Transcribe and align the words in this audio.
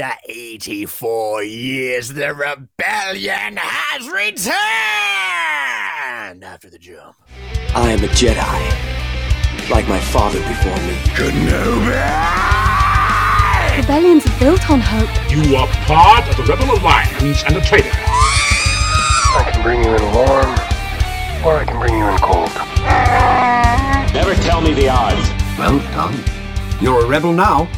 After 0.00 0.16
84 0.28 1.42
years, 1.42 2.08
the 2.08 2.32
rebellion 2.34 3.58
has 3.58 4.08
returned! 4.08 4.54
After 6.42 6.70
the 6.70 6.78
jump. 6.78 7.16
I 7.74 7.90
am 7.90 8.02
a 8.02 8.06
Jedi, 8.08 9.68
like 9.68 9.86
my 9.88 10.00
father 10.00 10.38
before 10.38 10.76
me. 10.86 10.94
Kenobi! 11.12 12.00
The 13.68 13.82
Rebellions 13.82 14.26
are 14.26 14.38
built 14.38 14.70
on 14.70 14.80
hope. 14.80 15.10
You 15.30 15.56
are 15.56 15.68
part 15.84 16.26
of 16.30 16.36
the 16.38 16.44
Rebel 16.44 16.70
Alliance 16.78 17.44
and 17.44 17.56
a 17.56 17.60
traitor. 17.60 17.90
I 17.92 19.50
can 19.52 19.62
bring 19.62 19.84
you 19.84 19.94
in 19.94 20.02
warm, 20.14 20.56
or 21.44 21.58
I 21.58 21.64
can 21.66 21.78
bring 21.78 21.94
you 21.98 22.08
in 22.08 22.16
cold. 22.18 22.50
Never 24.14 24.34
tell 24.42 24.62
me 24.62 24.72
the 24.72 24.88
odds. 24.88 25.28
Well 25.58 25.78
done. 25.92 26.18
You're 26.80 27.04
a 27.04 27.06
rebel 27.06 27.32
now. 27.34 27.68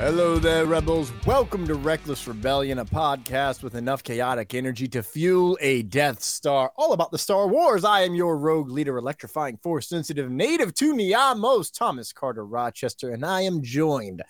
Hello 0.00 0.38
there, 0.38 0.64
rebels. 0.64 1.10
Welcome 1.26 1.66
to 1.66 1.74
Reckless 1.74 2.28
Rebellion, 2.28 2.78
a 2.78 2.84
podcast 2.84 3.64
with 3.64 3.74
enough 3.74 4.04
chaotic 4.04 4.54
energy 4.54 4.86
to 4.86 5.02
fuel 5.02 5.58
a 5.60 5.82
Death 5.82 6.22
Star. 6.22 6.70
All 6.76 6.92
about 6.92 7.10
the 7.10 7.18
Star 7.18 7.48
Wars. 7.48 7.84
I 7.84 8.02
am 8.02 8.14
your 8.14 8.38
rogue 8.38 8.70
leader, 8.70 8.96
electrifying 8.96 9.56
force 9.56 9.88
sensitive, 9.88 10.30
native 10.30 10.72
to 10.74 10.94
Niamos, 10.94 11.76
Thomas 11.76 12.12
Carter 12.12 12.46
Rochester, 12.46 13.10
and 13.10 13.26
I 13.26 13.40
am 13.40 13.60
joined 13.60 14.22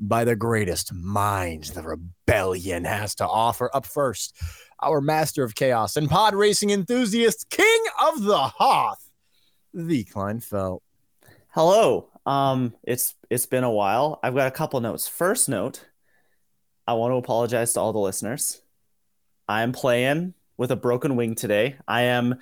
by 0.00 0.24
the 0.24 0.36
greatest 0.36 0.94
minds 0.94 1.72
the 1.72 1.82
rebellion 1.82 2.84
has 2.86 3.14
to 3.16 3.28
offer. 3.28 3.70
Up 3.74 3.84
first, 3.84 4.34
our 4.82 5.02
master 5.02 5.44
of 5.44 5.54
chaos 5.54 5.98
and 5.98 6.08
pod 6.08 6.34
racing 6.34 6.70
enthusiast, 6.70 7.50
king 7.50 7.84
of 8.06 8.22
the 8.22 8.38
Hoth, 8.38 9.10
the 9.74 10.02
Kleinfeld. 10.04 10.80
Hello. 11.50 12.08
Um, 12.30 12.74
it's 12.84 13.14
it's 13.28 13.46
been 13.46 13.64
a 13.64 13.70
while. 13.70 14.20
I've 14.22 14.36
got 14.36 14.46
a 14.46 14.52
couple 14.52 14.80
notes. 14.80 15.08
First 15.08 15.48
note, 15.48 15.84
I 16.86 16.92
want 16.92 17.10
to 17.10 17.16
apologize 17.16 17.72
to 17.72 17.80
all 17.80 17.92
the 17.92 17.98
listeners. 17.98 18.62
I 19.48 19.62
am 19.62 19.72
playing 19.72 20.34
with 20.56 20.70
a 20.70 20.76
broken 20.76 21.16
wing 21.16 21.34
today. 21.34 21.74
I 21.88 22.02
am, 22.02 22.36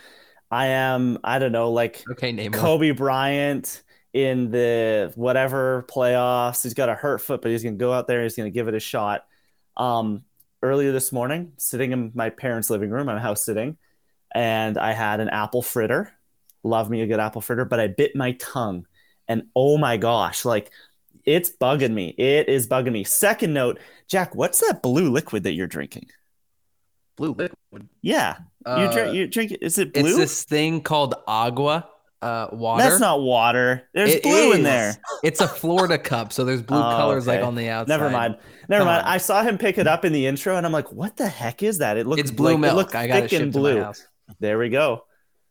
I 0.51 0.67
am, 0.67 1.19
I 1.25 1.39
don't 1.39 1.53
know, 1.53 1.73
like 1.73 2.05
Okay, 2.11 2.33
name. 2.33 2.53
Kobe 2.53 2.91
Bryant 2.91 3.83
in 4.13 4.51
the 4.51 5.11
whatever 5.15 5.87
playoffs. 5.89 6.63
He's 6.63 6.75
got 6.75 6.91
a 6.91 6.95
hurt 6.95 7.23
foot, 7.23 7.41
but 7.41 7.51
he's 7.51 7.63
gonna 7.63 7.77
go 7.77 7.91
out 7.91 8.07
there. 8.07 8.23
He's 8.23 8.37
gonna 8.37 8.51
give 8.51 8.69
it 8.69 8.75
a 8.75 8.81
shot. 8.81 9.25
Um, 9.79 10.25
earlier 10.63 10.93
this 10.93 11.13
morning, 11.13 11.53
sitting 11.57 11.93
in 11.93 12.13
my 12.15 12.29
parents' 12.29 12.69
living 12.69 12.91
room, 12.91 13.09
I'm 13.09 13.17
house 13.17 13.43
sitting, 13.43 13.79
and 14.35 14.77
I 14.77 14.93
had 14.93 15.21
an 15.21 15.31
apple 15.31 15.63
fritter. 15.63 16.13
Love 16.63 16.91
me 16.91 17.01
a 17.01 17.07
good 17.07 17.21
apple 17.21 17.41
fritter, 17.41 17.65
but 17.65 17.81
I 17.81 17.87
bit 17.87 18.15
my 18.15 18.33
tongue, 18.33 18.87
and 19.29 19.45
oh 19.55 19.79
my 19.79 19.97
gosh, 19.97 20.45
like 20.45 20.71
it's 21.25 21.51
bugging 21.51 21.93
me. 21.93 22.09
It 22.17 22.49
is 22.49 22.67
bugging 22.67 22.93
me. 22.93 23.05
Second 23.05 23.53
note, 23.53 23.79
Jack, 24.09 24.35
what's 24.35 24.61
that 24.67 24.83
blue 24.83 25.11
liquid 25.11 25.43
that 25.45 25.53
you're 25.53 25.67
drinking? 25.67 26.07
Blue 27.17 27.31
liquid. 27.33 27.89
Yeah, 28.01 28.37
you 28.67 28.73
Uh, 28.73 28.93
drink. 28.93 29.15
You 29.15 29.27
drink. 29.27 29.53
it. 29.53 29.63
Is 29.63 29.79
it 29.79 29.93
blue? 29.93 30.07
It's 30.07 30.17
this 30.17 30.45
thing 30.45 30.81
called 30.83 31.15
agua, 31.27 31.89
uh, 32.23 32.47
water. 32.53 32.83
That's 32.83 33.01
not 33.01 33.21
water. 33.21 33.89
There's 33.93 34.15
It 34.15 34.23
blue 34.23 34.53
in 34.53 34.63
there. 34.63 34.97
It's 35.25 35.41
a 35.41 35.49
Florida 35.49 35.99
cup, 35.99 36.33
so 36.33 36.45
there's 36.45 36.63
blue 36.63 36.79
Oh, 36.79 36.83
colors 36.97 37.27
like 37.27 37.43
on 37.43 37.55
the 37.57 37.69
outside. 37.69 37.93
Never 37.93 38.09
mind. 38.11 38.37
Never 38.69 38.81
Come 38.85 38.89
mind. 38.95 39.07
on. 39.07 39.13
I 39.13 39.19
saw 39.19 39.43
him 39.43 39.59
pick 39.59 39.79
it 39.79 39.87
up 39.89 40.05
in 40.05 40.13
the 40.13 40.27
intro, 40.27 40.57
and 40.57 40.65
I'm 40.65 40.73
like, 40.73 40.93
"What 40.93 41.17
the 41.17 41.27
heck 41.29 41.63
is 41.63 41.79
that?" 41.79 41.97
It 41.97 42.07
looks 42.07 42.21
It's 42.23 42.31
blue 42.31 42.51
like, 42.51 42.55
It 42.57 42.75
milk. 42.75 42.95
I 42.95 43.07
got 43.09 43.19
it 43.25 43.31
thick 43.31 43.41
and 43.41 43.53
to 43.53 43.59
my 43.59 43.63
blue. 43.63 43.83
house. 43.83 44.07
There 44.41 44.59
we 44.59 44.69
go. 44.69 45.05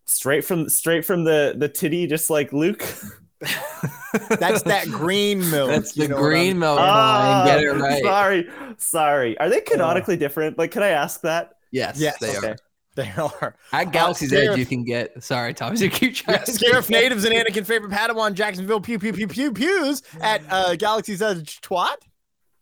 Straight 0.06 0.46
from 0.46 0.70
straight 0.70 1.04
from 1.06 1.26
the 1.26 1.54
the 1.58 1.68
titty, 1.68 2.08
just 2.08 2.30
like 2.30 2.54
Luke. 2.54 2.84
That's 4.30 4.64
that 4.64 4.88
green 4.88 5.40
milk. 5.52 5.70
That's 5.70 5.94
the 5.94 6.08
you 6.08 6.14
I'm- 6.16 6.22
green 6.24 6.60
milk. 6.60 6.78
Klein. 6.78 7.46
Get 7.48 7.64
it 7.64 7.72
right. 7.72 8.04
Sorry, 8.04 8.50
sorry. 8.78 9.38
Are 9.40 9.50
they 9.50 9.62
canonically 9.62 10.18
different? 10.18 10.58
Like, 10.58 10.72
can 10.72 10.84
I 10.84 10.90
ask 10.90 11.22
that? 11.22 11.54
Yes, 11.72 12.00
Yes. 12.00 12.18
they 12.20 12.36
Okay. 12.38 12.48
are. 12.50 12.56
They 12.96 13.12
are. 13.16 13.56
At 13.72 13.92
Galaxy's 13.92 14.32
Scarif- 14.32 14.54
Edge, 14.54 14.58
you 14.58 14.66
can 14.66 14.84
get. 14.84 15.24
Sorry, 15.24 15.54
Thomas, 15.54 15.80
you 15.82 15.90
keep 15.92 16.16
trying. 16.16 16.40
to 16.40 16.52
Scarif 16.52 16.90
natives 16.90 17.26
and 17.26 17.36
Anakin 17.36 17.64
favorite 17.66 17.92
Padawan 17.92 18.34
Jacksonville 18.34 18.82
pew 18.82 18.98
pew 18.98 19.14
pew 19.14 19.28
pew 19.28 19.52
pews 19.54 20.02
at 20.20 20.42
uh, 20.50 20.76
Galaxy's 20.76 21.22
Edge 21.22 21.62
twat. 21.62 21.96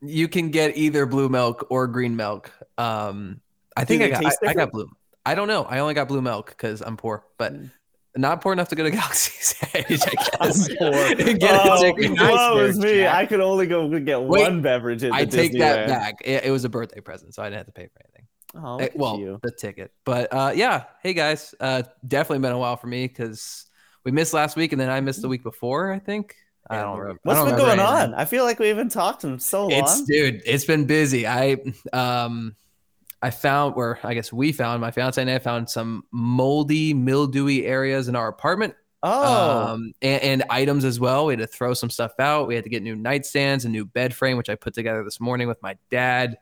You 0.02 0.28
can 0.28 0.50
get 0.52 0.75
either 0.75 1.06
blue 1.06 1.30
milk 1.30 1.66
or 1.69 1.88
green 1.88 2.18
milk. 2.18 2.52
Um, 2.78 3.40
I 3.78 3.85
think 3.85 4.02
I 4.03 4.09
got. 4.09 4.24
taste 4.24 4.40
I, 4.46 4.50
I 4.50 4.53
got 4.53 4.72
blue. 4.72 4.90
I 5.25 5.35
don't 5.35 5.47
know. 5.47 5.64
I 5.64 5.80
only 5.80 5.94
got 5.94 6.09
blue 6.09 6.22
milk 6.22 6.50
because 6.50 6.81
I'm 6.81 6.97
poor, 6.97 7.24
but 7.38 7.53
not 8.16 8.42
poor 8.42 8.53
enough 8.53 8.70
to 8.70 8.76
go 8.76 8.84
to 8.84 8.92
Galaxy's 9.00 9.56
Edge. 9.74 10.02
I 10.40 10.46
guess. 10.46 10.68
Get 10.68 10.78
a 10.81 11.72
oh, 11.72 11.81
ticket. 11.81 12.12
Nice 12.12 12.78
there, 12.78 12.94
me. 12.94 13.00
Jack. 13.02 13.16
I 13.16 13.26
could 13.26 13.40
only 13.42 13.68
go 13.68 13.88
get 14.00 14.22
Wait, 14.22 14.42
one 14.44 14.62
beverage 14.62 15.03
I 15.03 15.26
take 15.26 15.53
that 15.53 15.86
Disneyland. 15.86 15.88
back. 15.88 16.16
It, 16.24 16.46
it 16.46 16.52
was 16.52 16.64
a 16.66 16.70
birthday 16.70 17.02
present, 17.02 17.34
so 17.34 17.44
I 17.44 17.48
didn't 17.48 17.58
have 17.58 17.66
to 17.68 17.72
pay 17.74 17.88
for 17.88 18.02
anything. 18.06 18.28
Oh, 18.58 18.78
Eh, 18.78 18.84
look 18.84 18.92
at 18.92 18.98
well, 18.98 19.20
you. 19.20 19.40
the 19.44 19.52
ticket. 19.52 19.92
But 20.06 20.31
uh, 20.34 20.53
yeah, 20.56 20.86
hey 21.03 21.14
guys, 21.14 21.53
uh, 21.59 21.84
definitely 22.08 22.40
been 22.40 22.53
a 22.53 22.58
while 22.59 22.78
for 22.78 22.88
me 22.88 23.08
because 23.08 23.66
we 24.06 24.12
missed 24.12 24.34
last 24.34 24.56
week 24.56 24.72
and 24.72 24.80
then 24.80 24.90
I 24.90 25.02
missed 25.02 25.22
the 25.22 25.28
week 25.28 25.44
before. 25.44 25.92
I 25.92 26.00
think. 26.00 26.36
I 26.70 26.82
don't 26.82 26.97
remember. 26.97 27.20
What's 27.24 27.38
don't 27.40 27.46
been 27.50 27.56
remember 27.58 27.76
going 27.84 27.96
anything. 27.96 28.14
on? 28.14 28.20
I 28.20 28.26
feel 28.26 28.44
like 28.44 28.58
we 28.59 28.70
haven't 28.70 28.90
talked 28.90 29.24
in 29.24 29.38
so 29.40 29.68
long. 29.68 29.72
It's 29.84 30.02
dude, 30.03 30.42
it's 30.46 30.66
been 30.66 30.86
busy. 30.86 31.28
I 31.28 31.58
um 31.94 32.56
I 33.22 33.30
found 33.31 33.76
where 33.76 34.00
I 34.03 34.14
guess 34.14 34.31
we 34.31 34.52
found 34.52 34.81
my 34.81 34.92
fiance 34.92 35.20
and 35.22 35.30
I 35.31 35.40
found 35.40 35.70
some 35.70 36.03
moldy, 36.12 36.94
mildewy 36.94 37.66
areas 37.66 38.08
in 38.08 38.16
our 38.16 38.28
apartment. 38.28 38.76
oh, 39.03 39.68
Um 39.74 39.94
and, 40.02 40.22
and 40.24 40.44
items 40.50 40.86
as 40.86 41.00
well. 41.00 41.26
We 41.28 41.34
had 41.34 41.40
to 41.40 41.48
throw 41.48 41.74
some 41.74 41.90
stuff 41.90 42.14
out. 42.20 42.48
We 42.48 42.56
had 42.56 42.64
to 42.66 42.70
get 42.70 42.84
new 42.84 42.96
nightstands, 42.96 43.66
a 43.66 43.70
new 43.70 43.86
bed 43.86 44.14
frame, 44.14 44.38
which 44.38 44.50
I 44.50 44.56
put 44.56 44.74
together 44.74 45.03
this 45.03 45.20
morning 45.20 45.48
with 45.48 45.62
my 45.64 45.78
dad. 45.90 46.38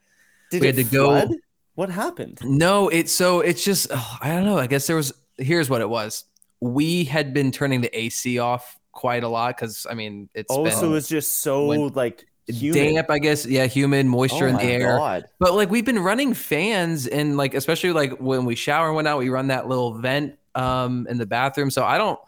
did 0.52 0.62
we 0.62 0.68
had 0.68 0.76
to 0.78 0.84
go- 0.84 1.30
What 1.76 1.90
happened? 1.90 2.40
No, 2.44 2.90
it's 2.90 3.12
so 3.12 3.40
it's 3.42 3.64
just 3.64 3.88
oh, 3.92 4.18
I 4.22 4.30
don't 4.30 4.46
know. 4.46 4.58
I 4.58 4.68
guess 4.68 4.86
there 4.88 4.96
was 4.96 5.14
here's 5.38 5.70
what 5.70 5.82
it 5.82 5.90
was. 5.90 6.26
We 6.60 7.04
had 7.06 7.34
been 7.34 7.52
turning 7.52 7.82
the 7.82 7.98
AC 7.98 8.40
off 8.40 8.78
quite 8.92 9.24
a 9.24 9.28
lot 9.28 9.56
because 9.58 9.88
I 9.90 9.94
mean 9.96 10.30
it's 10.36 10.48
Oh, 10.52 10.64
been 10.66 10.94
it's 10.96 11.08
just 11.08 11.38
so 11.40 11.66
when- 11.68 11.88
like 11.94 12.26
humid. 12.48 12.94
damp, 12.96 13.10
I 13.10 13.20
guess. 13.20 13.46
Yeah, 13.46 13.66
humid, 13.66 14.06
moisture 14.06 14.46
oh 14.46 14.50
in 14.50 14.58
the 14.58 14.64
air. 14.64 14.98
God. 14.98 15.26
But 15.40 15.54
like 15.54 15.70
we've 15.70 15.86
been 15.86 16.00
running 16.00 16.34
fans 16.34 17.08
and 17.08 17.38
like 17.38 17.54
especially 17.54 17.94
like 17.94 18.18
when 18.20 18.46
we 18.46 18.56
shower 18.56 18.88
and 18.88 18.96
whatnot, 18.96 19.18
we 19.18 19.30
run 19.30 19.48
that 19.48 19.68
little 19.68 19.94
vent 19.94 20.38
um 20.56 21.08
in 21.10 21.18
the 21.18 21.26
bathroom. 21.26 21.72
So 21.72 21.84
I 21.84 21.98
don't 21.98 22.20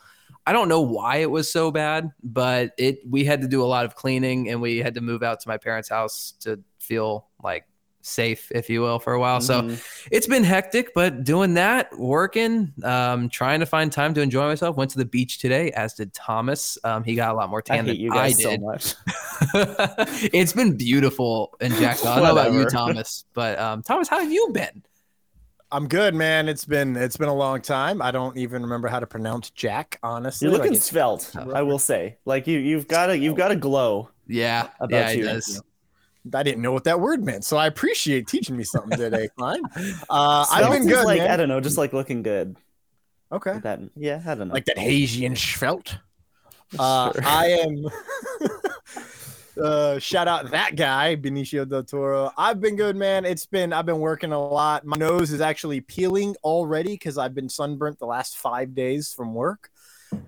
I 0.48 0.54
don't 0.54 0.70
know 0.70 0.82
why 0.82 1.18
it 1.18 1.32
was 1.32 1.52
so 1.52 1.72
bad, 1.72 2.12
but 2.24 2.74
it 2.78 3.00
we 3.08 3.26
had 3.26 3.42
to 3.42 3.48
do 3.48 3.64
a 3.64 3.66
lot 3.66 3.86
of 3.86 3.96
cleaning 3.96 4.50
and 4.50 4.62
we 4.62 4.78
had 4.78 4.94
to 4.96 5.02
move 5.02 5.24
out 5.24 5.40
to 5.42 5.48
my 5.48 5.58
parents' 5.58 5.90
house 5.90 6.34
to 6.42 6.62
feel 6.80 7.28
like 7.44 7.66
safe, 8.06 8.52
if 8.52 8.70
you 8.70 8.82
will, 8.82 9.00
for 9.00 9.14
a 9.14 9.20
while. 9.20 9.42
So 9.42 9.62
Mhm. 9.62 9.84
it's 10.12 10.28
been 10.28 10.44
hectic, 10.44 10.94
but 10.94 11.24
doing 11.24 11.56
that, 11.56 11.98
working, 11.98 12.72
um, 12.84 13.30
trying 13.30 13.60
to 13.62 13.66
find 13.66 13.92
time 13.92 14.14
to 14.14 14.22
enjoy 14.22 14.46
myself. 14.46 14.76
Went 14.78 14.92
to 14.92 14.98
the 14.98 15.06
beach 15.06 15.40
today, 15.40 15.72
as 15.72 15.94
did 15.96 16.14
Thomas. 16.14 16.78
Um, 16.84 17.04
he 17.04 17.16
got 17.16 17.32
a 17.32 17.38
lot 17.38 17.50
more 17.50 17.64
I 17.70 17.76
tan 17.76 17.86
hate 17.86 17.92
than 17.94 18.02
you 18.02 18.12
I 18.12 18.16
guys 18.16 18.42
so 18.42 18.50
did. 18.52 18.62
much. 18.62 18.94
it's 20.34 20.54
been 20.54 20.78
beautiful 20.78 21.56
in 21.62 21.72
Jacksonville. 21.74 22.14
I 22.14 22.16
don't 22.18 22.36
know 22.36 22.42
about 22.42 22.54
you, 22.54 22.66
Thomas, 22.66 23.26
but 23.34 23.60
um, 23.60 23.82
Thomas, 23.84 24.08
how 24.08 24.20
have 24.20 24.32
you 24.32 24.50
been? 24.54 24.84
I'm 25.72 25.88
good, 25.88 26.14
man. 26.14 26.48
It's 26.48 26.64
been 26.64 26.96
it's 26.96 27.18
been 27.18 27.28
a 27.28 27.34
long 27.36 27.60
time. 27.62 28.02
I 28.02 28.12
don't 28.12 28.38
even 28.38 28.62
remember 28.62 28.88
how 28.88 29.00
to 29.00 29.08
pronounce 29.08 29.50
Jack. 29.50 30.00
Honestly, 30.04 30.46
You're 30.46 30.54
looking 30.54 30.72
Like, 30.72 30.78
it's- 30.78 30.90
svelte. 30.90 31.36
I 31.54 31.64
will 31.64 31.80
say, 31.80 32.18
like 32.24 32.48
you, 32.48 32.60
you've 32.60 32.88
got 32.88 33.10
a, 33.10 33.18
you've 33.18 33.36
got 33.36 33.52
a 33.52 33.56
glow. 33.56 34.10
Yeah, 34.28 34.70
About 34.80 34.92
yeah, 34.92 35.12
he 35.12 35.18
you. 35.20 35.24
does. 35.26 35.62
I 36.34 36.44
didn't 36.44 36.62
know 36.62 36.72
what 36.72 36.86
that 36.86 37.00
word 37.00 37.24
meant, 37.24 37.46
so 37.46 37.58
I 37.58 37.68
appreciate 37.68 38.28
teaching 38.28 38.58
me 38.58 38.64
something 38.64 38.98
today, 38.98 39.30
Klein. 39.38 39.62
Uh, 40.10 40.46
I've 40.52 40.72
been 40.72 40.88
good, 40.88 41.06
like 41.06 41.22
I 41.22 41.38
don't 41.38 41.50
know, 41.50 41.60
just 41.62 41.78
like 41.78 41.94
looking 41.94 42.24
good. 42.24 42.56
Okay, 43.32 43.60
That 43.60 43.80
yeah, 43.96 44.22
I 44.26 44.36
don't 44.36 44.48
know. 44.48 44.54
like 44.54 44.66
that 44.66 44.78
Haitian 44.78 45.34
Schvelt. 45.34 45.98
Uh, 46.80 47.14
Sure. 47.14 47.22
I 47.24 47.46
am. 47.48 47.86
uh, 49.64 50.00
shout 50.00 50.28
out 50.28 50.52
that 50.52 50.76
guy, 50.76 51.16
Benicio 51.16 51.68
del 51.68 51.84
Toro. 51.84 52.32
I've 52.38 52.60
been 52.60 52.76
good, 52.76 52.96
man. 52.96 53.24
It's 53.24 53.46
been 53.46 53.72
I've 53.72 53.86
been 53.86 54.00
working 54.00 54.32
a 54.34 54.48
lot. 54.48 54.84
My 54.86 54.98
nose 54.98 55.32
is 55.32 55.42
actually 55.42 55.82
peeling 55.82 56.36
already 56.44 56.94
because 56.94 57.18
I've 57.18 57.36
been 57.36 57.50
sunburnt 57.50 58.00
the 58.00 58.08
last 58.08 58.38
five 58.38 58.74
days 58.74 59.14
from 59.14 59.34
work 59.36 59.70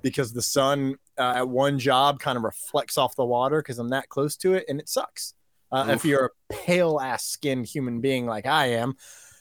because 0.01 0.31
the 0.31 0.41
sun 0.43 0.95
uh, 1.17 1.33
at 1.37 1.49
one 1.49 1.79
job 1.79 2.19
kind 2.19 2.37
of 2.37 2.43
reflects 2.43 2.97
off 2.97 3.15
the 3.15 3.25
water 3.25 3.61
because 3.61 3.79
I'm 3.79 3.89
that 3.89 4.09
close 4.09 4.37
to 4.37 4.53
it, 4.53 4.65
and 4.69 4.79
it 4.79 4.87
sucks. 4.87 5.33
Uh, 5.71 5.87
if 5.89 6.05
you're 6.05 6.25
a 6.49 6.53
pale 6.53 6.99
ass 6.99 7.25
skinned 7.25 7.65
human 7.65 7.99
being 8.01 8.25
like 8.25 8.45
I 8.45 8.67
am, 8.73 8.95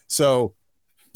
so. 0.06 0.54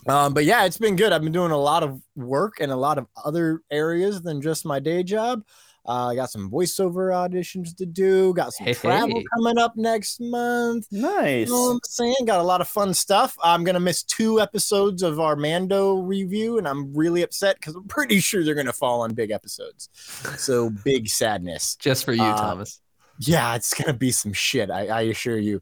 Um, 0.07 0.33
but 0.33 0.47
yeah, 0.47 0.65
it's 0.65 0.79
been 0.79 0.97
good. 0.97 1.13
I've 1.13 1.23
been 1.23 1.31
doing 1.33 1.51
a 1.51 1.59
lot 1.59 1.83
of 1.83 2.01
work 2.17 2.59
in 2.61 2.71
a 2.71 2.77
lot 2.77 2.97
of 2.97 3.07
other 3.23 3.61
areas 3.71 4.23
than 4.23 4.41
just 4.41 4.65
my 4.65 4.81
day 4.81 5.03
job. 5.03 5.43
Uh, 5.87 6.09
I 6.09 6.15
got 6.15 6.31
some 6.31 6.51
voiceover 6.51 7.11
auditions 7.13 7.77
to 7.77 7.85
do. 7.85 8.33
Got 8.33 8.55
some 8.55 8.67
Hey, 8.67 8.73
travel 8.75 9.19
hey. 9.19 9.25
coming 9.35 9.59
up 9.59 9.77
next 9.77 10.19
month. 10.21 10.87
nice. 10.91 11.49
You 11.49 11.53
know 11.53 11.61
what 11.63 11.71
I'm 11.73 11.81
saying? 11.85 12.17
Got 12.27 12.41
a 12.41 12.45
lot 12.45 12.63
of 12.63 12.69
fun 12.69 12.95
stuff. 12.95 13.37
I'm 13.43 13.63
gonna 13.63 13.81
miss 13.81 14.03
two 14.03 14.41
episodes 14.41 15.03
of 15.03 15.21
our 15.21 15.37
Mando 15.37 15.97
review, 15.97 16.57
and 16.57 16.67
I'm 16.67 16.95
really 16.95 17.23
upset 17.23 17.57
because 17.57 17.75
I'm 17.75 17.87
pretty 17.89 18.21
sure 18.21 18.43
they're 18.43 18.55
gonna 18.55 18.73
fall 18.73 19.03
on 19.03 19.13
big 19.13 19.31
episodes. 19.31 19.91
So 20.39 20.71
big 20.71 21.09
sadness. 21.09 21.77
Just 21.77 22.07
for 22.07 22.13
you, 22.15 22.23
Uh, 22.23 22.37
Thomas. 22.39 22.81
Yeah, 23.21 23.55
it's 23.55 23.75
gonna 23.75 23.93
be 23.93 24.11
some 24.11 24.33
shit. 24.33 24.71
I, 24.71 24.87
I 24.87 25.01
assure 25.03 25.39
you. 25.39 25.61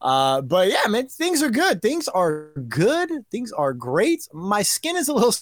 Uh, 0.00 0.42
but 0.42 0.68
yeah, 0.68 0.88
man, 0.88 1.06
things 1.06 1.42
are 1.42 1.50
good. 1.50 1.80
Things 1.80 2.08
are 2.08 2.52
good. 2.68 3.10
Things 3.30 3.52
are 3.52 3.72
great. 3.72 4.28
My 4.32 4.62
skin 4.62 4.96
is 4.96 5.08
a 5.08 5.14
little 5.14 5.32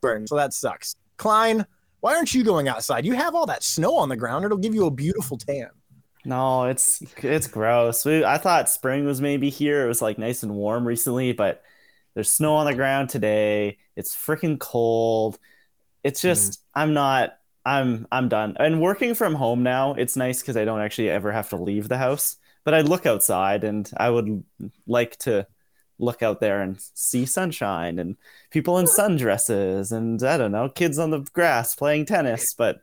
burned, 0.00 0.28
so 0.28 0.36
that 0.36 0.54
sucks. 0.54 0.96
Klein, 1.18 1.66
why 2.00 2.16
aren't 2.16 2.34
you 2.34 2.42
going 2.42 2.66
outside? 2.66 3.04
You 3.04 3.12
have 3.14 3.34
all 3.34 3.46
that 3.46 3.62
snow 3.62 3.96
on 3.96 4.08
the 4.08 4.16
ground. 4.16 4.44
It'll 4.44 4.56
give 4.56 4.74
you 4.74 4.86
a 4.86 4.90
beautiful 4.90 5.36
tan. 5.36 5.68
No, 6.24 6.64
it's 6.64 7.02
it's 7.18 7.46
gross. 7.46 8.04
We, 8.04 8.24
I 8.24 8.38
thought 8.38 8.70
spring 8.70 9.04
was 9.04 9.20
maybe 9.20 9.50
here. 9.50 9.84
It 9.84 9.88
was 9.88 10.02
like 10.02 10.18
nice 10.18 10.42
and 10.42 10.54
warm 10.54 10.86
recently, 10.86 11.32
but 11.32 11.62
there's 12.14 12.30
snow 12.30 12.54
on 12.54 12.66
the 12.66 12.74
ground 12.74 13.10
today. 13.10 13.78
It's 13.94 14.16
freaking 14.16 14.58
cold. 14.58 15.38
It's 16.02 16.22
just 16.22 16.62
I'm 16.74 16.94
not 16.94 17.38
I'm 17.66 18.06
I'm 18.12 18.28
done. 18.28 18.56
And 18.60 18.80
working 18.80 19.14
from 19.14 19.34
home 19.34 19.64
now, 19.64 19.94
it's 19.94 20.16
nice 20.16 20.40
because 20.40 20.56
I 20.56 20.64
don't 20.64 20.80
actually 20.80 21.10
ever 21.10 21.32
have 21.32 21.50
to 21.50 21.56
leave 21.56 21.88
the 21.88 21.98
house. 21.98 22.36
But 22.64 22.74
I 22.74 22.80
look 22.80 23.06
outside 23.06 23.64
and 23.64 23.90
I 23.96 24.08
would 24.08 24.44
like 24.86 25.16
to 25.18 25.46
look 25.98 26.22
out 26.22 26.40
there 26.40 26.62
and 26.62 26.78
see 26.94 27.26
sunshine 27.26 27.98
and 27.98 28.16
people 28.50 28.78
in 28.78 28.86
sundresses 28.86 29.92
and 29.92 30.22
I 30.22 30.36
don't 30.36 30.52
know, 30.52 30.68
kids 30.68 30.98
on 30.98 31.10
the 31.10 31.20
grass 31.32 31.74
playing 31.74 32.06
tennis. 32.06 32.54
But 32.54 32.82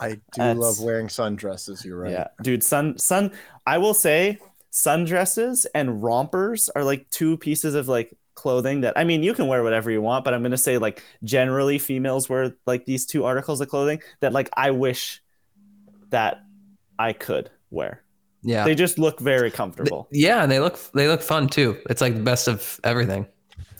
I 0.00 0.20
do 0.32 0.42
love 0.54 0.80
wearing 0.80 1.08
sundresses. 1.08 1.84
You're 1.84 1.98
right. 1.98 2.12
yeah, 2.12 2.28
dude, 2.42 2.64
sun 2.64 2.96
sun. 2.98 3.30
I 3.66 3.76
will 3.76 3.94
say, 3.94 4.38
sundresses 4.72 5.66
and 5.74 6.02
rompers 6.02 6.70
are 6.70 6.84
like 6.84 7.08
two 7.10 7.36
pieces 7.36 7.74
of 7.74 7.88
like 7.88 8.16
clothing 8.44 8.82
that 8.82 8.92
I 8.94 9.04
mean, 9.04 9.22
you 9.22 9.32
can 9.32 9.46
wear 9.46 9.62
whatever 9.62 9.90
you 9.90 10.02
want, 10.02 10.22
but 10.22 10.34
I'm 10.34 10.42
gonna 10.42 10.58
say 10.58 10.76
like 10.76 11.02
generally 11.24 11.78
females 11.78 12.28
wear 12.28 12.52
like 12.66 12.84
these 12.84 13.06
two 13.06 13.24
articles 13.24 13.62
of 13.62 13.70
clothing 13.70 14.02
that 14.20 14.34
like 14.34 14.50
I 14.54 14.70
wish 14.70 15.22
that 16.10 16.42
I 16.98 17.14
could 17.14 17.50
wear. 17.70 18.02
Yeah. 18.42 18.66
They 18.66 18.74
just 18.74 18.98
look 18.98 19.18
very 19.18 19.50
comfortable, 19.50 20.08
yeah, 20.12 20.42
and 20.42 20.52
they 20.52 20.60
look 20.60 20.78
they 20.92 21.08
look 21.08 21.22
fun 21.22 21.48
too. 21.48 21.78
It's 21.88 22.02
like 22.02 22.16
the 22.16 22.22
best 22.22 22.46
of 22.46 22.78
everything. 22.84 23.26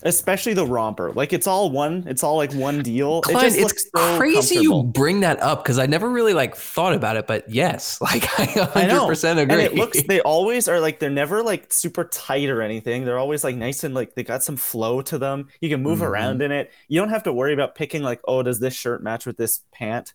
Especially 0.03 0.53
the 0.53 0.65
romper. 0.65 1.11
Like 1.11 1.33
it's 1.33 1.47
all 1.47 1.69
one. 1.71 2.03
It's 2.07 2.23
all 2.23 2.35
like 2.37 2.53
one 2.53 2.83
deal. 2.83 3.21
Klein, 3.21 3.37
it 3.37 3.41
just 3.41 3.55
it's 3.57 3.63
looks 3.65 3.83
so 3.95 4.17
crazy 4.17 4.55
you 4.55 4.83
bring 4.83 5.21
that 5.21 5.41
up 5.41 5.63
because 5.63 5.79
I 5.79 5.85
never 5.85 6.09
really 6.09 6.33
like 6.33 6.55
thought 6.55 6.93
about 6.93 7.17
it, 7.17 7.25
but 7.27 7.49
yes, 7.49 7.99
like 8.01 8.23
I 8.39 8.45
100% 8.45 9.37
I 9.37 9.41
agree. 9.41 9.53
And 9.53 9.61
it 9.61 9.75
looks 9.75 10.01
they 10.07 10.21
always 10.21 10.67
are 10.67 10.79
like 10.79 10.99
they're 10.99 11.09
never 11.09 11.41
like 11.43 11.71
super 11.73 12.03
tight 12.05 12.49
or 12.49 12.61
anything. 12.61 13.05
They're 13.05 13.17
always 13.19 13.43
like 13.43 13.55
nice 13.55 13.83
and 13.83 13.93
like 13.95 14.15
they 14.15 14.23
got 14.23 14.43
some 14.43 14.57
flow 14.57 15.01
to 15.03 15.17
them. 15.17 15.47
You 15.61 15.69
can 15.69 15.81
move 15.81 15.99
Mhm. 15.99 16.07
around 16.07 16.41
in 16.41 16.51
it. 16.51 16.71
You 16.87 16.99
don't 16.99 17.09
have 17.09 17.23
to 17.23 17.33
worry 17.33 17.53
about 17.53 17.75
picking 17.75 18.03
like, 18.03 18.21
oh, 18.27 18.43
does 18.43 18.59
this 18.59 18.73
shirt 18.75 19.01
match 19.03 19.25
with 19.25 19.37
this 19.37 19.61
pant? 19.71 20.13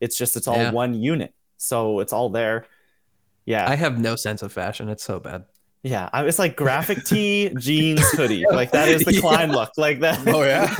It's 0.00 0.16
just 0.16 0.36
it's 0.36 0.46
all 0.46 0.56
Yeah. 0.56 0.70
one 0.70 0.94
unit. 0.94 1.34
So 1.56 2.00
it's 2.00 2.12
all 2.12 2.28
there. 2.30 2.66
Yeah. 3.44 3.68
I 3.68 3.74
have 3.76 3.98
no 3.98 4.14
sense 4.14 4.42
of 4.42 4.52
fashion. 4.52 4.88
It's 4.88 5.02
so 5.02 5.18
bad. 5.18 5.46
Yeah. 5.82 6.08
I- 6.12 6.24
It's 6.26 6.38
like 6.38 6.56
graphic 6.56 7.04
tee, 7.04 7.50
jeans, 7.58 8.00
hoodie. 8.12 8.44
Like 8.50 8.72
that 8.72 8.88
is 8.88 9.04
the 9.04 9.14
Yeah. 9.14 9.20
Klein 9.20 9.52
look. 9.52 9.70
Like 9.76 10.00
that. 10.00 10.20
Oh, 10.26 10.42
yeah? 10.42 10.74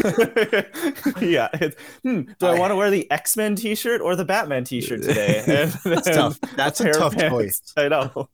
yeah. 1.20 1.48
It's, 1.54 1.76
hmm, 2.02 2.22
do 2.38 2.46
I, 2.46 2.54
I- 2.54 2.58
want 2.58 2.70
to 2.72 2.76
wear 2.76 2.90
the 2.90 3.10
X-Men 3.10 3.56
t-shirt 3.56 4.00
or 4.00 4.16
the 4.16 4.24
Batman 4.24 4.64
t-shirt 4.64 5.02
today? 5.02 5.42
And 5.46 5.72
That's 5.84 6.08
tough. 6.08 6.40
That's 6.56 6.80
a 6.80 6.90
of 6.90 6.96
tough 6.96 7.16
choice. 7.16 7.60
I 7.76 7.88
know. 7.88 8.28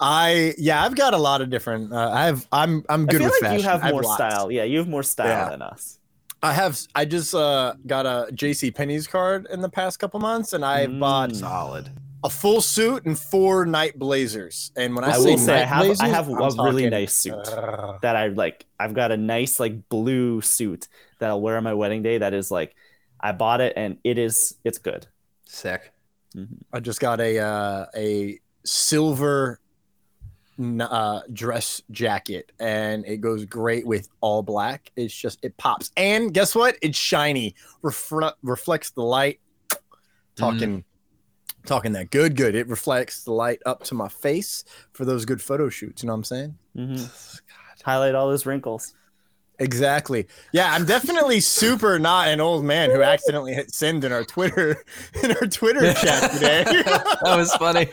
I 0.00 0.54
yeah, 0.58 0.84
I've 0.84 0.94
got 0.94 1.14
a 1.14 1.18
lot 1.18 1.40
of 1.40 1.50
different. 1.50 1.92
Uh, 1.92 2.10
I 2.12 2.26
have. 2.26 2.46
I'm 2.52 2.84
I'm 2.88 3.02
I 3.02 3.06
good 3.06 3.18
feel 3.18 3.26
with 3.26 3.32
like 3.32 3.40
fashion. 3.50 3.58
you 3.58 3.64
have 3.68 3.82
I 3.84 3.90
more 3.90 4.02
lots. 4.02 4.14
style. 4.16 4.50
Yeah, 4.50 4.64
you 4.64 4.78
have 4.78 4.88
more 4.88 5.02
style 5.02 5.26
Yeah. 5.28 5.48
than 5.50 5.62
us. 5.62 5.98
I 6.42 6.52
have. 6.52 6.78
I 6.94 7.04
just 7.04 7.34
uh, 7.34 7.74
got 7.86 8.06
a 8.06 8.30
J.C. 8.32 8.70
Penney's 8.70 9.06
card 9.06 9.48
in 9.50 9.60
the 9.60 9.68
past 9.68 9.98
couple 9.98 10.20
months, 10.20 10.52
and 10.52 10.64
I 10.64 10.86
Mm. 10.86 11.00
bought 11.00 11.34
Solid. 11.34 11.90
A 12.24 12.30
full 12.30 12.60
suit 12.60 13.04
and 13.04 13.18
four 13.18 13.66
night 13.66 13.98
blazers. 13.98 14.72
And 14.76 14.94
when 14.96 15.04
I, 15.04 15.10
I 15.10 15.12
say 15.18 15.30
will 15.30 15.38
say 15.38 15.54
I 15.54 15.58
night 15.58 15.68
have- 15.68 15.78
I 15.82 15.86
blazers, 15.86 16.10
have 16.10 16.28
I'm 16.30 16.58
a 16.58 16.62
really 16.64 16.90
nice 16.90 17.14
suit. 17.14 17.34
uh, 17.34 17.98
That 18.02 18.16
I 18.16 18.28
like. 18.28 18.64
I've 18.80 18.94
got 18.94 19.12
a 19.12 19.16
nice 19.16 19.60
like 19.60 19.88
blue 19.88 20.40
suit 20.40 20.88
that 21.18 21.28
I'll 21.30 21.40
wear 21.40 21.56
on 21.56 21.64
my 21.64 21.74
wedding 21.74 22.02
day. 22.02 22.18
That 22.18 22.34
is 22.34 22.50
like, 22.50 22.74
I 23.20 23.32
bought 23.32 23.60
it 23.60 23.74
and 23.76 23.98
it 24.04 24.18
is 24.18 24.54
it's 24.64 24.78
good. 24.78 25.06
Sick. 25.44 25.92
I 26.72 26.80
just 26.80 27.00
got 27.00 27.20
a 27.20 27.38
uh, 27.38 27.86
a 27.96 28.38
silver 28.64 29.58
uh, 30.80 31.20
dress 31.32 31.80
jacket, 31.90 32.52
and 32.60 33.06
it 33.06 33.18
goes 33.22 33.44
great 33.46 33.86
with 33.86 34.08
all 34.20 34.42
black. 34.42 34.90
It's 34.96 35.14
just 35.14 35.38
it 35.42 35.56
pops, 35.56 35.90
and 35.96 36.34
guess 36.34 36.54
what? 36.54 36.76
It's 36.82 36.98
shiny, 36.98 37.54
Refle- 37.82 38.34
reflects 38.42 38.90
the 38.90 39.02
light. 39.02 39.40
Talking, 40.34 40.84
talking 41.66 41.92
that 41.92 42.10
good, 42.10 42.36
good. 42.36 42.54
It 42.54 42.68
reflects 42.68 43.24
the 43.24 43.32
light 43.32 43.60
up 43.66 43.82
to 43.84 43.94
my 43.94 44.08
face 44.08 44.64
for 44.92 45.04
those 45.04 45.24
good 45.24 45.42
photo 45.42 45.68
shoots. 45.68 46.02
You 46.02 46.06
know 46.06 46.14
what 46.14 46.18
I'm 46.18 46.24
saying? 46.24 46.58
Mhm. 46.76 47.40
Highlight 47.84 48.14
all 48.14 48.28
those 48.28 48.46
wrinkles. 48.46 48.94
Exactly. 49.58 50.26
Yeah, 50.52 50.72
I'm 50.72 50.84
definitely 50.84 51.40
super 51.40 51.98
not 51.98 52.28
an 52.28 52.40
old 52.40 52.64
man 52.64 52.90
who 52.90 53.00
accidentally 53.02 53.54
hit 53.54 53.72
send 53.72 54.04
in 54.04 54.12
our 54.12 54.24
Twitter 54.24 54.84
in 55.22 55.30
our 55.30 55.46
Twitter 55.46 55.94
chat 55.94 56.32
today. 56.32 56.64
That 57.22 57.36
was 57.36 57.54
funny. 57.54 57.88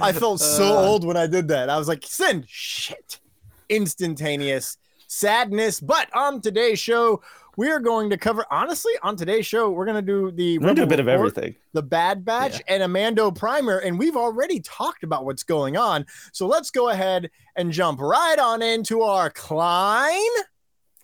I 0.00 0.12
felt 0.12 0.40
so 0.40 0.76
Uh. 0.78 0.80
old 0.88 1.04
when 1.06 1.16
I 1.16 1.26
did 1.28 1.48
that. 1.48 1.70
I 1.70 1.78
was 1.78 1.86
like, 1.88 2.04
send 2.06 2.46
shit. 2.48 3.20
Instantaneous 3.68 4.76
sadness. 5.06 5.78
But 5.78 6.08
on 6.16 6.40
today's 6.40 6.78
show, 6.80 7.22
we're 7.56 7.80
going 7.80 8.10
to 8.10 8.16
cover 8.16 8.44
honestly, 8.50 8.92
on 9.02 9.16
today's 9.16 9.46
show, 9.46 9.70
we're 9.70 9.86
gonna 9.86 10.02
do 10.02 10.30
the 10.30 10.58
We're 10.58 10.68
gonna 10.68 10.74
do 10.76 10.82
a 10.82 10.86
bit 10.86 11.00
of 11.00 11.06
Report, 11.06 11.28
everything. 11.28 11.54
the 11.72 11.82
Bad 11.82 12.24
Batch, 12.24 12.60
and 12.68 12.82
a 12.82 12.88
Mando 12.88 13.30
Primer, 13.30 13.78
and 13.78 13.98
we've 13.98 14.16
already 14.16 14.60
talked 14.60 15.04
about 15.04 15.24
what's 15.24 15.42
going 15.42 15.76
on. 15.76 16.06
So 16.32 16.46
let's 16.46 16.70
go 16.70 16.88
ahead 16.90 17.30
and 17.56 17.72
jump 17.72 18.00
right 18.00 18.38
on 18.38 18.62
into 18.62 19.02
our 19.02 19.30
Klein. 19.30 20.20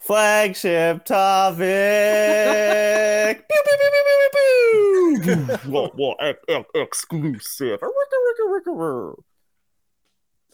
Flagship 0.01 1.05
topic. 1.05 1.67
Pew, 3.49 3.63
pew, 3.65 3.77
pew, 3.79 3.91
pew, 3.93 4.03
pew, 4.07 4.19
pew, 4.19 4.31
pew. 4.33 5.57
Ex- 6.21 6.39
ex- 6.49 6.65
exclusive. 6.75 7.79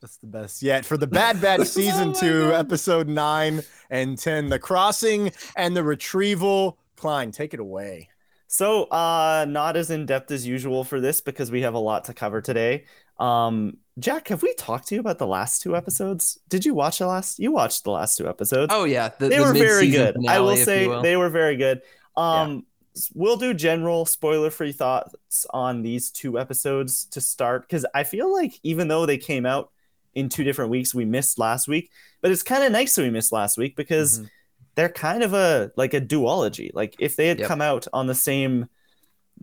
That's 0.01 0.17
the 0.19 0.27
best 0.27 0.63
yet 0.63 0.85
for 0.85 0.97
the 0.97 1.07
Bad 1.07 1.41
Batch 1.41 1.67
season 1.67 2.09
Oh 2.09 2.13
my 2.13 2.21
two, 2.21 2.41
God. 2.51 2.55
episode 2.67 3.09
nine 3.09 3.63
and 3.91 4.19
ten, 4.19 4.49
the 4.49 4.59
crossing 4.59 5.33
and 5.57 5.77
the 5.77 5.83
retrieval. 5.83 6.79
Klein, 6.97 7.31
take 7.31 7.55
it 7.55 7.61
away. 7.61 8.09
So, 8.49 8.85
uh, 8.85 9.45
not 9.49 9.77
as 9.77 9.91
in 9.91 10.07
depth 10.07 10.31
as 10.31 10.47
usual 10.47 10.85
for 10.85 11.01
this 11.01 11.21
because 11.21 11.51
we 11.51 11.63
have 11.63 11.75
a 11.75 11.79
lot 11.79 12.05
to 12.05 12.15
cover 12.15 12.41
today. 12.41 12.85
Um, 13.19 13.79
Jack, 13.99 14.29
have 14.29 14.43
we 14.43 14.55
talked 14.55 14.89
to 14.89 14.95
you 14.95 15.01
about 15.01 15.19
the 15.19 15.27
last 15.27 15.63
two 15.63 15.75
episodes? 15.77 16.39
Did 16.49 16.65
you 16.65 16.75
watch 16.75 16.99
the 16.99 17.07
last? 17.07 17.39
You 17.39 17.51
watched 17.51 17.85
the 17.85 17.91
last 17.91 18.17
two 18.17 18.29
episodes. 18.29 18.73
Oh 18.75 18.85
yeah, 18.85 19.11
the, 19.19 19.29
they 19.29 19.39
the 19.39 19.43
were 19.43 19.53
very 19.55 19.87
mid-season 19.89 20.15
good. 20.23 20.29
I 20.29 20.41
will 20.41 20.57
say 20.57 20.87
will. 20.87 21.03
they 21.03 21.17
were 21.17 21.31
very 21.31 21.57
good. 21.57 21.83
Um, 22.17 22.67
s- 22.95 23.11
we'll 23.15 23.37
do 23.39 23.53
general 23.55 24.05
spoiler-free 24.07 24.73
thoughts 24.73 25.47
on 25.51 25.83
these 25.83 26.11
two 26.11 26.39
episodes 26.39 27.07
to 27.07 27.21
start 27.21 27.63
because 27.63 27.85
I 27.95 28.05
feel 28.05 28.33
like 28.33 28.61
even 28.63 28.89
though 28.89 29.07
they 29.07 29.19
came 29.19 29.45
out 29.47 29.71
in 30.17 30.29
two 30.29 30.43
different 30.43 30.71
weeks, 30.73 30.93
we 30.95 31.05
missed 31.05 31.39
last 31.39 31.69
week. 31.69 31.91
But 32.23 32.33
it's 32.33 32.43
kind 32.43 32.65
of 32.65 32.73
nice 32.73 32.95
that 32.97 33.03
we 33.03 33.11
missed 33.11 33.31
last 33.33 33.57
week 33.57 33.77
because 33.77 34.19
Mhm. 34.21 34.31
they're 34.75 34.89
kind 34.89 35.23
of 35.23 35.33
a 35.35 35.71
like 35.77 35.95
a 35.95 36.01
duology. 36.01 36.71
Like 36.75 36.97
if 36.99 37.15
they 37.15 37.29
had 37.29 37.39
Yep. 37.39 37.47
come 37.49 37.61
out 37.61 37.87
on 37.93 38.09
the 38.09 38.15
same 38.15 38.69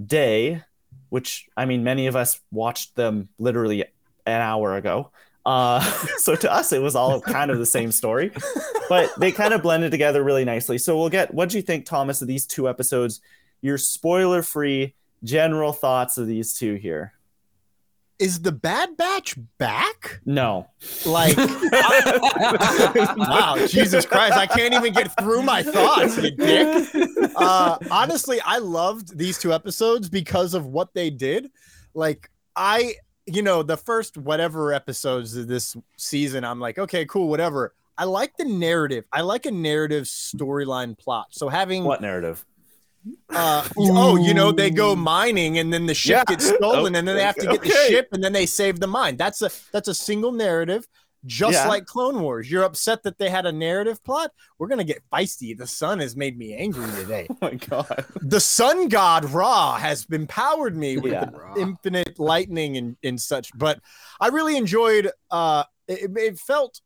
day, 0.06 0.62
which 1.10 1.48
I 1.56 1.65
mean, 1.65 1.84
many 1.84 2.08
of 2.08 2.15
us 2.15 2.39
watched 2.51 2.96
them 2.96 3.30
literally 3.39 3.84
an 4.25 4.42
hour 4.42 4.75
ago. 4.75 5.12
Uh, 5.46 5.80
so 6.18 6.36
to 6.36 6.51
us, 6.51 6.72
it 6.74 6.82
was 6.82 6.96
all 6.96 7.22
kind 7.22 7.51
of 7.51 7.60
the 7.60 7.65
same 7.65 7.92
story, 7.92 8.32
but 8.89 9.12
they 9.20 9.32
kind 9.32 9.53
of 9.53 9.62
blended 9.62 9.92
together 9.92 10.24
really 10.24 10.46
nicely. 10.46 10.77
So 10.77 10.98
we'll 10.98 11.10
get 11.10 11.34
what 11.34 11.50
do 11.50 11.58
you 11.58 11.63
think, 11.63 11.86
Thomas, 11.86 12.22
of 12.22 12.27
these 12.27 12.46
two 12.48 12.68
episodes? 12.68 13.22
Your 13.62 13.77
spoiler-free 13.77 14.94
general 15.24 15.72
thoughts 15.74 16.18
of 16.18 16.27
these 16.27 16.53
two 16.53 16.75
here. 16.75 17.13
Is 18.20 18.41
the 18.41 18.51
Bad 18.51 18.96
Batch 18.96 19.36
back? 19.58 20.22
No, 20.25 20.67
Like, 21.05 21.36
wow, 23.17 23.55
Jesus 23.67 24.05
Christ, 24.05 24.38
I 24.38 24.46
can't 24.46 24.74
even 24.74 24.93
get 24.93 25.15
through 25.20 25.41
my 25.41 25.63
thoughts, 25.63 26.17
you 26.17 26.32
dick. 26.32 26.88
Uh, 27.36 27.77
honestly, 27.89 28.39
I 28.46 28.60
loved 28.60 29.17
these 29.17 29.39
two 29.39 29.51
episodes 29.53 30.10
because 30.10 30.53
of 30.53 30.67
what 30.67 30.93
they 30.93 31.10
did. 31.10 31.50
Like, 31.93 32.29
I, 32.55 32.96
you 33.25 33.41
know, 33.41 33.63
the 33.63 33.77
first 33.77 34.17
whatever 34.17 34.74
episodes 34.74 35.36
of 35.36 35.48
this 35.48 35.75
season, 35.98 36.43
I'm 36.43 36.60
like, 36.60 36.77
okay, 36.77 37.05
cool, 37.05 37.27
whatever. 37.27 37.74
I 37.98 38.05
like 38.05 38.38
the 38.38 38.46
narrative. 38.46 39.05
I 39.12 39.22
like 39.22 39.46
a 39.46 39.51
narrative 39.51 40.05
storyline 40.05 40.98
plot. 40.98 41.27
So 41.32 41.50
having 41.50 41.84
what 41.84 42.01
narrative? 42.01 42.46
Uh 43.29 43.67
oh 43.77 44.15
you 44.17 44.33
know 44.33 44.51
they 44.51 44.69
go 44.69 44.95
mining 44.95 45.57
and 45.57 45.74
then 45.74 45.86
the 45.86 45.93
ship 45.93 46.12
Yeah. 46.17 46.24
gets 46.25 46.48
stolen 46.48 46.95
and 46.95 47.07
then 47.07 47.15
they 47.15 47.24
have 47.31 47.36
to 47.36 47.48
get 47.48 47.62
the 47.62 47.69
ship 47.69 48.07
and 48.12 48.24
then 48.24 48.33
they 48.33 48.45
save 48.45 48.79
the 48.79 48.88
mine 48.88 49.17
that's 49.17 49.41
a 49.41 49.50
that's 49.72 49.88
a 49.88 49.93
single 49.93 50.31
narrative 50.31 50.88
just 51.25 51.53
Yeah. 51.53 51.67
like 51.67 51.86
clone 51.86 52.22
wars 52.22 52.50
you're 52.51 52.63
upset 52.63 53.03
that 53.03 53.17
they 53.17 53.29
had 53.29 53.45
a 53.45 53.51
narrative 53.51 54.03
plot 54.03 54.31
we're 54.60 54.67
gonna 54.67 54.83
get 54.83 55.01
feisty 55.12 55.57
the 55.57 55.67
sun 55.67 56.00
has 56.00 56.15
made 56.15 56.38
me 56.38 56.53
angry 56.55 56.86
today 56.95 57.27
Oh 57.31 57.38
my 57.41 57.53
god. 57.55 58.05
the 58.22 58.39
sun 58.39 58.88
god 58.89 59.25
ra 59.25 59.77
has 59.77 60.05
empowered 60.12 60.75
me 60.77 60.98
with 60.98 61.13
Yeah. 61.13 61.29
infinite 61.57 62.19
lightning 62.19 62.77
and, 62.77 62.95
and 63.03 63.19
such 63.19 63.51
but 63.57 63.79
i 64.22 64.27
really 64.27 64.55
enjoyed 64.57 65.10
uh 65.31 65.63
it, 65.88 66.12
it 66.15 66.39
felt 66.39 66.79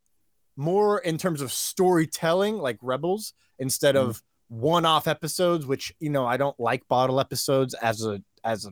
more 0.56 0.98
in 1.00 1.20
terms 1.20 1.42
of 1.42 1.52
storytelling 1.52 2.58
like 2.58 2.78
Rebels 2.82 3.34
instead 3.60 3.96
of 3.96 4.24
one-off 4.50 5.08
episodes, 5.08 5.66
which 5.66 5.94
you 6.00 6.10
know 6.10 6.26
I 6.26 6.38
don't 6.38 6.60
like 6.60 6.88
bottle 6.88 7.20
episodes 7.20 7.74
as 7.76 8.06
a 8.06 8.22
as 8.44 8.66
a 8.66 8.72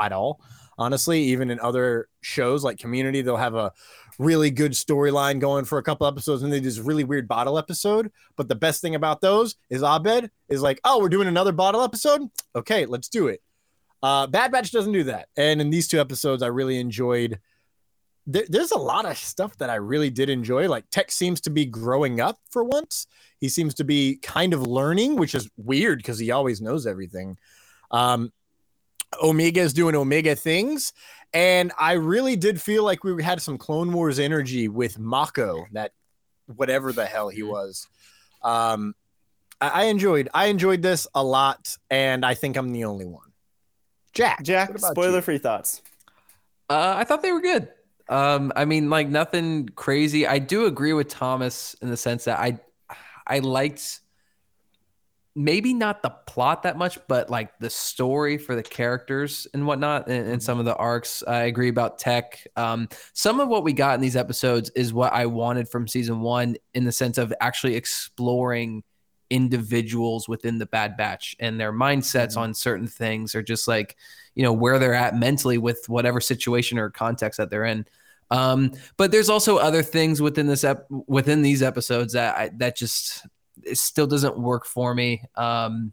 at 0.00 0.12
all. 0.12 0.40
Honestly, 0.78 1.20
even 1.24 1.50
in 1.50 1.58
other 1.58 2.08
shows 2.20 2.62
like 2.62 2.78
Community, 2.78 3.20
they'll 3.20 3.36
have 3.36 3.56
a 3.56 3.72
really 4.18 4.50
good 4.50 4.72
storyline 4.72 5.40
going 5.40 5.64
for 5.64 5.78
a 5.78 5.82
couple 5.82 6.06
episodes 6.06 6.42
and 6.42 6.52
they 6.52 6.60
do 6.60 6.66
this 6.66 6.78
really 6.78 7.02
weird 7.02 7.26
bottle 7.26 7.58
episode. 7.58 8.12
But 8.36 8.48
the 8.48 8.54
best 8.54 8.80
thing 8.80 8.94
about 8.94 9.20
those 9.20 9.56
is 9.70 9.82
Abed 9.82 10.30
is 10.48 10.62
like, 10.62 10.80
oh, 10.84 11.00
we're 11.00 11.08
doing 11.08 11.26
another 11.26 11.52
bottle 11.52 11.82
episode. 11.82 12.22
Okay, 12.54 12.86
let's 12.86 13.08
do 13.08 13.26
it. 13.26 13.42
Uh, 14.02 14.28
Bad 14.28 14.52
Batch 14.52 14.70
doesn't 14.70 14.92
do 14.92 15.04
that. 15.04 15.28
And 15.36 15.60
in 15.60 15.70
these 15.70 15.88
two 15.88 16.00
episodes, 16.00 16.42
I 16.42 16.48
really 16.48 16.78
enjoyed. 16.78 17.40
There, 18.30 18.44
there's 18.48 18.70
a 18.70 18.78
lot 18.78 19.06
of 19.06 19.16
stuff 19.16 19.56
that 19.56 19.70
I 19.70 19.76
really 19.76 20.10
did 20.10 20.30
enjoy. 20.30 20.68
Like 20.68 20.84
Tech 20.90 21.10
seems 21.10 21.40
to 21.42 21.50
be 21.50 21.64
growing 21.64 22.20
up 22.20 22.38
for 22.50 22.62
once. 22.62 23.06
He 23.38 23.48
seems 23.48 23.74
to 23.74 23.84
be 23.84 24.16
kind 24.16 24.52
of 24.52 24.66
learning, 24.66 25.16
which 25.16 25.34
is 25.34 25.50
weird 25.56 25.98
because 25.98 26.18
he 26.18 26.30
always 26.30 26.60
knows 26.60 26.86
everything. 26.86 27.38
Um, 27.90 28.32
Omega 29.22 29.60
is 29.60 29.72
doing 29.72 29.94
Omega 29.94 30.36
things. 30.36 30.92
And 31.32 31.72
I 31.78 31.92
really 31.92 32.36
did 32.36 32.60
feel 32.60 32.84
like 32.84 33.04
we 33.04 33.22
had 33.22 33.42
some 33.42 33.58
Clone 33.58 33.92
Wars 33.92 34.18
energy 34.18 34.68
with 34.68 34.98
Mako, 34.98 35.66
that 35.72 35.92
whatever 36.46 36.92
the 36.92 37.04
hell 37.04 37.28
he 37.28 37.42
was. 37.42 37.86
Um, 38.42 38.94
I, 39.60 39.68
I 39.68 39.84
enjoyed 39.84 40.28
I 40.32 40.46
enjoyed 40.46 40.82
this 40.82 41.06
a 41.14 41.22
lot, 41.22 41.76
and 41.90 42.24
I 42.24 42.34
think 42.34 42.56
I'm 42.56 42.72
the 42.72 42.84
only 42.84 43.06
one. 43.06 43.32
Jack, 44.14 44.42
Jack, 44.42 44.78
spoiler 44.78 45.16
you? 45.16 45.22
free 45.22 45.38
thoughts. 45.38 45.82
Uh, 46.70 46.94
I 46.96 47.04
thought 47.04 47.22
they 47.22 47.32
were 47.32 47.40
good. 47.40 47.68
Um, 48.08 48.52
I 48.56 48.64
mean, 48.64 48.90
like 48.90 49.08
nothing 49.08 49.68
crazy. 49.68 50.26
I 50.26 50.38
do 50.38 50.66
agree 50.66 50.92
with 50.92 51.08
Thomas 51.08 51.74
in 51.82 51.90
the 51.90 51.96
sense 51.96 52.24
that 52.24 52.38
I, 52.38 52.58
I 53.26 53.40
liked 53.40 54.00
maybe 55.36 55.72
not 55.72 56.02
the 56.02 56.10
plot 56.10 56.64
that 56.64 56.76
much, 56.76 56.98
but 57.06 57.30
like 57.30 57.56
the 57.60 57.70
story 57.70 58.38
for 58.38 58.56
the 58.56 58.62
characters 58.62 59.46
and 59.54 59.66
whatnot, 59.66 60.08
and, 60.08 60.26
and 60.26 60.42
some 60.42 60.58
of 60.58 60.64
the 60.64 60.74
arcs. 60.74 61.22
I 61.26 61.42
agree 61.44 61.68
about 61.68 61.98
Tech. 61.98 62.44
Um, 62.56 62.88
some 63.12 63.38
of 63.38 63.48
what 63.48 63.62
we 63.62 63.72
got 63.72 63.94
in 63.94 64.00
these 64.00 64.16
episodes 64.16 64.70
is 64.70 64.92
what 64.92 65.12
I 65.12 65.26
wanted 65.26 65.68
from 65.68 65.86
season 65.86 66.20
one, 66.20 66.56
in 66.74 66.84
the 66.84 66.92
sense 66.92 67.18
of 67.18 67.32
actually 67.40 67.76
exploring 67.76 68.82
individuals 69.30 70.28
within 70.28 70.58
the 70.58 70.66
Bad 70.66 70.96
Batch 70.96 71.36
and 71.38 71.60
their 71.60 71.72
mindsets 71.72 72.36
on 72.36 72.54
certain 72.54 72.86
things, 72.86 73.34
or 73.34 73.42
just 73.42 73.68
like 73.68 73.96
you 74.34 74.42
know 74.42 74.52
where 74.52 74.78
they're 74.78 74.94
at 74.94 75.16
mentally 75.16 75.58
with 75.58 75.88
whatever 75.88 76.20
situation 76.20 76.78
or 76.78 76.90
context 76.90 77.38
that 77.38 77.50
they're 77.50 77.64
in. 77.64 77.86
Um, 78.30 78.72
but 78.96 79.10
there's 79.10 79.30
also 79.30 79.56
other 79.56 79.82
things 79.82 80.20
within 80.20 80.46
this 80.46 80.64
ep- 80.64 80.86
within 81.06 81.42
these 81.42 81.62
episodes 81.62 82.12
that 82.12 82.36
I, 82.36 82.50
that 82.56 82.76
just 82.76 83.26
it 83.64 83.78
still 83.78 84.06
doesn't 84.06 84.38
work 84.38 84.66
for 84.66 84.94
me. 84.94 85.22
Um, 85.34 85.92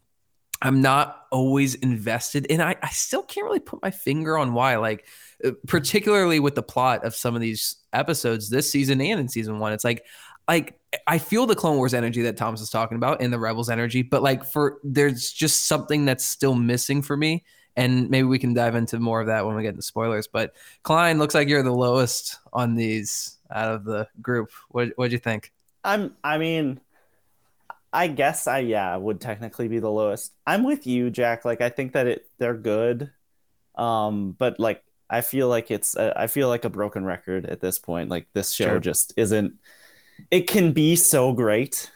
I'm 0.62 0.80
not 0.80 1.26
always 1.30 1.74
invested, 1.74 2.46
and 2.48 2.62
I, 2.62 2.76
I 2.82 2.88
still 2.88 3.22
can't 3.22 3.44
really 3.44 3.60
put 3.60 3.82
my 3.82 3.90
finger 3.90 4.38
on 4.38 4.54
why. 4.54 4.76
Like, 4.76 5.04
uh, 5.44 5.50
particularly 5.66 6.40
with 6.40 6.54
the 6.54 6.62
plot 6.62 7.04
of 7.04 7.14
some 7.14 7.34
of 7.34 7.42
these 7.42 7.76
episodes 7.92 8.48
this 8.48 8.70
season 8.70 9.00
and 9.00 9.20
in 9.20 9.28
season 9.28 9.58
one, 9.58 9.74
it's 9.74 9.84
like, 9.84 10.02
like 10.48 10.78
I 11.06 11.18
feel 11.18 11.46
the 11.46 11.54
Clone 11.56 11.76
Wars 11.76 11.94
energy 11.94 12.22
that 12.22 12.36
Thomas 12.36 12.60
is 12.60 12.70
talking 12.70 12.96
about 12.96 13.20
and 13.20 13.32
the 13.32 13.38
Rebels 13.38 13.68
energy, 13.70 14.02
but 14.02 14.22
like 14.22 14.44
for 14.44 14.78
there's 14.84 15.32
just 15.32 15.66
something 15.66 16.04
that's 16.04 16.24
still 16.24 16.54
missing 16.54 17.02
for 17.02 17.16
me. 17.16 17.44
And 17.78 18.08
maybe 18.08 18.24
we 18.26 18.38
can 18.38 18.54
dive 18.54 18.74
into 18.74 18.98
more 18.98 19.20
of 19.20 19.26
that 19.26 19.44
when 19.44 19.54
we 19.54 19.62
get 19.62 19.70
into 19.70 19.82
spoilers. 19.82 20.26
But 20.28 20.54
Klein, 20.82 21.18
looks 21.18 21.34
like 21.34 21.48
you're 21.48 21.62
the 21.62 21.72
lowest 21.72 22.38
on 22.52 22.74
these 22.74 23.36
out 23.50 23.70
of 23.74 23.84
the 23.84 24.08
group. 24.22 24.50
What 24.68 24.92
what'd 24.96 25.12
you 25.12 25.18
think? 25.18 25.52
I'm. 25.84 26.16
I 26.24 26.38
mean, 26.38 26.80
I 27.92 28.08
guess 28.08 28.46
I 28.46 28.60
yeah 28.60 28.96
would 28.96 29.20
technically 29.20 29.68
be 29.68 29.78
the 29.78 29.90
lowest. 29.90 30.34
I'm 30.46 30.64
with 30.64 30.86
you, 30.86 31.10
Jack. 31.10 31.44
Like 31.44 31.60
I 31.60 31.68
think 31.70 31.92
that 31.92 32.06
it 32.06 32.26
they're 32.38 32.54
good, 32.56 33.10
um, 33.76 34.32
but 34.32 34.60
like 34.60 34.82
I 35.08 35.20
feel 35.22 35.48
like 35.48 35.70
it's 35.70 35.96
a, 35.96 36.12
I 36.18 36.26
feel 36.26 36.48
like 36.48 36.64
a 36.64 36.70
broken 36.70 37.04
record 37.04 37.46
at 37.46 37.60
this 37.60 37.78
point. 37.78 38.10
Like 38.10 38.26
this 38.34 38.52
show 38.52 38.80
Sure. 38.80 38.80
just 38.80 39.14
isn't. 39.16 39.54
It 40.30 40.48
can 40.48 40.72
be 40.72 40.96
so 40.96 41.32
great, 41.32 41.90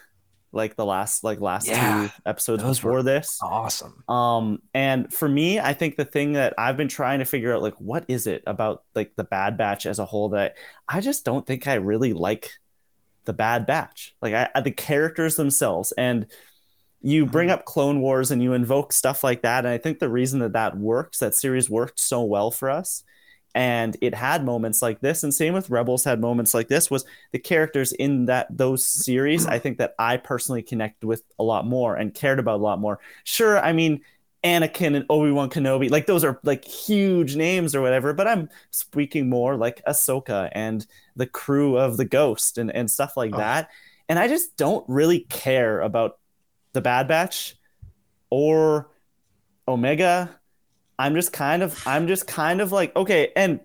like 0.53 0.77
the 0.77 0.85
last 0.85 1.25
like 1.25 1.41
last 1.41 1.69
Yeah, 1.69 2.09
two 2.09 2.23
episodes 2.27 2.63
before 2.63 3.03
this. 3.03 3.39
Awesome. 3.43 4.03
Um, 4.09 4.63
and 4.75 5.13
for 5.13 5.29
me, 5.29 5.59
I 5.59 5.75
think 5.75 5.97
the 5.97 6.05
thing 6.05 6.33
that 6.33 6.55
I've 6.59 6.77
been 6.77 6.89
trying 6.89 7.21
to 7.21 7.25
figure 7.25 7.55
out, 7.55 7.63
like, 7.63 7.81
what 7.81 8.05
is 8.09 8.27
it 8.27 8.43
about 8.47 8.83
like 8.95 9.13
the 9.17 9.25
Bad 9.25 9.57
Batch 9.57 9.87
as 9.87 9.99
a 9.99 10.05
whole 10.05 10.31
that 10.31 10.57
I 10.89 11.01
just 11.01 11.25
don't 11.25 11.47
think 11.47 11.67
I 11.67 11.75
really 11.75 12.13
like 12.13 12.51
the 13.25 13.33
Bad 13.33 13.67
Batch. 13.67 14.15
Like, 14.23 14.35
I, 14.35 14.49
I 14.55 14.61
the 14.61 14.71
characters 14.71 15.37
themselves, 15.37 15.93
and 15.93 16.27
you 17.01 17.27
bring 17.27 17.51
up 17.51 17.65
Clone 17.65 18.01
Wars 18.01 18.31
and 18.31 18.43
you 18.43 18.53
invoke 18.53 18.93
stuff 18.93 19.25
like 19.25 19.43
that, 19.43 19.65
and 19.65 19.73
I 19.73 19.79
think 19.79 19.99
the 19.99 20.09
reason 20.09 20.41
that 20.41 20.53
that 20.55 20.77
works, 20.77 21.19
that 21.19 21.35
series 21.35 21.71
worked 21.71 22.01
so 22.01 22.23
well 22.25 22.51
for 22.51 22.71
us. 22.71 23.05
And 23.55 23.97
it 24.01 24.15
had 24.15 24.45
moments 24.45 24.81
like 24.81 25.01
this, 25.01 25.25
and 25.25 25.35
same 25.35 25.55
with 25.55 25.71
Rebels 25.71 26.05
had 26.05 26.21
moments 26.21 26.55
like 26.55 26.69
this. 26.69 26.91
Was 26.91 27.05
the 27.33 27.39
characters 27.41 27.93
in 27.93 28.27
that 28.27 28.47
those 28.57 28.87
series? 28.87 29.47
I 29.47 29.59
think 29.59 29.79
that 29.79 29.95
I 29.99 30.19
personally 30.19 30.63
connected 30.63 31.07
with 31.07 31.25
a 31.39 31.43
lot 31.43 31.67
more 31.67 31.97
and 31.97 32.15
cared 32.15 32.39
about 32.39 32.61
a 32.61 32.63
lot 32.63 32.79
more. 32.81 33.01
Sure, 33.25 33.59
I 33.59 33.73
mean 33.73 34.03
Anakin 34.45 34.95
and 34.97 35.05
Obi 35.11 35.33
Wan 35.33 35.51
Kenobi, 35.51 35.91
like 35.91 36.07
those 36.07 36.25
are 36.25 36.39
like 36.45 36.65
huge 36.65 37.35
names 37.37 37.75
or 37.75 37.83
whatever. 37.83 38.13
But 38.15 38.29
I'm 38.29 38.49
speaking 38.71 39.29
more 39.29 39.57
like 39.57 39.83
Ahsoka 39.85 40.49
and 40.53 40.87
the 41.17 41.27
crew 41.27 41.77
of 41.77 41.97
the 41.97 42.05
Ghost 42.07 42.57
and 42.57 42.71
and 42.71 42.91
stuff 42.91 43.17
like 43.17 43.35
Oh. 43.35 43.39
that. 43.39 43.69
And 44.09 44.19
I 44.19 44.29
just 44.29 44.57
don't 44.57 44.85
really 44.89 45.21
care 45.29 45.81
about 45.81 46.19
the 46.73 46.81
Bad 46.81 47.09
Batch 47.09 47.57
or 48.31 48.91
Omega. 49.69 50.40
I'm 51.01 51.15
just 51.15 51.33
kind 51.33 51.63
of 51.63 51.81
I'm 51.87 52.07
just 52.07 52.27
kind 52.27 52.61
of 52.61 52.73
like 52.73 52.95
okay, 52.95 53.33
and 53.35 53.61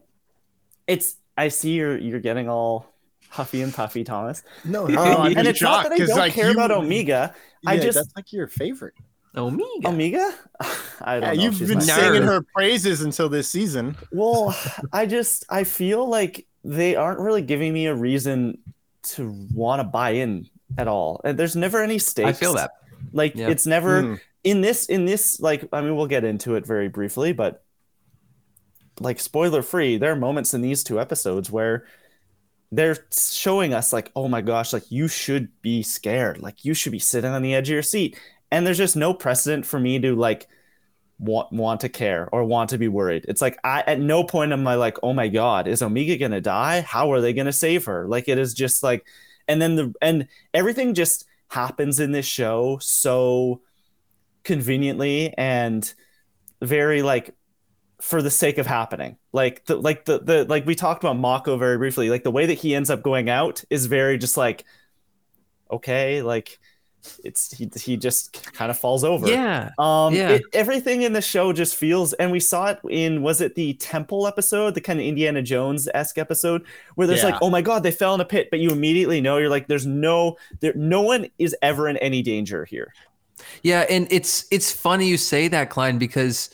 it's 0.88 1.15
I 1.38 1.50
see 1.50 1.72
you're 1.74 1.98
you're 1.98 2.20
getting 2.20 2.48
all 2.50 2.94
huffy 3.30 3.62
and 3.62 3.74
puffy, 3.74 4.04
Thomas. 4.04 4.44
No, 4.63 4.88
no, 4.88 5.01
I'm 5.01 5.38
and 5.38 5.48
it's 5.48 5.62
not 5.62 5.84
shocked 5.84 5.89
that 5.89 5.96
I 5.96 5.98
'cause, 6.00 6.08
don't 6.10 6.18
like, 6.20 6.34
care 6.34 6.46
you- 6.48 6.54
about 6.54 6.72
Omega. 6.72 7.34
I 7.68 7.74
yeah, 7.75 7.82
just 7.84 7.96
that's 7.98 8.15
like 8.15 8.32
your 8.32 8.48
favorite. 8.48 8.94
Omega. 9.36 9.88
Omega. 9.89 10.34
I 11.01 11.20
don't 11.20 11.24
Yeah, 11.24 11.34
know. 11.34 11.42
you've 11.44 11.60
been 11.68 11.82
singing 11.82 12.01
favorite. 12.13 12.24
her 12.25 12.42
praises 12.56 13.01
until 13.01 13.27
this 13.27 13.50
season. 13.50 13.98
Well, 14.13 14.56
I 14.94 15.06
just 15.06 15.46
I 15.50 15.65
feel 15.65 16.08
like 16.08 16.46
they 16.63 16.96
aren't 16.96 17.20
really 17.20 17.42
giving 17.42 17.74
me 17.74 17.88
a 17.88 17.94
reason 17.96 18.60
to 19.04 19.30
want 19.54 19.82
to 19.82 19.84
buy 19.84 20.12
in 20.12 20.48
at 20.77 20.88
all. 20.88 21.20
And 21.25 21.38
There's 21.38 21.56
never 21.56 21.84
any 21.84 22.00
stakes. 22.00 22.30
I 22.30 22.34
feel 22.34 22.54
that. 22.54 22.72
Like 23.12 23.36
Yeah. 23.36 23.50
it's 23.50 23.65
never 23.68 24.01
Mm. 24.04 24.20
In 24.46 24.62
this 24.62 24.86
in 24.86 25.06
this 25.06 25.40
like 25.42 25.68
I 25.74 25.82
mean 25.82 25.98
we'll 25.98 26.08
get 26.08 26.24
into 26.24 26.56
it 26.56 26.66
very 26.66 26.88
briefly, 26.88 27.34
but 27.34 27.64
like 29.02 29.20
spoiler 29.20 29.62
free, 29.62 29.98
there 29.98 30.12
are 30.14 30.16
moments 30.16 30.54
in 30.54 30.62
these 30.62 30.84
two 30.84 31.02
episodes 31.02 31.52
where 31.52 31.86
they're 32.72 32.98
showing 33.12 33.74
us 33.74 33.92
like, 33.92 34.12
oh 34.16 34.28
my 34.28 34.42
gosh, 34.42 34.72
like 34.72 34.90
you 34.90 35.08
should 35.08 35.50
be 35.62 35.84
scared, 35.84 36.42
like 36.42 36.64
you 36.64 36.74
should 36.74 36.92
be 36.92 37.00
sitting 37.00 37.32
on 37.32 37.42
the 37.42 37.56
edge 37.56 37.68
of 37.70 37.74
your 37.74 37.82
seat, 37.82 38.18
and 38.52 38.66
there's 38.66 38.78
just 38.78 38.96
no 38.96 39.14
precedent 39.14 39.66
for 39.66 39.80
me 39.80 40.00
to 40.00 40.16
like 40.16 40.48
want 41.18 41.52
want 41.52 41.82
to 41.82 41.90
care 41.90 42.30
or 42.32 42.44
want 42.44 42.70
to 42.70 42.78
be 42.78 42.88
worried. 42.88 43.25
It's 43.28 43.42
like 43.42 43.58
I 43.64 43.84
at 43.88 44.00
no 44.00 44.24
point 44.24 44.54
am 44.54 44.68
I 44.68 44.75
like, 44.75 44.98
oh 45.02 45.14
my 45.14 45.28
god, 45.28 45.68
is 45.68 45.82
Omega 45.82 46.18
gonna 46.18 46.40
die? 46.40 46.82
How 46.82 47.12
are 47.12 47.20
they 47.20 47.34
gonna 47.34 47.52
save 47.52 47.86
her? 47.86 48.08
Like 48.08 48.30
it 48.30 48.38
is 48.38 48.54
just 48.54 48.84
like, 48.84 49.08
and 49.48 49.60
then 49.60 49.75
the 49.75 49.94
and 50.04 50.28
everything 50.54 50.94
just 50.94 51.25
happens 51.50 52.00
in 52.00 52.12
this 52.12 52.25
show 52.25 52.78
so 52.82 53.62
conveniently 54.46 55.34
and 55.38 55.94
very 56.62 57.02
like 57.02 57.32
for 58.02 58.22
the 58.22 58.32
sake 58.32 58.58
of 58.58 58.68
happening. 58.68 59.18
Like 59.34 59.66
the 59.66 59.75
like 59.75 60.06
the 60.06 60.20
the 60.20 60.46
like 60.46 60.66
we 60.66 60.75
talked 60.75 61.04
about 61.04 61.18
Mako 61.18 61.58
very 61.58 61.78
briefly. 61.78 62.10
Like 62.10 62.24
the 62.24 62.32
way 62.32 62.46
that 62.46 62.54
he 62.56 62.75
ends 62.75 62.90
up 62.90 63.02
going 63.02 63.30
out 63.30 63.64
is 63.70 63.86
very 63.88 64.18
just 64.18 64.38
like 64.38 64.64
okay, 65.72 66.22
like 66.22 66.60
it's 67.24 67.56
he 67.56 67.70
he 67.80 67.98
just 67.98 68.34
kind 68.54 68.72
of 68.72 68.78
falls 68.80 69.04
over. 69.04 69.28
Yeah. 69.28 69.70
Um 69.78 70.14
Yeah. 70.16 70.30
it, 70.32 70.42
everything 70.54 71.04
in 71.04 71.14
the 71.14 71.22
show 71.22 71.54
just 71.54 71.75
feels 71.75 72.14
and 72.14 72.32
we 72.32 72.40
saw 72.40 72.68
it 72.72 72.80
in 72.90 73.22
was 73.22 73.42
it 73.42 73.54
the 73.56 73.74
temple 73.75 74.25
episode, 74.25 74.74
the 74.74 74.82
kind 74.82 75.00
of 75.00 75.06
Indiana 75.06 75.42
Jones-esque 75.44 76.18
episode 76.18 76.66
where 76.96 77.06
there's 77.06 77.22
Yeah. 77.22 77.28
like, 77.30 77.42
oh 77.42 77.50
my 77.52 77.62
god, 77.62 77.84
they 77.84 77.92
fell 77.92 78.16
in 78.16 78.22
a 78.22 78.25
pit, 78.25 78.48
but 78.50 78.60
you 78.60 78.72
immediately 78.72 79.22
know 79.22 79.38
you're 79.38 79.50
like 79.52 79.68
there's 79.68 79.86
no 79.86 80.38
there 80.62 80.74
no 80.75 81.02
one 81.02 81.28
is 81.38 81.56
ever 81.62 81.88
in 81.88 81.98
any 81.98 82.22
danger 82.24 82.66
here. 82.66 82.92
Yeah, 83.64 83.86
and 83.90 84.08
it's 84.12 84.46
it's 84.52 84.72
funny 84.72 85.08
you 85.08 85.18
say 85.18 85.48
that, 85.50 85.70
Klein, 85.70 85.98
because 85.98 86.50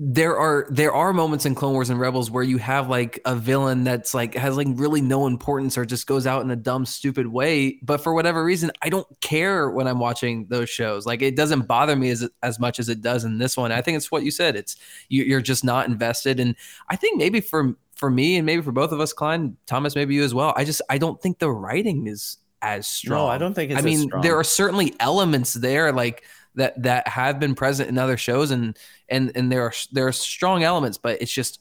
there 0.00 0.36
are 0.36 0.66
there 0.70 0.92
are 0.92 1.12
moments 1.12 1.46
in 1.46 1.54
Clone 1.54 1.72
Wars 1.72 1.88
and 1.88 2.00
Rebels 2.00 2.28
where 2.28 2.42
you 2.42 2.58
have 2.58 2.88
like 2.88 3.20
a 3.26 3.36
villain 3.36 3.84
that's 3.84 4.12
like 4.12 4.34
has 4.34 4.56
like 4.56 4.66
really 4.72 5.00
no 5.00 5.26
importance 5.28 5.78
or 5.78 5.84
just 5.84 6.08
goes 6.08 6.26
out 6.26 6.42
in 6.42 6.50
a 6.50 6.56
dumb 6.56 6.84
stupid 6.84 7.28
way 7.28 7.78
but 7.80 7.98
for 8.02 8.12
whatever 8.12 8.44
reason 8.44 8.72
I 8.82 8.88
don't 8.88 9.06
care 9.20 9.70
when 9.70 9.86
I'm 9.86 10.00
watching 10.00 10.46
those 10.48 10.68
shows. 10.68 11.06
Like 11.06 11.22
it 11.22 11.36
doesn't 11.36 11.68
bother 11.68 11.94
me 11.94 12.10
as 12.10 12.28
as 12.42 12.58
much 12.58 12.80
as 12.80 12.88
it 12.88 13.02
does 13.02 13.24
in 13.24 13.38
this 13.38 13.56
one. 13.56 13.70
I 13.70 13.82
think 13.82 13.96
it's 13.96 14.10
what 14.10 14.24
you 14.24 14.32
said. 14.32 14.56
It's 14.56 14.76
you, 15.08 15.22
you're 15.22 15.40
just 15.40 15.62
not 15.62 15.86
invested 15.86 16.40
and 16.40 16.56
I 16.88 16.96
think 16.96 17.16
maybe 17.16 17.40
for 17.40 17.76
for 17.94 18.10
me 18.10 18.36
and 18.36 18.44
maybe 18.44 18.62
for 18.62 18.72
both 18.72 18.90
of 18.90 19.00
us 19.00 19.12
Klein 19.12 19.56
Thomas 19.66 19.94
maybe 19.94 20.16
you 20.16 20.24
as 20.24 20.34
well 20.34 20.52
I 20.56 20.64
just 20.64 20.82
I 20.90 20.98
don't 20.98 21.22
think 21.22 21.38
the 21.38 21.50
writing 21.50 22.08
is 22.08 22.38
as 22.64 22.86
strong 22.86 23.18
No, 23.18 23.26
I 23.28 23.38
don't 23.38 23.54
think 23.54 23.70
it's 23.70 23.80
I 23.80 23.84
mean 23.84 24.00
strong. 24.08 24.22
there 24.22 24.36
are 24.36 24.44
certainly 24.44 24.94
elements 24.98 25.54
there 25.54 25.92
like 25.92 26.24
that 26.54 26.82
that 26.82 27.06
have 27.06 27.38
been 27.38 27.54
present 27.54 27.88
in 27.88 27.98
other 27.98 28.16
shows 28.16 28.50
and 28.50 28.76
and 29.08 29.32
and 29.34 29.52
there 29.52 29.62
are 29.62 29.72
there 29.92 30.06
are 30.06 30.12
strong 30.12 30.62
elements 30.62 30.98
but 30.98 31.20
it's 31.20 31.32
just 31.32 31.60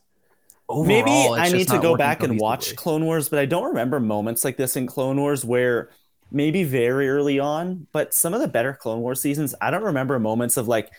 overall 0.69 0.85
Maybe 0.85 1.11
it's 1.11 1.33
I 1.33 1.49
just 1.49 1.55
need 1.55 1.75
to 1.75 1.81
go 1.81 1.97
back 1.97 2.23
and 2.23 2.39
watch. 2.39 2.75
Clone 2.75 3.05
Wars, 3.05 3.29
but 3.29 3.39
I 3.39 3.45
don't 3.45 3.65
remember 3.65 3.99
moments 3.99 4.43
like 4.43 4.57
this 4.57 4.75
in 4.75 4.87
Clone 4.87 5.19
Wars 5.19 5.43
where 5.43 5.89
maybe 6.31 6.63
very 6.63 7.09
early 7.09 7.39
on, 7.39 7.85
but 7.91 8.13
some 8.13 8.33
of 8.33 8.41
the 8.41 8.47
better 8.47 8.73
Clone 8.73 9.01
Wars 9.01 9.21
seasons, 9.21 9.53
I 9.61 9.71
don't 9.71 9.83
remember 9.83 10.17
moments 10.19 10.57
of 10.57 10.67
like 10.67 10.91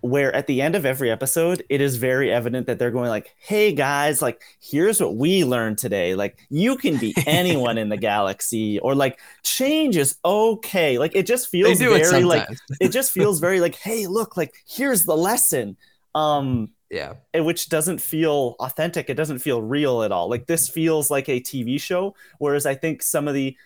where 0.00 0.34
at 0.34 0.46
the 0.46 0.62
end 0.62 0.74
of 0.74 0.86
every 0.86 1.10
episode 1.10 1.64
it 1.68 1.80
is 1.80 1.96
very 1.96 2.32
evident 2.32 2.66
that 2.66 2.78
they're 2.78 2.90
going 2.90 3.08
like 3.08 3.34
hey 3.38 3.72
guys 3.72 4.22
like 4.22 4.42
here's 4.60 5.00
what 5.00 5.16
we 5.16 5.44
learned 5.44 5.78
today. 5.78 6.14
Like 6.14 6.38
you 6.50 6.76
can 6.76 6.98
be 6.98 7.14
anyone 7.26 7.78
in 7.78 7.88
the 7.88 7.96
galaxy 7.96 8.78
or 8.78 8.94
like 8.94 9.18
change 9.42 9.96
is 9.96 10.16
okay. 10.24 10.98
Like 10.98 11.14
it 11.14 11.26
just 11.26 11.48
feels 11.48 11.78
do 11.78 11.94
it 11.94 12.08
very 12.08 12.24
like 12.24 12.48
it 12.80 12.90
just 12.90 13.12
feels 13.12 13.40
very 13.48 13.60
like 13.60 13.74
hey 13.76 14.06
look 14.06 14.36
like 14.36 14.54
here's 14.66 15.04
the 15.04 15.16
lesson. 15.16 15.76
Um 16.14 16.70
yeah. 16.90 17.14
and 17.34 17.44
which 17.44 17.68
doesn't 17.68 18.00
feel 18.00 18.56
authentic. 18.60 19.10
It 19.10 19.14
doesn't 19.14 19.40
feel 19.40 19.60
real 19.60 20.02
at 20.02 20.12
all. 20.12 20.30
Like 20.30 20.46
this 20.46 20.68
feels 20.68 21.10
like 21.10 21.28
a 21.28 21.40
TV 21.40 21.80
show, 21.80 22.14
whereas 22.38 22.64
I 22.64 22.74
think 22.74 23.02
some 23.02 23.28
of 23.28 23.34
the 23.34 23.56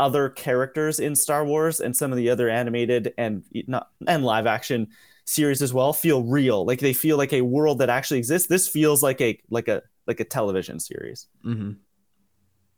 other 0.00 0.28
characters 0.28 1.00
in 1.00 1.16
Star 1.16 1.44
Wars 1.44 1.80
and 1.80 1.96
some 1.96 2.12
of 2.12 2.16
the 2.16 2.30
other 2.30 2.48
animated 2.48 3.14
and 3.18 3.42
not 3.66 3.88
and 4.06 4.24
live 4.24 4.46
action 4.46 4.88
series 5.28 5.62
as 5.62 5.72
well 5.72 5.92
feel 5.92 6.22
real. 6.22 6.64
Like 6.64 6.80
they 6.80 6.92
feel 6.92 7.16
like 7.16 7.32
a 7.32 7.42
world 7.42 7.78
that 7.78 7.90
actually 7.90 8.18
exists. 8.18 8.48
This 8.48 8.66
feels 8.68 9.02
like 9.02 9.20
a 9.20 9.38
like 9.50 9.68
a 9.68 9.82
like 10.06 10.20
a 10.20 10.24
television 10.24 10.80
series. 10.80 11.26
mm-hmm. 11.44 11.72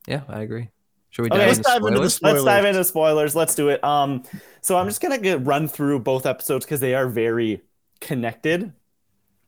yeah 0.06 0.22
I 0.28 0.40
agree 0.40 0.68
should 1.10 1.22
we 1.22 1.30
Okay, 1.30 1.46
let's 1.46 1.58
into 1.58 1.68
dive 1.68 1.82
into 1.82 2.00
the 2.00 2.10
spoilers? 2.10 2.44
Let's 2.44 2.44
dive 2.44 2.64
into 2.64 2.84
spoilers. 2.84 3.36
Let's 3.36 3.54
do 3.54 3.68
it. 3.68 3.82
Um, 3.82 4.22
so 4.60 4.76
I'm 4.76 4.86
just 4.86 5.00
gonna 5.00 5.18
get, 5.18 5.44
run 5.44 5.66
through 5.68 6.00
both 6.00 6.24
episodes 6.24 6.64
because 6.64 6.80
they 6.80 6.94
are 6.94 7.08
very 7.08 7.62
connected. 8.00 8.72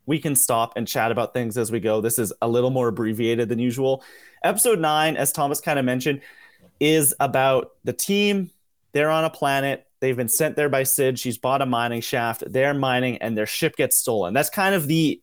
We 0.05 0.19
can 0.19 0.35
stop 0.35 0.73
and 0.77 0.87
chat 0.87 1.13
about 1.13 1.33
things 1.33 1.57
as 1.57 1.71
we 1.71 1.79
go. 1.79 2.01
This 2.01 2.19
is 2.19 2.33
a 2.43 2.49
little 2.49 2.71
more 2.71 2.89
abbreviated 2.89 3.49
than 3.49 3.61
usual. 3.61 4.03
Episode 4.43 4.81
nine, 4.81 5.17
as 5.17 5.31
Thomas 5.31 5.61
kind 5.61 5.79
of 5.79 5.85
mentioned, 5.85 6.21
is 6.81 7.15
about 7.21 7.71
the 7.85 7.93
team. 7.93 8.51
They're 8.91 9.11
on 9.11 9.25
a 9.25 9.31
planet. 9.31 9.87
They've 10.03 10.17
been 10.17 10.29
sent 10.29 10.57
there 10.57 10.69
by 10.69 10.83
Cid. 10.83 11.17
She's 11.17 11.39
bought 11.39 11.63
a 11.63 11.67
mining 11.67 12.01
shaft. 12.01 12.43
They're 12.45 12.75
mining, 12.75 13.19
and 13.19 13.39
their 13.39 13.47
ship 13.47 13.77
gets 13.77 13.97
stolen. 13.97 14.35
That's 14.35 14.51
kind 14.51 14.75
of 14.75 14.89
the. 14.89 15.23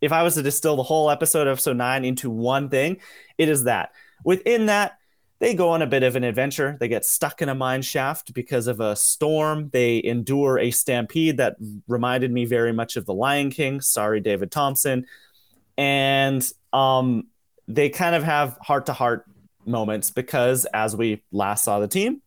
If 0.00 0.12
I 0.12 0.22
was 0.22 0.34
to 0.36 0.42
distill 0.42 0.76
the 0.76 0.82
whole 0.82 1.10
episode, 1.10 1.46
of 1.46 1.52
episode 1.52 1.76
nine, 1.76 2.06
into 2.06 2.30
one 2.30 2.70
thing, 2.70 3.02
it 3.36 3.50
is 3.50 3.64
that. 3.64 3.90
Within 4.24 4.66
that, 4.66 4.96
they 5.40 5.52
go 5.52 5.68
on 5.68 5.82
a 5.82 5.86
bit 5.86 6.02
of 6.02 6.16
an 6.16 6.24
adventure. 6.24 6.78
They 6.80 6.88
get 6.88 7.04
stuck 7.04 7.42
in 7.42 7.50
a 7.50 7.54
mine 7.54 7.82
shaft 7.82 8.32
because 8.32 8.66
of 8.66 8.80
a 8.80 8.96
storm. 8.96 9.68
They 9.74 10.02
endure 10.02 10.58
a 10.58 10.70
stampede 10.70 11.36
that 11.36 11.56
reminded 11.86 12.32
me 12.32 12.46
very 12.46 12.72
much 12.72 12.96
of 12.96 13.04
The 13.04 13.12
Lion 13.12 13.50
King. 13.50 13.82
Sorry, 13.82 14.20
David 14.20 14.50
Thompson. 14.50 15.04
And 15.76 16.50
um, 16.72 17.26
they 17.68 17.90
kind 17.90 18.14
of 18.14 18.22
have 18.22 18.56
heart 18.62 18.86
to 18.86 18.94
heart 18.94 19.26
moments 19.66 20.10
because, 20.10 20.64
as 20.64 20.96
we 20.96 21.22
last 21.30 21.62
saw 21.62 21.78
the 21.78 21.88
team, 21.88 22.22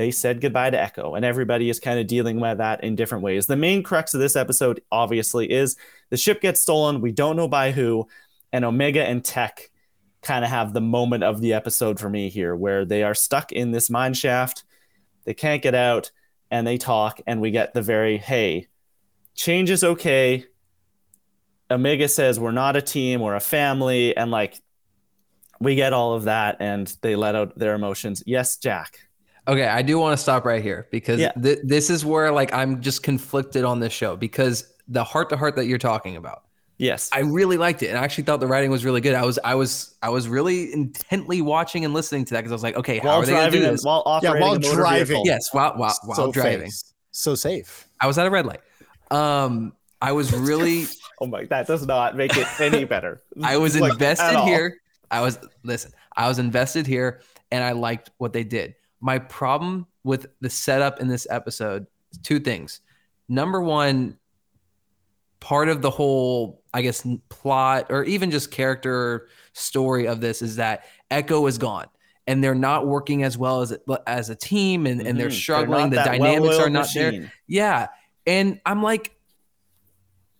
they 0.00 0.10
said 0.10 0.40
goodbye 0.40 0.70
to 0.70 0.80
Echo, 0.80 1.14
and 1.14 1.26
everybody 1.26 1.68
is 1.68 1.78
kind 1.78 2.00
of 2.00 2.06
dealing 2.06 2.40
with 2.40 2.56
that 2.56 2.82
in 2.82 2.96
different 2.96 3.22
ways. 3.22 3.46
The 3.46 3.54
main 3.54 3.82
crux 3.82 4.14
of 4.14 4.20
this 4.20 4.34
episode, 4.34 4.80
obviously, 4.90 5.50
is 5.50 5.76
the 6.08 6.16
ship 6.16 6.40
gets 6.40 6.62
stolen. 6.62 7.02
We 7.02 7.12
don't 7.12 7.36
know 7.36 7.48
by 7.48 7.72
who, 7.72 8.08
and 8.50 8.64
Omega 8.64 9.02
and 9.02 9.22
Tech 9.22 9.70
kind 10.22 10.42
of 10.42 10.50
have 10.50 10.72
the 10.72 10.80
moment 10.80 11.22
of 11.22 11.42
the 11.42 11.52
episode 11.52 12.00
for 12.00 12.08
me 12.08 12.30
here 12.30 12.56
where 12.56 12.86
they 12.86 13.02
are 13.02 13.14
stuck 13.14 13.52
in 13.52 13.72
this 13.72 13.90
mine 13.90 14.14
shaft. 14.14 14.64
They 15.24 15.34
can't 15.34 15.60
get 15.60 15.74
out 15.74 16.12
and 16.50 16.66
they 16.66 16.78
talk, 16.78 17.20
and 17.26 17.42
we 17.42 17.50
get 17.50 17.74
the 17.74 17.82
very 17.82 18.16
hey, 18.16 18.68
change 19.34 19.68
is 19.68 19.84
okay. 19.84 20.46
Omega 21.70 22.08
says 22.08 22.40
we're 22.40 22.52
not 22.52 22.74
a 22.74 22.80
team, 22.80 23.20
we're 23.20 23.36
a 23.36 23.40
family, 23.40 24.16
and 24.16 24.30
like 24.30 24.62
we 25.60 25.74
get 25.74 25.92
all 25.92 26.14
of 26.14 26.24
that, 26.24 26.56
and 26.58 26.96
they 27.02 27.16
let 27.16 27.34
out 27.34 27.58
their 27.58 27.74
emotions. 27.74 28.22
Yes, 28.24 28.56
Jack. 28.56 29.09
Okay, 29.50 29.66
I 29.66 29.82
do 29.82 29.98
want 29.98 30.16
to 30.16 30.22
stop 30.22 30.44
right 30.44 30.62
here 30.62 30.86
because 30.90 31.18
Yeah. 31.20 31.32
th- 31.32 31.58
this 31.64 31.90
is 31.90 32.04
where 32.04 32.30
like 32.30 32.52
I'm 32.54 32.80
just 32.80 33.02
conflicted 33.02 33.64
on 33.64 33.80
this 33.80 33.92
show 33.92 34.14
because 34.16 34.64
the 34.88 35.02
heart 35.04 35.28
to 35.30 35.36
heart 35.36 35.56
that 35.56 35.66
you're 35.66 35.78
talking 35.78 36.16
about, 36.16 36.44
Yes. 36.78 37.10
I 37.12 37.20
really 37.20 37.56
liked 37.58 37.82
it 37.82 37.88
and 37.88 37.98
I 37.98 38.04
actually 38.04 38.24
thought 38.24 38.40
the 38.40 38.46
writing 38.46 38.70
was 38.70 38.84
really 38.86 39.00
good. 39.02 39.14
I 39.14 39.24
was 39.24 39.38
I 39.44 39.54
was 39.54 39.96
I 40.02 40.08
was 40.08 40.28
really 40.28 40.72
intently 40.72 41.42
watching 41.42 41.84
and 41.84 41.92
listening 41.92 42.24
to 42.26 42.34
that 42.34 42.40
because 42.40 42.52
I 42.52 42.54
was 42.54 42.62
like, 42.62 42.76
okay, 42.76 42.98
how 42.98 43.10
are 43.18 43.26
they 43.26 43.32
gonna 43.32 43.50
do 43.50 43.58
driving, 43.58 43.64
and- 43.68 43.74
this? 43.78 43.84
while 43.84 44.02
operating 44.06 44.40
while 44.40 44.54
a 44.54 44.60
motor 44.60 44.76
driving. 44.76 45.06
vehicle. 45.06 45.22
Yes, 45.26 45.48
while 45.52 45.72
while, 45.76 45.96
while 46.04 46.16
so 46.16 46.32
driving. 46.32 46.60
face. 46.62 46.94
so 47.10 47.34
safe. 47.34 47.88
I 48.00 48.06
was 48.06 48.16
at 48.18 48.26
a 48.26 48.30
red 48.30 48.46
light. 48.46 48.60
Um, 49.10 49.72
I 50.00 50.12
was 50.12 50.32
really 50.32 50.86
Oh 51.20 51.26
my, 51.26 51.44
that 51.46 51.66
does 51.66 51.86
not 51.86 52.16
make 52.16 52.34
it 52.36 52.46
any 52.60 52.84
better. 52.94 53.20
I 53.42 53.56
was 53.58 53.78
Like, 53.78 53.92
invested 53.92 54.38
here. 54.44 54.78
I 55.10 55.20
was 55.20 55.38
listen. 55.64 55.90
I 56.16 56.28
was 56.28 56.38
invested 56.38 56.86
here, 56.86 57.20
and 57.50 57.62
I 57.62 57.72
liked 57.72 58.10
what 58.18 58.32
they 58.32 58.44
did. 58.44 58.74
My 59.00 59.18
problem 59.18 59.86
with 60.04 60.26
the 60.40 60.50
setup 60.50 61.00
in 61.00 61.08
this 61.08 61.26
episode, 61.30 61.86
two 62.22 62.40
things. 62.40 62.80
Number 63.28 63.60
one, 63.60 64.18
part 65.40 65.68
of 65.68 65.80
the 65.82 65.90
whole, 65.90 66.62
I 66.74 66.82
guess, 66.82 67.06
plot 67.28 67.86
or 67.90 68.04
even 68.04 68.30
just 68.30 68.50
character 68.50 69.28
story 69.52 70.06
of 70.06 70.20
this 70.20 70.42
is 70.42 70.56
that 70.56 70.84
Echo 71.10 71.46
is 71.46 71.56
gone. 71.58 71.86
And 72.26 72.44
they're 72.44 72.54
not 72.54 72.86
working 72.86 73.22
as 73.22 73.36
well 73.38 73.62
as 73.62 73.76
as 74.06 74.30
a 74.30 74.36
team, 74.36 74.86
and, 74.86 75.00
and 75.00 75.18
they're 75.18 75.28
Mhm. 75.28 75.32
struggling. 75.40 75.90
not 75.90 75.90
the 75.90 75.96
dynamics 75.96 76.58
are 76.58 76.70
not 76.70 76.88
there. 76.94 77.32
Yeah. 77.46 77.88
And 78.26 78.60
I'm 78.66 78.82
like, 78.82 79.16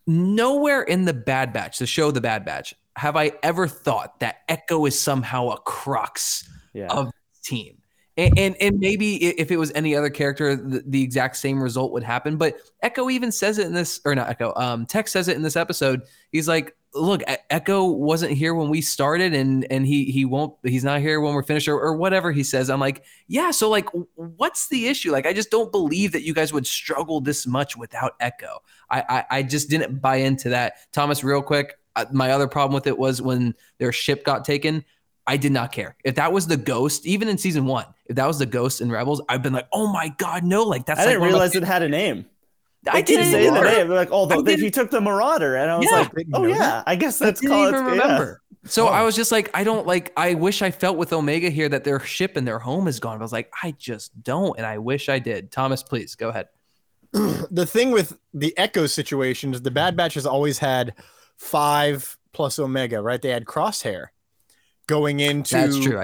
nowhere 0.07 0.83
in 0.83 1.05
the 1.05 1.15
Bad 1.15 1.53
Batch, 1.53 1.79
the 1.79 1.87
show 1.87 2.11
The 2.11 2.21
Bad 2.21 2.45
Batch, 2.45 2.75
have 2.97 3.17
I 3.17 3.33
ever 3.43 3.67
thought 3.67 4.21
that 4.21 4.41
Echo 4.49 4.85
is 4.87 4.99
somehow 4.99 5.49
a 5.49 5.59
crux 5.59 6.49
Yeah. 6.75 6.89
of 6.89 7.07
the 7.07 7.13
team. 7.43 7.79
And, 8.21 8.39
and 8.39 8.57
and 8.61 8.79
maybe 8.79 9.17
if 9.25 9.51
it 9.51 9.57
was 9.57 9.73
any 9.75 9.97
other 9.97 10.11
character, 10.11 10.55
the, 10.55 10.83
the 10.87 11.03
exact 11.03 11.37
same 11.37 11.63
result 11.63 11.93
would 11.93 12.03
happen. 12.03 12.37
But 12.37 12.59
Echo 12.83 13.09
even 13.09 13.33
says 13.33 13.57
it 13.59 13.67
in 13.67 13.73
this, 13.73 13.99
or 14.05 14.15
not 14.15 14.29
Echo. 14.29 14.53
Um, 14.57 14.85
Tech 14.85 15.09
says 15.09 15.29
it 15.29 15.37
in 15.37 15.43
this 15.43 15.57
episode. 15.57 16.03
He's 16.31 16.47
like, 16.47 16.77
"Look, 16.95 17.23
Echo 17.49 17.85
wasn't 17.87 18.33
here 18.33 18.55
when 18.55 18.69
we 18.69 18.83
started, 18.83 19.33
and 19.33 19.67
and 19.73 19.87
he 19.87 20.05
he 20.05 20.27
won't. 20.27 20.55
He's 20.63 20.85
not 20.85 21.01
here 21.01 21.19
when 21.19 21.33
we're 21.33 21.43
finished, 21.43 21.67
or, 21.67 21.81
or 21.81 21.95
whatever 21.95 22.31
he 22.31 22.43
says." 22.43 22.69
I'm 22.69 22.79
like, 22.81 23.05
"Yeah." 23.27 23.53
So 23.53 23.71
like, 23.71 23.87
what's 24.17 24.69
the 24.69 24.89
issue? 24.89 25.13
Like, 25.13 25.25
I 25.25 25.33
just 25.33 25.51
don't 25.51 25.73
believe 25.73 26.13
that 26.13 26.23
you 26.23 26.35
guys 26.35 26.53
would 26.53 26.67
struggle 26.67 27.23
this 27.23 27.47
much 27.47 27.75
without 27.75 28.17
Echo. 28.21 28.59
I 28.91 29.01
I, 29.09 29.39
I 29.39 29.43
just 29.43 29.71
didn't 29.71 30.03
buy 30.03 30.17
into 30.17 30.51
that. 30.51 30.93
Thomas, 30.93 31.25
real 31.25 31.41
quick. 31.41 31.77
Uh, 31.97 32.05
my 32.13 32.33
other 32.33 32.47
problem 32.49 32.75
with 32.75 32.87
it 32.87 32.99
was 32.99 33.23
when 33.23 33.55
their 33.79 33.93
ship 33.93 34.25
got 34.25 34.45
taken. 34.45 34.85
I 35.27 35.37
did 35.37 35.53
not 35.53 35.71
care. 35.71 35.97
If 36.05 36.17
that 36.17 36.33
was 36.33 36.49
the 36.49 36.57
ghost, 36.57 37.07
even 37.07 37.29
in 37.29 37.39
season 37.39 37.65
one, 37.65 37.87
if 38.11 38.17
that 38.17 38.27
was 38.27 38.39
the 38.39 38.45
ghost 38.47 38.83
in 38.83 38.91
Rebels, 38.93 39.23
I've 39.29 39.43
been 39.43 39.53
like, 39.55 39.69
oh 39.73 39.87
my 39.91 40.09
god, 40.19 40.45
no! 40.45 40.65
Like 40.65 40.85
that's 40.85 41.01
I 41.01 41.05
like 41.05 41.11
didn't 41.13 41.21
one 41.23 41.29
realize 41.31 41.55
it 41.55 41.63
had 41.63 41.83
a 41.83 41.89
name. 41.89 42.27
I 42.89 42.93
They 42.93 42.99
keep 43.05 43.17
didn't 43.19 43.31
say 43.33 43.45
the 43.49 43.61
name. 43.61 43.89
They're 43.89 43.97
like, 43.97 44.09
oh, 44.11 44.29
I 44.29 44.37
the, 44.37 44.43
they, 44.43 44.57
he 44.57 44.71
took 44.71 44.91
the 44.91 45.01
Marauder, 45.01 45.57
and 45.57 45.71
I 45.71 45.77
was 45.79 45.87
Yeah. 45.91 46.09
like, 46.15 46.27
oh 46.35 46.45
yeah, 46.47 46.59
that. 46.59 46.85
I 46.87 46.97
guess 46.97 47.23
I 47.23 47.27
that's 47.27 47.41
didn't 47.41 47.57
called. 47.57 47.69
even 47.75 47.85
yeah. 47.87 47.91
remember. 47.93 48.43
So 48.65 48.89
Oh. 48.89 48.91
I 48.91 49.05
was 49.05 49.17
just 49.17 49.33
like, 49.33 49.49
I 49.55 49.65
don't 49.65 49.87
like. 49.87 50.13
I 50.17 50.35
wish 50.35 50.61
I 50.61 50.71
felt 50.71 50.97
with 50.99 51.13
Omega 51.15 51.49
here 51.51 51.69
that 51.69 51.85
their 51.85 52.01
ship 52.01 52.37
and 52.37 52.47
their 52.47 52.59
home 52.59 52.89
is 52.89 53.01
gone. 53.01 53.17
I 53.19 53.23
was 53.23 53.33
like, 53.33 53.51
I 53.63 53.71
just 53.79 54.23
don't, 54.23 54.57
and 54.59 54.67
I 54.67 54.79
wish 54.79 55.09
I 55.09 55.19
did. 55.19 55.51
Thomas, 55.53 55.83
please 55.83 56.15
go 56.15 56.29
ahead. 56.31 56.49
the 57.13 57.65
thing 57.67 57.91
with 57.91 58.19
the 58.35 58.57
Echo 58.59 58.87
situation 58.87 59.55
is 59.55 59.63
the 59.63 59.71
Bad 59.71 59.97
Batch 59.97 60.15
has 60.15 60.27
always 60.27 60.59
had 60.59 60.95
five 61.37 62.17
plus 62.33 62.59
Omega, 62.59 63.01
right? 63.01 63.21
They 63.23 63.31
had 63.31 63.45
Crosshair 63.47 64.07
going 64.91 65.21
into. 65.21 65.57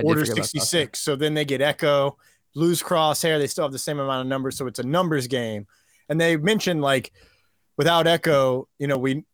Order 0.05 0.25
66. 0.25 0.99
So 0.99 1.17
then 1.17 1.35
they 1.35 1.45
get 1.45 1.61
Echo, 1.61 2.17
lose 2.55 2.83
Crosshair. 2.83 3.39
They 3.39 3.47
still 3.49 3.65
have 3.65 3.73
the 3.73 3.79
same 3.79 3.99
amount 3.99 4.23
of 4.23 4.27
numbers. 4.29 4.57
So 4.57 4.67
it's 4.67 4.79
a 4.79 4.87
numbers 4.87 5.27
game. 5.27 5.67
And 6.09 6.21
they 6.21 6.37
mentioned 6.37 6.81
like 6.81 7.13
without 7.77 8.07
Echo, 8.07 8.69
you 8.79 8.87
know, 8.87 8.97
we, 8.97 9.25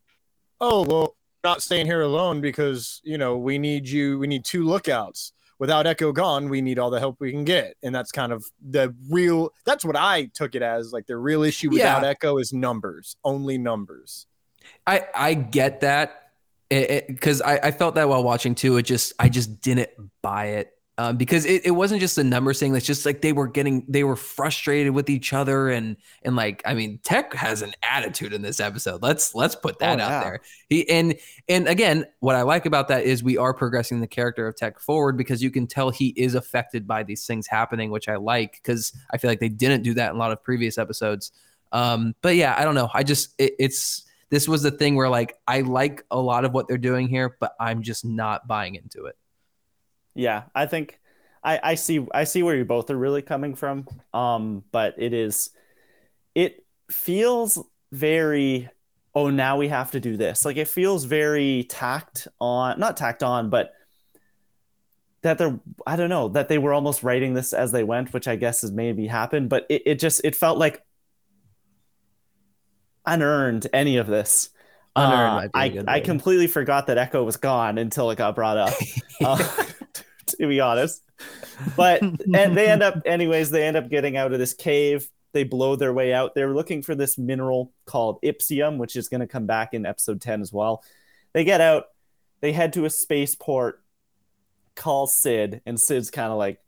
oh, 0.59 0.83
well, 0.83 1.15
not 1.43 1.61
staying 1.61 1.85
here 1.85 2.01
alone 2.01 2.41
because, 2.41 3.01
you 3.03 3.17
know, 3.17 3.37
we 3.37 3.57
need 3.57 3.87
you, 3.87 4.17
we 4.17 4.27
need 4.27 4.43
two 4.43 4.63
lookouts. 4.63 5.33
Without 5.59 5.85
Echo 5.85 6.11
gone, 6.11 6.49
we 6.49 6.61
need 6.61 6.79
all 6.79 6.89
the 6.89 6.99
help 6.99 7.17
we 7.19 7.31
can 7.31 7.45
get. 7.45 7.75
And 7.83 7.93
that's 7.93 8.11
kind 8.11 8.33
of 8.33 8.43
the 8.59 8.93
real, 9.09 9.51
that's 9.65 9.85
what 9.85 9.95
I 9.95 10.25
took 10.33 10.55
it 10.55 10.61
as. 10.61 10.91
Like 10.91 11.05
the 11.05 11.15
real 11.15 11.43
issue 11.43 11.69
without 11.69 12.01
Yeah. 12.01 12.09
Echo 12.09 12.37
is 12.37 12.51
numbers, 12.51 13.15
only 13.23 13.57
numbers. 13.57 14.25
I 14.87 15.05
I 15.13 15.33
get 15.35 15.81
that 15.81 16.22
because 17.07 17.41
I, 17.41 17.57
I 17.57 17.71
felt 17.71 17.95
that 17.95 18.09
while 18.09 18.23
watching 18.23 18.55
too. 18.55 18.77
It 18.77 18.83
just 18.83 19.13
I 19.19 19.29
just 19.29 19.61
didn't 19.61 19.89
buy 20.21 20.45
it 20.47 20.73
um, 20.97 21.17
because 21.17 21.45
it, 21.45 21.65
it 21.65 21.71
wasn't 21.71 22.01
just 22.01 22.15
the 22.15 22.23
number 22.23 22.53
thing. 22.53 22.75
It's 22.75 22.85
just 22.85 23.05
like 23.05 23.21
they 23.21 23.33
were 23.33 23.47
getting 23.47 23.83
they 23.87 24.03
were 24.03 24.15
frustrated 24.15 24.93
with 24.93 25.09
each 25.09 25.33
other 25.33 25.69
and 25.69 25.97
and 26.21 26.35
like 26.35 26.61
I 26.65 26.73
mean 26.75 26.99
Tech 27.03 27.33
has 27.33 27.61
an 27.63 27.73
attitude 27.81 28.31
in 28.31 28.41
this 28.43 28.59
episode. 28.59 29.01
Let's 29.01 29.33
let's 29.33 29.55
put 29.55 29.79
that 29.79 29.99
Oh, 29.99 30.03
out 30.03 30.09
yeah. 30.09 30.23
there. 30.23 30.39
He 30.69 30.89
and 30.89 31.15
and 31.49 31.67
again, 31.67 32.05
what 32.19 32.35
I 32.35 32.43
like 32.43 32.65
about 32.65 32.89
that 32.89 33.03
is 33.05 33.23
we 33.23 33.37
are 33.37 33.53
progressing 33.53 34.01
the 34.01 34.07
character 34.07 34.47
of 34.47 34.55
Tech 34.55 34.79
forward 34.79 35.17
because 35.17 35.41
you 35.41 35.49
can 35.51 35.65
tell 35.67 35.89
he 35.89 36.09
is 36.09 36.35
affected 36.35 36.87
by 36.87 37.03
these 37.03 37.25
things 37.25 37.47
happening, 37.47 37.89
which 37.91 38.07
I 38.07 38.17
like 38.17 38.53
because 38.63 38.93
I 39.11 39.17
feel 39.17 39.31
like 39.31 39.39
they 39.39 39.49
didn't 39.49 39.83
do 39.83 39.95
that 39.95 40.11
in 40.11 40.15
a 40.15 40.19
lot 40.19 40.31
of 40.31 40.43
previous 40.43 40.77
episodes. 40.77 41.31
Um, 41.71 42.13
but 42.21 42.35
yeah, 42.35 42.53
I 42.55 42.63
don't 42.63 42.75
know. 42.75 42.89
I 42.93 43.01
just 43.01 43.33
it, 43.39 43.55
it's 43.57 44.03
this 44.33 44.47
was 44.47 44.63
the 44.63 44.71
thing 44.71 44.95
where 44.95 45.09
like 45.09 45.37
I 45.47 45.61
like 45.61 46.03
a 46.09 46.19
lot 46.19 46.43
of 46.43 46.53
what 46.53 46.67
they're 46.67 46.77
doing 46.79 47.07
here, 47.07 47.37
but 47.39 47.53
I'm 47.59 47.83
just 47.83 48.03
not 48.03 48.47
buying 48.47 48.73
into 48.73 49.05
it. 49.05 49.15
Yeah, 50.15 50.43
I 50.55 50.65
think 50.65 50.99
I, 51.43 51.59
I 51.61 51.75
see 51.75 52.05
I 52.13 52.23
see 52.23 52.41
where 52.41 52.55
you 52.55 52.65
both 52.65 52.89
are 52.89 52.97
really 52.97 53.21
coming 53.21 53.53
from. 53.53 53.87
Um, 54.11 54.63
but 54.71 54.95
it 54.97 55.13
is 55.13 55.51
it 56.33 56.65
feels 56.89 57.59
very 57.91 58.69
oh 59.13 59.29
now 59.29 59.57
we 59.57 59.67
have 59.67 59.91
to 59.91 59.99
do 59.99 60.17
this. 60.17 60.45
Like 60.45 60.57
it 60.57 60.67
feels 60.67 61.03
very 61.03 61.65
tacked 61.69 62.27
on 62.41 62.79
not 62.79 62.97
tacked 62.97 63.21
on, 63.21 63.51
but 63.51 63.73
that 65.21 65.37
they're 65.37 65.59
I 65.85 65.95
don't 65.95 66.09
know, 66.09 66.29
that 66.29 66.47
they 66.47 66.57
were 66.57 66.73
almost 66.73 67.03
writing 67.03 67.35
this 67.35 67.53
as 67.53 67.71
they 67.71 67.83
went, 67.83 68.13
which 68.13 68.27
I 68.27 68.35
guess 68.35 68.61
has 68.61 68.71
maybe 68.71 69.05
happened, 69.05 69.49
but 69.49 69.67
it, 69.69 69.83
it 69.85 69.99
just 69.99 70.21
it 70.23 70.35
felt 70.35 70.57
like 70.57 70.81
unearned 73.05 73.67
any 73.73 73.97
of 73.97 74.07
this. 74.07 74.49
Unearned 74.95 75.31
Uh, 75.31 75.35
might 75.35 75.71
be 75.71 75.77
a 75.77 75.83
I, 75.87 75.95
I 75.95 75.99
completely 75.99 76.47
forgot 76.47 76.87
that 76.87 76.97
Echo 76.97 77.23
was 77.23 77.37
gone 77.37 77.77
until 77.77 78.11
it 78.11 78.17
got 78.17 78.35
brought 78.35 78.57
up. 78.57 78.73
uh, 79.23 79.37
to 80.27 80.47
be 80.47 80.59
honest. 80.59 81.01
But 81.75 82.01
and 82.01 82.57
they 82.57 82.67
end 82.67 82.83
up 82.83 83.01
anyways, 83.05 83.49
they 83.49 83.65
end 83.65 83.77
up 83.77 83.89
getting 83.89 84.17
out 84.17 84.33
of 84.33 84.39
this 84.39 84.53
cave. 84.53 85.09
They 85.33 85.43
blow 85.43 85.75
their 85.75 85.93
way 85.93 86.13
out. 86.13 86.35
They're 86.35 86.53
looking 86.53 86.83
for 86.83 86.93
this 86.93 87.17
mineral 87.17 87.73
called 87.85 88.19
ipsium, 88.21 88.77
which 88.77 88.95
is 88.95 89.09
going 89.09 89.21
to 89.21 89.27
come 89.27 89.47
back 89.47 89.73
in 89.73 89.85
episode 89.85 90.21
10 90.21 90.41
as 90.41 90.53
well. 90.53 90.83
They 91.33 91.43
get 91.43 91.59
out, 91.59 91.85
they 92.41 92.51
head 92.51 92.73
to 92.73 92.85
a 92.85 92.89
spaceport, 92.89 93.81
call 94.75 95.07
Cid, 95.07 95.61
and 95.65 95.79
Cid's 95.79 96.11
kind 96.11 96.31
of 96.31 96.37
like 96.37 96.59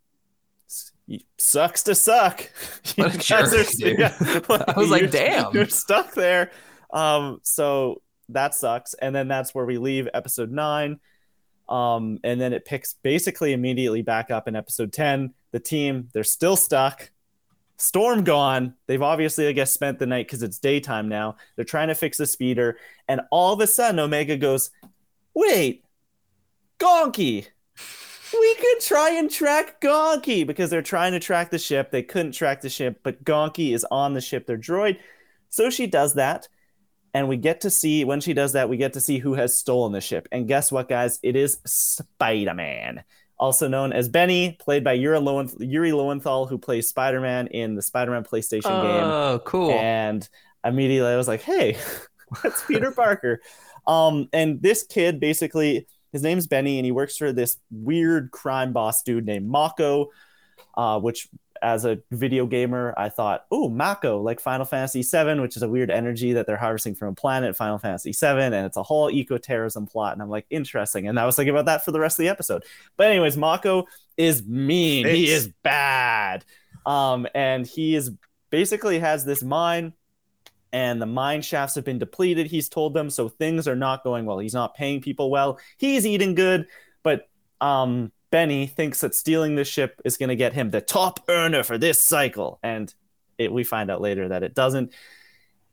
sucks 1.37 1.83
to 1.83 1.95
suck. 1.95 2.49
You 2.97 3.09
guys 3.09 3.25
jerk, 3.25 3.67
dude. 3.77 4.01
I 4.01 4.73
was 4.77 4.89
like, 4.89 5.11
damn. 5.11 5.53
You're 5.53 5.67
stuck 5.67 6.13
there. 6.13 6.51
Um, 6.93 7.39
so 7.43 8.01
that 8.29 8.55
sucks. 8.55 8.93
And 8.93 9.13
then 9.13 9.27
that's 9.27 9.53
where 9.53 9.65
we 9.65 9.77
leave 9.77 10.07
episode 10.13 10.51
nine. 10.51 10.99
Um, 11.67 12.19
and 12.23 12.39
then 12.39 12.53
it 12.53 12.63
picks 12.63 12.93
basically 12.93 13.53
immediately 13.53 14.01
back 14.01 14.31
up 14.31 14.47
in 14.47 14.55
episode 14.55 14.93
10. 14.93 15.33
The 15.51 15.59
team, 15.59 16.09
they're 16.13 16.23
still 16.23 16.55
stuck. 16.55 17.11
Storm 17.77 18.23
gone. 18.23 18.75
They've 18.87 19.01
obviously, 19.01 19.47
I 19.47 19.51
guess, 19.51 19.71
spent 19.71 19.99
the 19.99 20.05
night 20.05 20.27
because 20.27 20.43
it's 20.43 20.59
daytime 20.59 21.09
now. 21.09 21.35
They're 21.55 21.65
trying 21.65 21.89
to 21.89 21.95
fix 21.95 22.17
the 22.17 22.25
speeder. 22.25 22.77
And 23.07 23.21
all 23.31 23.53
of 23.53 23.59
a 23.59 23.67
sudden, 23.67 23.99
Omega 23.99 24.37
goes, 24.37 24.69
Wait, 25.33 25.83
Gonky, 26.79 27.47
we 28.39 28.55
could 28.55 28.79
try 28.81 29.11
and 29.11 29.29
track 29.29 29.81
Gonky 29.81 30.45
because 30.45 30.69
they're 30.69 30.81
trying 30.81 31.11
to 31.13 31.19
track 31.19 31.51
the 31.51 31.59
ship. 31.59 31.91
They 31.91 32.03
couldn't 32.03 32.33
track 32.33 32.61
the 32.61 32.69
ship, 32.69 32.99
but 33.03 33.23
Gonky 33.23 33.73
is 33.73 33.85
on 33.91 34.13
the 34.13 34.21
ship, 34.21 34.45
their 34.47 34.57
droid. 34.57 34.99
So 35.49 35.69
she 35.69 35.87
does 35.87 36.15
that. 36.15 36.47
And 37.13 37.29
we 37.29 37.37
get 37.37 37.61
to 37.61 37.69
see, 37.69 38.03
when 38.03 38.19
she 38.19 38.33
does 38.33 38.53
that, 38.53 38.67
we 38.67 38.75
get 38.75 38.93
to 38.93 38.99
see 38.99 39.19
who 39.19 39.35
has 39.35 39.57
stolen 39.57 39.93
the 39.93 40.01
ship. 40.01 40.27
And 40.31 40.49
guess 40.49 40.69
what, 40.71 40.89
guys? 40.89 41.17
It 41.23 41.37
is 41.37 41.59
Spider 41.65 42.53
Man, 42.53 43.03
also 43.39 43.69
known 43.69 43.93
as 43.93 44.09
Benny, 44.09 44.57
played 44.59 44.83
by 44.83 44.93
Yuri, 44.93 45.19
Lowen- 45.19 45.55
Yuri 45.59 45.93
Lowenthal, 45.93 46.45
who 46.45 46.57
plays 46.57 46.89
Spider 46.89 47.21
Man 47.21 47.47
in 47.47 47.75
the 47.75 47.81
Spider 47.81 48.11
Man 48.11 48.25
PlayStation 48.25 48.63
game. 48.81 49.03
Oh, 49.03 49.41
cool. 49.45 49.71
And 49.71 50.27
immediately 50.65 51.09
I 51.09 51.15
was 51.15 51.29
like, 51.29 51.41
hey, 51.41 51.77
that's 52.43 52.63
Peter 52.65 52.91
Parker. 52.91 53.39
Um, 53.87 54.27
and 54.33 54.61
this 54.61 54.83
kid 54.83 55.19
basically, 55.21 55.87
his 56.15 56.23
name's 56.23 56.47
Benny, 56.47 56.79
and 56.79 56.85
he 56.85 56.93
works 56.93 57.17
for 57.17 57.33
this 57.33 57.57
weird 57.69 58.31
crime 58.31 58.71
boss 58.71 59.03
dude 59.03 59.25
named 59.25 59.49
Mako, 59.49 60.11
uh, 60.75 60.97
which 60.97 61.27
as 61.61 61.83
a 61.83 61.99
video 62.09 62.45
gamer, 62.45 62.93
I 62.97 63.09
thought, 63.09 63.43
oh, 63.51 63.67
Mako, 63.67 64.21
like 64.21 64.39
Final 64.39 64.63
Fantasy 64.63 65.01
VII, 65.01 65.41
which 65.41 65.57
is 65.57 65.63
a 65.63 65.67
weird 65.67 65.91
energy 65.91 66.31
that 66.31 66.47
they're 66.47 66.55
harvesting 66.55 66.95
from 66.95 67.09
a 67.09 67.15
planet, 67.15 67.57
Final 67.57 67.77
Fantasy 67.77 68.13
VII, 68.13 68.43
and 68.43 68.65
it's 68.65 68.77
a 68.77 68.83
whole 68.83 69.11
eco-terrorism 69.11 69.87
plot. 69.87 70.13
And 70.13 70.21
I'm 70.21 70.29
like, 70.29 70.45
interesting. 70.49 71.09
And 71.09 71.19
I 71.19 71.25
was 71.25 71.35
thinking 71.35 71.53
about 71.53 71.65
that 71.65 71.83
for 71.83 71.91
the 71.91 71.99
rest 71.99 72.17
of 72.17 72.23
the 72.23 72.29
episode. 72.29 72.63
But 72.95 73.07
anyways, 73.07 73.35
Mako 73.35 73.87
is 74.15 74.41
mean. 74.45 75.05
He 75.05 75.29
is 75.29 75.49
bad. 75.63 76.45
Um, 76.85 77.27
and 77.35 77.67
he 77.67 77.95
is 77.95 78.11
basically 78.51 78.99
has 78.99 79.25
this 79.25 79.43
mine 79.43 79.91
and 80.75 81.01
the 81.01 81.05
mine 81.05 81.41
shafts 81.41 81.73
have 81.75 81.85
been 81.85 81.97
depleted 81.97 82.47
he's 82.47 82.67
told 82.67 82.93
them 82.93 83.09
so 83.09 83.29
things 83.29 83.65
are 83.65 83.77
not 83.77 84.03
going 84.03 84.25
well. 84.25 84.39
He's 84.39 84.53
not 84.53 84.75
paying 84.75 84.99
people 84.99 85.31
well. 85.31 85.57
He's 85.77 86.05
eating 86.05 86.35
good 86.35 86.67
but 87.01 87.29
um 87.61 88.11
benny 88.29 88.67
thinks 88.67 88.99
that 88.99 89.15
stealing 89.15 89.55
the 89.55 89.63
ship 89.63 90.01
is 90.03 90.17
going 90.17 90.27
to 90.27 90.35
get 90.35 90.51
him 90.51 90.69
the 90.69 90.81
top 90.81 91.21
earner 91.29 91.63
for 91.63 91.77
this 91.77 92.01
cycle 92.03 92.59
and 92.61 92.93
it, 93.37 93.53
we 93.53 93.63
find 93.63 93.89
out 93.89 94.01
later 94.01 94.27
that 94.27 94.43
it 94.43 94.53
doesn't. 94.53 94.91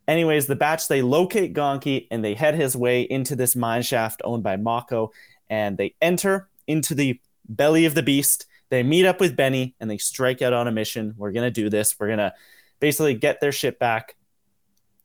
Anyways 0.07 0.47
the 0.47 0.55
batch 0.55 0.87
they 0.87 1.03
locate 1.03 1.53
gonky 1.53 2.07
and 2.13 2.25
they 2.25 2.35
head 2.35 2.55
his 2.55 2.77
way 2.77 3.03
into 3.03 3.35
this 3.35 3.57
mine 3.57 3.83
shaft 3.83 4.23
owned 4.23 4.45
by 4.45 4.57
mako 4.57 5.11
and 5.51 5.77
they 5.77 5.97
enter 6.01 6.49
into 6.69 6.95
the 6.95 7.21
belly 7.49 7.87
of 7.87 7.97
the 7.97 8.05
beast. 8.05 8.47
They 8.69 8.85
meet 8.85 9.05
up 9.05 9.19
with 9.19 9.35
benny 9.35 9.75
and 9.81 9.91
they 9.91 9.99
strike 9.99 10.43
out 10.43 10.53
on 10.53 10.69
a 10.69 10.73
mission. 10.73 11.15
We're 11.17 11.33
going 11.33 11.53
to 11.53 11.63
do 11.63 11.69
this. 11.69 11.97
We're 11.99 12.07
going 12.07 12.19
to 12.21 12.33
basically 12.79 13.15
get 13.15 13.41
their 13.41 13.53
ship 13.53 13.81
back 13.81 14.15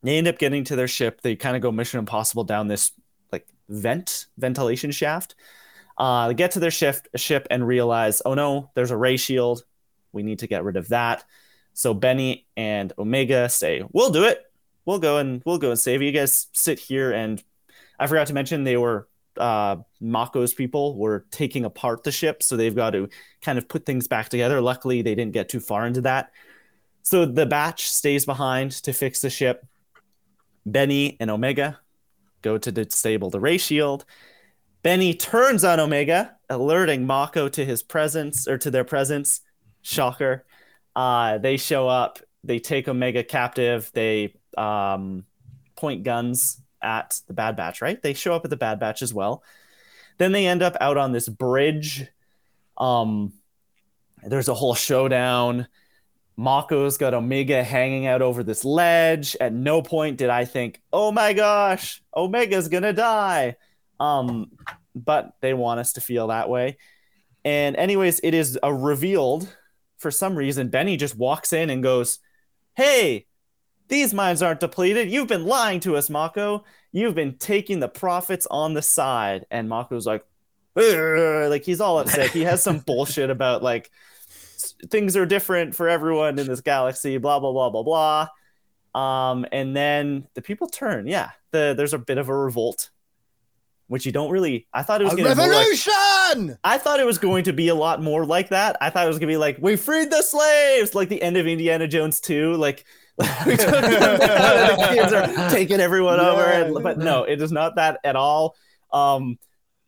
they 0.07 0.17
end 0.17 0.27
up 0.27 0.37
getting 0.37 0.63
to 0.65 0.75
their 0.75 0.87
ship. 0.87 1.21
They 1.21 1.35
kind 1.35 1.55
of 1.55 1.61
go 1.61 1.71
Mission 1.71 1.99
Impossible 1.99 2.43
down 2.43 2.67
this 2.67 2.91
like 3.31 3.47
vent 3.69 4.27
ventilation 4.37 4.91
shaft. 4.91 5.35
Uh, 5.97 6.27
they 6.27 6.33
get 6.33 6.51
to 6.51 6.59
their 6.59 6.71
ship 6.71 7.07
ship 7.15 7.47
and 7.49 7.65
realize, 7.65 8.21
oh 8.25 8.33
no, 8.33 8.69
there's 8.75 8.91
a 8.91 8.97
ray 8.97 9.17
shield. 9.17 9.63
We 10.11 10.23
need 10.23 10.39
to 10.39 10.47
get 10.47 10.63
rid 10.63 10.77
of 10.77 10.89
that. 10.89 11.25
So 11.73 11.93
Benny 11.93 12.47
and 12.55 12.93
Omega 12.97 13.49
say, 13.49 13.83
"We'll 13.91 14.11
do 14.11 14.23
it. 14.23 14.43
We'll 14.85 14.99
go 14.99 15.17
and 15.17 15.41
we'll 15.45 15.57
go 15.57 15.71
and 15.71 15.79
save. 15.79 16.01
You 16.01 16.11
guys 16.11 16.47
sit 16.53 16.79
here." 16.79 17.11
And 17.11 17.43
I 17.99 18.07
forgot 18.07 18.27
to 18.27 18.33
mention 18.33 18.63
they 18.63 18.77
were 18.77 19.07
uh, 19.37 19.77
Mako's 20.01 20.53
people 20.53 20.97
were 20.97 21.25
taking 21.31 21.65
apart 21.65 22.03
the 22.03 22.11
ship, 22.11 22.41
so 22.41 22.55
they've 22.55 22.75
got 22.75 22.91
to 22.91 23.09
kind 23.41 23.57
of 23.57 23.67
put 23.67 23.85
things 23.85 24.07
back 24.07 24.29
together. 24.29 24.61
Luckily, 24.61 25.01
they 25.01 25.15
didn't 25.15 25.33
get 25.33 25.49
too 25.49 25.59
far 25.59 25.85
into 25.85 26.01
that. 26.01 26.31
So 27.03 27.25
the 27.25 27.45
batch 27.45 27.89
stays 27.89 28.25
behind 28.25 28.71
to 28.83 28.93
fix 28.93 29.21
the 29.21 29.29
ship. 29.29 29.65
Benny 30.71 31.17
and 31.19 31.31
Omega 31.31 31.79
go 32.41 32.57
to 32.57 32.71
disable 32.71 33.29
the 33.29 33.39
ray 33.39 33.57
shield. 33.57 34.05
Benny 34.83 35.13
turns 35.13 35.63
on 35.63 35.79
Omega, 35.79 36.35
alerting 36.49 37.05
Mako 37.05 37.49
to 37.49 37.65
his 37.65 37.81
presence 37.81 38.47
or 38.47 38.57
to 38.59 38.69
their 38.69 38.83
presence. 38.83 39.41
Shocker. 39.81 40.45
Uh, 40.95 41.37
they 41.37 41.57
show 41.57 41.87
up. 41.87 42.19
They 42.43 42.59
take 42.59 42.87
Omega 42.87 43.23
captive. 43.23 43.89
They 43.93 44.35
um, 44.57 45.25
point 45.75 46.03
guns 46.03 46.61
at 46.81 47.19
the 47.27 47.33
Bad 47.33 47.55
Batch. 47.55 47.81
Right? 47.81 48.01
They 48.01 48.13
show 48.13 48.35
up 48.35 48.43
at 48.43 48.49
the 48.49 48.57
Bad 48.57 48.79
Batch 48.79 49.01
as 49.01 49.13
well. 49.13 49.43
Then 50.17 50.31
they 50.31 50.47
end 50.47 50.61
up 50.61 50.75
out 50.81 50.97
on 50.97 51.11
this 51.11 51.29
bridge. 51.29 52.05
Um, 52.77 53.33
there's 54.23 54.47
a 54.47 54.53
whole 54.53 54.75
showdown. 54.75 55.67
Mako's 56.37 56.97
got 56.97 57.15
Omega 57.15 57.63
hanging 57.63 58.05
out 58.05 58.21
over 58.21 58.43
this 58.43 58.63
ledge. 58.63 59.35
At 59.41 59.53
no 59.53 59.81
point 59.81 60.17
did 60.17 60.29
I 60.29 60.45
think, 60.45 60.81
"Oh 60.93 61.11
my 61.11 61.33
gosh, 61.33 62.01
Omega's 62.13 62.69
gonna 62.69 62.93
die." 62.93 63.55
Um, 63.99 64.51
but 64.95 65.33
they 65.41 65.53
want 65.55 65.79
us 65.79 65.93
to 65.93 66.01
feel 66.01 66.27
that 66.27 66.47
way. 66.47 66.77
And 67.43 67.75
anyways, 67.75 68.19
it 68.23 68.35
is 68.35 68.59
a 68.61 68.73
revealed 68.73 69.55
for 69.97 70.11
some 70.11 70.35
reason. 70.35 70.69
Benny 70.69 70.95
just 70.95 71.17
walks 71.17 71.53
in 71.53 71.71
and 71.71 71.81
goes, 71.81 72.19
"Hey, 72.75 73.25
these 73.87 74.13
mines 74.13 74.43
aren't 74.43 74.59
depleted. 74.59 75.09
You've 75.09 75.27
been 75.27 75.45
lying 75.45 75.79
to 75.81 75.95
us, 75.95 76.09
Mako. 76.09 76.65
You've 76.91 77.15
been 77.15 77.37
taking 77.37 77.79
the 77.79 77.89
profits 77.89 78.45
on 78.51 78.75
the 78.75 78.83
side." 78.83 79.47
And 79.49 79.67
Mako's 79.69 80.05
like, 80.05 80.23
"Ugh," 80.75 81.49
like 81.49 81.63
he's 81.63 81.81
all 81.81 81.97
upset. 81.99 82.29
He 82.29 82.43
has 82.43 82.61
some 82.61 82.79
bullshit 82.85 83.31
about 83.31 83.63
like 83.63 83.89
things 84.89 85.15
are 85.15 85.25
different 85.25 85.75
for 85.75 85.87
everyone 85.89 86.39
in 86.39 86.47
this 86.47 86.61
galaxy, 86.61 87.17
blah 87.17 87.39
blah 87.39 87.51
blah 87.51 87.69
blah 87.69 87.83
blah. 87.83 88.27
Um, 88.99 89.45
and 89.51 89.75
then 89.75 90.27
the 90.33 90.41
people 90.41 90.67
turn. 90.67 91.07
Yeah, 91.07 91.31
the, 91.51 91.73
there's 91.77 91.93
a 91.93 91.99
bit 91.99 92.17
of 92.17 92.29
a 92.29 92.35
revolt, 92.35 92.89
which 93.87 94.05
you 94.05 94.11
don't 94.11 94.31
really. 94.31 94.67
I 94.73 94.83
thought 94.83 95.01
it 95.01 95.05
was 95.05 95.13
A 95.13 95.17
going 95.17 95.29
to 95.29 95.35
be 95.35 95.41
more 95.41 95.47
like, 95.49 95.67
revolution! 95.67 96.57
I 96.63 96.77
thought 96.77 96.99
it 96.99 97.05
was 97.05 97.17
going 97.17 97.43
to 97.45 97.53
be 97.53 97.67
a 97.67 97.75
lot 97.75 98.01
more 98.01 98.25
like 98.25 98.49
that. 98.49 98.77
I 98.81 98.89
thought 98.89 99.05
it 99.05 99.09
was 99.09 99.19
going 99.19 99.27
to 99.27 99.33
be 99.33 99.37
like 99.37 99.57
we 99.59 99.75
freed 99.75 100.09
the 100.09 100.21
slaves, 100.21 100.95
like 100.95 101.09
the 101.09 101.21
end 101.21 101.37
of 101.37 101.47
Indiana 101.47 101.87
Jones 101.87 102.19
2. 102.21 102.53
Like 102.53 102.85
We 103.47 103.57
took 103.57 103.71
them 103.71 104.19
down 104.19 104.19
and 104.21 104.79
the 104.79 104.87
kids 104.93 105.13
are 105.13 105.49
taking 105.49 105.79
everyone 105.79 106.19
over, 106.19 106.43
and, 106.43 106.83
but 106.83 106.99
no, 106.99 107.23
it 107.23 107.41
is 107.41 107.51
not 107.51 107.75
that 107.77 107.99
at 108.03 108.15
all. 108.15 108.55
Um, 108.93 109.39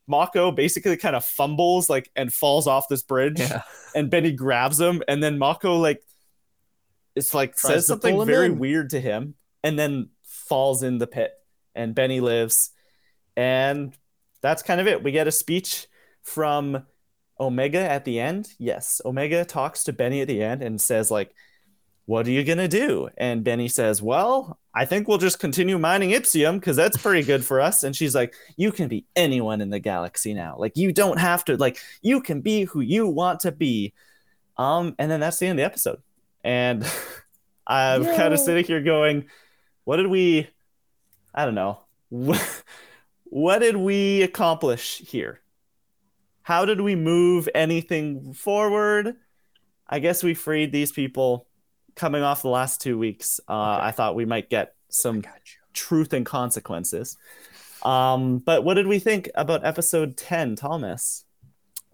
Mako 0.10 0.52
basically 0.52 0.98
kind 0.98 1.15
of 1.15 1.24
fumbles 1.24 1.89
like 1.89 2.10
and 2.15 2.34
falls 2.34 2.67
off 2.67 2.89
this 2.89 3.04
bridge, 3.04 3.39
Yeah. 3.39 3.62
and 3.95 4.10
Benny 4.10 4.32
grabs 4.32 4.80
him, 4.80 5.02
and 5.08 5.24
then 5.24 5.38
Mako 5.38 5.78
like 5.78 6.04
it's 7.15 7.34
like 7.34 7.56
Tries 7.56 7.74
says 7.74 7.88
something 7.88 8.26
very 8.26 8.48
in. 8.48 8.60
weird 8.60 8.89
to 8.91 9.00
him, 9.00 9.36
and 9.63 9.78
then 9.78 10.10
falls 10.24 10.84
in 10.84 10.98
the 10.98 11.08
pit, 11.08 11.32
and 11.76 11.93
Benny 11.95 12.19
lives, 12.22 12.72
and 13.38 13.93
that's 14.41 14.63
kind 14.63 14.82
of 14.82 14.88
it. 14.88 15.04
We 15.04 15.12
get 15.12 15.28
a 15.28 15.32
speech 15.32 15.88
from 16.24 16.86
Omega 17.39 17.80
at 17.80 18.04
the 18.06 18.19
end. 18.19 18.50
Yes, 18.58 19.02
Omega 19.06 19.45
talks 19.45 19.84
to 19.86 19.93
Benny 19.93 20.22
at 20.22 20.28
the 20.28 20.41
end 20.41 20.62
and 20.62 20.80
says 20.82 21.12
like, 21.12 21.34
"What 22.10 22.26
are 22.26 22.32
you 22.32 22.43
gonna 22.43 22.67
do?" 22.67 23.10
And 23.17 23.43
Benny 23.43 23.67
says, 23.67 24.02
"Well, 24.02 24.58
I 24.74 24.86
think 24.86 25.08
we'll 25.08 25.19
just 25.19 25.38
continue 25.39 25.78
mining 25.78 26.10
Ipsium 26.10 26.60
because 26.60 26.76
that's 26.76 26.98
pretty 26.98 27.22
good 27.22 27.45
for 27.45 27.62
us." 27.62 27.84
And 27.84 27.95
she's 27.95 28.15
like, 28.15 28.34
"You 28.58 28.72
can 28.72 28.88
be 28.88 29.06
anyone 29.15 29.62
in 29.62 29.69
the 29.69 29.80
galaxy 29.80 30.34
now. 30.34 30.56
Like 30.58 30.76
you 30.76 30.91
don't 30.91 31.19
have 31.19 31.45
to. 31.45 31.56
Like 31.58 31.78
you 32.02 32.19
can 32.19 32.41
be 32.41 32.63
who 32.63 32.82
you 32.82 33.08
want 33.08 33.41
to 33.41 33.52
be." 33.52 33.93
Um, 34.58 34.95
and 34.98 35.12
then 35.12 35.19
that's 35.19 35.38
the 35.38 35.45
end 35.45 35.60
of 35.60 35.63
the 35.63 35.65
episode. 35.65 36.02
And 36.43 36.84
I'm 37.67 38.04
kind 38.04 38.34
of 38.34 38.39
sitting 38.39 38.65
here 38.65 38.82
going, 38.82 39.28
"What 39.84 39.98
did 39.98 40.08
we? 40.08 40.50
I 41.36 41.45
don't 41.45 41.56
know. 41.56 41.82
What 43.32 43.60
did 43.60 43.78
we 43.78 44.24
accomplish 44.24 45.04
here?" 45.06 45.41
how 46.50 46.65
did 46.65 46.82
we 46.82 46.95
move 46.95 47.48
anything 47.54 48.34
forward? 48.34 49.15
I 49.88 50.00
guess 50.00 50.24
we 50.24 50.34
freed 50.34 50.72
these 50.72 50.91
people 50.91 51.45
coming 51.95 52.23
off 52.23 52.41
the 52.41 52.49
last 52.49 52.82
two 52.82 52.97
weeks. 52.97 53.39
Uh, 53.47 53.80
I 53.82 53.91
thought 53.91 54.15
we 54.15 54.25
might 54.25 54.49
get 54.49 54.75
some 54.89 55.23
truth 55.73 56.13
and 56.13 56.25
consequences. 56.25 57.17
Um, 57.84 58.39
but 58.39 58.63
what 58.63 58.73
did 58.73 58.88
we 58.88 58.99
think 58.99 59.30
about 59.36 59.65
episode 59.65 60.17
10, 60.17 60.56
Thomas? 60.56 61.25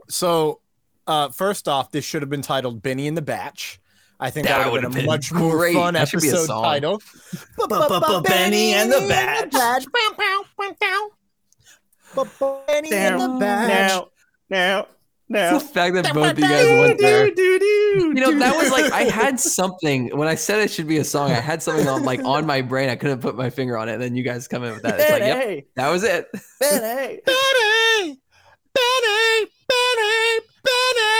So, 0.09 0.61
uh, 1.07 1.29
first 1.29 1.67
off, 1.67 1.91
this 1.91 2.03
should 2.05 2.21
have 2.21 2.29
been 2.29 2.41
titled 2.41 2.81
Benny 2.81 3.07
and 3.07 3.15
the 3.17 3.21
Batch. 3.21 3.79
I 4.19 4.29
think 4.29 4.47
that, 4.47 4.59
That 4.63 4.71
would 4.71 4.83
have 4.83 4.93
would've 4.93 4.95
been 4.95 4.99
a 4.99 5.03
been 5.03 5.11
much 5.11 5.31
more 5.33 5.57
great. 5.57 5.73
fun 5.75 5.93
That 5.95 6.07
should 6.07 6.21
be 6.21 6.29
a 6.29 6.31
episode 6.31 6.45
song. 6.47 6.63
title. 6.63 7.01
Benny 8.23 8.73
and 8.73 8.91
the 8.91 9.05
Batch. 9.09 9.51
Benny 12.67 12.89
and 12.93 13.21
the 13.21 13.37
Batch. 13.39 13.69
Now, 13.69 14.07
now, 14.49 14.87
now. 15.29 15.57
the 15.57 15.59
fact 15.65 15.95
that 15.95 16.13
both 16.13 16.31
of 16.31 16.39
you 16.39 16.45
guys 16.47 16.67
went 16.79 16.99
there. 16.99 17.27
You 17.27 18.13
know, 18.13 18.37
that 18.39 18.55
was 18.55 18.71
like 18.71 18.91
I 18.91 19.03
had 19.09 19.39
something 19.39 20.15
when 20.17 20.27
I 20.27 20.35
said 20.35 20.59
it 20.61 20.69
should 20.71 20.87
be 20.87 20.97
a 20.97 21.03
song. 21.03 21.31
I 21.31 21.35
had 21.35 21.63
something 21.63 21.87
on 21.87 22.03
like 22.03 22.23
on 22.23 22.45
my 22.45 22.61
brain. 22.61 22.89
I 22.89 22.95
couldn't 22.95 23.21
put 23.21 23.35
my 23.35 23.49
finger 23.49 23.77
on 23.77 23.89
it. 23.89 23.93
And 23.93 24.01
then 24.01 24.15
you 24.15 24.23
guys 24.23 24.47
come 24.47 24.63
in 24.63 24.73
with 24.73 24.83
that. 24.83 24.99
It's 24.99 25.11
like, 25.11 25.21
yep, 25.21 25.65
that 25.75 25.89
was 25.89 26.03
it. 26.03 26.27
Benny. 26.59 27.21
Benny, 27.25 28.19
Benny, 28.73 29.51
Benny, 29.67 30.39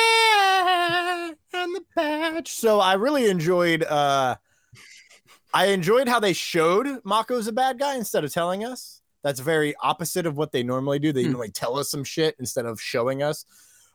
Benny, 0.05 1.35
and 1.53 1.75
the 1.75 1.81
Batch. 1.95 2.49
So 2.55 2.79
I 2.79 2.93
really 2.93 3.29
enjoyed. 3.29 3.83
uh 3.83 4.35
I 5.53 5.67
enjoyed 5.67 6.09
how 6.09 6.19
they 6.19 6.33
showed 6.33 6.85
Mako's 7.05 7.47
a 7.47 7.53
bad 7.53 7.79
guy 7.79 7.95
instead 7.95 8.25
of 8.25 8.33
telling 8.33 8.65
us. 8.65 9.01
That's 9.23 9.39
very 9.39 9.73
opposite 9.81 10.25
of 10.25 10.35
what 10.37 10.51
they 10.51 10.63
normally 10.63 10.99
do. 10.99 11.13
They 11.13 11.23
Hmm. 11.23 11.31
normally 11.31 11.51
tell 11.51 11.79
us 11.79 11.89
some 11.89 12.03
shit 12.03 12.35
instead 12.39 12.65
of 12.65 12.79
showing 12.81 13.23
us. 13.23 13.45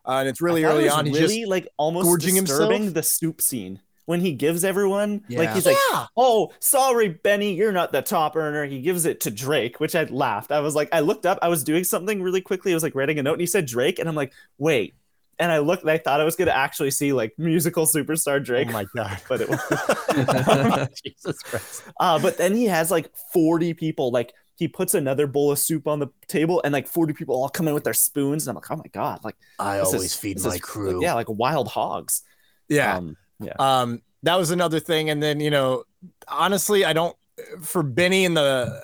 Uh, 0.06 0.18
and 0.20 0.28
it's 0.28 0.40
really 0.40 0.64
I 0.64 0.68
thought 0.68 0.74
it 0.74 0.78
early 0.78 0.84
was 0.84 0.92
on. 0.94 1.06
He's 1.06 1.20
really 1.20 1.38
just 1.40 1.50
like 1.50 1.68
almost 1.76 2.04
gorging 2.04 2.34
disturbing 2.36 2.84
himself. 2.84 2.94
the 2.94 3.02
soup 3.02 3.40
scene 3.40 3.80
when 4.06 4.20
he 4.20 4.32
gives 4.32 4.64
everyone 4.64 5.22
yeah. 5.28 5.38
like 5.38 5.48
Yeah. 5.48 5.54
he's 5.54 5.66
like, 5.66 5.76
Yeah. 5.92 6.06
"Oh, 6.16 6.52
sorry, 6.58 7.08
Benny, 7.08 7.52
you're 7.54 7.70
not 7.72 7.92
the 7.92 8.02
top 8.02 8.34
earner." 8.34 8.64
He 8.66 8.80
gives 8.80 9.04
it 9.04 9.20
to 9.20 9.30
Drake, 9.30 9.78
which 9.78 9.94
I 9.94 10.04
laughed. 10.04 10.50
I 10.50 10.60
was 10.60 10.74
like, 10.74 10.88
I 10.92 11.00
looked 11.00 11.26
up, 11.26 11.38
I 11.42 11.48
was 11.48 11.62
doing 11.62 11.84
something 11.84 12.22
really 12.22 12.40
quickly. 12.40 12.72
I 12.72 12.74
was 12.74 12.82
like 12.82 12.94
writing 12.94 13.18
a 13.18 13.22
note, 13.22 13.34
and 13.34 13.40
he 13.42 13.46
said 13.46 13.66
Drake, 13.66 13.98
and 13.98 14.08
I'm 14.08 14.14
like, 14.16 14.32
wait. 14.58 14.94
And 15.38 15.50
I 15.50 15.58
looked, 15.58 15.82
and 15.82 15.90
I 15.90 15.96
thought 15.96 16.20
I 16.20 16.24
was 16.24 16.36
gonna 16.36 16.50
actually 16.50 16.90
see 16.90 17.12
like 17.14 17.32
musical 17.38 17.86
superstar 17.86 18.44
Drake, 18.44 18.68
Oh 18.68 18.72
my 18.72 18.84
god! 18.94 19.18
but 19.28 19.40
it 19.40 19.48
was. 19.48 20.88
Jesus 21.04 21.42
Christ! 21.42 21.82
Uh, 21.98 22.18
but 22.18 22.36
then 22.36 22.54
he 22.54 22.66
has 22.66 22.90
like 22.90 23.10
40 23.32 23.72
people. 23.74 24.10
Like 24.10 24.34
he 24.60 24.68
puts 24.68 24.94
another 24.94 25.26
bowl 25.26 25.50
of 25.50 25.58
soup 25.58 25.88
on 25.88 25.98
the 25.98 26.08
table, 26.28 26.60
and 26.62 26.72
like 26.72 26.86
40 26.86 27.14
people 27.14 27.34
all 27.34 27.48
come 27.48 27.66
in 27.66 27.74
with 27.74 27.82
their 27.82 27.94
spoons. 27.94 28.46
And 28.46 28.50
I'm 28.50 28.62
like, 28.62 28.70
oh 28.70 28.76
my 28.76 28.88
god, 28.92 29.24
like 29.24 29.36
I 29.58 29.80
always 29.80 30.02
is- 30.04 30.14
feed 30.14 30.40
my 30.44 30.54
is, 30.54 30.60
crew. 30.60 30.92
Like, 30.98 31.02
yeah, 31.02 31.14
like 31.14 31.28
wild 31.28 31.66
hogs. 31.68 32.22
yeah. 32.68 32.96
Um, 32.98 33.16
yeah. 33.40 33.54
Um, 33.58 34.02
that 34.22 34.36
was 34.36 34.50
another 34.50 34.78
thing, 34.80 35.08
and 35.10 35.22
then 35.22 35.40
you 35.40 35.50
know, 35.50 35.84
honestly, 36.28 36.84
I 36.84 36.92
don't 36.92 37.16
for 37.62 37.82
Benny 37.82 38.26
and 38.26 38.36
the 38.36 38.80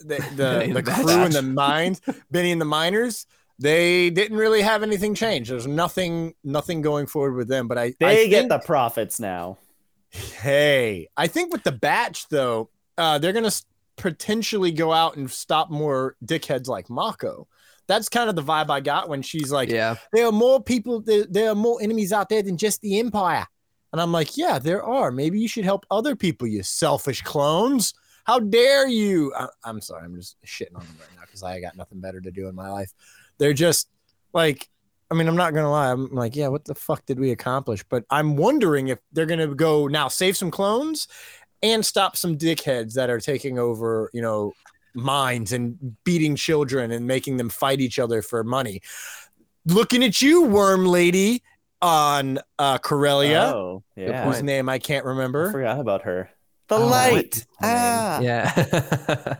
the 0.00 0.16
the, 0.36 0.58
Benny 0.60 0.72
the 0.74 0.82
crew 0.82 1.06
Batch. 1.06 1.24
and 1.26 1.32
the 1.32 1.42
mines, 1.42 2.00
Benny 2.30 2.52
and 2.52 2.60
the 2.60 2.66
miners. 2.66 3.26
They 3.58 4.10
didn't 4.10 4.36
really 4.36 4.60
have 4.60 4.82
anything 4.82 5.14
change. 5.14 5.48
There's 5.48 5.66
nothing, 5.66 6.34
nothing 6.44 6.82
going 6.82 7.06
forward 7.06 7.36
with 7.36 7.48
them. 7.48 7.68
But 7.68 7.78
I, 7.78 7.94
They 7.98 8.24
I 8.24 8.26
get 8.26 8.38
think, 8.40 8.48
the 8.50 8.58
profits 8.58 9.18
now. 9.18 9.56
hey. 10.10 11.08
I 11.16 11.26
think 11.26 11.52
with 11.52 11.62
the 11.62 11.72
batch 11.72 12.28
though, 12.28 12.68
uh, 12.98 13.18
they're 13.18 13.32
gonna 13.32 13.46
s- 13.46 13.64
potentially 13.96 14.70
go 14.70 14.92
out 14.92 15.16
and 15.16 15.30
stop 15.30 15.70
more 15.70 16.16
dickheads 16.24 16.68
like 16.68 16.88
Mako. 16.90 17.48
That's 17.86 18.08
kind 18.08 18.28
of 18.28 18.36
the 18.36 18.42
vibe 18.42 18.70
I 18.70 18.80
got 18.80 19.08
when 19.08 19.22
she's 19.22 19.50
like, 19.52 19.68
yeah. 19.68 19.96
there 20.12 20.26
are 20.26 20.32
more 20.32 20.62
people 20.62 21.00
there, 21.00 21.24
there 21.28 21.50
are 21.50 21.54
more 21.54 21.80
enemies 21.80 22.12
out 22.12 22.28
there 22.28 22.42
than 22.42 22.56
just 22.56 22.80
the 22.80 22.98
empire. 22.98 23.46
And 23.92 24.00
i'm 24.00 24.12
like 24.12 24.36
yeah 24.36 24.58
there 24.58 24.82
are. 24.82 25.10
Maybe 25.10 25.40
you 25.40 25.48
should 25.48 25.64
help 25.64 25.86
other 25.90 26.16
people 26.16 26.46
you 26.46 26.62
selfish 26.62 27.22
clones. 27.22 27.94
How 28.24 28.40
dare 28.40 28.88
you? 28.88 29.32
I, 29.34 29.46
i'm 29.64 29.80
sorry 29.80 30.04
i'm 30.04 30.16
just 30.16 30.36
shitting 30.44 30.74
on 30.74 30.82
them 30.82 30.96
right 31.00 31.08
now 31.16 31.22
because 31.22 31.42
i 31.42 31.60
got 31.60 31.76
nothing 31.76 32.00
better 32.00 32.20
to 32.20 32.30
do 32.30 32.48
in 32.48 32.54
my 32.54 32.68
life. 32.68 32.92
They're 33.38 33.54
just 33.54 33.88
like 34.32 34.68
i 35.10 35.14
mean 35.14 35.28
i'm 35.28 35.36
not 35.36 35.54
gonna 35.54 35.70
lie 35.70 35.92
i'm 35.92 36.12
like 36.12 36.34
yeah 36.34 36.48
what 36.48 36.64
the 36.64 36.74
fuck 36.74 37.06
did 37.06 37.20
we 37.20 37.30
accomplish? 37.30 37.84
But 37.88 38.04
i'm 38.10 38.36
wondering 38.36 38.88
if 38.88 38.98
they're 39.12 39.26
gonna 39.26 39.54
go 39.54 39.86
now 39.86 40.08
save 40.08 40.36
some 40.36 40.50
clones 40.50 41.06
and 41.62 41.84
stop 41.84 42.16
some 42.16 42.36
dickheads 42.38 42.94
that 42.94 43.10
are 43.10 43.20
taking 43.20 43.58
over 43.58 44.10
you 44.12 44.22
know 44.22 44.52
minds 44.94 45.52
and 45.52 45.96
beating 46.04 46.36
children 46.36 46.90
and 46.90 47.06
making 47.06 47.36
them 47.36 47.48
fight 47.50 47.80
each 47.80 47.98
other 47.98 48.22
for 48.22 48.42
money 48.44 48.80
looking 49.66 50.02
at 50.04 50.22
you, 50.22 50.42
worm 50.42 50.86
lady 50.86 51.42
on 51.82 52.38
uh 52.58 52.78
Corellia, 52.78 53.52
Oh, 53.54 53.82
yeah. 53.96 54.24
whose 54.24 54.42
name 54.42 54.68
I 54.68 54.78
can't 54.78 55.04
remember. 55.04 55.40
I 55.40 55.42
remember. 55.52 55.58
forgot 55.58 55.80
about 55.80 56.02
her. 56.02 56.30
The 56.68 56.76
Oh, 56.76 56.86
light. 56.86 57.36
is 57.36 57.46
her 57.60 57.66
name? 57.66 57.76
Ah. 57.76 58.20
Yeah. 58.20 59.34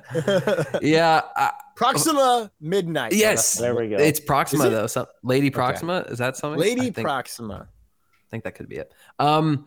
yeah. 0.83 1.21
I- 1.35 1.53
Proxima 1.77 2.51
Midnight. 2.61 3.13
yes. 3.13 3.55
There 3.59 3.75
we 3.75 3.89
go. 3.89 3.97
It's 3.97 4.19
Proxima 4.21 4.67
it? 4.67 4.71
though. 4.71 4.87
Some, 4.87 5.07
Lady 5.23 5.51
Proxima. 5.51 6.05
Is 6.09 6.19
that 6.19 6.37
something? 6.37 6.59
Lady 6.61 6.81
I 6.81 6.91
think, 6.91 7.07
Proxima. 7.07 7.69
I 7.69 8.27
think 8.31 8.45
that 8.45 8.55
could 8.55 8.69
be 8.69 8.77
it. 8.77 8.93
Um, 9.19 9.67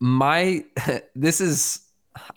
my 0.00 0.64
this 1.14 1.40
is 1.40 1.80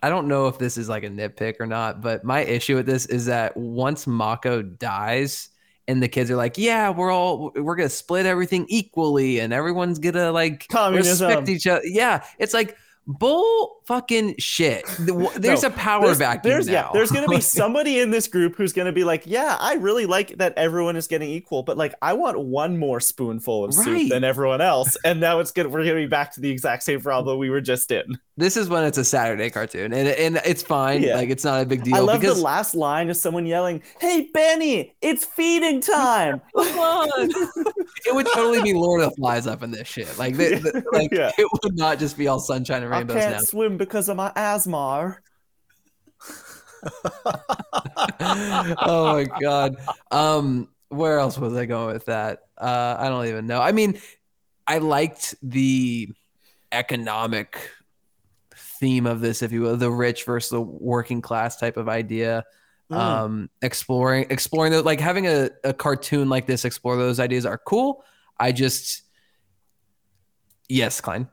I 0.04 0.10
don't 0.10 0.28
know 0.28 0.48
if 0.48 0.58
this 0.58 0.78
is 0.78 0.90
like 0.90 1.04
a 1.04 1.10
nitpick 1.10 1.60
or 1.60 1.66
not, 1.66 2.02
but 2.02 2.24
my 2.24 2.42
issue 2.42 2.76
with 2.76 2.86
this 2.86 3.06
is 3.06 3.26
that 3.28 3.56
once 3.56 4.08
Mako 4.08 4.62
dies 4.62 5.50
and 5.88 6.04
the 6.04 6.08
kids 6.08 6.30
are 6.30 6.36
like, 6.36 6.58
yeah, 6.58 6.90
we're 6.90 7.12
all 7.12 7.52
we're 7.56 7.76
gonna 7.76 7.90
split 7.90 8.26
everything 8.26 8.66
equally 8.68 9.40
and 9.40 9.54
everyone's 9.54 10.00
gonna 10.00 10.32
like 10.32 10.68
Communism. 10.68 11.28
respect 11.28 11.50
each 11.50 11.68
other. 11.68 11.86
Yeah, 11.86 12.24
it's 12.38 12.54
like 12.54 12.78
bull 13.10 13.82
fucking 13.86 14.36
shit. 14.38 14.86
There's 15.00 15.64
No, 15.64 15.68
a 15.70 15.72
power 15.72 16.06
there's, 16.06 16.20
vacuum 16.20 16.52
there's 16.54 16.68
now. 16.68 16.74
yeah 16.74 16.90
there's 16.94 17.12
gonna 17.12 17.28
be 17.28 17.42
somebody 17.60 17.98
in 18.00 18.12
this 18.12 18.28
group 18.28 18.56
who's 18.56 18.72
gonna 18.72 18.92
be 18.92 19.04
like 19.04 19.24
yeah 19.26 19.58
i 19.60 19.74
really 19.76 20.06
like 20.06 20.38
that 20.38 20.54
everyone 20.58 20.96
is 20.96 21.08
getting 21.08 21.28
equal 21.28 21.64
but 21.64 21.76
like 21.76 21.96
i 22.04 22.14
want 22.14 22.40
one 22.40 22.78
more 22.78 23.00
spoonful 23.00 23.64
of 23.66 23.76
Right. 23.76 24.02
soup 24.02 24.10
than 24.10 24.24
everyone 24.24 24.62
else 24.62 24.96
and 25.04 25.20
now 25.20 25.40
it's 25.40 25.50
gonna 25.52 25.70
we're 25.70 25.84
gonna 25.84 25.96
be 25.96 26.06
back 26.06 26.32
to 26.36 26.40
the 26.42 26.52
exact 26.52 26.84
same 26.84 27.02
problem 27.02 27.40
we 27.40 27.50
were 27.50 27.62
just 27.62 27.90
in 27.90 28.20
this 28.38 28.56
is 28.56 28.70
when 28.70 28.86
it's 28.86 28.98
a 28.98 29.04
Saturday 29.04 29.50
cartoon, 29.50 29.92
and 29.92 30.08
and 30.08 30.40
it's 30.46 30.64
fine. 30.64 31.04
Yeah. 31.04 31.16
Like 31.16 31.30
it's 31.30 31.44
not 31.44 31.62
a 31.62 31.66
big 31.66 31.84
deal. 31.84 31.96
i 31.96 32.00
love 32.00 32.22
because 32.22 32.38
the 32.38 32.42
last 32.42 32.74
line 32.74 33.10
of 33.10 33.18
someone 33.18 33.46
yelling 33.46 33.82
hey 34.00 34.30
benny 34.34 34.96
it's 35.02 35.26
feeding 35.26 35.82
time 35.98 36.40
it 36.56 38.16
would 38.16 38.28
totally 38.34 38.62
be 38.62 38.74
Lord 38.74 39.02
of 39.02 39.10
the 39.10 39.16
Flies 39.18 39.46
up 39.48 39.62
in 39.64 39.72
this 39.72 39.88
shit. 39.90 40.18
Like, 40.18 40.38
like 40.38 41.12
Yeah. 41.12 41.32
it 41.38 41.48
would 41.64 41.76
not 41.78 42.00
just 42.00 42.18
be 42.18 42.28
all 42.30 42.40
sunshine 42.40 42.84
and 42.84 42.94
i 42.94 42.99
rainbows 43.00 43.18
can't 43.18 43.36
now. 43.36 43.42
swim 43.42 43.78
because 43.78 44.10
of 44.10 44.18
my 44.18 44.32
asthma 44.36 45.18
oh 48.22 49.14
my 49.14 49.26
god. 49.42 49.76
Um, 50.12 50.70
where 50.90 51.20
else 51.20 51.38
was 51.38 51.54
I 51.54 51.66
going 51.66 51.94
with 51.94 52.06
that? 52.06 52.40
Uh, 52.58 52.96
I 52.98 53.10
don't 53.10 53.28
even 53.28 53.48
know. 53.48 53.62
I 53.62 53.72
mean, 53.72 54.00
I 54.68 54.80
liked 54.80 55.36
the 55.42 56.10
economic 56.72 57.70
theme 58.56 59.06
of 59.06 59.22
this, 59.22 59.42
if 59.42 59.52
you 59.52 59.62
will, 59.62 59.78
the 59.78 59.92
rich 59.92 60.24
versus 60.26 60.50
the 60.52 60.62
working 60.62 61.22
class 61.22 61.58
type 61.58 61.78
of 61.78 61.90
idea. 61.90 62.44
Mm. 62.92 62.96
Um, 62.96 63.50
exploring, 63.62 64.26
exploring 64.30 64.72
the 64.72 64.82
like 64.82 65.00
having 65.00 65.28
a, 65.28 65.50
a 65.64 65.74
cartoon 65.74 66.30
like 66.30 66.48
this, 66.48 66.66
explore 66.66 66.96
those 66.96 67.20
ideas 67.20 67.46
are 67.46 67.60
cool. 67.60 68.04
I 68.40 68.52
just, 68.52 69.04
yes, 70.68 71.02
Klein. 71.02 71.28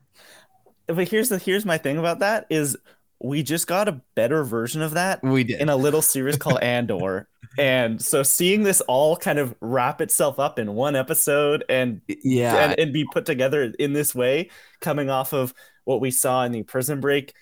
But 0.86 1.08
here's 1.08 1.28
the 1.28 1.38
here's 1.38 1.64
my 1.64 1.78
thing 1.78 1.98
about 1.98 2.20
that 2.20 2.46
is 2.50 2.76
we 3.20 3.42
just 3.42 3.66
got 3.66 3.88
a 3.88 4.00
better 4.14 4.44
version 4.44 4.82
of 4.82 4.92
that 4.92 5.22
We 5.22 5.42
did. 5.44 5.60
in 5.60 5.68
a 5.70 5.76
little 5.76 6.02
series 6.02 6.36
called 6.36 6.58
Andor. 6.62 7.28
And 7.58 8.00
so 8.02 8.22
seeing 8.22 8.62
this 8.62 8.82
all 8.82 9.16
kind 9.16 9.38
of 9.38 9.54
wrap 9.62 10.02
itself 10.02 10.38
up 10.38 10.58
in 10.58 10.74
one 10.74 10.94
episode 10.94 11.64
and 11.70 12.02
yeah. 12.08 12.56
and, 12.56 12.78
and 12.78 12.92
be 12.92 13.06
put 13.12 13.24
together 13.24 13.72
in 13.78 13.94
this 13.94 14.14
way, 14.14 14.50
coming 14.80 15.08
off 15.08 15.32
of 15.32 15.54
what 15.84 16.00
we 16.02 16.10
saw 16.10 16.44
in 16.44 16.52
the 16.52 16.62
prison 16.62 17.00
break 17.00 17.32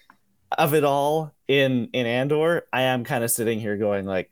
of 0.57 0.75
it 0.75 0.85
all 0.85 1.35
in 1.49 1.89
in 1.93 2.07
Andor, 2.07 2.63
I 2.73 2.83
am 2.83 3.03
kind 3.03 3.25
of 3.25 3.31
sitting 3.33 3.59
here 3.59 3.77
going 3.77 4.07
like, 4.07 4.31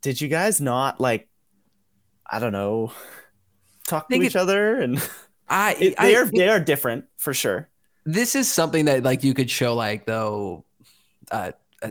did 0.00 0.18
you 0.20 0.28
guys 0.28 0.60
not 0.60 0.98
like, 1.00 1.28
I 2.26 2.38
don't 2.38 2.52
know, 2.52 2.92
talk 3.86 4.08
to 4.08 4.16
each 4.16 4.34
it- 4.34 4.36
other 4.36 4.80
and 4.80 4.96
I, 5.48 5.74
it, 5.78 5.94
I 5.98 6.06
they 6.06 6.16
are 6.16 6.24
think 6.24 6.38
they 6.38 6.48
are 6.48 6.60
different 6.60 7.04
for 7.18 7.34
sure. 7.34 7.68
This 8.06 8.34
is 8.34 8.50
something 8.50 8.86
that 8.86 9.02
like 9.02 9.22
you 9.24 9.34
could 9.34 9.50
show 9.50 9.74
like 9.74 10.06
though 10.06 10.64
uh, 11.30 11.50
uh, 11.82 11.90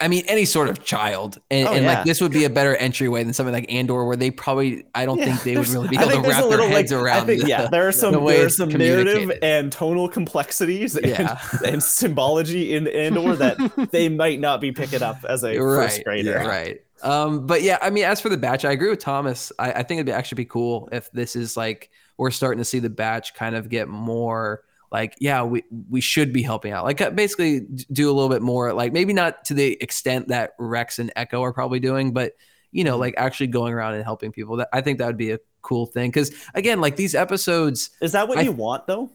I 0.00 0.08
mean 0.08 0.24
any 0.26 0.46
sort 0.46 0.68
of 0.68 0.82
child 0.82 1.38
and, 1.50 1.68
Oh, 1.68 1.72
and 1.74 1.84
yeah. 1.84 1.94
like 1.94 2.04
this 2.04 2.20
would 2.20 2.32
be 2.32 2.44
a 2.44 2.50
better 2.50 2.74
entryway 2.74 3.22
than 3.22 3.32
something 3.34 3.52
like 3.52 3.70
Andor 3.70 4.04
where 4.04 4.16
they 4.16 4.32
probably 4.32 4.84
I 4.94 5.04
don't 5.04 5.18
think 5.18 5.42
they 5.44 5.56
would 5.56 5.68
really 5.68 5.88
be 5.88 5.96
able 5.96 6.10
to 6.10 6.20
wrap 6.22 6.40
their 6.40 6.48
little, 6.48 6.66
heads 6.66 6.90
like, 6.90 7.00
around 7.00 7.26
think, 7.26 7.42
the, 7.42 7.48
yeah, 7.48 7.68
there 7.68 7.86
are 7.86 7.92
some 8.02 8.14
the 8.14 8.20
there 8.20 8.46
are 8.46 8.48
some 8.48 8.70
narrative 8.70 9.30
and 9.42 9.70
tonal 9.70 10.08
complexities 10.08 10.96
and, 10.96 11.06
Yeah. 11.06 11.40
and 11.64 11.82
symbology 11.82 12.74
in 12.74 12.88
Andor 12.88 13.36
that 13.36 13.88
they 13.92 14.08
might 14.08 14.40
not 14.40 14.60
be 14.60 14.72
picking 14.72 15.02
up 15.02 15.24
as 15.28 15.44
a 15.44 15.54
first 15.56 15.98
right, 15.98 16.04
grader. 16.04 16.38
right. 16.38 16.82
Um, 17.02 17.46
but 17.46 17.62
yeah, 17.62 17.78
I 17.82 17.90
mean, 17.90 18.04
as 18.04 18.20
for 18.20 18.28
the 18.28 18.36
batch, 18.36 18.64
I 18.64 18.70
agree 18.72 18.88
with 18.88 19.00
Thomas. 19.00 19.52
I, 19.58 19.72
I 19.72 19.82
think 19.82 19.98
it'd 19.98 20.06
be 20.06 20.12
actually 20.12 20.36
be 20.36 20.44
cool 20.46 20.88
if 20.92 21.10
this 21.12 21.36
is 21.36 21.56
like 21.56 21.90
we're 22.16 22.30
starting 22.30 22.58
to 22.58 22.64
see 22.64 22.78
the 22.78 22.90
batch 22.90 23.34
kind 23.34 23.54
of 23.56 23.68
get 23.68 23.88
more 23.88 24.62
like, 24.92 25.16
yeah, 25.18 25.42
we 25.42 25.64
we 25.88 26.00
should 26.00 26.32
be 26.32 26.42
helping 26.42 26.72
out. 26.72 26.84
Like 26.84 27.00
uh, 27.00 27.10
basically 27.10 27.60
do 27.90 28.10
a 28.10 28.12
little 28.12 28.28
bit 28.28 28.42
more, 28.42 28.72
like 28.74 28.92
maybe 28.92 29.12
not 29.14 29.44
to 29.46 29.54
the 29.54 29.76
extent 29.82 30.28
that 30.28 30.52
Rex 30.58 30.98
and 30.98 31.10
Echo 31.16 31.42
are 31.42 31.52
probably 31.52 31.80
doing, 31.80 32.12
but 32.12 32.32
you 32.70 32.84
know, 32.84 32.96
like 32.98 33.14
actually 33.16 33.46
going 33.48 33.72
around 33.72 33.94
and 33.94 34.04
helping 34.04 34.30
people. 34.32 34.56
That 34.58 34.68
I 34.72 34.82
think 34.82 34.98
that 34.98 35.06
would 35.06 35.16
be 35.16 35.32
a 35.32 35.38
cool 35.62 35.86
thing. 35.86 36.10
Because 36.10 36.30
again, 36.54 36.80
like 36.80 36.96
these 36.96 37.14
episodes, 37.14 37.90
Is 38.00 38.12
that 38.12 38.28
what 38.28 38.38
I- 38.38 38.42
you 38.42 38.52
want 38.52 38.86
though? 38.86 39.10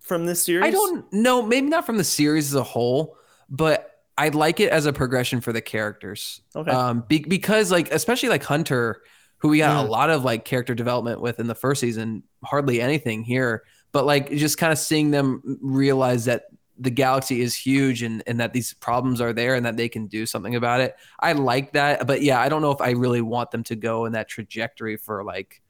From 0.00 0.24
this 0.26 0.42
series? 0.42 0.64
I 0.64 0.70
don't 0.70 1.12
know, 1.12 1.42
maybe 1.42 1.66
not 1.68 1.84
from 1.84 1.96
the 1.98 2.04
series 2.04 2.46
as 2.46 2.54
a 2.54 2.62
whole, 2.62 3.16
but 3.50 3.90
I 4.16 4.28
like 4.28 4.60
it 4.60 4.70
as 4.70 4.86
a 4.86 4.92
progression 4.92 5.40
for 5.40 5.52
the 5.52 5.60
characters. 5.60 6.40
Okay. 6.54 6.70
Um, 6.70 7.04
be- 7.08 7.24
because 7.26 7.70
like 7.72 7.90
especially 7.92 8.28
like 8.28 8.44
Hunter, 8.44 9.02
who 9.38 9.48
we 9.48 9.58
got 9.58 9.84
Mm. 9.84 9.88
a 9.88 9.90
lot 9.90 10.10
of 10.10 10.24
like 10.24 10.44
character 10.44 10.74
development 10.74 11.20
with 11.20 11.40
in 11.40 11.48
the 11.48 11.54
first 11.56 11.80
season, 11.80 12.22
hardly 12.44 12.80
anything 12.80 13.24
here. 13.24 13.64
But 13.96 14.04
like 14.04 14.30
just 14.30 14.58
kind 14.58 14.74
of 14.74 14.78
seeing 14.78 15.10
them 15.10 15.58
realize 15.62 16.26
that 16.26 16.48
the 16.78 16.90
galaxy 16.90 17.40
is 17.40 17.56
huge 17.56 18.02
and 18.02 18.22
and 18.26 18.38
that 18.40 18.52
these 18.52 18.74
problems 18.74 19.22
are 19.22 19.32
there 19.32 19.54
and 19.54 19.64
that 19.64 19.78
they 19.78 19.88
can 19.88 20.06
do 20.06 20.26
something 20.26 20.54
about 20.54 20.82
it. 20.82 20.96
I 21.18 21.32
like 21.32 21.72
that, 21.72 22.06
but 22.06 22.20
yeah, 22.20 22.38
I 22.38 22.50
don't 22.50 22.60
know 22.60 22.72
if 22.72 22.82
I 22.82 22.90
really 22.90 23.22
want 23.22 23.52
them 23.52 23.62
to 23.62 23.74
go 23.74 24.04
in 24.04 24.12
that 24.12 24.28
trajectory 24.28 24.98
for 24.98 25.24
like 25.24 25.62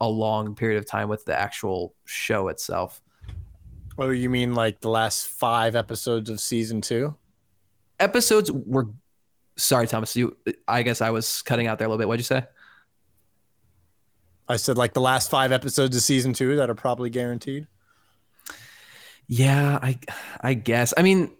a 0.00 0.08
long 0.08 0.54
period 0.54 0.78
of 0.78 0.86
time 0.86 1.10
with 1.10 1.26
the 1.26 1.38
actual 1.38 1.94
show 2.06 2.48
itself. 2.48 3.02
Oh, 3.98 4.08
you 4.08 4.30
mean 4.30 4.54
like 4.54 4.80
the 4.80 4.88
last 4.88 5.26
five 5.26 5.76
episodes 5.76 6.30
of 6.30 6.40
season 6.40 6.80
two? 6.80 7.14
episodes 8.00 8.52
were 8.52 8.88
sorry 9.56 9.86
thomas 9.86 10.14
you 10.14 10.36
i 10.68 10.82
guess 10.82 11.00
i 11.00 11.08
was 11.08 11.40
cutting 11.42 11.66
out 11.66 11.78
there 11.78 11.86
a 11.86 11.88
little 11.88 11.98
bit 11.98 12.06
what'd 12.06 12.20
you 12.20 12.24
say 12.24 12.44
I 14.48 14.56
said 14.56 14.76
like 14.78 14.92
the 14.94 15.00
last 15.00 15.30
five 15.30 15.50
episodes 15.52 15.96
of 15.96 16.02
season 16.02 16.32
two 16.32 16.56
that 16.56 16.70
are 16.70 16.74
probably 16.74 17.10
guaranteed. 17.10 17.66
yeah 19.28 19.78
i 19.82 19.98
i 20.40 20.54
guess 20.54 20.94
i 20.96 21.02
mean 21.02 21.32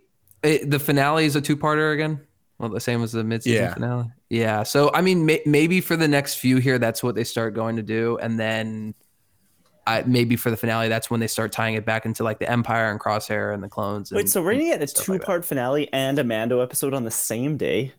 it, 0.42 0.69
the 0.69 0.79
finale 0.81 1.25
is 1.25 1.37
a 1.37 1.40
two-parter 1.40 1.95
again 1.95 2.21
well 2.59 2.69
the 2.69 2.81
same 2.81 3.01
as 3.03 3.12
the 3.12 3.23
mid-season 3.23 3.62
Yeah. 3.62 3.75
finale 3.75 4.11
yeah 4.29 4.62
so 4.64 4.90
i 4.92 5.01
mean 5.01 5.25
may, 5.25 5.40
maybe 5.47 5.81
for 5.81 5.97
the 5.97 6.09
next 6.09 6.35
few 6.37 6.57
here 6.57 6.79
that's 6.81 7.01
what 7.05 7.14
they 7.14 7.23
start 7.23 7.55
going 7.55 7.77
to 7.77 7.83
do 7.85 8.19
and 8.19 8.40
then 8.40 8.92
I, 9.87 10.03
maybe 10.03 10.35
for 10.35 10.51
the 10.51 10.57
finale 10.57 10.88
that's 10.88 11.12
when 11.12 11.21
they 11.21 11.29
start 11.29 11.53
tying 11.53 11.77
it 11.77 11.85
back 11.85 12.07
into 12.07 12.25
like 12.25 12.40
the 12.40 12.51
empire 12.51 12.90
and 12.90 12.99
crosshair 12.99 13.55
and 13.55 13.62
the 13.62 13.69
clones 13.69 14.11
Wait, 14.11 14.29
so 14.29 14.42
we're 14.42 14.55
gonna 14.55 14.64
get 14.64 14.83
a 14.83 14.87
stuff 14.88 15.09
like 15.09 15.21
that. 15.21 15.25
two-part 15.27 15.45
finale 15.45 15.88
and 15.92 16.19
a 16.19 16.25
Mando 16.25 16.59
episode 16.59 16.92
on 16.92 17.05
the 17.05 17.11
same 17.12 17.57
day? 17.57 17.92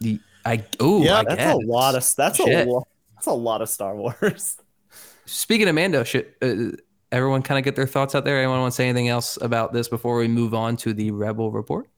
The- 0.00 0.20
i 0.46 0.62
oh 0.80 1.02
Yeah, 1.04 1.18
I 1.18 1.24
That's 1.24 1.36
guess. 1.36 1.54
a 1.54 1.58
lot 1.66 1.94
of 1.96 2.14
that's 2.16 2.36
Shit. 2.38 2.66
a 2.66 2.70
lot. 2.70 2.88
That's 3.24 3.32
a 3.32 3.38
lot 3.38 3.62
of 3.62 3.70
Star 3.70 3.96
Wars. 3.96 4.58
Speaking 5.24 5.66
of 5.68 5.74
Mando, 5.74 6.04
should 6.04 6.26
uh, 6.42 6.76
everyone 7.10 7.40
kind 7.40 7.58
of 7.58 7.64
get 7.64 7.74
their 7.74 7.86
thoughts 7.86 8.14
out 8.14 8.26
there? 8.26 8.36
Anyone 8.38 8.60
want 8.60 8.72
to 8.72 8.76
say 8.76 8.86
anything 8.86 9.08
else 9.08 9.38
about 9.40 9.72
this 9.72 9.88
before 9.88 10.16
we 10.18 10.28
move 10.28 10.52
on 10.52 10.76
to 10.78 10.92
the 10.92 11.10
Rebel 11.10 11.50
report? 11.50 11.88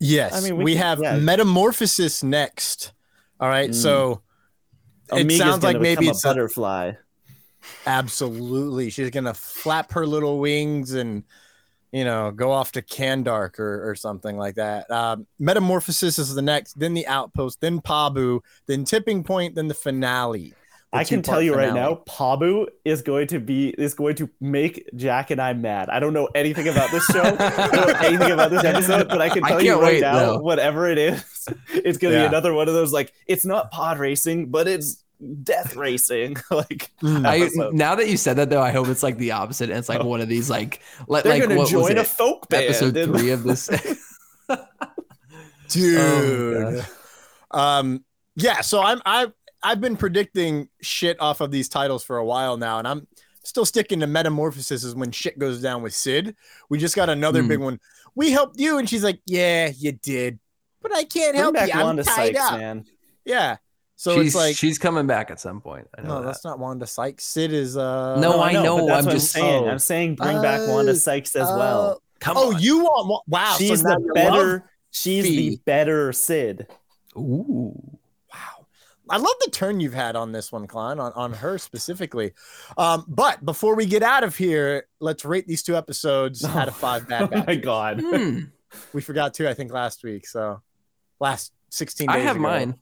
Yes, 0.00 0.34
I 0.34 0.40
mean, 0.42 0.58
we, 0.58 0.64
we 0.64 0.72
can- 0.74 0.82
have 0.82 1.00
yeah. 1.02 1.16
Metamorphosis 1.18 2.22
next. 2.22 2.92
All 3.40 3.48
right, 3.48 3.70
Mm. 3.70 3.74
so 3.74 4.20
it 5.10 5.22
Omega's 5.22 5.38
sounds 5.38 5.62
like 5.64 5.80
maybe 5.80 6.08
it's 6.08 6.22
a 6.24 6.28
a- 6.28 6.30
butterfly. 6.32 6.92
absolutely 7.86 8.90
she's 8.90 9.08
gonna 9.10 9.32
flap 9.32 9.92
her 9.92 10.06
little 10.06 10.38
wings 10.38 10.92
and 10.92 11.24
you 11.94 12.04
know 12.04 12.32
go 12.32 12.50
off 12.50 12.72
to 12.72 12.82
Kandark 12.82 13.60
or, 13.60 13.88
or 13.88 13.94
something 13.94 14.36
like 14.36 14.56
that. 14.56 14.90
Um, 14.90 15.26
Metamorphosis 15.38 16.18
is 16.18 16.34
the 16.34 16.42
next, 16.42 16.78
then 16.78 16.92
the 16.92 17.06
Outpost, 17.06 17.60
then 17.60 17.80
Pabu, 17.80 18.40
then 18.66 18.84
Tipping 18.84 19.22
Point, 19.22 19.54
then 19.54 19.68
the 19.68 19.74
finale. 19.74 20.52
the 20.92 20.98
I 20.98 21.04
can 21.04 21.22
tell 21.22 21.40
two-part 21.40 21.44
you 21.44 21.54
right 21.54 21.72
now, 21.72 22.02
Pabu 22.08 22.66
is 22.84 23.00
going 23.02 23.28
to 23.28 23.38
be 23.38 23.68
is 23.78 23.94
going 23.94 24.16
to 24.16 24.28
make 24.40 24.88
Jack 24.96 25.30
and 25.30 25.40
I 25.40 25.52
mad. 25.52 25.88
I 25.88 26.00
don't 26.00 26.12
know 26.12 26.28
anything 26.34 26.66
about 26.66 26.90
this 26.90 27.04
show, 27.06 27.22
I 27.22 27.68
don't 27.68 27.86
know 27.88 27.94
anything 28.00 28.32
about 28.32 28.50
this 28.50 28.64
episode, 28.64 29.08
but 29.08 29.20
I 29.20 29.28
can 29.28 29.44
I 29.44 29.50
tell 29.50 29.62
you 29.62 29.74
right 29.80 29.92
wait, 29.94 30.00
now, 30.00 30.18
though. 30.18 30.38
whatever 30.40 30.88
it 30.88 30.98
is, 30.98 31.46
it's 31.72 31.96
gonna 31.98 32.14
Yeah. 32.14 32.20
be 32.22 32.26
another 32.26 32.52
one 32.54 32.66
of 32.66 32.74
those 32.74 32.92
like 32.92 33.12
it's 33.28 33.44
not 33.44 33.70
pod 33.70 34.00
racing, 34.00 34.50
but 34.50 34.66
it's 34.66 35.03
death 35.42 35.76
racing. 35.76 36.36
like 36.50 36.90
Mm. 37.02 37.26
I, 37.26 37.70
now 37.72 37.94
that 37.94 38.08
you 38.08 38.16
said 38.16 38.36
that, 38.36 38.50
though, 38.50 38.62
I 38.62 38.70
hope 38.72 38.88
it's 38.88 39.02
like 39.02 39.18
the 39.18 39.32
opposite. 39.32 39.70
And 39.70 39.78
it's 39.78 39.88
like 39.88 40.02
one 40.02 40.20
of 40.20 40.28
these, 40.28 40.50
like, 40.50 40.80
like, 41.08 41.24
They're 41.24 41.34
like 41.34 41.42
gonna 41.42 41.54
what 41.56 41.62
was 41.62 41.70
join 41.70 41.98
a 41.98 42.02
it? 42.02 42.06
folk 42.06 42.48
band. 42.48 42.64
episode 42.64 42.96
and- 42.96 43.14
three 43.16 43.30
of 43.30 43.42
this. 43.44 43.68
dude. 45.68 45.98
Oh, 45.98 46.84
um, 47.58 48.04
yeah. 48.36 48.60
So 48.60 48.82
I'm 48.82 49.00
I 49.06 49.28
I've 49.62 49.80
been 49.80 49.96
predicting 49.96 50.68
shit 50.82 51.20
off 51.20 51.40
of 51.40 51.50
these 51.50 51.68
titles 51.68 52.04
for 52.04 52.16
a 52.18 52.24
while 52.24 52.56
now, 52.56 52.78
and 52.78 52.86
I'm 52.88 53.06
still 53.44 53.64
sticking 53.64 54.00
to 54.00 54.06
Metamorphosis 54.06 54.84
is 54.84 54.94
when 54.94 55.10
shit 55.10 55.38
goes 55.38 55.62
down 55.62 55.82
with 55.82 55.94
Cid. 55.94 56.36
We 56.68 56.78
just 56.78 56.96
got 56.96 57.08
another 57.08 57.42
Hmm. 57.42 57.48
big 57.48 57.58
one. 57.60 57.80
We 58.14 58.30
helped 58.30 58.60
you, 58.60 58.78
and 58.78 58.88
she's 58.88 59.04
like, 59.04 59.20
"Yeah, 59.26 59.70
you 59.76 59.92
did, 59.92 60.38
but 60.82 60.94
I 60.94 61.04
can't 61.04 61.32
Bring 61.32 61.42
help 61.42 61.54
back 61.54 61.72
you. 61.72 61.80
I'm 61.80 61.96
tied 61.96 62.06
Sykes, 62.06 62.40
up." 62.40 62.58
man. 62.58 62.84
Yeah. 63.24 63.56
So 64.04 64.16
she's 64.16 64.26
it's 64.26 64.34
like, 64.36 64.54
she's 64.54 64.78
coming 64.78 65.06
back 65.06 65.30
at 65.30 65.40
some 65.40 65.62
point. 65.62 65.88
I 65.96 66.02
know 66.02 66.08
no, 66.08 66.20
that. 66.20 66.26
that's 66.26 66.44
not 66.44 66.58
Wanda 66.58 66.86
Sykes. 66.86 67.24
Cid 67.24 67.54
is 67.54 67.74
uh. 67.74 68.20
No, 68.20 68.38
I 68.42 68.52
know, 68.52 68.80
but 68.80 68.86
that's 68.88 69.06
I'm 69.06 69.12
just- 69.14 69.32
saying. 69.32 69.64
oh. 69.64 69.70
I'm 69.70 69.78
saying 69.78 70.16
bring 70.16 70.42
back 70.42 70.68
Wanda 70.68 70.90
Oh, 70.92 70.94
Sykes 70.94 71.34
as 71.34 71.48
uh, 71.48 71.56
well. 71.58 72.02
Come 72.20 72.36
oh, 72.36 72.52
on. 72.54 72.60
you 72.60 72.80
want 72.80 73.22
wow? 73.26 73.54
she's 73.56 73.80
so 73.80 73.88
the 73.88 74.12
better. 74.14 74.70
She's 74.90 75.24
Fee. 75.24 75.48
the 75.48 75.56
better 75.64 76.12
Cid. 76.12 76.66
Ooh. 77.16 77.72
Wow. 78.30 78.66
I 79.08 79.16
love 79.16 79.32
the 79.42 79.50
turn 79.50 79.80
you've 79.80 79.94
had 79.94 80.16
on 80.16 80.32
this 80.32 80.52
one, 80.52 80.66
Klein, 80.66 81.00
on, 81.00 81.12
on 81.14 81.32
her 81.32 81.56
specifically. 81.56 82.32
Um, 82.76 83.06
but 83.08 83.42
before 83.42 83.74
we 83.74 83.86
get 83.86 84.02
out 84.02 84.22
of 84.22 84.36
here, 84.36 84.86
let's 85.00 85.24
rate 85.24 85.46
these 85.46 85.62
two 85.62 85.78
episodes 85.78 86.44
out 86.44 86.68
of 86.68 86.76
five 86.76 87.08
bad 87.08 87.30
Oh 87.32 87.44
my 87.46 87.54
god. 87.56 88.02
Hmm. 88.04 88.40
We 88.92 89.00
forgot 89.00 89.32
two, 89.32 89.48
I 89.48 89.54
think, 89.54 89.72
last 89.72 90.04
week. 90.04 90.26
So 90.26 90.60
last 91.20 91.52
16 91.70 92.08
days 92.08 92.14
I 92.14 92.18
have 92.18 92.36
ago. 92.36 92.42
mine. 92.42 92.74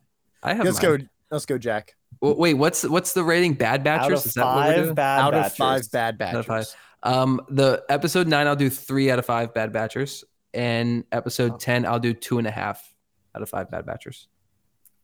I 0.42 0.54
have 0.54 0.64
Let's 0.64 0.82
mine. 0.82 0.96
go. 0.98 1.04
Let's 1.32 1.46
go, 1.46 1.58
Jack. 1.58 1.96
W- 2.20 2.38
Wait, 2.38 2.54
what's 2.54 2.84
what's 2.84 3.12
the 3.14 3.24
rating? 3.24 3.54
Bad 3.54 3.86
Out 3.88 4.08
batchers? 4.10 4.18
of 4.20 4.26
Is 4.26 4.34
that 4.34 4.44
what 4.44 4.54
we're 4.56 4.62
five 4.74 4.76
doing? 4.84 4.94
bad 4.94 5.20
out 5.20 5.34
of 5.34 5.44
batchers. 5.44 5.56
five 5.56 5.90
bad 5.90 6.22
Out 6.22 6.34
of 6.36 6.46
batches. 6.46 6.74
five. 7.02 7.12
Um, 7.14 7.40
the 7.48 7.82
episode 7.88 8.28
nine, 8.28 8.46
I'll 8.46 8.54
do 8.54 8.70
three 8.70 9.10
out 9.10 9.18
of 9.18 9.26
five 9.26 9.52
bad 9.54 9.72
batchers, 9.72 10.22
and 10.54 11.02
episode 11.10 11.58
ten, 11.58 11.84
I'll 11.86 11.98
do 11.98 12.12
two 12.14 12.38
and 12.38 12.46
a 12.46 12.50
half 12.52 12.94
out 13.34 13.42
of 13.42 13.48
five 13.48 13.70
bad 13.70 13.86
batchers. 13.86 14.26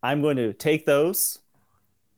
I'm 0.02 0.22
going 0.22 0.36
to 0.36 0.52
take 0.52 0.86
those, 0.86 1.40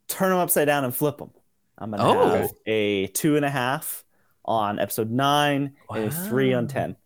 turn 0.08 0.30
them 0.30 0.38
upside 0.38 0.66
down, 0.66 0.84
and 0.84 0.94
flip 0.94 1.16
them. 1.16 1.30
I'm 1.78 1.92
going 1.92 2.00
to 2.02 2.06
Oh. 2.20 2.28
have 2.40 2.50
a 2.66 3.06
two 3.06 3.36
and 3.36 3.44
a 3.44 3.48
half 3.50 4.04
on 4.44 4.78
episode 4.78 5.10
nine 5.10 5.72
and 5.88 6.04
a 6.04 6.10
three 6.10 6.52
on 6.52 6.64
Wow. 6.64 6.68
10. 6.68 6.96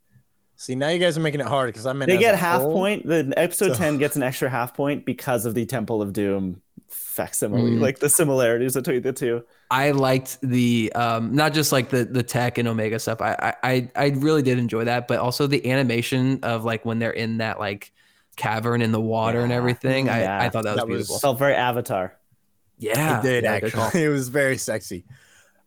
See, 0.57 0.75
now 0.75 0.89
you 0.89 0.99
guys 0.99 1.17
are 1.17 1.21
making 1.21 1.41
it 1.41 1.47
hard 1.47 1.69
because 1.69 1.85
I'm 1.87 2.01
in. 2.03 2.09
They 2.09 2.15
as 2.15 2.21
get 2.21 2.35
a 2.35 2.39
half 2.39 2.63
whole. 2.63 2.73
point. 2.73 3.07
The 3.07 3.33
episode 3.37 3.73
So- 3.73 3.75
10 3.79 3.99
gets 3.99 4.17
an 4.17 4.23
extra 4.25 4.49
half 4.51 4.75
point 4.75 5.05
because 5.05 5.47
of 5.47 5.55
the 5.55 5.67
Temple 5.67 6.01
of 6.03 6.13
Doom 6.13 6.61
facsimile, 6.95 7.73
Mm. 7.73 7.81
like 7.81 7.99
the 7.99 8.09
similarities 8.09 8.75
between 8.75 9.03
the 9.03 9.13
two. 9.13 9.45
I 9.71 9.91
liked 9.91 10.39
the 10.43 10.93
um, 10.95 11.35
not 11.35 11.53
just 11.53 11.73
like 11.73 11.91
the 11.91 12.05
the 12.05 12.23
tech 12.23 12.59
and 12.59 12.67
Omega 12.69 12.99
stuff. 12.99 13.21
I, 13.21 13.55
I 13.63 13.71
I 13.73 13.91
I 13.97 14.07
really 14.17 14.43
did 14.43 14.59
enjoy 14.59 14.85
that, 14.85 15.09
but 15.09 15.19
also 15.19 15.47
the 15.47 15.71
animation 15.71 16.41
of 16.43 16.65
like 16.65 16.85
when 16.85 16.99
they're 16.99 17.11
in 17.11 17.39
that 17.39 17.59
like 17.59 17.93
cavern 18.37 18.83
in 18.83 18.91
the 18.93 19.01
water 19.01 19.41
and 19.41 19.53
everything. 19.53 20.09
I, 20.09 20.21
Yeah. 20.23 20.41
I 20.41 20.49
thought 20.51 20.65
that 20.65 20.71
was 20.73 20.77
That 20.81 20.89
was- 20.89 20.97
beautiful. 21.07 21.19
Felt 21.21 21.39
very 21.39 21.55
Avatar. 21.55 22.17
yeah, 22.79 23.19
It 23.19 23.23
did 23.23 23.45
yeah, 23.45 23.53
actually. 23.53 24.03
It 24.05 24.09
was 24.09 24.29
very 24.29 24.59
sexy. 24.59 25.05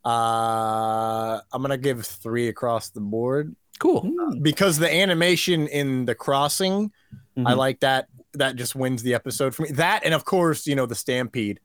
Uh, 0.03 1.39
I'm 1.51 1.61
gonna 1.61 1.78
give 1.78 2.05
three 2.05 2.47
across 2.47 2.89
the 2.89 3.01
board. 3.01 3.55
Cool. 3.80 4.11
because 4.41 4.80
the 4.80 4.91
animation 4.91 5.67
in 5.67 6.05
the 6.05 6.15
crossing, 6.15 6.91
I 7.38 7.53
Mhm. 7.53 7.57
like 7.57 7.80
that. 7.82 8.07
That 8.38 8.56
just 8.56 8.76
wins 8.76 9.04
the 9.04 9.14
episode 9.14 9.54
for 9.56 9.64
me. 9.64 9.72
That 9.72 10.02
and 10.06 10.14
of 10.14 10.26
course, 10.26 10.68
you 10.68 10.76
know, 10.76 10.86
the 10.86 10.96
stampede. 10.96 11.60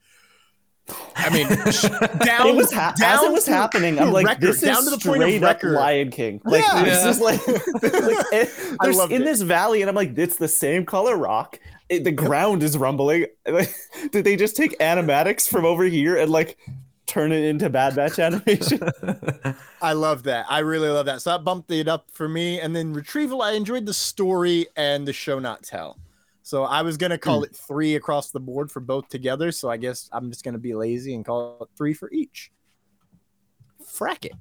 I 1.14 1.30
mean, 1.30 1.46
down 2.26 2.48
it 2.48 2.56
was 2.56 2.72
ha- 2.72 2.92
as 3.00 3.22
it 3.22 3.30
was 3.32 3.46
happening. 3.46 4.00
I'm 4.00 4.10
like, 4.10 4.26
record, 4.26 4.40
this 4.42 4.56
is 4.56 4.62
down 4.62 4.82
to 4.84 4.90
the 4.90 4.98
point 4.98 5.22
of 5.22 5.28
straight 5.28 5.36
up 5.42 5.48
record. 5.56 5.74
Lion 5.74 6.10
King. 6.10 6.40
Like 6.44 6.64
Yeah. 6.64 6.82
this 6.82 7.04
is 7.04 7.20
like, 7.20 7.46
like 7.46 7.62
it, 8.32 8.76
I 8.80 8.86
there's 8.86 8.98
in 9.10 9.22
it. 9.22 9.24
this 9.24 9.42
valley, 9.42 9.80
and 9.82 9.88
I'm 9.88 9.94
like, 9.94 10.18
it's 10.18 10.36
the 10.36 10.48
same 10.48 10.84
color 10.84 11.16
rock. 11.16 11.60
It, 11.88 12.02
the 12.04 12.10
ground 12.10 12.62
is 12.64 12.76
rumbling. 12.76 13.26
Did 14.10 14.24
they 14.24 14.34
just 14.34 14.56
take 14.56 14.76
animatics 14.80 15.46
from 15.48 15.64
over 15.64 15.84
here 15.84 16.16
and 16.16 16.30
like 16.32 16.58
turn 17.06 17.30
it 17.30 17.44
into 17.44 17.70
Bad 17.70 17.94
Batch 17.94 18.18
animation? 18.18 18.80
I 19.82 19.92
love 19.92 20.24
that. 20.24 20.46
I 20.48 20.60
really 20.60 20.88
love 20.88 21.06
that. 21.06 21.22
So 21.22 21.30
that 21.30 21.44
bumped 21.44 21.70
it 21.70 21.86
up 21.86 22.10
for 22.12 22.28
me. 22.28 22.58
And 22.60 22.74
then 22.74 22.92
Retrieval, 22.92 23.40
I 23.42 23.52
enjoyed 23.52 23.86
the 23.86 23.94
story 23.94 24.66
and 24.76 25.06
the 25.06 25.12
show 25.12 25.38
not 25.38 25.62
tell. 25.62 25.98
So 26.42 26.64
I 26.64 26.82
was 26.82 26.96
gonna 26.96 27.18
call 27.18 27.38
hmm. 27.38 27.44
it 27.44 27.56
three 27.56 27.94
across 27.96 28.30
the 28.30 28.40
board 28.40 28.70
for 28.70 28.80
both 28.80 29.08
together. 29.08 29.52
So 29.52 29.70
I 29.70 29.76
guess 29.76 30.08
I'm 30.12 30.30
just 30.30 30.44
gonna 30.44 30.58
be 30.58 30.74
lazy 30.74 31.14
and 31.14 31.24
call 31.24 31.58
it 31.62 31.68
three 31.76 31.94
for 31.94 32.10
each. 32.12 32.50
Frack 33.84 34.24
it. 34.24 34.32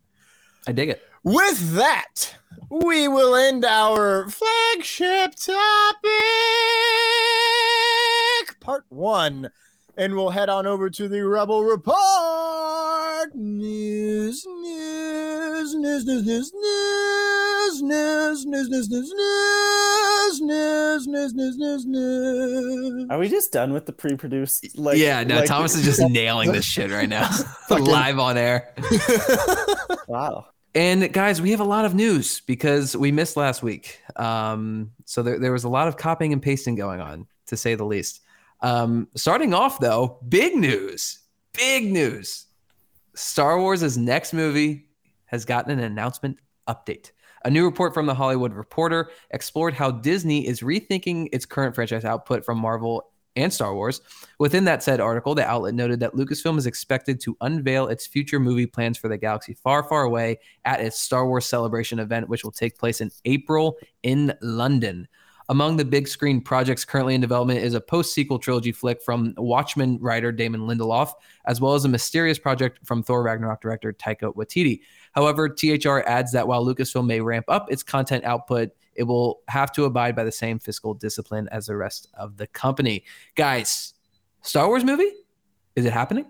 I 0.68 0.72
dig 0.72 0.90
it. 0.90 1.02
With 1.24 1.76
that, 1.76 2.36
we 2.70 3.08
will 3.08 3.36
end 3.36 3.64
our 3.66 4.28
flagship 4.30 5.36
topic, 5.36 6.10
part 8.60 8.86
one, 8.90 9.52
and 9.98 10.16
we'll 10.16 10.30
head 10.30 10.50
on 10.50 10.66
over 10.66 10.90
to 10.90 11.08
the 11.08 11.26
Rebel 11.26 11.64
Report. 11.64 11.98
News, 13.36 14.46
news, 14.46 15.76
news, 15.76 16.06
news, 16.06 16.24
news, 16.26 16.52
news, 16.54 17.82
news, 17.84 18.46
news, 18.46 18.46
news, 18.46 18.90
news, 18.90 19.12
news, 19.14 20.42
news, 20.42 21.08
news, 21.08 21.34
news, 21.34 21.58
news, 21.58 21.86
news. 21.86 23.08
Are 23.10 23.20
we 23.20 23.30
just 23.30 23.52
done 23.52 23.74
with 23.74 23.86
the 23.86 23.94
pre-produced? 23.94 24.78
Like, 24.78 24.98
yeah, 24.98 25.24
no, 25.24 25.38
like- 25.38 25.46
Thomas 25.48 25.76
is 25.76 25.84
just 25.84 26.02
nailing 26.10 26.52
this 26.52 26.66
shit 26.66 26.90
right 26.92 27.10
now, 27.10 27.30
live 27.70 28.18
on 28.20 28.38
air. 28.38 28.74
wow. 30.08 30.48
And 30.74 31.12
guys, 31.12 31.42
we 31.42 31.52
have 31.52 31.60
a 31.60 31.66
lot 31.66 31.84
of 31.84 31.94
news 31.94 32.40
because 32.42 32.96
we 32.96 33.12
missed 33.12 33.36
last 33.36 33.62
week. 33.62 34.00
Um, 34.16 34.92
so 35.06 35.22
there, 35.22 35.38
there 35.38 35.52
was 35.52 35.66
a 35.66 35.70
lot 35.70 35.90
of 35.90 35.98
copying 35.98 36.32
and 36.32 36.42
pasting 36.42 36.76
going 36.76 37.02
on, 37.02 37.28
to 37.48 37.58
say 37.58 37.76
the 37.76 37.84
least. 37.86 38.22
Um, 38.62 39.08
starting 39.16 39.54
off 39.54 39.80
though, 39.80 40.20
big 40.28 40.56
news, 40.56 41.20
big 41.54 41.92
news. 41.92 42.48
Star 43.16 43.60
Wars' 43.60 43.98
next 43.98 44.34
movie 44.34 44.88
has 45.26 45.46
gotten 45.46 45.72
an 45.72 45.84
announcement 45.84 46.38
update. 46.68 47.12
A 47.44 47.50
new 47.50 47.66
report 47.66 47.94
from 47.94 48.06
the 48.06 48.14
Hollywood 48.14 48.54
Reporter 48.54 49.10
explored 49.32 49.74
how 49.74 49.90
Disney 49.90 50.46
is 50.48 50.62
rethinking 50.62 51.28
its 51.32 51.46
current 51.46 51.74
franchise 51.74 52.06
output 52.06 52.46
from 52.46 52.60
Marvel 52.60 53.12
and 53.36 53.52
Star 53.52 53.74
Wars. 53.74 54.02
Within 54.40 54.66
that 54.66 54.84
said 54.84 55.00
article, 55.00 55.34
the 55.34 55.50
outlet 55.50 55.74
noted 55.74 56.00
that 56.02 56.14
Lucasfilm 56.14 56.58
is 56.58 56.66
expected 56.66 57.20
to 57.22 57.38
unveil 57.42 57.88
its 57.88 58.06
future 58.06 58.40
movie 58.40 58.66
plans 58.66 58.98
for 58.98 59.08
the 59.08 59.18
galaxy 59.18 59.54
far, 59.54 59.84
far 59.84 60.04
away 60.04 60.38
at 60.66 60.82
its 60.82 61.00
Star 61.00 61.26
Wars 61.26 61.46
Celebration 61.46 62.00
event, 62.00 62.30
which 62.30 62.44
will 62.44 62.52
take 62.52 62.78
place 62.78 63.02
in 63.02 63.10
April 63.26 63.78
in 64.04 64.34
London. 64.42 65.08
Among 65.52 65.76
the 65.76 65.84
big 65.84 66.08
screen 66.08 66.40
projects 66.40 66.86
currently 66.86 67.14
in 67.14 67.20
development 67.20 67.60
is 67.60 67.74
a 67.74 67.82
post 67.82 68.14
sequel 68.14 68.40
trilogy 68.40 68.72
flick 68.72 69.02
from 69.02 69.34
Watchmen 69.36 70.00
writer 70.00 70.32
Damon 70.32 70.62
Lindelof, 70.62 71.12
as 71.46 71.60
well 71.60 71.74
as 71.74 71.84
a 71.84 71.90
mysterious 71.90 72.40
project 72.40 72.80
from 72.86 73.04
Thor 73.04 73.22
Ragnarok 73.22 73.60
director 73.60 73.92
Taika 73.92 74.34
Waititi. 74.34 74.80
However, 75.12 75.50
THR 75.50 76.08
adds 76.08 76.32
that 76.32 76.48
while 76.48 76.66
Lucasfilm 76.66 77.06
may 77.06 77.20
ramp 77.20 77.48
up 77.50 77.70
its 77.70 77.84
content 77.84 78.24
output, 78.24 78.70
it 78.96 79.04
will 79.04 79.42
have 79.50 79.74
to 79.74 79.84
abide 79.84 80.16
by 80.16 80.24
the 80.24 80.32
same 80.32 80.58
fiscal 80.58 80.94
discipline 80.94 81.50
as 81.52 81.66
the 81.66 81.76
rest 81.76 82.08
of 82.14 82.38
the 82.38 82.48
company. 82.48 83.04
Guys, 83.36 83.94
Star 84.44 84.70
Wars 84.70 84.86
movie? 84.86 85.12
Is 85.76 85.84
it 85.84 85.92
happening? 85.92 86.28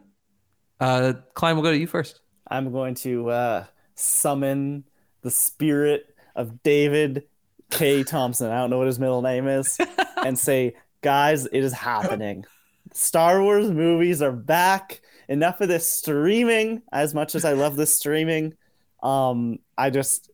Uh, 0.79 1.13
Klein, 1.35 1.55
we'll 1.55 1.63
go 1.63 1.71
to 1.71 1.77
you 1.77 1.85
first. 1.85 2.21
I'm 2.47 2.71
going 2.71 2.95
to 2.95 3.29
uh, 3.29 3.65
summon 3.93 4.83
the 5.21 5.29
spirit 5.29 6.15
of 6.35 6.63
David 6.63 7.25
K. 7.71 8.03
Thompson. 8.03 8.51
I 8.51 8.59
don't 8.59 8.69
know 8.69 8.77
what 8.77 8.87
his 8.87 8.99
middle 8.99 9.21
name 9.21 9.47
is, 9.47 9.77
and 10.17 10.37
say, 10.37 10.75
guys, 11.01 11.45
it 11.45 11.63
is 11.63 11.73
happening. 11.73 12.45
Star 12.93 13.41
Wars 13.41 13.71
movies 13.71 14.21
are 14.21 14.31
back. 14.31 15.01
Enough 15.29 15.61
of 15.61 15.69
this 15.69 15.87
streaming. 15.87 16.81
As 16.91 17.13
much 17.13 17.35
as 17.35 17.45
I 17.45 17.53
love 17.53 17.77
this 17.77 17.93
streaming, 17.95 18.53
um, 19.01 19.59
I 19.77 19.89
just 19.89 20.29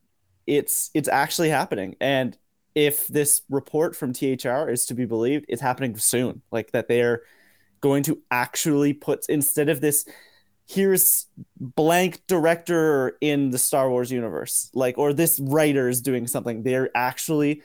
it's 0.48 0.90
it's 0.94 1.08
actually 1.08 1.50
happening. 1.50 1.96
And 2.02 2.38
if 2.74 3.08
this 3.08 3.42
report 3.50 3.96
from 3.96 4.14
THR 4.14 4.70
is 4.70 4.86
to 4.88 4.94
be 4.94 5.06
believed, 5.06 5.46
it's 5.50 5.62
happening 5.62 5.98
soon. 5.98 6.42
Like 6.52 6.72
that 6.72 6.88
they're 6.88 7.22
going 7.82 8.04
to 8.04 8.22
actually 8.32 8.94
put 8.94 9.26
instead 9.30 9.70
of 9.70 9.82
this 9.82 10.06
here's 10.68 11.28
blank 11.60 12.22
director 12.28 13.18
in 13.22 13.52
the 13.52 13.58
Star 13.58 13.90
Wars 13.90 14.12
universe, 14.12 14.70
like, 14.74 14.98
or 14.98 15.14
this 15.14 15.40
writer 15.40 15.88
is 15.88 16.02
doing 16.02 16.28
something. 16.28 16.64
They're 16.64 16.90
actually 16.94 17.62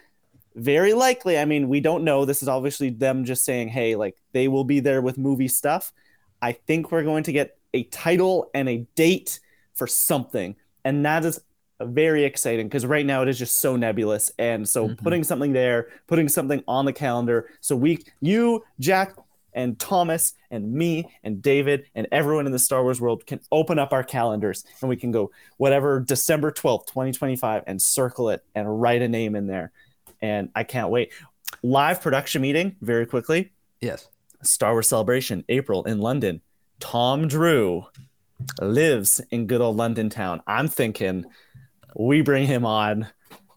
very 0.55 0.95
likely. 0.95 1.37
I 1.39 1.45
mean, 1.45 1.69
we 1.69 1.81
don't 1.81 2.05
know. 2.05 2.25
This 2.25 2.43
is 2.43 2.49
obviously 2.49 2.91
them 2.91 3.25
just 3.25 3.45
saying, 3.45 3.69
hey, 3.69 3.97
like, 3.97 4.17
they 4.33 4.47
will 4.49 4.65
be 4.65 4.81
there 4.81 5.03
with 5.03 5.19
movie 5.19 5.49
stuff. 5.49 5.93
I 6.41 6.53
think 6.53 6.93
we're 6.93 7.03
going 7.03 7.25
to 7.25 7.33
get 7.33 7.59
a 7.75 7.85
title 7.85 8.51
and 8.55 8.69
a 8.69 8.87
date 8.95 9.41
for 9.75 9.87
something. 9.87 10.55
And 10.85 11.05
that 11.05 11.25
is 11.25 11.41
very 11.81 12.25
exciting 12.25 12.69
because 12.69 12.87
right 12.87 13.05
now 13.05 13.23
it 13.23 13.29
is 13.29 13.39
just 13.39 13.59
so 13.61 13.75
nebulous. 13.77 14.31
And 14.39 14.69
so 14.69 14.89
Mhm. 14.89 14.99
putting 14.99 15.25
something 15.25 15.53
there, 15.53 15.89
putting 16.07 16.29
something 16.29 16.63
on 16.69 16.85
the 16.85 16.93
calendar. 16.93 17.49
So 17.61 17.75
we, 17.75 18.05
you, 18.21 18.63
Jack, 18.79 19.17
and 19.55 19.79
Thomas 19.79 20.35
and 20.51 20.73
me 20.73 21.11
and 21.23 21.43
David 21.43 21.87
and 21.95 22.07
everyone 22.13 22.47
in 22.47 22.53
the 22.53 22.59
Star 22.59 22.83
Wars 22.83 23.01
world 23.01 23.27
can 23.27 23.41
open 23.51 23.79
up 23.79 23.93
our 23.93 24.05
calendars 24.05 24.65
and 24.81 24.89
we 24.89 24.97
can 24.97 25.11
go 25.11 25.31
whatever 25.57 26.01
December 26.01 26.51
12th, 26.51 26.87
2025 26.87 27.65
and 27.67 27.81
circle 27.81 28.31
it 28.31 28.45
and 28.55 28.81
write 28.81 29.03
a 29.03 29.09
name 29.09 29.35
in 29.35 29.47
there. 29.47 29.73
And 30.21 30.51
I 30.55 30.65
can't 30.65 30.91
wait. 30.91 31.13
Live 31.63 32.01
production 32.01 32.43
meeting 32.43 32.77
very 32.81 33.07
quickly. 33.07 33.53
Yes. 33.81 34.09
Star 34.43 34.73
Wars 34.73 34.89
Celebration, 34.89 35.45
April 35.49 35.85
in 35.85 35.99
London. 35.99 36.41
Tom 36.81 37.29
Drew 37.29 37.85
lives 38.61 39.21
in 39.31 39.47
good 39.47 39.61
old 39.61 39.77
London 39.77 40.11
town. 40.11 40.43
I'm 40.47 40.69
thinking 40.69 41.25
we 41.97 42.23
bring 42.23 42.47
him 42.47 42.65
on. 42.65 43.07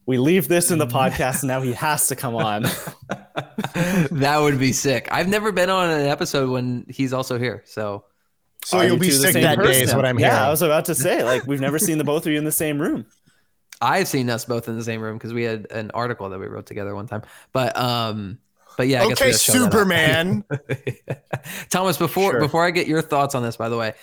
We 0.05 0.17
leave 0.19 0.47
this 0.47 0.69
in 0.71 0.77
the 0.77 0.85
podcast, 0.87 1.41
and 1.41 1.47
now 1.47 1.61
he 1.61 1.73
has 1.73 2.07
to 2.09 2.15
come 2.15 2.35
on. 2.35 2.63
that 4.11 4.37
would 4.41 4.59
be 4.59 4.71
sick. 4.71 5.07
I've 5.11 5.27
never 5.27 5.51
been 5.51 5.69
on 5.69 5.89
an 5.89 6.07
episode 6.07 6.49
when 6.49 6.85
he's 6.89 7.13
also 7.13 7.37
here. 7.39 7.63
So 7.65 8.05
So 8.63 8.81
you'll 8.81 8.93
you 8.93 8.99
be 8.99 9.11
sick 9.11 9.33
same 9.33 9.43
that 9.43 9.61
day, 9.61 9.81
is 9.81 9.93
what 9.93 10.05
I'm 10.05 10.19
yeah, 10.19 10.29
hearing. 10.29 10.43
I 10.43 10.49
was 10.49 10.61
about 10.61 10.85
to 10.85 10.95
say, 10.95 11.23
like, 11.23 11.45
we've 11.47 11.61
never 11.61 11.79
seen 11.87 11.97
the 11.97 12.03
both 12.03 12.25
of 12.25 12.31
you 12.31 12.37
in 12.37 12.45
the 12.45 12.51
same 12.51 12.79
room. 12.79 13.05
I've 13.81 14.07
seen 14.07 14.29
us 14.29 14.45
both 14.45 14.67
in 14.69 14.77
the 14.77 14.83
same 14.83 15.01
room 15.01 15.17
because 15.17 15.33
we 15.33 15.43
had 15.43 15.67
an 15.71 15.91
article 15.93 16.29
that 16.29 16.39
we 16.39 16.47
wrote 16.47 16.65
together 16.65 16.95
one 16.95 17.07
time. 17.07 17.23
But 17.51 17.75
um, 17.77 18.39
but 18.77 18.87
yeah, 18.87 19.03
I 19.03 19.07
guess 19.09 19.21
okay, 19.21 19.31
gotta 19.31 19.37
show 19.39 19.53
that 19.53 19.65
up. 19.65 19.71
Superman. 19.73 20.43
Thomas, 21.69 21.97
before 21.97 22.31
Sure. 22.31 22.39
before 22.39 22.65
I 22.65 22.71
get 22.71 22.87
your 22.87 23.01
thoughts 23.01 23.35
on 23.35 23.43
this, 23.43 23.57
by 23.57 23.69
the 23.69 23.77
way, 23.77 23.93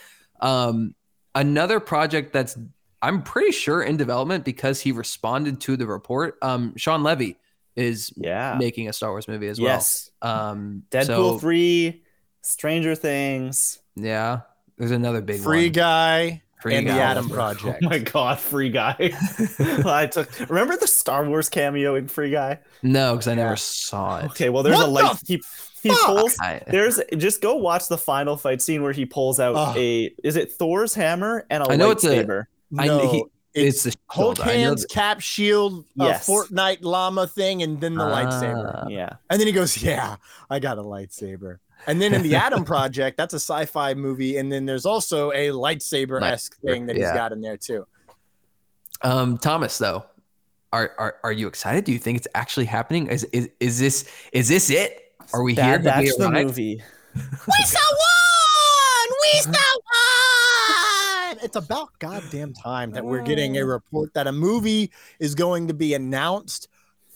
um, 0.40 0.94
another 1.34 1.80
project 1.80 2.32
that's 2.32 2.56
I'm 3.02 3.22
pretty 3.22 3.52
sure 3.52 3.82
in 3.82 3.96
development 3.96 4.44
because 4.44 4.80
he 4.80 4.92
responded 4.92 5.60
to 5.62 5.76
the 5.76 5.86
report. 5.86 6.38
Um, 6.40 6.74
Shawn 6.76 7.02
Levy 7.02 7.36
is 7.76 8.12
Yeah. 8.16 8.56
making 8.58 8.88
a 8.88 8.92
Star 8.92 9.10
Wars 9.10 9.26
movie 9.28 9.48
as 9.48 9.58
yes. 9.58 10.10
well. 10.22 10.30
Um, 10.50 10.84
Deadpool 10.90 11.06
so, 11.06 11.38
3, 11.38 12.02
Stranger 12.42 12.94
Things. 12.94 13.78
yeah, 13.96 14.40
there's 14.78 14.90
another 14.90 15.20
big 15.20 15.40
Free 15.40 15.64
one. 15.66 15.72
guy 15.72 16.42
Free 16.60 16.76
and 16.76 16.86
the 16.86 16.92
Guy. 16.92 16.98
Adam 16.98 17.26
Oh 17.30 17.34
Project. 17.34 17.82
my 17.82 17.98
god, 17.98 18.38
Free 18.38 18.70
Guy. 18.70 18.94
I 19.84 20.06
took 20.10 20.28
remember 20.48 20.76
the 20.76 20.86
Star 20.86 21.24
Wars 21.24 21.48
cameo 21.48 21.96
in 21.96 22.06
Free 22.08 22.30
Guy? 22.30 22.60
No, 22.84 23.14
because 23.14 23.26
I 23.26 23.34
never 23.34 23.50
Yeah. 23.50 23.54
saw 23.56 24.18
it. 24.20 24.24
Okay, 24.26 24.48
well 24.48 24.62
there's 24.62 24.76
What 24.76 24.86
a 24.88 24.90
light 24.90 25.18
the 25.20 25.26
he 25.26 25.42
he 25.82 25.94
pulls 26.06 26.38
I, 26.40 26.62
there's 26.68 27.00
just 27.16 27.40
go 27.42 27.56
watch 27.56 27.88
the 27.88 27.98
final 27.98 28.36
fight 28.36 28.62
scene 28.62 28.82
where 28.84 28.92
he 28.92 29.04
pulls 29.06 29.40
out 29.40 29.56
Ugh. 29.56 29.76
a 29.76 30.14
is 30.22 30.36
it 30.36 30.52
Thor's 30.52 30.94
hammer 30.94 31.44
and 31.50 31.64
a 31.64 31.70
I 31.72 31.76
know 31.76 31.90
it's 31.90 32.04
a- 32.04 32.46
lightsaber. 32.72 32.80
I- 32.82 32.86
no, 32.86 33.12
he- 33.12 33.24
it's, 33.54 33.84
it's 33.84 33.94
the 33.96 34.00
hold 34.08 34.38
shield. 34.38 34.48
I 34.48 34.52
know 34.56 34.58
hands, 34.70 34.86
cap, 34.86 35.20
shield, 35.20 35.84
Yes. 35.94 36.26
a 36.26 36.30
Fortnite 36.32 36.78
llama 36.80 37.26
thing, 37.26 37.62
and 37.62 37.78
then 37.78 37.94
the 37.96 38.04
lightsaber. 38.04 38.84
Ah. 38.84 38.88
yeah. 38.88 39.10
And 39.28 39.38
then 39.38 39.46
he 39.46 39.52
goes, 39.52 39.76
"Yeah, 39.76 40.16
I 40.48 40.58
got 40.58 40.78
a 40.78 40.82
lightsaber." 40.82 41.58
And 41.86 42.00
then 42.00 42.14
in 42.14 42.22
the 42.22 42.34
Adam 42.46 42.64
Project, 42.64 43.18
that's 43.18 43.34
a 43.34 43.40
sci-fi 43.40 43.92
movie, 43.92 44.38
and 44.38 44.50
then 44.50 44.64
there's 44.64 44.86
also 44.86 45.32
a 45.32 45.48
lightsaber 45.48 46.22
esque 46.22 46.56
thing 46.60 46.86
that 46.86 46.96
he's 46.96 47.04
got 47.12 47.32
in 47.32 47.42
there 47.42 47.58
too. 47.58 47.86
Um, 49.02 49.36
Thomas, 49.36 49.76
though, 49.76 50.04
are, 50.72 50.92
are 50.98 51.16
are 51.24 51.32
you 51.32 51.46
excited? 51.46 51.84
Do 51.84 51.92
you 51.92 51.98
think 51.98 52.16
it's 52.16 52.28
actually 52.34 52.64
happening? 52.66 53.08
Is 53.08 53.24
is, 53.34 53.50
is 53.60 53.78
this 53.78 54.08
is 54.32 54.48
this 54.48 54.70
it? 54.70 55.12
Are 55.34 55.42
we 55.42 55.54
here? 55.54 55.76
That, 55.76 55.94
Have 55.96 56.00
we 56.04 56.06
that's 56.06 56.16
the 56.18 56.30
movie. 56.30 56.82
We 57.14 57.64
saw 57.64 57.80
one. 57.90 59.16
We 59.34 59.40
saw 59.40 59.50
one. 59.50 59.81
It's 61.42 61.56
about 61.56 61.88
goddamn 61.98 62.52
time 62.54 62.90
that 62.92 63.04
we're 63.04 63.22
getting 63.22 63.56
a 63.58 63.64
report 63.64 64.12
that 64.14 64.26
a 64.26 64.32
movie 64.32 64.90
is 65.18 65.34
going 65.34 65.68
to 65.68 65.74
be 65.74 65.94
announced. 65.94 66.68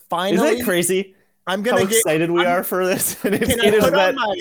Finally, 0.09 0.49
Isn't 0.49 0.61
it 0.61 0.64
crazy 0.64 1.14
I'm 1.47 1.64
how 1.64 1.72
gonna 1.72 1.87
get. 1.87 1.99
excited 1.99 2.31
we 2.31 2.41
I'm- 2.45 2.61
are 2.61 2.64
for 2.64 2.87
this? 2.87 3.16
And 3.24 3.35
it's, 3.35 3.47
Can 3.49 3.61
I 3.61 3.64
it 3.66 3.74
is 3.74 3.85
put 3.85 3.93
that. 3.93 4.09
on 4.11 4.14
my? 4.16 4.35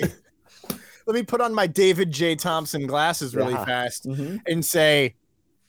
Let 1.06 1.14
me 1.14 1.22
put 1.22 1.40
on 1.40 1.54
my 1.54 1.66
David 1.68 2.10
J. 2.10 2.34
Thompson 2.34 2.86
glasses 2.86 3.34
really 3.34 3.52
Yeah. 3.52 3.64
fast 3.64 4.06
Mhm. 4.06 4.40
and 4.46 4.64
say, 4.64 5.14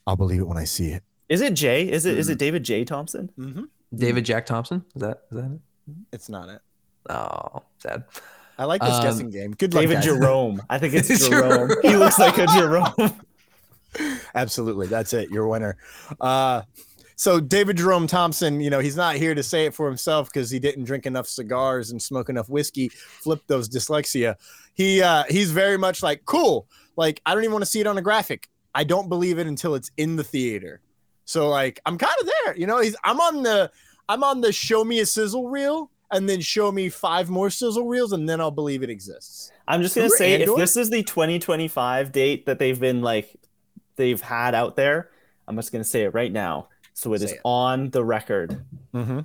"I'll 0.08 0.16
believe 0.16 0.42
it 0.42 0.48
when 0.48 0.58
I 0.58 0.64
see 0.64 0.88
it." 0.88 1.04
Is 1.30 1.42
it 1.42 1.54
Jay? 1.54 1.90
Is 1.92 2.06
it 2.06 2.18
is 2.18 2.30
it 2.30 2.40
David 2.40 2.64
J. 2.64 2.84
Thompson? 2.86 3.30
Mm-hmm. 3.38 3.64
David 3.96 4.26
Jack 4.26 4.46
Thompson. 4.48 4.84
Is 4.96 5.02
that 5.02 5.22
is 5.32 5.38
that 5.38 5.52
it? 5.52 5.60
It's 6.12 6.28
not 6.30 6.50
it. 6.50 6.60
Oh, 7.10 7.62
sad. 7.80 8.04
I 8.58 8.66
like 8.66 8.82
this 8.82 8.96
Um, 8.96 9.04
guessing 9.04 9.30
game. 9.30 9.52
Good 9.54 9.74
luck, 9.74 9.82
David 9.84 9.96
guys. 9.96 10.06
Jerome. 10.06 10.62
I 10.70 10.80
think 10.80 10.94
it's 10.96 11.08
Jerome. 11.30 11.70
Jerome. 11.70 11.82
He 11.84 11.96
looks 11.96 12.18
like 12.18 12.38
a 12.40 12.48
Jerome. 12.48 12.94
Absolutely. 14.36 14.88
That's 14.88 15.14
it. 15.14 15.30
You're 15.30 15.46
a 15.46 15.50
winner. 15.50 15.78
Uh, 16.20 16.64
so 17.16 17.40
David 17.40 17.78
Jerome 17.78 18.06
Thompson, 18.06 18.62
you 18.62 18.70
know, 18.70 18.80
he's 18.80 18.96
not 18.96 19.16
here 19.16 19.34
to 19.34 19.42
say 19.42 19.66
it 19.66 19.74
for 19.74 19.88
himself 19.88 20.32
because 20.32 20.52
he 20.52 20.60
didn't 20.60 20.84
drink 20.84 21.08
enough 21.08 21.28
cigars 21.28 21.90
and 21.90 22.02
smoke 22.02 22.30
enough 22.30 22.48
whiskey, 22.48 22.90
flip 22.90 23.42
those 23.48 23.68
dyslexia. 23.68 24.36
He 24.76 25.02
uh 25.02 25.24
he's 25.28 25.52
very 25.52 25.78
much 25.78 26.04
like, 26.04 26.26
cool. 26.26 26.68
Like, 26.96 27.22
I 27.26 27.34
don't 27.34 27.44
even 27.44 27.54
want 27.54 27.64
to 27.64 27.70
see 27.70 27.80
it 27.80 27.88
on 27.88 27.98
a 27.98 28.02
graphic. 28.02 28.50
I 28.76 28.84
don't 28.84 29.10
believe 29.10 29.40
it 29.40 29.48
until 29.48 29.74
it's 29.74 29.90
in 29.98 30.16
the 30.16 30.24
theater. 30.24 30.82
So 31.26 31.50
like 31.50 31.80
I'm 31.86 31.98
kind 31.98 32.14
of 32.22 32.30
there, 32.44 32.56
you 32.56 32.68
know, 32.68 32.80
he's 32.80 32.96
I'm 33.04 33.20
on 33.20 33.42
the 33.42 33.72
I'm 34.08 34.24
on 34.24 34.42
the 34.42 34.54
show 34.54 34.84
me 34.84 35.00
a 35.00 35.06
sizzle 35.06 35.50
reel 35.50 35.90
and 36.12 36.30
then 36.30 36.40
show 36.40 36.72
me 36.72 36.88
five 36.90 37.30
more 37.30 37.50
sizzle 37.50 37.88
reels 37.88 38.14
and 38.14 38.30
then 38.30 38.40
I'll 38.40 38.52
believe 38.52 38.84
it 38.84 38.90
exists. 38.92 39.52
I'm 39.68 39.82
just 39.82 39.96
gonna 39.96 40.10
say 40.10 40.36
Andor? 40.36 40.52
if 40.52 40.58
this 40.58 40.78
is 40.78 40.92
the 40.92 41.04
2025 41.04 42.12
date 42.12 42.46
that 42.46 42.60
they've 42.60 42.80
been 42.80 43.02
like 43.02 43.36
they've 43.98 44.22
had 44.22 44.56
out 44.56 44.76
there, 44.76 45.10
I'm 45.48 45.56
just 45.56 45.72
gonna 45.72 45.84
say 45.84 46.04
it 46.04 46.14
right 46.14 46.32
now. 46.32 46.70
So 46.94 47.14
it 47.14 47.22
is 47.22 47.32
Say 47.32 47.36
it. 47.36 47.42
on 47.44 47.90
the 47.92 48.04
record. 48.04 48.64
Mm-hmm. 48.94 49.20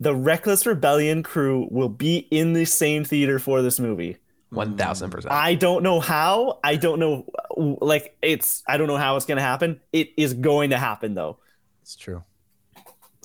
The 0.00 0.14
Reckless 0.14 0.66
Rebellion 0.66 1.22
crew 1.22 1.68
will 1.70 1.88
be 1.88 2.18
in 2.30 2.52
the 2.52 2.64
same 2.64 3.04
theater 3.04 3.38
for 3.38 3.62
this 3.62 3.80
movie. 3.80 4.18
One 4.50 4.76
thousand 4.76 5.10
percent. 5.10 5.32
I 5.32 5.54
don't 5.54 5.82
know 5.82 6.00
how. 6.00 6.60
I 6.62 6.76
don't 6.76 7.00
know. 7.00 7.26
Like 7.56 8.16
it's. 8.22 8.62
I 8.68 8.76
don't 8.76 8.86
know 8.86 8.96
how 8.96 9.16
it's 9.16 9.26
gonna 9.26 9.40
happen. 9.42 9.80
It 9.92 10.10
is 10.16 10.34
going 10.34 10.70
to 10.70 10.78
happen 10.78 11.14
though. 11.14 11.38
It's 11.82 11.96
true. 11.96 12.22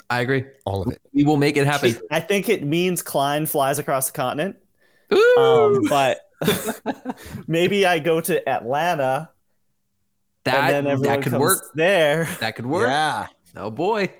I 0.10 0.20
agree. 0.22 0.46
All 0.66 0.82
of 0.82 0.92
it. 0.92 1.02
We 1.14 1.24
will 1.24 1.38
make 1.38 1.56
it 1.56 1.66
happen. 1.66 1.98
I 2.10 2.20
think 2.20 2.50
it 2.50 2.64
means 2.64 3.02
Klein 3.02 3.46
flies 3.46 3.80
across 3.80 4.08
the 4.08 4.14
continent. 4.14 4.58
Ooh. 5.14 5.38
Um, 5.38 5.84
but 5.88 6.20
maybe 7.48 7.86
I 7.86 8.00
go 8.00 8.20
to 8.20 8.50
Atlanta 8.50 9.30
that 10.46 10.74
and 10.74 10.86
then 10.88 10.94
everyone 10.94 11.18
that 11.22 11.24
could 11.24 11.40
work. 11.40 11.72
there. 11.76 12.26
That 12.40 12.56
could 12.56 12.66
work. 12.66 12.88
Yeah. 12.88 13.28
Oh 13.56 13.70
boy. 13.72 14.12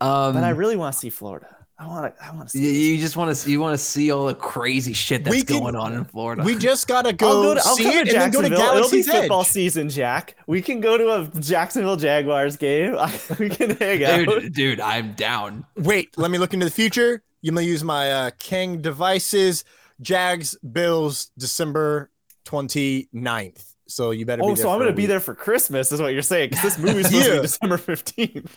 Um, 0.00 0.34
But 0.34 0.44
I 0.44 0.50
really 0.50 0.76
want 0.76 0.92
to 0.94 0.98
see 0.98 1.10
Florida. 1.10 1.48
I 1.76 1.86
want 1.88 2.16
to. 2.16 2.24
I 2.24 2.30
want 2.34 2.48
to 2.50 2.58
you, 2.58 2.70
see. 2.70 2.92
you 2.94 3.00
just 3.00 3.16
want 3.16 3.30
to 3.30 3.34
see 3.34 3.50
you 3.50 3.60
want 3.60 3.76
to 3.76 3.84
see 3.84 4.12
all 4.12 4.26
the 4.26 4.34
crazy 4.34 4.92
shit 4.92 5.24
that's 5.24 5.34
We 5.34 5.42
could- 5.42 5.58
going 5.60 5.74
on 5.74 5.92
in 5.92 6.04
Florida. 6.04 6.44
We 6.44 6.56
just 6.56 6.86
gotta 6.86 7.12
go, 7.12 7.28
I'll 7.28 7.42
go 7.42 7.54
to, 7.54 7.60
I'll 7.64 7.74
see 7.76 7.82
come 7.84 7.92
it 7.94 8.04
to 8.04 8.10
and 8.12 8.20
then 8.20 8.30
go 8.30 8.42
to 8.42 8.48
Jacksonville. 8.48 8.76
It'll 8.76 8.90
be 8.90 9.02
Galaxy's 9.02 9.08
Edge. 9.08 9.20
football 9.22 9.44
season, 9.44 9.88
Jack. 9.88 10.36
We 10.46 10.62
can 10.62 10.80
go 10.80 10.96
to 10.96 11.10
a 11.36 11.40
Jacksonville 11.40 11.96
Jaguars 11.96 12.56
game. 12.56 12.96
we 13.40 13.48
can 13.48 13.70
hang 13.76 14.04
out. 14.04 14.24
dude, 14.26 14.52
dude, 14.52 14.80
I'm 14.80 15.14
down. 15.14 15.64
Wait, 15.76 16.16
let 16.16 16.30
me 16.30 16.38
look 16.38 16.54
into 16.54 16.64
the 16.66 16.72
future. 16.72 17.22
You 17.42 17.50
may 17.52 17.64
use 17.64 17.82
my 17.82 18.10
uh, 18.12 18.30
King 18.38 18.80
devices. 18.80 19.64
Jags 20.00 20.56
Bills 20.58 21.30
December 21.38 22.10
29th. 22.46 23.73
So 23.86 24.10
you 24.12 24.24
better 24.26 24.40
be 24.42 24.46
Oh, 24.48 24.54
there 24.54 24.62
so 24.64 24.70
I'm 24.70 24.78
gonna 24.78 24.92
be 24.92 25.02
week. 25.02 25.08
there 25.08 25.20
for 25.20 25.34
Christmas, 25.34 25.92
is 25.92 26.00
what 26.00 26.12
you're 26.12 26.22
saying? 26.22 26.50
Because 26.50 26.76
this 26.76 26.78
movie's 26.78 27.06
supposed 27.08 27.24
to 27.26 27.32
be 27.34 27.40
December 27.42 27.78
15th. 27.78 28.50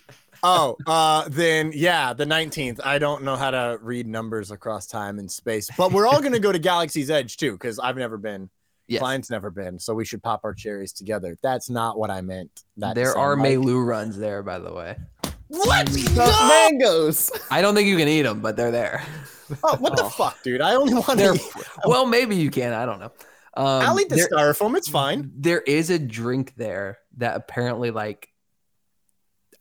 Oh, 0.44 0.78
uh, 0.88 1.28
then 1.30 1.72
yeah, 1.76 2.14
the 2.14 2.26
19th. 2.26 2.80
I 2.86 2.98
don't 3.00 3.24
know 3.24 3.36
how 3.36 3.52
to 3.52 3.78
read 3.82 4.08
numbers 4.08 4.52
across 4.52 4.86
time 4.88 5.20
and 5.20 5.30
space, 5.32 5.70
but 5.78 5.92
we're 5.92 6.08
all 6.08 6.22
gonna 6.22 6.40
go 6.40 6.52
to 6.52 6.60
Galaxy's 6.60 7.10
Edge 7.10 7.38
too, 7.38 7.54
because 7.54 7.80
I've 7.80 7.98
never 7.98 8.18
been. 8.18 8.50
Yes. 8.90 9.00
Klein's 9.02 9.30
never 9.30 9.50
been, 9.50 9.80
so 9.80 9.94
we 9.94 10.06
should 10.06 10.24
pop 10.24 10.46
our 10.46 10.54
cherries 10.54 10.94
together. 10.94 11.38
That's 11.44 11.70
not 11.70 11.98
what 12.00 12.10
I 12.10 12.22
meant. 12.22 12.64
That 12.78 12.96
there 12.96 13.18
are 13.18 13.36
like- 13.36 13.46
Melu 13.52 13.86
runs 13.86 14.18
there, 14.18 14.42
by 14.44 14.60
the 14.60 14.72
way. 14.74 14.96
What? 15.50 15.88
The 15.88 16.70
mangoes. 16.72 17.30
I 17.52 17.62
don't 17.62 17.76
think 17.76 17.90
you 17.90 17.98
can 17.98 18.08
eat 18.08 18.22
them, 18.22 18.40
but 18.40 18.56
they're 18.56 18.72
there. 18.72 19.04
Oh, 19.64 19.76
what 19.78 19.98
the 19.98 20.04
fuck, 20.18 20.42
dude? 20.44 20.62
I 20.62 20.76
only 20.76 20.94
want 20.94 21.20
to. 21.20 21.38
well, 21.86 22.06
maybe 22.06 22.38
you 22.38 22.50
can. 22.50 22.72
I 22.74 22.86
don't 22.86 23.00
know. 23.00 23.12
Um, 23.58 23.82
I'll 23.82 24.00
eat 24.00 24.10
the 24.10 24.16
there- 24.18 24.28
styrofoam. 24.30 24.78
It's 24.78 24.88
fine. 24.90 25.32
There 25.36 25.62
is 25.62 25.90
a 25.90 25.98
drink 26.00 26.54
there 26.56 27.00
that 27.18 27.36
apparently 27.36 27.92
like 27.92 28.30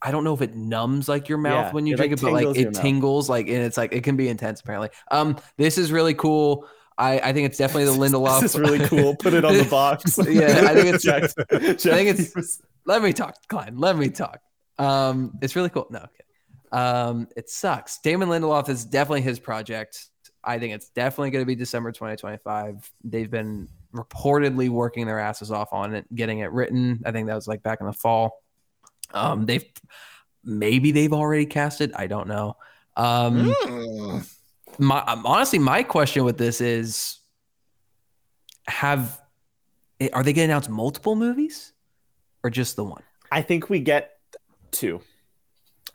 I 0.03 0.11
don't 0.11 0.25
know 0.25 0.35
if 0.35 0.43
it 0.43 0.55
numbs 0.55 1.09
like 1.09 1.29
your 1.29 1.39
mouth 1.39 1.67
Yeah, 1.69 1.73
when 1.73 1.87
you 1.87 1.95
it, 1.95 1.97
drink 1.97 2.13
like, 2.13 2.19
it, 2.21 2.23
but 2.23 2.33
like 2.33 2.41
tingles 2.43 2.57
it 2.59 2.65
mouth. 2.75 2.83
tingles 2.83 3.29
like 3.31 3.47
and 3.49 3.57
it's 3.59 3.77
like 3.79 3.93
it 3.93 4.05
can 4.05 4.17
be 4.17 4.29
intense 4.29 4.61
apparently. 4.61 4.91
Um, 5.11 5.39
this 5.57 5.79
is 5.79 5.91
really 5.91 6.15
cool. 6.15 6.69
I, 6.99 7.19
I 7.21 7.33
think 7.33 7.47
it's 7.47 7.59
definitely 7.59 7.87
the 7.87 7.93
Lindelof. 8.19 8.41
This 8.43 8.55
is 8.55 8.61
really 8.61 8.87
cool. 8.87 9.17
Put 9.17 9.33
it 9.35 9.45
on 9.45 9.57
the 9.57 9.65
box. 9.65 10.19
Yeah, 10.29 10.63
I 10.69 10.75
think 10.75 10.95
it's- 10.95 11.03
Jack, 11.03 11.25
I 11.25 11.97
think 11.97 12.19
it's. 12.19 12.63
Let 12.85 13.03
me 13.03 13.13
talk, 13.13 13.35
Klein. 13.49 13.77
Let 13.79 13.97
me 13.97 14.11
talk. 14.11 14.41
Um, 14.79 15.33
it's 15.43 15.57
really 15.57 15.71
cool. 15.71 15.87
No, 15.91 15.99
okay. 16.01 16.81
Um, 16.83 17.29
it 17.37 17.49
sucks. 17.51 17.99
Damon 17.99 18.29
Lindelof 18.29 18.69
is 18.69 18.85
definitely 18.85 19.23
his 19.23 19.39
project. 19.41 20.07
I 20.45 20.59
think 20.59 20.75
it's 20.75 20.91
definitely 20.91 21.31
going 21.31 21.43
to 21.43 21.47
be 21.47 21.55
December 21.57 21.91
2025. 21.91 22.91
They've 23.03 23.31
been 23.31 23.69
reportedly 23.95 24.69
working 24.69 25.07
their 25.07 25.19
asses 25.19 25.51
off 25.51 25.73
on 25.73 25.95
it, 25.95 26.15
getting 26.15 26.39
it 26.41 26.51
written. 26.53 27.03
I 27.05 27.13
think 27.13 27.27
that 27.29 27.35
was 27.35 27.47
like 27.49 27.63
back 27.63 27.81
in 27.81 27.87
the 27.87 27.93
fall. 27.93 28.43
Um, 29.15 29.47
they've 29.47 29.65
maybe 30.45 30.93
they've 30.93 31.13
already 31.13 31.47
cast 31.47 31.81
it. 31.81 31.93
I 31.97 32.07
don't 32.07 32.29
know. 32.29 32.57
Um, 32.97 33.55
Mm. 33.67 34.31
my 34.79 35.01
um, 35.05 35.25
honestly, 35.27 35.59
my 35.59 35.83
question 35.83 36.25
with 36.25 36.39
this 36.39 36.61
is: 36.61 37.19
Have 38.69 39.21
eh, 40.01 40.09
are 40.13 40.23
they 40.23 40.33
going 40.33 40.49
to 40.49 40.53
announce 40.53 40.69
multiple 40.69 41.15
movies, 41.17 41.73
or 42.43 42.51
just 42.51 42.77
the 42.77 42.85
one? 42.85 43.03
I 43.31 43.43
think 43.43 43.69
we 43.71 43.81
get 43.81 44.19
two. 44.71 45.01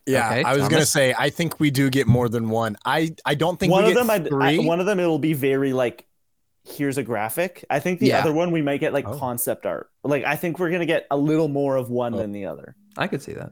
Yeah, 0.07 0.27
Okay, 0.29 0.43
I 0.43 0.55
was 0.55 0.67
gonna 0.67 0.85
say 0.85 1.13
I 1.17 1.29
think 1.29 1.59
we 1.59 1.69
do 1.69 1.89
get 1.91 2.07
more 2.07 2.27
than 2.27 2.49
one. 2.49 2.75
I 2.85 3.13
I 3.25 3.35
don't 3.35 3.59
think 3.59 3.71
one 3.71 3.83
we 3.83 3.91
of 3.91 3.95
get 3.95 3.99
them, 4.01 4.09
I'd- 4.09 4.29
three. 4.29 4.59
I, 4.59 4.65
one 4.65 4.79
of 4.79 4.85
them, 4.87 4.99
it'll 4.99 5.19
be 5.19 5.33
very 5.33 5.73
like, 5.73 6.05
here's 6.63 6.97
a 6.97 7.03
graphic. 7.03 7.65
I 7.69 7.79
think 7.79 7.99
the 7.99 8.07
Yeah. 8.07 8.19
other 8.19 8.33
one 8.33 8.51
we 8.51 8.61
might 8.61 8.79
get 8.79 8.93
like 8.93 9.07
Oh. 9.07 9.17
concept 9.17 9.65
art. 9.65 9.89
Like 10.03 10.23
I 10.23 10.35
think 10.35 10.59
we're 10.59 10.69
gonna 10.71 10.85
get 10.85 11.07
a 11.11 11.17
little 11.17 11.47
more 11.47 11.75
of 11.75 11.89
one 11.89 12.13
Oh. 12.13 12.17
than 12.17 12.31
the 12.31 12.45
other. 12.45 12.75
I 12.97 13.07
could 13.07 13.21
see 13.21 13.33
that. 13.33 13.51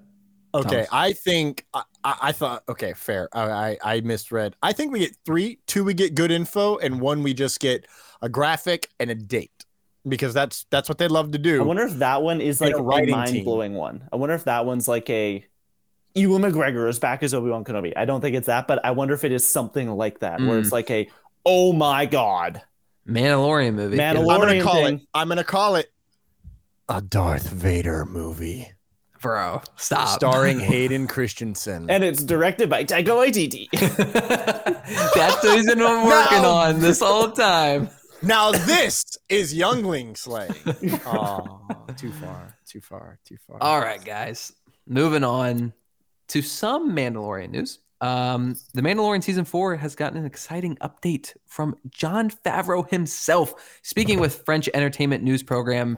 okay, 0.53 0.70
Thomas. 0.86 0.89
I 0.91 1.14
think 1.14 1.66
I, 1.74 1.84
I, 2.03 2.16
I 2.24 2.32
thought 2.32 2.64
okay, 2.70 2.93
fair. 2.93 3.30
I, 3.34 3.43
I 3.43 3.78
I 3.95 4.01
misread. 4.01 4.55
I 4.64 4.74
think 4.74 4.91
we 4.91 4.99
get 4.99 5.16
three. 5.26 5.60
Two 5.68 5.84
we 5.84 5.93
get 5.93 6.16
good 6.16 6.32
info, 6.32 6.78
and 6.78 6.99
one 7.01 7.24
we 7.24 7.34
just 7.34 7.60
get 7.60 7.86
a 8.22 8.30
graphic 8.30 8.89
and 8.99 9.10
a 9.12 9.16
date 9.16 9.66
because 10.07 10.34
that's 10.34 10.66
that's 10.72 10.89
what 10.89 10.97
they 10.97 11.07
love 11.07 11.32
to 11.32 11.38
do. 11.38 11.62
I 11.62 11.66
wonder 11.66 11.84
if 11.84 11.93
that 11.99 12.22
one 12.24 12.41
is 12.41 12.62
like 12.62 12.74
a 12.74 12.78
a, 12.78 12.82
writing 12.82 13.12
mind 13.16 13.43
blowing 13.45 13.74
one. 13.76 14.07
I 14.12 14.16
wonder 14.16 14.34
if 14.36 14.43
that 14.45 14.66
one's 14.66 14.88
like 14.88 15.10
a 15.10 15.45
Ewan 16.16 16.41
McGregor 16.41 16.89
is 16.89 16.97
back 16.99 17.22
as 17.22 17.34
Obi 17.36 17.49
Wan 17.51 17.64
Kenobi. 17.64 17.93
I 17.95 18.05
don't 18.05 18.20
think 18.22 18.36
it's 18.36 18.47
that, 18.47 18.68
but 18.68 18.84
I 18.84 18.91
wonder 18.91 19.14
if 19.14 19.24
it 19.24 19.32
is 19.32 19.47
something 19.47 19.89
like 19.89 20.20
that, 20.20 20.39
where 20.41 20.57
Mm. 20.57 20.62
it's 20.62 20.72
like 20.72 20.89
a 20.89 21.07
oh 21.45 21.72
my 21.74 22.05
god, 22.07 22.62
Mandalorian 23.10 23.74
movie. 23.74 23.97
Mandalorian- 23.97 24.32
I'm 24.34 24.39
gonna 24.41 24.62
call 24.64 24.84
thing. 24.86 24.95
it. 24.95 25.07
I'm 25.14 25.28
gonna 25.28 25.43
call 25.43 25.76
it 25.76 25.91
a 26.88 27.01
Darth 27.01 27.49
Vader 27.49 28.05
movie 28.05 28.72
bro. 29.22 29.62
Stop. 29.76 30.07
starring 30.18 30.60
Hayden 30.62 31.05
Christensen. 31.07 31.89
and 31.89 32.03
it's 32.03 32.24
directed 32.24 32.70
by 32.70 32.84
Taika 32.86 33.07
Waititi. 33.07 33.68
That's 35.14 35.43
what 35.43 35.57
he's 35.57 35.68
been 35.68 35.80
working 35.80 36.41
No. 36.41 36.51
on 36.51 36.80
this 36.80 36.99
whole 37.01 37.30
time. 37.32 37.89
now 38.22 38.51
this 38.51 39.18
is 39.28 39.53
Youngling 39.53 40.16
slaying. 40.16 40.53
Oh, 41.05 41.62
too 41.97 42.12
far, 42.14 42.55
too 42.66 42.80
far, 42.82 43.20
too 43.26 43.38
far. 43.47 43.57
All 43.62 43.80
right, 43.82 44.03
guys. 44.03 44.53
Moving 44.88 45.24
on 45.26 45.74
to 46.30 46.41
some 46.41 46.95
Mandalorian 46.95 47.51
news. 47.51 47.80
Um, 48.02 48.56
the 48.74 48.82
Mandalorian 48.82 49.24
season 49.24 49.45
four 49.45 49.76
has 49.76 49.95
gotten 49.95 50.18
an 50.18 50.26
exciting 50.26 50.78
update 50.78 51.36
from 51.45 51.76
Jon 51.89 52.30
Favreau 52.30 52.89
himself, 52.89 53.80
speaking 53.82 54.20
with 54.20 54.43
French 54.45 54.70
entertainment 54.74 55.24
news 55.24 55.43
program 55.43 55.97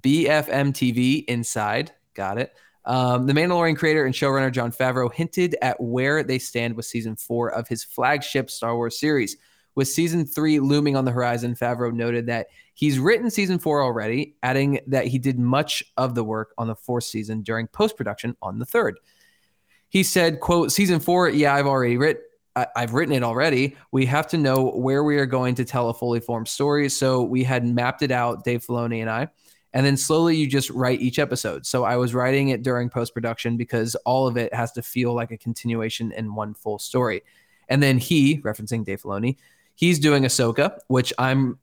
BFM 0.00 0.72
TV 0.72 1.24
Inside. 1.26 1.92
Got 2.14 2.38
it. 2.38 2.54
Um, 2.84 3.26
the 3.26 3.32
Mandalorian 3.32 3.76
creator 3.76 4.04
and 4.04 4.14
showrunner 4.14 4.50
Jon 4.50 4.72
Favreau 4.72 5.12
hinted 5.12 5.56
at 5.60 5.80
where 5.80 6.22
they 6.22 6.38
stand 6.38 6.74
with 6.76 6.86
season 6.86 7.16
four 7.16 7.50
of 7.50 7.66
his 7.68 7.82
flagship 7.82 8.50
Star 8.50 8.76
Wars 8.76 8.98
series. 8.98 9.36
With 9.74 9.88
season 9.88 10.24
three 10.24 10.58
looming 10.58 10.96
on 10.96 11.04
the 11.04 11.10
horizon, 11.10 11.54
Favreau 11.54 11.92
noted 11.92 12.26
that 12.26 12.46
he's 12.72 12.98
written 12.98 13.30
season 13.30 13.58
four 13.58 13.82
already, 13.82 14.36
adding 14.42 14.80
that 14.86 15.06
he 15.06 15.18
did 15.18 15.38
much 15.38 15.82
of 15.98 16.14
the 16.14 16.24
work 16.24 16.54
on 16.56 16.66
the 16.66 16.74
fourth 16.74 17.04
season 17.04 17.42
during 17.42 17.66
post 17.66 17.96
production 17.96 18.36
on 18.40 18.58
the 18.58 18.64
third. 18.64 18.98
He 19.88 20.02
said, 20.02 20.40
"quote 20.40 20.72
Season 20.72 21.00
four, 21.00 21.28
yeah, 21.28 21.54
I've 21.54 21.66
already 21.66 21.96
written. 21.96 22.22
I've 22.74 22.94
written 22.94 23.14
it 23.14 23.22
already. 23.22 23.76
We 23.92 24.06
have 24.06 24.26
to 24.28 24.38
know 24.38 24.70
where 24.70 25.04
we 25.04 25.18
are 25.18 25.26
going 25.26 25.56
to 25.56 25.64
tell 25.64 25.90
a 25.90 25.94
fully 25.94 26.20
formed 26.20 26.48
story. 26.48 26.88
So 26.88 27.22
we 27.22 27.44
had 27.44 27.66
mapped 27.66 28.00
it 28.00 28.10
out, 28.10 28.44
Dave 28.44 28.64
Filoni 28.64 29.02
and 29.02 29.10
I, 29.10 29.28
and 29.74 29.84
then 29.84 29.98
slowly 29.98 30.36
you 30.36 30.46
just 30.48 30.70
write 30.70 31.02
each 31.02 31.18
episode. 31.18 31.66
So 31.66 31.84
I 31.84 31.96
was 31.96 32.14
writing 32.14 32.48
it 32.48 32.62
during 32.62 32.88
post 32.88 33.12
production 33.12 33.58
because 33.58 33.94
all 34.06 34.26
of 34.26 34.38
it 34.38 34.54
has 34.54 34.72
to 34.72 34.82
feel 34.82 35.12
like 35.12 35.32
a 35.32 35.36
continuation 35.36 36.12
in 36.12 36.34
one 36.34 36.54
full 36.54 36.78
story. 36.78 37.22
And 37.68 37.82
then 37.82 37.98
he, 37.98 38.38
referencing 38.38 38.86
Dave 38.86 39.02
Filoni, 39.02 39.36
he's 39.74 39.98
doing 39.98 40.22
Ahsoka, 40.22 40.78
which 40.88 41.12
I'm 41.18 41.58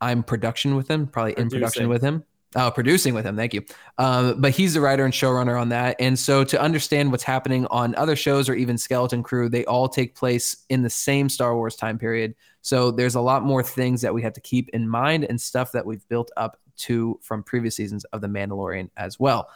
I'm 0.00 0.24
production 0.24 0.74
with 0.74 0.88
him, 0.88 1.06
probably 1.06 1.34
in 1.34 1.48
production 1.48 1.88
with 1.88 2.02
him. 2.02 2.24
Oh, 2.54 2.70
producing 2.70 3.14
with 3.14 3.24
him. 3.24 3.34
Thank 3.34 3.54
you. 3.54 3.64
Um, 3.96 4.40
but 4.40 4.52
he's 4.52 4.74
the 4.74 4.80
writer 4.80 5.04
and 5.04 5.14
showrunner 5.14 5.58
on 5.58 5.70
that. 5.70 5.96
And 5.98 6.18
so 6.18 6.44
to 6.44 6.60
understand 6.60 7.10
what's 7.10 7.22
happening 7.22 7.66
on 7.70 7.94
other 7.94 8.14
shows 8.14 8.48
or 8.48 8.54
even 8.54 8.76
Skeleton 8.76 9.22
Crew, 9.22 9.48
they 9.48 9.64
all 9.64 9.88
take 9.88 10.14
place 10.14 10.64
in 10.68 10.82
the 10.82 10.90
same 10.90 11.30
Star 11.30 11.56
Wars 11.56 11.76
time 11.76 11.98
period. 11.98 12.34
So 12.60 12.90
there's 12.90 13.14
a 13.14 13.20
lot 13.20 13.42
more 13.42 13.62
things 13.62 14.02
that 14.02 14.12
we 14.12 14.20
have 14.22 14.34
to 14.34 14.40
keep 14.40 14.68
in 14.70 14.86
mind 14.86 15.24
and 15.24 15.40
stuff 15.40 15.72
that 15.72 15.86
we've 15.86 16.06
built 16.08 16.30
up 16.36 16.58
to 16.76 17.18
from 17.22 17.42
previous 17.42 17.76
seasons 17.76 18.04
of 18.06 18.20
The 18.20 18.28
Mandalorian 18.28 18.90
as 18.96 19.18
well. 19.18 19.48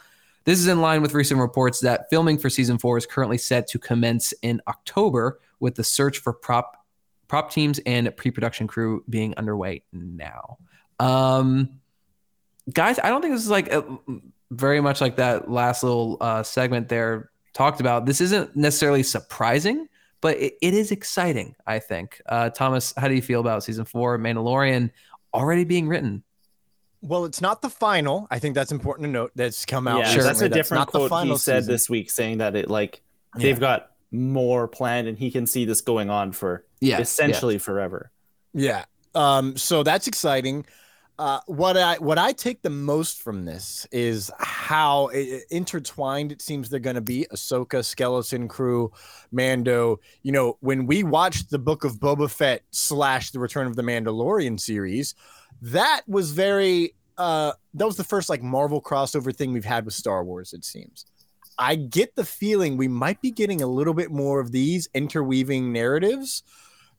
This 0.45 0.59
is 0.59 0.67
in 0.67 0.81
line 0.81 1.01
with 1.01 1.13
recent 1.13 1.39
reports 1.39 1.81
that 1.81 2.09
filming 2.09 2.37
for 2.37 2.49
season 2.49 2.77
four 2.77 2.97
is 2.97 3.05
currently 3.05 3.37
set 3.37 3.67
to 3.67 3.79
commence 3.79 4.33
in 4.41 4.61
October, 4.67 5.39
with 5.59 5.75
the 5.75 5.83
search 5.83 6.19
for 6.19 6.33
prop 6.33 6.85
prop 7.27 7.51
teams 7.51 7.79
and 7.85 8.15
pre-production 8.15 8.67
crew 8.67 9.03
being 9.09 9.33
underway 9.35 9.83
now. 9.91 10.57
Um, 10.99 11.79
guys, 12.73 12.99
I 13.03 13.09
don't 13.09 13.21
think 13.21 13.33
this 13.33 13.43
is 13.43 13.49
like 13.49 13.71
a, 13.71 13.83
very 14.51 14.81
much 14.81 15.01
like 15.01 15.17
that 15.17 15.49
last 15.49 15.83
little 15.83 16.17
uh, 16.21 16.43
segment 16.43 16.89
there 16.89 17.29
talked 17.53 17.79
about. 17.79 18.05
This 18.05 18.21
isn't 18.21 18.55
necessarily 18.55 19.03
surprising, 19.03 19.87
but 20.21 20.37
it, 20.37 20.55
it 20.61 20.73
is 20.73 20.91
exciting. 20.91 21.55
I 21.65 21.79
think. 21.79 22.21
Uh, 22.27 22.49
Thomas, 22.49 22.93
how 22.97 23.07
do 23.07 23.13
you 23.15 23.21
feel 23.21 23.39
about 23.39 23.63
season 23.63 23.85
four, 23.85 24.17
Mandalorian, 24.17 24.91
already 25.33 25.63
being 25.63 25.87
written? 25.87 26.23
Well, 27.01 27.25
it's 27.25 27.41
not 27.41 27.61
the 27.61 27.69
final. 27.69 28.27
I 28.31 28.39
think 28.39 28.55
that's 28.55 28.71
important 28.71 29.05
to 29.05 29.11
note. 29.11 29.31
That's 29.35 29.65
come 29.65 29.87
out. 29.87 29.99
Yeah, 29.99 30.09
Sure. 30.09 30.23
that's 30.23 30.39
a 30.41 30.45
recently. 30.45 30.57
different 30.59 30.79
not 30.79 30.91
the 30.91 31.07
quote 31.07 31.27
he 31.27 31.37
said 31.37 31.61
season. 31.61 31.73
this 31.73 31.89
week, 31.89 32.09
saying 32.09 32.39
that 32.39 32.55
it 32.55 32.69
like 32.69 33.01
Yeah. 33.35 33.43
they've 33.43 33.59
got 33.59 33.91
more 34.11 34.67
planned 34.67 35.07
and 35.07 35.17
he 35.17 35.29
can 35.29 35.45
see 35.45 35.65
this 35.65 35.81
going 35.81 36.09
on 36.09 36.31
for 36.31 36.65
Yeah, 36.81 36.99
essentially 36.99 37.59
forever. 37.59 38.11
Yeah. 38.53 38.85
Um, 39.13 39.57
so 39.57 39.83
that's 39.83 40.07
exciting. 40.07 40.65
Uh, 41.19 41.39
what 41.47 41.75
I 41.75 41.95
what 41.95 42.19
I 42.19 42.31
take 42.31 42.61
the 42.61 42.69
most 42.69 43.23
from 43.23 43.43
this 43.45 43.87
is 43.91 44.29
how 44.37 45.09
i- 45.09 45.15
i- 45.15 45.41
intertwined 45.49 46.31
it 46.31 46.43
seems 46.43 46.69
they're 46.69 46.79
going 46.79 46.95
to 46.95 47.01
be. 47.01 47.25
Ahsoka, 47.33 47.83
Skeleton 47.83 48.47
Crew, 48.47 48.91
Mando. 49.31 49.99
You 50.21 50.31
know, 50.31 50.57
when 50.59 50.85
we 50.85 51.01
watched 51.03 51.49
the 51.49 51.57
Book 51.57 51.83
of 51.83 51.93
Boba 51.99 52.29
Fett 52.29 52.61
slash 52.69 53.31
the 53.31 53.39
Return 53.39 53.65
of 53.65 53.75
the 53.75 53.81
Mandalorian 53.81 54.59
series, 54.59 55.15
that 55.61 56.01
was 56.07 56.31
very. 56.31 56.93
Uh, 57.17 57.53
that 57.73 57.85
was 57.87 57.97
the 57.97 58.03
first 58.03 58.29
like 58.29 58.43
Marvel 58.43 58.79
crossover 58.79 59.35
thing 59.35 59.51
we've 59.53 59.65
had 59.65 59.85
with 59.85 59.95
Star 59.95 60.23
Wars. 60.23 60.53
It 60.53 60.63
seems. 60.63 61.05
I 61.57 61.73
get 61.75 62.15
the 62.15 62.23
feeling 62.25 62.77
we 62.77 62.87
might 62.87 63.19
be 63.21 63.31
getting 63.31 63.63
a 63.63 63.67
little 63.67 63.95
bit 63.95 64.11
more 64.11 64.39
of 64.39 64.51
these 64.51 64.87
interweaving 64.93 65.73
narratives 65.73 66.43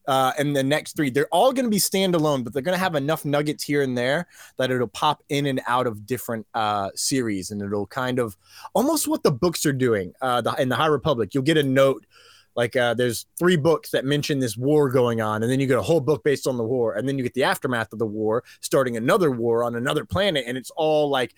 uh, 0.09 0.33
and 0.39 0.57
the 0.57 0.65
next 0.65 0.97
three. 0.97 1.11
They're 1.11 1.29
all 1.29 1.53
going 1.53 1.67
to 1.67 1.71
be 1.71 1.79
standalone, 1.79 2.43
but 2.43 2.53
they're 2.53 2.63
going 2.63 2.77
to 2.77 2.83
have 2.83 2.95
enough 2.95 3.25
nuggets 3.25 3.63
here 3.63 3.83
and 3.83 3.97
there 3.97 4.27
that 4.57 4.71
it'll 4.71 4.89
pop 4.89 5.23
in 5.29 5.47
and 5.47 5.61
out 5.69 5.87
of 5.87 6.07
different 6.07 6.47
uh, 6.55 6.91
series, 6.95 7.51
and 7.51 7.61
it'll 7.63 7.87
kind 7.87 8.19
of 8.19 8.37
almost 8.75 9.07
what 9.07 9.23
the 9.23 9.31
books 9.31 9.67
are 9.67 9.73
doing. 9.73 10.15
Uh, 10.21 10.41
the, 10.41 10.55
in 10.55 10.71
the 10.71 10.77
High 10.77 10.87
Republic, 10.87 11.35
you'll 11.35 11.45
get 11.45 11.59
a 11.59 11.63
note 11.63 12.07
like 12.57 12.75
uh, 12.75 12.93
there's 12.95 13.27
three 13.39 13.57
books 13.57 13.91
that 13.91 14.05
mention 14.05 14.41
this 14.41 14.57
war 14.57 14.91
going 14.91 15.21
on, 15.21 15.43
and 15.43 15.53
then 15.53 15.61
you 15.61 15.67
get 15.67 15.79
a 15.79 15.83
whole 15.83 16.01
book 16.01 16.25
based 16.25 16.47
on 16.47 16.57
the 16.57 16.65
war, 16.65 16.95
and 16.95 17.07
then 17.07 17.17
you 17.19 17.23
get 17.23 17.35
the 17.35 17.45
aftermath 17.45 17.93
of 17.93 18.01
the 18.01 18.07
war, 18.07 18.43
starting 18.63 18.97
another 18.97 19.31
war 19.31 19.63
on 19.63 19.77
another 19.77 20.05
planet, 20.05 20.45
and 20.47 20.57
it's 20.57 20.71
all 20.71 21.09
like 21.11 21.35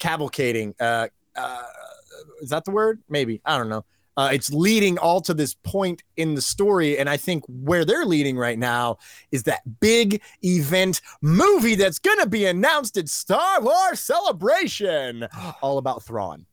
cavalcading. 0.00 0.74
Uh, 0.78 1.08
uh, 1.36 1.62
is 2.42 2.50
that 2.50 2.64
the 2.64 2.72
word? 2.72 3.00
Maybe 3.08 3.40
I 3.44 3.56
don't 3.56 3.68
know. 3.68 3.84
Uh, 4.16 4.30
it's 4.32 4.52
leading 4.52 4.98
all 4.98 5.20
to 5.20 5.34
this 5.34 5.54
point 5.54 6.02
in 6.16 6.34
the 6.34 6.40
story, 6.40 6.98
and 6.98 7.08
I 7.08 7.16
think 7.16 7.44
where 7.48 7.84
they're 7.84 8.06
leading 8.06 8.36
right 8.36 8.58
now 8.58 8.98
is 9.32 9.42
that 9.44 9.62
big 9.80 10.22
event 10.44 11.00
movie 11.20 11.74
that's 11.74 11.98
going 11.98 12.20
to 12.20 12.28
be 12.28 12.46
announced 12.46 12.96
at 12.96 13.08
Star 13.08 13.60
Wars 13.60 14.00
Celebration, 14.00 15.26
all 15.62 15.78
about 15.78 16.02
Thrawn. 16.04 16.46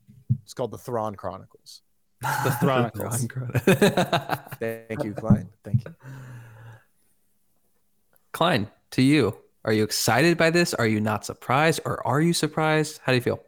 It's 0.44 0.54
called 0.54 0.72
the 0.72 0.78
Thrawn 0.78 1.16
Chronicles. 1.16 1.82
The 2.22 2.52
Thrawn 2.60 2.90
Chronicles. 2.92 3.28
Thank 4.60 5.04
you, 5.04 5.14
Klein. 5.14 5.50
Thank 5.64 5.86
you. 5.86 5.96
Klein, 8.32 8.70
to 8.92 9.02
you. 9.02 9.38
Are 9.64 9.74
you 9.74 9.84
excited 9.84 10.38
by 10.38 10.50
this? 10.50 10.74
Are 10.74 10.88
you 10.88 11.00
not 11.00 11.26
surprised? 11.26 11.82
Or 11.86 12.06
are 12.08 12.22
you 12.22 12.34
surprised? 12.34 13.00
How 13.04 13.12
do 13.12 13.18
you 13.18 13.22
feel? 13.22 13.44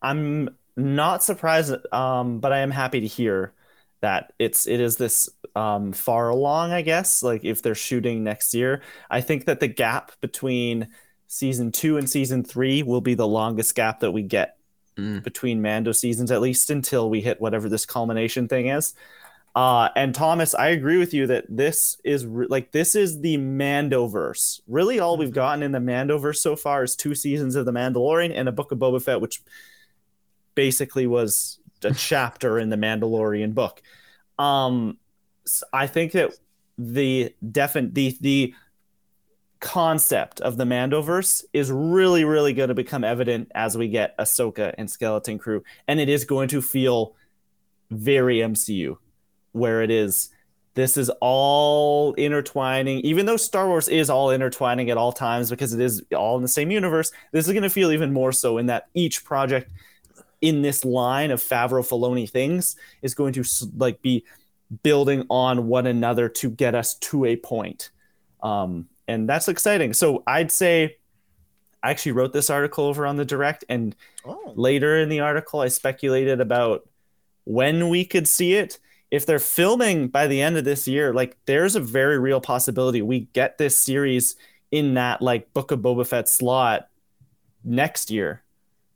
I'm 0.00 0.50
not 0.76 1.22
surprised, 1.22 1.74
um, 1.92 2.40
but 2.40 2.52
I 2.52 2.58
am 2.58 2.70
happy 2.70 3.00
to 3.00 3.06
hear 3.06 3.52
that 4.00 4.32
it's 4.38 4.66
it 4.66 4.80
is 4.80 4.96
this 4.96 5.28
um, 5.54 5.92
far 5.92 6.28
along. 6.28 6.72
I 6.72 6.82
guess 6.82 7.22
like 7.22 7.44
if 7.44 7.62
they're 7.62 7.74
shooting 7.74 8.24
next 8.24 8.54
year, 8.54 8.82
I 9.10 9.20
think 9.20 9.44
that 9.46 9.60
the 9.60 9.68
gap 9.68 10.12
between 10.20 10.88
season 11.28 11.72
two 11.72 11.96
and 11.96 12.08
season 12.08 12.44
three 12.44 12.82
will 12.82 13.00
be 13.00 13.14
the 13.14 13.26
longest 13.26 13.74
gap 13.74 14.00
that 14.00 14.12
we 14.12 14.22
get 14.22 14.56
Mm. 14.96 15.24
between 15.24 15.62
Mando 15.62 15.92
seasons, 15.92 16.30
at 16.30 16.42
least 16.42 16.68
until 16.68 17.08
we 17.08 17.22
hit 17.22 17.40
whatever 17.40 17.70
this 17.70 17.86
culmination 17.86 18.46
thing 18.46 18.66
is. 18.66 18.92
Uh, 19.54 19.88
and 19.96 20.14
Thomas, 20.14 20.54
I 20.54 20.68
agree 20.68 20.98
with 20.98 21.14
you 21.14 21.26
that 21.28 21.46
this 21.48 21.98
is 22.04 22.26
re- 22.26 22.46
like 22.48 22.72
this 22.72 22.94
is 22.94 23.20
the 23.22 23.38
Mandoverse. 23.38 24.60
Really, 24.66 24.98
all 25.00 25.16
we've 25.16 25.32
gotten 25.32 25.62
in 25.62 25.72
the 25.72 25.78
Mandoverse 25.78 26.36
so 26.36 26.56
far 26.56 26.82
is 26.82 26.94
two 26.94 27.14
seasons 27.14 27.54
of 27.54 27.64
the 27.64 27.72
Mandalorian 27.72 28.32
and 28.34 28.48
a 28.48 28.52
Book 28.52 28.70
of 28.72 28.78
Boba 28.78 29.02
Fett, 29.02 29.20
which 29.22 29.42
basically 30.54 31.06
was 31.06 31.58
a 31.84 31.92
chapter 31.92 32.58
in 32.58 32.68
the 32.70 32.76
Mandalorian 32.76 33.54
book. 33.54 33.82
Um, 34.38 34.98
I 35.72 35.86
think 35.86 36.12
that 36.12 36.32
the 36.78 37.34
defin 37.44 37.92
the 37.94 38.16
the 38.20 38.54
concept 39.60 40.40
of 40.40 40.56
the 40.56 40.64
Mandoverse 40.64 41.44
is 41.52 41.70
really, 41.70 42.24
really 42.24 42.52
going 42.52 42.68
to 42.68 42.74
become 42.74 43.04
evident 43.04 43.50
as 43.54 43.78
we 43.78 43.88
get 43.88 44.18
Ahsoka 44.18 44.74
and 44.76 44.90
Skeleton 44.90 45.38
Crew, 45.38 45.62
and 45.86 46.00
it 46.00 46.08
is 46.08 46.24
going 46.24 46.48
to 46.48 46.60
feel 46.60 47.14
very 47.90 48.38
MCU, 48.38 48.96
where 49.52 49.82
it 49.82 49.90
is. 49.90 50.30
This 50.74 50.96
is 50.96 51.10
all 51.20 52.14
intertwining, 52.14 53.00
even 53.00 53.26
though 53.26 53.36
Star 53.36 53.68
Wars 53.68 53.88
is 53.88 54.08
all 54.08 54.30
intertwining 54.30 54.88
at 54.88 54.96
all 54.96 55.12
times 55.12 55.50
because 55.50 55.74
it 55.74 55.80
is 55.80 56.02
all 56.16 56.36
in 56.36 56.42
the 56.42 56.48
same 56.48 56.70
universe. 56.70 57.12
This 57.30 57.46
is 57.46 57.52
going 57.52 57.62
to 57.62 57.68
feel 57.68 57.92
even 57.92 58.10
more 58.10 58.32
so 58.32 58.56
in 58.56 58.66
that 58.66 58.88
each 58.94 59.22
project 59.22 59.70
in 60.42 60.60
this 60.60 60.84
line 60.84 61.30
of 61.30 61.40
Favreau 61.40 61.86
Filoni 61.86 62.28
things 62.28 62.76
is 63.00 63.14
going 63.14 63.32
to 63.32 63.44
like 63.76 64.02
be 64.02 64.24
building 64.82 65.24
on 65.30 65.68
one 65.68 65.86
another 65.86 66.28
to 66.28 66.50
get 66.50 66.74
us 66.74 66.94
to 66.94 67.24
a 67.24 67.36
point. 67.36 67.90
Um, 68.42 68.88
and 69.08 69.28
that's 69.28 69.48
exciting. 69.48 69.92
So 69.92 70.22
I'd 70.26 70.50
say 70.52 70.96
I 71.82 71.90
actually 71.90 72.12
wrote 72.12 72.32
this 72.32 72.50
article 72.50 72.84
over 72.84 73.06
on 73.06 73.16
the 73.16 73.24
direct, 73.24 73.64
and 73.68 73.94
Oh, 74.24 74.52
later 74.54 74.98
in 74.98 75.08
the 75.08 75.20
article, 75.20 75.60
I 75.60 75.68
speculated 75.68 76.40
about 76.40 76.88
when 77.44 77.88
we 77.88 78.04
could 78.04 78.28
see 78.28 78.54
it. 78.54 78.78
If 79.10 79.26
they're 79.26 79.38
filming 79.38 80.08
by 80.08 80.26
the 80.26 80.40
end 80.40 80.56
of 80.56 80.64
this 80.64 80.88
year, 80.88 81.12
like 81.12 81.36
there's 81.44 81.76
a 81.76 81.80
very 81.80 82.18
real 82.18 82.40
possibility 82.40 83.02
we 83.02 83.20
get 83.34 83.58
this 83.58 83.78
series 83.78 84.36
in 84.70 84.94
that 84.94 85.20
like 85.20 85.52
Book 85.52 85.70
of 85.70 85.80
Boba 85.80 86.06
Fett 86.06 86.28
slot 86.28 86.88
next 87.62 88.10
year, 88.10 88.42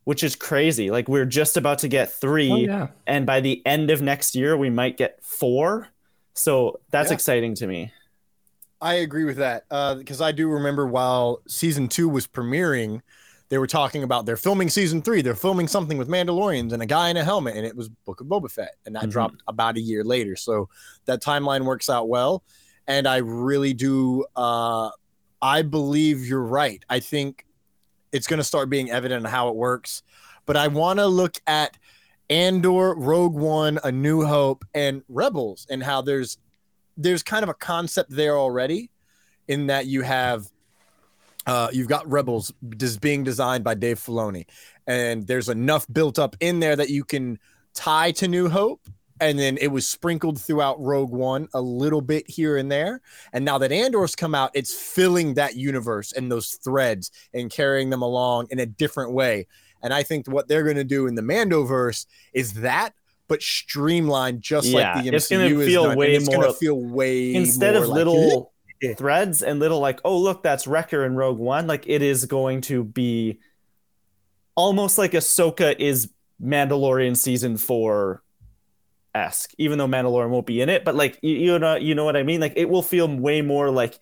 which 0.07 0.22
is 0.22 0.36
crazy. 0.36 0.88
Like 0.88 1.09
we're 1.09 1.24
just 1.24 1.57
about 1.57 1.78
to 1.80 1.88
get 1.88 2.12
three, 2.12 2.50
Oh, 2.52 2.57
yeah. 2.57 2.86
and 3.09 3.26
by 3.26 3.40
the 3.40 3.61
end 3.66 3.90
of 3.90 4.00
next 4.00 4.36
year, 4.36 4.57
we 4.57 4.70
might 4.70 4.96
get 4.96 5.18
four. 5.20 5.88
So 6.32 6.78
that's 6.92 7.11
Yeah. 7.11 7.14
exciting 7.14 7.57
to 7.57 7.66
me. 7.66 7.92
I 8.80 8.94
agree 8.94 9.24
with 9.24 9.38
that 9.38 9.64
because 9.98 10.20
I 10.20 10.30
do 10.30 10.48
remember 10.48 10.86
while 10.86 11.40
season 11.48 11.88
two 11.88 12.09
was 12.09 12.26
premiering, 12.28 13.00
they 13.48 13.59
were 13.59 13.66
talking 13.66 14.04
about 14.04 14.26
they're 14.26 14.36
filming 14.36 14.68
season 14.68 15.02
three. 15.02 15.22
They're 15.22 15.34
filming 15.34 15.66
something 15.66 15.98
with 15.98 16.09
Mandalorians 16.09 16.72
and 16.72 16.82
a 16.82 16.86
guy 16.86 17.09
in 17.09 17.16
a 17.16 17.24
helmet, 17.24 17.57
and 17.57 17.66
it 17.66 17.74
was 17.74 17.88
Book 17.88 18.20
of 18.20 18.28
Boba 18.28 18.50
Fett, 18.50 18.74
and 18.84 18.94
that 18.94 19.04
Mhm. 19.07 19.11
dropped 19.11 19.42
about 19.48 19.76
a 19.76 19.80
year 19.80 20.04
later. 20.04 20.36
So 20.36 20.68
that 21.07 21.20
timeline 21.22 21.64
works 21.64 21.88
out 21.90 22.09
well, 22.09 22.44
and 22.86 23.09
I 23.09 23.16
really 23.16 23.72
do. 23.72 24.24
Uh, 24.36 24.90
I 25.42 25.62
believe 25.62 26.26
you're 26.26 26.42
right. 26.42 26.84
I 26.88 27.00
think 27.00 27.45
it's 28.16 28.26
going 28.26 28.38
to 28.38 28.44
start 28.44 28.70
being 28.70 28.90
evident 28.90 29.26
how 29.26 29.48
it 29.48 29.54
works, 29.54 30.02
but 30.46 30.56
I 30.56 30.68
want 30.68 30.98
to 30.98 31.06
look 31.06 31.36
at 31.46 31.76
Andor, 32.30 32.94
Rogue 32.94 33.34
One, 33.34 33.78
A 33.84 33.92
New 33.92 34.24
Hope, 34.24 34.64
and 34.74 35.02
Rebels, 35.08 35.66
and 35.70 35.82
how 35.82 36.02
there's 36.02 36.38
there's 36.96 37.22
kind 37.22 37.42
of 37.42 37.50
a 37.50 37.54
concept 37.54 38.10
there 38.10 38.38
already 38.38 38.90
in 39.48 39.66
that 39.66 39.86
you 39.86 40.00
have 40.00 40.50
uh, 41.46 41.68
you've 41.72 41.88
got 41.88 42.10
rebels 42.10 42.52
just 42.76 43.00
being 43.00 43.22
designed 43.22 43.62
by 43.62 43.74
dave 43.74 43.98
filoni. 43.98 44.46
And 44.86 45.26
there's 45.26 45.48
enough 45.48 45.86
built 45.92 46.18
up 46.18 46.36
in 46.40 46.58
there 46.58 46.74
that 46.74 46.88
you 46.88 47.04
can 47.04 47.38
tie 47.74 48.10
to 48.12 48.26
new 48.26 48.48
hope 48.48 48.88
and 49.20 49.38
then 49.38 49.56
it 49.60 49.68
was 49.68 49.88
sprinkled 49.88 50.40
throughout 50.40 50.80
Rogue 50.80 51.10
One 51.10 51.48
a 51.54 51.60
little 51.60 52.00
bit 52.00 52.28
here 52.28 52.56
and 52.56 52.70
there. 52.70 53.00
And 53.32 53.44
now 53.44 53.58
that 53.58 53.72
Andor's 53.72 54.14
come 54.14 54.34
out, 54.34 54.50
it's 54.54 54.74
filling 54.74 55.34
that 55.34 55.56
universe 55.56 56.12
and 56.12 56.30
those 56.30 56.52
threads 56.62 57.10
and 57.32 57.50
carrying 57.50 57.90
them 57.90 58.02
along 58.02 58.48
in 58.50 58.58
a 58.58 58.66
different 58.66 59.12
way. 59.12 59.46
And 59.82 59.92
I 59.94 60.02
think 60.02 60.26
what 60.26 60.48
they're 60.48 60.64
going 60.64 60.76
to 60.76 60.84
do 60.84 61.06
in 61.06 61.14
the 61.14 61.22
Mandoverse 61.22 62.06
is 62.32 62.54
that, 62.54 62.94
but 63.28 63.42
streamlined 63.42 64.42
just 64.42 64.68
Yeah, 64.68 64.94
like 64.94 65.04
the 65.04 65.10
MCU 65.10 65.14
it's 65.14 65.28
gonna 65.28 65.44
is 65.46 65.66
feel 65.66 65.82
done. 65.84 65.90
And 65.92 65.98
way 65.98 66.14
it's 66.14 66.28
going 66.28 66.40
more- 66.40 66.48
to 66.50 66.54
feel 66.54 66.80
way 66.80 67.34
instead 67.34 67.74
of 67.76 67.86
like- 67.88 67.96
little 67.96 68.52
threads 68.96 69.42
and 69.42 69.58
little 69.58 69.80
like 69.80 69.98
oh 70.04 70.18
look 70.18 70.42
that's 70.42 70.66
Wrecker 70.66 71.04
in 71.06 71.14
Rogue 71.14 71.38
One 71.38 71.66
like 71.66 71.84
it 71.88 72.02
is 72.02 72.26
going 72.26 72.60
to 72.62 72.84
be 72.84 73.38
almost 74.54 74.98
like 74.98 75.12
Ahsoka 75.12 75.74
is 75.78 76.10
Mandalorian 76.42 77.16
season 77.16 77.56
4 77.56 78.22
esque 79.16 79.52
even 79.58 79.78
though 79.78 79.86
Mandalorian 79.88 80.30
won't 80.30 80.46
be 80.46 80.60
in 80.60 80.68
it 80.68 80.84
but 80.84 80.94
like 80.94 81.18
you, 81.22 81.34
you 81.34 81.58
know 81.58 81.76
you 81.76 81.94
know 81.94 82.04
what 82.04 82.16
I 82.16 82.22
mean 82.22 82.40
like 82.40 82.52
it 82.56 82.68
will 82.68 82.82
feel 82.82 83.08
way 83.08 83.42
more 83.42 83.70
like 83.70 83.98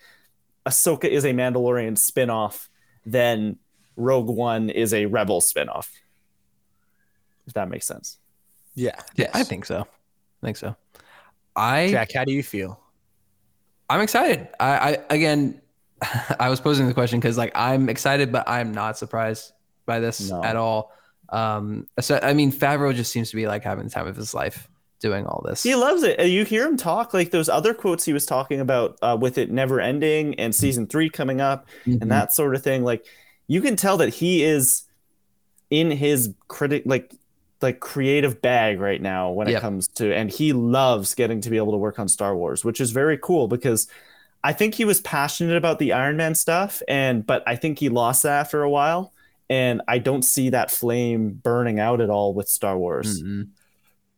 Ahsoka 0.67 1.05
is 1.05 1.25
a 1.25 1.33
Mandalorian 1.33 1.97
spin-off 1.97 2.69
than 3.07 3.59
Rogue 3.97 4.29
One 4.29 4.71
is 4.71 4.93
a 4.93 5.07
Rebel 5.07 5.41
spin-off 5.41 5.91
if 7.47 7.55
that 7.55 7.69
makes 7.69 7.87
sense 7.87 8.19
yeah. 8.75 8.97
Yeah, 9.15 9.31
I 9.33 9.45
think 9.45 9.65
so. 9.65 9.81
I 9.83 10.47
think 10.47 10.57
so. 10.57 10.77
I 11.57 11.91
Jack, 11.91 12.13
how 12.13 12.25
do 12.25 12.33
you 12.33 12.43
feel? 12.43 12.81
I'm 13.89 14.01
excited. 14.01 14.49
I, 14.59 14.67
I 14.77 14.99
again, 15.11 15.61
I 16.41 16.49
was 16.49 16.61
posing 16.61 16.87
the 16.89 16.95
question 16.95 17.21
because 17.21 17.39
like 17.39 17.53
I'm 17.55 17.89
excited, 17.89 18.33
but 18.33 18.49
I'm 18.49 18.73
not 18.73 18.99
surprised 18.99 19.53
by 19.87 20.01
this 20.01 20.29
No. 20.31 20.43
at 20.43 20.57
all. 20.57 20.93
Um, 21.29 21.87
so 22.01 22.19
I 22.23 22.33
mean, 22.33 22.53
Favreau 22.53 22.95
just 22.95 23.13
seems 23.13 23.31
to 23.31 23.37
be 23.37 23.47
like 23.47 23.63
having 23.63 23.85
the 23.85 23.91
time 23.91 24.07
of 24.07 24.17
his 24.17 24.35
life 24.35 24.69
doing 25.01 25.27
all 25.27 25.43
this. 25.47 25.63
He 25.63 25.75
loves 25.75 26.03
it. 26.03 26.19
You 26.29 26.45
hear 26.45 26.67
him 26.67 26.77
talk 26.77 27.13
like 27.15 27.31
those 27.31 27.49
other 27.49 27.75
quotes 27.75 28.05
he 28.05 28.13
was 28.13 28.25
talking 28.27 28.61
about 28.61 28.99
uh, 29.03 29.17
with 29.21 29.37
it 29.39 29.51
never 29.51 29.81
ending 29.81 30.35
and 30.37 30.55
season 30.55 30.87
three 30.87 31.11
coming 31.11 31.41
up 31.41 31.67
Mhm. 31.87 32.03
and 32.03 32.11
that 32.11 32.33
sort 32.33 32.55
of 32.55 32.63
thing. 32.63 32.85
Like 32.85 33.05
you 33.47 33.61
can 33.61 33.77
tell 33.77 33.97
that 33.99 34.15
he 34.15 34.43
is 34.43 34.85
in 35.71 35.91
his 35.91 36.33
critic 36.49 36.83
like 36.87 37.13
like 37.63 37.81
creative 37.81 38.43
bag 38.43 38.79
right 38.81 39.01
now 39.01 39.31
when 39.31 39.49
it 39.49 39.53
comes 39.61 39.89
to 39.89 40.15
and 40.15 40.31
he 40.31 40.53
loves 40.53 41.15
getting 41.15 41.41
to 41.41 41.51
be 41.51 41.57
able 41.57 41.73
to 41.73 41.79
work 41.79 41.99
on 41.99 42.09
Star 42.09 42.37
Wars, 42.37 42.65
which 42.65 42.81
is 42.81 42.91
very 42.91 43.19
cool 43.19 43.49
because 43.49 43.89
I 44.43 44.53
think 44.53 44.75
he 44.75 44.85
was 44.85 45.01
passionate 45.01 45.57
about 45.57 45.79
the 45.79 45.93
Iron 45.93 46.17
Man 46.17 46.35
stuff 46.35 46.83
and 46.89 47.27
but 47.27 47.43
I 47.47 47.57
think 47.57 47.79
he 47.79 47.89
lost 47.89 48.23
that 48.25 48.41
after 48.41 48.63
a 48.63 48.71
while 48.71 49.13
and 49.51 49.81
I 49.89 49.99
don't 49.99 50.23
see 50.23 50.51
that 50.51 50.71
flame 50.71 51.31
burning 51.43 51.79
out 51.81 52.01
at 52.01 52.11
all 52.11 52.35
with 52.35 52.49
Star 52.49 52.77
Wars. 52.79 53.23
Mm-mm. 53.23 53.49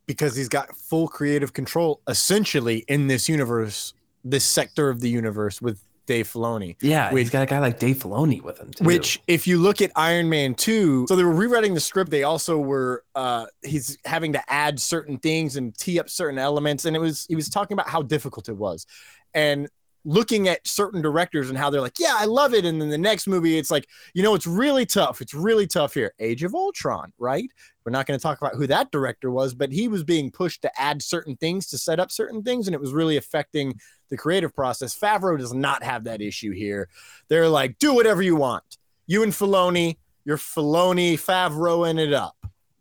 Because 0.06 0.36
he's 0.36 0.48
got 0.48 0.74
full 0.76 1.08
creative 1.08 1.52
control 1.52 2.00
essentially 2.08 2.84
in 2.88 3.06
this 3.08 3.28
universe, 3.28 3.94
this 4.24 4.44
sector 4.44 4.88
of 4.88 5.00
the 5.00 5.08
universe 5.08 5.60
with 5.60 5.80
Dave 6.06 6.28
Filoni. 6.32 6.76
Yeah, 6.80 7.12
Which- 7.12 7.22
he's 7.24 7.30
got 7.30 7.42
a 7.42 7.46
guy 7.46 7.58
like 7.58 7.80
Dave 7.80 7.96
Filoni 7.96 8.40
with 8.40 8.58
him 8.58 8.70
too. 8.70 8.84
Which, 8.84 9.20
if 9.26 9.46
you 9.46 9.58
look 9.58 9.82
at 9.82 9.90
Iron 9.96 10.28
Man 10.28 10.54
2, 10.54 11.06
so 11.08 11.16
they 11.16 11.24
were 11.24 11.34
rewriting 11.34 11.74
the 11.74 11.80
script. 11.80 12.12
They 12.12 12.22
also 12.22 12.58
were, 12.58 13.04
uh, 13.16 13.46
he's 13.62 13.98
having 14.04 14.32
to 14.34 14.52
add 14.52 14.78
certain 14.80 15.18
things 15.18 15.56
and 15.56 15.76
tee 15.76 15.98
up 15.98 16.08
certain 16.08 16.38
elements. 16.38 16.84
And 16.84 16.94
it 16.94 17.00
was, 17.00 17.26
he 17.28 17.34
was 17.34 17.48
talking 17.48 17.74
about 17.74 17.88
how 17.88 18.02
difficult 18.02 18.48
it 18.48 18.56
was. 18.56 18.86
And 19.34 19.68
looking 20.06 20.46
at 20.46 20.64
certain 20.66 21.02
directors 21.02 21.48
and 21.50 21.58
how 21.58 21.68
they're 21.68 21.80
like, 21.80 21.98
yeah, 21.98 22.14
I 22.16 22.26
love 22.26 22.54
it. 22.54 22.64
And 22.64 22.80
then 22.80 22.90
the 22.90 22.96
next 22.96 23.26
movie, 23.26 23.58
it's 23.58 23.72
like, 23.72 23.88
you 24.14 24.22
know, 24.22 24.36
it's 24.36 24.46
really 24.46 24.86
tough. 24.86 25.20
It's 25.20 25.34
really 25.34 25.66
tough 25.66 25.94
here. 25.94 26.14
Age 26.20 26.44
of 26.44 26.54
Ultron, 26.54 27.12
right? 27.18 27.50
We're 27.84 27.90
not 27.90 28.06
going 28.06 28.18
to 28.18 28.22
talk 28.22 28.40
about 28.40 28.54
who 28.54 28.68
that 28.68 28.92
director 28.92 29.32
was, 29.32 29.52
but 29.52 29.72
he 29.72 29.88
was 29.88 30.04
being 30.04 30.30
pushed 30.30 30.62
to 30.62 30.80
add 30.80 31.02
certain 31.02 31.36
things 31.36 31.66
to 31.68 31.78
set 31.78 31.98
up 31.98 32.12
certain 32.12 32.44
things. 32.44 32.68
And 32.68 32.74
it 32.74 32.80
was 32.80 32.92
really 32.92 33.16
affecting 33.16 33.80
the 34.08 34.16
creative 34.16 34.54
process. 34.54 34.96
Favreau 34.96 35.36
does 35.36 35.52
not 35.52 35.82
have 35.82 36.04
that 36.04 36.22
issue 36.22 36.52
here. 36.52 36.88
They're 37.28 37.48
like, 37.48 37.78
do 37.78 37.92
whatever 37.92 38.22
you 38.22 38.36
want. 38.36 38.78
You 39.08 39.24
and 39.24 39.32
Filoni, 39.32 39.96
you're 40.24 40.38
Filoni 40.38 41.14
Favreauing 41.14 41.98
it 41.98 42.12
up. 42.12 42.36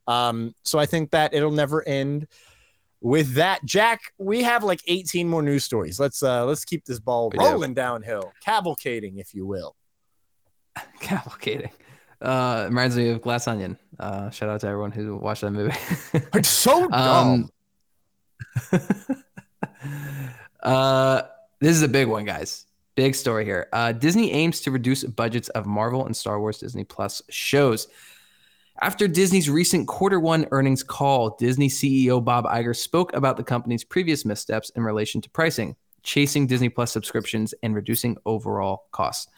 Um, 0.07 0.53
so 0.63 0.77
I 0.77 0.85
think 0.85 1.09
that 1.11 1.33
it'll 1.33 1.49
never 1.51 1.87
end. 1.87 2.27
With 3.05 3.35
that, 3.35 3.63
Jack, 3.63 4.13
we 4.17 4.41
have 4.41 4.63
like 4.63 4.81
18 4.87 5.29
more 5.29 5.43
news 5.43 5.63
stories. 5.63 5.99
Let's 5.99 6.23
uh 6.23 6.43
let's 6.43 6.65
keep 6.65 6.85
this 6.85 6.99
ball 6.99 7.29
We 7.29 7.37
do. 7.37 7.45
rolling 7.45 7.75
downhill, 7.75 8.33
cavalcading, 8.43 9.19
if 9.19 9.35
you 9.35 9.45
will. 9.45 9.75
cavalcading. 11.01 11.69
Uh, 12.19 12.65
reminds 12.67 12.97
me 12.97 13.09
of 13.09 13.21
Glass 13.21 13.47
Onion. 13.47 13.77
Uh, 13.99 14.31
shout 14.31 14.49
out 14.49 14.61
to 14.61 14.67
everyone 14.67 14.91
who 14.91 15.17
watched 15.17 15.41
that 15.41 15.51
movie. 15.51 15.77
It's 16.33 16.49
so 16.49 16.87
dumb. 16.87 17.51
Um, 18.71 18.81
uh, 20.63 21.21
this 21.59 21.75
is 21.75 21.83
a 21.83 21.87
big 21.87 22.07
one, 22.07 22.25
guys. 22.25 22.65
Big 22.95 23.13
story 23.13 23.45
here. 23.45 23.67
Uh, 23.71 23.91
Disney 23.91 24.31
aims 24.31 24.61
to 24.61 24.71
reduce 24.71 25.03
budgets 25.03 25.49
of 25.49 25.67
Marvel 25.67 26.07
and 26.07 26.17
Star 26.17 26.39
Wars 26.39 26.57
Disney 26.57 26.83
Plus 26.83 27.21
shows. 27.29 27.87
After 28.81 29.07
Disney's 29.07 29.49
recent 29.49 29.87
quarter 29.87 30.19
one 30.19 30.47
earnings 30.51 30.83
call, 30.83 31.37
Disney 31.37 31.69
CEO 31.69 32.21
Bob 32.21 32.43
Iger 32.43 32.75
spoke 32.75 33.15
about 33.15 33.37
the 33.37 33.43
company's 33.43 33.85
previous 33.85 34.25
missteps 34.25 34.69
in 34.71 34.83
relation 34.83 35.21
to 35.21 35.29
pricing, 35.29 35.77
chasing 36.03 36.45
Disney 36.45 36.67
Plus 36.67 36.91
subscriptions, 36.91 37.53
and 37.63 37.73
reducing 37.73 38.17
overall 38.25 38.87
costs. 38.91 39.31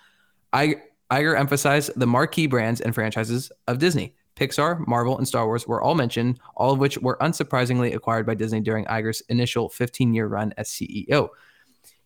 Iger, 0.53 1.37
emphasized 1.39 1.91
the 1.95 2.07
marquee 2.07 2.47
brands 2.47 2.81
and 2.81 2.95
franchises 2.95 3.51
of 3.67 3.77
Disney. 3.77 4.15
Pixar, 4.35 4.85
Marvel, 4.87 5.17
and 5.19 5.27
Star 5.27 5.45
Wars 5.45 5.67
were 5.67 5.83
all 5.83 5.95
mentioned, 5.95 6.39
all 6.55 6.73
of 6.73 6.79
which 6.79 6.97
were 6.97 7.17
unsurprisingly 7.21 7.93
acquired 7.93 8.25
by 8.25 8.33
Disney 8.33 8.59
during 8.59 8.85
Iger's 8.85 9.21
initial 9.29 9.69
15 9.69 10.15
year 10.15 10.25
run 10.25 10.51
as 10.57 10.69
CEO. 10.69 11.29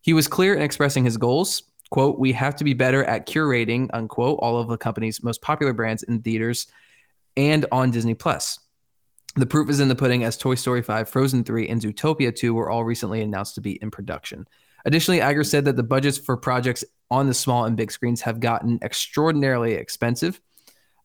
He 0.01 0.11
was 0.11 0.27
clear 0.27 0.53
in 0.53 0.61
expressing 0.61 1.05
his 1.05 1.15
goals. 1.15 1.63
Quote, 1.91 2.19
we 2.19 2.33
have 2.33 2.57
to 2.57 2.63
be 2.65 2.73
better 2.73 3.05
at 3.05 3.25
curating, 3.25 3.89
unquote, 3.93 4.39
all 4.41 4.57
of 4.59 4.67
the 4.67 4.77
company's 4.77 5.23
most 5.23 5.41
popular 5.41 5.73
brands 5.73 6.03
in 6.03 6.21
theaters 6.21 6.67
and 7.37 7.65
on 7.71 7.91
Disney 7.91 8.13
Plus. 8.13 8.59
The 9.35 9.45
proof 9.45 9.69
is 9.69 9.79
in 9.79 9.87
the 9.87 9.95
pudding 9.95 10.23
as 10.23 10.37
Toy 10.37 10.55
Story 10.55 10.81
5, 10.81 11.09
Frozen 11.09 11.45
3, 11.45 11.69
and 11.69 11.81
Zootopia 11.81 12.35
2 12.35 12.53
were 12.53 12.69
all 12.69 12.83
recently 12.83 13.21
announced 13.21 13.55
to 13.55 13.61
be 13.61 13.81
in 13.81 13.89
production. 13.89 14.45
Additionally, 14.85 15.21
Iger 15.21 15.45
said 15.45 15.65
that 15.65 15.75
the 15.75 15.83
budgets 15.83 16.17
for 16.17 16.35
projects 16.35 16.83
on 17.09 17.27
the 17.27 17.33
small 17.33 17.65
and 17.65 17.77
big 17.77 17.91
screens 17.91 18.21
have 18.21 18.39
gotten 18.39 18.79
extraordinarily 18.81 19.73
expensive. 19.73 20.41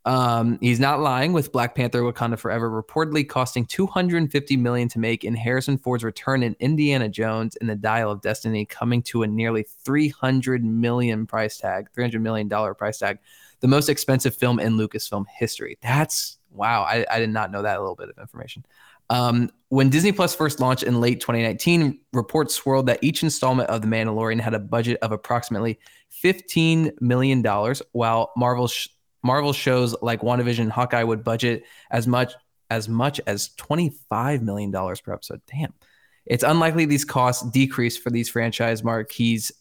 Um, 0.06 0.58
he's 0.60 0.78
not 0.78 1.00
lying 1.00 1.32
with 1.32 1.50
Black 1.50 1.74
Panther 1.74 2.00
Wakanda 2.00 2.38
Forever 2.38 2.70
reportedly 2.70 3.28
costing 3.28 3.66
250 3.66 4.56
million 4.56 4.88
to 4.90 5.00
make 5.00 5.24
and 5.24 5.36
Harrison 5.36 5.78
Ford's 5.78 6.04
return 6.04 6.44
in 6.44 6.54
Indiana 6.60 7.08
Jones 7.08 7.56
and 7.56 7.68
the 7.68 7.74
Dial 7.74 8.12
of 8.12 8.20
Destiny 8.20 8.64
coming 8.64 9.02
to 9.02 9.24
a 9.24 9.26
nearly 9.26 9.66
300 9.84 10.64
million 10.64 11.26
price 11.26 11.58
tag, 11.58 11.90
300 11.92 12.22
million 12.22 12.46
dollar 12.46 12.72
price 12.72 12.98
tag, 12.98 13.18
the 13.60 13.68
most 13.68 13.88
expensive 13.88 14.34
film 14.34 14.58
in 14.60 14.76
Lucasfilm 14.76 15.24
history. 15.38 15.78
That's 15.82 16.38
wow. 16.50 16.82
I, 16.82 17.04
I 17.10 17.18
did 17.18 17.30
not 17.30 17.50
know 17.50 17.62
that 17.62 17.80
little 17.80 17.96
bit 17.96 18.08
of 18.08 18.18
information. 18.18 18.64
Um, 19.08 19.50
when 19.68 19.88
Disney 19.88 20.12
Plus 20.12 20.34
first 20.34 20.60
launched 20.60 20.82
in 20.82 21.00
late 21.00 21.20
2019, 21.20 22.00
reports 22.12 22.54
swirled 22.54 22.86
that 22.86 22.98
each 23.02 23.22
installment 23.22 23.70
of 23.70 23.82
The 23.82 23.88
Mandalorian 23.88 24.40
had 24.40 24.54
a 24.54 24.58
budget 24.58 24.98
of 25.02 25.12
approximately 25.12 25.78
$15 26.24 27.00
million, 27.00 27.44
while 27.92 28.32
Marvel's 28.36 28.72
sh- 28.72 28.88
Marvel 29.22 29.52
shows 29.52 29.94
like 30.02 30.20
WandaVision 30.20 30.60
and 30.60 30.72
Hawkeye 30.72 31.02
would 31.02 31.24
budget 31.24 31.64
as 31.90 32.06
much 32.06 32.34
as 32.70 32.88
much 32.88 33.20
as 33.26 33.50
$25 33.50 34.42
million 34.42 34.72
per 34.72 35.12
episode. 35.12 35.40
Damn. 35.46 35.72
It's 36.26 36.42
unlikely 36.42 36.84
these 36.84 37.04
costs 37.04 37.48
decrease 37.50 37.96
for 37.96 38.10
these 38.10 38.28
franchise 38.28 38.82
marquees 38.82 39.52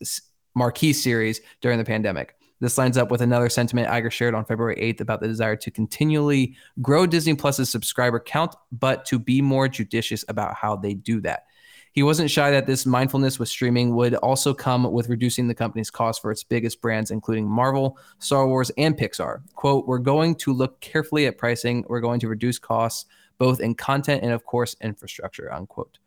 marquee 0.55 0.93
series 0.93 1.41
during 1.61 1.77
the 1.77 1.85
pandemic. 1.85 2.35
This 2.59 2.77
lines 2.77 2.97
up 2.97 3.11
with 3.11 3.21
another 3.21 3.49
sentiment 3.49 3.89
Iger 3.89 4.11
shared 4.11 4.33
on 4.33 4.45
February 4.45 4.77
8th 4.77 5.01
about 5.01 5.19
the 5.19 5.27
desire 5.27 5.55
to 5.57 5.71
continually 5.71 6.55
grow 6.81 7.05
Disney 7.05 7.35
Plus's 7.35 7.69
subscriber 7.69 8.19
count, 8.19 8.55
but 8.71 9.05
to 9.05 9.19
be 9.19 9.41
more 9.41 9.67
judicious 9.67 10.23
about 10.29 10.55
how 10.55 10.75
they 10.75 10.93
do 10.93 11.19
that. 11.21 11.45
He 11.91 12.03
wasn't 12.03 12.29
shy 12.29 12.51
that 12.51 12.65
this 12.65 12.85
mindfulness 12.85 13.39
with 13.39 13.47
streaming 13.47 13.95
would 13.95 14.15
also 14.15 14.53
come 14.53 14.91
with 14.91 15.07
reducing 15.07 15.47
the 15.47 15.55
company's 15.55 15.89
cost 15.89 16.21
for 16.21 16.29
its 16.29 16.43
biggest 16.43 16.81
brands, 16.81 17.09
including 17.09 17.47
Marvel, 17.47 17.97
Star 18.19 18.47
Wars, 18.47 18.69
and 18.77 18.97
Pixar. 18.97 19.41
Quote, 19.55 19.87
We're 19.87 19.99
going 19.99 20.35
to 20.35 20.51
look 20.51 20.81
carefully 20.81 21.25
at 21.25 21.37
pricing. 21.37 21.85
We're 21.87 22.01
going 22.01 22.19
to 22.19 22.27
reduce 22.27 22.59
costs, 22.59 23.05
both 23.37 23.61
in 23.61 23.75
content 23.75 24.23
and, 24.23 24.33
of 24.33 24.43
course, 24.43 24.75
infrastructure, 24.81 25.53
unquote. 25.53 25.99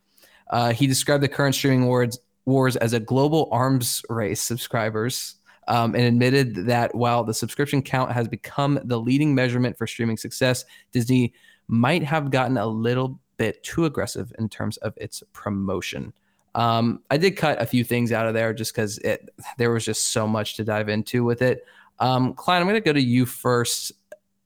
Uh, 0.50 0.74
he 0.74 0.86
described 0.86 1.22
the 1.22 1.28
current 1.28 1.54
streaming 1.54 1.86
wars, 1.86 2.18
wars 2.44 2.76
as 2.76 2.92
a 2.92 3.00
global 3.00 3.48
arms 3.50 4.02
race 4.10 4.42
subscribers 4.42 5.37
um, 5.68 5.94
and 5.94 6.04
admitted 6.04 6.66
that 6.66 6.94
while 6.94 7.22
the 7.22 7.34
subscription 7.34 7.82
count 7.82 8.10
has 8.10 8.26
become 8.26 8.80
the 8.84 8.98
leading 8.98 9.34
measurement 9.34 9.76
for 9.76 9.86
streaming 9.86 10.16
success, 10.16 10.64
Disney 10.92 11.34
might 11.68 12.02
have 12.02 12.30
gotten 12.30 12.56
a 12.56 12.66
little 12.66 13.20
bit 13.36 13.62
too 13.62 13.84
aggressive 13.84 14.32
in 14.38 14.48
terms 14.48 14.78
of 14.78 14.94
its 14.96 15.22
promotion. 15.32 16.12
Um, 16.54 17.02
I 17.10 17.18
did 17.18 17.36
cut 17.36 17.60
a 17.60 17.66
few 17.66 17.84
things 17.84 18.10
out 18.10 18.26
of 18.26 18.34
there 18.34 18.52
just 18.52 18.74
because 18.74 18.98
it 18.98 19.28
there 19.58 19.70
was 19.70 19.84
just 19.84 20.08
so 20.08 20.26
much 20.26 20.56
to 20.56 20.64
dive 20.64 20.88
into 20.88 21.22
with 21.22 21.42
it. 21.42 21.64
Um, 22.00 22.34
Klein, 22.34 22.60
I'm 22.60 22.66
going 22.66 22.74
to 22.74 22.84
go 22.84 22.92
to 22.92 23.02
you 23.02 23.26
first. 23.26 23.92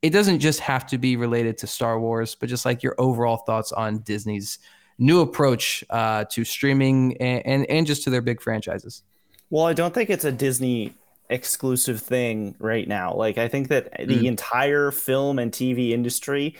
It 0.03 0.11
doesn't 0.11 0.41
just 0.41 0.59
have 0.61 0.87
to 0.89 0.99
be 0.99 1.17
related 1.17 1.57
to 1.59 1.67
Star 1.69 2.01
Wars, 2.01 2.35
but 2.35 2.49
just 2.49 2.67
like 2.67 2.83
your 2.83 2.97
overall 2.99 3.39
thoughts 3.39 3.71
on 3.71 3.99
Disney's 4.01 4.59
new 4.99 5.21
approach 5.21 5.85
uh, 5.91 6.25
to 6.31 6.45
streaming 6.45 7.17
and, 7.19 7.47
and 7.47 7.67
and 7.67 7.87
just 7.87 8.03
to 8.05 8.11
their 8.11 8.21
big 8.21 8.43
franchises. 8.43 9.05
Well, 9.51 9.67
I 9.67 9.73
don't 9.73 9.95
think 9.95 10.11
it's 10.11 10.25
a 10.25 10.33
Disney 10.33 10.95
exclusive 11.33 12.01
thing 12.01 12.55
right 12.59 12.87
now. 12.89 13.15
Like 13.15 13.39
I 13.39 13.49
think 13.49 13.69
that 13.69 13.93
the 14.09 14.27
Mm. 14.27 14.29
entire 14.29 14.91
film 14.91 15.39
and 15.39 15.53
TV 15.53 15.93
industry, 15.93 16.57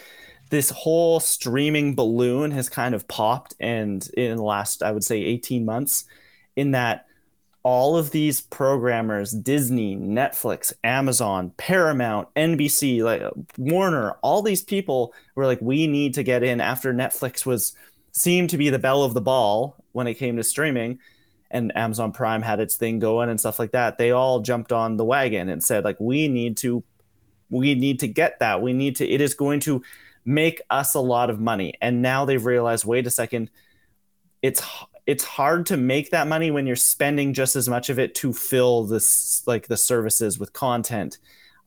this 0.51 0.71
whole 0.71 1.21
streaming 1.21 1.95
balloon 1.95 2.51
has 2.53 2.69
kind 2.69 2.95
of 2.95 3.09
popped 3.09 3.55
and 3.61 4.07
in 4.17 4.37
the 4.37 4.43
last 4.43 4.83
I 4.83 4.93
would 4.93 5.05
say 5.05 5.19
18 5.19 5.65
months 5.65 6.05
in 6.57 6.73
that 6.73 7.07
all 7.65 7.97
of 7.97 8.11
these 8.11 8.41
programmers, 8.41 9.31
Disney, 9.33 9.97
Netflix, 9.97 10.73
Amazon, 10.83 11.53
Paramount, 11.57 12.29
NBC, 12.35 13.03
like 13.03 13.23
Warner, 13.57 14.13
all 14.23 14.43
these 14.43 14.63
people 14.63 15.15
were 15.37 15.47
like 15.47 15.61
we 15.63 15.87
need 15.87 16.15
to 16.15 16.25
get 16.25 16.43
in 16.43 16.61
after 16.61 16.93
Netflix 16.93 17.47
was 17.47 17.75
seemed 18.13 18.51
to 18.51 18.59
be 18.59 18.69
the 18.71 18.79
belle 18.81 19.05
of 19.05 19.15
the 19.15 19.21
ball 19.21 19.77
when 19.93 20.07
it 20.09 20.15
came 20.15 20.37
to 20.37 20.45
streaming 20.45 20.99
and 21.53 21.77
Amazon 21.77 22.13
Prime 22.13 22.43
had 22.43 22.61
its 22.61 22.77
thing 22.77 22.99
going 22.99 23.29
and 23.29 23.39
stuff 23.39 23.59
like 23.59 23.73
that, 23.73 23.99
they 23.99 24.11
all 24.11 24.41
jumped 24.41 24.73
on 24.73 24.97
the 24.97 25.05
wagon 25.05 25.49
and 25.49 25.63
said 25.63 25.85
like 25.85 26.01
we 26.01 26.29
need 26.29 26.57
to 26.59 26.83
we 27.51 27.75
need 27.75 28.01
to 28.01 28.09
get 28.09 28.39
that. 28.41 28.63
We 28.63 28.73
need 28.73 28.97
to 28.97 29.09
it 29.09 29.21
is 29.21 29.35
going 29.35 29.61
to 29.61 29.83
make 30.25 30.61
us 30.71 30.95
a 30.95 31.01
lot 31.01 31.31
of 31.31 31.39
money. 31.41 31.75
And 31.81 32.03
now 32.03 32.25
they've 32.25 32.45
realized 32.45 32.85
wait 32.85 33.07
a 33.07 33.11
second, 33.11 33.51
it's 34.41 34.63
it's 35.07 35.25
hard 35.25 35.67
to 35.67 35.77
make 35.77 36.11
that 36.11 36.27
money 36.27 36.51
when 36.51 36.67
you're 36.67 36.77
spending 36.77 37.35
just 37.35 37.57
as 37.57 37.69
much 37.69 37.91
of 37.91 37.99
it 37.99 38.15
to 38.17 38.33
fill 38.33 38.85
this 38.85 39.47
like 39.47 39.69
the 39.69 39.77
services 39.77 40.39
with 40.39 40.53
content. 40.53 41.19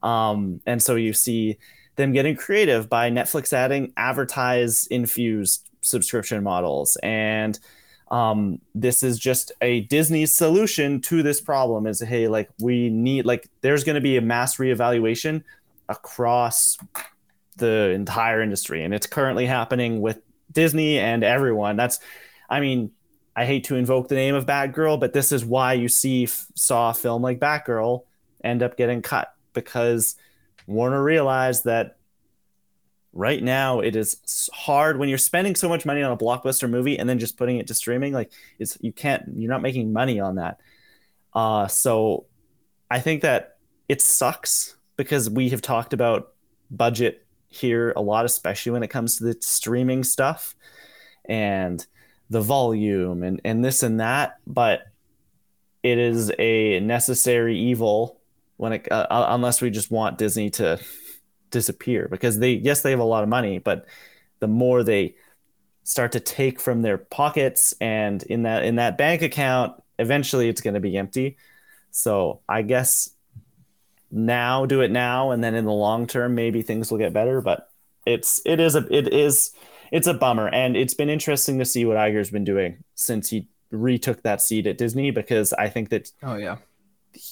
Um 0.01 0.61
and 0.65 0.81
so 0.81 0.95
you 0.95 1.13
see 1.13 1.57
them 1.95 2.11
getting 2.11 2.35
creative 2.35 2.89
by 2.89 3.09
Netflix 3.09 3.53
adding 3.53 3.93
advertise 3.95 4.87
infused 4.87 5.69
subscription 5.81 6.43
models 6.43 6.97
and 7.03 7.59
um, 8.11 8.59
this 8.73 9.03
is 9.03 9.17
just 9.17 9.51
a 9.61 9.81
Disney 9.81 10.25
solution 10.25 11.01
to 11.01 11.23
this 11.23 11.41
problem 11.41 11.87
is 11.87 11.99
hey, 11.99 12.27
like 12.27 12.49
we 12.59 12.89
need 12.89 13.25
like 13.25 13.47
there's 13.61 13.83
going 13.83 13.95
to 13.95 14.01
be 14.01 14.17
a 14.17 14.21
mass 14.21 14.57
reevaluation 14.57 15.43
across 15.89 16.77
the 17.57 17.89
entire 17.91 18.41
industry, 18.41 18.83
and 18.83 18.93
it's 18.93 19.07
currently 19.07 19.45
happening 19.45 20.01
with 20.01 20.19
Disney 20.51 20.99
and 20.99 21.23
everyone. 21.23 21.75
That's, 21.75 21.99
I 22.49 22.59
mean, 22.59 22.91
I 23.35 23.45
hate 23.45 23.65
to 23.65 23.75
invoke 23.75 24.07
the 24.07 24.15
name 24.15 24.35
of 24.35 24.45
Batgirl, 24.45 24.99
but 24.99 25.13
this 25.13 25.31
is 25.31 25.43
why 25.43 25.73
you 25.73 25.87
see 25.87 26.27
saw 26.55 26.91
a 26.91 26.93
film 26.93 27.21
like 27.21 27.39
Batgirl 27.39 28.03
end 28.43 28.63
up 28.63 28.77
getting 28.77 29.01
cut 29.01 29.33
because 29.53 30.15
Warner 30.67 31.03
realized 31.03 31.65
that 31.65 31.97
right 33.15 33.41
now 33.41 33.79
it 33.79 33.95
is 33.95 34.49
hard 34.53 34.99
when 34.99 35.07
you're 35.07 35.17
spending 35.17 35.55
so 35.55 35.69
much 35.69 35.85
money 35.85 36.03
on 36.03 36.11
a 36.11 36.17
blockbuster 36.17 36.69
movie 36.69 36.99
and 36.99 37.09
then 37.09 37.17
just 37.17 37.37
putting 37.37 37.57
it 37.57 37.65
to 37.65 37.73
streaming 37.73 38.13
like 38.13 38.29
it's 38.59 38.77
you 38.81 38.91
can't 38.91 39.23
you're 39.37 39.49
not 39.49 39.61
making 39.61 39.91
money 39.91 40.19
on 40.19 40.35
that. 40.35 40.59
Uh 41.33 41.67
so 41.67 42.25
i 42.91 42.99
think 42.99 43.21
that 43.21 43.57
it 43.89 44.01
sucks 44.01 44.75
because 44.97 45.29
we 45.29 45.49
have 45.49 45.61
talked 45.61 45.93
about 45.93 46.33
budget 46.69 47.25
here 47.47 47.93
a 47.95 48.01
lot 48.01 48.25
especially 48.25 48.73
when 48.73 48.83
it 48.83 48.89
comes 48.89 49.17
to 49.17 49.23
the 49.23 49.37
streaming 49.41 50.03
stuff 50.03 50.53
and 51.23 51.87
the 52.29 52.41
volume 52.41 53.23
and 53.23 53.39
and 53.45 53.63
this 53.63 53.81
and 53.81 53.99
that 54.01 54.37
but 54.45 54.87
it 55.83 55.97
is 55.97 56.31
a 56.37 56.79
necessary 56.81 57.57
evil 57.57 58.19
when 58.57 58.73
it 58.73 58.91
uh, 58.91 59.07
uh, 59.09 59.27
unless 59.29 59.61
we 59.61 59.69
just 59.69 59.89
want 59.89 60.17
disney 60.17 60.49
to 60.49 60.79
disappear 61.51 62.07
because 62.09 62.39
they 62.39 62.53
yes 62.53 62.81
they 62.81 62.91
have 62.91 62.99
a 62.99 63.03
lot 63.03 63.23
of 63.23 63.29
money 63.29 63.59
but 63.59 63.85
the 64.39 64.47
more 64.47 64.83
they 64.83 65.15
start 65.83 66.11
to 66.11 66.19
take 66.19 66.59
from 66.59 66.81
their 66.81 66.97
pockets 66.97 67.73
and 67.79 68.23
in 68.23 68.43
that 68.43 68.63
in 68.63 68.75
that 68.75 68.97
bank 68.97 69.21
account 69.21 69.81
eventually 69.99 70.49
it's 70.49 70.61
going 70.61 70.73
to 70.73 70.79
be 70.79 70.97
empty 70.97 71.37
so 71.91 72.41
i 72.49 72.61
guess 72.61 73.11
now 74.11 74.65
do 74.65 74.81
it 74.81 74.91
now 74.91 75.31
and 75.31 75.43
then 75.43 75.55
in 75.55 75.65
the 75.65 75.71
long 75.71 76.07
term 76.07 76.35
maybe 76.35 76.61
things 76.61 76.91
will 76.91 76.97
get 76.97 77.13
better 77.13 77.41
but 77.41 77.69
it's 78.05 78.41
it 78.45 78.59
is 78.59 78.75
a 78.75 78.85
it 78.93 79.13
is 79.13 79.51
it's 79.91 80.07
a 80.07 80.13
bummer 80.13 80.47
and 80.49 80.75
it's 80.75 80.93
been 80.93 81.09
interesting 81.09 81.59
to 81.59 81.65
see 81.65 81.85
what 81.85 81.97
Iger's 81.97 82.29
been 82.29 82.43
doing 82.43 82.83
since 82.95 83.29
he 83.29 83.47
retook 83.71 84.23
that 84.23 84.41
seat 84.41 84.67
at 84.67 84.77
Disney 84.77 85.11
because 85.11 85.53
I 85.53 85.69
think 85.69 85.89
that 85.89 86.11
Oh 86.23 86.35
yeah. 86.35 86.57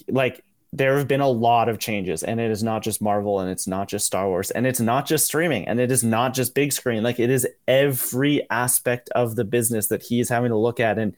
like 0.08 0.44
there 0.76 0.98
have 0.98 1.08
been 1.08 1.22
a 1.22 1.30
lot 1.30 1.70
of 1.70 1.78
changes 1.78 2.24
and 2.24 2.40
it 2.40 2.50
is 2.50 2.64
not 2.64 2.82
just 2.82 3.00
marvel 3.00 3.40
and 3.40 3.52
it's 3.52 3.68
not 3.68 3.88
just 3.88 4.08
star 4.08 4.28
wars 4.28 4.50
and 4.50 4.66
it's 4.66 4.80
not 4.80 5.06
just 5.06 5.28
streaming 5.28 5.68
and 5.68 5.80
it 5.80 5.92
is 5.92 6.04
not 6.04 6.34
just 6.34 6.56
big 6.56 6.74
screen. 6.74 7.04
Like 7.04 7.20
it 7.20 7.30
is 7.30 7.48
every 7.68 8.50
aspect 8.50 9.08
of 9.12 9.36
the 9.36 9.44
business 9.44 9.88
that 9.88 10.02
he 10.02 10.20
is 10.20 10.30
having 10.30 10.50
to 10.50 10.58
look 10.58 10.80
at 10.80 10.98
and 10.98 11.16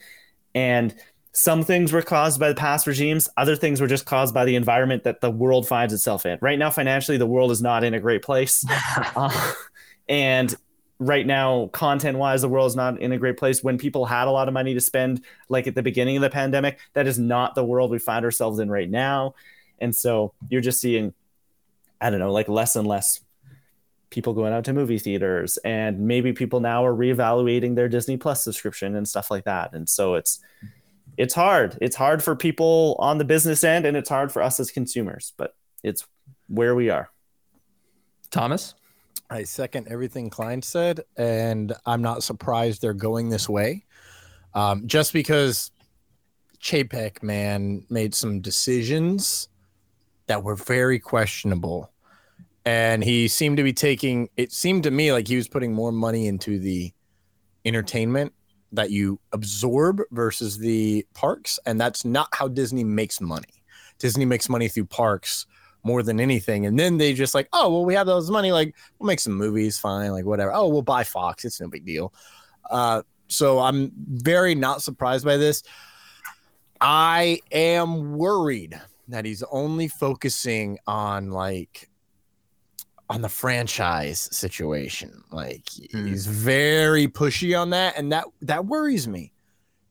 and 0.54 0.94
some 1.32 1.64
things 1.64 1.94
were 1.94 2.02
caused 2.02 2.38
by 2.38 2.50
the 2.50 2.56
past 2.56 2.86
regimes 2.86 3.30
other 3.38 3.56
things 3.56 3.80
were 3.80 3.88
just 3.88 4.06
caused 4.06 4.34
by 4.34 4.44
the 4.44 4.58
environment 4.58 5.06
that 5.06 5.22
the 5.22 5.32
world 5.32 5.66
finds 5.66 5.94
itself 5.94 6.26
in. 6.26 6.38
Right 6.42 6.60
now 6.60 6.70
financially 6.70 7.18
the 7.18 7.26
world 7.26 7.50
is 7.50 7.62
not 7.62 7.86
in 7.86 7.94
a 7.94 8.00
great 8.00 8.22
place. 8.24 8.66
Uh, 9.16 9.54
and 10.08 10.54
right 11.00 11.26
now 11.26 11.68
content 11.68 12.18
wise 12.18 12.42
the 12.42 12.50
world 12.50 12.68
is 12.68 12.76
not 12.76 13.00
in 13.02 13.12
a 13.12 13.18
great 13.18 13.38
place. 13.38 13.64
When 13.64 13.78
people 13.78 14.06
had 14.06 14.28
a 14.28 14.32
lot 14.32 14.48
of 14.48 14.54
money 14.54 14.74
to 14.74 14.82
spend 14.82 15.24
like 15.50 15.68
at 15.68 15.76
the 15.76 15.84
beginning 15.84 16.16
of 16.16 16.22
the 16.22 16.30
pandemic 16.30 16.80
that 16.94 17.08
is 17.08 17.20
not 17.20 17.56
the 17.56 17.66
world 17.66 17.92
we 17.92 18.00
find 18.00 18.24
ourselves 18.24 18.60
in 18.60 18.70
right 18.70 18.90
now. 18.90 19.36
And 19.80 19.96
so 19.96 20.34
you're 20.50 20.62
just 20.62 20.80
seeing 20.80 21.14
i 22.02 22.10
don't 22.10 22.20
know 22.20 22.32
like 22.32 22.50
less 22.50 22.76
and 22.76 22.86
less 22.86 23.22
people 24.10 24.34
going 24.34 24.54
out 24.54 24.66
to 24.66 24.74
movie 24.74 25.00
theaters 25.00 25.58
and 25.58 26.00
maybe 26.00 26.34
people 26.34 26.60
now 26.60 26.86
are 26.86 26.94
reevaluating 26.94 27.76
their 27.76 27.90
disney 27.90 28.18
plus 28.18 28.44
subscription 28.44 28.96
and 28.96 29.08
stuff 29.08 29.30
like 29.32 29.44
that. 29.46 29.74
And 29.74 29.90
so 29.90 30.16
it's 30.16 30.40
it's 31.18 31.34
hard. 31.34 31.78
It's 31.82 31.96
hard 31.96 32.22
for 32.22 32.36
people 32.36 32.96
on 33.00 33.18
the 33.18 33.26
business 33.26 33.64
end 33.64 33.86
and 33.86 33.96
it's 33.96 34.10
hard 34.10 34.32
for 34.32 34.42
us 34.42 34.60
as 34.60 34.72
consumers 34.72 35.34
but 35.36 35.56
it's 35.84 36.08
where 36.48 36.76
we 36.76 36.90
are. 36.90 37.10
Thomas. 38.32 38.76
I 39.30 39.44
second 39.44 39.88
everything 39.90 40.30
Klein 40.30 40.62
said, 40.62 41.02
and 41.18 41.74
I'm 41.86 42.02
not 42.02 42.24
surprised 42.24 42.82
they're 42.82 42.94
going 42.94 43.30
this 43.30 43.50
way. 43.50 43.86
Um, 44.54 44.88
just 44.88 45.14
because 45.14 45.72
Chapek, 46.62 47.22
man, 47.24 47.86
made 47.90 48.16
some 48.16 48.42
decisions 48.42 49.50
that 50.28 50.44
were 50.44 50.56
very 50.56 51.00
questionable. 51.00 51.92
And 52.66 53.04
he 53.04 53.28
seemed 53.28 53.58
to 53.58 53.64
be 53.64 53.74
taking, 53.74 54.30
it 54.38 54.52
seemed 54.52 54.84
to 54.84 54.92
me 54.92 55.12
like 55.12 55.28
he 55.28 55.36
was 55.36 55.48
putting 55.48 55.74
more 55.74 55.92
money 55.92 56.28
into 56.28 56.58
the 56.58 56.92
entertainment 57.64 58.34
that 58.72 58.90
you 58.90 59.20
absorb 59.32 60.02
versus 60.12 60.58
the 60.58 61.06
parks. 61.14 61.60
And 61.66 61.80
that's 61.80 62.06
not 62.06 62.30
how 62.34 62.48
Disney 62.48 62.84
makes 62.84 63.22
money. 63.22 63.64
Disney 64.00 64.26
makes 64.26 64.50
money 64.50 64.68
through 64.68 64.86
parks 64.86 65.46
more 65.86 66.04
than 66.04 66.20
anything. 66.20 66.66
And 66.66 66.78
then 66.78 66.98
they 66.98 67.14
just 67.14 67.36
like, 67.36 67.48
oh, 67.54 67.72
well, 67.72 67.86
we 67.86 67.94
have 67.94 68.08
those 68.08 68.30
money. 68.30 68.52
Like, 68.52 68.76
we'll 69.00 69.08
make 69.08 69.20
some 69.20 69.34
movies, 69.34 69.78
fine, 69.78 70.12
like 70.12 70.26
whatever. 70.26 70.52
Oh, 70.54 70.68
we'll 70.68 70.82
buy 70.82 71.04
Fox. 71.04 71.46
It's 71.46 71.62
no 71.62 71.70
big 71.70 71.86
deal. 71.86 72.14
Uh, 72.70 73.04
so 73.28 73.60
I'm 73.60 73.92
very 73.96 74.56
not 74.56 74.82
surprised 74.82 75.24
by 75.24 75.38
this. 75.38 75.64
I 76.82 77.40
am 77.52 78.18
worried 78.18 78.80
that 79.08 79.26
he's 79.26 79.44
only 79.52 79.88
focusing 79.88 80.80
on 80.88 81.32
like 81.32 81.90
on 83.10 83.22
the 83.22 83.30
franchise 83.30 84.28
situation. 84.32 85.24
Like 85.32 85.70
he's 85.70 86.26
very 86.26 87.08
pushy 87.08 87.60
on 87.60 87.70
that, 87.70 87.98
and 87.98 88.12
that 88.12 88.26
that 88.42 88.66
worries 88.66 89.08
me 89.08 89.32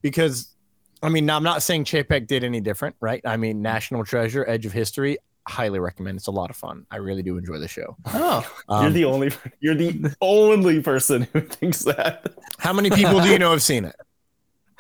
because 0.02 0.54
I 1.02 1.08
mean, 1.08 1.28
I'm 1.28 1.42
not 1.42 1.62
saying 1.62 1.84
Chapek 1.84 2.26
did 2.26 2.44
any 2.44 2.60
different, 2.60 2.96
right? 3.00 3.20
I 3.24 3.36
mean, 3.36 3.62
National 3.62 4.04
Treasure, 4.04 4.44
Edge 4.48 4.66
of 4.66 4.72
History, 4.72 5.18
highly 5.46 5.78
recommend. 5.78 6.16
It's 6.18 6.26
a 6.26 6.30
lot 6.32 6.50
of 6.50 6.56
fun. 6.56 6.86
I 6.90 6.96
really 6.96 7.22
do 7.22 7.36
enjoy 7.38 7.58
the 7.58 7.68
show. 7.68 7.96
oh 8.06 8.46
Um, 8.68 8.82
you're 8.84 8.92
the 8.92 9.04
only 9.04 9.32
you're 9.60 9.74
the 9.74 10.14
only 10.20 10.80
person 10.82 11.28
who 11.32 11.40
thinks 11.40 11.80
that 11.84 12.34
how 12.58 12.72
many 12.72 12.90
people 12.90 13.20
do 13.20 13.28
you 13.28 13.38
know 13.38 13.50
have 13.50 13.62
seen 13.62 13.84
it? 13.84 13.96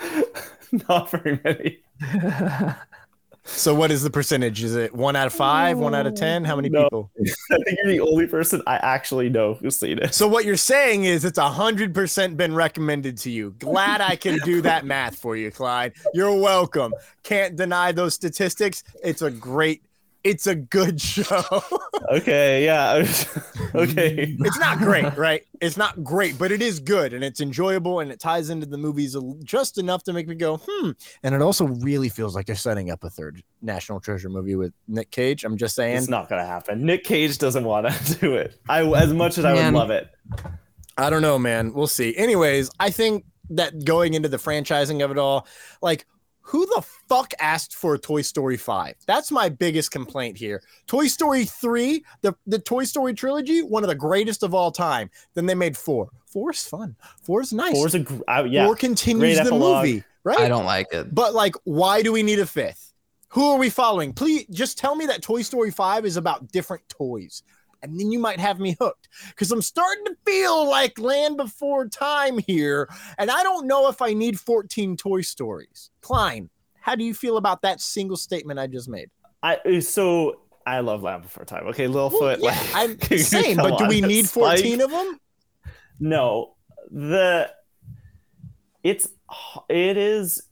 not 0.88 1.10
very 1.10 1.38
many 1.44 1.78
So, 3.46 3.74
what 3.74 3.90
is 3.90 4.02
the 4.02 4.08
percentage? 4.08 4.62
Is 4.64 4.74
it 4.74 4.94
one 4.94 5.16
out 5.16 5.26
of 5.26 5.34
five, 5.34 5.76
one 5.78 5.94
out 5.94 6.06
of 6.06 6.14
ten? 6.14 6.44
How 6.46 6.56
many 6.56 6.70
No. 6.70 6.84
people? 6.84 7.10
I 7.52 7.56
think 7.62 7.78
you're 7.84 7.92
the 7.92 8.00
only 8.00 8.26
person 8.26 8.62
I 8.66 8.76
actually 8.76 9.28
know 9.28 9.52
who's 9.52 9.76
seen 9.76 9.98
it. 9.98 10.14
So 10.14 10.26
what 10.26 10.46
you're 10.46 10.56
saying 10.56 11.04
is 11.04 11.26
it's 11.26 11.36
a 11.36 11.50
hundred 11.50 11.92
percent 11.92 12.38
been 12.38 12.54
recommended 12.54 13.18
to 13.18 13.30
you. 13.30 13.50
Glad 13.58 14.00
I 14.00 14.16
can 14.16 14.38
do 14.46 14.62
that 14.62 14.86
math 14.86 15.18
for 15.18 15.36
you, 15.36 15.50
Clyde. 15.50 15.92
You're 16.14 16.34
welcome. 16.40 16.94
Can't 17.22 17.54
deny 17.54 17.92
those 17.92 18.14
statistics. 18.14 18.82
It's 19.02 19.20
a 19.20 19.30
great, 19.30 19.82
it's 20.24 20.46
a 20.46 20.54
good 20.54 21.00
show. 21.00 21.42
Okay, 22.10 22.66
yeah. 22.66 22.96
okay. 23.74 24.36
it's 24.38 24.58
not 24.58 24.76
great, 24.76 25.16
right? 25.16 25.42
It's 25.62 25.78
not 25.78 26.04
great, 26.04 26.38
but 26.38 26.52
it 26.52 26.60
is 26.60 26.78
good 26.78 27.14
and 27.14 27.24
it's 27.24 27.40
enjoyable 27.40 28.00
and 28.00 28.12
it 28.12 28.20
ties 28.20 28.50
into 28.50 28.66
the 28.66 28.76
movies 28.76 29.16
just 29.42 29.78
enough 29.78 30.04
to 30.04 30.12
make 30.12 30.28
me 30.28 30.34
go, 30.34 30.60
hmm. 30.68 30.90
And 31.22 31.34
it 31.34 31.40
also 31.40 31.66
really 31.66 32.10
feels 32.10 32.34
like 32.34 32.44
they're 32.44 32.56
setting 32.56 32.90
up 32.90 33.04
a 33.04 33.10
third 33.10 33.42
National 33.62 34.00
Treasure 34.00 34.28
movie 34.28 34.54
with 34.54 34.74
Nick 34.86 35.10
Cage. 35.12 35.44
I'm 35.44 35.56
just 35.56 35.74
saying. 35.74 35.96
It's 35.96 36.08
not 36.08 36.28
gonna 36.28 36.44
happen. 36.44 36.84
Nick 36.84 37.04
Cage 37.04 37.38
doesn't 37.38 37.64
want 37.64 37.88
to 37.88 38.14
do 38.20 38.34
it. 38.34 38.60
I 38.68 38.82
as 38.82 39.14
much 39.14 39.38
as 39.38 39.46
I 39.46 39.54
Man. 39.54 39.72
would 39.72 39.78
love 39.78 39.90
it. 39.90 40.10
I 40.98 41.08
don't 41.08 41.22
know, 41.22 41.38
man. 41.38 41.72
We'll 41.72 41.86
see. 41.86 42.14
Anyways, 42.16 42.70
I 42.78 42.90
think 42.90 43.24
that 43.50 43.84
going 43.84 44.12
into 44.12 44.28
the 44.28 44.36
franchising 44.36 45.02
of 45.02 45.10
it 45.10 45.16
all, 45.16 45.46
like 45.80 46.06
who 46.46 46.66
the 46.66 46.82
fuck 47.08 47.32
asked 47.40 47.74
for 47.74 47.94
a 47.94 47.98
Toy 47.98 48.20
Story 48.20 48.58
5? 48.58 48.96
That's 49.06 49.32
my 49.32 49.48
biggest 49.48 49.90
complaint 49.90 50.36
here. 50.36 50.62
Toy 50.86 51.06
Story 51.06 51.46
3, 51.46 52.04
the, 52.20 52.34
the 52.46 52.58
Toy 52.58 52.84
Story 52.84 53.14
trilogy, 53.14 53.62
one 53.62 53.82
of 53.82 53.88
the 53.88 53.94
greatest 53.94 54.42
of 54.42 54.54
all 54.54 54.70
time. 54.70 55.10
Then 55.32 55.46
they 55.46 55.54
made 55.54 55.74
four. 55.74 56.10
Four 56.26 56.50
is 56.50 56.66
fun. 56.66 56.96
Four 57.22 57.40
is 57.40 57.52
nice. 57.54 57.72
Four's 57.72 57.94
a 57.94 58.00
gr- 58.00 58.20
uh, 58.28 58.44
yeah. 58.44 58.66
Four 58.66 58.76
continues 58.76 59.20
great 59.20 59.34
the 59.34 59.40
epilogue. 59.40 59.86
movie, 59.86 60.04
right? 60.22 60.40
I 60.40 60.48
don't 60.48 60.66
like 60.66 60.92
it. 60.92 61.14
But 61.14 61.34
like, 61.34 61.54
why 61.64 62.02
do 62.02 62.12
we 62.12 62.22
need 62.22 62.40
a 62.40 62.46
fifth? 62.46 62.92
Who 63.28 63.50
are 63.50 63.58
we 63.58 63.70
following? 63.70 64.12
Please 64.12 64.44
just 64.50 64.76
tell 64.76 64.94
me 64.94 65.06
that 65.06 65.22
Toy 65.22 65.40
Story 65.40 65.70
5 65.70 66.04
is 66.04 66.18
about 66.18 66.52
different 66.52 66.86
toys. 66.90 67.42
And 67.84 67.98
then 67.98 68.10
you 68.10 68.18
might 68.18 68.40
have 68.40 68.58
me 68.58 68.76
hooked. 68.80 69.08
Because 69.28 69.50
I'm 69.52 69.62
starting 69.62 70.04
to 70.06 70.16
feel 70.26 70.68
like 70.68 70.98
Land 70.98 71.36
Before 71.36 71.86
Time 71.88 72.38
here. 72.38 72.88
And 73.18 73.30
I 73.30 73.42
don't 73.42 73.66
know 73.66 73.88
if 73.88 74.02
I 74.02 74.12
need 74.12 74.38
14 74.38 74.96
Toy 74.96 75.20
Stories. 75.20 75.90
Klein, 76.00 76.50
how 76.80 76.94
do 76.94 77.04
you 77.04 77.14
feel 77.14 77.36
about 77.36 77.62
that 77.62 77.80
single 77.80 78.16
statement 78.16 78.58
I 78.58 78.66
just 78.66 78.88
made? 78.88 79.10
I 79.42 79.80
so 79.80 80.40
I 80.66 80.80
love 80.80 81.02
Land 81.02 81.22
Before 81.22 81.44
Time. 81.44 81.66
Okay, 81.68 81.86
Littlefoot. 81.86 82.20
Well, 82.20 82.38
yeah, 82.40 82.50
like, 82.74 82.74
I'm 82.74 83.00
same, 83.18 83.56
but 83.56 83.78
do 83.78 83.86
we 83.86 84.00
need 84.00 84.28
14 84.28 84.78
like- 84.78 84.84
of 84.84 84.90
them? 84.90 85.20
No, 86.00 86.54
the 86.90 87.50
it's 88.82 89.08
it 89.68 89.96
is 89.96 90.42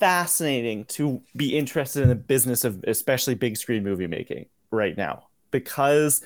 fascinating 0.00 0.84
to 0.86 1.22
be 1.36 1.56
interested 1.56 2.02
in 2.02 2.08
the 2.08 2.14
business 2.14 2.64
of 2.64 2.82
especially 2.88 3.34
big 3.34 3.56
screen 3.56 3.84
movie 3.84 4.08
making 4.08 4.46
right 4.72 4.96
now 4.96 5.28
because 5.52 6.22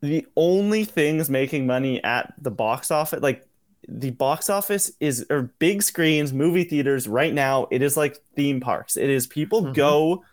the 0.00 0.26
only 0.36 0.84
things 0.84 1.28
making 1.28 1.66
money 1.66 2.02
at 2.02 2.32
the 2.40 2.50
box 2.50 2.90
office 2.90 3.20
like 3.20 3.46
the 3.88 4.10
box 4.10 4.48
office 4.48 4.92
is 5.00 5.26
or 5.30 5.52
big 5.58 5.82
screens 5.82 6.32
movie 6.32 6.64
theaters 6.64 7.08
right 7.08 7.34
now 7.34 7.66
it 7.70 7.82
is 7.82 7.96
like 7.96 8.18
theme 8.36 8.60
parks. 8.60 8.96
It 8.96 9.10
is 9.10 9.26
people 9.26 9.62
Mhm. 9.64 9.74
go 9.74 10.24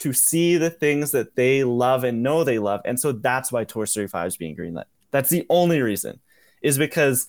to 0.00 0.12
see 0.12 0.56
the 0.56 0.70
things 0.70 1.12
that 1.12 1.36
they 1.36 1.64
love 1.64 2.02
and 2.04 2.22
know 2.22 2.44
they 2.44 2.58
love 2.58 2.80
and 2.84 2.98
so 2.98 3.12
that's 3.12 3.52
why 3.52 3.64
toy 3.64 3.84
story 3.84 4.08
5 4.08 4.26
is 4.28 4.36
being 4.36 4.56
greenlit. 4.56 4.84
That's 5.10 5.30
the 5.30 5.46
only 5.48 5.80
reason 5.80 6.20
is 6.62 6.78
because 6.78 7.28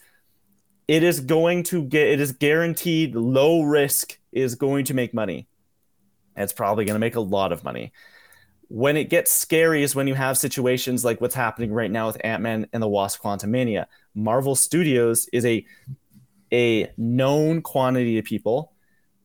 it 0.88 1.04
is 1.04 1.20
going 1.20 1.64
to 1.64 1.84
get 1.84 2.08
it 2.08 2.20
is 2.20 2.32
guaranteed 2.32 3.16
low 3.16 3.62
risk 3.64 4.18
is 4.32 4.56
going 4.56 4.86
to 4.86 4.94
make 4.94 5.14
money. 5.14 5.48
It's 6.38 6.54
probably 6.54 6.86
going 6.86 6.96
to 6.96 7.00
make 7.00 7.16
a 7.16 7.22
lot 7.22 7.52
of 7.52 7.64
money 7.64 7.92
when 8.68 8.98
it 8.98 9.10
gets 9.10 9.32
scary 9.32 9.84
is 9.84 9.96
when 9.96 10.08
you 10.08 10.16
have 10.16 10.38
situations 10.38 11.06
like 11.06 11.22
what's 11.22 11.36
happening 11.36 11.72
right 11.72 11.92
now 11.92 12.08
with 12.08 12.18
ant-man 12.24 12.68
and 12.74 12.82
the 12.82 12.88
wasp 12.88 13.22
quantumania 13.22 13.86
marvel 14.14 14.56
studios 14.56 15.30
is 15.32 15.46
a 15.46 15.66
a 16.54 16.92
known 16.98 17.62
quantity 17.62 18.18
of 18.18 18.26
people. 18.26 18.72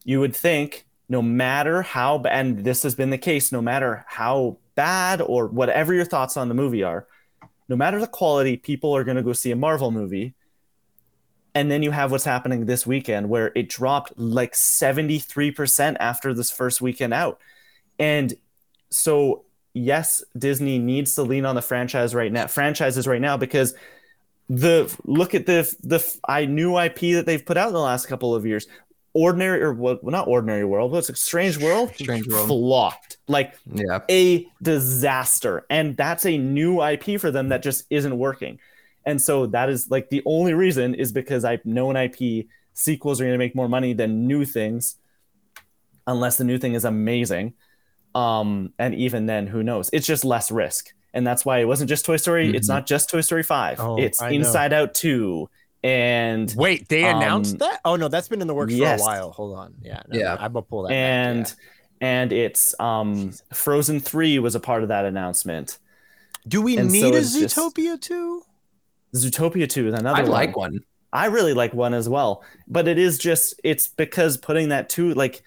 You 0.04 0.20
would 0.20 0.34
think 0.34 0.86
no 1.08 1.22
matter 1.22 1.82
how 1.82 2.22
and 2.22 2.64
this 2.64 2.82
has 2.82 2.94
been 2.94 3.10
the 3.10 3.18
case 3.18 3.52
no 3.52 3.60
matter 3.60 4.04
how 4.08 4.58
bad 4.74 5.20
or 5.20 5.46
whatever 5.46 5.92
your 5.92 6.04
thoughts 6.04 6.36
on 6.36 6.48
the 6.48 6.54
movie 6.54 6.82
are 6.82 7.06
no 7.70 7.76
matter 7.76 8.00
the 8.00 8.06
quality 8.08 8.56
people 8.56 8.94
are 8.94 9.04
going 9.04 9.16
to 9.16 9.22
go 9.22 9.32
see 9.32 9.52
a 9.52 9.56
marvel 9.56 9.92
movie. 9.92 10.34
And 11.54 11.70
then 11.70 11.82
you 11.82 11.92
have 11.92 12.10
what's 12.10 12.24
happening 12.24 12.66
this 12.66 12.86
weekend 12.86 13.28
where 13.28 13.52
it 13.54 13.68
dropped 13.68 14.12
like 14.18 14.54
73% 14.54 15.96
after 15.98 16.34
this 16.34 16.50
first 16.50 16.80
weekend 16.80 17.14
out. 17.14 17.40
And 17.98 18.34
so 18.90 19.44
yes 19.74 20.22
disney 20.36 20.78
needs 20.78 21.14
to 21.14 21.22
lean 21.22 21.44
on 21.44 21.54
the 21.54 21.62
franchise 21.62 22.14
right 22.14 22.32
now 22.32 22.46
franchises 22.46 23.06
right 23.06 23.20
now 23.20 23.36
because 23.36 23.74
the 24.48 24.92
look 25.04 25.34
at 25.34 25.46
the 25.46 25.62
the 25.84 26.04
i 26.26 26.44
new 26.44 26.76
ip 26.78 26.98
that 26.98 27.24
they've 27.24 27.46
put 27.46 27.56
out 27.56 27.68
in 27.68 27.74
the 27.74 27.80
last 27.80 28.06
couple 28.06 28.34
of 28.34 28.44
years. 28.44 28.66
Ordinary 29.12 29.60
or 29.62 29.72
well, 29.72 29.98
not 30.02 30.28
ordinary 30.28 30.64
world 30.64 30.94
it's 30.96 31.08
a 31.08 31.14
strange 31.16 31.58
world? 31.58 31.92
Strange 31.96 32.28
World. 32.28 32.46
flopped. 32.48 33.16
Like 33.28 33.54
Yeah. 33.72 34.00
a 34.08 34.46
disaster. 34.62 35.64
And 35.68 35.96
that's 35.96 36.26
a 36.26 36.36
new 36.38 36.80
ip 36.84 37.20
for 37.20 37.30
them 37.32 37.48
that 37.48 37.62
just 37.62 37.86
isn't 37.90 38.16
working. 38.16 38.58
And 39.04 39.20
so 39.20 39.46
that 39.46 39.68
is 39.68 39.90
like 39.90 40.10
the 40.10 40.22
only 40.26 40.54
reason 40.54 40.94
is 40.94 41.10
because 41.12 41.44
i 41.44 41.58
know 41.64 41.90
an 41.90 41.96
ip 41.96 42.46
sequels 42.74 43.20
are 43.20 43.24
going 43.24 43.34
to 43.34 43.38
make 43.38 43.54
more 43.54 43.68
money 43.68 43.92
than 43.94 44.26
new 44.28 44.44
things 44.44 44.96
unless 46.06 46.36
the 46.38 46.44
new 46.44 46.58
thing 46.58 46.74
is 46.74 46.84
amazing 46.84 47.54
um 48.14 48.72
and 48.78 48.94
even 48.94 49.26
then 49.26 49.46
who 49.46 49.62
knows 49.62 49.88
it's 49.92 50.06
just 50.06 50.24
less 50.24 50.50
risk 50.50 50.92
and 51.14 51.26
that's 51.26 51.44
why 51.44 51.58
it 51.58 51.64
wasn't 51.64 51.88
just 51.88 52.04
toy 52.04 52.16
story 52.16 52.54
it's 52.56 52.66
Mhm. 52.66 52.74
not 52.74 52.86
just 52.86 53.08
toy 53.10 53.20
story 53.20 53.42
5 53.42 53.78
Oh, 53.80 53.96
it's 53.98 54.20
I 54.20 54.30
know. 54.30 54.36
inside 54.36 54.72
out 54.72 54.94
2 54.94 55.48
and 55.82 56.52
Wait, 56.56 56.88
they 56.88 57.04
Um, 57.04 57.16
announced 57.18 57.58
that? 57.60 57.80
Oh 57.84 57.96
no, 57.96 58.08
that's 58.08 58.28
been 58.28 58.40
in 58.42 58.46
the 58.46 58.54
works 58.54 58.72
yes. 58.74 59.00
for 59.00 59.04
a 59.04 59.12
while. 59.12 59.30
Hold 59.30 59.56
on. 59.58 59.74
Yeah. 59.82 60.02
no, 60.08 60.18
Yeah. 60.18 60.36
I 60.38 60.48
will 60.48 60.62
pull 60.62 60.82
that. 60.82 60.88
back, 60.90 60.94
and 60.96 61.54
yeah. 62.00 62.08
and 62.08 62.32
it's 62.32 62.74
um 62.80 63.32
frozen 63.52 63.98
3 64.00 64.38
was 64.40 64.54
a 64.54 64.60
part 64.60 64.82
of 64.82 64.88
that 64.90 65.04
announcement 65.04 65.78
do 66.48 66.60
we 66.62 66.76
and 66.78 66.90
so 66.90 66.92
need 66.94 67.14
a 67.14 67.18
it's 67.18 67.32
just- 67.38 67.56
Zootopia 67.56 68.00
too? 68.00 68.42
zootopia 69.14 69.68
2 69.68 69.88
is 69.88 69.94
another 69.94 70.18
I 70.18 70.22
one. 70.22 70.30
like 70.30 70.56
one. 70.56 70.80
I 71.12 71.26
really 71.26 71.54
like 71.54 71.74
one 71.74 71.92
as 71.94 72.08
well, 72.08 72.44
but 72.68 72.86
it 72.86 72.96
is 72.98 73.18
just 73.18 73.54
it's 73.64 73.88
because 73.88 74.36
putting 74.36 74.68
that 74.68 74.88
two 74.88 75.12
like 75.14 75.42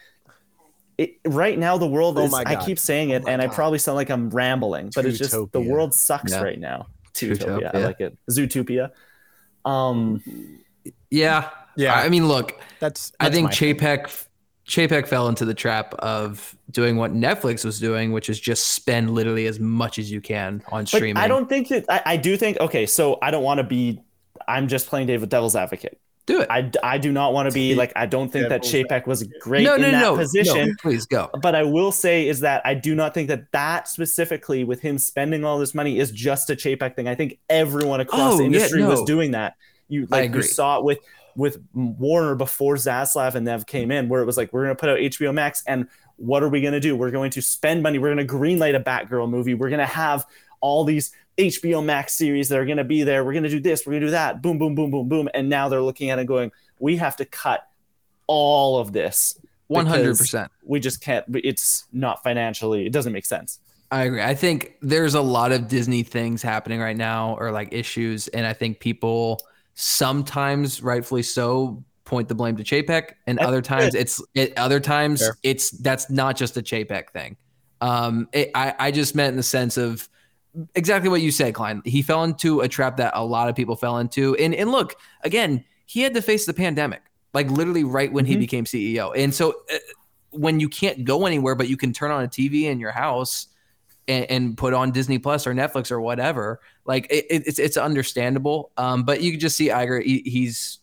it, 1.03 1.19
right 1.25 1.57
now 1.57 1.77
the 1.77 1.87
world 1.87 2.17
Oh 2.17 2.25
is 2.25 2.31
my 2.31 2.43
I 2.45 2.55
keep 2.55 2.79
saying 2.79 3.11
Oh 3.11 3.15
it 3.15 3.23
my 3.23 3.31
and 3.31 3.41
I 3.41 3.47
probably 3.47 3.79
sound 3.79 3.95
like 3.95 4.09
I'm 4.09 4.29
rambling, 4.29 4.91
but 4.95 5.05
it's 5.05 5.17
just 5.17 5.35
the 5.51 5.61
world 5.61 5.93
sucks 5.93 6.31
Yeah. 6.31 6.41
right 6.41 6.59
now. 6.59 6.87
Zootopia. 7.13 7.73
I 7.73 7.77
like 7.79 7.99
it. 7.99 8.17
Zootopia. 8.29 8.91
Um 9.65 10.21
Yeah. 11.09 11.49
Yeah. 11.75 11.95
I 11.95 12.09
mean, 12.09 12.27
look, 12.27 12.59
That's. 12.79 13.11
I 13.19 13.29
think 13.29 13.45
my 13.45 13.51
thing. 13.51 13.75
Chapek 13.75 14.25
Chapek 14.67 15.07
fell 15.07 15.27
into 15.27 15.45
the 15.45 15.53
trap 15.53 15.93
of 15.95 16.55
doing 16.71 16.97
what 16.97 17.13
Netflix 17.13 17.65
was 17.65 17.79
doing, 17.79 18.11
which 18.13 18.29
is 18.29 18.39
just 18.39 18.67
spend 18.67 19.09
literally 19.13 19.45
as 19.47 19.59
much 19.59 19.99
as 19.99 20.09
you 20.09 20.21
can 20.21 20.63
on 20.71 20.83
but 20.83 20.87
streaming. 20.87 21.17
I 21.17 21.27
don't 21.27 21.49
think 21.49 21.67
that 21.69 21.85
I, 21.89 22.01
I 22.05 22.17
do 22.17 22.37
think 22.37 22.59
okay, 22.59 22.85
so 22.85 23.17
I 23.21 23.31
don't 23.31 23.43
want 23.43 23.57
to 23.59 23.63
be 23.63 24.01
I'm 24.47 24.67
just 24.67 24.87
playing 24.87 25.07
David 25.07 25.29
Devil's 25.29 25.55
advocate. 25.55 25.99
Do 26.26 26.41
it. 26.41 26.47
I, 26.49 26.71
I 26.84 26.97
do 26.97 27.11
not 27.11 27.34
want 27.34 27.49
to 27.49 27.53
be 27.53 27.76
like 27.76 27.91
I 27.95 28.05
don't 28.05 28.30
think 28.32 28.49
that 28.49 28.63
Devil's 28.63 28.71
Chapek 28.89 29.07
was 29.07 29.24
great 29.41 29.63
no, 29.63 29.76
in 29.76 29.82
no, 29.82 29.91
that 29.91 30.01
no, 30.01 30.15
position. 30.15 30.69
no. 30.69 30.74
Please 30.82 31.05
go. 31.05 31.30
but 31.41 31.55
I 31.55 31.63
will 31.63 31.91
say 31.91 32.28
is 32.28 32.39
that 32.41 32.61
I 32.65 32.74
do 32.74 32.95
not 32.95 33.13
think 33.13 33.28
that 33.28 33.51
that 33.51 33.88
specifically 33.88 34.63
with 34.63 34.80
him 34.80 34.97
spending 34.97 35.43
all 35.43 35.59
this 35.59 35.74
money 35.74 35.99
is 35.99 36.11
just 36.11 36.49
a 36.49 36.55
Chapek 36.55 36.95
thing. 36.95 37.07
I 37.07 37.15
think 37.15 37.39
everyone 37.49 37.99
across 37.99 38.34
Oh, 38.34 38.38
the 38.38 38.43
yeah, 38.43 38.47
industry 38.47 38.84
was 38.84 39.03
doing 39.03 39.32
that. 39.32 39.55
You 39.89 40.07
I 40.11 40.21
like 40.21 40.34
you 40.34 40.41
saw 40.43 40.80
it 40.80 40.86
with 40.86 40.99
with 41.36 41.57
Warner 41.74 42.36
before 42.36 42.76
Zaslav 42.76 43.36
and 43.36 43.45
Nev 43.45 43.65
came 43.65 43.91
in, 43.91 44.07
where 44.07 44.21
it 44.21 44.26
was 44.26 44.38
like 44.38 44.53
we're 44.53 44.63
going 44.65 44.76
to 44.76 44.80
put 44.80 44.89
out 44.89 44.97
HBO 44.99 45.34
Max, 45.34 45.63
and 45.67 45.88
what 46.17 46.43
are 46.43 46.49
we 46.49 46.61
going 46.61 46.74
to 46.74 46.80
do? 46.80 46.95
We're 46.95 47.11
going 47.11 47.32
to 47.32 47.41
spend 47.41 47.84
money. 47.84 47.99
We're 47.99 48.13
going 48.13 48.26
to 48.26 48.34
greenlight 48.34 48.76
a 48.76 48.80
Batgirl 48.80 49.30
movie. 49.30 49.55
We're 49.55 49.69
going 49.69 49.80
to 49.80 49.86
have 49.86 50.26
all 50.61 50.84
these 50.86 51.11
HBO 51.38 51.84
Max 51.84 52.13
series 52.13 52.49
that 52.49 52.59
are 52.59 52.65
going 52.65 52.77
to 52.77 52.84
be 52.84 53.03
there. 53.03 53.23
We're 53.23 53.34
going 53.34 53.43
to 53.43 53.49
do 53.49 53.59
this. 53.59 53.86
We're 53.86 53.93
going 53.93 54.01
to 54.01 54.07
do 54.07 54.11
that. 54.11 54.41
Boom, 54.41 54.57
boom, 54.57 54.75
boom, 54.75 54.91
boom, 54.91 55.07
boom. 55.09 55.29
And 55.34 55.49
now 55.49 55.69
they're 55.69 55.81
looking 55.81 56.09
at 56.09 56.19
it 56.19 56.25
going, 56.25 56.51
we 56.79 56.97
have 56.97 57.15
to 57.17 57.25
cut 57.25 57.67
all 58.27 58.77
of 58.77 58.93
this 58.93 59.38
100%. 59.69 60.47
we 60.63 60.79
just 60.79 61.01
can't 61.01 61.25
it's 61.34 61.86
not 61.91 62.23
financially 62.23 62.86
it 62.86 62.93
doesn't 62.93 63.11
make 63.11 63.25
sense 63.25 63.59
I 63.93 64.05
agree. 64.05 64.23
I 64.23 64.34
think 64.34 64.73
there's 64.81 65.13
a 65.13 65.21
lot 65.21 65.51
of 65.51 65.67
Disney 65.67 66.01
things 66.01 66.41
happening 66.41 66.79
right 66.79 66.97
now, 66.97 67.38
or 67.39 67.51
like 67.51 67.71
issues, 67.71 68.27
and 68.29 68.43
I 68.43 68.51
think 68.53 68.79
people 68.79 69.39
sometimes, 69.75 70.81
rightfully 70.81 71.21
so, 71.21 71.84
point 72.03 72.27
the 72.27 72.34
blame 72.34 72.57
to 72.57 72.63
Chapek, 72.63 73.11
and 73.27 73.38
That's 73.38 73.47
other 73.47 73.61
times 73.61 73.93
it's 73.93 74.19
it, 74.34 74.57
other 74.57 74.79
times 74.79 75.21
Fair. 75.21 75.38
it's 75.43 75.69
that's 75.69 76.09
not 76.09 76.36
just 76.36 76.57
a 76.57 76.63
Chapek 76.63 77.11
thing. 77.11 77.38
Um, 77.81 78.29
it, 78.34 78.49
I 78.55 78.73
I 78.79 78.89
just 78.89 79.13
meant 79.13 79.29
in 79.29 79.38
the 79.38 79.43
sense 79.43 79.77
of 79.77 80.09
exactly 80.75 81.09
what 81.09 81.21
you 81.21 81.31
said, 81.31 81.53
Klein. 81.53 81.81
He 81.85 82.01
fell 82.01 82.23
into 82.23 82.61
a 82.61 82.67
trap 82.67 82.97
that 82.97 83.11
a 83.15 83.23
lot 83.25 83.49
of 83.49 83.55
people 83.55 83.75
fell 83.75 83.97
into, 83.99 84.35
and 84.35 84.53
and 84.55 84.71
look 84.71 84.95
again, 85.23 85.63
he 85.85 86.01
had 86.01 86.13
to 86.13 86.21
face 86.21 86.45
the 86.45 86.53
pandemic, 86.53 87.01
like 87.33 87.49
literally 87.51 87.83
right 87.83 88.11
when 88.11 88.25
he 88.25 88.35
Mhm. 88.35 88.39
became 88.39 88.65
CEO, 88.65 89.11
and 89.15 89.33
so. 89.33 89.51
Uh, 89.73 89.77
when 90.35 90.59
you 90.59 90.67
can't 90.67 91.05
go 91.05 91.27
anywhere, 91.27 91.53
but 91.53 91.69
you 91.69 91.77
can 91.77 91.93
turn 91.93 92.09
on 92.09 92.23
a 92.23 92.27
TV 92.27 92.63
in 92.63 92.79
your 92.79 92.89
house 92.89 93.49
and, 94.07 94.25
and 94.31 94.57
put 94.57 94.73
on 94.73 94.89
Disney 94.89 95.19
Plus 95.19 95.45
or 95.45 95.53
Netflix 95.53 95.91
or 95.91 96.01
whatever. 96.01 96.59
Like 96.85 97.05
it, 97.11 97.27
it- 97.29 97.43
it's 97.45 97.59
it's 97.59 97.77
understandable. 97.77 98.71
Um, 98.75 99.03
but 99.03 99.21
you 99.21 99.29
can 99.29 99.39
just 99.39 99.55
see 99.55 99.67
Iger. 99.69 100.01
He, 100.03 100.23
he's 100.25 100.79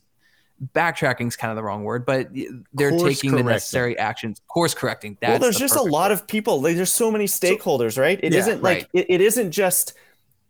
backtracking 0.74 1.28
is 1.28 1.36
kind 1.36 1.50
of 1.50 1.56
the 1.56 1.62
wrong 1.62 1.84
word, 1.84 2.04
but 2.04 2.28
they're 2.72 2.90
Course 2.90 3.02
taking 3.02 3.34
the 3.34 3.42
necessary 3.42 3.98
actions. 3.98 4.40
Course 4.48 4.74
correcting. 4.74 5.16
That's 5.20 5.30
well 5.30 5.38
there's 5.38 5.56
the 5.56 5.60
just 5.60 5.76
a 5.76 5.82
lot 5.82 6.12
of 6.12 6.26
people 6.26 6.60
like 6.60 6.76
there's 6.76 6.92
so 6.92 7.10
many 7.10 7.24
stakeholders 7.26 7.98
right 7.98 8.20
It 8.22 8.32
Yeah, 8.32 8.40
not 8.46 8.62
like 8.62 8.76
right. 8.78 8.86
it, 8.92 9.06
it 9.08 9.20
isn't 9.20 9.50
just 9.52 9.94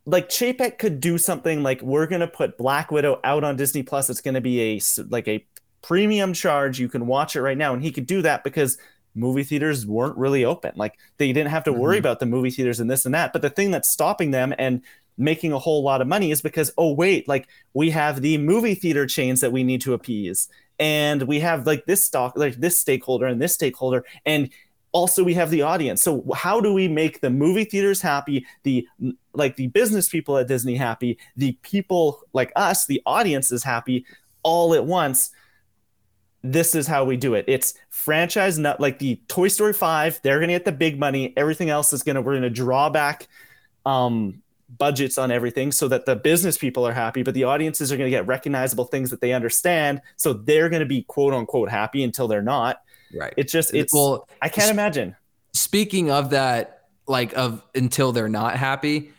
like 0.05 0.29
Chapek 0.29 0.77
could 0.79 0.99
do 0.99 1.17
something 1.17 1.63
like 1.63 1.81
we're 1.81 2.07
gonna 2.07 2.27
put 2.27 2.57
Black 2.57 2.91
Widow 2.91 3.19
out 3.23 3.43
on 3.43 3.55
Disney 3.55 3.83
Plus. 3.83 4.09
It's 4.09 4.21
gonna 4.21 4.41
be 4.41 4.61
a 4.77 4.81
like 5.09 5.27
a 5.27 5.45
premium 5.81 6.33
charge. 6.33 6.79
You 6.79 6.89
can 6.89 7.07
watch 7.07 7.35
it 7.35 7.41
right 7.41 7.57
now, 7.57 7.73
and 7.73 7.81
he 7.83 7.91
could 7.91 8.05
do 8.07 8.21
that 8.23 8.43
because 8.43 8.77
movie 9.13 9.43
theaters 9.43 9.85
weren't 9.85 10.17
really 10.17 10.45
open. 10.45 10.71
Like 10.75 10.97
they 11.17 11.31
didn't 11.33 11.51
have 11.51 11.65
to 11.65 11.73
worry 11.73 11.97
Mhm. 11.97 11.99
about 11.99 12.19
the 12.19 12.25
movie 12.25 12.49
theaters 12.49 12.79
and 12.79 12.89
this 12.89 13.05
and 13.05 13.13
that. 13.13 13.33
But 13.33 13.41
the 13.41 13.49
thing 13.49 13.69
that's 13.71 13.89
stopping 13.91 14.31
them 14.31 14.53
and 14.57 14.81
making 15.21 15.53
a 15.53 15.59
whole 15.59 15.83
lot 15.83 16.01
of 16.01 16.07
money 16.07 16.31
is 16.31 16.41
because 16.41 16.71
oh 16.77 16.93
wait, 16.93 17.27
like 17.27 17.47
we 17.73 17.89
have 17.91 18.21
the 18.21 18.37
movie 18.37 18.75
theater 18.75 19.05
chains 19.05 19.39
that 19.41 19.51
we 19.51 19.63
need 19.63 19.81
to 19.81 19.93
appease, 19.93 20.49
and 20.79 21.23
we 21.23 21.39
have 21.39 21.65
like 21.65 21.85
this 21.85 22.03
stock, 22.03 22.33
like 22.35 22.55
this 22.55 22.77
stakeholder 22.77 23.27
and 23.27 23.41
this 23.41 23.53
stakeholder, 23.53 24.03
and 24.25 24.49
also 24.91 25.23
we 25.23 25.33
have 25.35 25.49
the 25.49 25.61
audience. 25.61 26.01
So 26.01 26.25
how 26.33 26.59
do 26.59 26.73
we 26.73 26.87
make 26.87 27.21
the 27.21 27.29
movie 27.29 27.63
theaters 27.63 28.01
happy, 28.01 28.45
the 28.63 28.87
like 29.33 29.55
the 29.55 29.67
business 29.67 30.09
people 30.09 30.37
at 30.37 30.47
Disney 30.47 30.75
happy, 30.75 31.17
the 31.37 31.57
people 31.61 32.21
like 32.33 32.51
us, 32.55 32.85
the 32.85 33.01
audience 33.05 33.51
is 33.51 33.63
happy 33.63 34.05
all 34.43 34.73
at 34.73 34.85
once? 34.85 35.31
This 36.43 36.73
is 36.73 36.87
how 36.87 37.05
we 37.05 37.17
do 37.17 37.35
it. 37.35 37.45
It's 37.47 37.75
franchise 37.89 38.57
not 38.57 38.79
like 38.79 38.97
the 38.97 39.21
Toy 39.27 39.47
Story 39.47 39.73
5, 39.73 40.21
they're 40.23 40.39
to 40.39 40.47
get 40.47 40.65
the 40.65 40.71
big 40.71 40.99
money, 40.99 41.33
everything 41.37 41.69
else 41.69 41.93
is 41.93 42.01
to 42.03 42.21
we're 42.21 42.39
to 42.39 42.49
draw 42.49 42.89
back 42.89 43.27
um 43.85 44.41
budgets 44.77 45.17
on 45.17 45.31
everything 45.31 45.71
so 45.71 45.87
that 45.87 46.05
the 46.05 46.15
business 46.15 46.57
people 46.57 46.87
are 46.87 46.93
happy, 46.93 47.23
but 47.23 47.33
the 47.33 47.43
audiences 47.43 47.91
are 47.91 47.97
going 47.97 48.07
to 48.07 48.15
get 48.15 48.25
recognizable 48.27 48.85
things 48.85 49.09
that 49.09 49.21
they 49.21 49.33
understand. 49.33 50.01
So 50.17 50.33
they're 50.33 50.69
going 50.69 50.81
to 50.81 50.85
be 50.85 51.03
quote 51.03 51.33
unquote 51.33 51.69
happy 51.69 52.03
until 52.03 52.27
they're 52.27 52.41
not. 52.41 52.81
Right. 53.13 53.33
It's 53.37 53.51
just 53.51 53.73
it's 53.73 53.93
Well, 53.93 54.27
I 54.41 54.49
can't 54.49 54.71
imagine. 54.71 55.15
speaking 55.53 56.11
of 56.11 56.29
that 56.31 56.85
like 57.07 57.33
of 57.37 57.63
until 57.75 58.11
they're 58.11 58.29
not 58.29 58.55
happy 58.55 59.11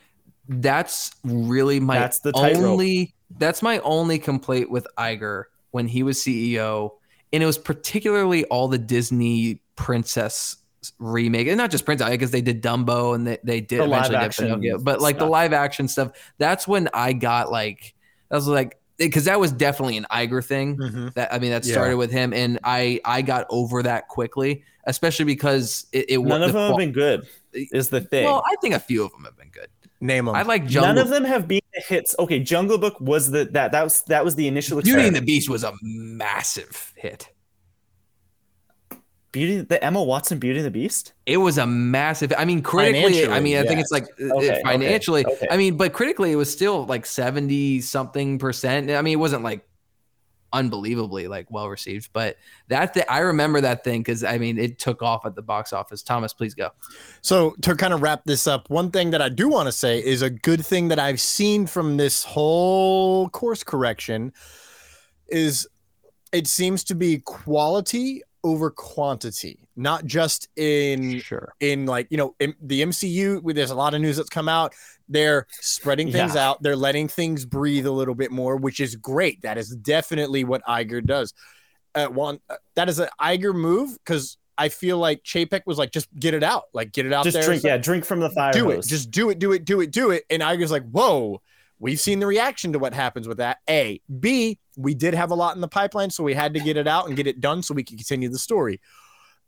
that's 0.48 1.12
really 1.24 1.80
my 1.80 1.98
That's 1.98 2.20
the 2.20 2.32
only 2.34 3.14
that's 3.38 3.62
my 3.62 3.78
only 3.78 4.18
complaint 4.18 4.70
with 4.70 4.86
Iger 4.98 5.44
when 5.70 5.86
he 5.86 6.02
was 6.02 6.18
CEO 6.18 6.90
and 7.32 7.42
it 7.42 7.46
was 7.46 7.58
particularly 7.58 8.44
all 8.46 8.68
the 8.68 8.78
Disney 8.78 9.62
princess 9.76 10.56
remake 10.98 11.46
and 11.48 11.56
not 11.56 11.70
just 11.70 11.84
princess 11.84 12.10
because 12.10 12.30
they 12.30 12.40
did 12.40 12.62
Dumbo 12.62 13.14
and 13.14 13.26
they, 13.26 13.38
they 13.44 13.60
did 13.60 13.80
The 13.80 13.86
live 13.86 14.06
eventually 14.06 14.16
did 14.18 14.24
action 14.24 14.44
Pinocchio, 14.60 14.78
but 14.78 15.00
like 15.00 15.18
the 15.18 15.26
live 15.26 15.52
action 15.52 15.86
stuff 15.88 16.12
that's 16.38 16.66
when 16.66 16.88
I 16.92 17.12
got 17.12 17.50
like 17.52 17.94
I 18.30 18.34
was 18.34 18.48
like 18.48 18.78
because 18.98 19.24
that 19.26 19.38
was 19.40 19.52
definitely 19.52 19.96
an 19.96 20.06
Iger 20.10 20.44
thing 20.44 20.76
Mhm. 20.76 21.14
that 21.14 21.32
I 21.32 21.38
mean 21.38 21.50
that 21.50 21.64
Yeah. 21.64 21.72
started 21.72 21.96
with 21.96 22.10
him 22.10 22.32
and 22.32 22.58
I 22.64 23.00
I 23.04 23.22
got 23.22 23.46
over 23.50 23.82
that 23.84 24.08
quickly 24.08 24.64
especially 24.84 25.24
because 25.26 25.86
it, 25.92 26.06
it 26.10 26.18
None 26.20 26.40
the 26.40 26.46
of 26.48 26.52
them 26.52 26.68
have 26.70 26.76
been 26.78 26.92
good. 26.92 27.28
Is 27.52 27.88
the 27.90 28.00
thing. 28.00 28.24
well, 28.24 28.42
I 28.50 28.56
think 28.60 28.74
a 28.74 28.80
few 28.80 29.04
of 29.04 29.12
them 29.12 29.24
have 29.24 29.36
been 29.36 29.50
good. 29.50 29.68
Name 30.00 30.24
them. 30.24 30.34
I 30.34 30.42
like 30.42 30.66
Jungle. 30.66 30.94
None 30.94 30.98
of 31.04 31.10
them 31.10 31.22
have 31.24 31.46
been 31.46 31.60
hits. 31.86 32.16
Okay, 32.18 32.40
Jungle 32.40 32.78
Book 32.78 33.00
was 33.00 33.30
the 33.30 33.44
that 33.52 33.70
that 33.70 33.84
was 33.84 34.02
that 34.08 34.24
was 34.24 34.34
the 34.34 34.48
initial 34.48 34.80
Beauty 34.82 35.06
and 35.06 35.14
the. 35.14 35.20
Beast 35.22 35.48
was 35.48 35.62
a 35.62 35.72
massive 35.82 36.92
hit. 36.96 37.28
Beauty 39.32 39.62
the 39.62 39.82
Emma 39.82 40.02
Watson 40.02 40.38
Beauty 40.38 40.58
and 40.58 40.66
the 40.66 40.70
Beast. 40.70 41.14
It 41.24 41.38
was 41.38 41.56
a 41.56 41.66
massive. 41.66 42.32
I 42.36 42.44
mean, 42.44 42.62
critically, 42.62 43.26
I 43.26 43.40
mean, 43.40 43.56
I 43.56 43.62
think 43.64 43.80
it's 43.80 43.90
like 43.90 44.04
uh, 44.20 44.34
Okay, 44.36 44.50
okay, 44.52 44.62
financially. 44.62 45.24
okay. 45.26 45.48
I 45.50 45.56
mean, 45.56 45.78
but 45.78 45.94
critically, 45.94 46.32
it 46.32 46.36
was 46.36 46.52
still 46.52 46.84
like 46.84 47.06
seventy 47.06 47.80
something 47.80 48.38
percent. 48.38 48.90
I 48.90 49.00
mean, 49.00 49.14
it 49.14 49.20
wasn't 49.20 49.42
like 49.42 49.66
unbelievably 50.54 51.28
like 51.28 51.50
well 51.50 51.66
received, 51.70 52.10
but 52.12 52.36
that 52.68 52.92
th- 52.92 53.06
I 53.08 53.20
remember 53.20 53.62
that 53.62 53.84
thing 53.84 54.00
because 54.00 54.22
I 54.22 54.36
mean, 54.36 54.58
it 54.58 54.78
took 54.78 55.00
off 55.00 55.24
at 55.24 55.34
the 55.34 55.40
box 55.40 55.72
office. 55.72 56.02
Thomas, 56.02 56.34
please 56.34 56.54
go. 56.54 56.68
So 57.22 57.54
to 57.62 57.74
kind 57.74 57.94
of 57.94 58.02
wrap 58.02 58.24
this 58.26 58.46
up, 58.46 58.68
one 58.68 58.90
thing 58.90 59.12
that 59.12 59.22
I 59.22 59.30
do 59.30 59.48
want 59.48 59.66
to 59.66 59.72
say 59.72 59.98
is 59.98 60.20
a 60.20 60.28
good 60.28 60.64
thing 60.64 60.88
that 60.88 60.98
I've 60.98 61.22
seen 61.22 61.66
from 61.66 61.96
this 61.96 62.22
whole 62.22 63.30
course 63.30 63.64
correction 63.64 64.34
is 65.28 65.66
it 66.34 66.46
seems 66.46 66.84
to 66.84 66.94
be 66.94 67.20
quality 67.20 68.22
over 68.44 68.70
quantity, 68.70 69.68
not 69.76 70.04
just 70.04 70.48
in 70.56 71.20
Sure. 71.20 71.52
in 71.60 71.86
like 71.86 72.08
you 72.10 72.16
know 72.16 72.34
in 72.40 72.54
the 72.60 72.82
MCU. 72.82 73.40
where 73.42 73.54
There's 73.54 73.70
a 73.70 73.74
lot 73.74 73.94
of 73.94 74.00
news 74.00 74.16
that's 74.16 74.28
come 74.28 74.48
out. 74.48 74.74
They're 75.08 75.46
spreading 75.60 76.10
things 76.10 76.34
Yeah. 76.34 76.50
out. 76.50 76.62
They're 76.62 76.76
letting 76.76 77.08
things 77.08 77.44
breathe 77.44 77.86
a 77.86 77.90
little 77.92 78.14
bit 78.14 78.30
more, 78.30 78.56
which 78.56 78.80
is 78.80 78.96
great. 78.96 79.42
That 79.42 79.58
is 79.58 79.70
definitely 79.76 80.44
what 80.44 80.62
Iger 80.64 81.04
does. 81.04 81.34
Uh, 81.94 82.06
one 82.06 82.40
uh, 82.48 82.56
that 82.74 82.88
is 82.88 82.98
an 82.98 83.08
Iger 83.20 83.54
move 83.54 83.92
because 84.04 84.38
I 84.58 84.68
feel 84.68 84.98
like 84.98 85.22
Chapek 85.24 85.62
was 85.66 85.78
like, 85.78 85.92
just 85.92 86.08
get 86.18 86.34
it 86.34 86.42
out, 86.42 86.64
like 86.72 86.92
get 86.92 87.06
it 87.06 87.12
out 87.12 87.24
Just 87.24 87.34
there. 87.34 87.44
drink, 87.44 87.62
yeah, 87.64 87.76
drink 87.78 88.04
from 88.04 88.20
the 88.20 88.30
fire 88.30 88.52
do 88.52 88.70
it, 88.70 88.84
just 88.86 89.10
do 89.10 89.30
it, 89.30 89.38
do 89.38 89.52
it, 89.52 89.64
do 89.64 89.80
it, 89.80 89.90
do 89.90 90.10
it. 90.10 90.24
And 90.30 90.42
Iger's 90.42 90.70
like, 90.70 90.88
whoa. 90.90 91.40
We've 91.82 91.98
seen 91.98 92.20
the 92.20 92.28
reaction 92.28 92.72
to 92.74 92.78
what 92.78 92.94
happens 92.94 93.26
with 93.26 93.38
that. 93.38 93.58
A, 93.68 94.00
B, 94.20 94.56
we 94.76 94.94
did 94.94 95.14
have 95.14 95.32
a 95.32 95.34
lot 95.34 95.56
in 95.56 95.60
the 95.60 95.66
pipeline, 95.66 96.10
so 96.10 96.22
we 96.22 96.32
had 96.32 96.54
to 96.54 96.60
get 96.60 96.76
it 96.76 96.86
out 96.86 97.08
and 97.08 97.16
get 97.16 97.26
it 97.26 97.40
done 97.40 97.60
so 97.60 97.74
we 97.74 97.82
could 97.82 97.98
continue 97.98 98.28
the 98.28 98.38
story. 98.38 98.80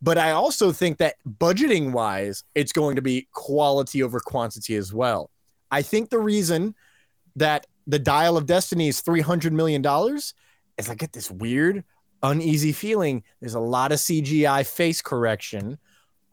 But 0.02 0.18
I 0.18 0.32
also 0.32 0.72
think 0.72 0.98
that 0.98 1.14
budgeting 1.24 1.92
wise, 1.92 2.42
it's 2.56 2.72
going 2.72 2.96
to 2.96 3.02
be 3.02 3.28
quality 3.30 4.02
over 4.02 4.18
quantity 4.18 4.74
as 4.74 4.92
well. 4.92 5.30
I 5.70 5.82
think 5.82 6.10
the 6.10 6.18
reason 6.18 6.74
that 7.36 7.68
the 7.86 8.00
Dial 8.00 8.36
of 8.36 8.46
Destiny 8.46 8.88
is 8.88 9.00
$300 9.00 9.52
million 9.52 9.80
is 10.76 10.90
I 10.90 10.96
get 10.96 11.12
this 11.12 11.30
weird, 11.30 11.84
uneasy 12.24 12.72
feeling. 12.72 13.22
There's 13.40 13.54
a 13.54 13.60
lot 13.60 13.92
of 13.92 13.98
CGI 13.98 14.66
face 14.66 15.00
correction 15.00 15.78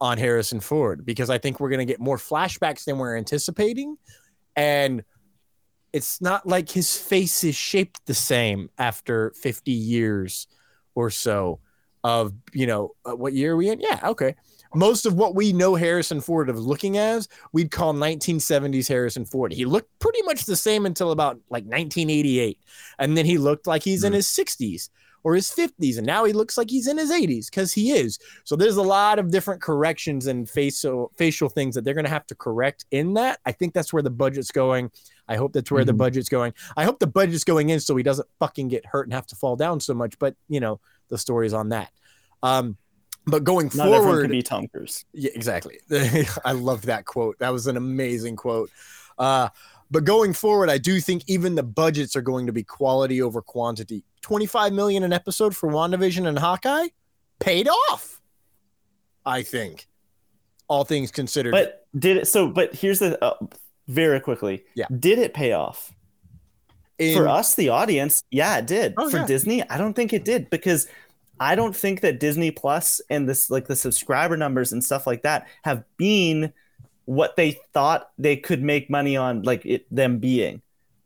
on 0.00 0.18
Harrison 0.18 0.58
Ford 0.58 1.06
because 1.06 1.30
I 1.30 1.38
think 1.38 1.60
we're 1.60 1.70
going 1.70 1.78
to 1.78 1.84
get 1.84 2.00
more 2.00 2.18
flashbacks 2.18 2.86
than 2.86 2.98
we're 2.98 3.16
anticipating. 3.16 3.98
And 4.56 5.04
it's 5.92 6.20
not 6.20 6.46
like 6.46 6.70
his 6.70 6.96
face 6.96 7.44
is 7.44 7.54
shaped 7.54 8.04
the 8.06 8.14
same 8.14 8.70
after 8.78 9.30
50 9.32 9.70
years 9.70 10.46
or 10.94 11.10
so 11.10 11.60
of, 12.04 12.32
you 12.52 12.66
know, 12.66 12.92
uh, 13.04 13.14
what 13.14 13.32
year 13.32 13.52
are 13.52 13.56
we 13.56 13.68
in? 13.68 13.80
Yeah, 13.80 14.00
okay. 14.04 14.34
Most 14.74 15.04
of 15.04 15.14
what 15.14 15.34
we 15.34 15.52
know 15.52 15.74
Harrison 15.74 16.20
Ford 16.20 16.48
of 16.48 16.58
looking 16.58 16.96
as, 16.96 17.28
we'd 17.52 17.70
call 17.70 17.92
1970s 17.92 18.88
Harrison 18.88 19.26
Ford. 19.26 19.52
He 19.52 19.66
looked 19.66 19.90
pretty 19.98 20.22
much 20.22 20.44
the 20.44 20.56
same 20.56 20.86
until 20.86 21.10
about 21.12 21.36
like 21.50 21.64
1988. 21.64 22.58
And 22.98 23.16
then 23.16 23.26
he 23.26 23.36
looked 23.36 23.66
like 23.66 23.82
he's 23.82 24.02
in 24.02 24.14
his 24.14 24.26
60s 24.26 24.88
or 25.24 25.34
his 25.34 25.50
50s. 25.50 25.98
And 25.98 26.06
now 26.06 26.24
he 26.24 26.32
looks 26.32 26.56
like 26.56 26.70
he's 26.70 26.86
in 26.86 26.98
his 26.98 27.12
80s 27.12 27.50
because 27.50 27.72
he 27.72 27.92
is. 27.92 28.18
So 28.44 28.56
there's 28.56 28.76
a 28.76 28.82
lot 28.82 29.18
of 29.18 29.30
different 29.30 29.60
corrections 29.60 30.26
and 30.26 30.48
facial 30.48 31.12
facial 31.16 31.48
things 31.48 31.74
that 31.74 31.84
they're 31.84 31.94
going 31.94 32.04
to 32.04 32.10
have 32.10 32.26
to 32.28 32.34
correct 32.34 32.86
in 32.90 33.14
that. 33.14 33.40
I 33.44 33.52
think 33.52 33.74
that's 33.74 33.92
where 33.92 34.02
the 34.02 34.10
budget's 34.10 34.50
going. 34.50 34.90
I 35.32 35.36
hope 35.36 35.52
that's 35.54 35.70
where 35.70 35.84
the 35.84 35.92
Mhm. 35.94 35.98
budget's 35.98 36.28
going. 36.28 36.52
I 36.76 36.84
hope 36.84 36.98
the 36.98 37.06
budget's 37.06 37.44
going 37.44 37.70
in 37.70 37.80
so 37.80 37.96
he 37.96 38.02
doesn't 38.02 38.28
fucking 38.38 38.68
get 38.68 38.84
hurt 38.86 39.04
and 39.06 39.14
have 39.14 39.26
to 39.28 39.36
fall 39.36 39.56
down 39.56 39.80
so 39.80 39.94
much. 39.94 40.18
But 40.18 40.36
you 40.48 40.60
know 40.60 40.80
the 41.08 41.16
story's 41.18 41.54
on 41.54 41.70
that. 41.70 41.90
Um, 42.42 42.76
but 43.26 43.44
going 43.44 43.70
Not 43.74 43.86
forward, 43.86 44.22
can 44.22 44.30
be 44.30 44.42
Tom 44.42 44.66
Cruise. 44.68 45.04
yeah, 45.12 45.30
exactly. 45.34 45.78
I 46.44 46.52
love 46.52 46.82
that 46.82 47.04
quote. 47.06 47.38
That 47.38 47.50
was 47.50 47.66
an 47.66 47.76
amazing 47.76 48.36
quote. 48.36 48.70
Uh, 49.18 49.48
but 49.90 50.04
going 50.04 50.32
forward, 50.32 50.68
I 50.70 50.78
do 50.78 51.00
think 51.00 51.22
even 51.26 51.54
the 51.54 51.62
budgets 51.62 52.16
are 52.16 52.22
going 52.22 52.46
to 52.46 52.52
be 52.52 52.62
quality 52.64 53.22
over 53.22 53.40
quantity. 53.42 54.04
25 54.22 54.72
million 54.72 55.02
an 55.04 55.12
episode 55.12 55.54
for 55.54 55.68
WandaVision 55.70 56.26
and 56.26 56.38
Hawkeye 56.38 56.88
paid 57.38 57.68
off. 57.68 58.20
I 59.24 59.42
think. 59.42 59.88
All 60.68 60.84
things 60.84 61.10
considered. 61.10 61.50
But 61.52 61.86
did 61.96 62.16
it? 62.16 62.26
So, 62.26 62.48
but 62.48 62.74
here's 62.74 62.98
the 63.00 63.22
uh, 63.22 63.34
very 63.88 64.20
quickly. 64.20 64.64
Yeah. 64.74 64.86
Did 64.98 65.18
it 65.18 65.34
pay 65.34 65.52
off 65.52 65.92
in, 66.98 67.16
for 67.16 67.28
us, 67.28 67.54
the 67.54 67.70
audience? 67.70 68.22
Yeah, 68.30 68.58
it 68.58 68.66
did. 68.66 68.94
Oh, 68.96 69.10
for 69.10 69.18
yeah. 69.18 69.26
Disney, 69.26 69.68
I 69.68 69.78
don't 69.78 69.94
think 69.94 70.12
it 70.12 70.24
did 70.24 70.50
because 70.50 70.88
I 71.40 71.54
don't 71.54 71.74
think 71.74 72.02
that 72.02 72.20
Disney 72.20 72.50
Plus 72.50 73.00
and 73.10 73.28
this 73.28 73.50
like 73.50 73.66
the 73.66 73.76
subscriber 73.76 74.36
numbers 74.36 74.72
and 74.72 74.84
stuff 74.84 75.06
like 75.06 75.22
that 75.22 75.48
have 75.62 75.84
been 75.96 76.52
what 77.04 77.36
they 77.36 77.58
thought 77.74 78.10
they 78.18 78.36
could 78.36 78.62
make 78.62 78.88
money 78.88 79.16
on, 79.16 79.42
like 79.42 79.66
it 79.66 79.86
them 79.90 80.18
being. 80.18 80.62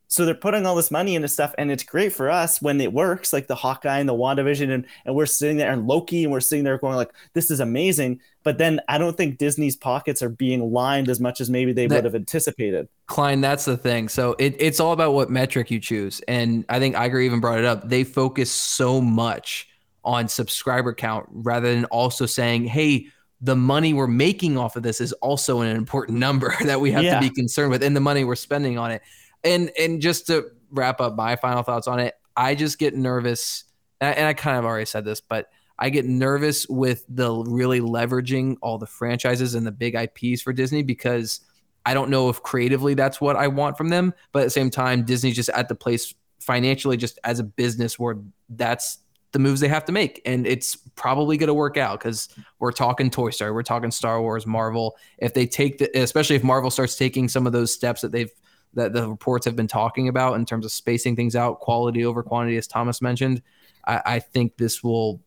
So 0.08 0.24
they're 0.24 0.34
putting 0.34 0.66
all 0.66 0.76
this 0.76 0.90
money 0.92 1.16
into 1.16 1.26
stuff, 1.26 1.52
and 1.58 1.70
it's 1.70 1.82
great 1.82 2.12
for 2.12 2.30
us 2.30 2.62
when 2.62 2.80
it 2.80 2.92
works, 2.92 3.32
like 3.32 3.48
the 3.48 3.56
Hawkeye 3.56 3.98
and 3.98 4.08
the 4.08 4.14
WandaVision, 4.14 4.70
and, 4.72 4.86
and 5.04 5.14
we're 5.16 5.26
sitting 5.26 5.56
there 5.56 5.72
and 5.72 5.86
Loki, 5.88 6.22
and 6.22 6.32
we're 6.32 6.38
sitting 6.40 6.64
there 6.64 6.78
going 6.78 6.94
like, 6.94 7.10
"This 7.32 7.50
is 7.50 7.58
amazing." 7.60 8.20
But 8.44 8.58
then 8.58 8.80
I 8.88 8.98
don't 8.98 9.16
think 9.16 9.38
Disney's 9.38 9.74
pockets 9.74 10.22
are 10.22 10.28
being 10.28 10.70
lined 10.72 11.08
as 11.08 11.18
much 11.18 11.40
as 11.40 11.50
maybe 11.50 11.72
they 11.72 11.88
That- 11.88 11.96
would 11.96 12.04
have 12.04 12.14
anticipated. 12.14 12.88
Klein, 13.06 13.40
that's 13.40 13.64
the 13.64 13.76
thing. 13.76 14.08
So 14.08 14.36
it, 14.38 14.54
it's 14.60 14.78
all 14.78 14.92
about 14.92 15.12
what 15.14 15.30
metric 15.30 15.70
you 15.70 15.80
choose. 15.80 16.20
And 16.28 16.64
I 16.68 16.78
think 16.78 16.94
Iger 16.94 17.22
even 17.24 17.40
brought 17.40 17.58
it 17.58 17.64
up. 17.64 17.88
They 17.88 18.04
focus 18.04 18.50
so 18.50 19.00
much 19.00 19.68
on 20.04 20.28
subscriber 20.28 20.94
count 20.94 21.26
rather 21.32 21.74
than 21.74 21.84
also 21.86 22.26
saying, 22.26 22.64
hey, 22.66 23.06
the 23.40 23.56
money 23.56 23.92
we're 23.92 24.06
making 24.06 24.56
off 24.56 24.76
of 24.76 24.82
this 24.84 25.00
is 25.00 25.12
also 25.14 25.60
an 25.62 25.76
important 25.76 26.18
number 26.26 26.54
that 26.64 26.80
we 26.80 26.92
have 26.92 27.02
Yeah. 27.02 27.18
to 27.18 27.28
be 27.28 27.34
concerned 27.34 27.70
with 27.72 27.82
and 27.82 27.96
the 27.96 28.00
money 28.00 28.22
we're 28.22 28.36
spending 28.36 28.78
on 28.78 28.92
it. 28.92 29.02
And 29.46 29.70
and 29.78 30.02
just 30.02 30.26
to 30.26 30.50
wrap 30.70 31.00
up 31.00 31.16
my 31.16 31.36
final 31.36 31.62
thoughts 31.62 31.86
on 31.86 32.00
it, 32.00 32.14
I 32.36 32.54
just 32.54 32.78
get 32.78 32.94
nervous. 32.94 33.64
And 34.00 34.26
I, 34.26 34.34
kind 34.34 34.58
of 34.58 34.66
already 34.66 34.84
said 34.84 35.06
this, 35.06 35.22
but 35.22 35.48
I 35.78 35.88
get 35.88 36.04
nervous 36.04 36.68
with 36.68 37.04
the 37.08 37.32
really 37.32 37.80
leveraging 37.80 38.56
all 38.60 38.76
the 38.76 38.86
franchises 38.86 39.54
and 39.54 39.66
the 39.66 39.72
big 39.72 39.94
IPs 39.94 40.42
for 40.42 40.52
Disney 40.52 40.82
because 40.82 41.40
I 41.86 41.94
don't 41.94 42.10
know 42.10 42.28
if 42.28 42.42
creatively 42.42 42.92
that's 42.92 43.20
what 43.20 43.36
I 43.36 43.48
want 43.48 43.78
from 43.78 43.88
them, 43.88 44.12
but 44.32 44.40
at 44.40 44.46
the 44.46 44.50
same 44.50 44.68
time, 44.68 45.04
Disney's 45.04 45.36
just 45.36 45.48
at 45.50 45.68
the 45.68 45.74
place 45.74 46.14
financially, 46.40 46.96
just 46.96 47.18
as 47.24 47.38
a 47.38 47.44
business, 47.44 47.98
where 47.98 48.16
that's 48.50 48.98
the 49.32 49.38
moves 49.38 49.60
they 49.60 49.68
have 49.68 49.84
to 49.84 49.92
make, 49.92 50.20
and 50.24 50.46
it's 50.46 50.76
probably 50.94 51.36
going 51.36 51.48
to 51.48 51.54
work 51.54 51.76
out 51.76 52.00
because 52.00 52.28
we're 52.58 52.72
talking 52.72 53.10
Toy 53.10 53.30
Story, 53.30 53.52
we're 53.52 53.62
talking 53.62 53.90
Star 53.90 54.20
Wars, 54.20 54.46
Marvel. 54.46 54.96
If 55.18 55.34
they 55.34 55.46
take 55.46 55.78
the, 55.78 55.90
especially 56.00 56.36
if 56.36 56.42
Marvel 56.42 56.70
starts 56.70 56.96
taking 56.96 57.28
some 57.28 57.46
of 57.46 57.52
those 57.52 57.72
steps 57.72 58.00
that 58.00 58.12
they've 58.12 58.30
that 58.76 58.92
the 58.92 59.08
reports 59.08 59.44
have 59.44 59.56
been 59.56 59.66
talking 59.66 60.08
about 60.08 60.36
in 60.36 60.46
terms 60.46 60.64
of 60.64 60.70
spacing 60.70 61.16
things 61.16 61.34
out, 61.34 61.58
quality 61.60 62.04
over 62.04 62.22
quantity, 62.22 62.56
as 62.56 62.66
Thomas 62.66 63.02
mentioned. 63.02 63.42
I, 63.84 64.02
I 64.06 64.18
think 64.20 64.56
this 64.56 64.84
will 64.84 65.20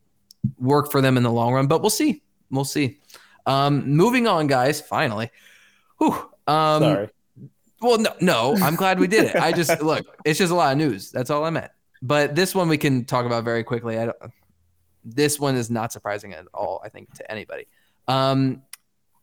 work 0.58 0.92
for 0.92 1.02
them 1.02 1.18
in 1.18 1.24
the 1.24 1.32
long 1.32 1.54
run, 1.54 1.68
but 1.68 1.82
we'll 1.82 1.90
see. 1.90 2.24
We'll 2.50 2.66
see. 2.66 3.00
Um, 3.46 3.90
moving 3.90 4.28
on, 4.28 4.48
guys. 4.48 4.80
Finally, 4.80 5.32
Whew. 6.00 6.14
Um, 6.48 6.82
Sorry. 6.82 7.10
well, 7.82 8.00
no, 8.00 8.14
no, 8.20 8.56
I'm 8.56 8.76
glad 8.76 9.00
we 9.00 9.08
did 9.08 9.26
it. 9.26 9.36
I 9.36 9.52
just 9.52 9.82
look, 9.84 10.06
it's 10.26 10.40
just 10.40 10.52
a 10.52 10.56
lot 10.56 10.72
of 10.72 10.78
news. 10.78 11.12
That's 11.12 11.30
all 11.30 11.44
I 11.44 11.52
meant. 11.52 11.72
But 12.02 12.36
this 12.36 12.56
one 12.56 12.70
we 12.70 12.78
can 12.78 13.06
talk 13.06 13.26
about 13.26 13.44
very 13.44 13.64
quickly. 13.64 14.00
I 14.00 14.06
don't, 14.06 14.18
this 15.04 15.40
one 15.40 15.56
is 15.56 15.70
not 15.70 15.92
surprising 15.92 16.34
at 16.34 16.46
all, 16.54 16.82
I 16.84 16.90
think, 16.90 17.14
to 17.16 17.32
anybody. 17.32 17.68
Um, 18.08 18.64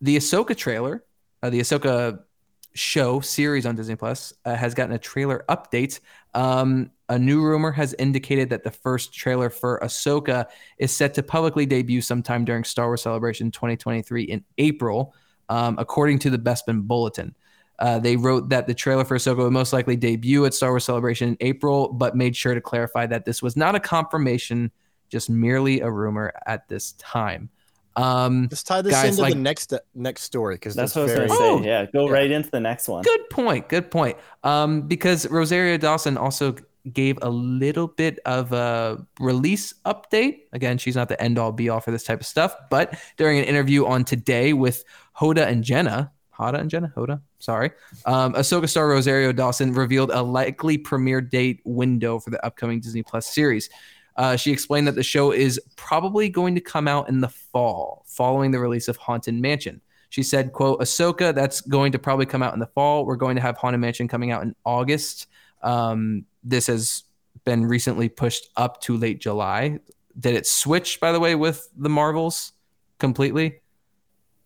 the 0.00 0.16
Ahsoka 0.16 0.56
trailer, 0.56 1.02
uh, 1.42 1.50
the 1.50 1.60
Ahsoka 1.60 2.20
show 2.76 3.20
series 3.20 3.66
on 3.66 3.76
Disney 3.76 3.96
Plus, 3.96 4.32
uh, 4.44 4.54
has 4.54 4.74
gotten 4.74 4.94
a 4.94 4.98
trailer 4.98 5.44
update. 5.48 6.00
Um, 6.34 6.90
a 7.08 7.18
new 7.18 7.42
rumor 7.42 7.72
has 7.72 7.94
indicated 7.98 8.50
that 8.50 8.64
the 8.64 8.70
first 8.70 9.14
trailer 9.14 9.50
for 9.50 9.80
Ahsoka 9.82 10.46
is 10.78 10.94
set 10.94 11.14
to 11.14 11.22
publicly 11.22 11.66
debut 11.66 12.00
sometime 12.00 12.44
during 12.44 12.64
Star 12.64 12.86
Wars 12.86 13.02
Celebration 13.02 13.50
2023 13.50 14.24
in 14.24 14.44
April, 14.58 15.14
um, 15.48 15.76
according 15.78 16.18
to 16.20 16.30
the 16.30 16.38
Bespin 16.38 16.82
Bulletin. 16.82 17.34
Uh, 17.78 17.98
they 17.98 18.16
wrote 18.16 18.48
that 18.48 18.66
the 18.66 18.74
trailer 18.74 19.04
for 19.04 19.16
Ahsoka 19.16 19.38
would 19.38 19.52
most 19.52 19.72
likely 19.72 19.96
debut 19.96 20.44
at 20.46 20.54
Star 20.54 20.70
Wars 20.70 20.84
Celebration 20.84 21.30
in 21.30 21.36
April, 21.40 21.92
but 21.92 22.16
made 22.16 22.34
sure 22.34 22.54
to 22.54 22.60
clarify 22.60 23.06
that 23.06 23.24
this 23.24 23.42
was 23.42 23.56
not 23.56 23.74
a 23.74 23.80
confirmation, 23.80 24.70
just 25.08 25.28
merely 25.28 25.80
a 25.80 25.90
rumor 25.90 26.32
at 26.46 26.68
this 26.68 26.92
time. 26.92 27.50
Um, 27.96 28.48
Let's 28.50 28.62
tie 28.62 28.82
this 28.82 28.92
Guys, 28.92 29.10
into 29.10 29.22
like- 29.22 29.32
the 29.34 29.40
next 29.40 29.72
next 29.94 30.22
story 30.22 30.56
because 30.56 30.74
That's 30.74 30.92
that's, 30.94 31.10
what 31.10 31.18
I 31.18 31.22
was 31.24 31.32
gonna 31.32 31.40
say. 31.40 31.48
Oh. 31.48 31.62
Yeah, 31.62 31.86
go 31.86 32.06
Yeah. 32.06 32.12
right 32.12 32.30
into 32.30 32.50
the 32.50 32.60
next 32.60 32.88
one. 32.88 33.02
Good 33.02 33.30
point. 33.30 33.68
Good 33.68 33.90
point. 33.90 34.16
Um, 34.44 34.82
because 34.82 35.28
Rosario 35.30 35.76
Dawson 35.78 36.16
also 36.18 36.54
gave 36.92 37.18
a 37.22 37.28
little 37.30 37.88
bit 37.88 38.20
of 38.26 38.52
a 38.52 39.04
release 39.18 39.74
update. 39.84 40.40
Again, 40.52 40.78
she's 40.78 40.94
not 40.94 41.08
the 41.08 41.20
end 41.20 41.38
all 41.38 41.50
be 41.52 41.68
all 41.68 41.80
for 41.80 41.90
this 41.90 42.04
type 42.04 42.20
of 42.20 42.26
stuff, 42.26 42.54
but 42.70 42.94
during 43.16 43.38
an 43.38 43.44
interview 43.44 43.86
on 43.86 44.04
today 44.04 44.52
with 44.52 44.84
Hoda 45.18 45.46
and 45.48 45.64
Jenna, 45.64 46.12
Hoda 46.38 46.60
and 46.60 46.70
Jenna, 46.70 46.92
Hoda, 46.96 47.20
sorry, 47.38 47.72
um, 48.04 48.34
Ahsoka 48.34 48.68
star 48.68 48.86
Rosario 48.88 49.32
Dawson 49.32 49.72
revealed 49.72 50.10
a 50.12 50.22
likely 50.22 50.78
premiere 50.78 51.20
date 51.22 51.60
window 51.64 52.20
for 52.20 52.30
the 52.30 52.44
upcoming 52.46 52.78
Disney 52.78 53.02
Plus 53.02 53.26
series. 53.26 53.68
Uh, 54.16 54.36
she 54.36 54.50
explained 54.50 54.86
that 54.86 54.94
the 54.94 55.02
show 55.02 55.30
is 55.30 55.60
probably 55.76 56.28
going 56.28 56.54
to 56.54 56.60
come 56.60 56.88
out 56.88 57.08
in 57.08 57.20
the 57.20 57.28
fall, 57.28 58.04
following 58.06 58.50
the 58.50 58.58
release 58.58 58.88
of 58.88 58.96
Haunted 58.96 59.34
Mansion. 59.34 59.80
She 60.08 60.22
said, 60.22 60.52
quote, 60.52 60.80
Ahsoka, 60.80 61.34
that's 61.34 61.60
going 61.60 61.92
to 61.92 61.98
probably 61.98 62.26
come 62.26 62.42
out 62.42 62.54
in 62.54 62.60
the 62.60 62.66
fall. 62.66 63.04
We're 63.04 63.16
going 63.16 63.36
to 63.36 63.42
have 63.42 63.56
Haunted 63.56 63.80
Mansion 63.80 64.08
coming 64.08 64.30
out 64.30 64.42
in 64.42 64.54
August. 64.64 65.26
Um, 65.62 66.24
this 66.42 66.66
has 66.68 67.04
been 67.44 67.66
recently 67.66 68.08
pushed 68.08 68.48
up 68.56 68.80
to 68.82 68.96
late 68.96 69.20
July. 69.20 69.80
Did 70.18 70.34
it 70.34 70.46
switch, 70.46 71.00
by 71.00 71.12
the 71.12 71.20
way, 71.20 71.34
with 71.34 71.68
the 71.76 71.90
Marvels 71.90 72.52
completely? 72.98 73.60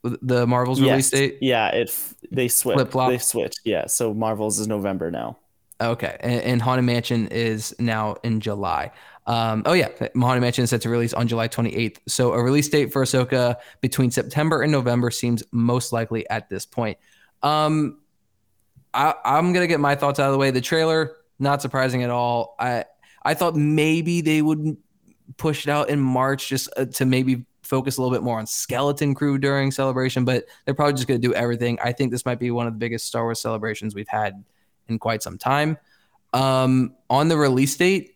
The 0.02 0.46
Marvels 0.46 0.80
release 0.80 1.10
date? 1.10 1.38
Yeah, 1.40 1.68
it 1.68 1.88
f- 1.88 2.14
they 2.32 2.48
switched. 2.48 2.90
They 2.92 3.18
switched. 3.18 3.60
Yeah, 3.64 3.86
so 3.86 4.14
Marvels 4.14 4.58
is 4.58 4.66
November 4.66 5.10
now. 5.10 5.36
Okay, 5.80 6.16
and, 6.20 6.40
and 6.42 6.62
Haunted 6.62 6.86
Mansion 6.86 7.28
is 7.28 7.74
now 7.78 8.16
in 8.24 8.40
July. 8.40 8.92
Um, 9.26 9.62
oh 9.66 9.74
yeah, 9.74 9.88
Mansion 10.14 10.64
is 10.64 10.70
set 10.70 10.80
to 10.82 10.88
release 10.88 11.12
on 11.12 11.28
July 11.28 11.48
28th. 11.48 11.98
So 12.08 12.32
a 12.32 12.42
release 12.42 12.68
date 12.68 12.92
for 12.92 13.02
Ahsoka 13.04 13.56
between 13.80 14.10
September 14.10 14.62
and 14.62 14.72
November 14.72 15.10
seems 15.10 15.42
most 15.52 15.92
likely 15.92 16.28
at 16.30 16.48
this 16.48 16.66
point. 16.66 16.98
Um, 17.42 17.98
I, 18.92 19.14
I'm 19.24 19.52
gonna 19.52 19.66
get 19.66 19.80
my 19.80 19.94
thoughts 19.94 20.18
out 20.18 20.26
of 20.26 20.32
the 20.32 20.38
way. 20.38 20.50
The 20.50 20.60
trailer, 20.60 21.16
not 21.38 21.62
surprising 21.62 22.02
at 22.02 22.10
all. 22.10 22.56
I 22.58 22.84
I 23.22 23.34
thought 23.34 23.54
maybe 23.54 24.20
they 24.20 24.42
would 24.42 24.76
push 25.36 25.66
it 25.66 25.70
out 25.70 25.90
in 25.90 26.00
March 26.00 26.48
just 26.48 26.68
uh, 26.76 26.86
to 26.86 27.04
maybe 27.04 27.44
focus 27.62 27.98
a 27.98 28.02
little 28.02 28.14
bit 28.14 28.24
more 28.24 28.38
on 28.38 28.46
Skeleton 28.46 29.14
Crew 29.14 29.38
during 29.38 29.70
celebration, 29.70 30.24
but 30.24 30.46
they're 30.64 30.74
probably 30.74 30.94
just 30.94 31.06
gonna 31.06 31.18
do 31.18 31.34
everything. 31.34 31.78
I 31.82 31.92
think 31.92 32.10
this 32.10 32.24
might 32.24 32.40
be 32.40 32.50
one 32.50 32.66
of 32.66 32.72
the 32.72 32.78
biggest 32.78 33.06
Star 33.06 33.24
Wars 33.24 33.40
celebrations 33.40 33.94
we've 33.94 34.08
had 34.08 34.42
in 34.88 34.98
quite 34.98 35.22
some 35.22 35.38
time. 35.38 35.78
Um, 36.32 36.94
on 37.08 37.28
the 37.28 37.36
release 37.36 37.76
date, 37.76 38.14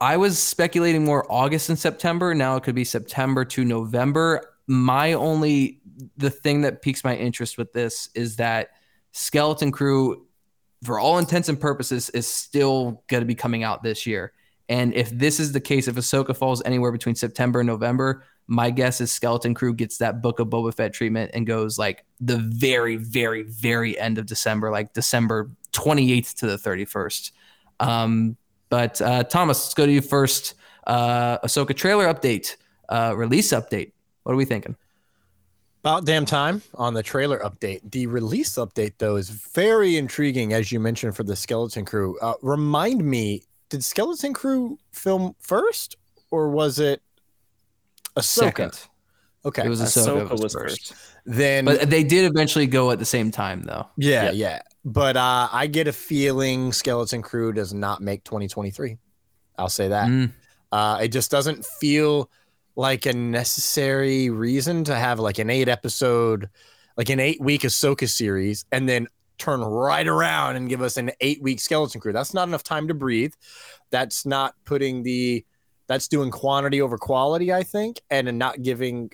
I 0.00 0.16
was 0.16 0.38
speculating 0.38 1.04
more 1.04 1.30
August 1.30 1.68
and 1.68 1.78
September. 1.78 2.34
Now 2.34 2.56
it 2.56 2.62
could 2.62 2.74
be 2.74 2.84
September 2.84 3.44
to 3.46 3.64
November. 3.64 4.52
My 4.66 5.14
only 5.14 5.80
the 6.16 6.30
thing 6.30 6.62
that 6.62 6.82
piques 6.82 7.02
my 7.04 7.16
interest 7.16 7.56
with 7.56 7.72
this 7.72 8.10
is 8.14 8.36
that 8.36 8.70
Skeleton 9.12 9.72
Crew, 9.72 10.26
for 10.84 10.98
all 10.98 11.18
intents 11.18 11.48
and 11.48 11.58
purposes, 11.58 12.10
is 12.10 12.30
still 12.30 13.02
going 13.08 13.22
to 13.22 13.26
be 13.26 13.34
coming 13.34 13.62
out 13.62 13.82
this 13.82 14.06
year. 14.06 14.32
And 14.68 14.92
if 14.94 15.10
this 15.10 15.40
is 15.40 15.52
the 15.52 15.60
case, 15.60 15.88
if 15.88 15.94
Ahsoka 15.94 16.36
falls 16.36 16.60
anywhere 16.64 16.92
between 16.92 17.14
September 17.14 17.60
and 17.60 17.66
November, 17.66 18.24
my 18.48 18.70
guess 18.70 19.00
is 19.00 19.10
Skeleton 19.10 19.54
Crew 19.54 19.72
gets 19.72 19.98
that 19.98 20.20
Book 20.20 20.38
of 20.38 20.48
Boba 20.48 20.74
Fett 20.74 20.92
treatment 20.92 21.30
and 21.34 21.46
goes 21.46 21.78
like 21.78 22.04
the 22.20 22.36
very, 22.36 22.96
very, 22.96 23.42
very 23.42 23.98
end 23.98 24.18
of 24.18 24.26
December, 24.26 24.70
like 24.70 24.92
December 24.92 25.50
28th 25.72 26.34
to 26.34 26.46
the 26.46 26.56
31st. 26.56 27.30
Um, 27.80 28.36
but 28.68 29.00
uh, 29.00 29.24
Thomas, 29.24 29.64
let's 29.64 29.74
go 29.74 29.86
to 29.86 29.92
you 29.92 30.00
first. 30.02 30.54
Uh, 30.86 31.38
Ahsoka 31.38 31.74
trailer 31.74 32.12
update, 32.12 32.56
uh, 32.88 33.14
release 33.16 33.52
update. 33.52 33.92
What 34.22 34.32
are 34.32 34.36
we 34.36 34.44
thinking? 34.44 34.76
About 35.82 36.04
damn 36.04 36.24
time 36.26 36.62
on 36.74 36.94
the 36.94 37.02
trailer 37.02 37.38
update. 37.40 37.80
The 37.92 38.06
release 38.08 38.54
update, 38.56 38.94
though, 38.98 39.16
is 39.16 39.30
very 39.30 39.96
intriguing, 39.96 40.52
as 40.52 40.72
you 40.72 40.80
mentioned, 40.80 41.14
for 41.14 41.22
the 41.22 41.36
Skeleton 41.36 41.84
Crew. 41.84 42.18
Uh, 42.20 42.34
remind 42.42 43.04
me, 43.04 43.42
did 43.68 43.84
Skeleton 43.84 44.34
Crew 44.34 44.78
film 44.92 45.34
first, 45.40 45.96
or 46.32 46.50
was 46.50 46.80
it 46.80 47.00
Ahsoka? 48.16 48.22
Second. 48.24 48.80
Okay, 49.44 49.64
It 49.64 49.68
was 49.68 49.80
Ahsoka, 49.80 50.26
Ahsoka 50.26 50.30
was, 50.32 50.42
was 50.42 50.52
first. 50.54 50.92
then 51.24 51.64
But 51.66 51.88
they 51.88 52.02
did 52.02 52.24
eventually 52.24 52.66
go 52.66 52.90
at 52.90 52.98
the 52.98 53.04
same 53.04 53.30
time, 53.30 53.62
though. 53.62 53.86
yeah, 53.96 54.24
Yeah. 54.24 54.30
yeah. 54.32 54.62
But 54.86 55.16
uh, 55.16 55.48
I 55.50 55.66
get 55.66 55.88
a 55.88 55.92
feeling 55.92 56.72
Skeleton 56.72 57.20
Crew 57.20 57.52
does 57.52 57.74
not 57.74 58.00
make 58.00 58.22
2023. 58.22 58.96
I'll 59.58 59.68
say 59.68 59.88
that. 59.88 60.08
Mm. 60.08 60.30
Uh, 60.70 61.00
it 61.02 61.08
just 61.08 61.28
doesn't 61.28 61.64
feel 61.64 62.30
like 62.76 63.04
a 63.04 63.12
necessary 63.12 64.30
reason 64.30 64.84
to 64.84 64.94
have 64.94 65.18
like 65.18 65.40
an 65.40 65.50
eight 65.50 65.68
episode, 65.68 66.48
like 66.96 67.08
an 67.08 67.18
eight 67.18 67.40
week 67.40 67.62
Ahsoka 67.62 68.08
series, 68.08 68.64
and 68.70 68.88
then 68.88 69.08
turn 69.38 69.60
right 69.60 70.06
around 70.06 70.54
and 70.54 70.68
give 70.68 70.82
us 70.82 70.96
an 70.96 71.10
eight 71.20 71.42
week 71.42 71.58
Skeleton 71.58 72.00
Crew. 72.00 72.12
That's 72.12 72.32
not 72.32 72.46
enough 72.46 72.62
time 72.62 72.86
to 72.86 72.94
breathe. 72.94 73.34
That's 73.90 74.24
not 74.24 74.54
putting 74.64 75.02
the, 75.02 75.44
that's 75.88 76.06
doing 76.06 76.30
quantity 76.30 76.80
over 76.80 76.96
quality, 76.96 77.52
I 77.52 77.64
think, 77.64 78.00
and 78.08 78.38
not 78.38 78.62
giving 78.62 79.10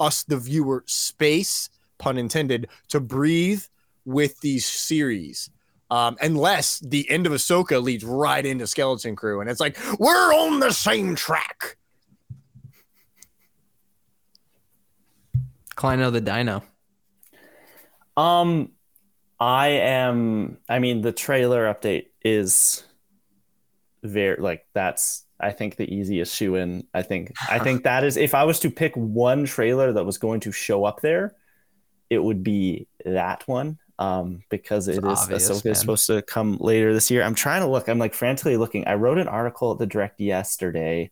us, 0.00 0.24
the 0.24 0.36
viewer, 0.36 0.82
space, 0.86 1.70
pun 1.98 2.18
intended, 2.18 2.66
to 2.88 2.98
breathe 2.98 3.62
with 4.04 4.40
these 4.40 4.66
series. 4.66 5.50
Um, 5.90 6.16
unless 6.22 6.78
the 6.78 7.08
end 7.10 7.26
of 7.26 7.32
Ahsoka 7.32 7.82
leads 7.82 8.02
right 8.02 8.44
into 8.44 8.66
Skeleton 8.66 9.14
Crew, 9.14 9.42
and 9.42 9.50
it's 9.50 9.60
like 9.60 9.76
we're 9.98 10.34
on 10.34 10.58
the 10.58 10.70
same 10.70 11.14
track. 11.14 11.76
Kleino 15.76 16.10
the 16.10 16.20
Dino. 16.20 16.62
Um, 18.16 18.70
I 19.40 19.68
am. 19.68 20.58
I 20.68 20.78
mean, 20.78 21.00
the 21.02 21.12
trailer 21.12 21.72
update 21.72 22.06
is 22.24 22.84
very 24.02 24.40
like 24.40 24.66
that's. 24.72 25.26
I 25.40 25.50
think 25.50 25.74
the 25.74 25.92
easiest 25.92 26.34
shoe 26.36 26.54
in. 26.54 26.86
I 26.94 27.02
think. 27.02 27.32
I 27.50 27.58
think 27.58 27.82
that 27.84 28.04
is. 28.04 28.16
If 28.16 28.34
I 28.34 28.44
was 28.44 28.60
to 28.60 28.70
pick 28.70 28.94
one 28.94 29.44
trailer 29.44 29.92
that 29.92 30.04
was 30.04 30.18
going 30.18 30.40
to 30.40 30.52
show 30.52 30.84
up 30.84 31.00
there, 31.00 31.34
it 32.08 32.22
would 32.22 32.44
be 32.44 32.86
that 33.04 33.46
one. 33.48 33.78
Um, 34.02 34.42
because 34.48 34.88
it 34.88 34.96
It's 34.96 34.98
is 34.98 35.04
obvious, 35.04 35.50
Ahsoka 35.50 35.64
man. 35.64 35.72
is 35.72 35.80
supposed 35.80 36.06
to 36.06 36.22
come 36.22 36.56
later 36.60 36.92
this 36.92 37.10
year. 37.10 37.22
I'm 37.22 37.34
trying 37.34 37.62
to 37.62 37.68
look. 37.68 37.88
I'm 37.88 37.98
like 37.98 38.14
frantically 38.14 38.56
looking. 38.56 38.86
I 38.86 38.94
wrote 38.94 39.18
an 39.18 39.28
article 39.28 39.72
at 39.72 39.78
the 39.78 39.86
Direct 39.86 40.20
yesterday. 40.20 41.10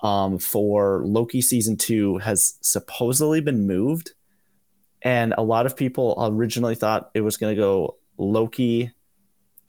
Um, 0.00 0.38
for 0.38 1.02
Loki 1.06 1.40
season 1.40 1.76
two 1.76 2.18
has 2.18 2.54
supposedly 2.60 3.40
been 3.40 3.68
moved 3.68 4.12
and 5.02 5.34
a 5.36 5.42
lot 5.42 5.66
of 5.66 5.76
people 5.76 6.16
originally 6.18 6.74
thought 6.74 7.10
it 7.14 7.20
was 7.20 7.36
going 7.36 7.54
to 7.54 7.60
go 7.60 7.96
Loki, 8.18 8.90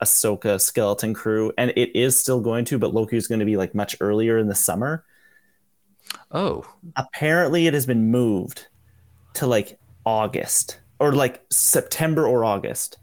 Ahsoka, 0.02 0.60
Skeleton 0.60 1.14
Crew, 1.14 1.52
and 1.58 1.72
it 1.76 1.94
is 1.96 2.18
still 2.18 2.40
going 2.40 2.64
to, 2.66 2.78
but 2.78 2.94
Loki 2.94 3.16
is 3.16 3.26
going 3.26 3.40
to 3.40 3.44
be 3.46 3.56
like 3.56 3.74
much 3.74 3.96
earlier 4.00 4.38
in 4.38 4.48
the 4.48 4.54
summer. 4.54 5.04
Oh, 6.30 6.64
Apparently, 6.96 7.66
it 7.66 7.74
has 7.74 7.86
been 7.86 8.10
moved 8.10 8.66
to 9.34 9.46
like 9.46 9.78
August 10.04 10.80
or 10.98 11.12
like 11.12 11.42
September 11.50 12.26
or 12.26 12.44
August. 12.44 12.98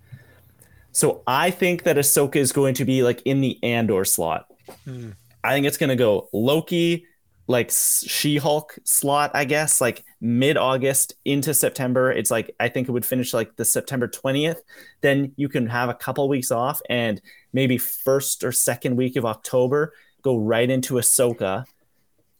So 0.91 1.23
I 1.26 1.51
think 1.51 1.84
that 1.84 1.95
Ahsoka 1.95 2.35
is 2.35 2.51
going 2.51 2.73
to 2.76 2.85
be 2.85 3.03
like 3.03 3.22
in 3.23 3.41
the 3.41 3.61
Andor 3.63 4.05
slot. 4.05 4.47
Hmm. 4.85 5.11
I 5.43 5.53
think 5.53 5.65
it's 5.65 5.77
going 5.77 5.89
to 5.89 5.95
go 5.95 6.30
Loki, 6.34 7.05
like 7.47 7.72
She-Hulk 7.72 8.77
slot, 8.84 9.31
I 9.34 9.45
guess, 9.45 9.81
like 9.81 10.03
mid-August 10.19 11.15
into 11.26 11.53
September. 11.53 12.11
It's 12.11 12.31
like 12.31 12.55
I 12.59 12.69
think 12.69 12.88
it 12.88 12.91
would 12.91 13.05
finish 13.05 13.34
like 13.34 13.55
the 13.55 13.65
September 13.65 14.07
20th. 14.07 14.59
Then 15.01 15.34
you 15.35 15.49
can 15.49 15.68
have 15.68 15.89
a 15.89 15.93
couple 15.93 16.27
weeks 16.30 16.51
off 16.51 16.81
and 16.89 17.22
maybe 17.53 17.77
first 17.77 18.43
or 18.43 18.51
second 18.51 18.95
week 18.95 19.15
of 19.15 19.26
October 19.26 19.93
go 20.22 20.38
right 20.38 20.69
into 20.69 20.95
Ahsoka. 20.95 21.65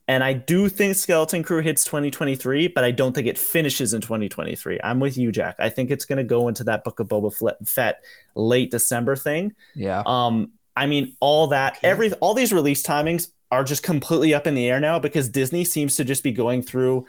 And 0.08 0.24
I 0.24 0.34
do 0.34 0.68
think 0.68 0.96
Skeleton 0.96 1.44
Crew 1.44 1.62
hits 1.62 1.86
2023, 1.86 2.68
but 2.70 2.84
I 2.84 2.92
don't 2.92 3.14
think 3.14 3.28
it 3.28 3.38
finishes 3.38 3.94
in 3.94 4.02
2023. 4.02 4.80
I'm 4.84 5.00
with 5.00 5.18
you, 5.18 5.32
Jack. 5.32 5.56
I 5.60 5.70
think 5.70 5.90
it's 5.90 6.06
going 6.06 6.18
to 6.18 6.24
go 6.24 6.48
into 6.48 6.64
that 6.66 6.84
Book 6.84 7.00
of 7.00 7.08
Boba 7.08 7.54
Fett 7.66 8.04
late 8.36 8.72
December 8.72 9.16
thing. 9.16 9.54
Yeah. 9.76 10.04
Um, 10.06 10.52
I 10.76 10.86
mean, 10.88 11.16
all 11.20 11.48
that, 11.48 11.78
every, 11.84 12.12
all 12.14 12.34
these 12.34 12.52
release 12.52 12.84
timings 12.84 13.30
are 13.52 13.64
just 13.64 13.84
completely 13.84 14.34
up 14.34 14.48
in 14.48 14.56
the 14.56 14.70
air 14.70 14.80
now 14.80 15.00
because 15.00 15.30
Disney 15.30 15.64
seems 15.64 15.96
to 15.98 16.04
just 16.04 16.24
be 16.24 16.32
going 16.32 16.62
through 16.62 17.06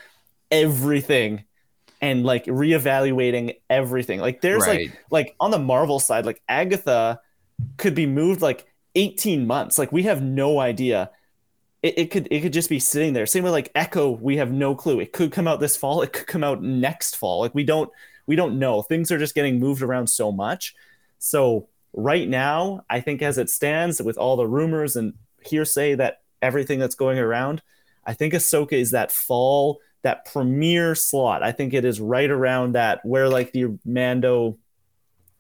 everything 0.51 1.45
and 2.01 2.25
like 2.25 2.45
reevaluating 2.47 3.57
everything. 3.71 4.21
Like 4.21 4.41
there's 4.41 4.63
Right. 4.67 4.91
like 4.91 5.01
like 5.11 5.37
on 5.41 5.51
the 5.51 5.59
Marvel 5.59 6.01
side, 6.01 6.27
like 6.27 6.43
Agatha 6.49 7.21
could 7.77 7.95
be 7.95 8.07
moved 8.07 8.43
like 8.43 8.67
18 8.95 9.47
months. 9.47 9.79
Like 9.79 9.93
we 9.93 10.03
have 10.03 10.23
no 10.23 10.59
idea. 10.59 11.11
It, 11.83 11.99
it 11.99 12.11
could 12.11 12.29
it 12.31 12.41
could 12.41 12.53
just 12.53 12.69
be 12.69 12.79
sitting 12.79 13.13
there. 13.13 13.27
Same 13.27 13.45
with 13.45 13.53
like 13.53 13.71
Echo, 13.75 14.11
we 14.11 14.37
have 14.37 14.53
no 14.53 14.75
clue. 14.75 15.01
It 15.01 15.13
could 15.13 15.33
come 15.33 15.49
out 15.49 15.61
this 15.61 15.77
fall. 15.77 16.03
It 16.03 16.13
could 16.13 16.27
come 16.27 16.45
out 16.45 16.63
next 16.63 17.17
fall. 17.17 17.41
Like 17.41 17.55
we 17.55 17.65
don't 17.65 17.91
we 18.27 18.37
don't 18.37 18.59
know. 18.59 18.83
Things 18.83 19.11
are 19.11 19.19
just 19.19 19.35
getting 19.35 19.59
moved 19.59 19.83
around 19.83 20.09
so 20.09 20.31
much. 20.31 20.75
So 21.19 21.69
right 21.93 22.29
now, 22.29 22.85
I 22.89 23.01
think 23.01 23.23
as 23.23 23.39
it 23.39 23.51
stands, 23.51 24.01
with 24.01 24.19
all 24.19 24.37
the 24.37 24.47
rumors 24.47 24.97
and 24.97 25.15
hearsay 25.45 25.97
that 25.97 26.23
everything 26.41 26.79
that's 26.79 26.95
going 26.95 27.19
around, 27.19 27.63
I 28.05 28.15
think 28.15 28.35
Ahsoka 28.35 28.73
is 28.73 28.93
that 28.93 29.13
fall, 29.13 29.81
that 30.03 30.25
premiere 30.33 30.95
slot. 30.95 31.43
I 31.43 31.53
think 31.53 31.75
it 31.75 31.85
is 31.85 32.01
right 32.01 32.31
around 32.31 32.75
that 32.75 33.05
where 33.05 33.29
like 33.29 33.53
the 33.53 33.79
Mando 33.85 34.59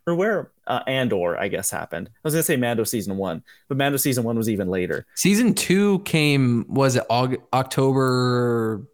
or 0.07 0.15
where 0.15 0.51
uh, 0.66 0.81
Andor, 0.87 1.37
I 1.39 1.49
guess, 1.49 1.70
happened. 1.70 2.09
I 2.12 2.19
was 2.24 2.35
gonna 2.35 2.43
say 2.43 2.57
Mando 2.57 2.85
season 2.85 3.16
one, 3.16 3.43
but 3.69 3.77
Mando 3.77 3.97
season 3.99 4.24
one 4.24 4.37
was 4.37 4.49
even 4.49 4.69
later. 4.69 5.07
Season 5.15 5.55
two 5.55 6.01
came 6.01 6.65
was 6.69 6.97
it 6.97 7.05
Aug- 7.11 7.41
October? 7.53 8.87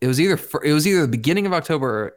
It 0.00 0.06
was 0.06 0.20
either 0.20 0.36
fir- 0.36 0.62
it 0.64 0.72
was 0.72 0.86
either 0.86 1.02
the 1.02 1.08
beginning 1.08 1.46
of 1.46 1.52
October 1.52 1.88
or 1.88 2.14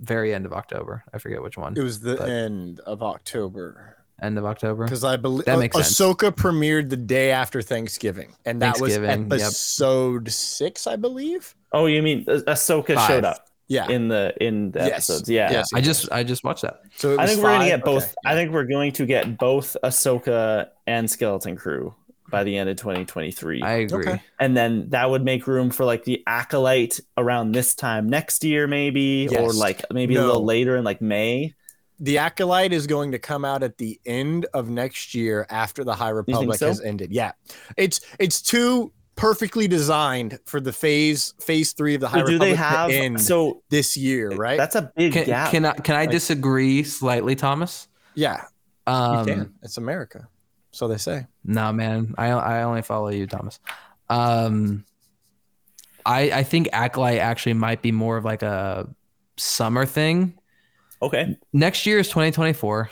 very 0.00 0.34
end 0.34 0.46
of 0.46 0.52
October. 0.52 1.04
I 1.12 1.18
forget 1.18 1.42
which 1.42 1.56
one. 1.56 1.76
It 1.76 1.82
was 1.82 2.00
the 2.00 2.16
But- 2.16 2.28
end 2.28 2.80
of 2.80 3.02
October 3.02 3.96
End 4.20 4.38
of 4.38 4.44
October. 4.44 4.84
because 4.84 5.02
I 5.04 5.16
believe 5.16 5.46
That 5.46 5.58
makes 5.58 5.74
sense. 5.76 5.98
Ahsoka 5.98 6.30
premiered 6.30 6.90
the 6.90 6.96
day 6.96 7.32
after 7.32 7.60
Thanksgiving, 7.60 8.34
and 8.44 8.62
that 8.62 8.80
was 8.80 8.94
Thanksgiving, 8.96 9.30
yep. 9.30 9.40
episode 9.40 10.30
six, 10.30 10.86
I 10.86 10.94
believe. 10.96 11.54
Oh, 11.72 11.86
you 11.86 12.02
mean 12.02 12.24
Ah- 12.28 12.52
Ahsoka 12.52 12.94
Five. 12.94 13.08
showed 13.08 13.24
up 13.24 13.48
Yeah. 13.72 13.88
in 13.88 14.08
the 14.08 14.34
in 14.40 14.70
the 14.72 14.80
Yes. 14.80 15.08
episodes? 15.10 15.28
Yeah. 15.30 15.50
Yes. 15.50 15.68
I 15.74 15.80
just 15.80 16.10
I 16.12 16.22
just 16.22 16.44
watched 16.44 16.62
that. 16.62 16.82
so 16.96 17.12
it 17.12 17.18
I 17.18 17.22
was 17.22 17.30
think 17.32 17.42
we're 17.42 17.52
gonna 17.52 17.66
get 17.66 17.84
both. 17.84 18.04
Okay. 18.04 18.14
I 18.26 18.34
think 18.34 18.52
we're 18.52 18.64
going 18.66 18.92
to 18.92 19.06
get 19.06 19.38
both 19.38 19.76
Ahsoka 19.82 20.68
and 20.86 21.10
Skeleton 21.10 21.56
Crew 21.56 21.94
by 22.30 22.44
the 22.44 22.56
end 22.56 22.70
of 22.70 22.76
2023. 22.76 23.60
I 23.62 23.72
agree. 23.84 24.06
Okay. 24.06 24.22
and 24.40 24.56
then 24.56 24.88
that 24.90 25.10
would 25.10 25.22
make 25.24 25.46
room 25.46 25.70
for 25.70 25.84
like 25.84 26.04
the 26.04 26.22
acolyte 26.26 26.98
around 27.18 27.52
this 27.52 27.74
time 27.74 28.08
next 28.08 28.42
year 28.44 28.66
maybe 28.66 29.28
or 29.36 29.52
like 29.52 29.82
maybe 29.92 30.16
a 30.16 30.24
little 30.24 30.44
later 30.44 30.76
in 30.76 30.84
like 30.84 31.00
may 31.02 31.54
The 32.00 32.18
Acolyte 32.18 32.72
is 32.72 32.86
going 32.86 33.12
to 33.12 33.18
come 33.18 33.44
out 33.44 33.62
at 33.62 33.76
the 33.78 34.00
end 34.06 34.46
of 34.54 34.68
next 34.68 35.14
year 35.14 35.46
after 35.50 35.84
the 35.84 35.94
High 35.94 36.08
Republic 36.10 36.58
so? 36.58 36.66
has 36.68 36.80
ended. 36.80 37.12
Yeah, 37.12 37.32
it's 37.76 38.00
it's 38.18 38.42
too 38.42 38.92
perfectly 39.16 39.68
designed 39.68 40.38
for 40.46 40.60
the 40.60 40.72
phase 40.72 41.34
phase 41.40 41.72
three 41.72 41.94
of 41.94 42.00
the 42.00 42.08
High 42.08 42.20
so 42.20 42.26
do 42.26 42.32
Republic 42.32 42.50
they 42.50 42.56
have 42.56 42.88
to 42.90 42.94
end 42.96 43.20
so 43.20 43.62
this 43.68 43.96
year, 43.96 44.30
right? 44.30 44.56
that's 44.58 44.74
a 44.74 44.90
big 44.96 45.12
Can, 45.12 45.26
gap 45.26 45.50
can 45.50 45.64
I 45.64 45.72
can 45.74 45.94
I 45.96 46.00
Like- 46.02 46.10
disagree 46.10 46.82
slightly, 46.84 47.34
Thomas? 47.36 47.88
yeah, 48.14 48.44
you 48.86 48.92
Um, 48.92 49.26
can. 49.26 49.54
It's 49.62 49.76
America, 49.76 50.28
so 50.70 50.88
they 50.88 50.96
say. 50.98 51.26
No, 51.44 51.72
man. 51.72 52.14
I 52.18 52.28
I 52.30 52.62
only 52.62 52.82
follow 52.82 53.08
you, 53.08 53.26
Thomas. 53.26 53.60
Um, 54.08 54.84
I 56.04 56.30
I 56.32 56.42
think 56.42 56.68
Acolyte 56.72 57.18
actually 57.18 57.54
might 57.54 57.82
be 57.82 57.92
more 57.92 58.16
of 58.16 58.24
like 58.24 58.42
a 58.42 58.88
summer 59.36 59.86
thing. 59.86 60.38
okay 61.00 61.36
Next 61.52 61.86
year 61.86 61.98
is 61.98 62.08
2024. 62.08 62.90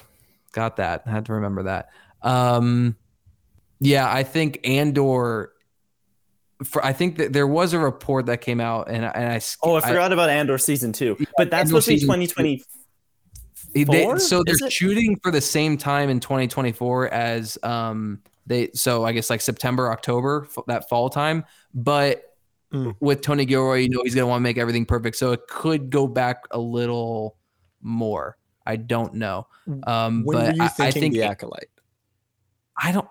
Got 0.53 0.77
that. 0.77 1.03
I 1.07 1.11
had 1.11 1.27
to 1.27 1.33
remember 1.35 1.63
that. 1.65 1.89
Um, 2.23 2.97
yeah, 3.81 4.13
I 4.13 4.23
think 4.25 4.61
Andor. 4.65 5.53
For 6.65 6.85
I 6.85 6.93
think 6.93 7.17
that 7.19 7.33
there 7.33 7.47
was 7.47 7.73
a 7.73 7.79
report 7.79 8.27
that 8.27 8.41
came 8.43 8.61
out, 8.61 8.89
and 8.91 9.05
I- 9.07 9.11
and 9.11 9.33
I 9.33 9.41
oh 9.63 9.77
i 9.77 9.81
forgot 9.81 10.13
about 10.13 10.29
andor 10.29 10.59
season 10.59 10.93
two 10.93 11.17
but 11.39 11.51
that's 11.51 11.71
Andor 11.71 11.81
supposed 11.81 11.87
to 11.87 11.93
be 11.93 11.99
season 12.01 12.09
2020 12.37 12.65
They- 13.73 14.19
so 14.19 14.43
they're 14.45 14.71
shooting 14.71 15.17
for 15.23 15.31
the 15.31 15.41
same 15.41 15.77
time 15.79 16.11
in 16.11 16.21
2024 16.21 17.09
as 17.09 17.57
um 17.63 18.21
they 18.47 18.71
so 18.75 19.05
I 19.05 19.13
guess 19.13 19.31
like 19.31 19.41
September 19.41 19.91
October 19.93 20.49
f- 20.55 20.65
that 20.67 20.89
fall 20.89 21.09
time 21.09 21.45
but 21.75 22.25
Mm. 22.73 22.95
with 23.01 23.21
Tony 23.21 23.45
Gilroy 23.47 23.79
you 23.79 23.89
know 23.89 24.01
he's 24.05 24.15
going 24.15 24.23
to 24.23 24.29
want 24.29 24.39
to 24.41 24.45
make 24.45 24.57
everything 24.57 24.87
perfect 24.87 25.17
so 25.17 25.33
it 25.33 25.41
could 25.49 25.91
go 25.91 26.07
back 26.07 26.45
a 26.53 26.59
little 26.61 27.37
more. 27.81 28.37
I 28.65 28.77
don't 28.77 29.15
know. 29.15 29.49
Um 29.89 30.23
When 30.25 30.37
but 30.39 30.47
were 30.47 30.53
you 30.55 30.63
I, 30.63 30.67
I 30.67 30.69
thinking 30.69 31.01
think 31.03 31.15
the 31.15 31.23
Acolyte? 31.25 31.69
I 32.81 32.93
don't 32.93 33.09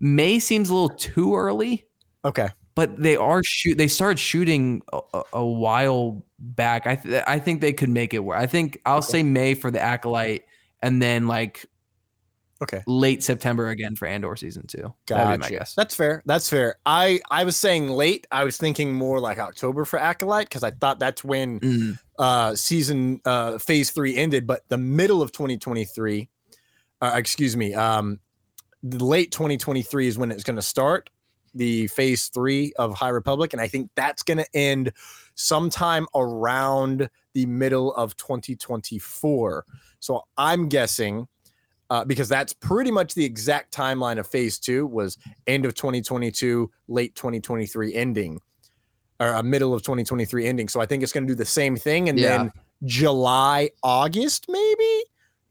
May 0.00 0.40
seems 0.40 0.68
a 0.70 0.74
little 0.74 0.88
too 0.96 1.36
early. 1.36 1.86
Okay, 2.24 2.48
but 2.78 2.96
they 2.96 3.16
are 3.16 3.42
shoot 3.42 3.76
they 3.76 3.88
started 3.88 4.18
shooting 4.18 4.80
a, 4.92 5.00
a- 5.32 5.44
while 5.44 6.24
back 6.38 6.86
i 6.86 6.94
th- 6.94 7.24
i 7.26 7.36
think 7.36 7.60
they 7.60 7.72
could 7.72 7.88
make 7.88 8.14
it 8.14 8.20
work 8.20 8.38
i 8.38 8.46
think 8.46 8.80
i'll 8.86 9.02
say 9.02 9.22
may 9.22 9.52
for 9.52 9.72
the 9.72 9.80
acolyte 9.80 10.44
and 10.80 11.02
then 11.02 11.26
like 11.26 11.66
okay. 12.62 12.80
late 12.86 13.24
september 13.24 13.70
again 13.70 13.96
for 13.96 14.06
andor 14.06 14.36
season 14.36 14.64
two 14.68 14.94
Gotcha. 15.06 15.50
guess 15.50 15.74
That's 15.74 15.94
fair. 15.94 16.22
That's 16.26 16.48
fair. 16.50 16.76
I 16.84 17.20
I 17.30 17.44
was 17.44 17.56
saying 17.56 17.88
late. 17.88 18.26
I 18.30 18.44
was 18.44 18.58
thinking 18.58 18.92
more 18.92 19.20
like 19.20 19.38
October 19.38 19.84
for 19.84 19.98
Acolyte 19.98 20.48
because 20.48 20.62
I 20.62 20.70
thought 20.70 20.98
that's 20.98 21.24
when 21.24 21.60
Mm, 21.60 21.98
uh 22.18 22.54
season 22.54 23.20
uh 23.24 23.58
phase 23.58 23.90
three 23.90 24.16
ended. 24.16 24.46
But 24.46 24.68
the 24.68 24.76
middle 24.76 25.22
of 25.22 25.32
2023, 25.32 26.28
uh, 27.00 27.12
excuse 27.14 27.56
me, 27.56 27.74
um, 27.74 28.20
late 28.82 29.32
2023 29.32 30.08
is 30.08 30.18
when 30.18 30.30
it's 30.30 30.44
going 30.44 30.56
to 30.56 30.62
start 30.62 31.08
the 31.58 31.86
phase 31.88 32.28
three 32.28 32.72
of 32.78 32.94
High 32.94 33.10
Republic, 33.10 33.52
and 33.52 33.60
I 33.60 33.68
think 33.68 33.90
that's 33.94 34.22
going 34.22 34.38
to 34.38 34.46
end 34.54 34.92
sometime 35.34 36.06
around 36.14 37.10
the 37.34 37.46
middle 37.46 37.94
of 37.94 38.16
2024. 38.16 39.64
So 40.00 40.22
I'm 40.36 40.68
guessing 40.68 41.28
uh, 41.90 42.04
because 42.04 42.28
that's 42.28 42.52
pretty 42.52 42.90
much 42.90 43.14
the 43.14 43.24
exact 43.24 43.72
timeline 43.74 44.18
of 44.18 44.26
phase 44.26 44.58
two 44.58 44.86
was 44.86 45.16
end 45.46 45.64
of 45.64 45.74
2022 45.74 46.70
late 46.88 47.14
2023 47.14 47.94
ending 47.94 48.40
or 49.20 49.28
a 49.28 49.42
middle 49.42 49.72
of 49.74 49.82
2023 49.82 50.46
ending 50.46 50.68
so 50.68 50.80
i 50.80 50.86
think 50.86 51.02
it's 51.02 51.12
going 51.12 51.26
to 51.26 51.32
do 51.32 51.34
the 51.34 51.44
same 51.44 51.76
thing 51.76 52.08
and 52.08 52.18
Yeah. 52.18 52.38
then 52.38 52.52
july 52.84 53.70
august 53.82 54.46
maybe 54.48 55.04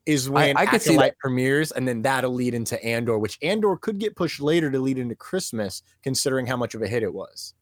is 0.08 0.30
when 0.30 0.56
I 0.56 0.66
could 0.66 0.82
see 0.82 0.96
that. 0.96 1.20
premieres 1.20 1.74
and 1.74 1.86
then 1.86 2.02
that'll 2.02 2.34
lead 2.34 2.54
into 2.54 2.82
andor 2.84 3.20
which 3.20 3.38
andor 3.42 3.76
could 3.76 4.00
get 4.00 4.16
pushed 4.16 4.40
later 4.40 4.72
to 4.72 4.80
lead 4.80 4.98
into 4.98 5.16
christmas 5.16 5.84
considering 6.02 6.48
how 6.48 6.56
much 6.56 6.74
of 6.74 6.82
a 6.82 6.88
hit 6.88 7.04
it 7.04 7.14
was. 7.14 7.54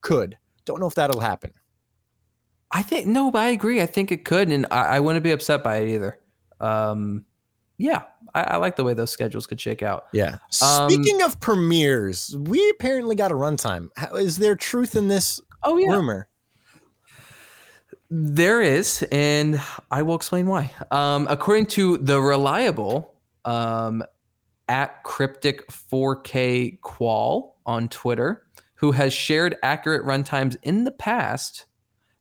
Could. 0.00 0.38
Don't 0.64 0.80
know 0.80 0.86
if 0.86 0.94
that'll 0.94 1.20
happen. 1.20 1.52
I 2.72 2.82
think 2.82 3.06
no 3.06 3.30
but 3.30 3.40
i 3.40 3.48
agree. 3.48 3.80
I 3.82 3.86
think 3.86 4.10
it 4.10 4.24
could 4.24 4.48
and 4.48 4.66
i, 4.70 4.96
I 4.96 5.00
wouldn't 5.00 5.22
be 5.22 5.30
upset 5.30 5.62
by 5.62 5.76
it 5.76 5.94
either. 5.94 6.18
Um 6.60 7.26
yeah 7.78 8.04
I, 8.34 8.42
I 8.42 8.56
like 8.56 8.76
the 8.76 8.84
way 8.84 8.94
those 8.94 9.10
schedules 9.10 9.46
could 9.46 9.60
shake 9.60 9.82
out. 9.82 10.06
Yeah. 10.12 10.38
Um, 10.62 10.90
speaking 10.90 11.20
of 11.22 11.38
premieres 11.40 12.34
we 12.38 12.70
apparently 12.70 13.14
got 13.14 13.30
a 13.30 13.34
runtime. 13.34 13.88
How, 13.96 14.14
is 14.16 14.38
there 14.38 14.56
truth 14.56 14.96
in 14.96 15.08
this 15.08 15.42
oh 15.62 15.76
yeah. 15.76 15.90
rumor 15.90 16.28
There 18.08 18.62
is, 18.62 19.04
and 19.10 19.60
I 19.90 20.02
will 20.02 20.14
explain 20.14 20.46
why. 20.46 20.70
Um, 20.90 21.26
according 21.28 21.66
to 21.66 21.98
the 21.98 22.20
reliable 22.20 23.14
um, 23.44 24.04
at 24.68 25.02
cryptic 25.02 25.66
4K 25.68 26.80
qual 26.82 27.56
on 27.66 27.88
Twitter, 27.88 28.46
who 28.74 28.92
has 28.92 29.12
shared 29.12 29.56
accurate 29.62 30.04
runtimes 30.04 30.56
in 30.62 30.84
the 30.84 30.92
past, 30.92 31.66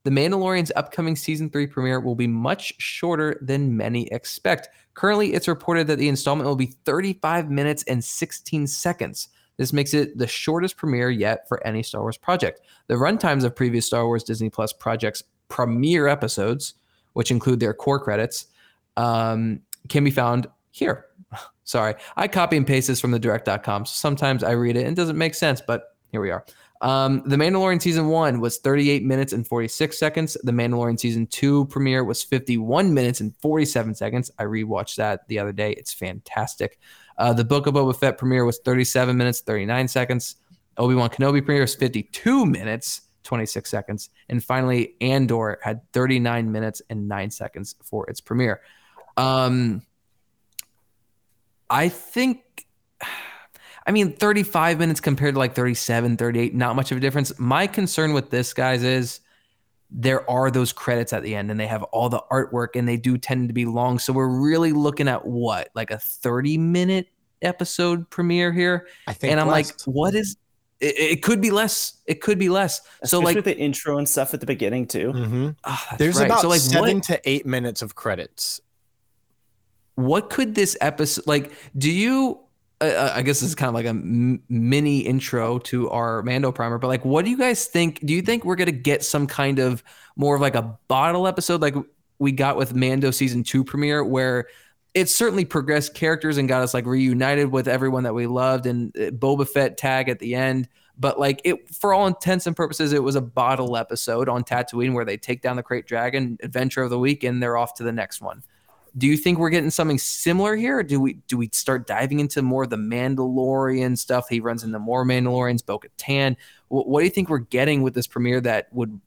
The 0.04 0.12
Mandalorian's 0.12 0.72
upcoming 0.76 1.16
season 1.16 1.50
three 1.50 1.68
premiere 1.68 2.00
will 2.00 2.16
be 2.16 2.28
much 2.28 2.74
shorter 2.80 3.40
than 3.42 3.76
many 3.76 4.08
expect. 4.08 4.70
Currently, 4.94 5.34
it's 5.34 5.48
reported 5.48 5.88
that 5.88 5.98
the 5.98 6.10
installment 6.10 6.48
will 6.48 6.56
be 6.56 6.76
35 6.86 7.50
minutes 7.50 7.84
and 7.88 8.04
16 8.04 8.68
seconds. 8.68 9.30
This 9.58 9.74
makes 9.74 9.94
it 9.94 10.18
the 10.18 10.28
shortest 10.28 10.78
premiere 10.78 11.10
yet 11.10 11.48
for 11.48 11.66
any 11.66 11.82
Star 11.84 12.02
Wars 12.02 12.18
project. 12.18 12.62
The 12.88 12.96
runtimes 12.96 13.44
of 13.44 13.56
previous 13.56 13.88
Star 13.88 14.06
Wars 14.06 14.24
Disney 14.24 14.50
Plus 14.50 14.74
projects' 14.74 15.24
premiere 15.50 16.08
episodes, 16.08 16.76
which 17.14 17.32
include 17.32 17.60
their 17.60 17.74
core 17.74 18.00
credits, 18.00 18.48
um, 18.98 19.62
can 19.90 20.04
be 20.04 20.12
found 20.12 20.48
here. 20.72 21.06
Sorry, 21.64 21.96
I 22.16 22.28
copy 22.28 22.58
and 22.58 22.68
paste 22.68 22.88
this 22.88 23.02
from 23.02 23.12
the 23.12 23.20
direct.com. 23.20 23.86
So 23.86 23.94
sometimes 23.94 24.44
I 24.44 24.52
read 24.52 24.78
it 24.78 24.82
and 24.82 24.90
it 24.90 24.96
doesn't 24.96 25.18
make 25.18 25.34
sense, 25.34 25.62
but 25.62 25.96
here 26.12 26.22
we 26.22 26.32
are. 26.32 26.46
Um, 26.82 27.24
the 27.26 27.36
Mandalorian 27.36 27.82
season 27.82 28.10
one 28.10 28.40
was 28.42 28.58
38 28.58 29.04
minutes 29.04 29.34
and 29.34 29.48
46 29.48 29.98
seconds. 29.98 30.38
The 30.44 30.52
Mandalorian 30.52 31.00
season 31.00 31.26
two 31.28 31.66
premiere 31.66 32.04
was 32.04 32.22
51 32.22 32.94
minutes 32.94 33.22
and 33.22 33.36
47 33.38 33.96
seconds. 33.96 34.30
I 34.38 34.44
rewatched 34.44 34.98
that 34.98 35.28
the 35.28 35.40
other 35.40 35.54
day. 35.54 35.72
It's 35.72 35.94
fantastic. 35.94 36.80
Uh, 37.18 37.34
the 37.34 37.46
Book 37.46 37.66
of 37.66 37.74
Boba 37.74 37.98
Fett 37.98 38.18
premiere 38.18 38.46
was 38.46 38.60
37 38.60 39.16
minutes, 39.16 39.42
39 39.42 39.88
seconds. 39.88 40.36
Obi 40.78 40.96
Wan 40.96 41.10
Kenobi 41.10 41.44
premiere 41.44 41.62
was 41.62 41.76
52 41.76 42.46
minutes, 42.46 43.02
26 43.26 43.70
seconds. 43.70 44.10
And 44.30 44.44
finally, 44.44 44.96
Andor 45.02 45.60
had 45.62 45.82
39 45.92 46.52
minutes 46.52 46.82
and 46.90 47.08
nine 47.08 47.32
seconds 47.32 47.76
for 47.84 48.10
its 48.10 48.22
premiere. 48.22 48.62
Um, 49.18 49.82
I 51.70 51.90
think, 51.90 52.66
I 53.88 53.92
mean, 53.92 54.14
35 54.14 54.80
minutes 54.80 55.00
compared 55.00 55.36
to 55.36 55.40
like 55.40 55.54
37, 55.54 56.18
38, 56.18 56.56
not 56.56 56.76
much 56.76 56.92
of 56.92 56.98
a 56.98 57.02
difference. 57.02 57.38
My 57.38 57.68
concern 57.68 58.14
with 58.14 58.32
this, 58.32 58.54
guys, 58.54 58.84
is 58.84 59.20
there 59.92 60.28
are 60.30 60.50
those 60.50 60.74
credits 60.74 61.14
at 61.14 61.22
the 61.22 61.36
end 61.36 61.52
and 61.52 61.60
they 61.60 61.68
have 61.68 61.84
all 61.84 62.10
the 62.10 62.24
artwork 62.32 62.70
and 62.76 62.88
they 62.88 62.98
do 62.98 63.18
tend 63.18 63.50
to 63.50 63.54
be 63.54 63.66
long. 63.66 64.00
So 64.00 64.12
we're 64.12 64.28
really 64.28 64.72
looking 64.72 65.08
at 65.08 65.26
what, 65.26 65.70
like 65.76 65.92
a 65.92 66.00
30 66.00 66.58
minute 66.58 67.08
episode 67.42 68.10
premiere 68.10 68.52
here? 68.52 68.88
I 69.08 69.14
think. 69.14 69.32
And 69.32 69.40
I'm 69.40 69.48
less. 69.48 69.72
like, 69.88 69.96
what 69.96 70.16
is 70.16 70.38
it, 70.80 70.98
it 70.98 71.24
could 71.24 71.42
be 71.42 71.52
less. 71.52 72.02
It 72.06 72.22
could 72.22 72.38
be 72.38 72.50
less. 72.50 72.82
so 73.04 73.20
like 73.20 73.44
the 73.44 73.58
intro 73.58 73.98
and 73.98 74.08
stuff 74.08 74.34
at 74.34 74.40
the 74.40 74.46
beginning 74.46 74.88
too. 74.88 75.12
Mhm. 75.14 75.56
ah, 75.64 75.86
that's 75.90 76.00
there's 76.00 76.18
right. 76.18 76.26
about 76.26 76.42
so 76.42 76.50
like 76.50 76.62
seven 76.62 76.98
what, 76.98 77.04
to 77.06 77.22
eight 77.30 77.46
minutes 77.46 77.82
of 77.82 77.96
credits. 77.96 78.62
what 79.96 80.30
could 80.30 80.56
this 80.56 80.76
episode 80.82 81.26
like 81.26 81.54
do 81.78 81.90
you 81.90 82.40
uh, 82.82 82.86
uh, 82.86 83.14
I 83.16 83.22
guess 83.22 83.40
this 83.40 83.50
is 83.50 83.56
kind 83.56 83.70
of 83.70 83.74
like 83.74 83.86
a 83.86 83.90
m- 83.90 84.44
mini 84.50 85.00
intro 85.00 85.60
to 85.60 85.90
our 85.92 86.22
Mando 86.24 86.52
primer, 86.52 86.78
but 86.78 86.88
like, 86.88 87.06
what 87.06 87.24
do 87.24 87.32
you 87.32 87.38
guys 87.38 87.68
think? 87.68 88.06
Do 88.06 88.14
you 88.14 88.22
think 88.22 88.44
we're 88.44 88.58
gonna 88.58 88.74
get 88.74 89.04
some 89.04 89.28
kind 89.28 89.60
of 89.60 89.82
more 90.18 90.36
of 90.36 90.42
like 90.42 90.56
a 90.56 90.78
bottle 90.90 91.26
episode, 91.26 91.62
like 91.62 91.76
we 92.20 92.34
got 92.34 92.58
with 92.58 92.76
Mando 92.76 93.12
season 93.12 93.44
two 93.44 93.64
premiere, 93.64 94.04
where 94.04 94.48
it 94.96 95.10
certainly 95.10 95.44
progressed 95.44 95.94
characters 95.94 96.38
and 96.38 96.48
got 96.48 96.64
us 96.64 96.74
like 96.74 96.86
reunited 96.86 97.52
with 97.52 97.68
everyone 97.68 98.04
that 98.04 98.14
we 98.16 98.26
loved, 98.26 98.66
and 98.66 98.96
uh, 98.98 99.12
Boba 99.12 99.48
Fett 99.48 99.78
tag 99.78 100.10
at 100.10 100.20
the 100.20 100.34
end. 100.34 100.70
But 100.98 101.20
like 101.20 101.42
it, 101.44 101.70
for 101.76 101.94
all 101.94 102.08
intents 102.08 102.48
and 102.48 102.56
purposes, 102.56 102.94
it 102.94 103.04
was 103.04 103.16
a 103.16 103.22
bottle 103.22 103.76
episode 103.76 104.30
on 104.30 104.46
Tatooine 104.46 104.94
where 104.94 105.04
they 105.04 105.18
take 105.18 105.42
down 105.42 105.58
the 105.58 105.64
Krayt 105.64 105.86
Dragon, 105.86 106.38
adventure 106.42 106.82
of 106.82 106.90
the 106.90 106.98
week, 106.98 107.26
and 107.26 107.44
they're 107.44 107.58
off 107.58 107.74
to 107.76 107.84
the 107.84 107.92
next 107.92 108.22
one. 108.22 108.42
Do 108.98 109.08
you 109.08 109.18
think 109.18 109.38
we're 109.38 109.50
getting 109.50 109.70
something 109.70 110.00
similar 110.00 110.56
here? 110.56 110.82
Do 110.82 111.02
we 111.02 111.16
do 111.28 111.38
we 111.38 111.50
start 111.52 111.86
diving 111.86 112.22
into 112.22 112.42
more 112.42 112.64
of 112.64 112.70
the 112.70 112.78
Mandalorian 112.78 113.98
stuff? 113.98 114.30
He 114.30 114.40
runs 114.40 114.64
into 114.64 114.80
more 114.80 115.06
Mandalorians, 115.06 115.66
Bo 115.66 115.80
Katan. 115.80 116.38
What, 116.70 116.88
what 116.88 117.02
do 117.02 117.04
you 117.04 117.12
think 117.12 117.28
we're 117.28 117.40
getting 117.40 117.82
with 117.82 117.94
this 117.94 118.08
premiere 118.08 118.40
that 118.42 118.72
would 118.72 119.02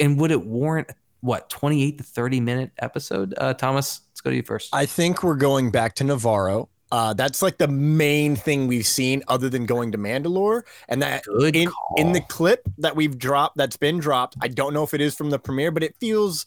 and 0.00 0.18
would 0.18 0.32
it 0.32 0.44
warrant 0.44 0.90
what 1.20 1.48
28 1.50 1.98
to 1.98 2.04
30 2.04 2.40
minute 2.40 2.72
episode? 2.78 3.34
Uh, 3.38 3.54
Thomas, 3.54 4.00
let's 4.20 4.24
go 4.24 4.30
to 4.30 4.36
you 4.36 4.42
first. 4.42 4.68
I 4.74 4.86
think 4.86 5.22
we're 5.22 5.34
going 5.36 5.70
back 5.70 5.94
to 5.96 6.04
Nevarro. 6.04 6.68
Uh, 6.92 7.14
that's 7.14 7.40
like 7.40 7.56
the 7.58 7.68
main 7.68 8.34
thing 8.36 8.66
we've 8.66 8.86
seen, 8.86 9.22
other 9.28 9.48
than 9.48 9.64
going 9.64 9.92
to 9.92 9.98
Mandalore, 9.98 10.62
and 10.88 11.00
that 11.02 11.22
Good 11.24 11.54
in 11.56 11.68
call. 11.68 11.94
in 11.96 12.12
the 12.12 12.20
clip 12.22 12.62
that 12.78 12.96
we've 12.96 13.16
dropped, 13.16 13.56
that's 13.56 13.76
been 13.76 13.98
dropped. 13.98 14.36
I 14.42 14.48
don't 14.48 14.74
know 14.74 14.82
if 14.82 14.92
it 14.92 15.00
is 15.00 15.14
from 15.14 15.30
the 15.30 15.38
premiere, 15.38 15.70
but 15.70 15.84
it 15.84 15.94
feels 16.00 16.46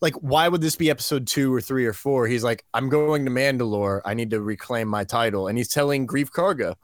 like 0.00 0.14
why 0.14 0.48
would 0.48 0.62
this 0.62 0.74
be 0.74 0.88
episode 0.90 1.26
two 1.26 1.52
or 1.54 1.60
three 1.60 1.84
or 1.86 1.92
four? 1.92 2.26
He's 2.26 2.42
like, 2.42 2.64
I'm 2.72 2.88
going 2.88 3.26
to 3.26 3.30
Mandalore. 3.30 4.00
I 4.06 4.14
need 4.14 4.30
to 4.30 4.40
reclaim 4.40 4.88
my 4.88 5.04
title, 5.04 5.48
and 5.48 5.58
he's 5.58 5.68
telling 5.68 6.06
Greef 6.06 6.30
Karga, 6.30 6.76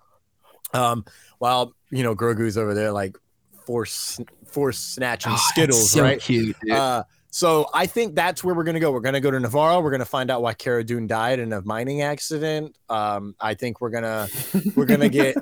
um, 0.79 1.05
while 1.39 1.75
you 1.91 2.03
know 2.03 2.15
Grogu's 2.15 2.59
over 2.59 2.75
there 2.75 2.93
like 2.93 3.17
force 3.65 4.21
force 4.47 4.79
snatching 4.79 5.33
Oh, 5.33 5.41
Skittles, 5.49 5.91
so 5.91 6.03
right? 6.03 6.21
cute. 6.21 6.55
Uh, 6.71 7.05
so 7.31 7.69
I 7.73 7.87
think 7.87 8.15
that's 8.15 8.43
where 8.43 8.55
we're 8.55 8.65
gonna 8.65 8.81
go. 8.81 8.91
We're 8.93 9.01
gonna 9.01 9.21
go 9.21 9.31
to 9.31 9.39
Nevarro. 9.39 9.83
We're 9.83 9.91
gonna 9.91 10.05
find 10.05 10.31
out 10.31 10.43
why 10.43 10.55
Cara 10.55 10.83
Dune 10.85 11.07
died 11.07 11.39
in 11.39 11.53
a 11.53 11.63
mining 11.63 12.03
accident. 12.03 12.77
Um, 12.89 13.35
I 13.41 13.55
think 13.55 13.81
we're 13.81 13.91
gonna 13.91 14.29
we're 14.77 14.87
gonna 14.87 15.09
get 15.09 15.37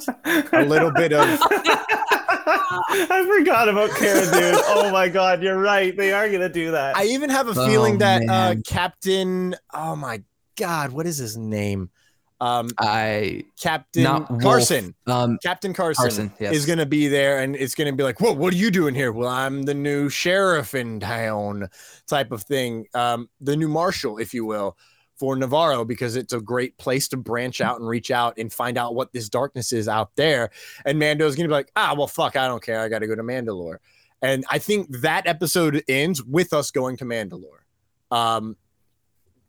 a 0.53 0.65
little 0.65 0.91
bit 0.91 1.13
of 1.13 1.27
I 2.51 3.27
forgot 3.39 3.69
about 3.69 3.91
Cara 3.91 4.25
Dune. 4.31 4.61
Oh 4.67 4.91
my 4.91 5.09
god, 5.09 5.43
you're 5.43 5.59
right. 5.59 5.97
They 5.97 6.13
are 6.13 6.29
gonna 6.31 6.49
do 6.49 6.71
that. 6.73 6.97
I 6.97 7.05
even 7.05 7.31
have 7.31 7.49
a 7.49 7.55
Oh, 7.61 7.67
feeling 7.67 7.99
that 7.99 8.23
uh. 8.29 8.55
Captain. 8.67 9.55
Oh 9.73 9.97
my 9.97 10.23
God, 10.57 10.93
what 10.93 11.07
is 11.07 11.19
his 11.19 11.37
name? 11.37 11.91
Um, 12.41 12.71
I 12.79 13.45
Captain 13.61 14.05
not 14.05 14.31
Wolf, 14.31 14.43
Carson. 14.43 14.95
Um, 15.07 15.39
Captain 15.43 15.75
Carson, 15.75 16.03
Carson, 16.03 16.33
yes. 16.39 16.55
is 16.55 16.67
going 16.67 16.79
to 16.79 16.87
be 16.87 17.09
there, 17.09 17.41
and 17.41 17.57
it's 17.57 17.75
going 17.75 17.91
to 17.91 17.97
be 17.97 18.05
like, 18.05 18.21
"Whoa, 18.21 18.33
what 18.33 18.53
are 18.53 18.57
you 18.57 18.71
doing 18.71 18.95
here?" 18.95 19.11
Well, 19.11 19.29
I'm 19.29 19.65
the 19.65 19.75
new 19.75 20.09
sheriff 20.09 20.75
in 20.75 21.01
town, 21.01 21.69
type 22.07 22.31
of 22.31 22.43
thing. 22.43 22.87
Um, 22.95 23.29
the 23.41 23.57
new 23.57 23.69
marshal, 23.69 24.19
if 24.19 24.33
you 24.33 24.45
will, 24.45 24.77
for 25.17 25.35
Nevarro, 25.35 25.85
because 25.87 26.15
it's 26.15 26.33
a 26.33 26.41
great 26.41 26.79
place 26.79 27.09
to 27.09 27.17
branch 27.17 27.61
out 27.61 27.81
and 27.81 27.89
reach 27.89 28.13
out 28.13 28.39
and 28.39 28.53
find 28.53 28.79
out 28.79 28.95
what 28.95 29.13
this 29.13 29.29
darkness 29.29 29.73
is 29.73 29.89
out 29.89 30.15
there. 30.15 30.51
And 30.85 30.99
Mando's 30.99 31.35
going 31.35 31.45
to 31.45 31.49
be 31.49 31.55
like, 31.55 31.73
"Ah, 31.75 31.95
well, 31.99 32.07
fuck, 32.07 32.37
I 32.37 32.47
don't 32.47 32.63
care. 32.63 32.81
I 32.81 32.89
got 32.89 33.01
to 33.01 33.09
go 33.09 33.17
to 33.17 33.23
Mandalore." 33.23 33.79
And 34.23 34.45
I 34.49 34.59
think 34.59 34.89
that 35.01 35.27
episode 35.27 35.83
ends 35.89 36.23
with 36.23 36.53
us 36.53 36.71
going 36.71 36.97
to 36.99 37.05
Mandalore. 37.05 37.63
Um, 38.11 38.57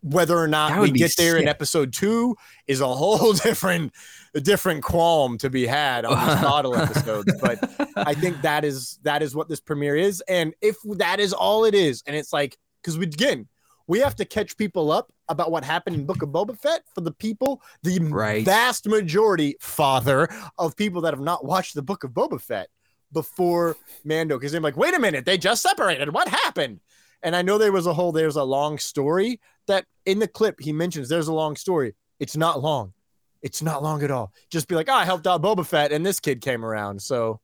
whether 0.02 0.38
or 0.38 0.48
not 0.48 0.80
we 0.82 0.92
get 0.92 1.14
there 1.18 1.38
in 1.38 1.48
episode 1.48 1.94
two 1.94 2.36
is 2.68 2.82
a 2.82 2.88
whole 2.94 3.34
different, 3.34 3.94
a 4.34 4.40
different 4.42 4.84
qualm 4.84 5.38
to 5.40 5.50
be 5.50 5.66
had 5.66 6.06
on 6.06 6.28
these 6.28 6.42
bottle 6.44 6.76
episodes. 6.76 7.34
But 7.42 7.60
I 7.96 8.14
think 8.14 8.42
that 8.42 8.64
is 8.66 9.00
that 9.04 9.22
is 9.22 9.36
what 9.36 9.50
this 9.50 9.60
premiere 9.60 9.96
is, 9.96 10.22
and 10.28 10.54
if 10.62 10.78
that 10.98 11.20
is 11.20 11.34
all 11.34 11.66
it 11.66 11.74
is, 11.76 12.04
and 12.08 12.16
it's 12.16 12.34
like 12.34 12.58
because 12.82 12.98
we 12.98 13.06
again 13.06 13.48
we 13.88 14.00
have 14.00 14.16
to 14.16 14.24
catch 14.24 14.56
people 14.56 14.92
up 14.92 15.12
about 15.30 15.50
what 15.52 15.64
happened 15.64 15.96
in 15.96 16.06
Book 16.06 16.22
of 16.22 16.30
Boba 16.30 16.56
Fett 16.58 16.84
for 16.94 17.02
the 17.02 17.12
people, 17.12 17.60
the 17.82 17.98
Right. 18.00 18.46
vast 18.46 18.88
majority, 18.88 19.56
father 19.60 20.30
of 20.60 20.76
people 20.76 21.02
that 21.02 21.14
have 21.14 21.24
not 21.24 21.44
watched 21.44 21.74
the 21.74 21.82
Book 21.82 22.04
of 22.04 22.12
Boba 22.12 22.40
Fett 22.40 22.70
before 23.12 23.76
Mando, 24.04 24.38
because 24.38 24.52
they're 24.52 24.62
like, 24.62 24.78
wait 24.78 24.94
a 24.94 25.00
minute, 25.00 25.26
they 25.26 25.40
just 25.40 25.64
separated. 25.64 26.14
What 26.14 26.28
happened? 26.28 26.82
And 27.24 27.36
I 27.36 27.42
know 27.42 27.58
there 27.58 27.72
was 27.72 27.86
a 27.86 27.94
whole, 27.94 28.12
there's 28.12 28.36
a 28.36 28.44
long 28.44 28.78
story 28.78 29.40
that 29.68 29.86
in 30.06 30.20
the 30.20 30.28
clip 30.28 30.60
he 30.60 30.74
mentions 30.74 31.10
there's 31.10 31.28
a 31.28 31.34
long 31.34 31.56
story. 31.56 31.96
It's 32.20 32.38
not 32.38 32.62
long. 32.62 32.94
It's 33.42 33.62
not 33.62 33.84
long 33.84 34.04
at 34.04 34.12
all. 34.12 34.34
Just 34.50 34.68
be 34.68 34.76
like, 34.76 34.90
oh, 34.90 34.94
I 34.94 35.06
helped 35.06 35.28
out 35.28 35.42
Boba 35.42 35.66
Fett 35.66 35.92
and 35.92 36.06
this 36.06 36.20
kid 36.20 36.42
came 36.42 36.66
around. 36.66 37.02
So 37.02 37.40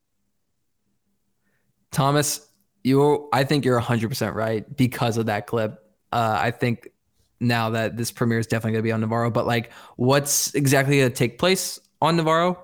Thomas, 1.90 2.46
you 2.82 3.28
I 3.32 3.44
think 3.44 3.64
you're 3.64 3.80
100% 3.80 4.34
right 4.34 4.76
because 4.76 5.16
of 5.16 5.26
that 5.26 5.46
clip. 5.46 5.82
Uh, 6.12 6.38
I 6.40 6.50
think 6.50 6.88
now 7.40 7.70
that 7.70 7.96
this 7.96 8.10
premiere 8.10 8.38
is 8.38 8.46
definitely 8.46 8.72
going 8.72 8.82
to 8.82 8.82
be 8.82 8.92
on 8.92 9.02
Nevarro, 9.02 9.32
but 9.32 9.46
like 9.46 9.72
what's 9.96 10.54
exactly 10.54 10.98
going 10.98 11.10
to 11.10 11.14
take 11.14 11.38
place 11.38 11.80
on 12.00 12.16
Nevarro, 12.16 12.58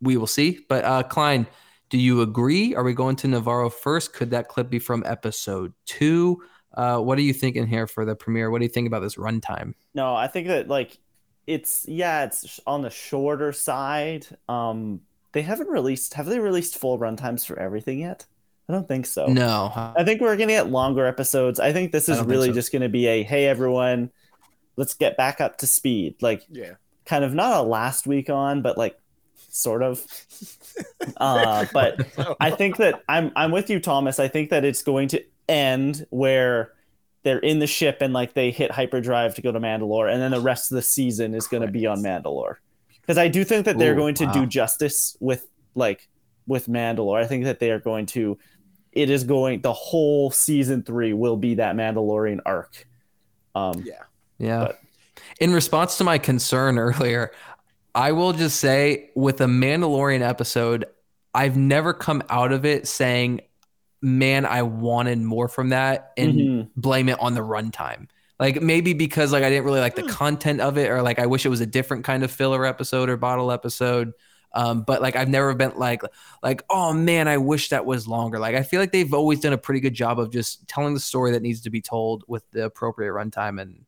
we 0.00 0.16
will 0.16 0.26
see. 0.26 0.60
But 0.68 0.84
uh, 0.84 1.02
Klein, 1.04 1.46
do 1.94 2.00
you 2.00 2.22
agree? 2.22 2.74
Are 2.74 2.82
we 2.82 2.92
going 2.92 3.14
to 3.14 3.28
Nevarro 3.28 3.72
first? 3.72 4.14
Could 4.14 4.32
that 4.32 4.48
clip 4.48 4.68
be 4.68 4.80
from 4.80 5.04
episode 5.06 5.72
two? 5.86 6.42
Uh, 6.76 6.98
what 6.98 7.16
are 7.18 7.20
you 7.22 7.32
thinking 7.32 7.68
here 7.68 7.86
for 7.86 8.04
the 8.04 8.16
premiere? 8.16 8.50
What 8.50 8.58
do 8.58 8.64
you 8.64 8.68
think 8.68 8.88
about 8.88 8.98
this 8.98 9.14
runtime? 9.14 9.74
No, 9.94 10.12
I 10.12 10.26
think 10.26 10.48
that 10.48 10.66
like 10.66 10.98
it's 11.46 11.86
yeah, 11.86 12.24
it's 12.24 12.58
on 12.66 12.82
the 12.82 12.90
shorter 12.90 13.52
side. 13.52 14.26
Um, 14.48 15.02
they 15.30 15.42
haven't 15.42 15.68
released. 15.68 16.14
Have 16.14 16.26
they 16.26 16.40
released 16.40 16.78
full 16.78 16.98
runtimes 16.98 17.46
for 17.46 17.56
everything 17.60 18.00
yet? 18.00 18.26
I 18.68 18.72
don't 18.72 18.88
think 18.88 19.06
so. 19.06 19.26
No, 19.26 19.70
I 19.96 20.02
think 20.02 20.20
we're 20.20 20.36
gonna 20.36 20.48
get 20.48 20.70
longer 20.70 21.06
episodes. 21.06 21.60
I 21.60 21.72
think 21.72 21.92
this 21.92 22.08
is 22.08 22.20
really 22.22 22.48
so. 22.48 22.54
just 22.54 22.72
gonna 22.72 22.88
be 22.88 23.06
a 23.06 23.22
hey 23.22 23.46
everyone, 23.46 24.10
let's 24.74 24.94
get 24.94 25.16
back 25.16 25.40
up 25.40 25.58
to 25.58 25.68
speed. 25.68 26.16
Like 26.20 26.44
yeah. 26.50 26.72
kind 27.06 27.22
of 27.22 27.34
not 27.34 27.56
a 27.56 27.62
last 27.62 28.04
week 28.04 28.30
on, 28.30 28.62
but 28.62 28.76
like 28.76 28.98
sort 29.54 29.82
of. 29.82 30.04
Uh, 31.16 31.66
but 31.72 32.06
I 32.40 32.50
think 32.50 32.76
that 32.78 33.02
I'm 33.08 33.32
I'm 33.36 33.50
with 33.50 33.70
you, 33.70 33.80
Thomas. 33.80 34.18
I 34.18 34.28
think 34.28 34.50
that 34.50 34.64
it's 34.64 34.82
going 34.82 35.08
to 35.08 35.24
end 35.48 36.06
where 36.10 36.72
they're 37.22 37.38
in 37.38 37.58
the 37.58 37.66
ship 37.66 37.98
and 38.00 38.12
like 38.12 38.34
they 38.34 38.50
hit 38.50 38.70
hyperdrive 38.70 39.34
to 39.36 39.42
go 39.42 39.52
to 39.52 39.60
Mandalore, 39.60 40.12
and 40.12 40.20
then 40.20 40.32
the 40.32 40.40
rest 40.40 40.70
of 40.70 40.76
the 40.76 40.82
season 40.82 41.34
is 41.34 41.46
going 41.46 41.62
to 41.62 41.70
be 41.70 41.86
on 41.86 42.02
Mandalore. 42.02 42.56
Because 43.00 43.18
I 43.18 43.28
do 43.28 43.44
think 43.44 43.66
that 43.66 43.78
they're 43.78 43.92
Ooh, 43.94 43.96
going 43.96 44.14
to 44.16 44.26
wow. 44.26 44.32
do 44.32 44.46
justice 44.46 45.16
with 45.20 45.46
like 45.74 46.08
with 46.46 46.66
Mandalore. 46.66 47.22
I 47.22 47.26
think 47.26 47.44
that 47.44 47.60
they 47.60 47.70
are 47.70 47.80
going 47.80 48.06
to. 48.06 48.38
It 48.92 49.10
is 49.10 49.24
going. 49.24 49.60
The 49.60 49.72
whole 49.72 50.30
season 50.30 50.82
three 50.82 51.12
will 51.12 51.36
be 51.36 51.56
that 51.56 51.74
Mandalorian 51.74 52.40
arc. 52.46 52.86
Um, 53.54 53.82
Yeah. 53.84 54.02
Yeah. 54.38 54.58
But- 54.66 54.80
In 55.40 55.52
response 55.52 55.98
to 55.98 56.04
my 56.04 56.18
concern 56.18 56.78
earlier, 56.78 57.32
I 57.94 58.12
will 58.12 58.32
just 58.32 58.58
say 58.58 59.10
with 59.14 59.40
a 59.40 59.46
Mandalorian 59.46 60.20
episode, 60.20 60.86
I've 61.32 61.56
never 61.56 61.92
come 61.92 62.22
out 62.28 62.52
of 62.52 62.64
it 62.64 62.86
saying, 62.88 63.42
man, 64.02 64.44
I 64.46 64.62
wanted 64.62 65.20
more 65.20 65.48
from 65.48 65.70
that 65.70 66.12
and 66.16 66.34
Mhm. 66.34 66.70
blame 66.76 67.08
it 67.08 67.18
on 67.20 67.34
the 67.34 67.40
runtime. 67.40 68.08
Like 68.38 68.60
maybe 68.60 68.92
because 68.94 69.32
like 69.32 69.44
I 69.44 69.48
didn't 69.48 69.64
really 69.64 69.80
like 69.80 69.94
the 69.94 70.02
content 70.02 70.60
of 70.60 70.76
it 70.76 70.90
or 70.90 71.02
like 71.02 71.18
I 71.18 71.26
wish 71.26 71.46
it 71.46 71.50
was 71.50 71.60
a 71.60 71.66
different 71.66 72.04
kind 72.04 72.24
of 72.24 72.30
filler 72.30 72.66
episode 72.66 73.08
or 73.08 73.16
bottle 73.16 73.52
episode. 73.52 74.12
Um, 74.52 74.82
but 74.82 75.00
like 75.00 75.16
I've 75.16 75.28
never 75.28 75.54
been 75.54 75.72
like 75.76 76.02
like 76.42 76.64
oh 76.68 76.92
man, 76.92 77.28
I 77.28 77.38
wish 77.38 77.68
that 77.70 77.86
was 77.86 78.06
longer. 78.08 78.38
Like 78.40 78.56
I 78.56 78.62
feel 78.62 78.80
like 78.80 78.92
they've 78.92 79.14
always 79.14 79.40
done 79.40 79.52
a 79.52 79.58
pretty 79.58 79.80
good 79.80 79.94
job 79.94 80.18
of 80.18 80.30
just 80.30 80.66
telling 80.68 80.94
the 80.94 81.00
story 81.00 81.30
that 81.32 81.42
needs 81.42 81.60
to 81.62 81.70
be 81.70 81.80
told 81.80 82.24
with 82.26 82.48
the 82.50 82.64
appropriate 82.64 83.12
runtime, 83.12 83.60
and 83.62 83.84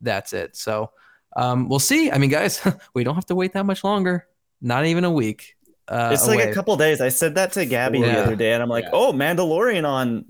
that's 0.00 0.32
it. 0.32 0.56
So 0.56 0.90
um, 1.36 1.68
we'll 1.68 1.78
see. 1.78 2.10
I 2.10 2.18
mean, 2.18 2.30
guys, 2.30 2.60
we 2.94 3.04
don't 3.04 3.14
have 3.14 3.26
to 3.26 3.34
wait 3.34 3.52
that 3.52 3.64
much 3.66 3.84
longer. 3.84 4.26
Not 4.60 4.86
even 4.86 5.04
a 5.04 5.10
week. 5.10 5.56
Uh, 5.86 6.10
it's 6.12 6.26
like 6.26 6.40
away. 6.40 6.50
a 6.50 6.54
couple 6.54 6.76
days. 6.76 7.00
I 7.00 7.08
said 7.08 7.36
that 7.36 7.52
to 7.52 7.64
Gabby 7.64 8.02
the 8.02 8.20
other 8.20 8.36
day, 8.36 8.52
and 8.52 8.62
I'm 8.62 8.68
like, 8.68 8.84
Yeah. 8.84 8.90
"Oh, 8.92 9.12
Mandalorian 9.12 9.88
on 9.88 10.26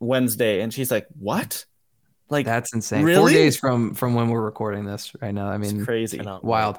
Wednesday," 0.00 0.60
and 0.60 0.72
she's 0.72 0.90
like, 0.90 1.06
"What?" 1.18 1.64
Like 2.28 2.46
That's 2.46 2.74
insane. 2.74 3.06
Four 3.14 3.28
days 3.28 3.56
from 3.56 3.94
from 3.94 4.14
when 4.14 4.28
we're 4.28 4.40
recording 4.42 4.84
this 4.84 5.12
right 5.20 5.34
now. 5.34 5.48
I 5.50 5.56
it's 5.56 5.72
mean, 5.72 5.84
crazy. 5.84 6.20
Wild. 6.42 6.78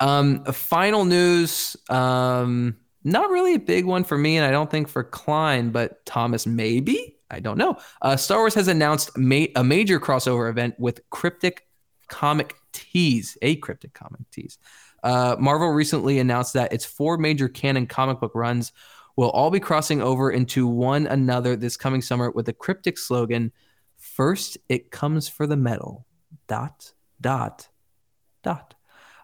Um, 0.00 0.44
final 0.44 1.04
news. 1.04 1.76
Um, 1.88 2.76
not 3.04 3.30
really 3.30 3.54
a 3.54 3.58
big 3.58 3.84
one 3.84 4.04
for 4.04 4.16
me, 4.16 4.36
and 4.36 4.46
I 4.46 4.50
don't 4.50 4.70
think 4.70 4.88
for 4.88 5.02
Klein, 5.02 5.70
but 5.70 6.04
Thomas 6.06 6.46
maybe. 6.46 7.16
I 7.30 7.40
don't 7.40 7.56
know. 7.56 7.78
Uh, 8.02 8.16
Star 8.16 8.38
Wars 8.38 8.54
has 8.54 8.68
announced 8.68 9.16
ma- 9.16 9.46
a 9.56 9.64
major 9.64 9.98
crossover 9.98 10.50
event 10.50 10.74
with 10.78 11.00
Cryptic 11.10 11.66
Comic 12.08 12.54
Tees, 12.72 13.36
a 13.42 13.56
Cryptic 13.56 13.92
Comic 13.92 14.28
tease. 14.30 14.58
Uh, 15.02 15.36
Marvel 15.38 15.70
recently 15.70 16.18
announced 16.18 16.54
that 16.54 16.72
its 16.72 16.84
four 16.84 17.18
major 17.18 17.48
canon 17.48 17.86
comic 17.86 18.20
book 18.20 18.34
runs 18.34 18.72
will 19.16 19.30
all 19.30 19.50
be 19.50 19.60
crossing 19.60 20.00
over 20.00 20.30
into 20.30 20.66
one 20.66 21.06
another 21.06 21.56
this 21.56 21.76
coming 21.76 22.00
summer 22.00 22.30
with 22.30 22.48
a 22.48 22.52
cryptic 22.52 22.96
slogan 22.96 23.52
First, 24.02 24.58
it 24.68 24.90
comes 24.90 25.28
for 25.28 25.46
the 25.46 25.56
metal. 25.56 26.04
Dot, 26.48 26.92
dot, 27.20 27.68
dot. 28.42 28.74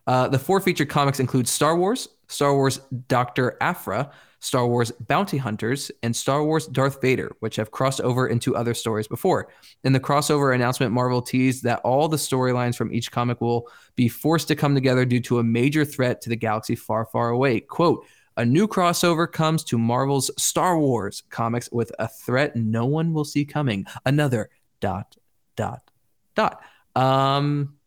Uh, 0.07 0.29
the 0.29 0.39
four 0.39 0.61
featured 0.61 0.89
comics 0.89 1.19
include 1.19 1.49
Star 1.49 1.77
Wars, 1.77 2.09
Star 2.29 2.55
Wars 2.55 2.81
Dr. 3.09 3.57
Aphra, 3.61 4.13
Star 4.41 4.67
Wars 4.67 4.93
Bounty 5.09 5.37
Hunters, 5.37 5.91
and 6.03 6.15
Star 6.15 6.45
Wars 6.45 6.67
Darth 6.67 7.01
Vader, 7.01 7.33
which 7.41 7.57
have 7.57 7.71
crossed 7.71 8.01
over 8.01 8.29
into 8.29 8.57
other 8.57 8.75
stories 8.75 9.09
before. 9.09 9.49
In 9.85 9.93
the 9.93 10.01
crossover 10.01 10.55
announcement, 10.55 10.93
Marvel 10.93 11.23
teased 11.23 11.65
that 11.65 11.81
all 11.81 12.09
the 12.09 12.17
storylines 12.17 12.77
from 12.77 12.93
each 12.93 13.11
comic 13.11 13.41
will 13.41 13.69
be 13.97 14.09
forced 14.09 14.49
to 14.49 14.57
come 14.57 14.75
together 14.75 15.05
due 15.05 15.21
to 15.21 15.39
a 15.39 15.45
major 15.45 15.85
threat 15.85 16.21
to 16.23 16.29
the 16.29 16.37
galaxy 16.37 16.77
far, 16.77 17.07
far 17.07 17.31
away. 17.31 17.61
Quote, 17.61 18.07
a 18.37 18.45
new 18.45 18.69
crossover 18.69 19.31
comes 19.31 19.65
to 19.65 19.79
Marvel's 19.79 20.31
Star 20.41 20.79
Wars 20.79 21.25
comics 21.29 21.69
with 21.73 21.91
a 21.99 22.07
threat 22.07 22.55
no 22.55 22.87
one 22.87 23.13
will 23.13 23.25
see 23.25 23.45
coming. 23.45 23.85
Another 24.07 24.49
dot, 24.81 25.17
dot, 25.57 25.91
dot. 26.37 26.63
Um, 26.95 27.78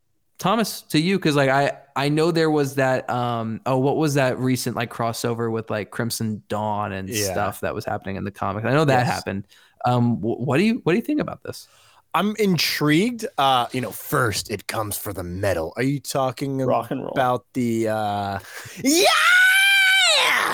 Thomas, 0.41 0.81
to 0.83 0.99
you, 0.99 1.17
because 1.19 1.35
like 1.35 1.49
I 1.49 1.71
I 1.95 2.09
know 2.09 2.31
there 2.31 2.49
was 2.49 2.75
that 2.75 3.07
um 3.09 3.61
oh 3.67 3.77
what 3.77 3.95
was 3.97 4.15
that 4.15 4.39
recent 4.39 4.75
like 4.75 4.91
crossover 4.91 5.51
with 5.51 5.69
like 5.69 5.91
Crimson 5.91 6.41
Dawn 6.49 6.91
and 6.91 7.07
Yeah. 7.07 7.31
stuff 7.31 7.61
that 7.61 7.75
was 7.75 7.85
happening 7.85 8.15
in 8.15 8.23
the 8.23 8.31
comics. 8.31 8.65
I 8.65 8.71
know 8.71 8.83
that 8.85 9.05
Yes. 9.05 9.07
happened. 9.07 9.45
Um, 9.85 10.15
wh- 10.17 10.39
what 10.39 10.57
do 10.57 10.63
you 10.63 10.81
what 10.83 10.93
do 10.93 10.97
you 10.97 11.03
think 11.03 11.21
about 11.21 11.43
this? 11.43 11.67
I'm 12.15 12.35
intrigued. 12.39 13.25
Uh, 13.37 13.67
you 13.71 13.81
know, 13.81 13.91
first 13.91 14.49
it 14.49 14.65
comes 14.67 14.97
for 14.97 15.13
the 15.13 15.23
metal. 15.23 15.73
Are 15.77 15.83
you 15.83 15.99
talking 15.99 16.57
Rock 16.57 16.89
and 16.91 17.01
roll. 17.01 17.11
about 17.11 17.45
the 17.53 17.87
uh 17.89 18.39
Yeah! 18.83 19.05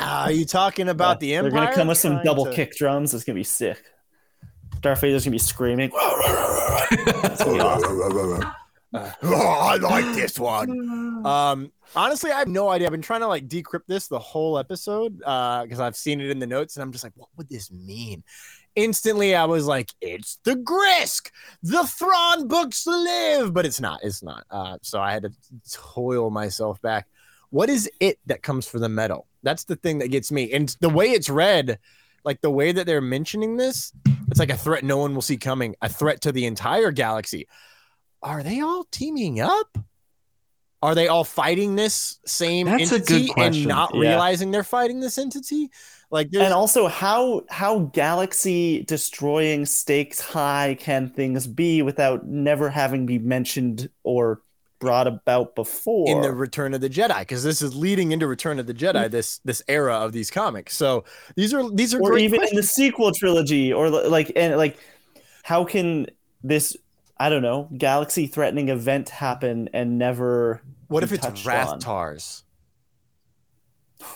Are 0.04 0.32
you 0.32 0.46
talking 0.46 0.90
about 0.90 1.20
the 1.22 1.34
Empire? 1.36 1.50
They're 1.52 1.62
gonna 1.62 1.76
come 1.76 1.88
with 1.88 1.98
some 1.98 2.22
double 2.24 2.46
to- 2.46 2.52
kick 2.54 2.76
drums. 2.76 3.14
It's 3.14 3.24
gonna 3.24 3.36
be 3.36 3.44
sick. 3.44 3.82
Darth 4.82 5.02
Vader's 5.02 5.24
gonna 5.24 5.32
be 5.32 5.40
screaming. 5.40 5.92
It's 6.92 7.44
gonna 7.44 7.54
be 7.56 7.60
awesome. 7.62 8.54
oh, 8.94 9.14
I 9.24 9.76
like 9.78 10.16
this 10.16 10.40
one. 10.40 11.14
Um, 11.26 11.74
honestly, 11.96 12.32
I 12.32 12.40
have 12.40 12.48
no 12.48 12.70
idea. 12.70 12.88
I've 12.88 12.92
been 12.92 13.02
trying 13.02 13.22
to 13.22 13.28
like 13.28 13.50
decrypt 13.50 13.88
this 13.88 14.08
the 14.08 14.20
whole 14.20 14.58
episode 14.58 15.22
uh 15.26 15.64
because 15.64 15.80
I've 15.80 15.96
seen 15.96 16.22
it 16.22 16.30
in 16.30 16.40
the 16.40 16.48
notes 16.48 16.76
and 16.76 16.84
I'm 16.84 16.92
just 16.92 17.04
like, 17.04 17.14
what 17.16 17.28
would 17.36 17.50
this 17.50 17.72
mean? 17.72 18.24
Instantly, 18.76 19.36
I 19.36 19.46
was 19.46 19.66
like, 19.66 19.92
it's 20.00 20.38
the 20.44 20.56
Grysk, 20.56 21.32
the 21.64 21.86
Thrawn 21.86 22.48
books 22.48 22.86
live, 22.86 23.52
but 23.52 23.66
it's 23.66 23.82
not. 23.82 24.00
It's 24.04 24.22
not. 24.22 24.46
Uh, 24.52 24.78
so 24.84 25.02
I 25.02 25.12
had 25.12 25.24
to 25.24 25.32
toil 25.74 26.30
myself 26.30 26.80
back. 26.82 27.08
What 27.50 27.70
is 27.70 27.90
it 28.00 28.20
that 28.28 28.44
comes 28.44 28.68
for 28.68 28.78
the 28.78 28.90
metal? 28.90 29.28
That's 29.42 29.64
the 29.64 29.76
thing 29.76 29.98
that 30.00 30.10
gets 30.10 30.32
me. 30.32 30.54
And 30.54 30.74
the 30.80 30.90
way 30.90 31.08
it's 31.08 31.30
read, 31.30 31.80
like 32.24 32.42
the 32.42 32.52
way 32.52 32.72
that 32.72 32.86
they're 32.86 33.02
mentioning 33.02 33.58
this, 33.58 33.92
it's 34.30 34.40
like 34.40 34.52
a 34.52 34.58
threat 34.58 34.84
no 34.84 34.98
one 34.98 35.16
will 35.16 35.22
see 35.22 35.38
coming, 35.38 35.76
a 35.82 35.90
threat 35.90 36.22
to 36.22 36.32
the 36.32 36.46
entire 36.46 36.92
galaxy. 36.92 37.48
Are 38.24 38.44
they 38.44 38.60
all 38.62 38.86
teaming 38.92 39.40
up? 39.40 39.78
Are 40.82 40.94
they 40.94 41.08
all 41.08 41.24
fighting 41.24 41.76
this 41.76 42.20
same 42.26 42.68
That's 42.68 42.92
entity 42.92 43.32
and 43.38 43.66
not 43.66 43.94
Yeah. 43.96 44.02
realizing 44.02 44.52
they're 44.52 44.64
fighting 44.64 45.00
this 45.00 45.18
entity? 45.18 45.72
Like, 46.12 46.30
And 46.34 46.54
also, 46.54 46.88
how 46.88 47.44
how 47.50 47.80
galaxy 47.94 48.84
destroying 48.84 49.66
stakes 49.66 50.22
high 50.22 50.78
can 50.80 51.10
things 51.10 51.48
be 51.48 51.82
without 51.82 52.26
never 52.28 52.70
having 52.70 53.06
been 53.06 53.28
mentioned 53.28 53.90
or 54.04 54.42
brought 54.80 55.08
about 55.08 55.56
before? 55.56 56.08
in 56.08 56.22
the 56.22 56.32
Return 56.32 56.74
of 56.76 56.82
the 56.82 56.90
Jedi 56.90 57.20
because 57.20 57.44
this 57.44 57.62
is 57.62 57.76
leading 57.76 58.12
into 58.12 58.28
Return 58.28 58.60
of 58.60 58.68
the 58.68 58.74
Mm. 58.74 58.94
Jedi. 58.94 59.12
This 59.12 59.40
this 59.44 59.62
era 59.68 59.96
of 59.96 60.14
these 60.14 60.30
comics. 60.32 60.76
So 60.78 61.04
these 61.36 61.54
are 61.54 61.70
these 61.72 61.94
are 61.94 62.00
or 62.02 62.12
great 62.12 62.24
even 62.24 62.44
in 62.44 62.56
the 62.56 62.64
sequel 62.64 63.12
trilogy, 63.12 63.74
or 63.74 63.90
like 63.90 64.32
and 64.36 64.56
like, 64.58 64.78
how 65.44 65.66
can 65.66 66.06
this 66.44 66.78
I 67.20 67.30
don't 67.30 67.42
know 67.42 67.68
galaxy 67.78 68.28
threatening 68.28 68.70
event 68.70 69.10
happen 69.10 69.70
and 69.74 69.98
never? 69.98 70.62
What 70.88 71.04
if 71.04 71.12
it's 71.12 71.26
touched 71.26 71.48
on? 71.48 71.80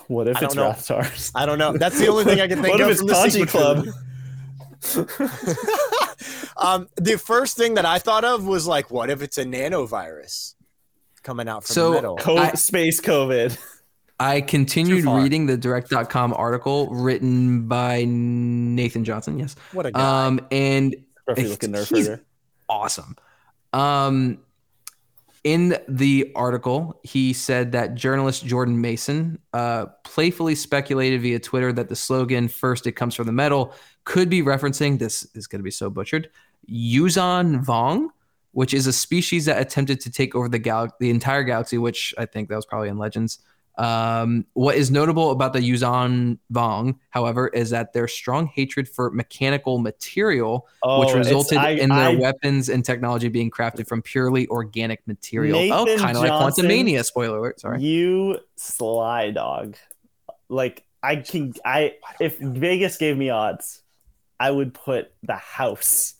What 0.07 0.27
if 0.27 0.41
it's 0.41 0.53
don't 0.53 0.63
know. 0.63 0.71
Rathars? 0.71 1.31
I 1.33 1.45
don't 1.45 1.57
know. 1.57 1.75
That's 1.77 1.97
the 1.99 2.07
only 2.07 2.23
thing 2.23 2.39
I 2.39 2.47
can 2.47 2.61
think 2.63 2.73
What 2.73 2.81
of. 2.81 2.89
if 2.91 3.01
it's 3.01 3.07
the 3.33 3.45
Kanjiklub? 3.45 3.91
um, 6.57 6.87
the 6.95 7.17
first 7.17 7.57
thing 7.57 7.73
that 7.75 7.85
I 7.85 7.99
thought 7.99 8.23
of 8.23 8.45
was 8.45 8.67
like, 8.67 8.91
what 8.91 9.09
if 9.09 9.21
it's 9.21 9.37
a 9.37 9.43
nanovirus 9.45 10.53
coming 11.23 11.47
out 11.47 11.63
from 11.63 11.73
So, 11.73 11.89
the 11.89 11.95
middle? 11.95 12.17
Co- 12.17 12.37
I- 12.37 12.53
space 12.53 13.01
COVID. 13.01 13.57
I 14.19 14.41
continued 14.41 15.05
reading 15.05 15.47
the 15.47 15.57
direct.com 15.57 16.33
article 16.35 16.87
written 16.89 17.67
by 17.67 18.05
Nathan 18.07 19.03
Johnson, 19.03 19.39
yes. 19.39 19.55
What 19.71 19.87
a 19.87 19.91
guy! 19.91 20.25
Um 20.27 20.45
and 20.51 20.95
looking 21.27 21.71
nerf 21.71 21.89
he's- 21.89 22.07
herder. 22.07 22.23
Awesome. 22.71 23.17
Um, 23.73 24.39
in 25.43 25.77
the 25.89 26.31
article, 26.35 27.01
he 27.03 27.33
said 27.33 27.73
that 27.73 27.95
journalist 27.95 28.45
Jordan 28.45 28.79
Mason 28.79 29.39
uh, 29.51 29.87
playfully 30.05 30.55
speculated 30.55 31.21
via 31.21 31.39
Twitter 31.39 31.73
that 31.73 31.89
the 31.89 31.97
slogan 31.97 32.47
"First 32.47 32.87
it 32.87 32.93
comes 32.93 33.13
from 33.13 33.25
the 33.25 33.33
metal" 33.33 33.73
could 34.05 34.29
be 34.29 34.41
referencing 34.41 34.97
this 34.97 35.27
is 35.35 35.47
going 35.47 35.59
to 35.59 35.63
be 35.63 35.71
so 35.71 35.89
butchered 35.89 36.29
Yuuzhan 36.69 37.65
Vong, 37.65 38.07
which 38.51 38.73
is 38.73 38.87
a 38.87 38.93
species 38.93 39.45
that 39.45 39.59
attempted 39.59 39.99
to 40.01 40.09
take 40.09 40.33
over 40.33 40.47
the 40.47 40.59
gal- 40.59 40.95
the 41.01 41.09
entire 41.09 41.43
galaxy. 41.43 41.77
Which 41.77 42.13
I 42.17 42.25
think 42.25 42.47
that 42.47 42.55
was 42.55 42.65
probably 42.65 42.87
in 42.87 42.97
Legends. 42.97 43.39
Um, 43.81 44.45
what 44.53 44.75
is 44.75 44.91
notable 44.91 45.31
about 45.31 45.53
the 45.53 45.59
Yuuzhan 45.59 46.37
Vong, 46.53 46.95
however, 47.09 47.47
is 47.47 47.71
that 47.71 47.93
their 47.93 48.07
strong 48.07 48.45
hatred 48.47 48.87
for 48.87 49.09
mechanical 49.09 49.79
material 49.79 50.67
Oh, 50.83 50.99
which 50.99 51.15
resulted 51.15 51.57
I- 51.57 51.71
in 51.71 51.89
their 51.89 52.09
I- 52.09 52.15
weapons 52.15 52.69
and 52.69 52.85
technology 52.85 53.27
being 53.27 53.49
crafted 53.49 53.87
from 53.87 54.01
purely 54.03 54.47
organic 54.49 55.05
material. 55.07 55.57
oh, 55.73 55.85
kind 55.97 56.15
of 56.15 56.21
like 56.21 56.29
Johnson- 56.29 56.65
Quantumania. 56.67 57.03
Spoiler 57.03 57.37
alert. 57.39 57.59
Sorry. 57.59 57.81
You 57.81 58.37
sly 58.55 59.31
dog. 59.31 59.77
Like 60.47 60.83
I 61.01 61.15
can 61.15 61.53
I 61.65 61.93
if 62.19 62.37
Vegas 62.37 62.97
gave 62.97 63.17
me 63.17 63.29
odds, 63.31 63.81
I 64.39 64.51
would 64.51 64.73
put 64.75 65.11
the 65.23 65.35
house 65.37 66.13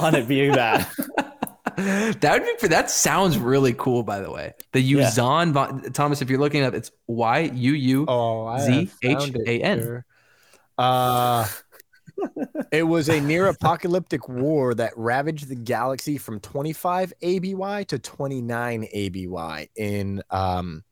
on 0.00 0.14
it 0.14 0.28
being 0.28 0.52
that. 0.52 0.88
that 1.76 2.40
would 2.42 2.60
be. 2.60 2.68
That 2.68 2.90
sounds 2.90 3.38
really 3.38 3.74
cool. 3.74 4.02
By 4.02 4.20
the 4.20 4.30
way, 4.30 4.54
the 4.72 4.80
Yeah. 4.80 5.08
Yuuzhan 5.10 5.52
Von- 5.52 5.82
Thomas. 5.92 6.22
If 6.22 6.30
you're 6.30 6.38
looking 6.40 6.62
up, 6.62 6.74
it's 6.74 6.90
Y 7.06 7.50
U 7.52 7.72
U. 7.72 8.04
oh, 8.08 8.58
Z 8.58 8.72
have 8.72 8.90
found 9.20 9.36
it 9.36 9.48
H 9.48 9.48
A 9.48 9.62
N. 9.64 9.78
here. 9.80 10.06
Uh, 10.78 11.46
it 12.72 12.82
was 12.84 13.08
a 13.08 13.20
near 13.20 13.46
apocalyptic 13.48 14.28
war 14.28 14.74
that 14.74 14.92
ravaged 14.96 15.48
the 15.48 15.54
galaxy 15.54 16.18
from 16.18 16.40
25 16.40 17.12
ABY 17.22 17.84
to 17.86 17.98
29 17.98 18.86
ABY 18.92 19.68
in 19.76 20.22
um 20.30 20.82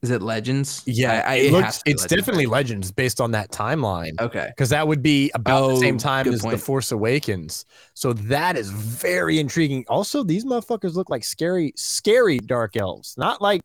Is 0.00 0.10
it 0.10 0.22
Legends? 0.22 0.82
yeah 0.86 1.24
I, 1.26 1.34
it 1.34 1.46
it 1.46 1.52
looks- 1.52 1.64
has 1.64 1.78
to 1.78 1.84
be 1.84 1.90
it's 1.90 2.02
Legends, 2.02 2.20
definitely 2.22 2.46
legends 2.46 2.92
based 2.92 3.20
on 3.20 3.32
that 3.32 3.50
timeline 3.50 4.12
Okay. 4.20 4.46
because 4.48 4.68
that 4.70 4.86
would 4.86 5.02
be 5.02 5.30
about 5.34 5.68
the 5.70 5.76
same 5.76 5.96
Oh, 5.96 5.98
time 5.98 6.28
as 6.28 6.40
the 6.42 6.56
force 6.58 6.92
awakens 6.92 7.64
so 7.94 8.12
that 8.12 8.56
is 8.56 8.70
very 8.70 9.38
intriguing 9.40 9.84
also 9.88 10.22
these 10.22 10.44
motherfuckers 10.44 10.94
look 10.94 11.10
like 11.10 11.24
scary 11.24 11.72
scary 11.76 12.38
dark 12.38 12.76
elves 12.76 13.14
not 13.18 13.42
like 13.42 13.62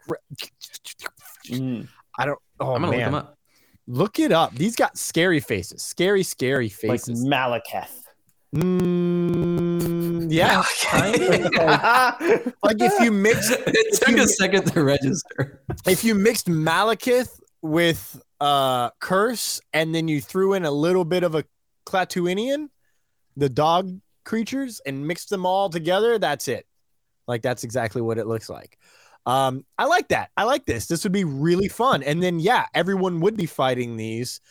Mm. 1.49 1.87
i 2.17 2.25
don't 2.25 2.39
oh 2.59 2.73
I'm 2.75 2.81
gonna 2.81 2.91
man 2.97 2.99
look 2.99 3.05
them 3.05 3.15
up. 3.15 3.37
look 3.87 4.19
it 4.19 4.31
up 4.31 4.55
these 4.55 4.75
got 4.75 4.97
scary 4.97 5.39
faces 5.41 5.83
scary 5.83 6.23
scary 6.23 6.65
Like 6.69 6.73
faces 7.01 7.23
Malekith. 7.25 7.89
Mm, 8.55 10.02
yeah, 10.31 10.63
kind 10.83 11.15
of. 11.15 11.41
like, 11.53 12.45
like 12.63 12.81
if 12.81 12.99
you 13.01 13.11
mix 13.11 13.49
it 13.49 14.01
took 14.01 14.17
a 14.17 14.27
second 14.27 14.65
to 14.71 14.83
register. 14.83 15.61
if 15.85 16.03
you 16.03 16.15
mixed 16.15 16.47
Malekith 16.47 17.39
with 17.61 18.21
uh 18.39 18.89
Kurse 19.01 19.61
and 19.73 19.93
then 19.93 20.07
you 20.07 20.21
threw 20.21 20.53
in 20.53 20.65
a 20.65 20.71
little 20.71 21.05
bit 21.05 21.23
of 21.23 21.35
a 21.35 21.43
Klatooinian, 21.85 22.69
the 23.35 23.49
dog 23.49 23.99
creatures, 24.23 24.81
and 24.85 25.07
mixed 25.07 25.29
them 25.29 25.45
all 25.45 25.69
together, 25.69 26.17
that's 26.17 26.47
it. 26.47 26.65
Like 27.27 27.41
that's 27.41 27.63
exactly 27.63 28.01
what 28.01 28.17
it 28.17 28.27
looks 28.27 28.49
like. 28.49 28.77
Um, 29.25 29.65
I 29.77 29.85
like 29.85 30.09
that. 30.09 30.31
I 30.35 30.43
like 30.43 30.65
this. 30.65 30.87
This 30.87 31.03
would 31.03 31.13
be 31.13 31.23
really 31.23 31.69
fun. 31.69 32.03
And 32.03 32.21
then 32.21 32.39
yeah, 32.39 32.65
everyone 32.73 33.21
would 33.21 33.37
be 33.37 33.45
fighting 33.45 33.95
these 33.95 34.41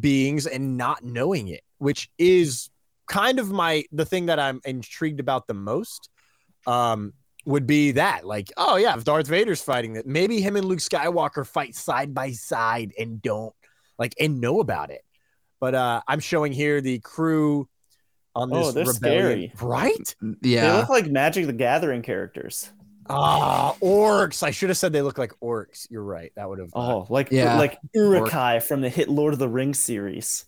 beings 0.00 0.46
and 0.46 0.76
not 0.76 1.02
knowing 1.02 1.48
it, 1.48 1.62
which 1.78 2.10
is 2.18 2.70
kind 3.06 3.38
of 3.38 3.50
my 3.50 3.84
the 3.92 4.04
thing 4.04 4.26
that 4.26 4.38
I'm 4.38 4.60
intrigued 4.64 5.20
about 5.20 5.46
the 5.46 5.54
most. 5.54 6.08
Um, 6.66 7.12
would 7.46 7.66
be 7.66 7.92
that 7.92 8.26
like, 8.26 8.50
oh 8.56 8.76
yeah, 8.76 8.96
if 8.96 9.04
Darth 9.04 9.26
Vader's 9.26 9.60
fighting 9.60 9.92
that, 9.94 10.06
maybe 10.06 10.40
him 10.40 10.56
and 10.56 10.64
Luke 10.64 10.78
Skywalker 10.78 11.46
fight 11.46 11.74
side 11.74 12.14
by 12.14 12.30
side 12.30 12.92
and 12.98 13.20
don't 13.20 13.54
like 13.98 14.14
and 14.18 14.40
know 14.40 14.60
about 14.60 14.90
it. 14.90 15.02
But 15.60 15.74
uh 15.74 16.00
I'm 16.08 16.20
showing 16.20 16.52
here 16.52 16.80
the 16.80 17.00
crew 17.00 17.68
on 18.34 18.48
this 18.48 18.68
Oh, 18.68 18.70
they're 18.72 18.86
rebellion, 18.86 19.50
scary. 19.50 19.52
right? 19.60 20.16
Yeah, 20.40 20.70
they 20.72 20.76
look 20.78 20.88
like 20.88 21.06
Magic 21.06 21.44
the 21.44 21.52
Gathering 21.52 22.00
characters. 22.00 22.70
Ah, 23.10 23.76
orcs. 23.82 24.42
I 24.42 24.50
should 24.50 24.70
have 24.70 24.78
said 24.78 24.94
they 24.94 25.02
look 25.02 25.18
like 25.18 25.32
orcs. 25.42 25.86
You're 25.90 26.02
right. 26.02 26.32
That 26.36 26.48
would 26.48 26.58
have. 26.60 26.70
Oh, 26.72 27.06
like 27.10 27.28
Yeah. 27.30 27.58
like 27.58 27.78
Uruk-hai 27.94 28.60
from 28.60 28.80
the 28.80 28.88
hit 28.88 29.10
Lord 29.10 29.34
of 29.34 29.38
the 29.38 29.50
Rings 29.50 29.78
series. 29.78 30.46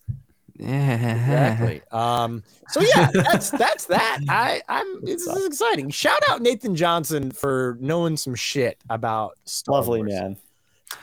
Yeah. 0.58 1.14
exactly. 1.16 1.82
Um. 1.92 2.42
So 2.68 2.80
yeah, 2.80 3.10
that's 3.12 3.50
that's 3.50 3.86
that. 3.86 4.20
I 4.28 4.62
I'm. 4.68 5.04
This 5.04 5.26
is 5.26 5.46
exciting. 5.46 5.90
Shout 5.90 6.20
out 6.28 6.42
Nathan 6.42 6.74
Johnson 6.74 7.30
for 7.30 7.76
knowing 7.80 8.16
some 8.16 8.34
shit 8.34 8.78
about 8.90 9.38
Star 9.44 9.74
Lovely 9.76 10.00
Wars. 10.00 10.12
man. 10.12 10.36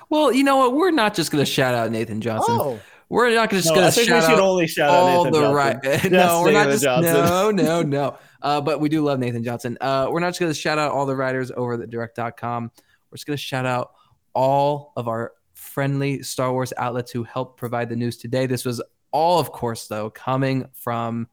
Well, 0.10 0.32
you 0.32 0.44
know 0.44 0.58
what? 0.58 0.74
We're 0.74 0.92
not 0.92 1.14
just 1.16 1.32
gonna 1.32 1.46
shout 1.46 1.76
out 1.76 1.92
Nathan 1.92 2.22
Johnson. 2.22 2.56
Oh, 2.60 2.80
We're 3.10 3.34
not 3.34 3.50
just 3.50 3.68
No, 3.70 3.76
gonna 3.76 3.88
I 3.88 3.92
think 3.92 4.08
we 4.08 4.14
shout 4.14 4.24
should 4.24 4.34
out 4.34 4.40
only 4.40 4.68
shout 4.68 4.90
out 4.90 4.96
all 4.96 5.24
Nathan 5.26 5.34
the 5.34 5.40
Johnson. 5.40 5.56
right. 5.56 5.84
Just 6.02 6.12
no, 6.12 6.42
we're 6.44 6.52
not 6.54 6.68
just. 6.68 6.84
Johnson. 6.84 7.14
No, 7.14 7.52
no, 7.52 7.82
no. 7.84 8.18
Uh, 8.42 8.60
but 8.62 8.80
we 8.80 8.90
do 8.90 9.02
love 9.04 9.20
Nathan 9.20 9.44
Johnson. 9.44 9.78
Uh, 9.80 10.08
we're 10.12 10.20
not 10.20 10.30
just 10.30 10.40
gonna 10.40 10.54
shout 10.54 10.78
out 10.80 10.92
all 10.92 11.06
the 11.06 11.16
writers 11.16 11.52
over 11.56 11.82
at 11.82 11.90
direct.com. 11.90 12.72
We're 13.12 13.16
just 13.16 13.26
gonna 13.28 13.38
shout 13.38 13.66
out 13.66 13.92
all 14.34 14.94
of 14.98 15.08
our 15.08 15.34
friendly 15.54 16.24
Star 16.24 16.52
Wars 16.52 16.74
outlets 16.78 17.12
who 17.12 17.24
helped 17.24 17.58
provide 17.58 17.90
the 17.90 17.96
news 17.96 18.18
today. 18.18 18.46
This 18.48 18.66
was 18.66 18.82
all, 19.14 19.40
of 19.40 19.52
course, 19.54 19.88
though, 19.88 20.10
coming 20.10 20.68
from 20.74 21.30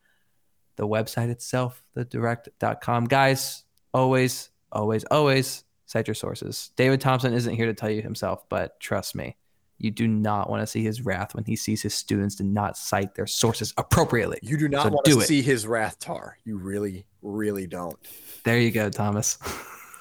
the 0.76 0.86
website 0.86 1.30
itself, 1.30 1.82
the 1.94 2.04
direct.com. 2.04 3.06
Guys, 3.06 3.64
always, 3.92 4.50
always, 4.70 5.02
always 5.04 5.64
cite 5.86 6.06
your 6.06 6.14
sources. 6.14 6.70
David 6.76 7.00
Thompson 7.00 7.34
isn't 7.34 7.54
here 7.54 7.66
to 7.66 7.74
tell 7.74 7.90
you 7.90 8.00
himself, 8.02 8.48
but 8.48 8.78
trust 8.78 9.16
me, 9.16 9.36
you 9.78 9.90
do 9.90 10.06
not 10.06 10.48
want 10.48 10.62
to 10.62 10.66
see 10.66 10.82
his 10.84 11.02
wrath 11.04 11.34
when 11.34 11.44
he 11.44 11.56
sees 11.56 11.82
his 11.82 11.94
students 11.94 12.34
do 12.36 12.44
not 12.44 12.76
cite 12.76 13.14
their 13.14 13.26
sources 13.26 13.72
appropriately. 13.76 14.38
you 14.42 14.56
do 14.56 14.68
not 14.68 14.84
So 14.84 14.88
want 14.90 15.04
do 15.06 15.14
to 15.14 15.20
it. 15.20 15.26
see 15.26 15.42
his 15.42 15.66
wrath 15.66 15.98
tar. 15.98 16.36
You 16.44 16.58
really, 16.58 17.06
really 17.22 17.66
don't. 17.66 17.98
There 18.44 18.58
you 18.58 18.70
go, 18.70 18.90
Thomas. 18.90 19.38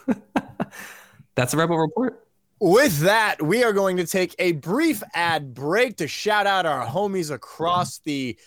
That's 1.36 1.54
a 1.54 1.58
Rebel 1.58 1.78
Report. 1.78 2.28
With 2.62 3.00
that, 3.00 3.42
we 3.42 3.64
are 3.64 3.72
going 3.72 3.98
to 3.98 4.06
take 4.06 4.36
a 4.38 4.52
brief 4.52 5.02
ad 5.14 5.54
break 5.54 5.98
to 5.98 6.08
shout 6.10 6.46
out 6.46 6.66
our 6.66 6.86
homies 6.86 7.32
across 7.32 8.00
the 8.00 8.38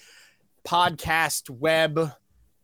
podcast 0.67 1.49
web 1.49 2.13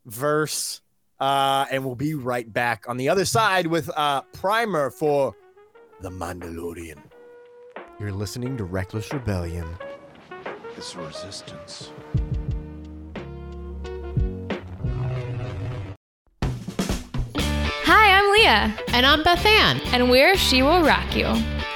verse. 0.05 0.83
Uh, 1.19 1.65
and 1.71 1.85
we'll 1.85 1.95
be 1.95 2.15
right 2.15 2.53
back 2.53 2.85
on 2.87 2.97
the 2.99 3.09
other 3.09 3.25
side 3.25 3.67
with 3.67 3.91
uh 3.97 4.23
primer 4.35 4.91
for 4.91 5.35
The 6.01 6.11
Mandalorian. 6.11 6.99
You're 7.99 8.13
listening 8.13 8.57
to 8.59 8.65
Reckless 8.65 9.13
Rebellion. 9.13 9.67
It's 10.77 10.95
resistance. 10.95 11.91
Leah, 18.39 18.73
And 18.93 19.05
I'm 19.05 19.25
Beth 19.25 19.45
Ann. 19.45 19.81
and 19.93 20.09
we're 20.09 20.37
She 20.37 20.63
Will 20.63 20.81
Rock 20.83 21.17
You. 21.17 21.27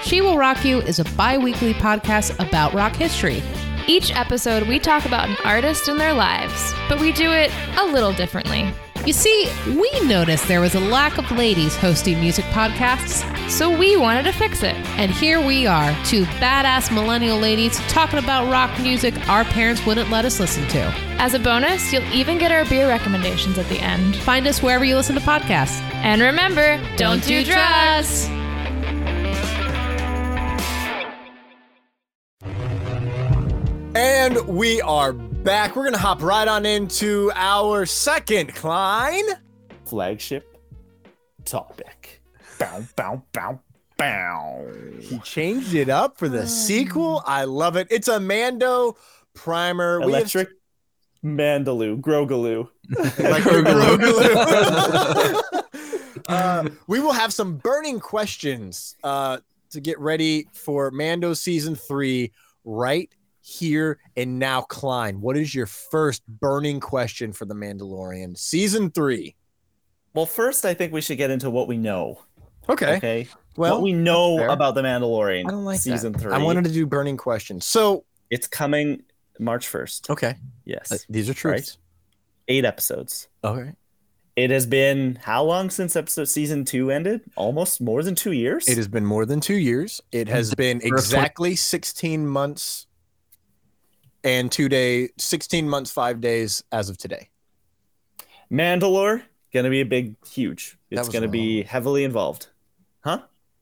She 0.04 0.20
Will 0.20 0.38
Rock 0.38 0.64
You 0.64 0.78
is 0.78 1.00
a 1.00 1.04
bi 1.16 1.36
weekly 1.36 1.74
podcast 1.74 2.38
about 2.38 2.72
rock 2.72 2.94
history. 2.94 3.42
Each 3.88 4.14
episode, 4.14 4.68
we 4.68 4.78
talk 4.78 5.04
about 5.04 5.28
an 5.28 5.36
artist 5.44 5.88
and 5.88 5.98
their 5.98 6.12
lives, 6.12 6.72
but 6.88 7.00
we 7.00 7.10
do 7.10 7.32
it 7.32 7.50
a 7.80 7.86
little 7.86 8.12
differently. 8.12 8.72
You 9.04 9.12
see, 9.12 9.48
we 9.66 9.90
noticed 10.04 10.46
there 10.46 10.60
was 10.60 10.76
a 10.76 10.80
lack 10.80 11.18
of 11.18 11.28
ladies 11.32 11.74
hosting 11.74 12.20
music 12.20 12.44
podcasts, 12.46 13.24
So 13.50 13.76
we 13.76 13.96
wanted 13.96 14.22
to 14.24 14.32
fix 14.32 14.62
it. 14.62 14.76
and 14.96 15.10
here 15.10 15.44
we 15.44 15.66
are, 15.66 15.92
two 16.04 16.24
badass 16.38 16.94
millennial 16.94 17.36
ladies 17.36 17.76
talking 17.88 18.20
about 18.20 18.48
rock 18.50 18.70
music 18.80 19.14
our 19.28 19.44
parents 19.44 19.84
wouldn't 19.84 20.08
let 20.10 20.24
us 20.24 20.38
listen 20.38 20.68
to. 20.68 20.80
As 21.18 21.34
a 21.34 21.40
bonus, 21.40 21.92
you'll 21.92 22.04
even 22.14 22.38
get 22.38 22.52
our 22.52 22.64
beer 22.66 22.86
recommendations 22.86 23.58
at 23.58 23.68
the 23.68 23.80
end. 23.80 24.14
Find 24.18 24.46
us 24.46 24.62
wherever 24.62 24.84
you 24.84 24.94
listen 24.94 25.16
to 25.16 25.20
podcasts. 25.20 25.80
And 26.04 26.22
remember, 26.22 26.80
don't, 26.96 27.24
do 27.24 27.44
drugs. 27.44 28.28
And 33.94 34.46
we 34.46 34.80
are 34.82 35.12
back. 35.42 35.74
We're 35.76 35.84
gonna 35.84 35.98
hop 35.98 36.22
right 36.22 36.46
on 36.48 36.64
into 36.66 37.30
our 37.34 37.86
second 37.86 38.54
Klein. 38.54 39.24
Flagship 39.84 40.56
topic. 41.44 42.22
Bow, 42.58 42.82
bow, 42.96 43.22
bow, 43.32 43.60
bow. 43.98 44.66
He 45.00 45.18
changed 45.20 45.74
it 45.74 45.88
up 45.88 46.18
for 46.18 46.28
the 46.28 46.46
sequel. 46.46 47.22
I 47.26 47.44
love 47.44 47.76
it. 47.76 47.88
It's 47.90 48.08
a 48.08 48.20
Mando 48.20 48.96
primer. 49.34 49.98
We 50.00 50.04
have- 50.12 50.20
Electric 50.20 50.48
Mandaloo, 51.24 52.00
Grogaloo. 52.00 52.68
like 52.90 53.42
Grogu. 53.44 54.22
uh, 56.28 56.68
we 56.86 57.00
will 57.00 57.12
have 57.12 57.32
some 57.32 57.56
burning 57.56 58.00
questions 58.00 58.96
uh, 59.04 59.38
to 59.70 59.80
get 59.80 59.98
ready 59.98 60.46
for 60.52 60.90
Mando 60.90 61.34
season 61.34 61.74
three 61.76 62.32
right 62.64 63.10
here 63.42 63.98
and 64.16 64.38
now. 64.38 64.62
Klein, 64.62 65.20
what 65.20 65.36
is 65.36 65.54
your 65.54 65.66
first 65.66 66.22
burning 66.26 66.80
question 66.80 67.32
for 67.32 67.44
the 67.44 67.54
Mandalorian 67.54 68.38
season 68.38 68.90
three? 68.90 69.36
Well, 70.14 70.26
first, 70.26 70.64
I 70.64 70.74
think 70.74 70.92
we 70.92 71.00
should 71.00 71.18
get 71.18 71.30
into 71.30 71.50
what 71.50 71.68
we 71.68 71.76
know. 71.76 72.22
Okay. 72.68 72.96
Okay. 72.96 73.28
Well, 73.56 73.74
what 73.74 73.82
we 73.82 73.92
know 73.92 74.48
about 74.50 74.74
the 74.74 74.82
Mandalorian 74.82 75.46
I 75.46 75.50
don't 75.50 75.64
like 75.64 75.80
season 75.80 76.12
that. 76.12 76.20
three. 76.20 76.32
I 76.32 76.38
wanted 76.38 76.64
to 76.64 76.70
do 76.70 76.86
burning 76.86 77.16
questions. 77.18 77.66
So, 77.66 78.04
It's 78.30 78.46
coming 78.46 79.02
March 79.38 79.66
1st. 79.70 80.08
okay, 80.10 80.36
Yes. 80.64 80.90
uh, 80.92 80.96
these 81.08 81.28
are 81.28 81.34
truths. 81.34 81.78
Eight 82.48 82.64
episodes. 82.64 83.28
Okay. 83.44 83.72
It 84.36 84.50
has 84.50 84.66
been 84.66 85.18
how 85.22 85.44
long 85.44 85.68
since 85.68 85.94
episode 85.96 86.24
season 86.24 86.64
two 86.64 86.90
ended? 86.90 87.20
Almost 87.36 87.82
more 87.82 88.02
than 88.02 88.14
two 88.14 88.32
years. 88.32 88.66
It 88.66 88.78
has 88.78 88.88
been 88.88 89.04
more 89.04 89.26
than 89.26 89.40
two 89.40 89.56
years. 89.56 90.00
It 90.10 90.28
has 90.28 90.54
been 90.54 90.80
exactly 90.82 91.54
16 91.54 92.26
months 92.26 92.86
and 94.24 94.50
two 94.50 94.68
day, 94.68 95.10
16 95.18 95.68
months, 95.68 95.90
five 95.90 96.20
days 96.20 96.62
as 96.72 96.88
of 96.88 96.98
today. 96.98 97.28
Mandalore 98.50 99.22
gonna 99.52 99.70
be 99.70 99.80
a 99.80 99.84
big, 99.86 100.14
huge. 100.26 100.76
It's 100.90 101.08
gonna 101.08 101.28
be 101.28 101.62
heavily 101.62 102.04
involved. 102.04 102.48
Huh? 103.04 103.20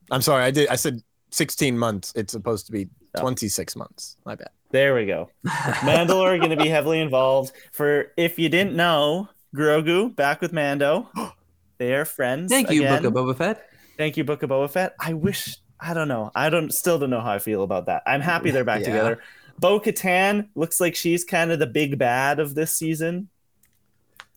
I'm 0.09 0.21
sorry, 0.21 0.43
I 0.43 0.51
did. 0.51 0.67
I 0.69 0.75
said 0.75 1.01
16 1.31 1.77
months. 1.77 2.11
It's 2.15 2.31
supposed 2.33 2.65
to 2.67 2.71
be 2.71 2.89
Oh. 3.13 3.19
26 3.19 3.75
months. 3.75 4.15
My 4.25 4.35
bad. 4.35 4.51
There 4.69 4.95
we 4.95 5.05
go. 5.05 5.29
Mandalore 5.45 6.39
gonna 6.39 6.55
be 6.55 6.69
heavily 6.69 7.01
involved. 7.01 7.51
For 7.73 8.13
if 8.15 8.39
you 8.39 8.47
didn't 8.47 8.73
know, 8.73 9.27
Grogu 9.53 10.15
back 10.15 10.39
with 10.41 10.53
Mando. 10.53 11.09
They 11.77 11.95
are 11.95 12.05
friends. 12.05 12.51
Thank 12.51 12.69
you, 12.69 12.81
again. 12.83 13.01
Book 13.01 13.15
of 13.15 13.35
Boba 13.35 13.35
Fett. 13.35 13.67
Thank 13.97 14.15
you, 14.15 14.23
Book 14.23 14.43
of 14.43 14.51
Boba 14.51 14.69
Fett. 14.69 14.93
I 14.99 15.13
wish 15.15 15.57
I 15.79 15.95
don't 15.95 16.07
know. 16.07 16.29
I 16.35 16.49
don't 16.51 16.71
still 16.71 16.99
don't 16.99 17.09
know 17.09 17.21
how 17.21 17.31
I 17.31 17.39
feel 17.39 17.63
about 17.63 17.87
that. 17.87 18.03
I'm 18.05 18.21
happy 18.21 18.51
they're 18.51 18.63
back 18.63 18.81
Yeah. 18.81 18.85
together. 18.89 19.19
Bo 19.61 19.79
Katan 19.79 20.49
looks 20.55 20.81
like 20.81 20.95
she's 20.95 21.23
kind 21.23 21.51
of 21.51 21.59
the 21.59 21.67
big 21.67 21.97
bad 21.97 22.39
of 22.39 22.55
this 22.55 22.73
season. 22.73 23.29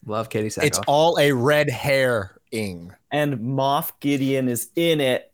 Love 0.06 0.28
Katee 0.28 0.46
Sackhoff. 0.46 0.64
It's 0.64 0.78
all 0.86 1.18
a 1.18 1.32
red 1.32 1.70
hair 1.70 2.38
ing. 2.52 2.92
And 3.10 3.38
Moff 3.38 3.92
Gideon 4.00 4.48
is 4.48 4.68
in 4.76 5.00
it, 5.00 5.32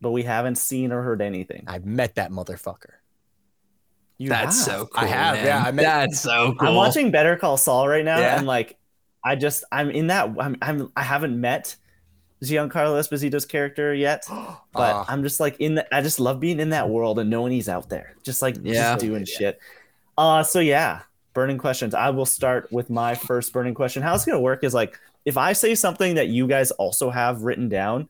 but 0.00 0.10
we 0.12 0.22
haven't 0.22 0.56
seen 0.56 0.90
or 0.90 1.02
heard 1.02 1.20
anything. 1.20 1.64
I've 1.66 1.84
met 1.84 2.14
that 2.14 2.30
motherfucker. 2.30 2.94
You 4.16 4.30
That's 4.30 4.56
have. 4.64 4.64
so 4.78 4.86
cool. 4.86 5.04
I 5.04 5.06
have. 5.08 5.34
man. 5.36 5.44
Yeah, 5.46 5.62
I 5.62 5.70
met. 5.70 5.82
That's 5.82 6.20
so 6.20 6.54
cool. 6.58 6.68
I'm 6.68 6.74
watching 6.74 7.10
Better 7.10 7.36
Call 7.36 7.58
Saul 7.58 7.86
right 7.86 8.04
now, 8.04 8.18
Yeah. 8.18 8.38
and 8.38 8.46
like, 8.46 8.78
I 9.22 9.36
just 9.36 9.64
I'm 9.70 9.90
in 9.90 10.06
that 10.06 10.30
I'm 10.40 10.56
I'm 10.62 10.90
I 10.96 11.02
haven't 11.02 11.38
met 11.38 11.76
Giancarlo 12.42 12.98
Esposito's 13.00 13.46
character 13.46 13.94
yet, 13.94 14.24
but 14.28 14.58
Ah. 14.74 15.04
I'm 15.08 15.22
just 15.22 15.40
like 15.40 15.56
in 15.60 15.74
the 15.76 15.94
I 15.94 16.00
just 16.02 16.20
love 16.20 16.40
being 16.40 16.60
in 16.60 16.70
that 16.70 16.88
world 16.90 17.18
and 17.18 17.30
knowing 17.30 17.52
he's 17.52 17.68
out 17.68 17.88
there, 17.88 18.14
just 18.22 18.42
like 18.42 18.56
Yeah. 18.62 18.92
just 18.94 19.00
doing 19.00 19.24
shit. 19.24 19.58
Uh, 20.18 20.42
so 20.42 20.60
yeah, 20.60 21.00
burning 21.34 21.58
questions. 21.58 21.94
I 21.94 22.10
will 22.10 22.26
start 22.26 22.70
with 22.72 22.90
my 22.90 23.14
first 23.14 23.52
burning 23.52 23.74
question. 23.74 24.02
How 24.02 24.14
it's 24.14 24.24
gonna 24.24 24.40
work 24.40 24.64
is 24.64 24.74
like 24.74 24.98
if 25.24 25.36
I 25.36 25.52
say 25.54 25.74
something 25.74 26.14
that 26.14 26.28
you 26.28 26.46
guys 26.46 26.70
also 26.72 27.10
have 27.10 27.42
written 27.42 27.68
down, 27.68 28.08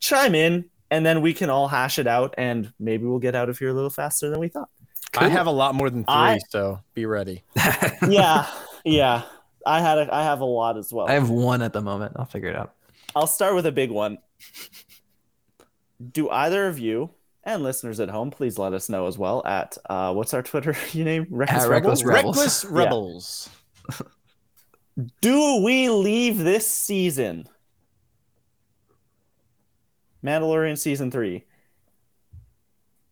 chime 0.00 0.34
in 0.34 0.64
and 0.90 1.04
then 1.04 1.20
we 1.20 1.34
can 1.34 1.50
all 1.50 1.68
hash 1.68 1.98
it 1.98 2.06
out 2.06 2.34
and 2.38 2.72
maybe 2.80 3.04
we'll 3.04 3.18
get 3.18 3.34
out 3.34 3.48
of 3.48 3.58
here 3.58 3.68
a 3.68 3.74
little 3.74 3.90
faster 3.90 4.30
than 4.30 4.40
we 4.40 4.48
thought. 4.48 4.70
I 5.16 5.28
have 5.28 5.46
a 5.46 5.50
lot 5.50 5.74
more 5.74 5.90
than 5.90 6.04
three, 6.04 6.14
I- 6.14 6.38
so 6.48 6.80
be 6.94 7.06
ready. 7.06 7.42
yeah, 8.08 8.46
yeah. 8.84 9.22
I 9.66 9.80
had 9.80 9.98
a, 9.98 10.14
I 10.14 10.22
have 10.22 10.40
a 10.40 10.44
lot 10.46 10.78
as 10.78 10.92
well. 10.92 11.08
I 11.08 11.12
have 11.12 11.28
one 11.28 11.60
at 11.62 11.72
the 11.72 11.80
moment. 11.82 12.12
I'll 12.16 12.24
figure 12.24 12.48
it 12.48 12.56
out. 12.56 12.72
I'll 13.14 13.26
start 13.26 13.54
with 13.54 13.66
a 13.66 13.72
big 13.72 13.90
one. 13.90 14.18
Do 16.12 16.30
either 16.30 16.66
of 16.68 16.78
you 16.78 17.10
and 17.44 17.62
listeners 17.62 17.98
at 18.00 18.08
home 18.10 18.30
please 18.30 18.58
let 18.58 18.72
us 18.72 18.88
know 18.88 19.06
as 19.06 19.16
well 19.18 19.42
at 19.46 19.76
uh, 19.88 20.12
what's 20.12 20.34
our 20.34 20.42
Twitter 20.42 20.76
name? 20.94 21.26
Reckless 21.30 21.64
At 21.64 21.70
Reckless 21.70 22.04
Rebels? 22.04 22.64
Rebels. 22.64 22.64
Reckless 22.64 22.64
Yeah. 22.64 22.70
Rebels. 22.84 23.50
Do 25.20 25.62
we 25.62 25.88
leave 25.88 26.38
this 26.38 26.66
season? 26.66 27.48
Mandalorian 30.24 30.76
season 30.76 31.10
three. 31.10 31.44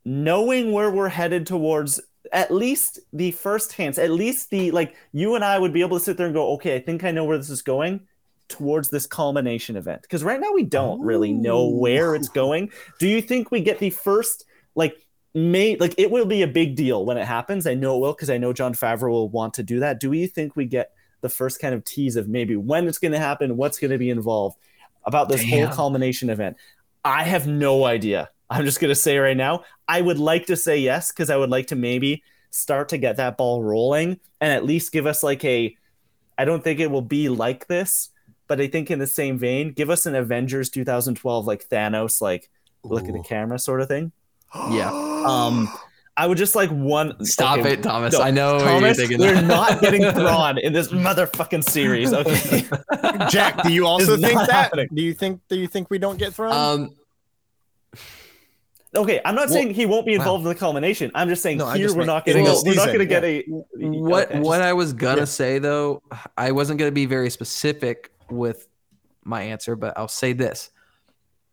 Knowing 0.04 0.72
where 0.72 0.90
we're 0.90 1.08
headed 1.08 1.46
towards 1.46 2.00
at 2.32 2.50
least 2.52 2.98
the 3.12 3.30
first 3.30 3.72
hints, 3.72 3.98
at 3.98 4.10
least 4.10 4.50
the 4.50 4.70
like 4.72 4.94
you 5.12 5.34
and 5.36 5.44
I 5.44 5.58
would 5.58 5.72
be 5.72 5.80
able 5.80 5.98
to 5.98 6.04
sit 6.04 6.16
there 6.16 6.26
and 6.26 6.34
go, 6.34 6.54
okay, 6.54 6.74
I 6.74 6.80
think 6.80 7.04
I 7.04 7.12
know 7.12 7.24
where 7.24 7.38
this 7.38 7.50
is 7.50 7.62
going 7.62 8.06
towards 8.48 8.90
this 8.90 9.06
culmination 9.06 9.76
event. 9.76 10.02
Because 10.02 10.24
right 10.24 10.40
now 10.40 10.52
we 10.52 10.62
don't 10.62 11.00
really 11.00 11.32
know 11.32 11.58
oh. 11.58 11.76
where 11.76 12.14
it's 12.14 12.28
going. 12.28 12.70
Do 12.98 13.08
you 13.08 13.20
think 13.20 13.50
we 13.50 13.60
get 13.60 13.78
the 13.78 13.90
first 13.90 14.44
like 14.74 14.96
may 15.34 15.76
like 15.76 15.94
it 15.98 16.10
will 16.10 16.26
be 16.26 16.42
a 16.42 16.46
big 16.46 16.76
deal 16.76 17.04
when 17.04 17.16
it 17.16 17.26
happens? 17.26 17.66
I 17.66 17.74
know 17.74 17.96
it 17.96 18.00
will 18.00 18.12
because 18.12 18.30
I 18.30 18.38
know 18.38 18.52
Jon 18.52 18.74
Favreau 18.74 19.10
will 19.10 19.28
want 19.28 19.54
to 19.54 19.62
do 19.62 19.80
that. 19.80 20.00
Do 20.00 20.10
we 20.10 20.26
think 20.26 20.56
we 20.56 20.64
get 20.66 20.92
the 21.20 21.28
first 21.28 21.60
kind 21.60 21.74
of 21.74 21.84
tease 21.84 22.16
of 22.16 22.28
maybe 22.28 22.56
when 22.56 22.86
it's 22.86 22.98
going 22.98 23.12
to 23.12 23.18
happen, 23.18 23.56
what's 23.56 23.78
going 23.78 23.90
to 23.90 23.98
be 23.98 24.10
involved 24.10 24.58
about 25.04 25.28
this 25.28 25.42
Damn. 25.42 25.66
whole 25.66 25.74
culmination 25.74 26.30
event? 26.30 26.56
I 27.04 27.24
have 27.24 27.46
no 27.46 27.84
idea. 27.84 28.30
I'm 28.48 28.64
just 28.64 28.80
going 28.80 28.90
to 28.90 28.94
say 28.94 29.18
right 29.18 29.36
now, 29.36 29.64
I 29.88 30.00
would 30.00 30.18
like 30.18 30.46
to 30.46 30.56
say 30.56 30.78
yes 30.78 31.10
because 31.10 31.30
I 31.30 31.36
would 31.36 31.50
like 31.50 31.68
to 31.68 31.76
maybe 31.76 32.22
start 32.50 32.88
to 32.90 32.98
get 32.98 33.16
that 33.16 33.36
ball 33.36 33.62
rolling 33.62 34.20
and 34.40 34.52
at 34.52 34.64
least 34.64 34.92
give 34.92 35.06
us 35.06 35.22
like 35.22 35.44
a 35.44 35.76
I 36.38 36.44
don't 36.44 36.62
think 36.62 36.80
it 36.80 36.90
will 36.90 37.02
be 37.02 37.28
like 37.28 37.66
this, 37.66 38.10
but 38.48 38.60
I 38.60 38.66
think 38.68 38.90
in 38.90 38.98
the 38.98 39.06
same 39.06 39.38
vein, 39.38 39.72
give 39.72 39.90
us 39.90 40.06
an 40.06 40.14
Avengers 40.14 40.70
2012 40.70 41.46
like 41.46 41.68
Thanos 41.68 42.20
like 42.20 42.48
look 42.84 43.06
at 43.08 43.12
the 43.12 43.22
camera 43.22 43.58
sort 43.58 43.80
of 43.80 43.88
thing. 43.88 44.12
Yeah. 44.70 44.90
Um 45.26 45.68
I 46.18 46.26
would 46.26 46.38
just 46.38 46.54
like 46.54 46.70
one 46.70 47.22
Stop 47.26 47.58
okay, 47.58 47.72
it, 47.74 47.82
Thomas. 47.82 48.14
no, 48.14 48.20
I 48.20 48.30
know 48.30 48.54
what 48.54 48.60
you're 48.62 48.70
Thomas, 48.80 48.96
thinking. 48.96 49.18
we're 49.18 49.42
not 49.42 49.80
getting 49.82 50.02
Thrawn 50.12 50.56
in 50.56 50.72
this 50.72 50.88
motherfucking 50.88 51.62
series. 51.68 52.10
Okay. 52.14 52.64
Jack, 53.30 53.62
do 53.64 53.70
you 53.72 53.86
also 53.86 54.14
It's 54.14 54.22
think 54.22 54.34
not 54.36 54.46
that? 54.46 54.52
happening. 54.54 54.88
Do 54.94 55.02
you 55.02 55.12
think 55.12 55.40
do 55.48 55.58
you 55.58 55.66
think 55.66 55.90
we 55.90 55.98
don't 55.98 56.16
get 56.18 56.32
Thrawn? 56.32 56.52
Um, 56.80 56.96
Okay, 58.94 59.20
I'm 59.26 59.34
not 59.34 59.46
Well- 59.48 59.54
saying 59.54 59.74
he 59.74 59.84
won't 59.84 60.06
be 60.06 60.12
wow. 60.16 60.22
involved 60.22 60.44
in 60.44 60.48
the 60.48 60.54
culmination. 60.54 61.10
I'm 61.14 61.28
just 61.28 61.42
saying 61.42 61.58
No, 61.58 61.68
here 61.70 61.84
just 61.86 61.94
we're 61.96 62.00
meant 62.00 62.06
not 62.06 62.24
getting 62.24 62.44
this 62.44 62.62
a, 62.64 62.66
we're 62.66 62.74
not 62.76 62.86
going 62.86 62.98
to 63.00 63.04
get 63.06 63.24
a 63.24 63.42
what 63.74 64.30
okay, 64.30 64.40
what 64.40 64.56
just- 64.58 64.66
I 64.68 64.72
was 64.72 64.92
gonna 64.94 65.18
yeah. 65.18 65.24
say 65.26 65.58
though, 65.58 66.02
I 66.38 66.52
wasn't 66.52 66.78
gonna 66.78 66.92
be 66.92 67.04
very 67.04 67.28
specific 67.28 68.10
with 68.30 68.66
my 69.24 69.42
answer, 69.42 69.76
but 69.76 69.96
I'll 69.96 70.08
say 70.08 70.32
this: 70.32 70.70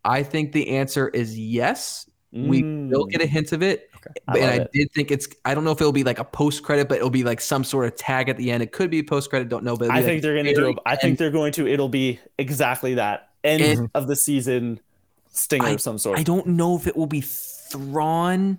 I 0.04 0.22
think 0.22 0.52
the 0.52 0.70
answer 0.70 1.08
is 1.08 1.38
yes. 1.38 2.08
We 2.32 2.64
will 2.64 3.06
Mm. 3.06 3.10
get 3.12 3.22
a 3.22 3.26
hint 3.26 3.52
of 3.52 3.62
it, 3.62 3.88
I 4.26 4.38
and 4.38 4.44
I 4.50 4.54
it. 4.64 4.72
did 4.72 4.90
think 4.92 5.12
it's. 5.12 5.28
I 5.44 5.54
don't 5.54 5.62
know 5.62 5.70
if 5.70 5.80
it'll 5.80 5.92
be 5.92 6.02
like 6.02 6.18
a 6.18 6.24
post 6.24 6.64
credit, 6.64 6.88
but 6.88 6.96
it'll 6.96 7.08
be 7.08 7.22
like 7.22 7.40
some 7.40 7.62
sort 7.62 7.86
of 7.86 7.94
tag 7.94 8.28
at 8.28 8.36
the 8.36 8.50
end. 8.50 8.60
It 8.60 8.72
could 8.72 8.90
be 8.90 9.04
post 9.04 9.30
credit. 9.30 9.48
Don't 9.48 9.62
know, 9.62 9.76
but 9.76 9.88
I 9.90 10.02
think 10.02 10.14
like, 10.16 10.22
they're 10.22 10.34
going 10.34 10.46
to 10.46 10.54
do. 10.54 10.74
I 10.84 10.96
think 10.96 11.16
they're 11.18 11.30
going 11.30 11.52
to. 11.52 11.68
It'll 11.68 11.88
be 11.88 12.18
exactly 12.36 12.94
that 12.94 13.28
end 13.44 13.62
And- 13.62 13.90
of 13.94 14.08
the 14.08 14.16
season 14.16 14.80
stinger 15.30 15.68
of 15.68 15.80
some 15.80 15.96
sort. 15.98 16.18
I 16.18 16.24
don't 16.24 16.48
know 16.48 16.74
if 16.76 16.88
it 16.88 16.96
will 16.96 17.06
be 17.06 17.20
Thrawn. 17.20 18.58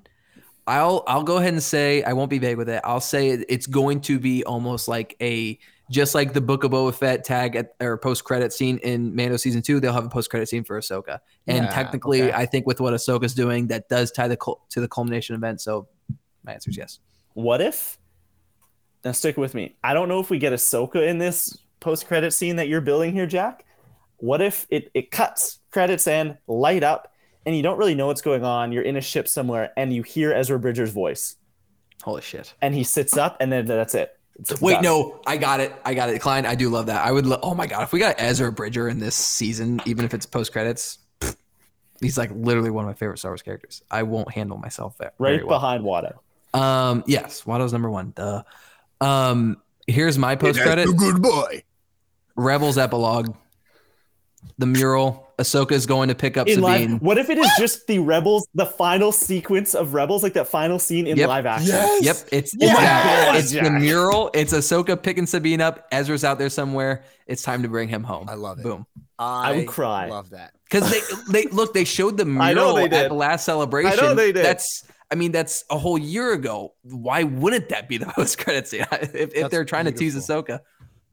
I'll 0.67 1.03
I'll 1.05 1.23
go 1.23 1.37
ahead 1.37 1.53
and 1.53 1.61
say 1.61 2.01
I 2.03 2.13
won't 2.13 2.29
be 2.29 2.39
vague 2.39 2.55
with 2.57 2.69
it. 2.69 2.81
I'll 2.85 3.01
say 3.01 3.29
it's 3.29 3.67
going 3.67 3.99
to 4.01 4.19
be 4.19 4.43
almost 4.45 4.87
like 4.87 5.15
a 5.21 5.59
just 5.89 6.15
like 6.15 6.33
the 6.33 6.41
Book 6.41 6.63
of 6.63 6.71
Boba 6.71 6.93
Fett 6.93 7.23
tag 7.23 7.55
at, 7.55 7.75
or 7.79 7.97
post 7.97 8.23
credit 8.23 8.51
scene 8.51 8.77
in 8.79 9.15
Mando 9.15 9.37
season 9.37 9.61
two. 9.61 9.79
They'll 9.79 9.93
have 9.93 10.05
a 10.05 10.09
post 10.09 10.29
credit 10.29 10.49
scene 10.49 10.63
for 10.63 10.79
Ahsoka, 10.79 11.19
and 11.47 11.65
Yeah, 11.65 11.71
technically, 11.71 12.23
okay. 12.23 12.33
I 12.33 12.45
think 12.45 12.65
with 12.65 12.81
what 12.81 12.93
Ahsoka's 12.93 13.33
doing, 13.33 13.67
that 13.67 13.89
does 13.89 14.11
tie 14.11 14.27
the 14.27 14.37
cul- 14.37 14.65
to 14.69 14.81
the 14.81 14.87
culmination 14.87 15.35
event. 15.35 15.61
So 15.61 15.87
my 16.43 16.53
answer 16.53 16.69
is 16.69 16.77
yes. 16.77 16.99
What 17.33 17.61
if? 17.61 17.97
Now 19.03 19.11
stick 19.11 19.37
with 19.37 19.53
me. 19.53 19.75
I 19.83 19.93
don't 19.93 20.09
know 20.09 20.19
if 20.19 20.29
we 20.29 20.39
get 20.39 20.53
Ahsoka 20.53 21.07
in 21.07 21.19
this 21.19 21.55
post-credit 21.79 22.31
scene 22.31 22.55
that 22.55 22.67
you're 22.67 22.81
building 22.81 23.13
here, 23.13 23.27
Jack. 23.27 23.65
What 24.17 24.41
if 24.41 24.65
it 24.69 24.89
it 24.93 25.11
cuts 25.11 25.59
credits 25.71 26.07
and 26.07 26.37
light 26.47 26.81
up, 26.81 27.13
and 27.45 27.55
you 27.55 27.61
don't 27.61 27.77
really 27.77 27.93
know 27.93 28.07
what's 28.07 28.21
going 28.21 28.43
on? 28.43 28.71
You're 28.71 28.83
in 28.83 28.95
a 28.95 29.01
ship 29.01 29.27
somewhere, 29.27 29.71
and 29.77 29.93
you 29.93 30.01
hear 30.01 30.31
Ezra 30.31 30.57
Bridger's 30.57 30.91
voice, 30.91 31.35
Holy 32.01 32.21
shit! 32.21 32.53
and 32.61 32.73
he 32.73 32.83
sits 32.83 33.17
up, 33.17 33.37
and 33.39 33.51
then 33.51 33.65
that's 33.65 33.93
it. 33.93 34.14
It's 34.39 34.61
Wait, 34.61 34.81
no, 34.81 35.21
I 35.25 35.37
got 35.37 35.61
it. 35.61 35.73
I 35.85 35.93
got 35.93 36.09
it, 36.09 36.19
Klein. 36.19 36.45
I 36.45 36.55
do 36.55 36.69
love 36.69 36.87
that. 36.87 37.05
I 37.05 37.11
would. 37.11 37.25
Lo- 37.25 37.39
oh 37.41 37.55
my 37.55 37.67
god, 37.67 37.83
if 37.83 37.93
we 37.93 37.99
got 37.99 38.15
Ezra 38.17 38.51
Bridger 38.51 38.89
in 38.89 38.99
this 38.99 39.15
season, 39.15 39.81
even 39.85 40.03
if 40.03 40.13
it's 40.13 40.25
post 40.25 40.51
credits, 40.51 40.99
he's 42.01 42.17
like 42.17 42.31
literally 42.33 42.69
one 42.69 42.83
of 42.83 42.89
my 42.89 42.93
favorite 42.93 43.19
Star 43.19 43.31
Wars 43.31 43.41
characters. 43.41 43.81
I 43.89 44.03
won't 44.03 44.31
handle 44.31 44.57
myself 44.57 44.97
there. 44.97 45.13
right 45.17 45.45
well. 45.45 45.57
behind 45.59 45.83
Watto. 45.83 46.17
Um, 46.53 47.03
yes, 47.07 47.43
Watto's 47.43 47.71
number 47.71 47.89
one. 47.89 48.11
Duh. 48.15 48.43
Um, 48.99 49.61
here's 49.87 50.17
my 50.17 50.35
post 50.35 50.59
credit. 50.59 50.87
good 50.97 51.21
boy. 51.21 51.63
Rebels 52.35 52.77
epilogue. 52.77 53.35
The 54.57 54.65
mural. 54.65 55.24
Ahsoka's 55.37 55.85
going 55.85 56.09
to 56.09 56.15
pick 56.15 56.37
up 56.37 56.47
In 56.47 56.55
Sabine. 56.55 56.91
live, 56.93 57.01
what 57.01 57.17
if 57.17 57.29
it 57.29 57.37
is 57.37 57.49
just 57.57 57.87
the 57.87 57.99
Rebels, 57.99 58.47
the 58.53 58.65
final 58.65 59.11
sequence 59.11 59.75
of 59.75 59.93
Rebels, 59.93 60.23
like 60.23 60.33
that 60.33 60.47
final 60.47 60.79
scene 60.79 61.07
in 61.07 61.17
Yep. 61.17 61.27
live 61.27 61.45
action? 61.45 61.67
Yes. 61.67 62.03
Yep, 62.03 62.15
it's 62.31 62.53
it's, 62.53 62.55
Yes! 62.61 62.71
that. 62.73 63.35
it's 63.35 63.51
the 63.51 63.69
mural. 63.69 64.31
It's 64.33 64.53
Ahsoka 64.53 65.01
picking 65.01 65.25
Sabine 65.25 65.61
up. 65.61 65.87
Ezra's 65.91 66.23
out 66.23 66.37
there 66.39 66.49
somewhere. 66.49 67.03
It's 67.27 67.41
time 67.41 67.63
to 67.63 67.67
bring 67.67 67.89
him 67.89 68.03
home. 68.03 68.29
I 68.29 68.35
love 68.35 68.59
it. 68.59 68.63
Boom. 68.63 68.85
I, 69.19 69.53
would 69.53 69.67
cry. 69.67 70.09
Love 70.09 70.29
that. 70.31 70.53
Because 70.69 70.89
they 70.91 71.01
they 71.43 71.47
look, 71.49 71.73
they 71.73 71.85
showed 71.85 72.17
the 72.17 72.23
I 72.23 72.53
know 72.53 72.73
mural 72.73 72.89
they 72.89 72.97
at 72.97 73.09
the 73.09 73.15
last 73.15 73.45
celebration. 73.45 73.99
I 73.99 74.01
know 74.01 74.13
they 74.13 74.31
did. 74.31 74.45
That's 74.45 74.83
I 75.11 75.15
mean, 75.15 75.31
that's 75.31 75.63
a 75.69 75.77
whole 75.77 75.97
year 75.97 76.33
ago. 76.33 76.73
Why 76.83 77.23
wouldn't 77.23 77.69
that 77.69 77.87
be 77.87 77.97
the 77.97 78.05
post 78.15 78.37
credit 78.37 78.67
scene? 78.67 78.85
if, 78.91 79.33
if 79.35 79.51
they're 79.51 79.65
trying 79.65 79.85
to 79.85 79.91
tease 79.91 80.13
beautiful. 80.13 80.43
Ahsoka. 80.43 80.59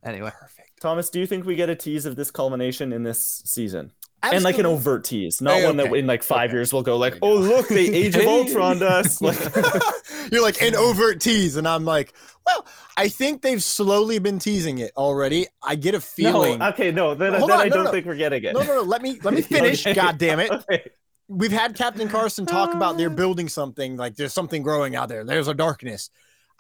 Anyway. 0.05 0.31
Perfect. 0.31 0.81
Thomas, 0.81 1.11
do 1.11 1.21
you 1.21 1.27
think 1.27 1.47
we 1.47 1.55
get 1.55 1.69
a 1.71 1.77
tease 1.77 2.07
of 2.07 2.17
this 2.17 2.31
culmination 2.31 2.93
in 2.93 3.05
this 3.05 3.43
season? 3.45 3.93
And 4.25 4.45
like 4.45 4.59
an 4.59 4.67
overt 4.67 5.05
tease, 5.05 5.41
not 5.41 5.55
Hey, 5.55 5.67
one 5.67 5.77
that 5.79 5.93
in 5.93 6.07
like 6.07 6.23
five 6.23 6.51
Okay. 6.51 6.59
years 6.59 6.73
we'll 6.73 6.83
go 6.83 6.97
like, 6.97 7.19
oh 7.23 7.35
look, 7.35 7.69
they 7.69 7.87
Age 7.93 8.15
of. 8.15 8.23
Ultron 8.27 8.83
us. 8.83 9.21
Like, 9.23 9.39
You're 10.33 10.43
like 10.43 10.63
an 10.63 10.77
overt 10.77 11.21
tease, 11.21 11.57
and 11.57 11.67
I'm 11.67 11.85
like, 11.85 12.13
well, 12.47 12.67
I 12.97 13.09
think 13.09 13.43
they've 13.43 13.63
slowly 13.63 14.19
been 14.21 14.39
teasing 14.39 14.79
it 14.79 14.93
already. 14.97 15.47
I 15.63 15.75
get 15.75 15.95
a 15.95 16.01
feeling. 16.01 16.61
no, 16.61 16.69
okay, 16.69 16.93
no, 16.93 17.15
then, 17.15 17.35
Hold 17.35 17.51
then 17.51 17.59
on, 17.59 17.67
I 17.67 17.69
no, 17.69 17.77
don't 17.77 17.85
no. 17.85 17.91
think 17.91 18.07
we're 18.07 18.17
getting 18.17 18.45
it. 18.45 18.55
no, 18.55 18.61
no, 18.63 18.77
no. 18.77 18.83
Let 18.83 19.03
me 19.03 19.19
let 19.23 19.35
me 19.35 19.43
finish. 19.43 19.87
Okay. 19.87 19.95
God 19.95 20.19
damn 20.19 20.39
it. 20.41 20.51
Okay. 20.51 20.91
We've 21.29 21.53
had 21.53 21.75
Captain 21.75 22.09
Carson 22.09 22.47
talk 22.47 22.75
about 22.75 22.97
they're 22.99 23.11
uh. 23.11 23.15
building 23.15 23.49
something 23.49 23.97
like 23.97 24.17
there's 24.17 24.35
something 24.35 24.63
growing 24.63 24.95
out 24.95 25.09
there. 25.09 25.25
There's 25.25 25.49
a 25.49 25.55
darkness. 25.55 26.11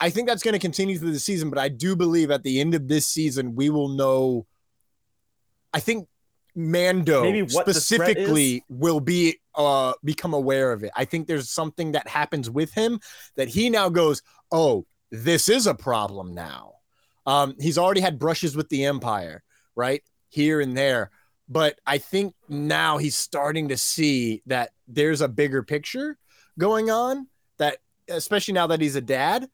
I 0.01 0.11
think 0.11 0.27
that's 0.29 0.43
going 0.43 0.55
to 0.55 0.59
continue 0.59 0.99
through 0.99 1.13
the 1.13 1.21
season, 1.21 1.49
but 1.49 1.59
I 1.59 1.69
do 1.69 1.95
believe 1.95 2.31
at 2.33 2.43
the 2.43 2.61
end 2.61 2.75
of 2.75 2.89
this 2.89 3.07
season 3.07 3.55
we 3.55 3.71
will 3.71 3.89
know. 3.89 4.47
I 5.73 5.81
think 5.81 6.09
Mando 6.55 7.23
specifically 7.47 8.65
will 8.69 9.01
be 9.01 9.39
uh 9.55 9.93
become 10.05 10.35
aware 10.35 10.73
of 10.73 10.83
it. 10.83 10.91
I 10.97 11.05
think 11.05 11.27
there's 11.27 11.51
something 11.51 11.93
that 11.93 12.09
happens 12.09 12.51
with 12.51 12.73
him 12.73 13.01
that 13.37 13.49
he 13.49 13.71
now 13.71 13.89
goes, 13.89 14.23
"Oh, 14.51 14.87
this 15.11 15.49
is 15.49 15.67
a 15.67 15.75
problem 15.75 16.35
now." 16.35 16.75
Um 17.27 17.55
he's 17.59 17.79
already 17.79 18.01
had 18.01 18.19
brushes 18.19 18.57
with 18.57 18.69
the 18.69 18.85
empire, 18.85 19.43
right? 19.75 20.03
Here 20.29 20.61
and 20.61 20.77
there. 20.77 21.11
But 21.49 21.79
I 21.87 21.99
think 21.99 22.35
now 22.49 22.99
he's 22.99 23.17
starting 23.17 23.69
to 23.69 23.77
see 23.77 24.43
that 24.47 24.71
there's 24.89 25.21
a 25.21 25.29
bigger 25.29 25.63
picture 25.63 26.19
going 26.59 26.91
on 26.91 27.29
that 27.59 27.79
especially 28.09 28.55
now 28.55 28.67
that 28.67 28.81
he's 28.81 28.97
a 28.97 29.01
dad. 29.01 29.49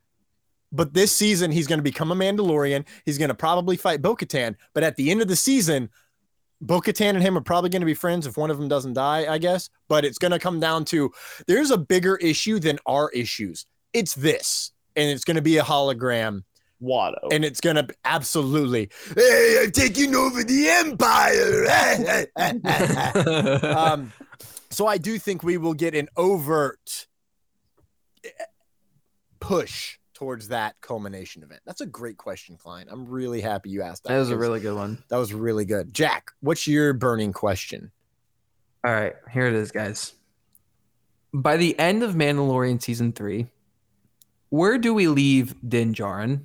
But 0.71 0.93
this 0.93 1.11
season 1.11 1.51
he's 1.51 1.67
going 1.67 1.79
to 1.79 1.83
become 1.83 2.11
a 2.11 2.15
Mandalorian. 2.15 2.85
He's 3.05 3.17
going 3.17 3.29
to 3.29 3.35
probably 3.35 3.75
fight 3.75 4.01
Bo-Katan, 4.01 4.55
but 4.73 4.83
at 4.83 4.97
the 4.97 5.09
end 5.09 5.21
of 5.21 5.27
the 5.27 5.35
season 5.35 5.89
Bo 6.61 6.81
Katan 6.81 7.11
and 7.11 7.21
him 7.21 7.37
are 7.37 7.41
probably 7.41 7.69
going 7.69 7.81
to 7.81 7.85
be 7.85 7.93
friends 7.93 8.27
if 8.27 8.37
one 8.37 8.51
of 8.51 8.57
them 8.57 8.67
doesn't 8.67 8.93
die, 8.93 9.31
I 9.31 9.37
guess. 9.37 9.69
But 9.87 10.03
it's 10.05 10.17
going 10.17 10.31
to 10.31 10.39
come 10.39 10.59
down 10.59 10.85
to 10.85 11.11
there's 11.47 11.71
a 11.71 11.77
bigger 11.77 12.17
issue 12.17 12.59
than 12.59 12.79
our 12.85 13.09
issues. 13.11 13.65
It's 13.93 14.13
this, 14.13 14.71
and 14.95 15.09
it's 15.09 15.23
going 15.23 15.35
to 15.35 15.41
be 15.41 15.57
a 15.57 15.63
hologram, 15.63 16.43
Watto. 16.81 17.29
and 17.31 17.45
it's 17.45 17.61
going 17.61 17.75
to 17.77 17.87
absolutely, 18.05 18.89
hey, 19.15 19.61
I'm 19.63 19.71
taking 19.71 20.15
over 20.15 20.43
the 20.43 20.69
empire. 20.69 21.65
um, 23.75 24.11
so 24.69 24.85
I 24.85 24.97
do 24.97 25.17
think 25.17 25.43
we 25.43 25.57
will 25.57 25.73
get 25.73 25.95
an 25.95 26.09
overt 26.17 27.07
eh, 28.23 28.29
push 29.39 29.98
towards 30.19 30.49
that 30.49 30.75
culmination 30.81 31.43
event? 31.43 31.61
That's 31.65 31.79
a 31.79 31.85
great 31.85 32.17
question, 32.17 32.57
Klein. 32.57 32.87
I'm 32.89 33.07
really 33.07 33.39
happy 33.39 33.69
you 33.69 33.81
asked 33.81 34.03
that. 34.03 34.09
That 34.09 34.19
was 34.19 34.31
a 34.31 34.37
really 34.37 34.59
good 34.59 34.75
one. 34.75 35.01
that 35.07 35.15
was 35.15 35.33
really 35.33 35.63
good. 35.63 35.93
Jack, 35.93 36.31
what's 36.41 36.67
your 36.67 36.91
burning 36.91 37.31
question? 37.31 37.89
All 38.83 38.91
right, 38.91 39.15
here 39.31 39.47
it 39.47 39.53
is, 39.53 39.71
guys. 39.71 40.13
By 41.33 41.55
the 41.55 41.77
end 41.79 42.03
of 42.03 42.15
Mandalorian 42.15 42.81
season 42.81 43.13
three, 43.13 43.47
where 44.49 44.77
do 44.77 44.93
we 44.93 45.07
leave 45.07 45.55
Din 45.67 45.93
Djarin? 45.93 46.41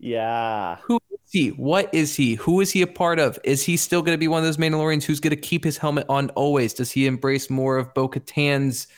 Yeah. 0.00 0.78
Who 0.82 0.98
is 1.12 1.20
he? 1.30 1.50
What 1.50 1.94
is 1.94 2.16
he? 2.16 2.34
Who 2.34 2.60
is 2.60 2.72
he 2.72 2.82
a 2.82 2.88
part 2.88 3.20
of? 3.20 3.38
Is 3.44 3.62
he 3.62 3.76
still 3.76 4.02
going 4.02 4.14
to 4.14 4.20
be 4.20 4.26
one 4.26 4.38
of 4.38 4.44
those 4.44 4.56
Mandalorians 4.56 5.04
who's 5.04 5.20
going 5.20 5.30
to 5.30 5.36
keep 5.36 5.62
his 5.62 5.78
helmet 5.78 6.06
on 6.08 6.30
always? 6.30 6.74
Does 6.74 6.90
he 6.90 7.06
embrace 7.06 7.48
more 7.50 7.76
of 7.76 7.94
Bo 7.94 8.08
Katan's 8.08 8.88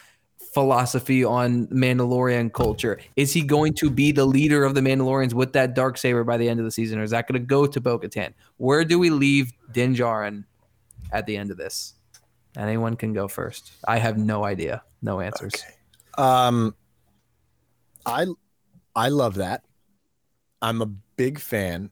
philosophy 0.54 1.24
on 1.24 1.66
Mandalorian 1.66 2.52
culture? 2.52 3.00
Is 3.16 3.32
he 3.32 3.42
going 3.42 3.74
to 3.74 3.90
be 3.90 4.12
the 4.12 4.24
leader 4.24 4.64
of 4.64 4.74
the 4.74 4.80
Mandalorians 4.80 5.34
with 5.34 5.52
that 5.52 5.74
dark 5.74 5.98
saber 5.98 6.24
by 6.24 6.36
the 6.36 6.48
end 6.48 6.60
of 6.60 6.64
the 6.64 6.70
season, 6.70 6.98
or 6.98 7.02
is 7.02 7.10
that 7.10 7.28
going 7.28 7.40
to 7.40 7.46
go 7.46 7.66
to 7.66 7.80
Bo 7.80 7.98
Katan? 7.98 8.32
Where 8.56 8.84
do 8.84 8.98
we 8.98 9.10
leave 9.10 9.52
Din 9.72 9.94
Djarin 9.94 10.44
at 11.12 11.26
the 11.26 11.36
end 11.36 11.50
of 11.50 11.56
this? 11.56 11.94
Anyone 12.56 12.96
can 12.96 13.12
go 13.12 13.26
first. 13.26 13.72
I 13.86 13.98
have 13.98 14.16
no 14.16 14.44
idea. 14.44 14.82
No 15.02 15.20
answers. 15.20 15.54
Um, 16.16 16.74
I 18.06 18.26
I 18.94 19.08
love 19.08 19.34
that. 19.34 19.64
I'm 20.62 20.80
a 20.80 20.86
big 20.86 21.40
fan 21.40 21.90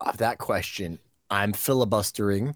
of 0.00 0.18
that 0.18 0.38
question. 0.38 1.00
I'm 1.28 1.52
filibustering. 1.52 2.54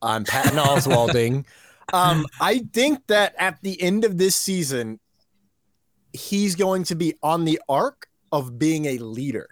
I'm 0.00 0.24
Patton 0.24 0.58
Oswalding. 0.58 1.44
Um, 1.92 2.26
I 2.40 2.58
think 2.72 3.06
that 3.08 3.34
at 3.38 3.58
the 3.62 3.80
end 3.80 4.04
of 4.04 4.18
this 4.18 4.36
season, 4.36 5.00
he's 6.12 6.54
going 6.54 6.84
to 6.84 6.94
be 6.94 7.14
on 7.22 7.44
the 7.44 7.60
arc 7.68 8.08
of 8.32 8.58
being 8.58 8.86
a 8.86 8.98
leader. 8.98 9.48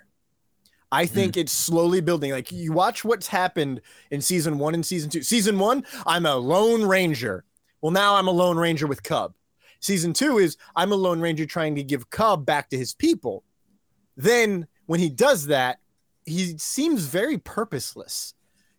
I 0.90 1.06
think 1.06 1.36
it's 1.36 1.52
slowly 1.52 2.00
building. 2.00 2.30
Like 2.30 2.50
you 2.50 2.72
watch 2.72 3.04
what's 3.04 3.26
happened 3.26 3.82
in 4.10 4.20
season 4.20 4.58
one 4.58 4.74
and 4.74 4.84
season 4.84 5.10
two. 5.10 5.22
Season 5.22 5.58
one, 5.58 5.84
I'm 6.06 6.24
a 6.24 6.36
lone 6.36 6.82
ranger. 6.82 7.44
Well, 7.82 7.92
now 7.92 8.16
I'm 8.16 8.26
a 8.26 8.32
lone 8.32 8.56
ranger 8.56 8.86
with 8.86 9.02
Cub. 9.02 9.34
Season 9.80 10.12
two 10.12 10.38
is 10.38 10.56
I'm 10.74 10.92
a 10.92 10.96
lone 10.96 11.20
ranger 11.20 11.44
trying 11.46 11.74
to 11.76 11.82
give 11.82 12.10
Cub 12.10 12.46
back 12.46 12.70
to 12.70 12.78
his 12.78 12.94
people. 12.94 13.44
Then 14.16 14.66
when 14.86 14.98
he 14.98 15.10
does 15.10 15.46
that, 15.46 15.78
he 16.24 16.56
seems 16.58 17.04
very 17.04 17.38
purposeless 17.38 18.34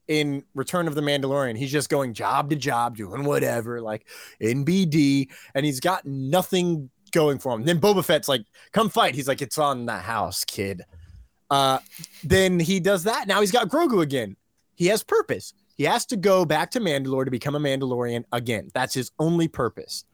in 0.10 0.44
Return 0.56 0.88
of 0.88 0.96
the 0.96 1.02
Mandalorian. 1.02 1.56
He's 1.56 1.72
just 1.72 1.88
going 1.88 2.14
job 2.14 2.50
to 2.50 2.56
job, 2.56 2.98
doing 2.98 3.24
whatever, 3.24 3.80
like 3.80 4.08
in 4.42 4.66
BD, 4.66 5.30
and 5.56 5.66
he's 5.66 5.80
got 5.80 6.06
nothing 6.06 6.90
going 7.12 7.40
for 7.40 7.54
him. 7.54 7.64
Then 7.64 7.80
Boba 7.80 8.04
Fett's 8.04 8.28
like, 8.28 8.44
come 8.74 8.90
fight. 8.90 9.16
He's 9.16 9.28
like, 9.28 9.42
it's 9.42 9.58
on 9.58 9.86
the 9.86 9.98
house, 9.98 10.44
kid. 10.44 10.84
Uh, 11.50 11.80
then 12.24 12.60
he 12.60 12.80
does 12.80 13.04
that. 13.04 13.28
Now 13.28 13.40
he's 13.40 13.52
got 13.52 13.70
Grogu 13.70 14.02
again. 14.02 14.36
He 14.76 14.88
has 14.88 15.04
purpose. 15.04 15.54
He 15.76 15.84
has 15.84 16.06
to 16.08 16.18
go 16.18 16.44
back 16.44 16.72
to 16.72 16.80
Mandalore 16.80 17.26
to 17.26 17.32
become 17.32 17.56
a 17.56 17.60
Mandalorian 17.60 18.24
again. 18.32 18.70
That's 18.74 18.94
his 18.94 19.12
only 19.20 19.48
purpose. 19.48 20.06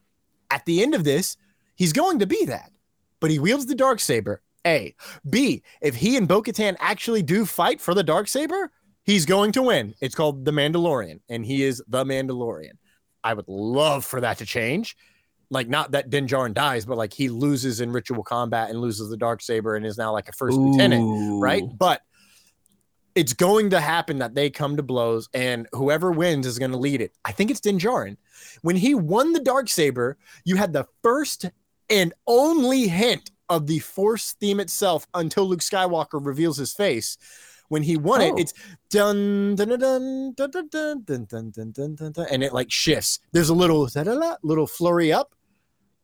At 0.52 0.66
the 0.66 0.84
end 0.84 0.94
of 0.94 1.04
this, 1.04 1.38
he's 1.76 1.94
going 1.94 2.20
to 2.20 2.28
be 2.28 2.46
that. 2.46 2.72
But 3.20 3.32
he 3.32 3.40
wields 3.40 3.66
the 3.66 3.76
dark 3.76 4.00
saber. 4.00 4.42
A. 4.68 4.96
B. 5.30 5.64
If 5.82 5.96
he 5.96 6.18
and 6.18 6.28
Bo-Katan 6.28 6.76
actually 6.80 7.24
do 7.24 7.46
fight 7.46 7.80
for 7.80 7.94
the 7.94 8.04
dark 8.04 8.28
saber, 8.28 8.72
he's 9.06 9.26
going 9.26 9.52
to 9.54 9.62
win. 9.62 9.94
It's 10.02 10.16
called 10.16 10.46
the 10.46 10.52
Mandalorian, 10.52 11.20
and 11.30 11.46
he 11.46 11.64
is 11.64 11.82
the 11.88 12.04
Mandalorian. 12.04 12.74
I 13.24 13.34
would 13.34 13.48
love 13.48 14.06
for 14.06 14.22
that 14.22 14.40
to 14.40 14.46
change. 14.46 14.96
Like 15.50 15.68
not 15.70 15.92
that 15.92 16.10
Din 16.10 16.28
Djarin 16.28 16.54
dies, 16.54 16.86
but 16.86 16.98
like 16.98 17.14
he 17.14 17.30
loses 17.30 17.80
in 17.80 17.92
ritual 17.92 18.24
combat 18.24 18.70
and 18.70 18.82
loses 18.82 19.10
the 19.10 19.18
dark 19.18 19.42
saber 19.42 19.76
and 19.76 19.86
is 19.86 19.98
now 19.98 20.12
like 20.12 20.28
a 20.28 20.32
first 20.32 20.58
lieutenant, 20.58 21.42
right? 21.42 21.64
But 21.78 22.02
it's 23.14 23.34
going 23.34 23.70
to 23.70 23.80
happen 23.80 24.20
that 24.20 24.36
they 24.36 24.50
come 24.50 24.76
to 24.76 24.84
blows, 24.84 25.30
and 25.34 25.68
whoever 25.72 26.12
wins 26.12 26.46
is 26.46 26.60
going 26.60 26.72
to 26.72 26.78
lead 26.78 27.00
it. 27.00 27.14
I 27.24 27.32
think 27.32 27.50
it's 27.50 27.62
Din 27.62 27.80
Djarin. 27.80 28.18
When 28.62 28.76
he 28.76 28.96
won 28.96 29.34
the 29.34 29.40
dark 29.40 29.70
saber, 29.70 30.18
you 30.44 30.56
had 30.56 30.74
the 30.74 30.88
first 31.02 31.46
and 31.90 32.14
only 32.28 32.88
hint 32.88 33.32
of 33.48 33.68
the 33.68 33.80
Force 33.80 34.34
theme 34.34 34.60
itself 34.60 35.08
until 35.14 35.48
Luke 35.48 35.60
Skywalker 35.60 36.24
reveals 36.26 36.58
his 36.58 36.74
face. 36.74 37.18
When 37.70 37.82
he 37.84 37.98
won 37.98 38.22
Oh. 38.22 38.26
it, 38.36 38.40
it's 38.40 38.54
dun 38.90 39.56
dun 39.56 39.70
dun 39.70 39.80
dun 39.80 40.34
dun 40.36 40.52
dun 40.52 40.70
dun 40.70 41.04
dun 41.04 41.26
dun 41.26 41.50
dun 41.52 41.72
dun 41.74 41.96
dun 41.96 42.12
dun, 42.12 42.28
and 42.32 42.44
it 42.44 42.54
like 42.54 42.72
shifts. 42.72 43.20
There's 43.32 43.50
a 43.50 43.54
little 43.56 43.90
little 44.44 44.68
flurry 44.68 45.12
up. 45.12 45.34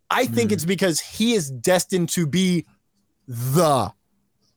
I 0.10 0.26
think 0.26 0.50
Hmm. 0.50 0.54
it's 0.56 0.66
because 0.66 1.00
he 1.00 1.34
is 1.34 1.50
destined 1.52 2.10
to 2.10 2.26
be 2.28 2.66
the 3.28 3.94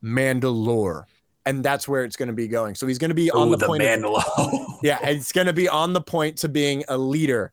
Mandalore, 0.02 1.04
and 1.46 1.64
that's 1.64 1.86
where 1.88 2.04
it's 2.04 2.16
going 2.16 2.28
to 2.28 2.32
be 2.34 2.48
going. 2.48 2.74
So 2.74 2.86
he's 2.86 2.98
going 2.98 3.10
to 3.10 3.14
be 3.14 3.30
on 3.30 3.48
Ooh, 3.48 3.50
the, 3.52 3.56
the 3.58 3.66
point. 3.66 3.82
of- 3.82 3.88
Mandalore. 3.88 4.78
yeah, 4.82 4.98
it's 5.08 5.32
going 5.32 5.46
to 5.46 5.52
be 5.52 5.68
on 5.68 5.92
the 5.92 6.00
point 6.00 6.38
to 6.38 6.48
being 6.48 6.84
a 6.88 6.96
leader. 6.98 7.52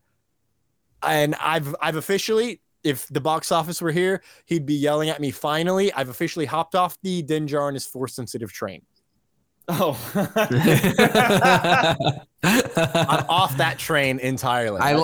And 1.02 1.34
I've 1.36 1.74
I've 1.80 1.96
officially, 1.96 2.60
if 2.84 3.06
the 3.08 3.20
box 3.20 3.50
office 3.52 3.80
were 3.82 3.90
here, 3.92 4.22
he'd 4.46 4.66
be 4.66 4.74
yelling 4.74 5.08
at 5.08 5.20
me. 5.20 5.30
Finally, 5.30 5.92
I've 5.92 6.08
officially 6.08 6.46
hopped 6.46 6.74
off 6.74 6.96
the 7.02 7.22
Din 7.22 7.46
Djarin 7.46 7.74
is 7.76 7.86
force 7.86 8.14
sensitive 8.14 8.52
train. 8.52 8.82
Oh. 9.68 9.96
I'm 12.42 13.24
off 13.28 13.56
that 13.58 13.78
train 13.78 14.18
entirely. 14.18 14.80
I 14.80 15.02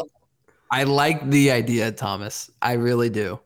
I 0.70 0.84
like 0.84 1.28
the 1.30 1.50
idea, 1.50 1.92
Thomas. 1.92 2.50
I 2.60 2.74
really 2.74 3.10
do. 3.10 3.40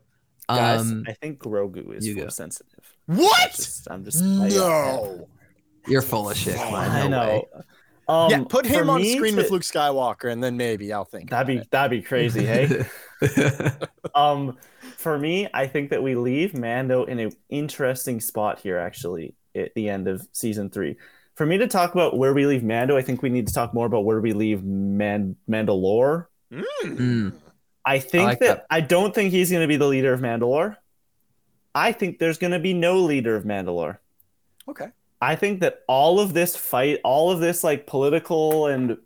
Guys, 0.49 0.81
Um, 0.81 1.05
I 1.07 1.13
think 1.13 1.39
Grogu 1.39 1.95
is 1.95 2.07
you 2.07 2.15
go. 2.17 2.23
force 2.23 2.37
sensitive. 2.37 2.69
what? 3.07 3.53
Just, 3.53 3.89
I'm 3.91 4.05
just 4.05 4.23
No. 4.23 5.29
you're 5.87 6.03
full 6.03 6.31
of 6.31 6.37
shit. 6.37 6.57
Klein. 6.57 6.91
I 6.91 7.09
No 7.09 7.11
know. 7.27 7.29
way. 7.29 7.47
Um, 8.09 8.31
yeah, 8.31 8.45
put 8.49 8.67
him 8.67 8.91
on 8.91 9.05
screen 9.05 9.37
to- 9.37 9.43
with 9.43 9.51
Luke 9.51 9.63
Skywalker, 9.63 10.31
and 10.33 10.43
then 10.43 10.57
maybe 10.57 10.93
I'll 10.93 11.05
think. 11.05 11.31
That'd 11.31 11.55
about 11.55 11.63
be 11.65 11.69
that'd 11.71 11.91
be 11.91 12.03
crazy, 12.03 12.45
hey. 12.45 12.85
um, 14.15 14.59
for 14.97 15.19
me, 15.19 15.49
I 15.55 15.67
think 15.69 15.91
that 15.91 16.03
we 16.03 16.17
leave 16.17 16.55
Mando 16.55 17.05
in 17.05 17.21
an 17.21 17.31
interesting 17.49 18.21
spot 18.21 18.59
here. 18.59 18.79
Actually, 18.79 19.35
at 19.55 19.75
the 19.75 19.89
end 19.89 20.09
of 20.09 20.27
season 20.33 20.71
three, 20.71 20.97
for 21.35 21.47
me 21.47 21.59
to 21.59 21.67
talk 21.67 21.95
about 21.95 22.17
where 22.17 22.35
we 22.35 22.47
leave 22.47 22.63
Mando, 22.63 22.97
I 22.97 23.03
think 23.03 23.23
we 23.23 23.31
need 23.31 23.47
to 23.47 23.55
talk 23.55 23.73
more 23.75 23.87
about 23.87 24.05
where 24.05 24.21
we 24.21 24.33
leave 24.33 24.63
Man- 24.65 25.37
Mandalore. 25.49 26.27
Mm. 26.53 27.33
I 27.85 27.99
think 27.99 28.25
like 28.25 28.39
that, 28.41 28.47
that. 28.47 28.67
I 28.71 28.81
don't 28.81 29.15
think 29.15 29.33
he's 29.33 29.51
going 29.51 29.63
to 29.63 29.69
be 29.69 29.77
the 29.77 29.87
leader 29.87 30.13
of 30.13 30.21
Mandalore. 30.21 30.77
I 31.75 31.93
think 31.93 32.19
there's 32.19 32.39
going 32.39 32.53
to 32.53 32.59
be 32.59 32.75
no 32.75 32.99
leader 32.99 33.35
of 33.35 33.45
Mandalore. 33.45 33.99
Okay. 34.69 34.89
I 35.21 35.37
think 35.37 35.61
that 35.61 35.83
all 35.87 36.21
of 36.21 36.35
this 36.35 36.57
fight, 36.57 37.01
all 37.05 37.31
of 37.31 37.41
this 37.41 37.63
like 37.63 37.87
political 37.87 38.67
and 38.67 38.99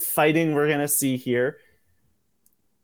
fighting 0.00 0.54
we're 0.54 0.68
gonna 0.68 0.88
see 0.88 1.18
here, 1.18 1.58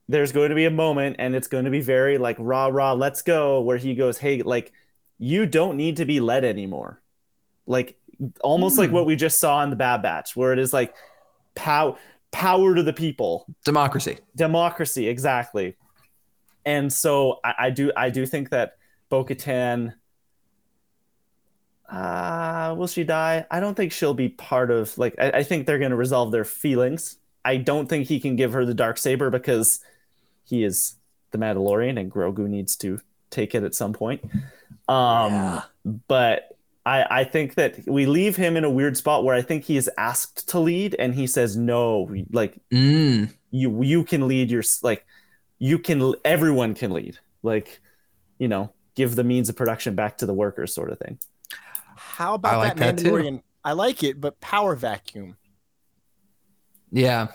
there's 0.09 0.33
going 0.33 0.51
to 0.51 0.55
be 0.55 0.66
a 0.66 0.70
moment, 0.70 1.16
and 1.19 1.35
it's 1.35 1.49
going 1.49 1.65
to 1.65 1.70
be 1.70 1.81
very 1.81 2.19
like 2.19 2.37
rah 2.39 2.66
rah, 2.66 2.93
let's 2.93 3.23
go, 3.23 3.61
where 3.62 3.79
he 3.79 3.95
goes, 3.95 4.19
hey, 4.19 4.43
like 4.43 4.73
you 5.19 5.47
don't 5.47 5.77
need 5.77 5.97
to 5.97 6.05
be 6.05 6.20
led 6.20 6.45
anymore, 6.45 7.01
like 7.66 7.97
almost 8.40 8.78
like 8.78 8.90
Hmm. 8.90 8.95
what 8.97 9.07
we 9.07 9.16
just 9.16 9.39
saw 9.39 9.62
in 9.62 9.70
the 9.70 9.77
Bad 9.77 10.03
Batch, 10.03 10.35
where 10.36 10.53
it 10.53 10.59
is 10.59 10.73
like 10.73 10.95
power 11.55 11.97
power 12.31 12.74
to 12.74 12.82
the 12.82 12.93
people, 12.93 13.47
Democracy. 13.65 14.19
democracy 14.36 15.09
exactly. 15.09 15.77
And 16.66 16.93
so 16.93 17.40
i, 17.45 17.55
I 17.59 17.70
do 17.70 17.90
i 17.97 18.11
do 18.11 18.27
think 18.27 18.51
that 18.51 18.77
bo-katan 19.09 19.95
uh 21.90 22.74
will 22.77 22.86
she 22.86 23.03
die? 23.05 23.47
I 23.51 23.61
don't 23.61 23.74
think 23.74 23.93
she'll 23.93 24.12
be 24.15 24.28
part 24.28 24.70
of 24.70 24.97
like 24.99 25.15
i, 25.19 25.31
I 25.31 25.43
think 25.43 25.66
they're 25.66 25.78
going 25.78 25.90
to 25.90 25.97
resolve 25.97 26.32
their 26.32 26.45
feelings. 26.45 27.16
I 27.45 27.57
don't 27.57 27.89
think 27.89 28.07
he 28.09 28.20
can 28.20 28.36
give 28.36 28.53
her 28.53 28.66
the 28.66 28.74
dark 28.74 28.99
saber 28.99 29.31
because 29.31 29.81
he 30.45 30.65
is 30.65 30.97
the 31.31 31.39
mandalorian 31.39 31.99
and 31.99 32.11
grogu 32.12 32.47
needs 32.47 32.77
to 32.77 33.01
take 33.31 33.55
it 33.55 33.62
at 33.62 33.74
some 33.74 33.93
point 33.95 34.23
um 34.89 35.62
but 36.07 36.57
I, 36.86 37.20
I 37.20 37.24
think 37.24 37.57
that 37.57 37.86
we 37.86 38.07
leave 38.07 38.35
him 38.36 38.57
in 38.57 38.65
a 38.65 38.70
weird 38.70 38.97
spot 38.97 39.23
where 39.23 39.35
I 39.35 39.43
think 39.43 39.65
he 39.65 39.77
is 39.77 39.90
asked 39.99 40.49
to 40.51 40.59
lead 40.59 40.95
and 40.99 41.15
he 41.15 41.27
says 41.27 41.55
no. 41.57 42.09
Like 42.32 42.59
Mm. 42.73 43.31
you 43.51 43.82
you 43.82 44.05
can 44.05 44.27
lead 44.27 44.51
your 44.51 44.62
like 44.82 45.05
you 45.59 45.78
can 45.78 46.15
everyone 46.24 46.73
can 46.74 46.93
lead 46.93 47.19
like 47.43 47.81
you 48.39 48.49
know 48.49 48.73
give 48.95 49.16
the 49.16 49.24
means 49.24 49.49
of 49.51 49.57
production 49.57 49.95
back 49.95 50.16
to 50.19 50.27
the 50.27 50.32
workers 50.32 50.73
sort 50.74 50.90
of 50.90 50.99
thing 50.99 51.19
How 51.97 52.35
about 52.35 52.59
like 52.59 52.77
that 52.77 52.97
that 52.97 53.03
too. 53.05 53.11
Mandalorian? 53.12 53.43
I 53.65 53.73
like 53.73 54.03
it, 54.03 54.19
but 54.20 54.40
power 54.40 54.74
vacuum. 54.74 55.36
Yeah. 56.90 57.28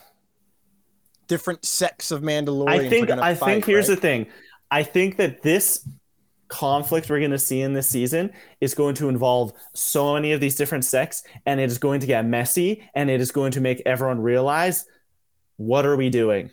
Different 1.27 1.64
sects 1.65 2.11
of 2.11 2.22
Mandalorian. 2.22 2.69
i 2.69 2.89
think 2.89 3.07
gonna 3.07 3.22
i 3.22 3.35
fight, 3.35 3.45
think 3.53 3.65
here's 3.65 3.88
right? 3.88 3.95
the 3.95 4.01
thing 4.01 4.27
i 4.72 4.84
think 4.84 5.18
that 5.18 5.41
this 5.41 5.88
conflict 6.53 7.09
we're 7.09 7.19
going 7.19 7.31
to 7.31 7.39
see 7.39 7.61
in 7.61 7.73
this 7.73 7.89
season 7.89 8.31
is 8.61 8.75
going 8.75 8.93
to 8.95 9.09
involve 9.09 9.51
so 9.73 10.13
many 10.13 10.31
of 10.34 10.39
these 10.39 10.55
different 10.55 10.85
sects 10.85 11.23
and 11.47 11.59
it 11.59 11.65
is 11.71 11.80
going 11.80 11.99
to 11.99 12.05
get 12.05 12.25
messy 12.25 12.88
and 12.93 13.09
it 13.09 13.19
is 13.19 13.31
going 13.31 13.51
to 13.51 13.59
make 13.59 13.81
everyone 13.88 14.21
realize 14.21 14.85
what 15.57 15.84
are 15.85 15.95
we 15.95 16.09
doing 16.09 16.51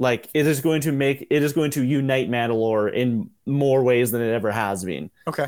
like 0.00 0.28
it 0.34 0.46
is 0.46 0.60
going 0.60 0.80
to 0.80 0.90
make 0.92 1.26
it 1.30 1.42
is 1.42 1.52
going 1.52 1.70
to 1.70 1.84
unite 1.84 2.28
mandalore 2.28 2.92
in 2.92 3.30
more 3.46 3.82
ways 3.84 4.10
than 4.10 4.20
it 4.20 4.32
ever 4.32 4.50
has 4.50 4.84
been 4.84 5.08
Okay. 5.26 5.46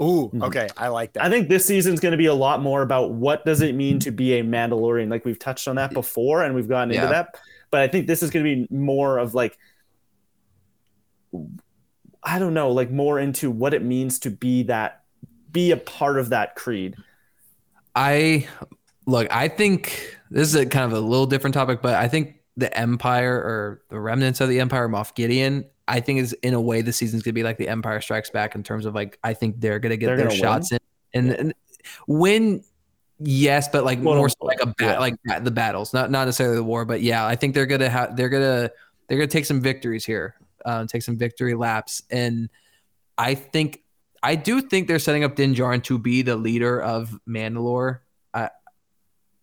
Ooh, 0.00 0.30
Mhm. 0.34 0.42
okay, 0.48 0.68
I 0.76 0.88
like 0.88 1.12
that. 1.12 1.22
I 1.22 1.30
think 1.30 1.48
this 1.48 1.64
season's 1.64 2.00
going 2.00 2.10
to 2.10 2.18
be 2.18 2.26
a 2.26 2.34
lot 2.34 2.60
more 2.60 2.82
about 2.82 3.12
what 3.12 3.44
does 3.44 3.60
it 3.60 3.76
mean 3.76 4.00
to 4.00 4.10
be 4.10 4.32
a 4.38 4.42
Mandalorian. 4.42 5.08
Like 5.08 5.24
we've 5.24 5.38
touched 5.38 5.68
on 5.68 5.76
that 5.76 5.92
before, 5.94 6.42
and 6.42 6.56
we've 6.56 6.66
gotten 6.66 6.90
into 6.90 7.02
that. 7.12 7.36
But 7.70 7.82
I 7.82 7.88
think 7.88 8.08
this 8.08 8.20
is 8.20 8.30
going 8.30 8.44
to 8.44 8.50
be 8.56 8.74
more 8.74 9.18
of 9.18 9.32
like, 9.34 9.56
I 12.24 12.38
don't 12.38 12.54
know, 12.54 12.70
like 12.70 12.90
more 12.90 13.18
into 13.18 13.50
what 13.50 13.74
it 13.74 13.82
means 13.82 14.18
to 14.20 14.30
be 14.30 14.62
that, 14.64 15.02
be 15.50 15.70
a 15.70 15.76
part 15.76 16.18
of 16.18 16.30
that 16.30 16.54
creed. 16.54 16.96
I 17.94 18.46
look, 19.06 19.26
I 19.30 19.48
think 19.48 20.16
this 20.30 20.48
is 20.48 20.54
a 20.54 20.66
kind 20.66 20.84
of 20.84 20.96
a 20.96 21.00
little 21.00 21.26
different 21.26 21.54
topic, 21.54 21.82
but 21.82 21.94
I 21.94 22.08
think 22.08 22.36
the 22.56 22.76
Empire 22.76 23.34
or 23.34 23.82
the 23.88 23.98
remnants 23.98 24.40
of 24.40 24.48
the 24.48 24.60
Empire, 24.60 24.88
Moff 24.88 25.14
Gideon, 25.14 25.64
I 25.88 26.00
think 26.00 26.20
is 26.20 26.32
in 26.42 26.54
a 26.54 26.60
way 26.60 26.82
the 26.82 26.92
season's 26.92 27.22
gonna 27.22 27.34
be 27.34 27.42
like 27.42 27.58
the 27.58 27.68
Empire 27.68 28.00
Strikes 28.00 28.30
Back 28.30 28.54
in 28.54 28.62
terms 28.62 28.86
of 28.86 28.94
like 28.94 29.18
I 29.24 29.34
think 29.34 29.60
they're 29.60 29.78
gonna 29.78 29.96
get 29.96 30.06
They're 30.06 30.16
their 30.16 30.26
gonna 30.28 30.38
shots 30.38 30.72
in 30.72 30.78
and, 31.14 31.30
and 31.32 31.54
win. 32.06 32.64
Yes, 33.18 33.68
but 33.68 33.84
like 33.84 34.02
Quote, 34.02 34.16
more 34.16 34.28
so 34.28 34.36
like 34.40 34.60
a 34.62 34.66
bat, 34.66 34.76
yeah. 34.80 34.98
like 34.98 35.16
the 35.44 35.50
battles, 35.50 35.92
not 35.92 36.10
not 36.10 36.24
necessarily 36.24 36.56
the 36.56 36.64
war, 36.64 36.84
but 36.84 37.02
yeah, 37.02 37.26
I 37.26 37.36
think 37.36 37.54
they're 37.54 37.66
gonna 37.66 37.88
have 37.88 38.16
they're 38.16 38.28
gonna 38.28 38.70
they're 39.08 39.18
gonna 39.18 39.28
take 39.28 39.44
some 39.44 39.60
victories 39.60 40.04
here, 40.04 40.34
um, 40.64 40.86
take 40.86 41.02
some 41.02 41.16
victory 41.16 41.54
laps, 41.54 42.02
and 42.10 42.48
I 43.18 43.34
think 43.34 43.82
I 44.22 44.34
do 44.36 44.60
think 44.60 44.88
they're 44.88 44.98
setting 44.98 45.24
up 45.24 45.34
Din 45.36 45.54
Djarin 45.54 45.82
to 45.84 45.98
be 45.98 46.22
the 46.22 46.36
leader 46.36 46.80
of 46.80 47.18
Mandalore. 47.28 48.00
I, 48.32 48.50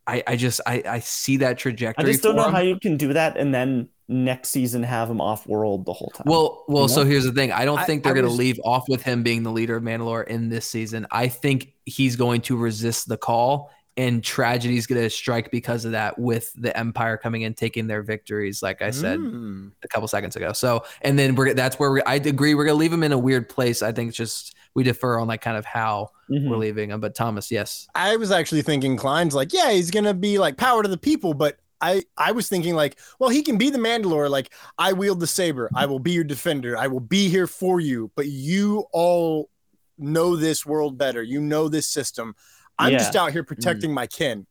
I, 0.08 0.24
I 0.28 0.36
just 0.36 0.62
I, 0.66 0.82
I 0.86 1.00
see 1.00 1.38
that 1.38 1.58
trajectory. 1.58 2.02
I 2.02 2.06
trajectory. 2.06 2.14
just 2.14 2.24
don't 2.24 2.34
for 2.34 2.38
know 2.38 2.48
him. 2.48 2.54
how 2.54 2.62
you 2.62 2.80
can 2.80 2.98
do 2.98 3.14
that 3.14 3.38
and 3.38 3.54
then 3.54 3.90
next 4.08 4.50
season 4.50 4.82
have 4.82 5.08
him 5.08 5.22
off 5.22 5.46
world 5.46 5.86
the 5.86 5.94
whole 5.94 6.10
time. 6.10 6.24
Well, 6.26 6.64
well. 6.68 6.84
You 6.84 6.90
So 6.90 7.06
here's 7.06 7.26
the 7.26 7.32
thing. 7.32 7.52
I 7.52 7.64
don't 7.66 7.78
I- 7.78 7.86
think 7.86 8.04
they're 8.04 8.16
going 8.16 8.26
to 8.26 8.32
leave 8.32 8.60
off 8.66 8.86
with 8.90 9.04
him 9.04 9.22
being 9.22 9.44
the 9.44 9.52
leader 9.52 9.76
of 9.76 9.84
Mandalore 9.84 10.26
in 10.28 10.50
this 10.50 10.66
season. 10.66 11.06
I 11.12 11.28
think 11.28 11.74
he's 11.86 12.16
going 12.16 12.42
to 12.42 12.58
resist 12.58 13.08
the 13.08 13.18
call, 13.18 13.70
and 14.00 14.24
tragedy 14.24 14.78
is 14.78 14.88
going 14.88 15.02
to 15.02 15.10
strike 15.10 15.52
because 15.52 15.84
of 15.86 15.92
that. 15.92 16.18
With 16.18 16.52
the 16.56 16.76
Empire 16.78 17.18
coming 17.18 17.42
in, 17.42 17.54
taking 17.54 17.88
their 17.88 18.02
victories, 18.02 18.64
like 18.64 18.82
I 18.82 18.92
said 18.92 19.20
Mm. 19.20 19.72
a 19.84 19.88
couple 19.88 20.08
seconds 20.08 20.36
ago. 20.36 20.54
So, 20.54 20.84
and 21.02 21.20
then 21.20 21.36
we're 21.36 21.54
that's 21.54 21.78
where 21.78 21.92
we. 21.92 22.02
I 22.04 22.16
agree. 22.16 22.56
We're 22.56 22.66
going 22.66 22.78
to 22.78 22.80
leave 22.80 22.94
him 22.94 23.04
in 23.04 23.12
a 23.12 23.18
weird 23.18 23.50
place. 23.50 23.82
I 23.82 23.92
think 23.92 24.10
it's 24.10 24.18
just 24.18 24.56
we 24.76 24.84
defer 24.84 25.20
on 25.20 25.28
like 25.28 25.42
kind 25.42 25.58
of 25.58 25.66
how 25.66 26.10
Mhm. 26.32 26.50
we're 26.50 26.58
leaving 26.58 26.92
him. 26.92 27.00
But 27.02 27.14
Thomas, 27.16 27.52
yes. 27.52 27.88
I 27.96 28.16
was 28.16 28.32
actually 28.32 28.62
thinking 28.62 28.96
Klein's 28.98 29.36
like, 29.36 29.52
yeah, 29.54 29.72
he's 29.72 29.92
gonna 29.92 30.14
be 30.14 30.38
like 30.40 30.58
power 30.58 30.82
to 30.84 30.90
the 30.90 30.98
people, 30.98 31.34
but 31.34 31.58
I 31.82 32.04
I 32.18 32.32
was 32.34 32.48
thinking 32.50 32.76
like, 32.76 32.98
well, 33.20 33.30
he 33.30 33.42
can 33.42 33.58
be 33.58 33.70
the 33.70 33.78
Mandalore. 33.80 34.30
Like, 34.30 34.52
I 34.78 34.94
wield 34.94 35.20
the 35.22 35.28
saber. 35.28 35.70
I 35.76 35.86
will 35.88 36.00
be 36.00 36.12
your 36.12 36.24
defender. 36.26 36.78
I 36.78 36.88
will 36.88 37.00
be 37.00 37.30
here 37.30 37.48
for 37.48 37.80
you. 37.80 38.12
But 38.16 38.28
you 38.28 38.86
all 38.94 39.50
know 39.98 40.36
this 40.36 40.66
world 40.66 40.98
better. 40.98 41.22
You 41.24 41.42
know 41.42 41.68
this 41.70 41.88
system. 41.88 42.36
I'm 42.80 42.94
Yeah. 42.94 42.98
just 43.00 43.16
out 43.16 43.32
here 43.32 43.44
protecting 43.44 43.94
my 43.94 44.08
kin, 44.08 44.48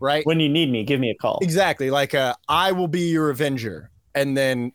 right? 0.00 0.24
when 0.24 0.40
you 0.40 0.48
need 0.48 0.70
me, 0.70 0.84
give 0.84 1.00
me 1.00 1.10
a 1.10 1.14
call. 1.14 1.38
exactly. 1.42 1.90
Like, 1.90 2.14
uh, 2.14 2.34
I 2.48 2.72
will 2.72 2.88
be 2.88 3.10
your 3.10 3.28
avenger, 3.30 3.90
and 4.14 4.36
then, 4.36 4.72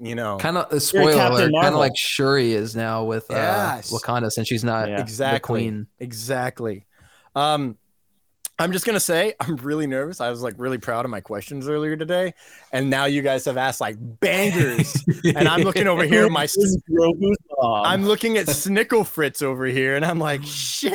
you 0.00 0.14
know, 0.14 0.38
Kind 0.38 0.56
of 0.56 0.66
a 0.70 0.74
You're 0.74 0.80
spoiler 0.80 1.50
kind 1.50 1.74
of 1.74 1.74
like 1.74 1.96
Shuri 1.96 2.52
is 2.52 2.74
now 2.74 3.04
with 3.04 3.30
uh, 3.30 3.34
Yes. 3.34 3.92
Wakanda 3.92 4.30
since 4.30 4.48
she's 4.48 4.64
not 4.64 4.88
Yeah. 4.88 4.96
the 4.96 5.02
exactly 5.02 5.60
queen. 5.62 5.86
exactly 6.00 6.86
um 7.36 7.76
i'm 8.58 8.72
just 8.72 8.86
gonna 8.86 9.00
say 9.00 9.34
i'm 9.40 9.56
really 9.56 9.86
nervous 9.86 10.20
i 10.20 10.30
was 10.30 10.42
like 10.42 10.54
really 10.58 10.78
proud 10.78 11.04
of 11.04 11.10
my 11.10 11.20
questions 11.20 11.68
earlier 11.68 11.96
today 11.96 12.32
and 12.72 12.88
now 12.88 13.04
you 13.04 13.20
guys 13.22 13.44
have 13.44 13.56
asked 13.56 13.80
like 13.80 13.96
bangers 14.20 14.94
and 15.24 15.48
i'm 15.48 15.62
looking 15.62 15.86
over 15.86 16.04
here 16.04 16.28
my 16.30 16.42
Who's 16.42 16.76
Grogu's 16.90 17.36
mom? 17.58 17.84
i'm 17.86 18.04
looking 18.06 18.36
at 18.38 18.46
snickle 18.46 19.06
fritz 19.06 19.42
over 19.42 19.66
here 19.66 19.96
and 19.96 20.04
i'm 20.04 20.18
like 20.18 20.42
shit 20.44 20.92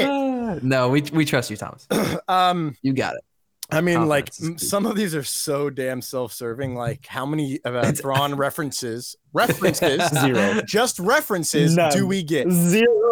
No, 0.64 0.90
we 0.90 1.02
we 1.14 1.26
trust 1.26 1.50
you, 1.50 1.58
Thomas. 1.58 1.88
um 2.28 2.76
You 2.82 2.94
got 2.94 3.16
it. 3.16 3.24
i 3.72 3.82
mean 3.82 4.08
like 4.08 4.28
Confidence 4.32 4.68
some 4.70 4.86
of 4.86 4.96
these 4.96 5.14
are 5.14 5.24
so 5.24 5.70
damn 5.70 6.02
self-serving 6.02 6.76
like 6.76 7.06
how 7.06 7.26
many 7.26 7.60
uh, 7.66 7.92
thrawn 8.02 8.36
references 8.36 9.16
references 9.34 10.02
Zero. 10.22 10.62
just 10.66 10.98
references 11.00 11.76
None. 11.76 11.92
do 11.92 12.08
we 12.08 12.24
get 12.24 12.50
Zero. 12.50 13.12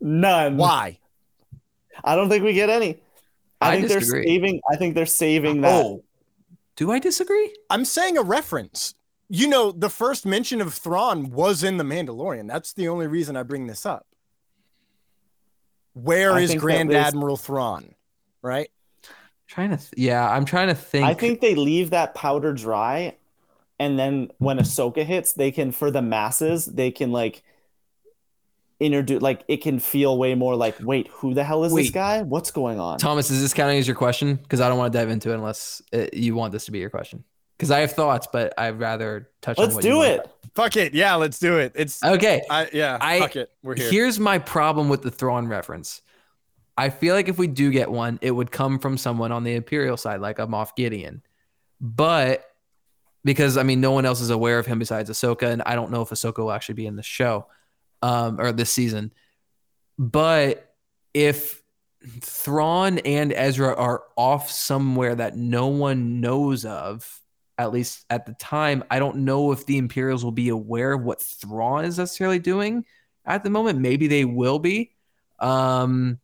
None. 0.00 0.56
why 0.56 0.98
I 2.04 2.16
don't 2.16 2.28
think 2.28 2.42
we 2.42 2.52
get 2.54 2.68
any. 2.70 2.98
I, 3.62 3.72
I 3.72 3.76
think 3.76 3.88
disagree. 3.88 4.20
they're 4.20 4.28
saving. 4.28 4.60
I 4.70 4.76
think 4.76 4.94
they're 4.94 5.06
saving 5.06 5.60
that. 5.62 5.84
Oh, 5.84 6.04
do 6.76 6.90
I 6.90 6.98
disagree? 6.98 7.54
I'm 7.70 7.84
saying 7.84 8.18
a 8.18 8.22
reference. 8.22 8.94
You 9.28 9.48
know, 9.48 9.72
the 9.72 9.88
first 9.88 10.26
mention 10.26 10.60
of 10.60 10.74
Thrawn 10.74 11.30
was 11.30 11.62
in 11.62 11.78
The 11.78 11.84
Mandalorian. 11.84 12.48
That's 12.48 12.74
the 12.74 12.88
only 12.88 13.06
reason 13.06 13.36
I 13.36 13.42
bring 13.42 13.66
this 13.66 13.86
up. 13.86 14.06
Where 15.94 16.32
I 16.32 16.40
is 16.40 16.54
Grand 16.54 16.92
Admiral 16.92 17.36
Thrawn? 17.36 17.94
Right? 18.42 18.68
trying 19.52 19.70
to. 19.70 19.76
Th- 19.76 19.92
yeah, 19.96 20.28
I'm 20.28 20.44
trying 20.44 20.68
to 20.68 20.74
think. 20.74 21.06
I 21.06 21.14
think 21.14 21.40
they 21.40 21.54
leave 21.54 21.90
that 21.90 22.14
powder 22.14 22.52
dry, 22.52 23.16
and 23.78 23.98
then 23.98 24.30
when 24.38 24.58
Ahsoka 24.58 25.04
hits, 25.04 25.32
they 25.32 25.50
can 25.50 25.72
for 25.72 25.90
the 25.90 26.02
masses 26.02 26.66
they 26.66 26.90
can 26.90 27.12
like 27.12 27.42
introduce 28.82 29.22
like 29.22 29.42
it 29.48 29.58
can 29.58 29.78
feel 29.78 30.18
way 30.18 30.34
more 30.34 30.54
like 30.56 30.76
wait 30.80 31.08
who 31.08 31.34
the 31.34 31.44
hell 31.44 31.64
is 31.64 31.74
this 31.74 31.90
guy? 31.90 32.22
What's 32.22 32.50
going 32.50 32.78
on? 32.80 32.98
Thomas, 32.98 33.30
is 33.30 33.40
this 33.40 33.54
counting 33.54 33.78
as 33.78 33.86
your 33.86 33.96
question? 33.96 34.34
Because 34.36 34.60
I 34.60 34.68
don't 34.68 34.78
want 34.78 34.92
to 34.92 34.98
dive 34.98 35.08
into 35.10 35.30
it 35.30 35.34
unless 35.34 35.80
uh 35.94 36.06
you 36.12 36.34
want 36.34 36.52
this 36.52 36.64
to 36.66 36.70
be 36.72 36.78
your 36.78 36.90
question. 36.90 37.24
Because 37.56 37.70
I 37.70 37.80
have 37.80 37.92
thoughts, 37.92 38.26
but 38.32 38.52
I'd 38.58 38.80
rather 38.80 39.30
touch 39.40 39.56
on 39.58 39.64
Let's 39.64 39.76
what 39.76 39.84
you 39.84 39.90
do 39.92 39.96
want. 39.98 40.10
it. 40.10 40.30
Fuck 40.54 40.76
it. 40.76 40.94
Yeah, 40.94 41.14
let's 41.14 41.38
do 41.38 41.58
it. 41.58 41.72
It's 41.76 42.02
Okay. 42.02 42.42
I 42.50 42.68
yeah, 42.72 42.98
I- 43.00 43.20
fuck 43.20 43.36
it. 43.36 43.50
We're 43.62 43.76
here. 43.76 43.90
Here's 43.90 44.18
my 44.18 44.38
problem 44.38 44.88
with 44.88 45.02
the 45.02 45.10
Thrawn 45.10 45.46
reference. 45.46 46.02
I 46.76 46.88
feel 46.90 47.14
like 47.14 47.28
if 47.28 47.38
we 47.38 47.46
do 47.46 47.70
get 47.70 47.90
one, 47.90 48.18
it 48.22 48.30
would 48.32 48.50
come 48.50 48.78
from 48.78 48.96
someone 48.98 49.30
on 49.30 49.44
the 49.44 49.54
Imperial 49.54 49.96
side, 49.96 50.20
like 50.20 50.38
a 50.38 50.46
Moff 50.46 50.74
Gideon. 50.74 51.22
But 51.80 52.44
because 53.24 53.56
I 53.56 53.62
mean, 53.62 53.80
no 53.80 53.92
one 53.92 54.04
else 54.06 54.20
is 54.20 54.30
aware 54.30 54.58
of 54.58 54.66
him 54.66 54.78
besides 54.78 55.08
Ahsoka, 55.10 55.44
and 55.52 55.62
I 55.64 55.74
don't 55.74 55.90
know 55.92 56.02
if 56.02 56.08
Ahsoka 56.08 56.38
will 56.38 56.52
actually 56.52 56.74
be 56.76 56.86
in 56.86 56.96
the 56.96 57.02
show 57.02 57.46
um, 58.02 58.40
or 58.40 58.52
this 58.52 58.72
season. 58.72 59.12
But 59.98 60.74
if 61.14 61.62
Thrawn 62.20 62.98
and 62.98 63.32
Ezra 63.32 63.74
are 63.74 64.02
off 64.16 64.50
somewhere 64.50 65.14
that 65.14 65.36
no 65.36 65.68
one 65.68 66.20
knows 66.20 66.64
of, 66.64 67.20
at 67.58 67.72
least 67.72 68.04
at 68.10 68.26
the 68.26 68.32
time, 68.34 68.82
I 68.90 68.98
don't 68.98 69.18
know 69.18 69.52
if 69.52 69.66
the 69.66 69.78
Imperials 69.78 70.24
will 70.24 70.32
be 70.32 70.48
aware 70.48 70.92
of 70.92 71.02
what 71.02 71.22
Thrawn 71.22 71.84
is 71.84 71.98
necessarily 71.98 72.38
doing 72.38 72.84
at 73.24 73.44
the 73.44 73.50
moment. 73.50 73.78
Maybe 73.78 74.08
they 74.08 74.24
will 74.24 74.58
be. 74.58 74.92
Um, 75.38 76.18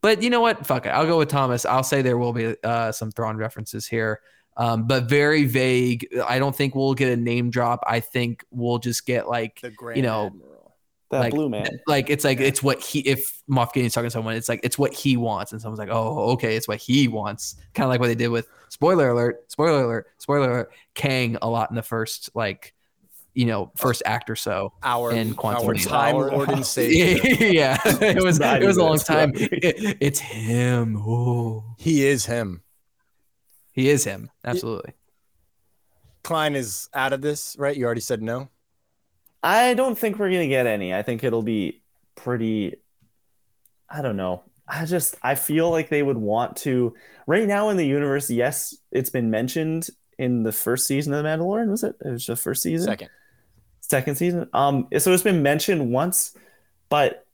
but 0.00 0.22
you 0.22 0.30
know 0.30 0.40
what? 0.40 0.66
Fuck 0.66 0.86
it. 0.86 0.90
I'll 0.90 1.06
go 1.06 1.18
with 1.18 1.30
Thomas. 1.30 1.64
I'll 1.64 1.82
say 1.82 2.02
there 2.02 2.18
will 2.18 2.34
be 2.34 2.54
uh, 2.62 2.92
some 2.92 3.10
Thrawn 3.10 3.38
references 3.38 3.86
here, 3.86 4.20
um, 4.56 4.86
but 4.86 5.08
very 5.08 5.46
vague. 5.46 6.06
I 6.26 6.38
don't 6.38 6.54
think 6.54 6.74
we'll 6.74 6.94
get 6.94 7.10
a 7.10 7.16
name 7.16 7.48
drop. 7.50 7.82
I 7.86 8.00
think 8.00 8.44
we'll 8.50 8.78
just 8.78 9.06
get 9.06 9.28
like 9.28 9.62
you 9.96 10.02
know, 10.02 10.26
Admiral. 10.26 10.53
That 11.10 11.20
like- 11.20 11.32
blue 11.34 11.48
man. 11.48 11.68
like 11.86 12.10
it's 12.10 12.24
like 12.24 12.40
it's 12.40 12.62
what 12.62 12.80
he 12.80 13.00
if 13.00 13.40
Moff 13.48 13.72
Gideon's 13.72 13.92
talking 13.94 14.06
to 14.06 14.10
someone, 14.10 14.34
it's 14.36 14.48
like 14.48 14.60
it's 14.62 14.78
what 14.78 14.92
he 14.92 15.16
wants, 15.16 15.52
and 15.52 15.60
someone's 15.60 15.78
like, 15.78 15.90
oh, 15.92 16.30
okay, 16.32 16.56
it's 16.56 16.66
what 16.66 16.78
he 16.78 17.08
wants. 17.08 17.56
Kind 17.74 17.84
of 17.84 17.90
like 17.90 18.00
what 18.00 18.06
they 18.08 18.14
did 18.14 18.28
with 18.28 18.48
spoiler 18.70 19.10
alert, 19.10 19.50
spoiler 19.52 19.84
alert, 19.84 20.06
spoiler 20.18 20.50
alert, 20.50 20.72
Kang 20.94 21.36
a 21.42 21.48
lot 21.48 21.70
in 21.70 21.76
the 21.76 21.82
first 21.82 22.30
like 22.34 22.74
you 23.34 23.44
know 23.46 23.70
first 23.76 24.02
act 24.06 24.30
or 24.30 24.36
so. 24.36 24.72
Our, 24.82 25.12
in 25.12 25.34
Quantum 25.34 25.66
our 25.68 25.74
time 25.74 26.14
Our- 26.16 26.30
lord 26.30 26.48
and 26.50 26.64
savior. 26.66 27.18
yeah, 27.44 27.78
it 27.84 28.22
was 28.22 28.40
it 28.40 28.64
was 28.66 28.76
a 28.76 28.82
long 28.84 28.98
time. 28.98 29.32
It- 29.34 29.98
it's 30.00 30.18
him. 30.20 30.96
Oh, 30.96 31.64
He 31.78 32.06
is 32.06 32.24
him. 32.26 32.62
he 33.72 33.88
is 33.88 34.04
him. 34.04 34.30
Absolutely. 34.44 34.94
Klein 36.22 36.54
is 36.56 36.88
out 36.94 37.12
of 37.12 37.20
this, 37.20 37.54
right? 37.58 37.76
You 37.76 37.84
already 37.84 38.00
said 38.00 38.22
no. 38.22 38.48
I 39.44 39.74
don't 39.74 39.96
think 39.96 40.18
we're 40.18 40.30
gonna 40.30 40.48
get 40.48 40.66
any. 40.66 40.94
I 40.94 41.02
think 41.02 41.22
it'll 41.22 41.42
be 41.42 41.82
pretty. 42.16 42.76
I 43.88 44.00
don't 44.02 44.16
know. 44.16 44.42
I 44.66 44.86
just 44.86 45.16
I 45.22 45.34
feel 45.34 45.70
like 45.70 45.90
they 45.90 46.02
would 46.02 46.16
want 46.16 46.56
to 46.58 46.94
right 47.26 47.46
now 47.46 47.68
in 47.68 47.76
the 47.76 47.86
universe. 47.86 48.30
Yes, 48.30 48.74
it's 48.90 49.10
been 49.10 49.30
mentioned 49.30 49.88
in 50.18 50.44
the 50.44 50.52
first 50.52 50.86
season 50.86 51.12
of 51.12 51.22
the 51.22 51.28
Mandalorian. 51.28 51.70
Was 51.70 51.84
it? 51.84 51.94
It 52.04 52.10
was 52.10 52.26
the 52.26 52.36
first 52.36 52.62
season. 52.62 52.86
Second. 52.86 53.10
second 53.80 54.14
season. 54.16 54.48
Um, 54.54 54.88
so 54.98 55.12
it's 55.12 55.22
been 55.22 55.42
mentioned 55.42 55.92
once, 55.92 56.34
but 56.88 57.26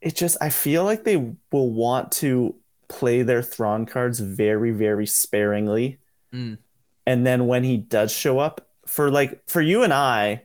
it 0.00 0.16
just 0.16 0.38
I 0.40 0.50
feel 0.50 0.82
like 0.84 1.04
they 1.04 1.16
will 1.16 1.70
want 1.70 2.10
to 2.12 2.56
play 2.88 3.22
their 3.22 3.42
Thrawn 3.42 3.86
cards 3.86 4.18
very, 4.18 4.72
very 4.72 5.06
sparingly. 5.06 5.98
Mm. 6.34 6.58
And 7.06 7.24
then 7.24 7.46
when 7.46 7.62
he 7.62 7.76
does 7.76 8.10
show 8.12 8.40
up, 8.40 8.66
for 8.86 9.08
like 9.08 9.48
for 9.48 9.60
you 9.60 9.84
and 9.84 9.92
I, 9.92 10.42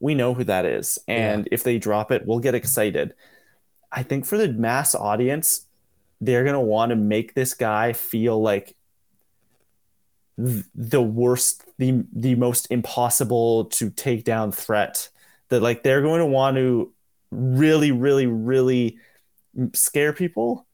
we 0.00 0.14
know 0.14 0.34
who 0.34 0.44
that 0.44 0.64
is. 0.64 0.98
And 1.08 1.48
if 1.50 1.62
they 1.62 1.78
drop 1.78 2.12
it, 2.12 2.26
we'll 2.26 2.38
get 2.38 2.54
excited. 2.54 3.14
I 3.90 4.02
think 4.02 4.26
for 4.26 4.36
the 4.36 4.48
mass 4.48 4.94
audience, 4.94 5.66
they're 6.20 6.44
gonna 6.44 6.60
want 6.60 6.90
to 6.90 6.96
make 6.96 7.34
this 7.34 7.54
guy 7.54 7.92
feel 7.92 8.40
like 8.40 8.74
the 10.38 11.02
worst, 11.02 11.64
the 11.78 12.04
the 12.12 12.36
most 12.36 12.68
impossible 12.70 13.66
to 13.66 13.90
take 13.90 14.24
down 14.24 14.52
threat. 14.52 15.08
That 15.48 15.62
like 15.62 15.82
they're 15.82 16.02
going 16.02 16.20
to 16.20 16.26
want 16.26 16.56
to 16.56 16.92
really, 17.30 17.90
really, 17.90 18.26
really 18.26 18.98
scare 19.74 20.12
people. 20.12 20.66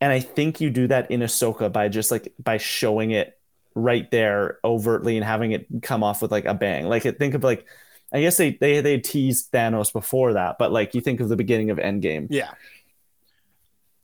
And 0.00 0.12
I 0.12 0.20
think 0.20 0.60
you 0.60 0.70
do 0.70 0.88
that 0.88 1.10
in 1.10 1.20
Ahsoka 1.20 1.70
by 1.70 1.88
just 1.88 2.10
like 2.10 2.32
by 2.42 2.56
showing 2.56 3.10
it 3.10 3.38
right 3.74 4.10
there 4.10 4.58
overtly 4.64 5.16
and 5.16 5.24
having 5.24 5.52
it 5.52 5.66
come 5.82 6.02
off 6.02 6.22
with 6.22 6.32
like 6.32 6.46
a 6.46 6.54
bang. 6.54 6.86
Like 6.86 7.02
think 7.18 7.34
of 7.34 7.44
like 7.44 7.66
I 8.12 8.20
guess 8.20 8.36
they 8.36 8.52
they 8.52 8.80
they 8.80 8.98
teased 8.98 9.52
Thanos 9.52 9.92
before 9.92 10.32
that, 10.34 10.56
but 10.58 10.72
like 10.72 10.94
you 10.94 11.00
think 11.00 11.20
of 11.20 11.28
the 11.28 11.36
beginning 11.36 11.70
of 11.70 11.78
Endgame 11.78 12.26
Yeah. 12.30 12.50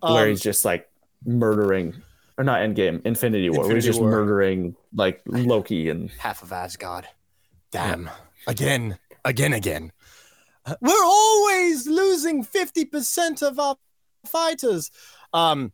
where 0.00 0.24
Um, 0.24 0.28
he's 0.28 0.40
just 0.40 0.64
like 0.64 0.88
murdering 1.24 1.94
or 2.38 2.44
not 2.44 2.60
Endgame, 2.60 3.04
Infinity 3.06 3.50
War, 3.50 3.66
where 3.66 3.74
he's 3.74 3.84
just 3.84 4.00
War. 4.00 4.10
murdering 4.10 4.76
like 4.94 5.22
Loki 5.26 5.88
and 5.88 6.10
half 6.18 6.42
of 6.42 6.52
Asgard. 6.52 7.06
Damn. 7.70 8.10
Again, 8.46 8.98
again, 9.24 9.52
again. 9.52 9.90
We're 10.80 11.04
always 11.04 11.86
losing 11.86 12.44
50% 12.44 13.42
of 13.42 13.58
our 13.58 13.76
fighters. 14.26 14.90
Um 15.32 15.72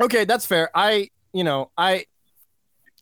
okay, 0.00 0.24
that's 0.24 0.46
fair. 0.46 0.70
I, 0.74 1.10
you 1.32 1.42
know, 1.44 1.70
I 1.76 2.04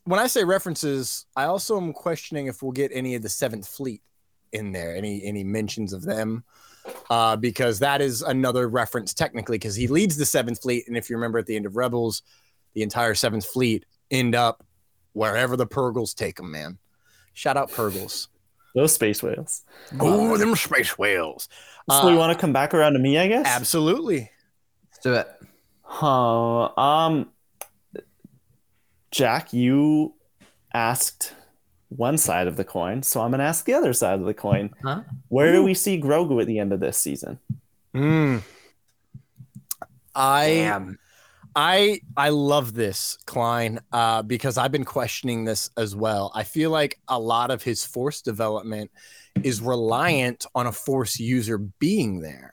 when 0.05 0.21
I 0.21 0.27
say 0.27 0.45
references, 0.45 1.27
I 1.35 1.45
also 1.45 1.77
am 1.79 1.93
questioning 1.93 2.47
if 2.47 2.63
we'll 2.63 2.73
get 2.73 2.91
any 2.95 3.15
of 3.15 3.23
the 3.23 3.29
7th 3.29 3.67
fleet 3.67 4.03
in 4.55 4.73
there, 4.73 4.95
any 4.97 5.23
any 5.25 5.45
mentions 5.45 5.93
of 5.93 6.03
them. 6.03 6.45
Uh, 7.09 7.35
because 7.35 7.79
that 7.79 8.03
is 8.03 8.21
another 8.21 8.69
reference 8.69 9.15
technically, 9.15 9.57
because 9.57 9.75
he 9.75 9.87
leads 9.87 10.17
the 10.19 10.27
seventh 10.27 10.61
fleet, 10.61 10.87
and 10.87 10.97
if 10.99 11.09
you 11.09 11.17
remember 11.17 11.39
at 11.39 11.47
the 11.47 11.57
end 11.57 11.65
of 11.65 11.77
Rebels, 11.77 12.23
the 12.75 12.83
entire 12.83 13.15
seventh 13.15 13.47
fleet 13.47 13.87
end 14.11 14.35
up 14.35 14.63
wherever 15.15 15.57
the 15.57 15.67
Purrgils 15.67 16.15
take 16.15 16.37
them, 16.37 16.51
man. 16.51 16.77
Shout 17.33 17.57
out 17.57 17.71
Purrgils. 17.71 18.29
those 18.75 18.93
space 18.93 19.23
whales. 19.23 19.63
Oh, 19.99 20.37
them 20.37 20.55
space 20.57 20.99
whales. 20.99 21.49
So 21.91 22.07
we 22.07 22.13
Uh, 22.15 22.19
want 22.19 22.33
to 22.33 22.39
come 22.39 22.53
back 22.53 22.75
around 22.75 22.93
to 22.95 22.99
me, 22.99 23.17
I 23.19 23.29
guess. 23.29 23.47
Absolutely. 23.47 24.31
Let's 24.91 25.03
do 25.03 25.15
it. 25.15 25.29
Huh. 25.83 26.69
Um, 26.79 27.31
Jack, 29.11 29.53
you 29.53 30.15
asked 30.75 31.33
one 31.97 32.19
side 32.19 32.47
of 32.47 32.57
the 32.57 32.65
coin, 32.65 33.03
so 33.03 33.21
I'm 33.21 33.31
gonna 33.31 33.45
ask 33.45 33.65
the 33.65 33.75
other 33.75 33.93
side 33.93 34.19
of 34.19 34.27
the 34.27 34.35
coin. 34.35 34.71
Huh? 34.83 35.03
Where 35.29 35.53
do 35.53 35.63
we 35.63 35.75
see 35.75 36.01
Grogu 36.01 36.41
at 36.41 36.47
the 36.47 36.59
end 36.59 36.73
of 36.73 36.81
this 36.81 36.99
season? 36.99 37.39
Mm. 37.95 38.43
I 40.15 40.81
I 41.57 42.01
I 42.17 42.29
love 42.31 42.75
this 42.75 43.19
Klein 43.27 43.81
uh, 43.93 44.23
because 44.23 44.59
I've 44.59 44.73
been 44.73 44.85
questioning 44.85 45.45
this 45.45 45.71
as 45.77 45.95
well. 45.95 46.33
I 46.35 46.43
feel 46.43 46.71
like 46.71 46.99
a 47.09 47.19
lot 47.19 47.51
of 47.51 47.63
his 47.63 47.85
force 47.85 48.21
development 48.21 48.91
is 49.43 49.61
reliant 49.61 50.47
on 50.55 50.67
a 50.67 50.73
force 50.73 51.19
user 51.19 51.59
being 51.59 52.21
there, 52.21 52.53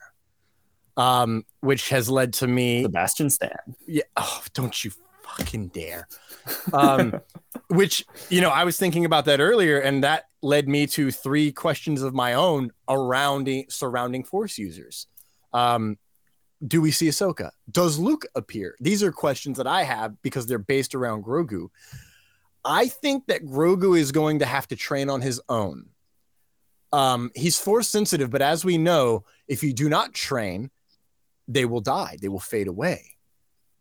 um, 0.97 1.45
which 1.61 1.89
has 1.89 2.09
led 2.09 2.33
to 2.33 2.47
me 2.47 2.83
Sebastian 2.83 3.29
Stan. 3.29 3.57
yeah. 3.87 4.03
Oh, 4.17 4.43
don't 4.53 4.83
you 4.83 4.91
fucking 5.23 5.69
dare. 5.69 6.07
Um, 6.73 7.19
which, 7.71 8.05
you 8.29 8.41
know, 8.41 8.49
I 8.49 8.65
was 8.65 8.77
thinking 8.77 9.05
about 9.05 9.25
that 9.25 9.39
earlier, 9.39 9.79
and 9.79 10.03
that 10.03 10.25
led 10.41 10.67
me 10.67 10.87
to 10.87 11.09
three 11.09 11.51
questions 11.51 12.01
of 12.01 12.13
my 12.13 12.33
own 12.33 12.71
around 12.89 13.49
surrounding 13.69 14.23
force 14.25 14.57
users. 14.57 15.07
Um, 15.53 15.97
do 16.65 16.81
we 16.81 16.91
see 16.91 17.07
Ahsoka? 17.07 17.51
Does 17.71 17.97
Luke 17.97 18.25
appear? 18.35 18.75
These 18.81 19.03
are 19.03 19.11
questions 19.11 19.57
that 19.57 19.67
I 19.67 19.83
have 19.83 20.21
because 20.21 20.45
they're 20.45 20.59
based 20.59 20.93
around 20.93 21.23
Grogu. 21.23 21.69
I 22.63 22.89
think 22.89 23.27
that 23.27 23.45
Grogu 23.45 23.97
is 23.97 24.11
going 24.11 24.39
to 24.39 24.45
have 24.45 24.67
to 24.67 24.75
train 24.75 25.09
on 25.09 25.21
his 25.21 25.41
own. 25.47 25.87
Um, 26.91 27.31
he's 27.35 27.57
force 27.57 27.87
sensitive, 27.87 28.29
but 28.29 28.41
as 28.41 28.65
we 28.65 28.77
know, 28.77 29.23
if 29.47 29.63
you 29.63 29.73
do 29.73 29.87
not 29.87 30.13
train, 30.13 30.69
they 31.47 31.63
will 31.65 31.79
die. 31.79 32.17
They 32.21 32.27
will 32.27 32.39
fade 32.39 32.67
away 32.67 33.10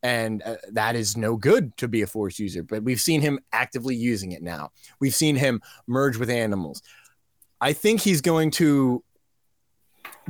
and 0.03 0.43
uh, 0.43 0.57
that 0.73 0.97
is 0.97 1.17
no 1.17 1.37
good 1.37 1.77
to 1.77 1.87
be 1.89 2.03
a 2.03 2.07
force 2.07 2.39
user 2.39 2.63
but 2.63 2.83
we've 2.83 3.01
seen 3.01 3.21
him 3.21 3.39
actively 3.53 3.95
using 3.95 4.33
it 4.33 4.43
now. 4.43 4.71
We've 5.01 5.15
seen 5.15 5.37
him 5.37 5.61
merge 5.87 6.17
with 6.17 6.31
animals. 6.31 6.83
I 7.61 7.73
think 7.73 8.01
he's 8.01 8.21
going 8.21 8.53
to 8.53 9.05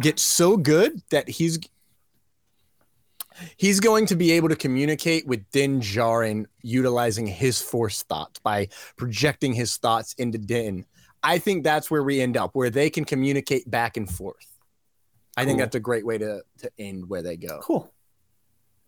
get 0.00 0.18
so 0.18 0.56
good 0.56 1.00
that 1.10 1.28
he's 1.28 1.58
he's 3.56 3.80
going 3.80 4.06
to 4.06 4.16
be 4.16 4.32
able 4.32 4.48
to 4.48 4.56
communicate 4.56 5.26
with 5.26 5.48
din 5.50 5.80
Djarin 5.80 6.46
utilizing 6.62 7.26
his 7.26 7.60
force 7.60 8.02
thoughts 8.02 8.40
by 8.40 8.68
projecting 8.96 9.52
his 9.52 9.76
thoughts 9.76 10.14
into 10.14 10.38
din. 10.38 10.84
I 11.22 11.38
think 11.38 11.64
that's 11.64 11.90
where 11.90 12.02
we 12.02 12.20
end 12.20 12.36
up 12.36 12.54
where 12.54 12.70
they 12.70 12.90
can 12.90 13.04
communicate 13.04 13.70
back 13.70 13.96
and 13.96 14.10
forth. 14.10 14.46
I 15.36 15.44
think 15.44 15.58
that's 15.58 15.76
a 15.76 15.80
great 15.80 16.04
way 16.04 16.18
to 16.18 16.42
to 16.58 16.70
end 16.78 17.08
where 17.08 17.22
they 17.22 17.36
go. 17.36 17.60
Cool. 17.62 17.92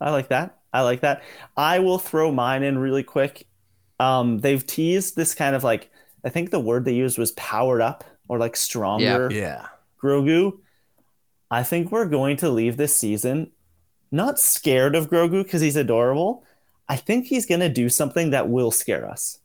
I 0.01 0.11
like 0.11 0.29
that. 0.31 0.59
I 0.73 0.82
like 0.82 1.01
that. 1.01 1.23
I 1.57 1.78
will 1.81 1.99
throw 1.99 2.32
mine 2.32 2.62
in 2.62 2.78
really 2.78 3.03
quick. 3.03 3.47
Um, 4.01 4.40
they've 4.40 4.66
teased 4.66 5.16
this 5.16 5.35
kind 5.35 5.55
of 5.55 5.62
like 5.65 5.90
I 6.24 6.28
think 6.28 6.51
the 6.51 6.61
word 6.61 6.85
they 6.85 6.94
used 6.94 7.19
was 7.19 7.32
powered 7.32 7.81
up 7.81 8.05
or 8.28 8.39
like 8.39 8.57
stronger 8.57 9.28
yeah 9.31 9.66
Grogu. 10.03 10.59
I 11.51 11.62
think 11.62 11.93
we're 11.93 12.07
going 12.07 12.39
to 12.39 12.49
leave 12.49 12.77
this 12.77 12.97
season 12.97 13.53
not 14.12 14.39
scared 14.39 14.94
of 14.94 15.09
Grogu 15.09 15.43
because 15.43 15.62
he's 15.62 15.77
adorable. 15.77 16.44
I 16.89 16.97
think 16.97 17.27
he's 17.27 17.47
going 17.47 17.61
to 17.61 17.69
do 17.69 17.89
something 17.89 18.31
that 18.31 18.49
will 18.49 18.70
scare 18.70 19.09
us. 19.09 19.39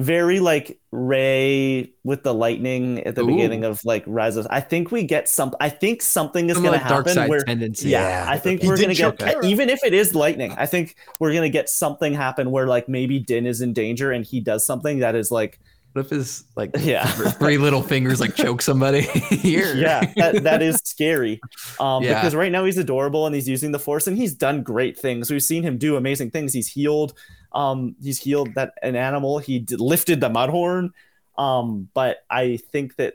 Very 0.00 0.40
like 0.40 0.78
Rey 0.92 1.92
with 2.04 2.22
the 2.22 2.32
lightning 2.32 3.00
at 3.00 3.14
the 3.14 3.22
Ooh. 3.22 3.26
beginning 3.26 3.64
of 3.64 3.84
like 3.84 4.02
Rise 4.06 4.36
of. 4.36 4.46
I 4.50 4.60
think 4.60 4.90
we 4.90 5.02
get 5.04 5.28
some. 5.28 5.54
I 5.60 5.68
think 5.68 6.00
something 6.02 6.48
is 6.48 6.56
Some, 6.56 6.64
going 6.64 6.78
to 6.78 6.80
like, 6.82 6.88
dark 6.88 7.06
happen 7.06 7.14
side 7.14 7.28
where 7.28 7.42
tendency. 7.44 7.90
yeah, 7.90 8.24
Yeah. 8.24 8.30
I 8.30 8.38
think 8.38 8.62
He 8.62 8.68
we're 8.68 8.76
gonna 8.76 8.94
get 8.94 9.18
choke 9.18 9.44
even 9.44 9.68
if 9.68 9.84
it 9.84 9.92
is 9.92 10.14
lightning. 10.14 10.52
I 10.56 10.66
think 10.66 10.96
we're 11.18 11.34
gonna 11.34 11.48
get 11.50 11.68
something 11.68 12.14
happen 12.14 12.50
where 12.50 12.66
like 12.66 12.88
maybe 12.88 13.18
Din 13.18 13.46
is 13.46 13.60
in 13.60 13.72
danger 13.72 14.10
and 14.12 14.24
he 14.24 14.40
does 14.40 14.64
something 14.64 15.00
that 15.00 15.14
is 15.14 15.30
like 15.30 15.58
What 15.92 16.06
if 16.06 16.10
his 16.10 16.44
like 16.56 16.70
yeah 16.78 17.04
three 17.06 17.58
little 17.58 17.82
fingers 17.82 18.20
like 18.20 18.34
choke 18.34 18.62
somebody 18.62 19.00
here? 19.28 19.74
yeah 19.76 20.12
that, 20.16 20.42
that 20.44 20.62
is 20.62 20.76
scary 20.84 21.40
um 21.78 22.02
Yeah. 22.02 22.14
because 22.20 22.34
right 22.34 22.52
now 22.52 22.64
he's 22.64 22.78
adorable 22.78 23.26
and 23.26 23.34
he's 23.34 23.48
using 23.48 23.72
the 23.72 23.78
force 23.78 24.06
and 24.06 24.16
he's 24.16 24.34
done 24.34 24.62
great 24.62 24.96
things 24.98 25.30
we've 25.30 25.42
seen 25.42 25.62
him 25.62 25.76
do 25.78 25.96
amazing 25.96 26.30
things 26.30 26.52
he's 26.54 26.68
healed 26.68 27.12
um 27.52 27.94
he's 28.02 28.18
healed 28.18 28.54
that 28.54 28.72
an 28.82 28.96
animal 28.96 29.38
he 29.38 29.58
d- 29.58 29.76
lifted 29.76 30.20
the 30.20 30.28
mudhorn 30.28 30.90
um 31.38 31.88
but 31.94 32.18
i 32.30 32.56
think 32.70 32.96
that 32.96 33.14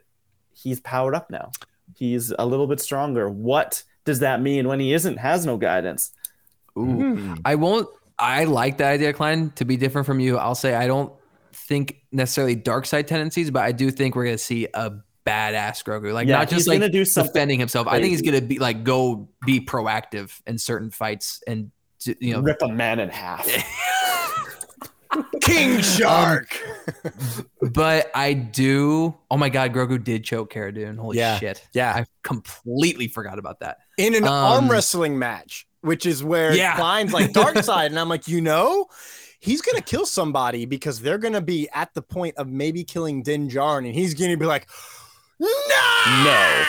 he's 0.53 0.79
powered 0.81 1.15
up 1.15 1.29
now 1.29 1.51
he's 1.95 2.33
a 2.37 2.45
little 2.45 2.67
bit 2.67 2.79
stronger 2.79 3.29
what 3.29 3.83
does 4.03 4.19
that 4.19 4.41
mean 4.41 4.67
when 4.67 4.79
he 4.79 4.93
isn't 4.93 5.17
has 5.17 5.45
no 5.45 5.57
guidance 5.57 6.11
Ooh. 6.77 7.35
I 7.45 7.55
won't. 7.55 7.87
I 8.17 8.45
like 8.45 8.77
that 8.77 8.91
idea, 8.93 9.13
Klein. 9.13 9.51
To 9.55 9.65
be 9.65 9.77
different 9.77 10.05
from 10.05 10.19
you, 10.19 10.37
I'll 10.37 10.55
say 10.55 10.75
I 10.75 10.87
don't 10.87 11.11
think 11.53 12.01
necessarily 12.11 12.55
dark 12.55 12.85
side 12.85 13.07
tendencies, 13.07 13.51
but 13.51 13.63
I 13.63 13.71
do 13.71 13.91
think 13.91 14.15
we're 14.15 14.25
gonna 14.25 14.37
see 14.37 14.67
a 14.73 14.91
badass 15.25 15.83
Grogu. 15.83 16.13
Like 16.13 16.27
Yeah, 16.27 16.37
not 16.37 16.49
just 16.49 16.67
like 16.67 16.79
do 16.91 17.05
defending 17.05 17.59
himself. 17.59 17.87
I 17.87 17.99
think 17.99 18.11
he's 18.11 18.21
gonna 18.21 18.41
be 18.41 18.59
like 18.59 18.83
go 18.83 19.27
be 19.45 19.59
proactive 19.59 20.41
in 20.47 20.57
certain 20.57 20.91
fights 20.91 21.41
and 21.47 21.71
you 22.05 22.33
know 22.33 22.41
rip 22.41 22.61
a 22.61 22.67
man 22.67 22.99
in 22.99 23.09
half 23.09 23.47
king 25.41 25.81
shark 25.81 26.57
But 27.61 28.11
I 28.13 28.33
do. 28.33 29.15
Oh 29.31 29.37
my 29.37 29.49
God, 29.49 29.73
Grogu 29.73 30.03
did 30.03 30.23
choke 30.23 30.51
Cara 30.51 30.71
Dune. 30.73 30.97
Holy 30.97 31.17
Yeah, 31.17 31.39
shit! 31.39 31.67
yeah. 31.73 31.93
I 31.95 32.05
completely 32.23 33.07
forgot 33.07 33.39
about 33.39 33.59
that. 33.61 33.77
in 33.97 34.13
an 34.15 34.23
Um, 34.25 34.29
arm 34.33 34.69
wrestling 34.69 35.17
match, 35.17 35.65
which 35.81 36.05
is 36.05 36.23
where 36.23 36.53
Yeah. 36.53 36.75
Klein's 36.75 37.13
like 37.13 37.33
dark 37.33 37.57
side, 37.63 37.91
and 37.91 37.99
I'm 37.99 38.09
like, 38.09 38.27
you 38.27 38.39
know, 38.41 38.85
he's 39.39 39.61
gonna 39.61 39.81
kill 39.81 40.05
somebody 40.05 40.65
because 40.65 41.01
they're 41.01 41.17
gonna 41.17 41.41
be 41.41 41.67
at 41.73 41.93
the 41.93 42.01
point 42.01 42.35
of 42.37 42.47
maybe 42.47 42.83
killing 42.83 43.23
Din 43.23 43.49
Djarin, 43.49 43.85
and 43.85 43.95
he's 43.95 44.13
gonna 44.13 44.37
be 44.37 44.45
like, 44.45 44.67
no. 45.39 45.47
no, 46.23 46.63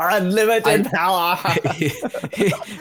unlimited 0.00 0.86
power 0.92 1.36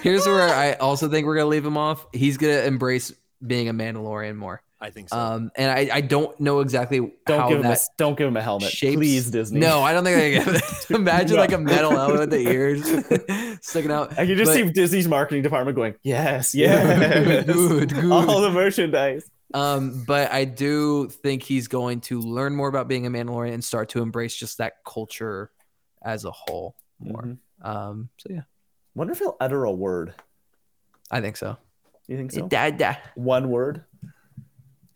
Here's 0.02 0.26
where 0.26 0.50
I 0.50 0.74
also 0.74 1.10
think 1.10 1.26
we're 1.26 1.36
gonna 1.36 1.48
leave 1.48 1.66
him 1.66 1.78
off. 1.78 2.06
He's 2.14 2.38
gonna 2.38 2.62
embrace 2.62 3.14
being 3.46 3.70
a 3.70 3.74
Mandalorian 3.74 4.36
more. 4.36 4.62
I 4.80 4.92
think 4.92 5.10
so. 5.10 5.18
Um, 5.18 5.52
and 5.56 5.72
I, 5.72 5.90
I 5.92 6.02
don't 6.02 6.40
know 6.40 6.60
exactly 6.60 7.00
don't 7.26 7.40
how 7.40 7.50
give 7.50 7.62
him 7.66 7.72
a, 7.72 7.78
don't 7.98 8.16
give 8.16 8.28
him 8.28 8.38
a 8.38 8.44
helmet 8.44 8.72
shapes. 8.72 8.96
please 8.96 9.32
disney 9.32 9.60
No, 9.60 9.82
I 9.82 9.92
don't 9.92 10.04
think 10.04 10.48
I 10.48 10.52
can. 10.52 10.62
Imagine 10.96 11.36
No. 11.38 11.42
like 11.42 11.52
a 11.52 11.58
metal 11.58 11.90
helmet 11.90 12.20
with 12.20 12.30
the 12.30 12.48
ears 12.48 12.84
sticking 13.68 13.90
out. 13.90 14.12
I 14.20 14.28
can 14.28 14.38
just 14.38 14.50
But- 14.52 14.54
see 14.56 14.70
Disney's 14.72 15.08
marketing 15.08 15.42
department 15.42 15.76
going, 15.76 15.96
yes, 16.04 16.54
yes, 16.54 17.46
Good, 17.48 17.92
good. 17.92 18.12
all 18.12 18.40
the 18.42 18.52
merchandise. 18.52 19.28
Um, 19.56 20.04
but 20.06 20.32
I 20.32 20.46
do 20.46 21.08
think 21.10 21.42
he's 21.42 21.68
going 21.68 22.02
to 22.02 22.20
learn 22.22 22.56
more 22.56 22.68
about 22.68 22.88
being 22.88 23.08
a 23.08 23.10
Mandalorian 23.10 23.54
and 23.56 23.64
start 23.64 23.90
to 23.90 24.04
embrace 24.04 24.36
just 24.36 24.60
that 24.60 24.74
culture 24.86 25.50
as 26.04 26.24
a 26.24 26.32
whole 26.32 26.76
more. 27.00 27.22
Mhm. 27.24 27.38
Um, 27.62 28.10
so 28.18 28.30
yeah, 28.34 28.42
Wonder 28.96 29.14
if 29.14 29.20
he'll 29.20 29.38
utter 29.40 29.64
a 29.64 29.72
word. 29.72 30.14
I 31.12 31.22
think 31.22 31.38
so. 31.38 31.58
You 32.08 32.18
think 32.18 32.32
so? 32.32 32.48
Da, 32.48 32.72
da. 32.72 32.96
One 33.16 33.50
word. 33.50 33.84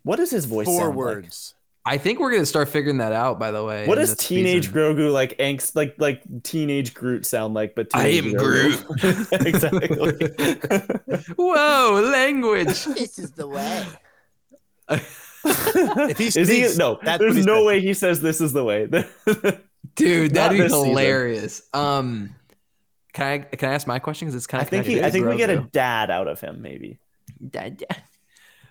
What 0.03 0.15
does 0.15 0.32
his 0.32 0.45
voice 0.45 0.65
Four 0.65 0.80
sound 0.80 0.90
like? 0.90 0.98
words. 0.98 1.53
I 1.86 1.98
think 1.98 2.19
we're 2.19 2.32
gonna 2.32 2.45
start 2.45 2.69
figuring 2.69 2.98
that 2.99 3.11
out. 3.11 3.40
By 3.40 3.49
the 3.52 3.64
way, 3.64 3.88
What 3.88 3.95
does 3.95 4.15
teenage 4.15 4.65
season. 4.68 4.78
Grogu 4.80 5.11
like 5.11 5.38
angst 5.40 5.76
like 5.76 5.95
like 5.98 6.22
teenage 6.44 6.94
Groot 6.94 7.26
sound 7.26 7.53
like? 7.56 7.73
But 7.76 7.88
I 7.94 8.11
teenage 8.11 8.34
am 8.36 8.40
Grogu. 8.40 9.32
exactly. 9.48 11.34
Whoa, 11.36 12.02
language. 12.11 12.86
This 12.95 13.18
is 13.19 13.32
the 13.32 13.48
way. 13.48 13.86
if 14.90 16.18
he 16.18 16.28
Is 16.28 16.48
he? 16.48 16.68
No, 16.78 16.99
that's 17.03 17.19
there's 17.19 17.45
no 17.45 17.64
way 17.65 17.82
he 17.82 17.94
says 17.95 18.22
this 18.22 18.41
is 18.41 18.53
the 18.53 18.64
way. 18.64 18.88
Dude, 19.95 20.34
Not 20.34 20.36
that'd 20.36 20.58
be 20.58 20.64
this 20.64 20.72
season. 20.72 20.88
hilarious. 20.90 21.62
Um, 21.74 22.36
can 23.14 23.28
I 23.28 23.38
can 23.40 23.70
I 23.70 23.74
ask 23.74 23.88
my 23.88 23.99
question? 23.99 24.28
Because 24.28 24.36
it's 24.36 24.48
kind 24.48 24.62
of 24.62 24.66
I 24.74 24.78
of 24.78 24.86
think 24.86 24.98
he. 24.98 25.03
I 25.03 25.12
think 25.12 25.26
we 25.28 25.36
get 25.38 25.49
a 25.49 25.62
dad 25.72 26.10
out 26.10 26.28
of 26.28 26.40
him, 26.40 26.62
maybe. 26.62 26.99
Dad. 27.49 27.84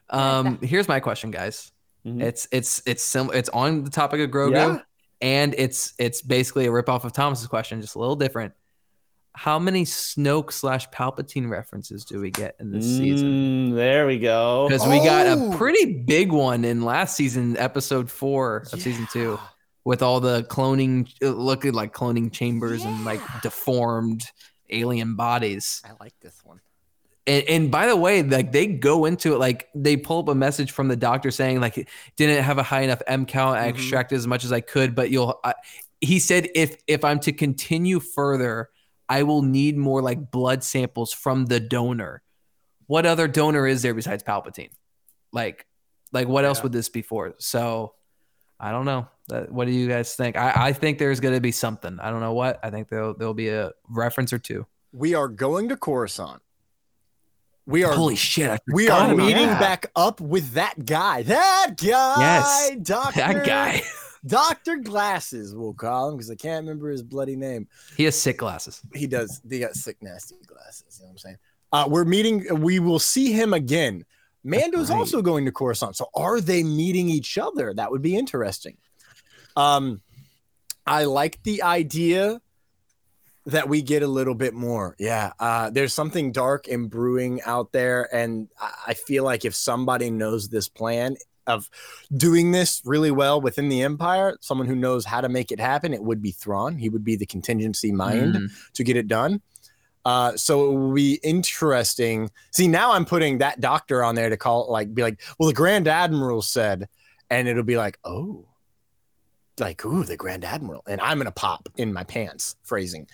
Um, 0.09 0.59
here's 0.63 0.89
my 0.89 1.01
question, 1.01 1.31
guys. 1.31 1.73
Mhm. 2.07 2.23
It's 2.23 2.49
it's 2.51 2.83
it's 2.87 3.03
sim- 3.03 3.31
it's 3.35 3.51
on 3.51 3.85
the 3.85 3.91
topic 3.91 4.21
of 4.21 4.31
Grogu, 4.31 4.53
Yeah. 4.55 4.79
and 5.21 5.55
it's 5.59 5.93
it's 5.99 6.23
basically 6.23 6.67
a 6.67 6.71
ripoff 6.71 7.05
of 7.05 7.13
Thomas's 7.13 7.47
question, 7.47 7.81
just 7.83 7.95
a 7.97 7.99
little 7.99 8.17
different. 8.17 8.55
How 9.35 9.59
many 9.59 9.85
Snoke 9.85 10.51
slash 10.53 10.89
Palpatine 10.91 11.49
references 11.49 12.05
do 12.05 12.21
we 12.21 12.31
get 12.31 12.57
in 12.59 12.73
this 12.73 12.85
season? 12.85 13.29
Mm, 13.73 13.75
there 13.77 14.07
we 14.07 14.19
go. 14.19 14.67
Because 14.69 14.87
we 14.89 14.99
got 15.05 15.27
Oh. 15.27 15.53
a 15.53 15.57
pretty 15.57 16.03
big 16.03 16.33
one 16.33 16.65
in 16.65 16.83
last 16.83 17.15
season, 17.17 17.57
episode 17.57 18.11
four 18.11 18.65
of 18.73 18.81
season 18.83 19.07
two, 19.13 19.39
with 19.91 20.03
all 20.05 20.21
the 20.21 20.45
cloning, 20.45 21.13
looking 21.21 21.73
like 21.73 21.93
cloning 21.93 22.31
chambers 22.31 22.85
and 22.85 23.05
like 23.05 23.21
deformed 23.43 24.23
alien 24.69 25.17
bodies. 25.17 25.83
I 25.85 25.91
like 25.99 26.15
this 26.21 26.41
one. 26.45 26.61
And, 27.27 27.43
and 27.49 27.71
by 27.73 27.89
the 27.89 27.97
way, 27.97 28.23
like 28.23 28.53
they 28.53 28.69
go 28.69 29.05
into 29.07 29.35
it, 29.35 29.39
like 29.39 29.69
they 29.75 29.97
pull 29.97 30.21
up 30.21 30.29
a 30.29 30.35
message 30.37 30.71
from 30.71 30.87
the 30.87 30.95
doctor 30.95 31.33
saying 31.33 31.59
like 31.61 31.89
didn't 32.15 32.45
have 32.45 32.59
a 32.59 32.63
high 32.63 32.83
enough 32.83 33.03
M 33.09 33.27
count. 33.27 33.59
I 33.59 33.67
Mhm. 33.67 33.71
extracted 33.71 34.17
as 34.17 34.29
much 34.29 34.45
as 34.45 34.53
I 34.53 34.61
could, 34.61 34.95
but 34.95 35.11
you'll. 35.11 35.41
I, 35.43 35.55
he 36.01 36.21
said 36.21 36.51
if 36.55 36.77
if 36.87 37.05
I'm 37.05 37.19
to 37.27 37.33
continue 37.33 37.99
further, 37.99 38.71
I 39.09 39.25
will 39.25 39.43
need 39.43 39.77
more 39.77 40.03
like 40.03 40.31
blood 40.31 40.63
samples 40.63 41.13
from 41.13 41.47
the 41.47 41.59
donor. 41.59 42.23
What 42.87 43.07
other 43.07 43.27
donor 43.27 43.67
is 43.67 43.83
there 43.83 43.95
besides 43.95 44.23
Palpatine? 44.23 44.71
Like, 45.33 45.67
like 46.13 46.29
what 46.29 46.45
else 46.45 46.63
would 46.63 46.71
this 46.71 46.89
be 46.89 47.03
for? 47.03 47.35
So, 47.39 47.95
I 48.61 48.71
don't 48.71 48.85
know. 48.85 49.09
That- 49.31 49.51
What 49.53 49.67
do 49.67 49.73
you 49.73 49.89
guys 49.89 50.15
think? 50.15 50.37
I, 50.37 50.53
I 50.55 50.73
think 50.73 50.99
there's 50.99 51.21
going 51.21 51.35
to 51.35 51.41
be 51.41 51.53
something. 51.53 51.99
I 52.01 52.11
don't 52.11 52.21
know 52.21 52.33
what. 52.35 52.61
I 52.63 52.71
think 52.71 52.89
there'll 52.89 53.15
there'll 53.15 53.35
be 53.35 53.49
a 53.49 53.73
reference 53.89 54.33
or 54.33 54.39
two. 54.39 54.67
We 54.93 55.15
are 55.15 55.29
going 55.29 55.69
to 55.69 55.77
Coruscant. 55.77 56.43
We 57.67 57.85
are 57.85 57.93
Holy 57.93 58.17
shit! 58.17 58.51
I 58.51 58.59
we 58.73 58.89
are 58.89 59.15
meeting 59.15 59.47
that. 59.47 59.61
back 59.61 59.91
up 59.95 60.21
with 60.21 60.53
that 60.55 60.85
guy. 60.85 61.23
That 61.23 61.75
guy. 61.77 62.17
Yes, 62.19 62.77
Doctor. 62.83 63.21
that 63.21 63.47
guy. 63.47 63.83
Doctor 64.27 64.77
Glasses, 64.77 65.55
we'll 65.55 65.73
call 65.73 66.11
him 66.11 66.17
because 66.17 66.31
I 66.31 66.35
can't 66.35 66.65
remember 66.65 66.91
his 66.91 67.03
bloody 67.03 67.37
name. 67.37 67.69
He 67.97 68.05
has 68.05 68.21
sick 68.21 68.39
glasses. 68.39 68.83
He 68.95 69.07
does. 69.07 69.41
They 69.45 69.61
got 69.61 69.75
sick, 69.75 69.97
nasty 70.03 70.37
glasses. 70.47 70.99
You 70.99 71.05
know 71.05 71.09
what 71.09 71.13
I'm 71.13 71.19
saying? 71.19 71.37
Uh, 71.73 71.87
we're 71.89 72.05
meeting. 72.05 72.61
We 72.61 72.81
will 72.81 72.99
see 72.99 73.33
him 73.33 73.55
again. 73.55 74.05
Mando's 74.43 74.91
right. 74.91 74.99
also 74.99 75.23
going 75.23 75.45
to 75.45 75.53
Coruscant. 75.53 75.97
So 75.97 76.07
are 76.15 76.41
they 76.41 76.63
meeting 76.63 77.09
each 77.09 77.39
other? 77.39 77.73
That 77.75 77.91
would 77.91 78.03
be 78.03 78.17
interesting. 78.17 78.77
Um, 79.57 80.01
I 80.87 81.05
like 81.05 81.43
the 81.43 81.63
idea 81.63 82.41
that 83.47 83.69
we 83.69 83.83
get 83.83 84.03
a 84.03 84.07
little 84.07 84.35
bit 84.35 84.55
more. 84.55 84.95
Yeah. 84.99 85.33
Uh, 85.41 85.71
there's 85.71 85.95
something 85.95 86.31
dark 86.33 86.69
and 86.69 86.91
brewing 86.91 87.41
out 87.43 87.73
there. 87.73 88.09
And 88.15 88.49
I 88.87 88.95
feel 88.95 89.25
like 89.25 89.45
if 89.45 89.55
somebody 89.55 90.11
knows 90.11 90.49
this 90.49 90.69
plan 90.69 91.17
of 91.47 91.69
doing 92.17 92.53
this 92.53 92.83
really 92.85 93.11
well 93.11 93.41
within 93.41 93.69
the 93.69 93.83
Empire, 93.83 94.37
someone 94.41 94.67
who 94.67 94.77
knows 94.77 95.05
how 95.05 95.21
to 95.21 95.29
make 95.29 95.51
it 95.51 95.59
happen, 95.59 95.95
it 95.95 96.03
would 96.03 96.21
be 96.23 96.31
Thrawn. 96.33 96.77
He 96.77 96.89
would 96.91 97.03
be 97.05 97.17
the 97.17 97.27
contingency 97.27 97.91
mind 97.93 98.35
Mm. 98.35 98.73
to 98.75 98.85
get 98.85 98.97
it 98.97 99.09
done. 99.09 99.41
Uh, 100.05 100.37
so 100.37 100.71
it 100.71 100.79
will 100.79 100.93
be 100.93 101.19
interesting. 101.23 102.31
See, 102.53 102.69
now 102.69 102.93
I'm 102.93 103.05
putting 103.05 103.39
that 103.39 103.61
doctor 103.61 104.05
on 104.05 104.15
there 104.15 104.29
to 104.31 104.37
call, 104.37 104.71
like, 104.71 104.95
be 104.95 105.03
like, 105.03 105.21
well, 105.39 105.49
the 105.49 105.55
Grand 105.55 105.89
Admiral 105.89 106.43
said, 106.43 106.89
and 107.31 107.49
it'll 107.49 107.63
be 107.65 107.77
like, 107.77 107.99
oh, 108.05 108.47
like, 109.59 109.85
ooh, 109.85 110.05
the 110.05 110.17
Grand 110.17 110.45
Admiral, 110.45 110.83
and 110.87 111.01
I'm 111.01 111.19
gonna 111.19 111.31
pop 111.33 111.69
in 111.77 111.93
my 111.93 112.05
pants. 112.05 112.57
Phrasing. 112.63 113.07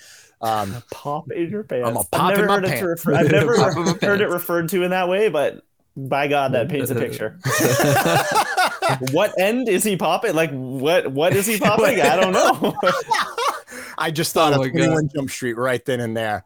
Um, 0.43 0.83
Pop 0.91 1.31
in 1.33 1.51
your 1.51 1.63
pants. 1.65 1.89
I'm 1.89 1.97
a 1.97 2.01
I've 2.01 2.11
pop 2.11 2.33
in 2.33 2.37
never 2.41 2.47
my 2.47 2.55
heard 2.57 2.65
it 2.65 2.69
pants. 2.69 2.83
refer- 3.07 3.15
I've 3.17 3.31
never 3.31 3.57
Pop 3.57 4.03
heard 4.03 4.21
it 4.21 4.29
referred 4.29 4.69
to 4.71 4.83
in 4.83 4.91
that 4.91 5.09
way, 5.09 5.29
but 5.31 5.63
by 5.97 6.29
God, 6.29 6.53
that 6.53 6.69
paints 6.69 6.91
a 6.91 6.95
picture. 6.97 7.39
what 9.13 9.33
end 9.41 9.69
is 9.69 9.83
he 9.83 9.97
popping? 9.97 10.35
Like 10.35 10.51
what? 10.51 11.11
What 11.11 11.35
is 11.35 11.47
he 11.47 11.59
popping? 11.59 12.01
I 12.01 12.17
don't 12.21 12.33
know. 12.33 12.75
I 13.99 14.11
just 14.11 14.35
thought 14.35 14.53
Oh 14.53 14.57
of 14.57 14.61
my 14.61 14.69
God. 14.69 14.85
21 14.87 15.09
Jump 15.15 15.31
Street 15.31 15.57
right 15.57 15.83
then 15.85 16.01
and 16.01 16.17
there. 16.17 16.45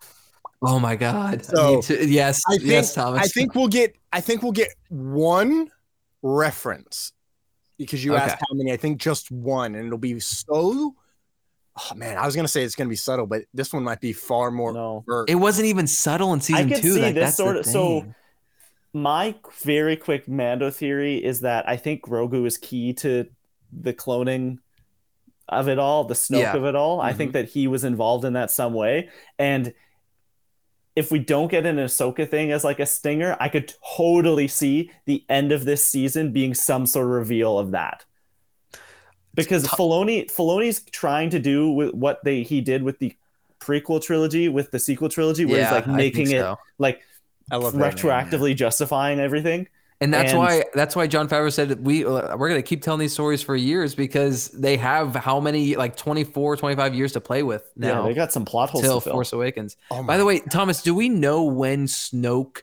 Oh 0.63 0.79
my 0.79 0.95
god. 0.95 1.45
So, 1.45 1.83
Me 1.89 2.05
yes, 2.07 2.41
I 2.49 2.59
think, 2.59 2.69
yes, 2.71 2.95
Thomas. 2.95 3.23
I 3.23 3.27
think 3.27 3.55
we'll 3.55 3.69
get. 3.69 3.97
I 4.13 4.21
think 4.21 4.43
we'll 4.43 4.53
get 4.53 4.69
one 4.89 5.71
reference 6.23 7.13
because 7.81 8.05
you 8.05 8.15
Okay. 8.15 8.23
asked 8.23 8.37
how 8.41 8.55
many. 8.55 8.73
I 8.73 8.77
think 8.77 9.01
just 9.01 9.31
one, 9.31 9.75
and 9.75 9.87
it'll 9.87 9.99
be 9.99 10.21
so. 10.21 10.95
Oh 11.79 11.95
man, 11.95 12.19
I 12.19 12.27
was 12.27 12.37
gonna 12.37 12.47
say 12.47 12.63
it's 12.63 12.75
gonna 12.75 12.91
be 12.91 12.97
subtle, 12.97 13.27
but 13.27 13.45
this 13.55 13.73
one 13.73 13.83
might 13.83 14.01
be 14.01 14.13
far 14.13 14.51
more. 14.51 14.73
No. 14.73 15.03
overt. 15.09 15.31
it 15.31 15.37
wasn't 15.37 15.67
even 15.67 15.87
subtle 15.87 16.35
in 16.35 16.41
I 16.41 16.43
season 16.43 16.69
could 16.69 16.83
two. 16.83 16.95
see 16.95 17.03
like, 17.03 17.15
this 17.15 17.25
that's 17.25 17.37
the 17.39 17.43
sort 17.43 17.57
of 17.57 17.67
so. 17.67 18.15
My 18.93 19.37
very 19.63 19.97
quick 19.97 20.29
Mando 20.29 20.71
theory 20.71 21.25
is 21.25 21.41
that 21.41 21.69
I 21.69 21.77
think 21.77 22.03
Grogu 22.03 22.45
is 22.45 22.59
key 22.59 22.93
to 22.95 23.27
the 23.73 23.95
cloning 23.95 24.59
of 25.49 25.69
it 25.69 25.79
all, 25.79 26.05
the 26.05 26.15
Snoke 26.15 26.41
Yeah. 26.41 26.57
of 26.57 26.65
it 26.65 26.75
all. 26.75 27.01
I 27.01 27.13
think 27.13 27.31
mm-hmm. 27.31 27.39
that 27.39 27.49
he 27.49 27.67
was 27.67 27.85
involved 27.85 28.25
in 28.25 28.35
that 28.35 28.51
some 28.51 28.75
way, 28.75 29.09
and 29.39 29.73
if 31.01 31.11
we 31.11 31.19
don't 31.19 31.51
get 31.51 31.65
an 31.65 31.77
Ahsoka 31.77 32.29
thing 32.29 32.53
as 32.53 32.63
like 32.63 32.79
a 32.79 32.85
stinger, 32.85 33.35
I 33.41 33.49
could 33.49 33.73
totally 33.97 34.47
see 34.47 34.91
the 35.07 35.25
end 35.31 35.51
of 35.51 35.65
this 35.65 35.85
season 35.85 36.31
being 36.31 36.53
some 36.53 36.85
sort 36.85 37.07
of 37.07 37.13
reveal 37.13 37.59
of 37.59 37.71
that. 37.71 38.05
Because 39.35 39.65
Filoni, 39.65 40.31
Filoni's 40.31 40.83
trying 40.91 41.31
to 41.31 41.39
do 41.39 41.71
with 41.71 41.95
what 41.95 42.23
they 42.23 42.43
he 42.43 42.61
did 42.61 42.83
with 42.83 42.99
the 42.99 43.17
prequel 43.61 44.03
trilogy, 44.03 44.51
with 44.51 44.73
the 44.73 44.79
sequel 44.79 45.09
trilogy, 45.09 45.47
where 45.47 45.59
Yeah, 45.59 45.65
he's 45.65 45.73
like 45.73 45.87
making 45.87 46.33
it 46.33 46.47
like 46.79 47.01
retroactively 47.51 48.55
justifying 48.55 49.21
everything. 49.21 49.69
And 50.03 50.15
that's 50.15 50.31
And- 50.31 50.39
why 50.39 50.65
that's 50.73 50.97
why 50.97 51.07
Jon 51.07 51.29
Favreau 51.29 51.53
said 51.53 51.85
we 51.85 52.07
uh, 52.07 52.35
we're 52.37 52.49
gonna 52.49 52.63
keep 52.63 52.83
telling 52.83 53.01
these 53.01 53.13
stories 53.13 53.43
for 53.43 53.55
years 53.55 53.95
because 53.95 54.49
they 54.49 54.77
have 54.79 55.15
how 55.15 55.41
many 55.41 55.77
like 55.77 55.95
24, 55.97 56.57
25 56.57 56.95
years 56.95 57.13
to 57.13 57.21
play 57.21 57.43
with 57.43 57.71
now 57.77 58.01
yeah, 58.03 58.09
they 58.09 58.15
got 58.15 58.33
some 58.33 58.45
plot 58.47 58.71
holes 58.71 58.83
till 58.85 59.01
to 59.01 59.05
fill. 59.05 59.13
Force 59.13 59.33
Awakens. 59.35 59.77
Oh 59.91 60.03
By 60.03 60.17
the 60.17 60.25
way, 60.25 60.39
Thomas, 60.41 60.81
do 60.83 60.95
we 60.95 61.09
know 61.11 61.45
when 61.45 61.87
Snoke 61.87 62.63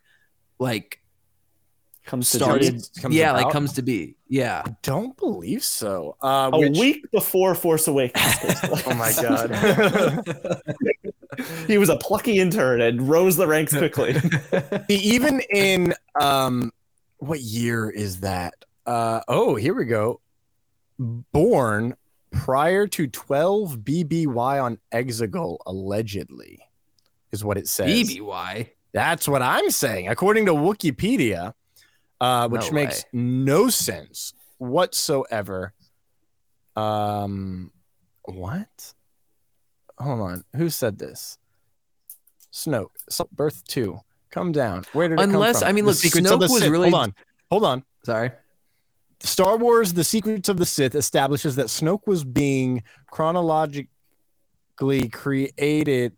like 0.57 0.99
Comes 2.05 2.31
to 2.31 2.37
started? 2.37 2.69
Comes- 2.71 2.89
comes 3.01 3.15
yeah, 3.15 3.33
like 3.33 3.51
comes 3.51 3.73
to 3.73 3.81
be. 3.81 4.15
Yeah. 4.29 4.63
I 4.65 4.75
don't 4.81 5.15
believe 5.17 5.61
so. 5.61 6.15
Uh, 6.23 6.49
a 6.53 6.57
which- 6.59 6.79
week 6.79 7.11
before 7.11 7.53
Force 7.53 7.87
Awakens. 7.87 8.23
Oh 8.87 8.95
my 8.95 9.11
god. 9.21 10.63
he 11.67 11.77
was 11.77 11.89
a 11.89 11.97
plucky 11.97 12.39
intern 12.39 12.81
and 12.81 13.07
rose 13.09 13.35
the 13.35 13.45
ranks 13.45 13.75
quickly. 13.77 14.15
Even 14.87 15.41
in 15.53 15.93
um, 16.19 16.71
what 17.17 17.39
year 17.39 17.89
is 17.89 18.21
that? 18.21 18.53
Uh, 18.85 19.21
oh, 19.27 19.55
here 19.55 19.73
we 19.73 19.85
go. 19.85 20.21
Born 20.99 21.95
prior 22.31 22.87
to 22.87 23.07
12 23.07 23.79
BBY 23.79 24.63
on 24.63 24.79
Exegol, 24.91 25.57
allegedly, 25.65 26.59
is 27.31 27.43
what 27.43 27.57
it 27.57 27.67
says. 27.67 27.89
BBY. 27.89 28.69
That's 28.93 29.27
what 29.27 29.41
I'm 29.41 29.69
saying, 29.69 30.07
according 30.07 30.45
to 30.47 30.53
Wikipedia, 30.53 31.53
uh, 32.21 32.47
which 32.49 32.67
No 32.67 32.71
makes 32.71 33.05
no 33.13 33.69
sense 33.69 34.33
whatsoever. 34.57 35.73
Um, 36.75 37.71
what? 38.23 38.93
Hold 39.99 40.19
on. 40.21 40.43
Who 40.55 40.69
said 40.69 40.97
this? 40.97 41.37
Snoke. 42.51 42.89
Birth 43.31 43.63
two. 43.67 43.99
Come 44.31 44.51
down. 44.51 44.83
Where 44.93 45.07
did 45.09 45.19
Unless-? 45.19 45.63
I 45.63 45.71
mean, 45.71 45.85
look, 45.85 45.97
the 45.97 46.09
Snoke 46.09 46.39
was 46.39 46.59
Sith. 46.59 46.69
really- 46.69 46.89
Hold 46.91 47.01
on. 47.01 47.15
Hold 47.51 47.63
on. 47.63 47.83
Sorry. 48.03 48.31
Star 49.19 49.57
Wars: 49.57 49.93
The 49.93 50.03
Secrets 50.03 50.49
of 50.49 50.57
the 50.57 50.65
Sith 50.65 50.93
establishes 50.93 51.55
that 51.55 51.67
Snoke 51.67 52.05
was 52.05 52.23
being 52.23 52.83
chronologically 53.09 53.87
created. 55.11 56.13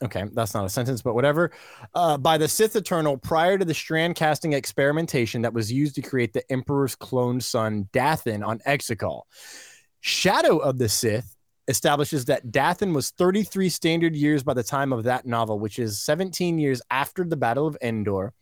Okay, 0.00 0.24
that's 0.32 0.54
not 0.54 0.64
a 0.64 0.68
sentence, 0.68 1.02
but 1.02 1.14
whatever. 1.14 1.50
Uh, 1.92 2.16
by 2.16 2.38
the 2.38 2.46
Sith 2.46 2.76
Eternal 2.76 3.16
prior 3.16 3.58
to 3.58 3.64
the 3.64 3.74
strand 3.74 4.14
casting 4.14 4.52
experimentation 4.52 5.42
that 5.42 5.52
was 5.52 5.72
used 5.72 5.96
to 5.96 6.02
create 6.02 6.32
the 6.32 6.52
Emperor's 6.52 6.94
clone 6.94 7.40
son, 7.40 7.88
Dathan, 7.92 8.44
on 8.44 8.60
Exegol. 8.60 9.22
Shadow 10.00 10.58
of 10.58 10.78
the 10.78 10.88
Sith 10.88 11.34
establishes 11.68 12.24
that 12.24 12.50
Dathan 12.50 12.92
was 12.92 13.10
33 13.10 13.68
standard 13.68 14.16
years 14.16 14.42
by 14.42 14.54
the 14.54 14.62
time 14.62 14.92
of 14.92 15.04
that 15.04 15.26
novel, 15.26 15.58
which 15.58 15.78
is 15.78 16.02
17 16.02 16.58
years 16.58 16.82
after 16.90 17.24
the 17.24 17.36
Battle 17.36 17.66
of 17.66 17.76
Endor 17.80 18.32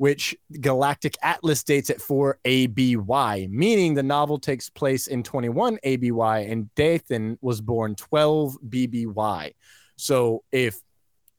which 0.00 0.34
Galactic 0.62 1.14
Atlas 1.22 1.62
dates 1.62 1.90
at 1.90 2.00
4 2.00 2.38
ABY, 2.46 3.48
meaning 3.48 3.92
the 3.92 4.02
novel 4.02 4.38
takes 4.38 4.70
place 4.70 5.08
in 5.08 5.22
21 5.22 5.78
ABY 5.82 6.46
and 6.50 6.74
Dathan 6.74 7.36
was 7.42 7.60
born 7.60 7.94
12 7.96 8.56
BBY. 8.66 9.52
So 9.96 10.42
if 10.50 10.80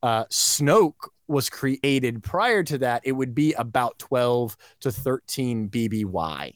uh, 0.03 0.26
Snoke 0.26 1.10
was 1.28 1.49
created 1.49 2.22
prior 2.22 2.61
to 2.65 2.78
that, 2.78 3.02
it 3.03 3.14
would 3.14 3.34
be 3.34 3.53
about 3.53 3.98
12 3.98 4.56
to 4.82 4.91
13 4.91 5.68
BBY. 5.68 6.53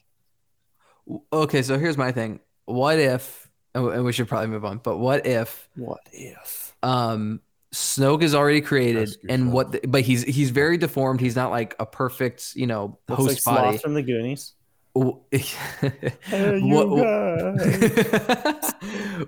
Okay, 1.33 1.61
so 1.63 1.79
here's 1.79 1.97
my 1.97 2.11
thing. 2.11 2.39
What 2.65 2.99
if 2.99 3.44
and 3.75 4.03
we 4.05 4.11
should 4.13 4.27
probably 4.27 4.47
move 4.47 4.65
on, 4.65 4.79
but 4.79 4.97
what 4.97 5.27
if 5.27 5.69
What 5.75 5.99
if? 6.11 6.75
um 6.81 7.41
Snoke 7.73 8.23
is 8.23 8.33
already 8.33 8.61
created 8.61 9.17
and 9.27 9.51
what 9.51 9.73
the, 9.73 9.81
but 9.85 10.01
he's 10.01 10.23
he's 10.23 10.49
very 10.49 10.77
deformed. 10.77 11.19
He's 11.19 11.35
not 11.35 11.51
like 11.51 11.75
a 11.77 11.85
perfect, 11.85 12.55
you 12.55 12.67
know, 12.67 12.97
Looks 13.09 13.21
host 13.21 13.45
like 13.47 13.55
body. 13.57 13.77
from 13.79 13.95
the 13.95 14.01
Goonies. 14.01 14.53
what, 14.95 15.17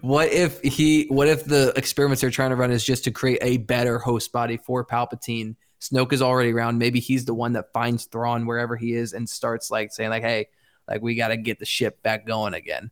what 0.02 0.32
if 0.32 0.62
he 0.62 1.08
what 1.10 1.28
if 1.28 1.44
the 1.44 1.74
experiments 1.76 2.22
they're 2.22 2.30
trying 2.30 2.52
to 2.52 2.56
run 2.56 2.72
is 2.72 2.86
just 2.86 3.04
to 3.04 3.12
create 3.12 3.40
a 3.42 3.58
better 3.58 4.00
host 4.00 4.32
body 4.32 4.58
for 4.58 4.86
Palpatine? 4.86 5.56
Snoke 5.82 6.14
is 6.14 6.22
already 6.22 6.54
around. 6.54 6.78
Maybe 6.78 7.00
he's 7.00 7.26
the 7.26 7.34
one 7.34 7.54
that 7.54 7.72
finds 7.74 8.06
Thrawn 8.06 8.48
wherever 8.48 8.76
he 8.76 8.94
is 8.94 9.14
and 9.14 9.30
starts 9.30 9.70
like 9.70 9.92
saying 9.92 10.10
like, 10.10 10.24
"Hey, 10.24 10.48
like 10.88 11.02
we 11.02 11.16
got 11.16 11.30
to 11.30 11.38
get 11.38 11.60
the 11.60 11.66
ship 11.66 12.02
back 12.02 12.26
going 12.26 12.54
again," 12.54 12.92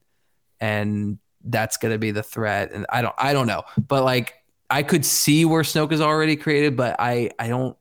and 0.59 1.17
that's 1.45 1.77
gonna 1.77 1.97
be 1.97 2.11
the 2.11 2.23
threat. 2.23 2.71
And 2.71 2.85
I 2.89 3.01
don't, 3.01 3.15
I 3.17 3.33
don't 3.33 3.47
know, 3.47 3.63
but 3.87 4.03
like 4.03 4.35
I 4.69 4.83
could 4.83 5.05
see 5.05 5.45
where 5.45 5.63
Snoke 5.63 5.91
is 5.91 6.01
already 6.01 6.35
created, 6.35 6.75
but 6.75 6.95
I, 6.99 7.29
I 7.39 7.47
don't. 7.47 7.77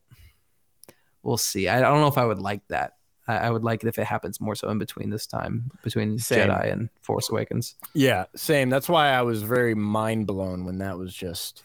We'll 1.23 1.39
see. 1.39 1.69
I, 1.69 1.79
I 1.79 1.81
don't 1.81 2.01
know 2.01 2.09
if 2.09 2.19
I 2.19 2.27
would 2.27 2.39
like 2.39 2.61
that. 2.69 2.97
I, 3.27 3.37
I 3.37 3.51
would 3.51 3.65
like 3.65 3.83
it 3.83 3.89
if 3.89 3.99
it 3.99 4.05
happens 4.05 4.41
more 4.41 4.55
so 4.55 4.69
in 4.69 4.79
between 4.79 5.11
this 5.11 5.27
time 5.27 5.71
between 5.83 6.19
Same. 6.19 6.51
Jedi 6.51 6.73
and 6.73 6.91
Force 7.01 7.31
Awakens. 7.31 7.77
Yeah, 7.95 8.27
same. 8.37 8.69
That's 8.69 8.89
why 8.89 9.09
I 9.09 9.23
was 9.23 9.43
very 9.43 9.75
mind 9.75 10.27
blown 10.27 10.65
when 10.65 10.79
that 10.79 10.99
was 10.99 11.15
just 11.15 11.63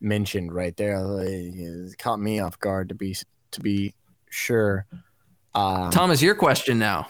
mentioned 0.00 0.52
right 0.52 0.76
there. 0.76 1.00
It 1.22 1.98
caught 1.98 2.20
me 2.20 2.38
off 2.40 2.58
guard 2.60 2.88
to 2.90 2.94
be 2.94 3.16
to 3.50 3.60
be 3.60 3.94
sure. 4.30 4.86
Um, 5.54 5.90
Thomas, 5.90 6.22
your 6.22 6.34
question 6.34 6.78
now. 6.78 7.08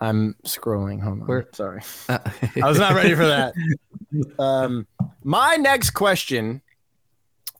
I'm 0.00 0.36
scrolling. 0.44 1.00
Hold 1.02 1.22
on. 1.22 1.26
Where- 1.26 1.48
Sorry, 1.52 1.82
Uh, 2.08 2.18
I 2.62 2.68
was 2.68 2.78
not 2.78 2.94
ready 2.94 3.14
for 3.14 3.26
that. 3.26 3.54
Um, 4.38 4.86
my 5.22 5.56
next 5.56 5.90
question 5.90 6.62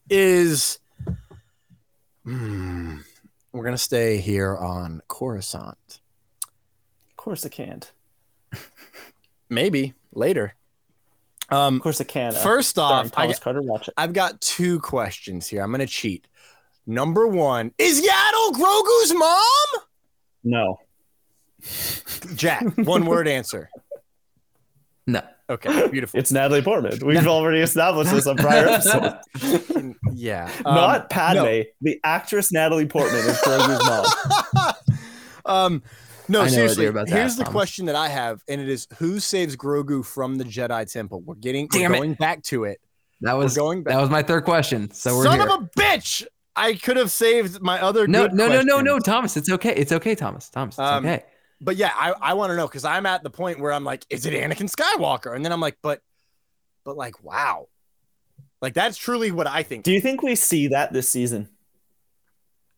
is, 0.09 0.79
Hmm, 2.23 2.97
we're 3.51 3.63
gonna 3.63 3.77
stay 3.77 4.17
here 4.17 4.57
on 4.57 5.01
Coruscant. 5.07 5.99
Of 7.11 7.17
course 7.17 7.45
it 7.45 7.51
can't. 7.51 7.91
Maybe 9.49 9.93
later. 10.13 10.55
Um, 11.49 11.75
Of 11.75 11.81
course 11.81 12.01
it 12.01 12.07
can. 12.07 12.35
Uh, 12.35 12.39
First 12.39 12.79
off, 12.79 13.11
I, 13.15 13.31
Carter, 13.33 13.61
watch 13.61 13.87
it. 13.87 13.93
I've 13.97 14.13
got 14.13 14.41
two 14.41 14.79
questions 14.79 15.47
here. 15.47 15.61
I'm 15.61 15.71
gonna 15.71 15.85
cheat. 15.87 16.27
Number 16.87 17.27
one 17.27 17.73
is 17.77 18.01
Yaddle 18.01 18.53
Grogu's 18.53 19.13
mom? 19.13 19.83
No. 20.43 20.79
Jack, 22.35 22.63
one 22.77 23.05
word 23.05 23.27
answer. 23.27 23.69
no. 25.07 25.21
Okay, 25.49 25.87
beautiful. 25.87 26.19
It's 26.19 26.31
Natalie 26.31 26.61
Portman. 26.61 26.99
We've 27.03 27.25
already 27.25 27.61
established 27.61 28.11
this 28.11 28.27
on 28.27 28.37
prior 28.37 28.67
episodes. 28.69 29.95
yeah. 30.13 30.47
um, 30.63 30.75
Not 30.75 31.09
Padme. 31.09 31.39
no. 31.39 31.63
The 31.81 31.99
actress 32.03 32.51
Natalie 32.51 32.85
Portman 32.85 33.21
is 33.25 33.35
Grogu's 33.39 34.53
mom. 34.53 34.73
um, 35.45 35.83
no, 36.27 36.41
I 36.41 36.43
know 36.43 36.45
what 36.45 36.51
seriously. 36.51 36.85
about 36.85 37.07
to 37.07 37.13
Here's 37.15 37.31
ask, 37.31 37.37
the 37.39 37.45
Thomas. 37.45 37.55
question 37.55 37.87
that 37.87 37.95
I 37.95 38.09
have, 38.09 38.43
and 38.47 38.61
it 38.61 38.69
is: 38.69 38.87
Who 38.99 39.19
saves 39.19 39.55
Grogu 39.55 40.05
from 40.05 40.35
the 40.35 40.43
Jedi 40.43 40.91
Temple? 40.91 41.21
We're 41.21 41.33
getting, 41.33 41.67
Damn 41.67 41.89
we're 41.89 41.95
it. 41.95 41.99
going 41.99 42.13
back 42.13 42.43
to 42.43 42.65
it. 42.65 42.79
That 43.21 43.33
was 43.33 43.57
going 43.57 43.81
back. 43.81 43.95
that 43.95 44.01
was 44.01 44.11
my 44.11 44.21
third 44.21 44.43
question. 44.45 44.91
So 44.91 45.17
we're 45.17 45.23
Son 45.23 45.39
here. 45.39 45.49
of 45.49 45.63
a 45.63 45.69
bitch! 45.79 46.23
I 46.55 46.75
could 46.75 46.97
have 46.97 47.09
saved 47.09 47.59
my 47.59 47.81
other. 47.81 48.05
no, 48.07 48.27
good 48.27 48.37
no, 48.37 48.47
no, 48.49 48.61
no, 48.61 48.81
no. 48.81 48.99
Thomas. 48.99 49.35
It's 49.35 49.49
okay. 49.49 49.73
It's 49.73 49.91
okay, 49.91 50.13
Thomas. 50.13 50.47
Thomas, 50.49 50.75
it's 50.75 50.79
Um, 50.79 51.03
okay. 51.07 51.23
But 51.61 51.75
yeah, 51.75 51.91
I, 51.93 52.13
I 52.21 52.33
want 52.33 52.51
to 52.51 52.55
know 52.55 52.67
because 52.67 52.85
I'm 52.85 53.05
at 53.05 53.23
the 53.23 53.29
point 53.29 53.59
where 53.59 53.73
I'm 53.73 53.83
like, 53.83 54.05
is 54.09 54.25
it 54.25 54.33
Anakin 54.33 54.73
Skywalker? 54.73 55.35
And 55.35 55.43
then 55.43 55.51
I'm 55.51 55.59
like, 55.59 55.77
but, 55.81 56.01
but 56.85 56.95
like, 56.95 57.23
wow, 57.23 57.67
like 58.61 58.73
that's 58.73 58.97
truly 58.97 59.31
what 59.31 59.47
I 59.47 59.63
think. 59.63 59.83
Do 59.83 59.91
you 59.91 60.01
think 60.01 60.21
we 60.21 60.35
see 60.35 60.69
that 60.69 60.93
this 60.93 61.09
season? 61.09 61.49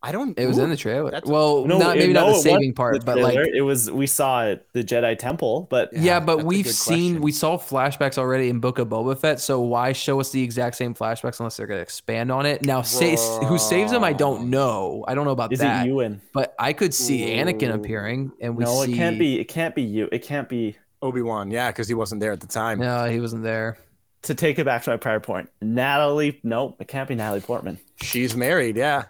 I 0.04 0.12
don't. 0.12 0.38
It 0.38 0.48
was 0.48 0.58
ooh, 0.58 0.64
in 0.64 0.72
the 0.72 0.78
trailer. 0.78 1.20
Well, 1.26 1.64
No, 1.66 1.78
not 1.78 1.96
maybe 1.96 2.12
no, 2.12 2.22
not 2.22 2.24
it 2.24 2.26
the 2.26 2.32
wasn't 2.38 2.54
saving 2.54 2.70
the 2.70 2.74
part, 2.74 3.06
but 3.06 3.20
like 3.20 3.38
it 3.38 3.62
was. 3.62 3.92
We 3.92 4.08
saw 4.08 4.46
it, 4.46 4.66
the 4.74 4.84
Jedi 4.84 5.16
Temple, 5.18 5.68
but 5.70 5.94
Yeah, 5.94 6.20
but 6.20 6.44
we've 6.44 6.66
seen 6.68 7.14
question. 7.14 7.22
we 7.22 7.32
saw 7.32 7.58
flashbacks 7.60 8.18
already 8.18 8.50
in 8.50 8.60
Book 8.60 8.80
of 8.80 8.88
Boba 8.90 9.16
Fett, 9.16 9.40
so 9.40 9.60
why 9.62 9.92
show 9.94 10.20
us 10.20 10.32
the 10.32 10.42
exact 10.42 10.76
same 10.76 10.96
flashbacks 10.96 11.40
unless 11.40 11.58
they're 11.58 11.68
gonna 11.68 11.82
expand 11.82 12.32
on 12.32 12.48
it? 12.48 12.64
Now, 12.66 12.82
say, 12.82 13.16
who 13.46 13.60
saves 13.60 13.92
them? 13.92 14.04
I 14.04 14.14
don't 14.14 14.50
know. 14.50 15.06
I 15.08 15.14
don't 15.14 15.26
know 15.26 15.32
about 15.32 15.54
is 15.54 15.60
that. 15.60 15.86
it 15.86 15.90
Ewan? 15.90 16.20
But 16.34 16.56
I 16.58 16.74
could 16.74 16.96
see 16.96 17.20
Anakin 17.36 17.72
appearing, 17.72 18.32
and 18.42 18.58
we 18.58 18.64
No, 18.64 18.84
see. 18.84 18.94
it 18.94 18.96
can't 18.96 19.20
be. 19.20 19.40
It 19.40 19.50
can't 19.50 19.76
be 19.76 19.84
you. 19.84 20.10
It 20.12 20.24
can't 20.24 20.50
be. 20.50 20.78
Obi 21.04 21.22
Wan, 21.22 21.52
yeah, 21.52 21.70
because 21.70 21.88
he 21.88 21.94
wasn't 21.94 22.22
there 22.22 22.32
at 22.32 22.40
the 22.40 22.48
time. 22.48 22.80
No, 22.80 23.06
he 23.10 23.20
wasn't 23.20 23.44
there. 23.44 23.78
To 24.24 24.36
take 24.36 24.60
it 24.60 24.66
back 24.66 24.84
to 24.84 24.92
my 24.92 24.98
prior 24.98 25.20
point, 25.20 25.50
Natalie. 25.62 26.40
nope, 26.44 26.78
it 26.80 26.88
can't 26.88 27.08
be 27.10 27.16
Natalie 27.16 27.42
Portman. 27.42 27.80
She's 28.02 28.36
married, 28.36 28.78
yeah. 28.78 29.06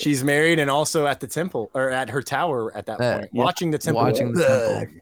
She's 0.00 0.24
married 0.24 0.58
and 0.58 0.70
also 0.70 1.06
at 1.06 1.20
the 1.20 1.26
temple 1.26 1.70
or 1.74 1.90
at 1.90 2.08
her 2.10 2.22
tower 2.22 2.74
at 2.76 2.86
that 2.86 3.00
Uh, 3.00 3.18
point, 3.18 3.30
yeah. 3.32 3.42
watching 3.44 3.70
the 3.70 3.78
temple. 3.78 4.02
Watching 4.02 4.32
the 4.32 4.44
temple. 4.44 5.00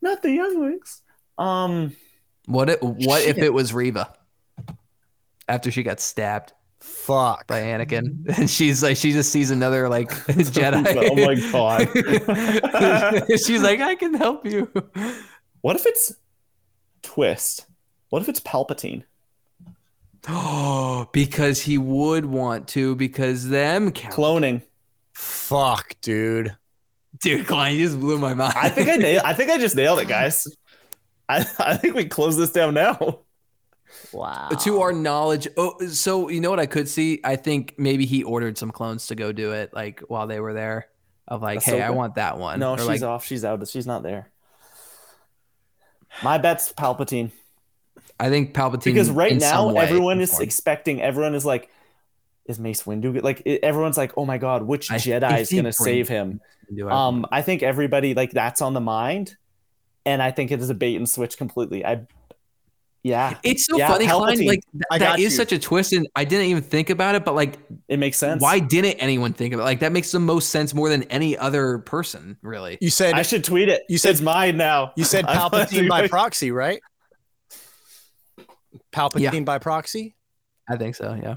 Not 0.00 0.22
the 0.22 0.30
younglings. 0.30 1.02
Um, 1.38 1.96
What 2.46 2.70
if 2.70 2.80
what 2.82 3.22
if 3.22 3.38
it 3.38 3.52
was 3.52 3.72
Reva 3.74 4.12
after 5.48 5.70
she 5.70 5.82
got 5.82 5.98
stabbed 6.00 6.52
Fuck. 6.80 7.46
by 7.48 7.60
Anakin, 7.62 8.24
and 8.38 8.48
she's 8.48 8.82
like 8.82 8.96
she 8.96 9.12
just 9.12 9.32
sees 9.32 9.50
another 9.50 9.88
like 9.88 10.08
Jedi. 10.26 10.84
Oh 11.10 11.16
my 11.26 11.34
God. 13.20 13.26
she's 13.44 13.62
like, 13.62 13.80
I 13.80 13.94
can 13.96 14.14
help 14.14 14.46
you. 14.46 14.70
what 15.62 15.74
if 15.76 15.84
it's 15.86 16.12
twist? 17.02 17.66
What 18.10 18.22
if 18.22 18.28
it's 18.28 18.40
Palpatine? 18.40 19.02
Oh, 20.26 21.08
because 21.12 21.60
he 21.60 21.78
would 21.78 22.24
want 22.24 22.68
to, 22.68 22.94
because 22.96 23.48
them 23.48 23.92
count. 23.92 24.14
Cloning. 24.14 24.62
Fuck, 25.12 25.94
dude. 26.00 26.56
Dude, 27.20 27.46
Klein, 27.46 27.76
you 27.76 27.86
just 27.86 27.98
blew 27.98 28.18
my 28.18 28.34
mind. 28.34 28.54
I 28.56 28.68
think 28.68 28.88
I 28.88 28.96
nailed. 28.96 29.24
I 29.24 29.32
think 29.34 29.50
I 29.50 29.58
just 29.58 29.76
nailed 29.76 29.98
it, 29.98 30.08
guys. 30.08 30.46
I, 31.28 31.46
I 31.58 31.76
think 31.76 31.94
we 31.94 32.04
close 32.04 32.36
this 32.36 32.50
down 32.50 32.74
now. 32.74 33.20
Wow. 34.12 34.48
to 34.48 34.80
our 34.80 34.92
knowledge. 34.92 35.48
Oh, 35.56 35.78
so 35.88 36.28
you 36.28 36.40
know 36.40 36.50
what 36.50 36.60
I 36.60 36.66
could 36.66 36.88
see? 36.88 37.20
I 37.24 37.36
think 37.36 37.74
maybe 37.78 38.06
he 38.06 38.22
ordered 38.22 38.56
some 38.58 38.70
clones 38.70 39.08
to 39.08 39.14
go 39.14 39.32
do 39.32 39.52
it, 39.52 39.72
like 39.72 40.00
while 40.00 40.26
they 40.26 40.40
were 40.40 40.52
there. 40.52 40.88
Of 41.26 41.42
like, 41.42 41.62
hey, 41.62 41.82
I 41.82 41.90
want 41.90 42.14
that 42.14 42.38
one. 42.38 42.58
No, 42.58 42.72
Or, 42.72 42.78
she's 42.78 42.86
like, 42.86 43.02
off. 43.02 43.24
She's 43.26 43.44
out. 43.44 43.66
She's 43.68 43.86
not 43.86 44.02
there. 44.02 44.30
My 46.22 46.38
bet's 46.38 46.72
Palpatine 46.72 47.30
I 48.20 48.28
think 48.30 48.54
Palpatine. 48.54 48.84
because 48.84 49.10
right 49.10 49.32
in 49.32 49.40
some 49.40 49.68
now 49.68 49.72
way 49.74 49.82
everyone 49.84 50.20
is 50.20 50.38
expecting. 50.40 51.00
Everyone 51.00 51.34
is 51.34 51.44
like, 51.44 51.70
"Is 52.46 52.58
Mace 52.58 52.82
Windu? 52.82 53.22
Like 53.22 53.42
it- 53.44 53.62
everyone's 53.62 53.96
like, 53.96 54.12
"Oh 54.16 54.24
my 54.26 54.38
god, 54.38 54.62
which 54.62 54.90
I- 54.90 54.96
Jedi 54.96 55.32
if 55.34 55.40
is 55.40 55.52
gonna 55.52 55.72
save 55.72 56.08
him?" 56.08 56.40
Do 56.74 56.88
it. 56.88 56.92
Um, 56.92 57.26
I 57.32 57.42
think 57.42 57.62
everybody 57.62 58.14
like 58.14 58.32
that's 58.32 58.60
on 58.60 58.74
the 58.74 58.80
mind, 58.80 59.36
and 60.04 60.22
I 60.22 60.30
think 60.32 60.50
it 60.50 60.60
is 60.60 60.68
a 60.68 60.74
bait 60.74 60.96
and 60.96 61.08
switch 61.08 61.38
completely. 61.38 61.84
I, 61.84 62.02
yeah, 63.04 63.38
it's 63.44 63.64
so 63.64 63.78
yeah, 63.78 63.88
funny, 63.88 64.06
Klein. 64.06 64.20
Like 64.46 64.60
th- 64.72 64.82
I 64.90 64.98
that 64.98 65.04
got 65.12 65.18
is 65.18 65.24
you. 65.24 65.30
such 65.30 65.52
a 65.52 65.58
twist, 65.58 65.92
and 65.92 66.06
I 66.16 66.24
didn't 66.24 66.46
even 66.46 66.62
think 66.62 66.90
about 66.90 67.14
it. 67.14 67.24
But 67.24 67.34
like, 67.36 67.56
it 67.86 67.98
makes 67.98 68.18
sense. 68.18 68.42
why 68.42 68.58
didn't 68.58 68.94
anyone 68.96 69.32
think 69.32 69.54
of 69.54 69.60
it? 69.60 69.62
Like 69.62 69.80
that 69.80 69.92
makes 69.92 70.10
the 70.10 70.18
most 70.18 70.50
sense 70.50 70.74
more 70.74 70.88
than 70.90 71.04
any 71.04 71.38
other 71.38 71.78
person, 71.78 72.36
really. 72.42 72.76
You 72.80 72.90
said 72.90 73.14
I 73.14 73.22
should 73.22 73.44
tweet 73.44 73.68
it. 73.68 73.84
You 73.88 73.96
said- 73.96 74.10
it's 74.10 74.20
mine 74.20 74.56
now. 74.56 74.92
you 74.96 75.04
said 75.04 75.24
Palpatine 75.26 75.88
by 75.94 76.08
proxy, 76.08 76.50
right? 76.50 76.80
Palpatine 78.92 79.20
Yeah. 79.32 79.40
by 79.40 79.58
proxy? 79.58 80.14
I 80.68 80.76
think 80.76 80.94
so. 80.96 81.18
Yeah. 81.20 81.36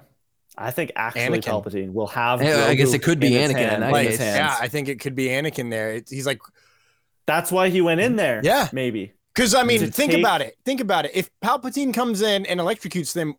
I 0.58 0.72
think 0.72 0.92
actually 0.96 1.40
Anakin. 1.40 1.64
Palpatine 1.64 1.94
will 1.94 2.08
have. 2.08 2.42
I- 2.42 2.70
I 2.70 2.76
guess 2.76 2.94
it 2.94 3.00
could 3.02 3.20
be 3.20 3.38
in 3.38 3.50
Anakin 3.50 3.50
in 3.52 3.56
hand- 3.58 3.84
that 3.84 3.88
in 3.88 3.92
Like, 3.94 4.08
his 4.10 4.18
case. 4.18 4.28
hands. 4.28 4.38
yeah, 4.38 4.58
I 4.60 4.68
think 4.68 4.90
it 4.90 5.00
could 5.00 5.16
be 5.16 5.28
Anakin 5.28 5.70
there. 5.70 5.94
It, 5.94 6.10
he's 6.10 6.26
like, 6.26 6.40
That's 7.28 7.52
why 7.52 7.70
he 7.70 7.82
went 7.82 8.02
in 8.02 8.16
there. 8.18 8.42
Yeah. 8.44 8.68
maybe. 8.74 9.14
because 9.34 9.56
I 9.56 9.64
mean, 9.64 9.80
think 9.92 10.12
take- 10.12 10.20
about 10.20 10.42
it. 10.42 10.58
Think 10.66 10.82
about 10.82 11.06
it. 11.06 11.12
If 11.14 11.30
Palpatine 11.42 11.94
comes 11.94 12.22
in 12.22 12.46
and 12.48 12.60
electrocutes 12.60 13.14
them, 13.14 13.36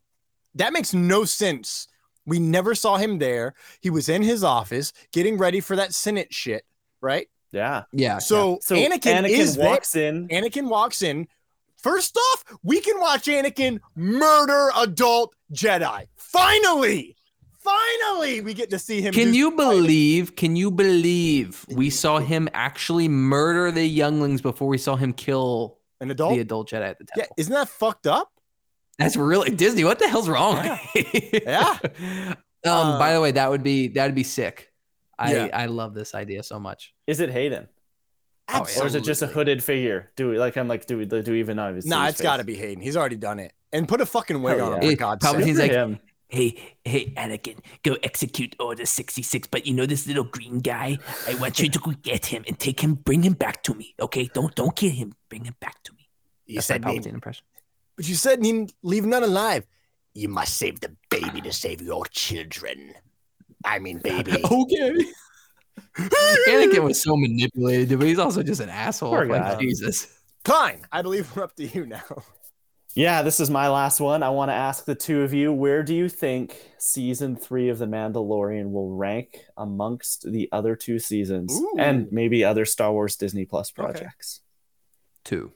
that 0.55 0.73
makes 0.73 0.95
no 0.95 1.25
sense. 1.25 1.87
We 2.25 2.39
never 2.39 2.75
saw 2.75 2.97
him 2.97 3.19
there. 3.19 3.53
He 3.81 3.91
was 3.91 4.09
in 4.09 4.23
his 4.23 4.43
office 4.45 4.93
getting 5.13 5.37
ready 5.37 5.61
for 5.61 5.77
that 5.77 5.93
Senate 5.93 6.33
shit, 6.33 6.65
right? 7.03 7.29
Yeah. 7.51 7.83
Yeah. 7.93 8.19
So, 8.19 8.59
So 8.63 8.75
Anakin, 8.77 9.25
Anakin, 9.25 9.29
is 9.29 9.57
there. 9.57 9.69
walks 9.69 9.95
in. 9.97 10.29
Anakin 10.29 10.69
walks 10.69 11.03
in. 11.03 11.27
First 11.83 12.17
off, 12.17 12.45
we 12.63 12.81
can 12.81 12.99
watch 13.01 13.27
Anakin 13.27 13.81
murder 13.97 14.71
adult 14.77 15.35
Jedi. 15.53 16.07
Finally, 16.17 17.17
Finally, 17.59 18.41
we 18.41 18.55
get 18.55 18.71
to 18.71 18.79
see 18.79 19.01
him. 19.01 19.15
Can 19.15 19.31
do 19.31 19.39
you 19.39 19.51
fighting. 19.57 19.57
believe? 19.83 20.35
Can 20.35 20.57
you 20.57 20.69
believe 20.73 21.65
we 21.69 21.91
saw 21.91 22.19
him 22.19 22.49
actually 22.55 23.07
murder 23.07 23.71
the 23.71 23.87
younglings 23.87 24.43
before 24.43 24.67
we 24.67 24.79
saw 24.79 24.97
him 24.97 25.13
kill 25.13 25.79
an 26.01 26.11
adult? 26.11 26.35
the 26.35 26.41
adult 26.41 26.71
Jedi 26.71 26.83
at 26.91 26.99
the 26.99 27.07
Yeah, 27.17 27.27
isn't 27.37 27.53
that 27.55 27.69
fucked 27.69 28.09
up? 28.09 28.33
That's 28.99 29.15
really 29.17 29.51
Disney. 29.51 29.85
What 29.85 30.01
the 30.01 30.09
hell's 30.09 30.29
wrong? 30.29 30.57
Yeah. 31.33 31.79
Um. 32.65 32.97
by 32.99 33.11
Uh, 33.11 33.15
the 33.15 33.21
way, 33.21 33.31
that 33.33 33.51
would 33.51 33.63
be 33.65 33.89
that'd 33.89 34.15
be 34.15 34.23
sick. 34.23 34.73
I 35.19 35.33
Yeah. 35.35 35.49
I 35.53 35.67
love 35.67 35.95
this 35.95 36.15
idea 36.15 36.43
so 36.45 36.59
much. 36.61 36.95
Is 37.09 37.19
it 37.21 37.31
Hayden? 37.31 37.69
Oh, 38.49 38.67
yeah. 38.75 38.83
Or 38.83 38.87
is 38.87 38.95
it 38.95 39.05
just 39.05 39.23
a 39.23 39.27
hooded 39.27 39.63
figure? 39.63 40.11
Do 40.17 40.31
we 40.31 40.39
like 40.39 40.57
I'm 40.57 40.69
like 40.69 40.87
do 40.87 40.99
we 40.99 41.05
do 41.07 41.23
we 41.27 41.41
even 41.41 41.57
know? 41.57 41.71
if 41.71 41.77
it's 41.77 41.87
Nah, 41.87 42.07
it's 42.09 42.21
got 42.21 42.39
to 42.39 42.45
be 42.45 42.57
Hayden. 42.57 42.83
He's 42.83 42.97
already 42.97 43.17
done 43.17 43.39
it. 43.39 43.53
And 43.73 43.89
put 43.89 44.01
a 44.01 44.07
fucking 44.07 44.43
wig 44.43 44.59
Hell 44.59 44.73
on 44.75 44.83
yeah. 44.83 44.89
him. 44.89 44.93
It- 44.93 44.97
For 44.97 44.99
God's 44.99 45.25
Palpatine's 45.27 45.57
sake. 45.57 45.71
Good 45.71 45.79
like, 45.79 45.89
him. 45.91 46.01
Hey, 46.29 46.75
hey, 46.83 47.13
Anakin, 47.15 47.59
go 47.83 47.99
execute 48.03 48.57
Order 48.59 48.87
66. 48.87 49.49
But 49.49 49.67
you 49.67 49.75
know 49.75 49.85
this 49.85 50.07
little 50.07 50.25
green 50.25 50.61
guy? 50.61 50.97
I 51.29 51.35
want 51.35 51.59
you 51.59 51.69
to 51.69 51.79
go 51.79 51.91
get 51.91 52.25
him 52.25 52.43
and 52.49 52.59
take 52.59 52.81
him, 52.81 52.95
bring 52.95 53.23
him 53.23 53.35
back 53.35 53.63
to 53.65 53.75
me. 53.75 53.95
Okay? 54.01 54.31
Don't 54.33 54.55
don't 54.55 54.75
kill 54.75 54.91
him. 54.93 55.13
Bring 55.29 55.45
him 55.45 55.55
back 55.61 55.83
to 55.85 55.93
me. 55.93 56.09
You 56.47 56.55
That's 56.57 56.71
my 56.71 56.75
said 56.75 56.83
Palpatine 56.83 57.05
need, 57.05 57.07
impression. 57.15 57.45
but 57.97 58.09
you 58.09 58.15
said 58.15 58.41
need 58.41 58.73
leave 58.83 59.05
none 59.05 59.23
alive. 59.23 59.67
You 60.15 60.29
must 60.29 60.57
save 60.57 60.81
the 60.81 60.97
baby 61.11 61.43
to 61.43 61.53
save 61.53 61.83
your 61.83 62.07
children. 62.07 62.95
I 63.65 63.79
mean, 63.79 63.99
baby. 63.99 64.43
Okay. 64.51 64.95
Anakin 65.97 66.83
was 66.85 67.03
so 67.03 67.17
manipulated, 67.17 67.99
but 67.99 68.07
he's 68.07 68.19
also 68.19 68.43
just 68.43 68.61
an 68.61 68.69
asshole. 68.69 69.11
Poor 69.11 69.27
Like. 69.27 69.59
Jesus. 69.59 70.07
Fine. 70.45 70.87
I 70.91 71.03
believe 71.03 71.35
we're 71.37 71.45
up 71.45 71.55
to 71.57 71.67
you 71.67 71.87
now. 71.87 72.03
Yeah, 72.95 73.23
this 73.23 73.41
is 73.41 73.49
my 73.49 73.69
last 73.69 74.01
one. 74.01 74.23
I 74.23 74.29
want 74.29 74.51
to 74.51 74.55
ask 74.55 74.85
the 74.85 74.95
two 74.95 75.23
of 75.23 75.33
you, 75.33 75.53
where 75.53 75.83
do 75.83 75.95
you 75.95 76.11
think 76.11 76.57
season 76.79 77.37
three 77.37 77.71
of 77.71 77.79
The 77.79 77.87
Mandalorian 77.87 78.71
will 78.71 78.95
rank 78.95 79.41
amongst 79.57 80.31
the 80.31 80.49
other 80.53 80.77
two 80.77 80.99
seasons 80.99 81.59
Ooh. 81.59 81.77
and 81.79 82.13
maybe 82.13 82.45
other 82.45 82.67
Star 82.67 82.93
Wars 82.93 83.17
Disney 83.17 83.47
Plus 83.47 83.71
projects? 83.71 84.41
Two. 85.25 85.53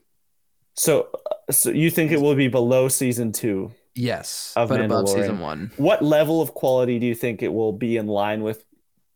So, 0.73 1.09
uh, 1.13 1.51
so 1.51 1.69
you 1.69 1.91
think 1.91 2.11
it 2.11 2.21
will 2.21 2.35
be 2.35 2.47
below 2.47 2.87
season 2.87 3.31
two? 3.31 3.71
Yes, 3.93 4.53
Of 4.55 4.69
but 4.69 4.81
above 4.81 5.09
season 5.09 5.39
one. 5.39 5.71
What 5.77 6.03
level 6.03 6.41
of 6.41 6.53
quality 6.53 6.99
do 6.99 7.07
you 7.07 7.15
think 7.15 7.41
it 7.41 7.51
will 7.51 7.73
be 7.73 7.97
in 7.97 8.05
line 8.07 8.43
with? 8.43 8.63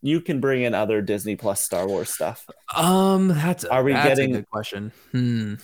You 0.01 0.19
can 0.21 0.39
bring 0.39 0.63
in 0.63 0.73
other 0.73 1.01
Disney 1.01 1.35
Plus 1.35 1.61
Star 1.61 1.87
Wars 1.87 2.09
stuff. 2.13 2.45
Um, 2.75 3.27
that's 3.29 3.63
Are 3.65 3.83
we 3.83 3.93
that's 3.93 4.07
getting- 4.19 4.33
a 4.35 4.37
good 4.39 4.49
question? 4.49 4.91
Hmm. 5.11 5.55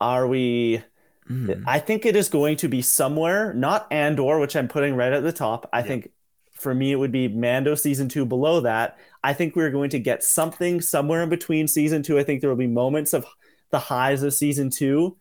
Are 0.00 0.26
we? 0.26 0.82
Hmm. 1.26 1.52
I 1.66 1.78
think 1.78 2.04
it 2.06 2.16
is 2.16 2.28
going 2.28 2.56
to 2.58 2.68
be 2.68 2.82
somewhere, 2.82 3.54
not 3.54 3.86
Andor, 3.92 4.38
which 4.40 4.56
I'm 4.56 4.68
putting 4.68 4.94
right 4.96 5.12
at 5.12 5.22
the 5.22 5.32
top. 5.32 5.68
I 5.72 5.82
think 5.82 6.10
for 6.52 6.74
me, 6.74 6.90
it 6.92 6.96
would 6.96 7.12
be 7.12 7.28
Mando 7.28 7.74
season 7.76 8.08
two 8.08 8.24
below 8.26 8.60
that. 8.60 8.98
I 9.22 9.32
think 9.32 9.54
we're 9.54 9.70
going 9.70 9.90
to 9.90 9.98
get 10.00 10.24
something 10.24 10.80
somewhere 10.80 11.22
in 11.22 11.28
between 11.28 11.68
season 11.68 12.02
two. 12.02 12.18
I 12.18 12.24
think 12.24 12.40
there 12.40 12.50
will 12.50 12.56
be 12.56 12.66
moments 12.66 13.12
of 13.12 13.24
the 13.70 13.78
highs 13.78 14.22
of 14.24 14.34
season 14.34 14.70
two. 14.70 15.16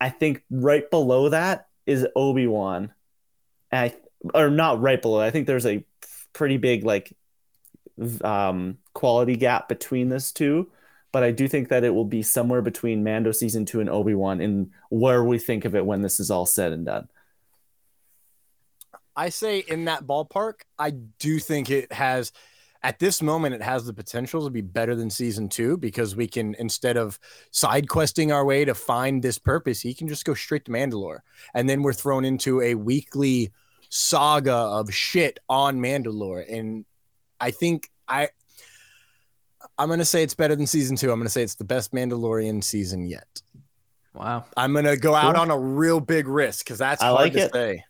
I 0.00 0.10
think 0.10 0.42
right 0.50 0.88
below 0.90 1.30
that 1.30 1.68
is 1.86 2.06
Obi 2.14 2.46
Wan, 2.46 2.92
I 3.72 3.94
or 4.34 4.50
not 4.50 4.80
right 4.80 5.00
below. 5.00 5.20
I 5.20 5.30
think 5.30 5.46
there's 5.46 5.66
a 5.66 5.84
pretty 6.32 6.56
big 6.56 6.84
like 6.84 7.14
um, 8.22 8.78
quality 8.94 9.36
gap 9.36 9.68
between 9.68 10.08
this 10.08 10.32
two 10.32 10.70
but 11.12 11.22
I 11.22 11.30
do 11.30 11.46
think 11.46 11.68
that 11.68 11.84
it 11.84 11.90
will 11.90 12.06
be 12.06 12.22
somewhere 12.22 12.62
between 12.62 13.04
Mando 13.04 13.32
season 13.32 13.66
two 13.66 13.80
and 13.80 13.90
Obi 13.90 14.14
Wan 14.14 14.40
in 14.40 14.70
where 14.88 15.22
we 15.22 15.38
think 15.38 15.66
of 15.66 15.76
it 15.76 15.84
when 15.84 16.00
this 16.00 16.18
is 16.18 16.30
all 16.30 16.46
said 16.46 16.72
and 16.72 16.86
done. 16.86 17.08
I 19.14 19.28
say 19.28 19.58
in 19.58 19.84
that 19.84 20.06
ballpark, 20.06 20.62
I 20.78 20.90
do 20.90 21.38
think 21.38 21.70
it 21.70 21.92
has 21.92 22.32
at 22.82 22.98
this 22.98 23.20
moment 23.20 23.54
it 23.54 23.62
has 23.62 23.84
the 23.84 23.92
potential 23.92 24.42
to 24.44 24.50
be 24.50 24.62
better 24.62 24.96
than 24.96 25.10
season 25.10 25.50
two 25.50 25.76
because 25.76 26.16
we 26.16 26.26
can 26.26 26.54
instead 26.54 26.96
of 26.96 27.20
side 27.50 27.88
questing 27.90 28.32
our 28.32 28.44
way 28.44 28.64
to 28.64 28.74
find 28.74 29.22
this 29.22 29.38
purpose, 29.38 29.82
he 29.82 29.92
can 29.92 30.08
just 30.08 30.24
go 30.24 30.32
straight 30.32 30.64
to 30.64 30.72
Mandalore. 30.72 31.18
And 31.52 31.68
then 31.68 31.82
we're 31.82 31.92
thrown 31.92 32.24
into 32.24 32.62
a 32.62 32.74
weekly 32.74 33.52
saga 33.94 34.54
of 34.54 34.92
shit 34.92 35.38
on 35.50 35.78
Mandalore. 35.78 36.50
And 36.50 36.86
I 37.38 37.50
think 37.50 37.90
I 38.08 38.28
I'm 39.76 39.90
gonna 39.90 40.04
say 40.06 40.22
it's 40.22 40.34
better 40.34 40.56
than 40.56 40.66
season 40.66 40.96
two. 40.96 41.12
I'm 41.12 41.18
gonna 41.20 41.28
say 41.28 41.42
it's 41.42 41.56
the 41.56 41.64
best 41.64 41.92
Mandalorian 41.92 42.64
season 42.64 43.06
yet. 43.06 43.42
Wow. 44.14 44.46
I'm 44.56 44.72
gonna 44.72 44.96
go 44.96 45.14
out 45.14 45.34
Cool. 45.34 45.42
on 45.42 45.50
a 45.50 45.58
real 45.58 46.00
big 46.00 46.26
risk 46.26 46.64
because 46.64 46.78
that's 46.78 47.02
I 47.02 47.08
hard 47.08 47.20
like 47.20 47.32
to 47.34 47.38
it. 47.40 47.52
say. 47.52 47.84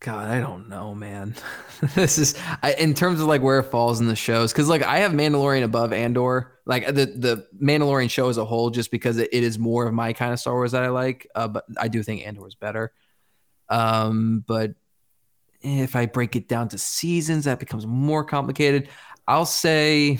God, 0.00 0.28
I 0.28 0.40
don't 0.40 0.68
know, 0.68 0.94
man. 0.94 1.34
this 1.94 2.18
is 2.18 2.34
I, 2.62 2.74
in 2.74 2.92
terms 2.92 3.20
of 3.22 3.26
like 3.26 3.40
where 3.40 3.58
it 3.60 3.70
falls 3.70 3.98
in 4.00 4.06
the 4.08 4.14
shows, 4.16 4.52
because 4.52 4.68
like 4.68 4.82
I 4.82 4.98
have 4.98 5.12
Mandalorian 5.12 5.62
above 5.62 5.94
Andor, 5.94 6.52
like 6.66 6.84
the 6.86 7.06
the 7.06 7.46
Mandalorian 7.58 8.10
show 8.10 8.28
as 8.28 8.36
a 8.36 8.44
whole, 8.44 8.68
just 8.68 8.90
because 8.90 9.16
it, 9.16 9.30
it 9.32 9.42
is 9.42 9.58
more 9.58 9.86
of 9.86 9.94
my 9.94 10.12
kind 10.12 10.34
of 10.34 10.38
Star 10.40 10.52
Wars 10.52 10.72
that 10.72 10.82
I 10.82 10.88
like. 10.90 11.26
Uh, 11.34 11.48
but 11.48 11.64
I 11.78 11.88
do 11.88 12.02
think 12.02 12.26
Andor 12.26 12.46
is 12.46 12.54
better. 12.54 12.92
Um, 13.68 14.44
but 14.46 14.74
if 15.62 15.96
I 15.96 16.06
break 16.06 16.36
it 16.36 16.48
down 16.48 16.68
to 16.68 16.78
seasons, 16.78 17.44
that 17.44 17.58
becomes 17.58 17.86
more 17.86 18.24
complicated. 18.24 18.88
I'll 19.26 19.46
say 19.46 20.18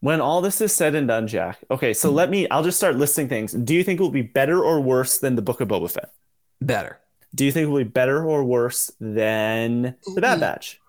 When 0.00 0.20
all 0.20 0.40
this 0.40 0.60
is 0.60 0.74
said 0.74 0.94
and 0.94 1.06
done, 1.08 1.26
Jack. 1.28 1.58
Okay, 1.70 1.94
so 1.94 2.10
let 2.10 2.28
me. 2.30 2.48
I'll 2.48 2.64
just 2.64 2.76
start 2.78 2.96
listing 2.96 3.28
things. 3.28 3.52
Do 3.52 3.74
you 3.74 3.84
think 3.84 4.00
it 4.00 4.02
will 4.02 4.10
be 4.10 4.22
better 4.22 4.62
or 4.62 4.80
worse 4.80 5.18
than 5.18 5.36
the 5.36 5.42
Book 5.42 5.60
of 5.60 5.68
Boba 5.68 5.90
Fett? 5.90 6.12
better, 6.60 6.98
Do 7.34 7.44
you 7.44 7.52
think 7.52 7.64
it 7.66 7.70
will 7.70 7.78
be 7.78 7.84
better 7.84 8.24
or 8.24 8.42
worse 8.44 8.90
than 9.00 9.94
the 10.14 10.20
Bad 10.20 10.40
Batch? 10.40 10.80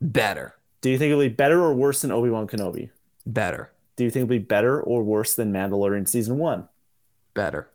better, 0.00 0.54
Do 0.80 0.90
you 0.90 0.98
think 0.98 1.12
it 1.12 1.14
will 1.14 1.24
be 1.24 1.28
better 1.28 1.60
or 1.62 1.72
worse 1.74 2.02
than 2.02 2.10
Obi 2.10 2.28
Wan 2.30 2.48
Kenobi? 2.48 2.90
better, 3.24 3.70
Do 3.94 4.02
you 4.02 4.10
think 4.10 4.22
it 4.22 4.24
will 4.24 4.38
be 4.40 4.44
better 4.44 4.80
or 4.80 5.04
worse 5.04 5.34
than 5.36 5.52
Mandalorian 5.52 6.08
season 6.08 6.38
one? 6.38 6.66
better, 7.34 7.68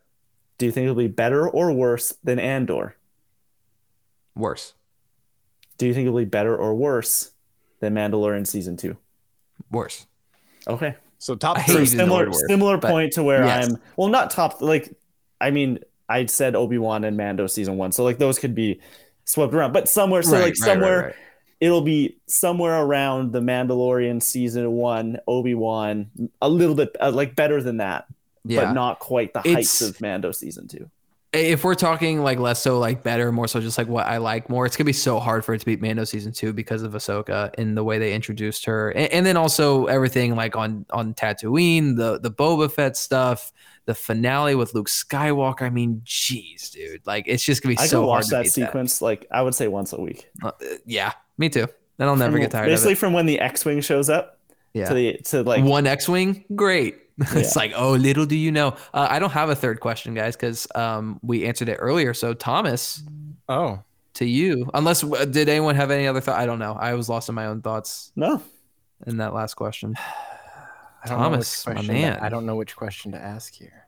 Do 0.57 0.65
you 0.65 0.71
think 0.73 0.85
it 0.85 0.89
will 0.89 0.95
be 0.95 1.07
better 1.07 1.47
or 1.47 1.71
worse 1.71 2.13
than 2.23 2.37
Andor? 2.39 2.96
Worse, 4.37 4.73
Do 5.77 5.85
you 5.87 5.93
think 5.93 6.07
it 6.07 6.09
will 6.11 6.19
be 6.21 6.25
better 6.25 6.55
or 6.55 6.75
worse 6.75 7.31
than 7.79 7.93
Mandalorian 7.95 8.45
season 8.47 8.77
two? 8.77 8.97
worse. 9.71 10.05
Okay. 10.67 10.95
So 11.19 11.35
top 11.35 11.57
three. 11.61 11.79
using 11.79 11.99
similar 11.99 12.19
word 12.25 12.29
worse, 12.29 12.43
similar 12.47 12.77
point 12.77 13.13
to 13.13 13.23
where 13.23 13.43
yes. 13.43 13.69
I'm 13.69 13.77
well 13.95 14.07
not 14.09 14.29
top 14.29 14.61
like 14.61 14.93
I 15.41 15.49
mean 15.51 15.79
I 16.07 16.25
said 16.27 16.55
Obi-Wan 16.55 17.03
and 17.03 17.17
Mando 17.17 17.47
season 17.47 17.75
1 17.77 17.91
so 17.91 18.03
like 18.03 18.17
those 18.19 18.37
could 18.39 18.53
be 18.55 18.79
swept 19.25 19.53
around 19.53 19.73
but 19.73 19.89
somewhere 19.89 20.21
so 20.21 20.33
Right, 20.33 20.37
like 20.37 20.43
right, 20.43 20.49
right, 20.61 20.73
somewhere 20.73 21.01
right. 21.07 21.15
it'll 21.59 21.81
be 21.81 22.17
somewhere 22.27 22.81
around 22.81 23.31
the 23.33 23.39
Mandalorian 23.41 24.21
season 24.21 24.71
1 24.71 25.17
Obi-Wan 25.27 26.11
a 26.41 26.47
little 26.49 26.75
bit 26.75 26.95
uh, 27.01 27.11
like 27.11 27.35
better 27.35 27.61
than 27.63 27.77
that 27.77 28.05
Yeah. 28.45 28.65
but 28.65 28.73
not 28.73 28.99
quite 28.99 29.33
the 29.33 29.39
It's- 29.39 29.55
heights 29.55 29.81
of 29.81 29.99
Mando 29.99 30.31
season 30.31 30.67
2 30.67 30.89
if 31.33 31.63
we're 31.63 31.75
talking 31.75 32.21
like 32.23 32.39
less 32.39 32.61
so 32.61 32.79
like 32.79 33.03
better, 33.03 33.31
more 33.31 33.47
so 33.47 33.59
just 33.59 33.77
like 33.77 33.87
what 33.87 34.05
I 34.05 34.17
like 34.17 34.49
more, 34.49 34.65
it's 34.65 34.77
gonna 34.77 34.85
be 34.85 34.93
so 34.93 35.19
hard 35.19 35.43
for 35.43 35.53
it 35.53 35.59
to 35.59 35.65
beat 35.65 35.81
Mando 35.81 36.03
season 36.05 36.31
two 36.31 36.53
because 36.53 36.83
of 36.83 36.93
Ahsoka 36.93 37.53
and 37.57 37.75
the 37.77 37.83
way 37.83 37.99
they 37.99 38.13
introduced 38.13 38.65
her, 38.65 38.89
and, 38.91 39.11
and 39.11 39.25
then 39.25 39.37
also 39.37 39.85
everything 39.85 40.35
like 40.35 40.55
on 40.55 40.85
on 40.91 41.13
Tatooine, 41.13 41.95
the 41.97 42.19
the 42.19 42.31
Boba 42.31 42.71
Fett 42.71 42.95
stuff, 42.95 43.51
the 43.85 43.93
finale 43.93 44.55
with 44.55 44.73
Luke 44.73 44.87
Skywalker. 44.89 45.63
I 45.63 45.69
mean, 45.69 46.01
jeez, 46.05 46.71
dude, 46.71 47.05
like 47.05 47.25
it's 47.27 47.43
just 47.43 47.61
gonna 47.61 47.75
be 47.75 47.79
I 47.79 47.87
so 47.87 47.99
hard 47.99 48.07
watch 48.07 48.27
that 48.27 48.47
sequence 48.47 49.01
like 49.01 49.27
I 49.29 49.41
would 49.41 49.53
say 49.55 49.67
once 49.67 49.91
a 49.93 49.99
week. 49.99 50.27
Uh, 50.41 50.51
yeah, 50.85 51.11
me 51.37 51.49
too. 51.49 51.67
Then 51.97 52.07
I'll 52.07 52.15
never 52.15 52.33
From- 52.33 52.41
get 52.41 52.51
tired 52.51 52.63
of 52.65 52.69
it. 52.69 52.73
basically 52.73 52.95
from 52.95 53.11
when 53.13 53.25
the 53.25 53.39
X-wing 53.39 53.81
shows 53.81 54.09
up 54.09 54.39
Yeah, 54.73 54.87
to 54.89 54.93
the 54.93 55.13
to 55.25 55.43
like 55.43 55.63
one 55.63 55.87
X-wing, 55.87 56.45
great. 56.55 56.95
it's 57.35 57.55
Yeah. 57.55 57.59
like, 57.59 57.73
oh, 57.75 57.91
little 57.93 58.25
do 58.25 58.35
you 58.35 58.51
know. 58.51 58.69
Uh, 58.93 59.07
I 59.09 59.19
don't 59.19 59.31
have 59.31 59.49
a 59.49 59.55
third 59.55 59.79
question, 59.79 60.13
guys, 60.13 60.35
because 60.35 60.67
um, 60.75 61.19
we 61.23 61.45
answered 61.45 61.69
it 61.69 61.75
earlier. 61.79 62.13
So 62.13 62.33
Thomas, 62.33 63.03
Oh, 63.49 63.79
to 64.15 64.25
you 64.25 64.69
unless 64.73 65.03
uh, 65.03 65.25
did 65.25 65.47
anyone 65.47 65.75
have 65.75 65.91
any 65.91 66.07
other 66.07 66.19
thought 66.19 66.39
i 66.39 66.45
don't 66.47 66.57
know 66.57 66.73
i 66.81 66.95
was 66.95 67.07
lost 67.07 67.29
in 67.29 67.35
my 67.35 67.45
own 67.45 67.61
thoughts 67.61 68.11
no 68.15 68.41
in 69.05 69.17
that 69.17 69.31
last 69.31 69.53
question 69.53 69.93
I 71.03 71.07
don't 71.07 71.19
know 71.21 71.29
which 71.37 71.63
Thomas, 71.63 71.67
my 71.67 71.81
man. 71.93 72.17
to- 72.17 72.23
I 72.23 72.29
don't 72.29 72.45
know 72.47 72.55
which 72.55 72.75
question 72.75 73.11
to 73.11 73.19
ask 73.19 73.53
here. 73.53 73.85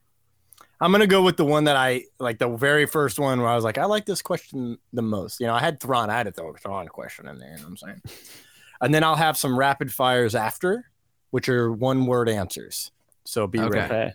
I'm 0.80 0.92
gonna 0.92 1.08
go 1.08 1.24
with 1.24 1.36
the 1.36 1.44
one 1.46 1.64
that 1.64 1.76
I 1.76 2.04
like, 2.20 2.38
the 2.38 2.48
very 2.56 2.86
first 2.86 3.18
one 3.20 3.40
where 3.42 3.50
I 3.50 3.56
was 3.56 3.64
like, 3.64 3.78
I 3.80 3.86
like 3.86 4.06
this 4.06 4.22
question 4.22 4.78
the 4.94 5.02
most. 5.02 5.40
You 5.42 5.48
know, 5.48 5.56
I 5.56 5.60
had 5.60 5.80
Thrawn, 5.82 6.10
I 6.12 6.18
had 6.18 6.28
to 6.28 6.32
throw 6.32 6.52
a 6.52 6.58
Thrawn 6.58 6.88
question 6.88 7.28
in 7.28 7.40
there. 7.40 7.50
You 7.50 7.58
know 7.58 7.64
what 7.64 7.70
I'm 7.70 7.78
saying? 7.78 8.02
And 8.82 8.94
then 8.94 9.04
I'll 9.04 9.16
have 9.18 9.36
some 9.36 9.58
rapid 9.60 9.92
fires 9.92 10.36
after, 10.36 10.86
which 11.32 11.50
are 11.50 11.70
one 11.72 12.06
word 12.06 12.30
answers. 12.30 12.92
So 13.26 13.48
be 13.48 13.60
Okay. 13.60 13.70
ready. 13.80 13.94
okay 13.94 14.12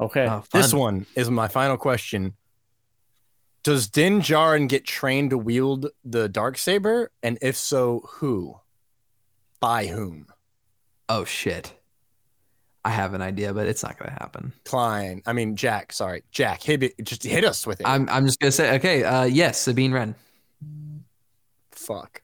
okay 0.00 0.26
Oh, 0.28 0.44
This 0.52 0.72
one 0.74 1.06
is 1.14 1.30
my 1.30 1.48
final 1.48 1.76
question. 1.76 2.34
Does 3.62 3.88
Din 3.88 4.20
Djarin 4.20 4.68
get 4.68 4.84
trained 4.84 5.30
to 5.30 5.38
wield 5.38 5.88
the 6.04 6.28
dark 6.28 6.56
saber? 6.56 7.10
And 7.22 7.36
if 7.42 7.56
so, 7.56 8.02
who? 8.14 8.60
By 9.60 9.86
whom? 9.86 10.26
oh 11.08 11.24
shit 11.24 11.72
I 12.84 12.90
have 12.90 13.14
an 13.14 13.22
idea, 13.22 13.52
but 13.52 13.66
it's 13.66 13.82
not 13.82 13.98
gonna 13.98 14.12
happen. 14.12 14.52
Klein. 14.64 15.20
I 15.26 15.32
mean 15.32 15.56
Jack. 15.56 15.92
Sorry, 15.92 16.22
Jack. 16.30 16.62
Hit 16.62 16.84
it. 16.84 16.94
Just 17.02 17.24
hit 17.24 17.44
us 17.44 17.66
with 17.66 17.80
it. 17.80 17.86
I'm 17.88 18.08
I'm 18.08 18.24
just 18.26 18.38
gonna 18.38 18.52
say 18.52 18.76
okay. 18.76 19.02
Uh, 19.02 19.24
yes, 19.24 19.58
Sabine 19.58 19.92
Wren. 19.92 20.14
Fuck. 21.72 22.22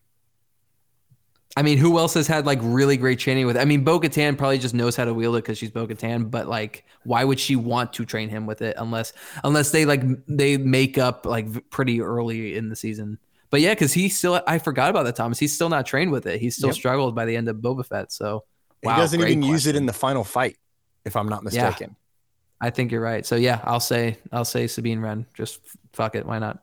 I 1.57 1.62
mean, 1.62 1.77
who 1.77 1.99
else 1.99 2.15
has 2.15 2.27
had 2.27 2.47
like 2.47 2.59
really 2.62 2.97
great 2.97 3.19
training 3.19 3.47
with? 3.47 3.59
I 3.59 3.65
mean, 3.66 3.85
Bo 3.85 4.01
Katan 4.01 4.39
probably 4.39 4.59
just 4.59 4.74
knows 4.74 4.97
how 4.97 5.05
to 5.05 5.12
wield 5.12 5.37
it 5.37 5.45
because 5.45 5.59
she's 5.59 5.70
Bo 5.70 5.87
Katan. 5.87 6.31
But 6.31 6.49
like, 6.49 6.85
why 7.05 7.24
would 7.24 7.39
she 7.39 7.57
want 7.57 7.93
to 7.95 8.07
train 8.07 8.31
him 8.31 8.47
with 8.47 8.62
it 8.62 8.74
unless 8.79 9.12
unless 9.45 9.70
they 9.70 9.85
like 9.85 10.03
they 10.27 10.57
make 10.57 10.97
up 10.97 11.27
like 11.27 11.69
pretty 11.70 12.01
early 12.01 12.57
in 12.57 12.70
the 12.70 12.77
season? 12.77 13.19
But 13.51 13.61
yeah, 13.61 13.74
because 13.74 13.93
he 13.93 14.09
still 14.09 14.41
I 14.47 14.59
forgot 14.59 14.89
about 14.89 15.03
that 15.03 15.16
Thomas. 15.16 15.39
He's 15.39 15.53
still 15.53 15.69
not 15.69 15.85
trained 15.85 16.11
with 16.11 16.27
it. 16.27 16.41
He 16.41 16.49
still 16.49 16.70
Yep. 16.70 16.77
struggled 16.77 17.15
by 17.15 17.27
the 17.27 17.37
end 17.37 17.49
of 17.49 17.57
Boba 17.57 17.85
Fett. 17.85 18.12
So 18.12 18.45
He 18.81 18.89
doesn't 18.89 19.20
even 19.20 19.43
use 19.43 19.66
it 19.66 19.77
in 19.77 19.85
the 19.85 19.93
final 19.93 20.24
fight, 20.24 20.57
if 21.05 21.16
I'm 21.16 21.29
not 21.29 21.45
mistaken. 21.45 21.91
Yeah. 21.91 22.66
I 22.66 22.70
think 22.70 22.93
you're 22.93 23.03
right. 23.03 23.27
So 23.27 23.37
yeah, 23.37 23.61
I'll 23.65 23.79
say 23.81 24.16
I'll 24.33 24.47
say 24.47 24.69
Sabine 24.69 25.01
Wren. 25.01 25.27
Just 25.35 25.61
fuck 25.93 26.15
it. 26.15 26.24
Why 26.24 26.39
not? 26.39 26.62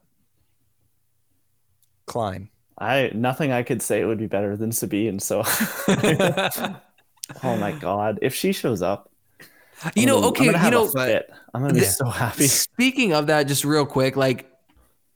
Klein. 2.07 2.49
I 2.80 3.11
nothing 3.14 3.51
I 3.51 3.64
could 3.64 3.81
say 3.81 4.03
would 4.06 4.18
be 4.18 4.27
better 4.27 4.56
than 4.56 4.72
Sabine. 4.72 5.19
So, 5.19 5.43
oh 5.88 7.57
my 7.57 7.72
god, 7.80 8.19
if 8.22 8.34
she 8.35 8.51
shows 8.51 8.81
up, 8.81 9.10
You 9.95 10.03
I'm 10.03 10.06
know, 10.07 10.15
gonna- 10.15 10.26
I'm 10.27 10.31
okay, 10.31 10.45
you 10.45 10.51
have 10.53 10.68
a 10.68 10.72
know, 10.72 10.88
fit. 10.88 11.30
I'm 11.53 11.61
gonna 11.61 11.73
be 11.73 11.80
th- 11.81 11.91
so 11.91 12.06
happy. 12.06 12.47
Speaking 12.47 13.14
of 13.14 13.27
that, 13.27 13.43
just 13.47 13.65
real 13.65 13.85
quick, 13.85 14.15
like 14.15 14.45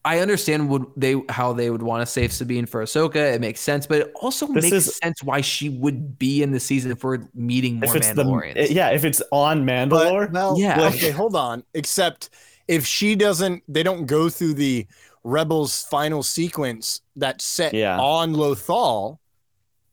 I 0.06 0.20
understand 0.20 0.70
would 0.70 0.86
they 0.98 1.16
how 1.30 1.54
they 1.54 1.70
would 1.70 1.82
want 1.84 2.02
to 2.02 2.06
save 2.06 2.34
Sabine 2.34 2.66
for 2.66 2.84
Ahsoka. 2.84 3.34
It 3.34 3.40
makes 3.42 3.62
sense, 3.62 3.88
but 3.88 4.00
it 4.02 4.12
also 4.22 4.48
This 4.48 4.64
makes 4.66 4.88
is- 4.88 4.98
sense 4.98 5.24
why 5.24 5.42
she 5.42 5.70
would 5.70 6.20
be 6.20 6.44
in 6.44 6.52
the 6.52 6.60
season 6.60 6.96
for 6.96 7.30
meeting 7.34 7.80
more 7.80 7.90
If 7.90 7.96
it's 7.96 8.12
the 8.14 8.24
Mandalorians. 8.24 8.54
Eh, 8.58 8.68
yeah, 8.72 8.90
if 8.90 9.06
it's 9.06 9.22
on 9.32 9.66
Mandalore, 9.66 10.32
Well, 10.32 10.60
Yeah. 10.60 10.88
Okay, 10.90 11.12
hold 11.12 11.36
on. 11.36 11.64
Except 11.74 12.30
if 12.68 12.86
she 12.86 13.16
doesn't, 13.16 13.64
they 13.68 13.84
don't 13.84 14.06
go 14.06 14.28
through 14.30 14.56
the 14.56 14.86
Rebels 15.24 15.84
final 15.90 16.24
sequence 16.24 17.02
that's 17.16 17.44
set 17.46 17.74
Yeah. 17.74 18.00
on 18.00 18.34
Lothal. 18.34 19.20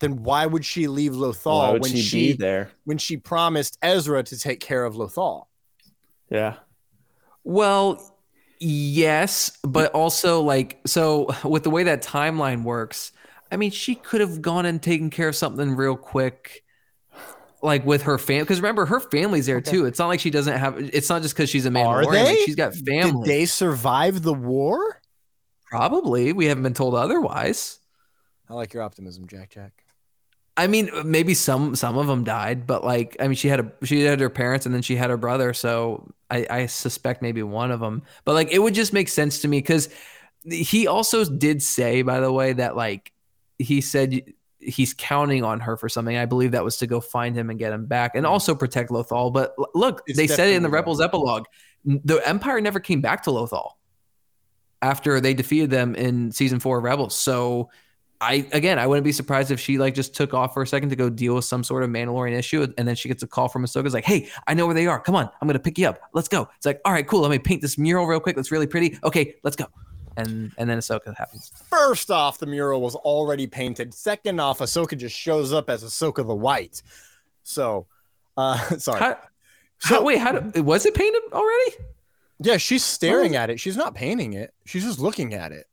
Then 0.01 0.23
why 0.23 0.47
would 0.47 0.65
she 0.65 0.87
leave 0.89 1.13
Lothal 1.13 1.59
why 1.59 1.71
would 1.73 1.83
when 1.83 1.93
she, 1.93 2.01
she, 2.03 2.27
be 2.29 2.33
there? 2.39 2.71
when 2.85 2.99
she 2.99 3.17
promised 3.17 3.79
Ezra 3.83 4.23
to 4.25 4.39
take 4.39 4.61
care 4.61 4.85
of 4.85 4.95
Lothal? 4.95 5.47
Yeah, 6.31 6.55
Well, 7.45 8.17
yes, 8.59 9.51
but 9.63 9.93
also 9.93 10.41
like 10.43 10.81
so 10.87 11.29
with 11.45 11.65
the 11.65 11.71
way 11.71 11.83
that 11.85 12.03
timeline 12.03 12.63
works, 12.63 13.13
I 13.53 13.57
mean, 13.57 13.71
she 13.73 13.95
could 13.95 14.21
have 14.21 14.41
gone 14.43 14.65
and 14.67 14.83
taken 14.83 15.11
care 15.11 15.29
of 15.29 15.37
something 15.37 15.75
real 15.77 15.97
quick. 15.97 16.63
Like 17.63 17.85
with 17.85 18.03
her 18.05 18.17
family, 18.17 18.45
because 18.45 18.59
remember 18.63 18.87
her 18.87 19.01
family's 19.01 19.45
there 19.45 19.61
too. 19.61 19.85
It's 19.85 19.99
not 19.99 20.07
like 20.07 20.19
she 20.21 20.31
doesn't 20.31 20.57
have. 20.57 20.79
It's 20.79 21.11
not 21.11 21.21
just 21.21 21.35
because 21.35 21.51
she's 21.51 21.67
a 21.67 21.71
man. 21.71 21.85
Are 21.85 22.03
Mandalorian. 22.05 22.07
Like, 22.07 22.25
they? 22.25 22.37
she's 22.47 22.55
got 22.55 22.73
Did 22.73 22.87
family. 22.87 23.29
they 23.29 23.45
survive 23.45 24.23
the 24.23 24.33
war? 24.33 25.00
Probably. 25.71 26.33
We 26.33 26.47
haven't 26.47 26.65
been 26.65 26.75
told 26.75 26.95
otherwise. 26.95 27.79
I 28.49 28.55
like 28.55 28.75
your 28.75 28.83
optimism, 28.83 29.29
Jack. 29.29 29.51
Jack. 29.51 29.85
I 30.57 30.67
mean, 30.67 30.91
maybe 31.05 31.33
some 31.33 31.77
some 31.77 31.97
of 31.97 32.09
them 32.09 32.25
died, 32.25 32.67
but 32.67 32.85
like, 32.85 33.17
I 33.21 33.29
mean, 33.29 33.37
she 33.37 33.49
had 33.49 33.61
a 33.61 33.87
she 33.87 34.03
had 34.03 34.21
her 34.21 34.29
parents 34.29 34.67
and 34.67 34.75
then 34.75 34.83
she 34.83 34.97
had 34.97 35.09
her 35.09 35.17
brother, 35.17 35.55
so 35.55 36.13
I, 36.29 36.47
I 36.51 36.67
suspect 36.67 37.23
maybe 37.23 37.43
one 37.43 37.71
of 37.71 37.81
them. 37.81 38.03
But 38.25 38.35
like, 38.35 38.51
it 38.51 38.59
would 38.59 38.75
just 38.75 38.93
make 38.93 39.09
sense 39.09 39.41
to 39.43 39.49
me 39.49 39.59
because 39.59 39.89
he 40.45 40.87
also 40.87 41.25
did 41.25 41.63
say, 41.63 42.03
by 42.03 42.21
the 42.21 42.33
way, 42.33 42.53
that 42.53 42.77
like 42.77 43.13
he 43.59 43.81
said 43.81 44.23
he's 44.59 44.93
counting 44.93 45.45
on 45.45 45.61
her 45.61 45.77
for 45.77 45.89
something. 45.89 46.17
I 46.17 46.27
believe 46.27 46.51
that 46.51 46.65
was 46.65 46.79
to 46.79 46.87
go 46.87 47.01
find 47.01 47.35
him 47.35 47.49
and 47.49 47.59
get 47.59 47.73
him 47.73 47.87
back, 47.87 48.17
and 48.17 48.27
hmm. 48.27 48.33
also 48.33 48.55
protect 48.55 48.91
Lothal. 48.91 49.33
But 49.33 49.55
look, 49.75 50.03
It's 50.09 50.19
they 50.19 50.27
said 50.27 50.49
it 50.49 50.57
in 50.57 50.65
the 50.65 50.69
Rebels 50.69 51.01
epilogue. 51.01 51.47
The 51.85 52.17
Empire 52.29 52.61
never 52.61 52.81
came 52.81 53.01
back 53.01 53.23
to 53.23 53.31
Lothal 53.31 53.77
after 54.83 55.21
they 55.21 55.35
defeated 55.35 55.71
them 55.71 55.95
in 55.95 56.33
season 56.33 56.59
four 56.61 56.79
of 56.79 56.85
Rebels. 56.85 57.15
So 57.17 57.71
I 58.23 58.47
again 58.53 58.79
I 58.79 58.87
wouldn't 58.87 59.05
be 59.05 59.13
surprised 59.13 59.51
if 59.51 59.59
she 59.59 59.79
like 59.79 59.95
just 59.95 60.15
took 60.15 60.35
off 60.35 60.53
for 60.55 60.63
a 60.63 60.67
second 60.67 60.91
to 60.91 60.97
go 60.97 61.09
deal 61.09 61.35
with 61.35 61.45
some 61.47 61.65
sort 61.65 61.83
of 61.83 61.91
Mandalorian 61.91 62.37
issue 62.39 62.67
and 62.77 62.87
then 62.87 62.95
she 62.95 63.09
gets 63.09 63.23
a 63.23 63.27
call 63.27 63.49
from 63.49 63.65
Ahsoka's 63.65 63.95
like, 63.95 64.05
hey, 64.05 64.29
I 64.47 64.55
know 64.55 64.67
where 64.67 64.75
they 64.75 64.87
are. 64.87 65.01
Come 65.01 65.15
on, 65.17 65.31
I'm 65.41 65.49
gonna 65.49 65.59
pick 65.59 65.79
you 65.79 65.89
up. 65.89 66.01
Let's 66.13 66.29
go. 66.29 66.49
It's 66.57 66.67
like, 66.67 66.81
all 66.85 66.93
right, 66.93 67.07
cool. 67.07 67.21
Let 67.21 67.31
me 67.31 67.39
paint 67.39 67.63
this 67.63 67.79
mural 67.79 68.07
real 68.07 68.21
quick. 68.21 68.37
That's 68.37 68.51
really 68.53 68.67
pretty. 68.67 68.99
Okay, 69.05 69.37
let's 69.43 69.57
go. 69.57 69.67
And 70.17 70.53
and 70.59 70.69
then 70.69 70.77
Ahsoka 70.79 71.17
happens. 71.17 71.51
First 71.71 72.11
off, 72.11 72.39
the 72.39 72.47
mural 72.47 72.83
was 72.83 72.95
already 72.95 73.47
painted. 73.47 73.95
Second 73.95 74.39
off, 74.41 74.59
Ahsoka 74.59 74.99
just 74.99 75.17
shows 75.17 75.53
up 75.53 75.71
as 75.71 75.83
Ahsoka 75.85 76.17
the 76.27 76.35
White. 76.35 76.83
So, 77.43 77.87
uh, 78.37 78.59
sorry. 78.79 79.01
How, 79.01 79.19
So- 79.79 79.95
how, 79.95 80.03
wait, 80.05 80.19
how 80.19 80.33
do, 80.33 80.63
was 80.63 80.85
it 80.85 80.93
painted 80.95 81.23
already? 81.33 81.73
Yeah, 82.43 82.57
she's 82.57 82.83
staring 82.85 83.37
at 83.37 83.51
it. 83.51 83.61
She's 83.61 83.77
not 83.77 83.95
painting 83.95 84.33
it. 84.33 84.53
She's 84.65 84.85
just 84.85 84.99
looking 84.99 85.35
at 85.35 85.53
it. 85.53 85.67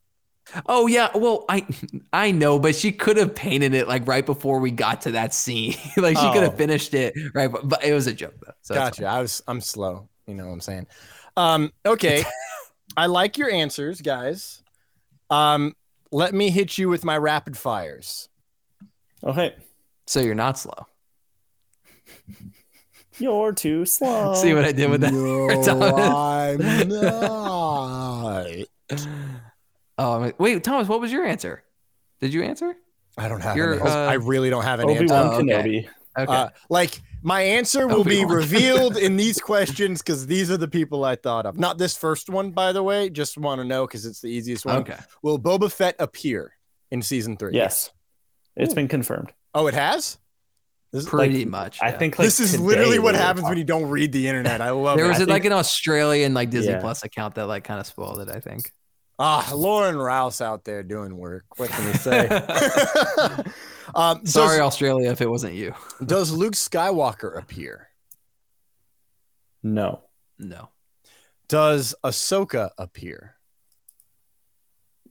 Oh 0.66 0.88
yeah, 0.88 1.10
well 1.16 1.44
I 1.50 1.66
I 2.14 2.32
know, 2.32 2.58
but 2.60 2.76
she 2.76 2.92
could 2.94 3.18
have 3.18 3.36
painted 3.36 3.74
it 3.74 3.88
like 3.88 4.08
right 4.08 4.26
before 4.26 4.60
we 4.60 4.72
got 4.72 5.02
to 5.02 5.12
that 5.12 5.34
scene. 5.34 5.76
like 5.98 6.18
she 6.18 6.28
could 6.32 6.38
Oh. 6.38 6.50
have 6.50 6.58
finished 6.58 6.94
it 6.94 7.14
right, 7.34 7.52
but, 7.52 7.68
but 7.68 7.84
it 7.84 7.94
was 7.94 8.08
a 8.08 8.14
joke 8.14 8.36
though. 8.46 8.54
So 8.62 8.74
gotcha. 8.76 9.06
I 9.06 9.22
was 9.22 9.42
I'm 9.48 9.60
slow. 9.62 10.08
You 10.26 10.36
know 10.36 10.46
what 10.46 10.54
I'm 10.54 10.62
saying? 10.62 10.88
Um, 11.36 11.72
okay. 11.86 12.24
I 12.98 13.06
like 13.08 13.38
your 13.38 13.52
answers, 13.52 14.02
guys. 14.02 14.62
Um, 15.30 15.74
let 16.12 16.34
me 16.34 16.50
hit 16.50 16.78
you 16.78 16.88
with 16.90 17.04
my 17.06 17.18
rapid 17.18 17.58
fires. 17.58 18.30
okay. 19.24 19.56
So 20.06 20.22
you're 20.22 20.36
not 20.36 20.58
slow. 20.58 20.86
You're 23.20 23.52
too 23.54 23.86
slow. 23.86 24.34
See 24.36 24.54
what 24.54 24.64
I 24.66 24.72
did 24.72 24.90
with 24.90 25.02
that? 25.02 25.14
No, 25.18 25.48
I'm 25.98 26.58
not. 26.90 28.48
Oh 29.98 30.32
wait, 30.38 30.64
Thomas, 30.64 30.88
what 30.88 31.02
was 31.02 31.12
your 31.12 31.26
answer? 31.26 31.64
Did 32.22 32.34
you 32.34 32.44
answer? 32.44 32.76
I 33.18 33.28
don't 33.28 33.42
have 33.42 33.58
You're, 33.58 33.82
uh, 33.86 34.08
I 34.08 34.14
really 34.14 34.50
don't 34.50 34.64
have 34.64 34.80
an 34.80 34.90
Obi 34.90 35.00
answer. 35.00 35.14
Wan 35.14 35.26
Oh, 35.28 35.38
okay. 35.38 35.44
Kenobi. 35.46 35.88
Okay. 36.20 36.32
Uh, 36.34 36.50
like 36.70 37.02
my 37.24 37.42
answer 37.42 37.88
will 37.88 38.04
be 38.04 38.18
Obi-Wan. 38.24 38.36
revealed 38.36 38.98
in 38.98 39.18
these 39.18 39.40
questions 39.40 40.02
because 40.02 40.26
these 40.28 40.50
are 40.52 40.58
the 40.58 40.68
people 40.68 41.04
I 41.04 41.16
thought 41.16 41.46
of. 41.46 41.58
Not 41.60 41.78
this 41.78 41.96
first 41.98 42.30
one, 42.30 42.52
by 42.52 42.72
the 42.72 42.82
way. 42.84 43.10
Just 43.10 43.38
want 43.38 43.60
to 43.62 43.66
know 43.66 43.86
because 43.88 44.06
it's 44.06 44.22
the 44.22 44.28
easiest 44.30 44.66
one. 44.66 44.78
okay. 44.78 44.98
Will 45.24 45.40
Boba 45.40 45.72
Fett 45.72 45.96
appear 46.00 46.54
in 46.92 47.02
season 47.02 47.38
three? 47.38 47.54
Yes, 47.54 47.92
it's 48.56 48.74
been 48.74 48.88
confirmed. 48.88 49.32
Oh, 49.54 49.68
it 49.68 49.74
has. 49.74 50.18
This, 50.94 51.04
is 51.04 51.10
Pretty 51.10 51.44
much. 51.46 51.80
I 51.82 51.90
yeah. 51.90 51.98
think 51.98 52.18
like 52.18 52.26
this 52.28 52.40
is 52.40 52.60
literally 52.60 52.98
what 53.00 53.14
we 53.14 53.20
were 53.20 53.24
happens 53.26 53.48
when 53.48 53.58
you 53.58 53.64
don't 53.66 53.90
read 53.90 54.12
the 54.14 54.28
internet. 54.28 54.62
I 54.62 54.70
love 54.72 54.96
there 54.98 55.06
it. 55.06 55.10
was 55.10 55.22
I 55.22 55.26
like 55.26 55.44
an 55.46 55.52
Australian 55.52 56.34
like 56.34 56.50
Disney 56.50 56.72
Yeah. 56.72 56.80
Plus 56.80 57.04
account 57.04 57.36
that 57.36 57.46
like 57.48 57.64
kind 57.66 57.80
of 57.80 57.86
spoiled 57.88 58.20
it. 58.20 58.30
I 58.30 58.40
think. 58.40 58.72
Ah, 59.20 59.52
Lauren 59.54 59.98
Rouse 59.98 60.42
out 60.42 60.64
there 60.64 60.84
doing 60.84 61.18
work. 61.18 61.44
What 61.58 61.70
can 61.70 61.88
you 61.88 61.94
say? 61.96 62.28
um, 63.96 64.26
Sorry, 64.26 64.58
Does, 64.58 64.60
Australia, 64.60 65.10
if 65.12 65.22
it 65.22 65.30
wasn't 65.30 65.56
you. 65.56 65.74
does 66.06 66.32
Luke 66.32 66.54
Skywalker 66.54 67.38
appear? 67.38 67.90
No, 69.64 70.04
No. 70.38 70.70
Does 71.50 71.96
Ahsoka 72.04 72.70
appear? 72.78 73.36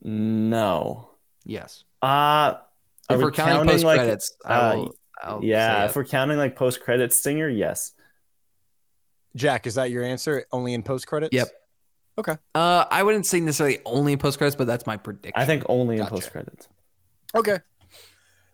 no. 0.01 1.09
Yes. 1.43 1.83
Uh, 2.01 2.55
If 3.09 3.17
we 3.17 3.23
we're 3.23 3.31
counting, 3.31 3.55
counting, 3.55 3.71
post 3.73 3.83
like, 3.85 3.97
credits, 3.99 4.35
uh, 4.45 4.47
I 4.49 4.75
will. 4.75 4.95
I'll 5.21 5.43
yeah, 5.43 5.85
if 5.85 5.95
we're 5.95 6.05
counting 6.05 6.37
like 6.37 6.55
post 6.55 6.81
credit 6.81 7.13
stinger, 7.13 7.49
yes. 7.49 7.93
Jack, 9.35 9.67
is 9.67 9.75
that 9.75 9.91
your 9.91 10.03
answer? 10.03 10.45
Only 10.51 10.73
in 10.73 10.83
post 10.83 11.07
credits? 11.07 11.33
Yep. 11.33 11.49
Okay. 12.19 12.37
Uh, 12.55 12.85
I 12.89 13.03
wouldn't 13.03 13.25
say 13.25 13.39
necessarily 13.39 13.79
only 13.85 14.13
in 14.13 14.19
post 14.19 14.37
credits, 14.37 14.55
but 14.55 14.65
that's 14.67 14.87
my 14.87 14.97
prediction. 14.97 15.33
I 15.35 15.45
think 15.45 15.63
only 15.69 15.97
Gotcha. 15.97 16.07
in 16.07 16.15
post 16.15 16.31
credits. 16.31 16.67
Okay. 17.35 17.59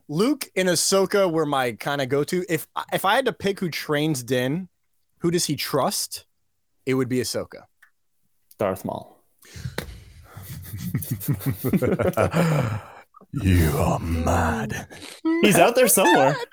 Luke 0.10 0.50
and 0.56 0.68
Ahsoka 0.68 1.32
were 1.32 1.46
my 1.46 1.72
kind 1.74 2.02
of 2.02 2.10
go-to. 2.10 2.46
If 2.50 2.68
if 2.92 3.06
I 3.06 3.16
had 3.16 3.26
to 3.26 3.34
pick 3.34 3.60
who 3.62 3.70
trains 3.70 4.22
Din, 4.22 4.68
who 5.20 5.32
does 5.32 5.46
he 5.46 5.56
trust? 5.56 6.26
It 6.86 6.96
would 6.96 7.08
be 7.08 7.20
Ahsoka. 7.20 7.64
Darth 8.58 8.84
Maul. 8.84 9.24
you 13.34 13.72
are 13.78 14.00
mad. 14.00 14.88
He's 15.42 15.58
out 15.58 15.76
there 15.76 15.88
somewhere. 15.88 16.36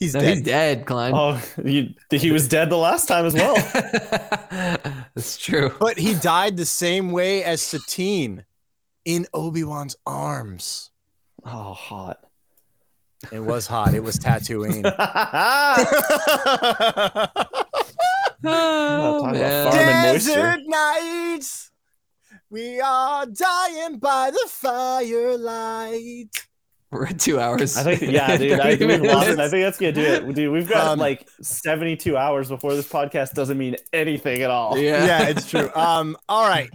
He's 0.00 0.14
No, 0.14 0.20
dead. 0.20 0.34
he's 0.36 0.42
dead, 0.44 0.86
Klein. 0.86 1.12
oh, 1.14 1.42
you, 1.64 1.88
he 2.12 2.30
was 2.30 2.46
dead 2.46 2.70
the 2.70 2.76
last 2.76 3.08
time 3.08 3.26
as 3.26 3.34
well. 3.34 3.56
that's 5.14 5.36
true. 5.36 5.72
But 5.80 5.98
he 5.98 6.14
died 6.14 6.56
the 6.56 6.64
same 6.64 7.10
way 7.10 7.42
as 7.42 7.60
Satine 7.62 8.44
in 9.04 9.26
Obi-Wan's 9.34 9.96
arms. 10.06 10.90
oh, 11.44 11.72
hot. 11.72 12.18
It 13.32 13.40
was 13.40 13.66
hot. 13.66 13.92
It 13.94 14.04
was 14.04 14.18
Tatooine. 14.20 14.84
Oh, 18.44 19.24
man. 19.32 19.64
farm 19.72 19.78
and 19.78 20.12
moisture. 20.12 20.34
Desert 20.34 20.60
nights. 20.66 21.70
We 22.50 22.80
are 22.80 23.26
dying 23.26 23.98
by 23.98 24.30
the 24.30 24.48
firelight. 24.48 26.30
We're 26.90 27.06
at 27.08 27.20
two 27.20 27.38
hours. 27.38 27.76
I 27.76 27.82
think, 27.96 28.10
yeah, 28.10 28.34
dude. 28.38 28.58
I, 28.58 28.74
30 28.76 28.86
we've 28.86 29.00
lost 29.02 29.28
it. 29.28 29.38
I 29.38 29.48
think 29.50 29.62
that's 29.64 29.78
gonna 29.78 29.92
do 29.92 30.00
it, 30.00 30.34
dude. 30.34 30.50
We've 30.52 30.68
got 30.68 30.86
Um, 30.86 30.98
like 30.98 31.28
72 31.42 32.16
hours 32.16 32.48
before 32.48 32.74
this 32.74 32.88
podcast 32.88 33.34
doesn't 33.34 33.58
mean 33.58 33.76
anything 33.92 34.40
at 34.42 34.50
all. 34.50 34.78
Yeah. 34.78 35.04
yeah, 35.04 35.28
it's 35.28 35.48
true. 35.50 35.70
Um, 35.76 36.16
all 36.28 36.48
right. 36.48 36.70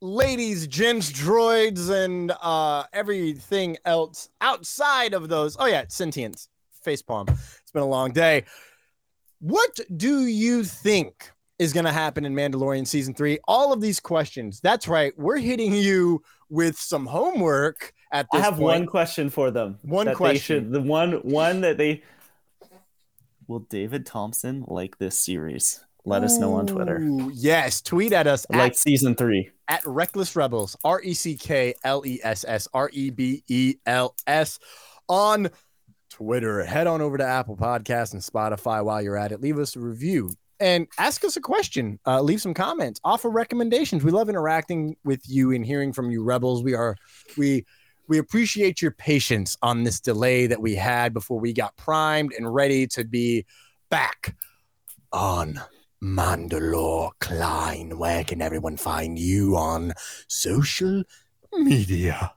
Ladies, 0.00 0.66
gents, 0.66 1.12
droids, 1.12 1.88
and 1.90 2.32
uh 2.42 2.82
everything 2.92 3.76
else 3.84 4.28
outside 4.40 5.14
of 5.14 5.28
those. 5.28 5.56
Oh 5.60 5.66
yeah, 5.66 5.84
sentience. 5.88 6.48
Facepalm. 6.84 7.28
It's 7.30 7.70
been 7.72 7.82
a 7.82 7.86
long 7.86 8.10
day. 8.10 8.42
What 9.38 9.78
do 9.96 10.26
you 10.26 10.64
think 10.64 11.30
is 11.58 11.72
gonna 11.72 11.92
happen 11.92 12.24
in 12.24 12.34
Mandalorian 12.34 12.86
season 12.86 13.14
three? 13.14 13.38
All 13.46 13.72
of 13.72 13.80
these 13.80 14.00
questions. 14.00 14.60
That's 14.60 14.88
right. 14.88 15.12
We're 15.18 15.38
hitting 15.38 15.72
you 15.74 16.22
with 16.48 16.76
some 16.78 17.06
homework 17.06 17.92
at 18.12 18.26
this 18.32 18.40
I 18.42 18.44
have 18.44 18.54
point. 18.54 18.62
one 18.64 18.86
question 18.86 19.30
for 19.30 19.50
them. 19.50 19.78
One 19.82 20.14
question. 20.14 20.64
should- 20.64 20.72
the 20.72 20.80
one 20.82 21.12
one 21.22 21.60
that 21.62 21.78
they 21.78 22.02
will 23.46 23.60
David 23.60 24.06
Thompson 24.06 24.64
like 24.66 24.98
this 24.98 25.18
series? 25.18 25.84
Let 26.04 26.24
us 26.24 26.36
know 26.36 26.54
on 26.54 26.66
Twitter. 26.66 26.98
Yes, 27.32 27.80
tweet 27.80 28.12
at 28.12 28.26
us 28.26 28.44
Like 28.50 28.72
at 28.72 28.76
season 28.76 29.14
three. 29.14 29.50
at 29.68 29.86
Reckless 29.86 30.34
Rebels, 30.34 30.76
R 30.82 31.00
E 31.00 31.14
C 31.14 31.36
K 31.36 31.74
L 31.84 32.02
E 32.04 32.18
S 32.24 32.44
S 32.48 32.66
R 32.74 32.90
E 32.92 33.10
B 33.10 33.44
E 33.46 33.76
L 33.86 34.14
S 34.26 34.58
on 35.08 35.48
Twitter. 36.10 36.64
Head 36.64 36.88
on 36.88 37.00
over 37.00 37.16
to 37.18 37.24
Apple 37.24 37.56
Podcasts 37.56 38.14
and 38.14 38.20
Spotify 38.22 38.84
while 38.84 39.00
you're 39.00 39.16
at 39.16 39.30
it. 39.30 39.40
Leave 39.40 39.58
us 39.60 39.76
a 39.76 39.80
review 39.80 40.30
and 40.62 40.86
ask 40.96 41.24
us 41.24 41.36
a 41.36 41.40
question. 41.40 41.98
Uh, 42.06 42.22
leave 42.22 42.40
some 42.40 42.54
comments, 42.54 43.00
offer 43.02 43.28
recommendations. 43.28 44.04
We 44.04 44.12
love 44.12 44.28
interacting 44.28 44.96
with 45.04 45.20
you 45.28 45.50
and 45.50 45.66
hearing 45.66 45.92
from 45.92 46.10
you, 46.10 46.22
Rebels. 46.22 46.62
We 46.62 46.74
are 46.74 46.96
we 47.36 47.66
we 48.08 48.18
appreciate 48.18 48.80
your 48.80 48.92
patience 48.92 49.58
on 49.60 49.82
this 49.82 50.00
delay 50.00 50.46
that 50.46 50.62
we 50.62 50.76
had 50.76 51.12
before 51.12 51.40
we 51.40 51.52
got 51.52 51.76
primed 51.76 52.32
and 52.38 52.52
ready 52.52 52.86
to 52.88 53.04
be 53.04 53.44
back 53.90 54.36
on 55.12 55.60
Mandalore 56.02 57.10
Klein. 57.20 57.98
Where 57.98 58.22
can 58.22 58.40
everyone 58.40 58.76
find 58.76 59.18
you 59.18 59.56
on 59.56 59.92
social 60.28 61.02
media? 61.52 62.32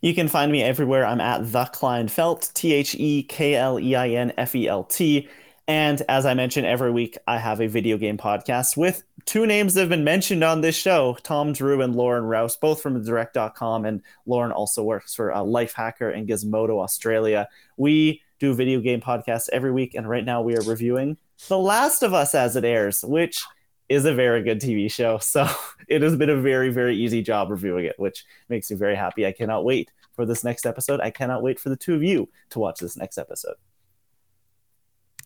You 0.00 0.14
can 0.14 0.26
find 0.26 0.50
me 0.50 0.64
everywhere. 0.64 1.06
I'm 1.06 1.20
at 1.20 1.52
the 1.52 1.64
Kleinfelt, 1.66 2.52
T 2.52 2.72
H 2.72 2.96
E 2.96 3.22
K 3.22 3.54
L 3.54 3.78
E 3.78 3.94
I 3.94 4.08
N 4.08 4.32
F 4.36 4.56
E 4.56 4.66
L 4.66 4.82
T. 4.82 5.28
And 5.68 6.02
as 6.08 6.26
I 6.26 6.34
mentioned, 6.34 6.66
every 6.66 6.90
week, 6.90 7.16
I 7.26 7.38
have 7.38 7.60
a 7.60 7.68
video 7.68 7.96
game 7.96 8.18
podcast 8.18 8.76
with 8.76 9.04
two 9.26 9.46
names 9.46 9.74
that 9.74 9.80
have 9.80 9.88
been 9.88 10.04
mentioned 10.04 10.42
on 10.42 10.60
this 10.60 10.76
show 10.76 11.16
Tom 11.22 11.52
Drew 11.52 11.82
and 11.82 11.94
Lauren 11.94 12.24
Rouse, 12.24 12.56
both 12.56 12.82
from 12.82 13.02
direct.com. 13.02 13.84
And 13.84 14.02
Lauren 14.26 14.52
also 14.52 14.82
works 14.82 15.14
for 15.14 15.32
uh, 15.32 15.38
Lifehacker 15.38 16.16
and 16.16 16.28
Gizmodo 16.28 16.82
Australia. 16.82 17.48
We 17.76 18.22
do 18.40 18.54
video 18.54 18.80
game 18.80 19.00
podcasts 19.00 19.48
every 19.52 19.70
week. 19.70 19.94
And 19.94 20.08
right 20.08 20.24
now 20.24 20.42
we 20.42 20.56
are 20.56 20.62
reviewing 20.62 21.16
The 21.46 21.58
Last 21.58 22.02
of 22.02 22.12
Us 22.12 22.34
as 22.34 22.56
it 22.56 22.64
airs, 22.64 23.04
which 23.04 23.40
is 23.88 24.04
a 24.04 24.14
very 24.14 24.42
good 24.42 24.60
TV 24.60 24.90
show. 24.90 25.18
So 25.18 25.48
it 25.88 26.02
has 26.02 26.16
been 26.16 26.30
a 26.30 26.40
very, 26.40 26.70
very 26.70 26.96
easy 26.96 27.22
job 27.22 27.50
reviewing 27.50 27.84
it, 27.84 27.98
which 27.98 28.24
makes 28.48 28.68
me 28.68 28.76
very 28.76 28.96
happy. 28.96 29.26
I 29.26 29.32
cannot 29.32 29.64
wait 29.64 29.92
for 30.16 30.26
this 30.26 30.42
next 30.42 30.66
episode. 30.66 31.00
I 31.00 31.10
cannot 31.10 31.42
wait 31.42 31.60
for 31.60 31.68
the 31.68 31.76
two 31.76 31.94
of 31.94 32.02
you 32.02 32.28
to 32.50 32.58
watch 32.58 32.80
this 32.80 32.96
next 32.96 33.16
episode. 33.16 33.54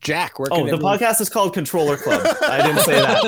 Jack, 0.07 0.39
where 0.39 0.49
Oh, 0.53 0.65
the 0.65 0.73
everyone- 0.75 0.99
podcast 0.99 1.21
is 1.21 1.29
called 1.29 1.53
Controller 1.53 1.97
Club. 1.97 2.23
I 2.43 2.63
didn't 2.67 2.83
say 2.85 2.93
that. 3.01 3.25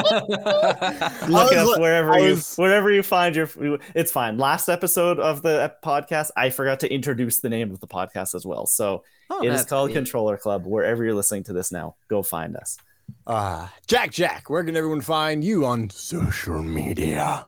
Look 1.29 1.53
I 1.53 1.57
it 1.57 1.61
was 1.61 1.71
up 1.71 1.77
li- 1.77 1.83
wherever 1.83 2.13
I 2.15 2.19
you 2.19 2.37
wherever 2.57 2.91
you 2.91 3.03
find 3.03 3.35
your. 3.35 3.51
It's 3.95 4.13
fine. 4.13 4.39
Last 4.39 4.69
episode 4.69 5.19
of 5.19 5.43
the 5.43 5.75
podcast, 5.85 6.31
I 6.37 6.51
forgot 6.51 6.81
to 6.81 6.93
introduce 6.93 7.41
the 7.41 7.49
name 7.49 7.71
of 7.73 7.81
the 7.81 7.89
podcast 7.89 8.35
as 8.35 8.47
well. 8.47 8.67
So 8.67 9.03
Oh, 9.31 9.43
it 9.43 9.53
is 9.53 9.65
called 9.65 9.89
neat. 9.89 9.95
Controller 9.95 10.37
Club. 10.37 10.65
Wherever 10.67 11.05
you're 11.05 11.15
listening 11.15 11.43
to 11.45 11.53
this 11.53 11.71
now, 11.73 11.97
go 12.09 12.23
find 12.23 12.57
us. 12.57 12.79
Uh, 13.27 13.67
Jack, 13.87 14.11
Jack, 14.13 14.49
where 14.49 14.63
can 14.63 14.77
everyone 14.77 15.01
find 15.01 15.43
you 15.43 15.67
on 15.67 15.91
social 15.91 16.63
media? 16.63 17.47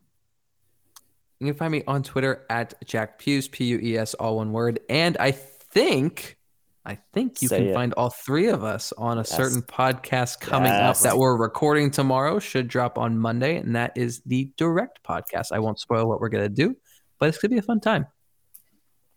You 1.39 1.47
can 1.47 1.55
find 1.55 1.73
me 1.73 1.83
on 1.87 2.03
Twitter 2.03 2.45
at 2.51 2.75
Jack 2.85 3.19
Pews, 3.19 3.49
P 3.49 3.65
U 3.67 3.79
E 3.83 3.97
S, 3.97 4.13
all 4.15 4.37
one 4.37 4.53
word. 4.53 4.81
And 4.91 5.17
I 5.19 5.31
think, 5.31 6.37
I 6.85 6.99
think 7.13 7.43
you 7.43 7.49
Say 7.49 7.59
can 7.59 7.67
it. 7.69 7.75
find 7.75 7.93
all 7.95 8.09
three 8.11 8.49
of 8.49 8.65
us 8.65 8.93
on 8.97 9.19
a 9.19 9.21
Yes. 9.21 9.37
certain 9.37 9.63
podcast 9.63 10.41
coming 10.41 10.73
Yes. 10.73 11.05
up 11.05 11.11
that 11.11 11.19
we're 11.19 11.37
recording 11.37 11.91
tomorrow, 11.91 12.39
should 12.39 12.69
drop 12.69 12.97
on 12.97 13.19
Monday. 13.19 13.57
And 13.57 13.77
that 13.77 13.93
is 13.97 14.23
the 14.25 14.51
direct 14.57 15.01
podcast. 15.07 15.49
I 15.53 15.59
won't 15.59 15.79
spoil 15.79 16.09
what 16.09 16.21
we're 16.21 16.31
going 16.31 16.45
to 16.45 16.49
do, 16.49 16.75
but 17.19 17.29
it's 17.29 17.37
going 17.39 17.51
to 17.51 17.55
be 17.55 17.59
a 17.59 17.63
fun 17.63 17.81
time. 17.81 18.07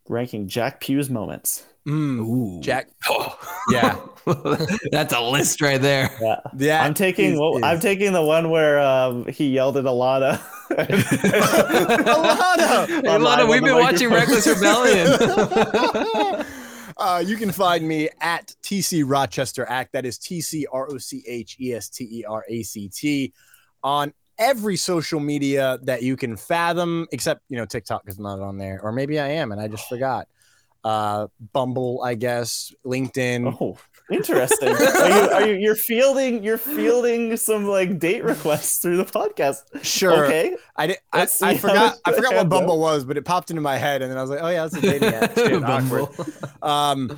Ranking 0.10 0.50
Jack 0.50 0.82
Pew's 0.82 1.10
moments. 1.10 1.66
Mm, 1.88 2.20
Ooh. 2.20 2.60
Jack. 2.62 2.90
Yeah. 3.72 3.98
That's 4.92 5.14
a 5.14 5.22
list 5.22 5.62
right 5.62 5.82
there. 5.82 6.10
Yeah. 6.22 6.40
Yeah. 6.58 6.84
I'm 6.84 6.94
taking 6.94 7.34
is- 7.36 7.40
well, 7.40 7.64
I'm 7.64 7.80
taking 7.80 8.12
the 8.12 8.22
one 8.22 8.50
where 8.50 8.78
um, 8.80 9.26
he 9.28 9.52
yelled 9.52 9.78
at 9.78 9.86
Alana. 9.86 10.38
Alana! 10.72 12.88
Hey, 12.88 13.08
On 13.08 13.14
live 13.22 13.22
Lana, 13.22 13.44
on 13.44 13.50
we've 13.50 13.64
been 13.64 13.78
watching. 13.78 14.10
Reckless 14.10 14.48
Rebellion. 14.48 15.08
Uh, 16.98 17.24
you 17.26 17.38
can 17.38 17.52
find 17.52 17.88
me 17.88 18.10
at 18.22 18.54
TC 18.64 19.04
Rochester 19.06 19.66
Act. 19.68 19.94
That 19.94 20.06
is 20.06 20.18
T 20.18 20.42
C 20.42 20.66
R 20.72 20.88
O 20.92 20.98
C 20.98 21.24
H 21.28 21.58
E 21.60 21.74
S 21.74 21.90
T 21.90 22.08
E 22.20 22.26
R 22.26 22.46
A 22.48 22.64
C 22.64 22.90
T 22.90 23.34
on 23.84 24.14
every 24.38 24.76
social 24.76 25.20
media 25.20 25.80
that 25.84 26.04
you 26.04 26.16
can 26.16 26.38
fathom, 26.38 27.08
except 27.12 27.42
you 27.50 27.58
know 27.58 27.66
TikTok 27.66 28.04
is 28.08 28.20
not 28.20 28.40
on 28.40 28.58
there, 28.58 28.80
or 28.82 28.92
maybe 28.92 29.20
I 29.20 29.30
am 29.30 29.52
and 29.52 29.62
I 29.62 29.68
just 29.68 29.88
forgot. 29.88 30.28
Uh, 30.84 31.28
Bumble, 31.54 32.02
I 32.04 32.16
guess, 32.16 32.74
LinkedIn. 32.86 33.56
Oh, 33.62 33.78
interesting. 34.12 34.70
are 34.70 35.10
you 35.10 35.30
are 35.30 35.48
you 35.48 35.54
you're 35.56 35.76
fielding 35.76 36.44
you're 36.44 36.58
fielding 36.58 37.36
some 37.38 37.66
like 37.66 38.00
date 38.00 38.24
requests 38.24 38.80
through 38.80 38.98
the 38.98 39.06
podcast? 39.06 39.62
Sure. 39.84 40.26
Okay. 40.26 40.56
I 40.76 40.88
did. 40.88 40.98
I, 41.12 41.28
I 41.42 41.58
forgot. 41.58 41.98
I 42.06 42.12
forgot 42.12 42.34
what 42.34 42.42
pans 42.42 42.46
out. 42.46 42.50
Bumble 42.50 42.80
was, 42.80 43.06
but 43.06 43.18
it 43.18 43.26
popped 43.26 43.50
into 43.50 43.62
my 43.62 43.78
head, 43.78 44.02
and 44.02 44.12
then 44.12 44.18
I 44.18 44.22
was 44.22 44.30
like, 44.30 44.40
"Oh 44.42 44.50
yeah, 44.50 44.64
that's 44.64 44.76
a 44.76 44.82
dating 44.82 45.14
app." 45.14 45.36
Shit, 45.36 45.64
awkward. 45.64 46.08
Bumble. 46.18 46.34
Um, 46.62 47.18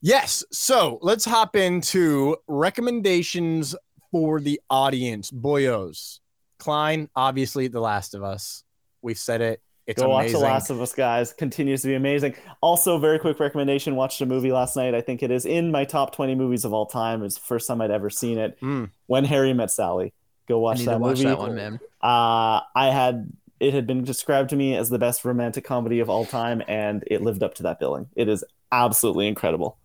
yes. 0.00 0.44
So 0.52 0.98
let's 1.02 1.24
hop 1.24 1.56
into 1.56 2.36
recommendations 2.46 3.74
for 4.10 4.40
the 4.40 4.60
audience. 4.70 5.30
Boyos, 5.30 6.20
Klein, 6.58 7.08
obviously, 7.16 7.68
The 7.68 7.80
Last 7.80 8.14
of 8.14 8.22
Us. 8.22 8.62
We've 9.00 9.18
said 9.18 9.40
it. 9.40 9.60
It's 9.92 10.02
Go 10.02 10.08
watch. 10.08 10.32
The 10.32 10.38
Last 10.38 10.70
of 10.70 10.80
Us, 10.80 10.94
guys. 10.94 11.32
Continues 11.32 11.82
to 11.82 11.88
be 11.88 11.94
amazing. 11.94 12.34
Also, 12.60 12.98
very 12.98 13.18
quick 13.18 13.38
recommendation: 13.38 13.94
watched 13.96 14.20
a 14.20 14.26
movie 14.26 14.52
last 14.52 14.76
night. 14.76 14.94
I 14.94 15.00
think 15.00 15.22
it 15.22 15.30
is 15.30 15.46
in 15.46 15.70
my 15.70 15.84
top 15.84 16.14
twenty 16.14 16.34
movies 16.34 16.64
of 16.64 16.72
all 16.72 16.86
time. 16.86 17.22
It's 17.22 17.36
the 17.36 17.42
first 17.42 17.68
time 17.68 17.80
I'd 17.80 17.90
ever 17.90 18.10
seen 18.10 18.38
it. 18.38 18.60
Mm. 18.60 18.90
When 19.06 19.24
Harry 19.24 19.52
Met 19.52 19.70
Sally. 19.70 20.12
Go 20.48 20.58
watch 20.58 20.80
that 20.84 20.98
watch 20.98 21.18
movie. 21.18 21.24
that 21.24 21.38
one, 21.38 21.54
man. 21.54 21.74
Uh, 22.02 22.60
I 22.74 22.90
had 22.90 23.32
it 23.60 23.74
had 23.74 23.86
been 23.86 24.02
described 24.02 24.50
to 24.50 24.56
me 24.56 24.74
as 24.74 24.90
the 24.90 24.98
best 24.98 25.24
romantic 25.24 25.64
comedy 25.64 26.00
of 26.00 26.10
all 26.10 26.24
time, 26.24 26.62
and 26.66 27.04
it 27.06 27.22
lived 27.22 27.44
up 27.44 27.54
to 27.54 27.62
that 27.62 27.78
billing. 27.78 28.08
It 28.16 28.28
is 28.28 28.44
absolutely 28.72 29.28
incredible. 29.28 29.78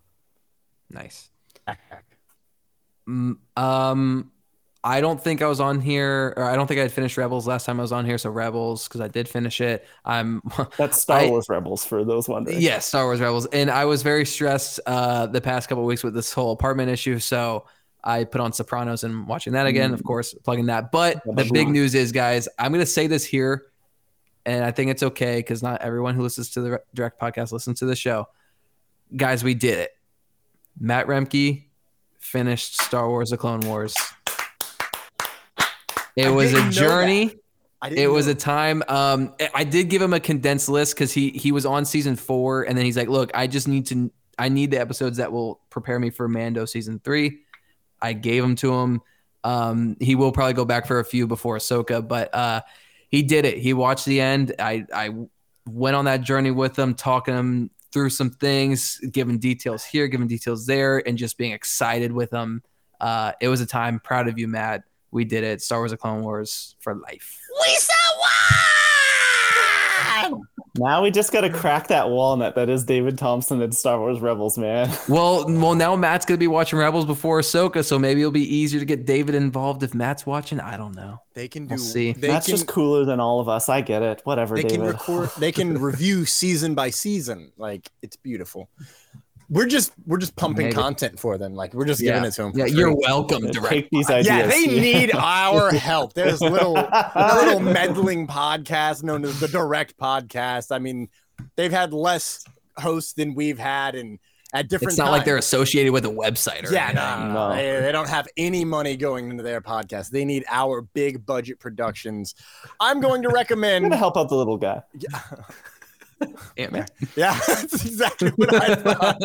Nice. 0.90 1.30
Um, 3.56 4.32
I 4.88 5.02
don't 5.02 5.22
think 5.22 5.42
I 5.42 5.46
was 5.48 5.60
on 5.60 5.82
here, 5.82 6.32
or 6.34 6.44
I 6.44 6.56
don't 6.56 6.66
think 6.66 6.78
I 6.78 6.82
had 6.82 6.92
finished 6.92 7.18
Rebels 7.18 7.46
last 7.46 7.66
time 7.66 7.78
I 7.78 7.82
was 7.82 7.92
on 7.92 8.06
here. 8.06 8.16
So 8.16 8.30
Rebels, 8.30 8.88
because 8.88 9.02
I 9.02 9.08
did 9.08 9.28
finish 9.28 9.60
it. 9.60 9.86
I'm 10.02 10.40
That's 10.78 10.98
Star 10.98 11.18
I- 11.18 11.28
Wars 11.28 11.46
Rebels 11.50 11.84
for 11.84 12.04
those 12.04 12.26
wondering. 12.26 12.58
Yes, 12.58 12.86
Star 12.86 13.04
Wars 13.04 13.20
Rebels, 13.20 13.44
and 13.46 13.70
I 13.70 13.84
was 13.84 14.02
very 14.02 14.24
stressed 14.24 14.80
uh, 14.86 15.26
the 15.26 15.42
past 15.42 15.68
couple 15.68 15.84
of 15.84 15.88
weeks 15.88 16.02
with 16.02 16.14
this 16.14 16.32
whole 16.32 16.52
apartment 16.52 16.90
issue. 16.90 17.18
So 17.18 17.66
I 18.02 18.24
put 18.24 18.40
on 18.40 18.54
Sopranos 18.54 19.04
and 19.04 19.28
watching 19.28 19.52
that 19.52 19.66
again. 19.66 19.92
Of 19.92 20.02
course, 20.04 20.32
plugging 20.32 20.66
that. 20.66 20.90
But 20.90 21.22
the 21.26 21.50
big 21.52 21.68
news 21.68 21.94
is, 21.94 22.10
guys, 22.10 22.48
I'm 22.58 22.72
going 22.72 22.80
to 22.80 22.86
say 22.86 23.08
this 23.08 23.26
here, 23.26 23.66
and 24.46 24.64
I 24.64 24.70
think 24.70 24.90
it's 24.90 25.02
okay 25.02 25.40
because 25.40 25.62
not 25.62 25.82
everyone 25.82 26.14
who 26.14 26.22
listens 26.22 26.48
to 26.52 26.62
the 26.62 26.80
direct 26.94 27.20
podcast 27.20 27.52
listens 27.52 27.80
to 27.80 27.84
the 27.84 27.96
show. 27.96 28.26
Guys, 29.14 29.44
we 29.44 29.52
did 29.52 29.78
it. 29.80 29.90
Matt 30.80 31.08
Roembke 31.08 31.64
finished 32.20 32.80
Star 32.80 33.06
Wars: 33.06 33.28
The 33.30 33.36
Clone 33.36 33.60
Wars. 33.60 33.94
It 36.18 36.26
I 36.26 36.30
was 36.30 36.52
a 36.52 36.68
journey. 36.70 37.34
It 37.90 38.08
was 38.08 38.26
know. 38.26 38.32
a 38.32 38.34
time 38.34 38.82
um 38.88 39.34
I- 39.40 39.50
i 39.54 39.64
did 39.64 39.88
give 39.88 40.02
him 40.02 40.12
a 40.12 40.18
condensed 40.18 40.68
list 40.68 40.94
because 40.94 41.12
he 41.12 41.30
he 41.30 41.52
was 41.52 41.64
on 41.64 41.84
season 41.84 42.16
four 42.16 42.64
and 42.64 42.76
then 42.76 42.84
he's 42.84 42.96
like 42.96 43.08
look 43.08 43.30
i 43.34 43.46
just 43.46 43.68
need 43.68 43.86
to 43.86 44.10
i 44.36 44.48
need 44.48 44.72
the 44.72 44.80
episodes 44.80 45.18
that 45.18 45.30
will 45.30 45.60
prepare 45.70 46.00
me 46.00 46.10
for 46.10 46.26
mando 46.28 46.64
season 46.64 47.00
three. 47.04 47.42
I 48.02 48.14
gave 48.14 48.42
them 48.42 48.56
to 48.56 48.74
him. 48.74 49.00
Um 49.44 49.96
he 50.00 50.16
will 50.16 50.32
probably 50.32 50.54
go 50.54 50.64
back 50.64 50.86
for 50.88 50.98
a 50.98 51.04
few 51.04 51.28
before 51.28 51.56
ahsoka 51.56 52.06
but 52.06 52.34
uh 52.34 52.62
he 53.10 53.22
did 53.22 53.44
it. 53.44 53.58
He 53.58 53.72
watched 53.74 54.06
the 54.06 54.20
end. 54.20 54.54
I 54.58 54.84
i 54.92 55.10
went 55.64 55.94
on 55.96 56.06
that 56.06 56.22
journey 56.22 56.50
with 56.50 56.76
him 56.76 56.94
talking 56.94 57.34
him 57.34 57.70
through 57.92 58.10
some 58.10 58.30
things 58.30 58.98
giving 59.12 59.38
details 59.38 59.84
here 59.84 60.08
giving 60.08 60.26
details 60.26 60.66
there 60.66 60.98
and 61.06 61.16
just 61.16 61.38
being 61.38 61.52
excited 61.52 62.10
with 62.10 62.32
him. 62.32 62.60
Uh 63.00 63.32
it 63.40 63.46
was 63.46 63.60
a 63.60 63.66
time 63.66 64.00
proud 64.00 64.26
of 64.26 64.36
you 64.36 64.48
matt 64.48 64.82
we 65.10 65.24
did 65.24 65.44
it 65.44 65.62
star 65.62 65.78
wars: 65.80 65.90
The 65.90 65.96
clone 65.96 66.22
wars 66.22 66.76
for 66.80 66.94
life 66.94 67.38
We 67.66 67.74
saw 67.76 68.20
one. 68.20 68.68
Now 70.78 71.02
we 71.02 71.10
just 71.10 71.32
gotta 71.32 71.50
crack 71.50 71.88
that 71.88 72.08
walnut 72.08 72.54
that 72.54 72.68
is 72.68 72.84
David 72.84 73.18
Thompson 73.18 73.60
and 73.62 73.74
Star 73.74 73.98
Wars 73.98 74.20
Rebels, 74.20 74.56
man. 74.56 74.88
Well, 75.08 75.46
well, 75.48 75.74
now 75.74 75.96
Matt's 75.96 76.26
gonna 76.26 76.38
be 76.38 76.46
watching 76.46 76.78
Rebels 76.78 77.06
before 77.06 77.40
Ahsoka, 77.40 77.84
so 77.84 77.98
maybe 77.98 78.20
it'll 78.20 78.30
be 78.30 78.54
easier 78.54 78.78
to 78.78 78.86
get 78.86 79.06
David 79.06 79.34
involved 79.34 79.82
if 79.82 79.94
Matt's 79.94 80.26
watching. 80.26 80.60
I 80.60 80.76
don't 80.76 80.94
know. 80.94 81.20
They 81.34 81.48
can 81.48 81.66
do. 81.66 81.74
We'll 81.74 81.78
see. 81.84 82.12
They 82.12 82.28
That's 82.28 82.46
can, 82.46 82.54
just 82.54 82.66
cooler 82.68 83.04
than 83.04 83.20
all 83.20 83.40
of 83.40 83.48
us. 83.48 83.68
I 83.68 83.80
get 83.80 84.02
it. 84.02 84.20
Whatever, 84.24 84.56
they 84.56 84.62
David. 84.62 84.76
can 84.76 84.86
record. 84.86 85.30
They 85.38 85.50
can 85.50 85.78
review 85.80 86.26
season 86.26 86.74
by 86.74 86.90
season. 86.90 87.52
Like 87.56 87.90
it's 88.02 88.16
beautiful. 88.16 88.68
We're 89.50 89.66
just 89.66 89.92
we're 90.06 90.18
just 90.18 90.36
pumping 90.36 90.66
Maybe. 90.66 90.74
content 90.76 91.18
for 91.18 91.38
them. 91.38 91.54
Like 91.54 91.72
we're 91.72 91.86
just 91.86 92.00
giving 92.02 92.24
it 92.24 92.32
to 92.32 92.42
them. 92.42 92.52
Yeah, 92.54 92.66
you're 92.66 92.94
welcome, 92.94 93.46
direct. 93.50 93.68
Take 93.70 93.90
these 93.90 94.10
ideas. 94.10 94.26
Yeah, 94.26 94.46
they 94.46 94.66
need 94.66 95.14
our 95.14 95.70
help. 95.74 96.12
There's 96.12 96.40
little 96.42 96.76
a 96.76 97.40
little 97.42 97.60
meddling 97.74 98.26
podcast 98.26 99.02
known 99.02 99.24
as 99.24 99.40
the 99.40 99.48
Direct 99.48 99.96
Podcast. 99.96 100.70
I 100.70 100.78
mean, 100.78 101.08
they've 101.56 101.72
had 101.72 101.94
less 101.94 102.44
hosts 102.76 103.14
than 103.14 103.34
we've 103.34 103.58
had, 103.58 103.94
and 103.94 104.18
at 104.52 104.68
different. 104.68 104.90
It's 104.92 104.98
not 104.98 105.12
like 105.12 105.24
they're 105.24 105.38
associated 105.38 105.92
with 105.94 106.04
a 106.04 106.10
website 106.10 106.68
or 106.68 106.72
Yeah, 106.72 106.88
anything. 106.88 106.96
no, 106.96 107.28
no, 107.28 107.32
No. 107.32 107.48
no. 107.50 107.56
They, 107.56 107.80
they 107.86 107.92
don't 107.92 108.08
have 108.08 108.28
any 108.36 108.66
money 108.66 108.96
going 108.98 109.30
into 109.30 109.42
their 109.42 109.60
podcast. 109.62 110.10
They 110.10 110.26
need 110.26 110.44
our 110.50 110.82
big 110.82 111.24
budget 111.24 111.58
productions. 111.58 112.34
I'm 112.80 113.00
going 113.00 113.22
to 113.22 113.28
recommend. 113.30 113.86
I'm 113.86 113.90
recommend. 113.90 113.92
gonna 113.92 113.96
help 113.96 114.16
out 114.18 114.28
the 114.28 114.36
little 114.36 114.56
guy. 114.58 114.82
Yeah, 114.98 115.20
man. 116.20 116.86
Yeah, 117.16 117.38
that's 117.46 117.84
exactly 117.84 118.30
what 118.30 118.54
I 118.54 118.74
thought. 118.74 119.22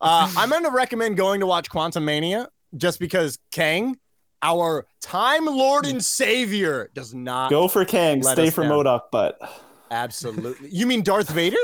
Uh, 0.00 0.32
I'm 0.36 0.50
going 0.50 0.64
to 0.64 0.70
recommend 0.70 1.16
going 1.16 1.40
to 1.40 1.46
watch 1.46 1.68
Quantumania 1.70 2.46
just 2.76 3.00
because 3.00 3.38
Kang, 3.50 3.96
our 4.42 4.86
Time 5.00 5.46
Lord 5.46 5.86
and 5.86 6.04
Savior, 6.04 6.90
does 6.94 7.14
not 7.14 7.50
Go 7.50 7.68
for 7.68 7.84
Kang. 7.84 8.22
Stay 8.22 8.50
for 8.50 8.62
down. 8.62 8.72
MODOK, 8.72 9.00
but 9.10 9.38
absolutely. 9.90 10.68
You 10.70 10.86
mean 10.86 11.02
Darth 11.02 11.30
Vader? 11.30 11.56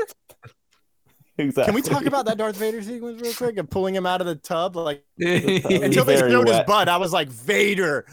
exactly. 1.37 1.65
Can 1.65 1.75
we 1.75 1.81
talk 1.81 2.05
about 2.05 2.25
that 2.25 2.37
Darth 2.37 2.57
Vader 2.57 2.81
sequence 2.81 3.21
real 3.21 3.33
quick 3.33 3.57
of 3.57 3.69
pulling 3.69 3.95
him 3.95 4.05
out 4.05 4.21
of 4.21 4.27
the 4.27 4.35
tub? 4.35 4.75
Like 4.75 5.03
He's 5.17 5.63
until 5.65 6.05
they 6.05 6.17
very 6.17 6.31
showed 6.31 6.47
his 6.47 6.61
butt, 6.67 6.89
I 6.89 6.97
was 6.97 7.13
like 7.13 7.29
Vader. 7.29 8.05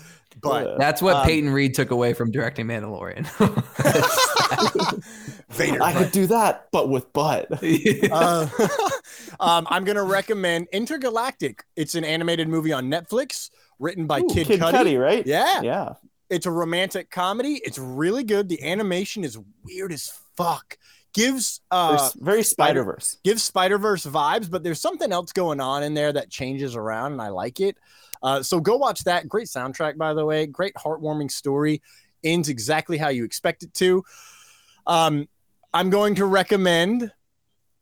But 0.43 0.79
That's 0.79 1.01
what 1.01 1.15
Um, 1.17 1.27
Peyton 1.27 1.51
Reed 1.51 1.75
took 1.75 1.91
away 1.93 2.13
from 2.15 2.33
directing 2.33 2.67
Mandalorian. 2.67 3.27
Vader. 5.51 5.83
I 5.83 5.93
butt. 5.93 6.03
could 6.03 6.13
do 6.13 6.27
that, 6.27 6.69
but 6.73 6.89
with 6.89 7.13
butt. 7.13 7.49
Uh, 8.13 8.47
um, 9.41 9.67
I'm 9.71 9.85
gonna 9.85 10.03
recommend 10.03 10.69
Entergalactic. 10.73 11.61
It's 11.77 11.95
an 11.95 12.05
animated 12.05 12.49
movie 12.49 12.73
on 12.73 12.91
Netflix, 12.91 13.51
written 13.79 14.07
by 14.07 14.21
Ooh, 14.21 14.29
Kid, 14.29 14.47
Kid 14.47 14.61
Cudi. 14.61 14.73
Cudi, 14.73 15.01
right? 15.01 15.27
Yeah. 15.27 15.63
Yeah. 15.63 15.95
It's 16.29 16.47
a 16.47 16.51
romantic 16.51 17.11
comedy. 17.11 17.61
It's 17.65 17.79
really 17.79 18.25
good. 18.25 18.49
The 18.49 18.63
animation 18.63 19.25
is 19.25 19.39
weird 19.65 19.93
as 19.93 20.13
fuck. 20.37 20.77
Gives 21.15 21.61
uh 21.71 22.11
very 22.17 22.43
Spider 22.43 22.85
Verse. 22.85 23.19
gives 23.23 23.43
Spider 23.43 23.79
Verse 23.79 24.05
vibes, 24.07 24.51
but 24.51 24.63
there's 24.63 24.81
something 24.81 25.13
else 25.13 25.33
going 25.33 25.61
on 25.61 25.83
in 25.83 25.95
there 25.95 26.13
that 26.13 26.31
changes 26.31 26.75
around, 26.75 27.13
and 27.13 27.23
I 27.23 27.29
like 27.29 27.61
it. 27.61 27.77
Uh, 28.23 28.43
so 28.43 28.61
go 28.61 28.77
watch 28.77 29.05
that. 29.05 29.29
Great 29.29 29.49
soundtrack, 29.49 29.97
by 29.97 30.15
the 30.15 30.25
way. 30.25 30.47
Great 30.47 30.75
heartwarming 30.75 31.31
story. 31.31 31.83
Ends 32.25 32.49
exactly 32.49 32.99
how 32.99 33.09
you 33.09 33.25
expect 33.25 33.63
it 33.63 33.75
to. 33.75 34.05
Um, 34.87 35.29
I'm 35.75 35.91
going 35.91 36.15
to 36.17 36.27
recommend 36.27 37.11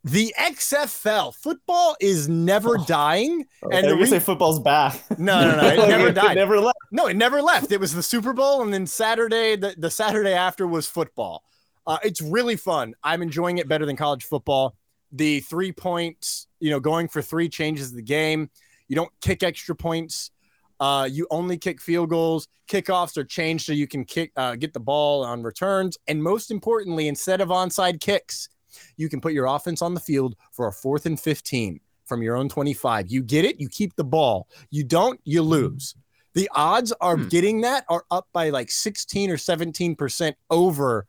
the 0.04 0.34
XFL. 0.38 1.34
Football 1.34 1.96
is 2.00 2.28
never 2.28 2.78
dying, 2.86 3.46
and 3.62 3.74
And 3.74 3.86
you 3.86 3.96
re- 3.96 4.06
say 4.06 4.18
football's 4.18 4.60
back. 4.60 5.02
no, 5.18 5.40
no, 5.42 5.60
no, 5.60 5.68
it 5.68 5.76
never 5.88 6.08
it 6.08 6.14
died. 6.14 6.36
Never 6.36 6.58
left. 6.60 6.78
No, 6.90 7.06
it 7.06 7.16
never 7.16 7.42
left. 7.42 7.70
It 7.72 7.80
was 7.80 7.94
the 7.94 8.02
Super 8.02 8.32
Bowl, 8.32 8.62
and 8.62 8.72
then 8.72 8.86
Saturday, 8.86 9.56
the, 9.56 9.74
the 9.76 9.90
Saturday 9.90 10.32
after 10.32 10.66
was 10.66 10.86
football. 10.86 11.42
Uh, 11.86 11.98
it's 12.02 12.22
really 12.22 12.56
fun. 12.56 12.94
I'm 13.02 13.22
enjoying 13.22 13.58
it 13.58 13.68
better 13.68 13.84
than 13.84 13.96
college 13.96 14.24
football. 14.24 14.76
The 15.12 15.40
three 15.40 15.72
points, 15.72 16.46
you 16.60 16.70
know, 16.70 16.80
going 16.80 17.08
for 17.08 17.20
three 17.20 17.48
changes 17.48 17.92
the 17.92 18.02
game. 18.02 18.50
You 18.90 18.96
don't 18.96 19.12
kick 19.20 19.44
extra 19.44 19.76
points. 19.76 20.32
Uh, 20.80 21.08
you 21.08 21.28
only 21.30 21.56
kick 21.56 21.80
field 21.80 22.10
goals. 22.10 22.48
Kickoffs 22.68 23.16
are 23.16 23.24
changed 23.24 23.64
so 23.64 23.72
you 23.72 23.86
can 23.86 24.04
kick, 24.04 24.32
uh, 24.36 24.56
get 24.56 24.72
the 24.72 24.80
ball 24.80 25.24
on 25.24 25.44
returns, 25.44 25.96
and 26.08 26.20
most 26.20 26.50
importantly, 26.50 27.06
instead 27.06 27.40
of 27.40 27.50
onside 27.50 28.00
kicks, 28.00 28.48
you 28.96 29.08
can 29.08 29.20
put 29.20 29.32
your 29.32 29.46
offense 29.46 29.80
on 29.80 29.94
the 29.94 30.00
field 30.00 30.34
for 30.50 30.66
a 30.66 30.72
fourth 30.72 31.06
and 31.06 31.20
15 31.20 31.78
from 32.04 32.20
your 32.20 32.36
own 32.36 32.48
25. 32.48 33.08
You 33.12 33.22
get 33.22 33.44
it, 33.44 33.60
you 33.60 33.68
keep 33.68 33.94
the 33.94 34.02
ball. 34.04 34.48
You 34.70 34.82
don't, 34.82 35.20
you 35.22 35.42
lose. 35.42 35.94
The 36.34 36.50
odds 36.56 36.92
are 37.00 37.16
Hmm. 37.16 37.28
getting 37.28 37.60
that 37.60 37.84
are 37.88 38.04
up 38.10 38.26
by 38.32 38.50
like 38.50 38.72
16 38.72 39.30
or 39.30 39.36
17% 39.36 40.34
over 40.50 41.06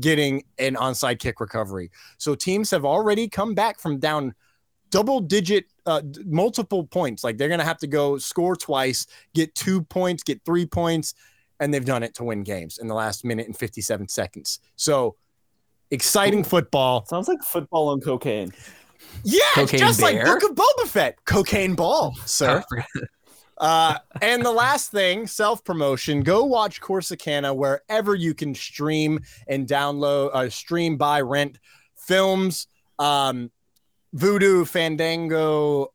getting 0.00 0.42
an 0.58 0.74
onside 0.74 1.20
kick 1.20 1.40
recovery. 1.40 1.90
So 2.18 2.34
teams 2.34 2.70
have 2.70 2.84
already 2.84 3.28
come 3.28 3.54
back 3.54 3.78
from 3.80 3.98
down 3.98 4.34
double 4.94 5.18
digit 5.18 5.64
uh, 5.86 6.00
multiple 6.24 6.84
points. 6.84 7.24
Like 7.24 7.36
they're 7.36 7.48
going 7.48 7.58
to 7.58 7.66
have 7.66 7.78
to 7.78 7.88
go 7.88 8.16
score 8.16 8.54
twice, 8.54 9.08
get 9.34 9.52
two 9.56 9.82
points, 9.82 10.22
get 10.22 10.40
three 10.44 10.66
points, 10.66 11.14
and 11.58 11.74
they've 11.74 11.84
done 11.84 12.04
it 12.04 12.14
to 12.14 12.24
win 12.24 12.44
games 12.44 12.78
in 12.78 12.86
the 12.86 12.94
last 12.94 13.24
minute 13.24 13.46
and 13.46 13.56
57 13.56 14.06
seconds. 14.06 14.60
So 14.76 15.16
exciting 15.90 16.44
football. 16.44 17.04
Sounds 17.06 17.26
like 17.26 17.42
football 17.42 17.88
on 17.88 18.00
cocaine. 18.02 18.52
Yeah, 19.24 19.40
Cocaine 19.54 19.80
just 19.80 20.00
like? 20.00 20.24
Book 20.24 20.44
of 20.44 20.54
Boba 20.54 20.86
Fett. 20.86 21.24
Cocaine 21.24 21.74
ball, 21.74 22.14
sir. 22.24 22.62
Uh, 23.58 23.98
and 24.22 24.44
the 24.44 24.52
last 24.52 24.92
thing, 24.92 25.26
self 25.26 25.64
promotion. 25.64 26.22
Go 26.22 26.44
watch 26.44 26.80
Corsicana 26.80 27.54
wherever 27.54 28.14
you 28.14 28.32
can 28.32 28.54
stream 28.54 29.18
and 29.48 29.66
download, 29.66 30.30
uh, 30.32 30.48
stream, 30.48 30.96
buy, 30.96 31.20
rent 31.20 31.58
films. 31.96 32.68
Um, 33.00 33.50
Vudu, 34.14 34.66
Fandango, 34.66 35.88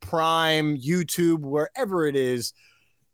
Prime, 0.00 0.76
YouTube, 0.78 1.40
wherever 1.40 2.06
it 2.06 2.16
is. 2.16 2.52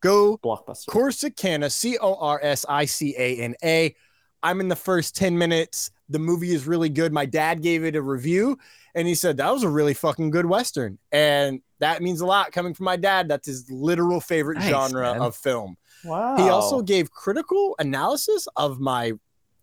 Go 0.01 0.39
Blockbuster. 0.39 0.87
Corsicana, 0.89 1.73
C 1.73 1.97
O 1.99 2.15
R 2.17 2.39
S 2.43 2.65
I 2.69 2.85
C 2.85 3.15
A 3.19 3.39
N 3.39 3.55
A. 3.65 3.95
I'm 4.43 4.61
in 4.61 4.69
the 4.69 4.77
first 4.77 5.17
10 5.17 5.37
minutes. 5.39 5.91
The 6.11 6.19
movie 6.19 6.53
is 6.53 6.67
really 6.67 6.91
good. 6.91 7.13
My 7.15 7.25
dad 7.25 7.63
gave 7.63 7.83
it 7.85 7.97
a 7.97 8.03
review 8.03 8.59
and 8.95 9.09
he 9.09 9.15
said 9.15 9.39
that 9.39 9.51
was 9.51 9.63
a 9.63 9.69
really 9.69 9.95
fucking 9.95 10.29
good 10.31 10.45
Western. 10.45 10.99
And 11.11 11.63
that 11.81 12.03
means 12.03 12.21
a 12.21 12.27
lot 12.27 12.53
coming 12.53 12.75
from 12.75 12.85
my 12.85 12.97
dad. 12.97 13.27
That's 13.27 13.47
his 13.47 13.71
literal 13.71 14.21
favorite 14.21 14.59
Nice, 14.59 14.69
genre 14.69 15.13
man. 15.15 15.23
of 15.23 15.35
film. 15.35 15.77
Wow. 16.05 16.37
He 16.37 16.51
also 16.51 16.83
gave 16.83 17.11
critical 17.11 17.75
analysis 17.79 18.47
of 18.57 18.79
my 18.79 19.13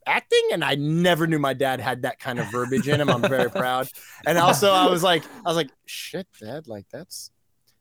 acting, 0.05 0.41
and 0.51 0.63
I 0.63 0.75
never 0.75 1.27
knew 1.27 1.39
my 1.39 1.53
dad 1.53 1.80
had 1.80 2.03
that 2.03 2.19
kind 2.19 2.39
of 2.39 2.49
verbiage 2.51 2.88
in 2.88 2.99
him. 2.99 3.09
I'm 3.09 3.21
very 3.21 3.49
proud. 3.51 3.89
And 4.25 4.38
also, 4.38 4.71
I 4.71 4.88
was 4.88 5.03
like, 5.03 5.23
I 5.45 5.49
was 5.49 5.55
like, 5.55 5.69
shit, 5.85 6.27
dad, 6.39 6.67
like 6.67 6.85
that's, 6.91 7.31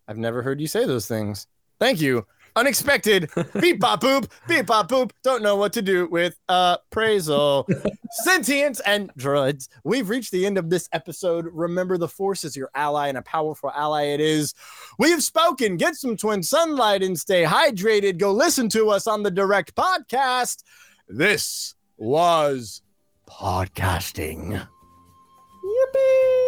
I've 0.09 0.19
never 0.19 0.43
heard 0.43 0.61
you 0.61 0.67
say 0.67 0.87
those 0.87 1.07
things. 1.07 1.47
Thank 1.79 2.01
you. 2.01 2.27
Unexpected. 2.57 3.31
beep 3.61 3.81
bop 3.81 4.03
boop. 4.03 4.31
Beep 4.49 4.67
bop 4.67 4.89
boop. 4.89 5.13
Don't 5.23 5.43
know 5.43 5.57
what 5.57 5.73
to 5.75 5.83
do 5.83 6.07
with 6.09 6.39
appraisal. 6.49 7.67
Sentience 8.11 8.81
and 8.81 9.13
droids. 9.15 9.69
We've 9.85 10.09
reached 10.09 10.33
the 10.33 10.47
end 10.47 10.59
of 10.59 10.69
this 10.69 10.89
episode. 10.93 11.47
Remember, 11.53 11.97
the 11.97 12.09
Force 12.09 12.45
is 12.45 12.57
your 12.57 12.71
ally, 12.75 13.09
and 13.09 13.19
a 13.19 13.23
powerful 13.23 13.71
ally 13.71 14.07
it 14.07 14.21
is. 14.21 14.55
We 14.99 15.11
have 15.11 15.23
spoken. 15.23 15.77
Get 15.77 15.95
some 15.95 16.17
twin 16.17 16.43
sunlight 16.43 17.03
and 17.03 17.19
stay 17.19 17.45
hydrated. 17.45 18.19
Go 18.19 18.33
listen 18.33 18.69
to 18.71 18.91
us 18.91 19.07
on 19.07 19.23
the 19.23 19.31
direct 19.31 19.75
podcast. 19.75 20.65
This 21.09 21.75
was 22.01 22.81
podcasting. 23.29 24.67
Yippee! 25.65 26.41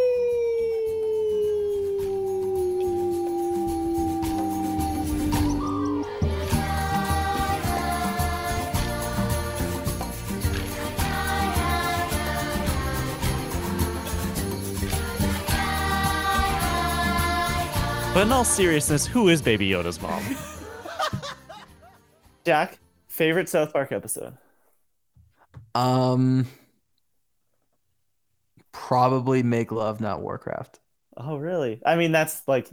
But 18.15 18.23
in 18.23 18.33
all 18.33 18.45
seriousness, 18.45 19.07
who 19.07 19.29
is 19.29 19.43
Baby 19.43 19.69
Yoda's 19.69 20.01
mom? 20.01 20.23
Jack, 22.47 22.79
favorite 23.09 23.51
South 23.51 23.73
Park 23.75 23.93
episode. 23.93 24.39
Um, 25.75 26.47
probably 28.73 29.43
make 29.43 29.73
love, 29.73 30.01
not 30.01 30.21
Warcraft. 30.23 30.81
Oh, 31.17 31.37
really? 31.37 31.81
I 31.85 31.97
mean, 31.97 32.13
that's 32.13 32.47
like, 32.49 32.69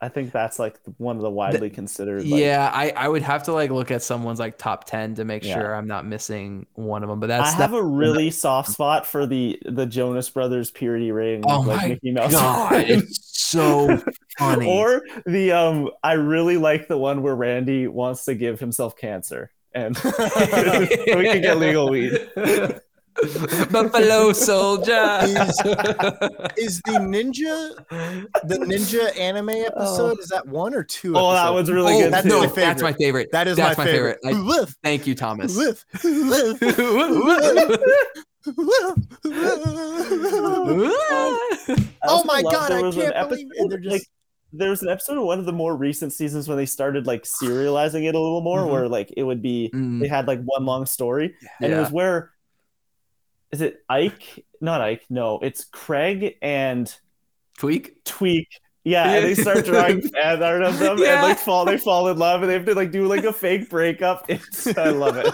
I 0.00 0.08
think 0.08 0.32
that's 0.32 0.58
like 0.58 0.78
one 0.98 1.16
of 1.16 1.22
the 1.22 1.30
widely 1.30 1.70
considered. 1.70 2.26
Like, 2.26 2.40
yeah, 2.40 2.70
I, 2.74 2.90
I 2.90 3.08
would 3.08 3.22
have 3.22 3.44
to 3.44 3.52
like 3.52 3.70
look 3.70 3.90
at 3.92 4.02
someone's 4.02 4.40
like 4.40 4.58
top 4.58 4.84
ten 4.84 5.14
to 5.14 5.24
make 5.24 5.44
Yeah. 5.44 5.54
sure 5.54 5.74
I'm 5.74 5.86
not 5.86 6.04
missing 6.04 6.66
one 6.74 7.02
of 7.04 7.08
them. 7.08 7.20
But 7.20 7.28
that's 7.28 7.54
I 7.54 7.56
have 7.56 7.72
a 7.72 7.82
really 7.82 8.30
soft 8.30 8.70
spot 8.70 9.06
for 9.06 9.26
the 9.26 9.58
the 9.64 9.86
Jonas 9.86 10.28
Brothers 10.28 10.72
purity 10.72 11.12
ring, 11.12 11.44
Oh 11.46 11.60
like 11.60 11.82
my 11.82 11.88
Mickey 11.88 12.10
Mouse. 12.10 12.32
God, 12.32 12.72
it's 12.88 13.30
so 13.48 14.02
funny. 14.38 14.66
or 14.68 15.02
the 15.24 15.52
um, 15.52 15.90
I 16.02 16.14
really 16.14 16.56
like 16.56 16.88
the 16.88 16.98
one 16.98 17.22
where 17.22 17.36
Randy 17.36 17.86
wants 17.86 18.24
to 18.24 18.34
give 18.34 18.58
himself 18.58 18.96
cancer, 18.96 19.52
and 19.74 19.96
we 20.04 21.24
can 21.24 21.40
get 21.42 21.58
legal 21.58 21.88
weed. 21.90 22.12
Buffalo 23.70 24.32
Soldier. 24.32 25.18
is, 25.22 25.60
is 26.56 26.80
the 26.86 26.98
ninja 26.98 27.74
the 28.44 28.56
ninja 28.58 29.18
anime 29.18 29.50
episode? 29.50 30.18
Is 30.18 30.28
that 30.28 30.46
one 30.46 30.74
or 30.74 30.82
two? 30.82 31.14
Oh, 31.16 31.32
that 31.32 31.40
episodes? 31.40 31.54
one's 31.54 31.70
really 31.72 31.92
good 31.98 32.06
oh, 32.06 32.10
That's 32.10 32.26
too. 32.26 32.32
my 32.32 32.34
no, 32.34 32.48
favorite. 32.48 32.62
that's 32.62 32.82
my 32.82 32.92
favorite. 32.94 33.28
That 33.32 33.48
is 33.48 33.56
that's 33.56 33.76
my 33.78 33.84
favorite. 33.84 34.18
I- 34.24 34.64
thank 34.82 35.06
you, 35.06 35.14
Thomas. 35.14 35.56
Oh 42.04 42.24
my 42.24 42.42
God, 42.42 42.72
I 42.72 42.80
can't 42.90 43.28
believe 43.28 43.48
it. 43.52 43.68
They're 43.68 43.78
just- 43.78 43.92
like 43.92 44.02
there 44.52 44.70
was 44.70 44.82
an 44.82 44.88
episode 44.88 45.16
of 45.18 45.24
one 45.24 45.38
of 45.38 45.44
the 45.46 45.52
more 45.52 45.74
recent 45.76 46.12
seasons 46.12 46.46
when 46.48 46.56
they 46.58 46.66
started 46.66 47.06
like 47.06 47.22
serializing 47.24 48.06
it 48.08 48.14
a 48.14 48.20
little 48.20 48.42
more, 48.42 48.60
Mhm. 48.60 48.70
where 48.70 48.88
like 48.88 49.12
it 49.16 49.22
would 49.22 49.40
be 49.42 49.70
Mm. 49.74 50.00
they 50.00 50.08
had 50.08 50.26
like 50.26 50.42
one 50.44 50.64
long 50.66 50.86
story, 50.86 51.34
and 51.60 51.72
it 51.72 51.78
was 51.78 51.90
where 51.90 52.32
is 53.50 53.60
it 53.60 53.82
Ike? 53.88 54.44
Not 54.60 54.80
Ike. 54.80 55.04
No, 55.10 55.38
it's 55.40 55.64
Craig 55.64 56.36
and 56.42 56.94
Tweek. 57.58 57.92
Tweek. 58.04 58.46
Yeah, 58.84 59.12
and 59.12 59.24
they 59.24 59.34
start 59.36 59.64
drawing 59.64 60.00
fan 60.02 60.42
art 60.42 60.60
of 60.62 60.76
them, 60.80 61.00
and 61.02 61.22
like 61.22 61.38
fall, 61.38 61.64
they 61.64 61.78
fall 61.78 62.08
in 62.08 62.18
love, 62.18 62.42
and 62.42 62.50
they 62.50 62.54
have 62.54 62.64
to 62.66 62.74
like 62.74 62.90
do 62.90 63.06
like 63.06 63.22
a 63.22 63.32
fake 63.32 63.70
breakup. 63.70 64.24
It's 64.28 64.66
I 64.76 64.88
love 64.90 65.16
it. 65.16 65.26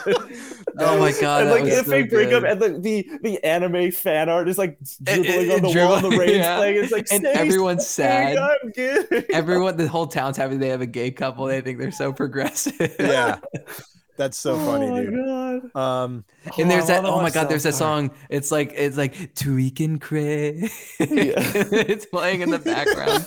Oh 0.79 0.99
my 0.99 1.13
god, 1.19 1.43
and 1.43 1.51
that 1.51 1.55
like 1.55 1.63
was 1.65 1.71
the 1.79 1.85
so 1.85 1.91
fake 1.91 2.11
breakup, 2.11 2.45
and 2.45 2.61
the, 2.61 2.79
the 2.79 3.09
the 3.23 3.43
anime 3.45 3.91
fan 3.91 4.29
art 4.29 4.49
is 4.51 4.59
like 4.59 4.77
And- 5.07 5.25
dribbling 5.25 5.51
and- 5.51 5.53
on 5.53 5.63
the 5.73 5.79
and 5.81 5.89
wall, 5.89 5.95
and 5.95 6.05
the 6.05 6.09
dribbling, 6.11 6.19
rain's 6.19 6.37
yeah. 6.37 6.57
playing. 6.59 6.85
It's 6.85 6.93
like 6.93 7.07
And 7.11 7.25
everyone's 7.25 7.87
sad. 7.87 8.37
I'm 8.37 8.71
good. 8.73 9.27
Everyone, 9.33 9.79
the 9.79 9.89
whole 9.89 10.07
town's 10.09 10.37
happy 10.37 10.59
they 10.59 10.69
have 10.69 10.83
a 10.83 10.87
gay 10.87 11.11
couple. 11.11 11.47
They 11.47 11.63
think 11.63 11.79
they're 11.79 11.91
so 11.91 12.13
progressive. 12.13 12.97
yeah, 13.01 13.39
that's 14.19 14.37
so 14.37 14.59
funny, 14.59 14.87
oh 14.87 14.91
my 14.91 15.01
dude. 15.03 15.73
god. 15.73 15.77
Um, 15.77 16.25
And 16.59 16.71
there's 16.71 16.91
I 16.91 17.01
that. 17.01 17.05
Oh 17.07 17.23
my 17.23 17.31
God! 17.31 17.49
There's 17.49 17.63
that 17.63 17.73
South 17.75 17.89
Park. 17.89 18.11
song. 18.11 18.19
It's 18.29 18.51
like 18.51 18.73
it's 18.77 18.99
like 18.99 19.15
Tweek 19.35 19.81
and 19.83 19.99
Craig. 20.01 20.71
Yeah. 21.01 21.01
it's 21.09 22.05
playing 22.07 22.43
in 22.43 22.51
the 22.51 22.59
background. 22.59 23.27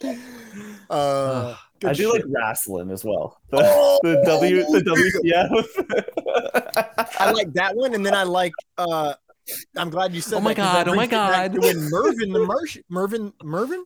uh, 0.90 1.56
good 1.80 1.90
I 1.90 1.92
do 1.94 2.02
shit. 2.04 2.12
like 2.12 2.24
wrestling 2.28 2.90
as 2.90 3.04
well. 3.04 3.40
The, 3.50 3.58
Oh! 3.64 3.98
the 4.02 4.22
W 4.24 4.62
the 4.64 4.80
WTF. 6.94 7.16
I 7.18 7.30
like 7.32 7.52
that 7.54 7.76
one, 7.76 7.94
and 7.94 8.04
then 8.04 8.14
I 8.14 8.22
like. 8.24 8.52
uh 8.78 9.14
I'm 9.76 9.90
glad 9.90 10.14
you 10.14 10.20
said. 10.20 10.36
Oh 10.36 10.40
my 10.40 10.54
that 10.54 10.86
God, 10.86 10.88
oh 10.88 10.94
my 10.94 11.06
brings 11.08 11.12
me 11.12 11.16
back 11.16 11.52
God. 11.52 11.54
to 11.54 11.60
When 11.66 11.90
Mervin, 11.90 12.32
the 12.32 12.38
Mersh, 12.40 12.78
Mervin, 12.88 13.32
Mervin, 13.42 13.84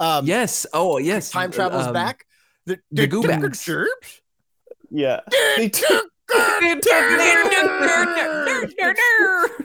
um, 0.00 0.26
yes. 0.26 0.66
Oh 0.74 0.98
yes. 0.98 1.30
time 1.30 1.50
travels 1.50 1.86
Um, 1.86 1.94
back. 1.94 2.26
The, 2.66 2.76
the 2.92 3.06
the 3.06 3.08
Goobacks. 3.08 3.64
Gerbs? 3.64 4.20
Yeah. 4.90 5.20
They 5.56 5.68
took- 5.68 6.10
I 6.30 6.68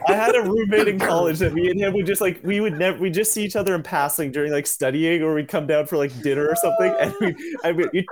had 0.08 0.36
a 0.36 0.42
roommate 0.42 0.88
in 0.88 0.98
college 0.98 1.40
that 1.40 1.54
me 1.54 1.70
and 1.70 1.78
him 1.78 1.94
would 1.94 2.06
just 2.06 2.22
like 2.22 2.40
we 2.42 2.62
would 2.62 2.80
never 2.80 2.98
we 2.98 3.10
just 3.10 3.34
see 3.34 3.44
each 3.44 3.58
other 3.58 3.76
in 3.76 3.84
passing 3.84 4.32
during 4.32 4.54
like 4.54 4.66
studying 4.66 5.22
or 5.24 5.34
we'd 5.34 5.50
come 5.50 5.68
down 5.68 5.88
for 5.88 5.98
like 5.98 6.18
dinner 6.22 6.48
or 6.48 6.56
something 6.56 6.96
and 7.02 7.14
we 7.20 7.58
I 7.66 7.74
would 7.74 7.90
you 7.92 8.04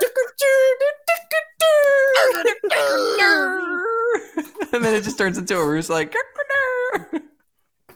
and 4.73 4.83
then 4.83 4.95
it 4.95 5.03
just 5.03 5.17
turns 5.17 5.37
into 5.37 5.57
a 5.57 5.65
roost 5.65 5.89
like. 5.89 6.15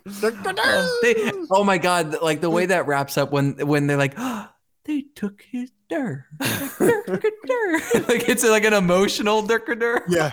Uh, 0.07 0.87
they, 1.01 1.31
oh 1.49 1.63
my 1.63 1.79
god! 1.79 2.21
Like 2.21 2.39
the 2.41 2.49
way 2.49 2.65
mm. 2.65 2.69
that 2.69 2.85
wraps 2.85 3.17
up 3.17 3.31
when 3.31 3.55
when 3.67 3.87
they're 3.87 3.97
like, 3.97 4.15
they 4.85 5.01
took 5.15 5.41
his 5.51 5.71
dir, 5.89 6.25
like 6.39 8.29
it's 8.29 8.43
like 8.43 8.63
an 8.65 8.73
emotional 8.73 9.41
dir. 9.41 10.03
Yeah. 10.07 10.31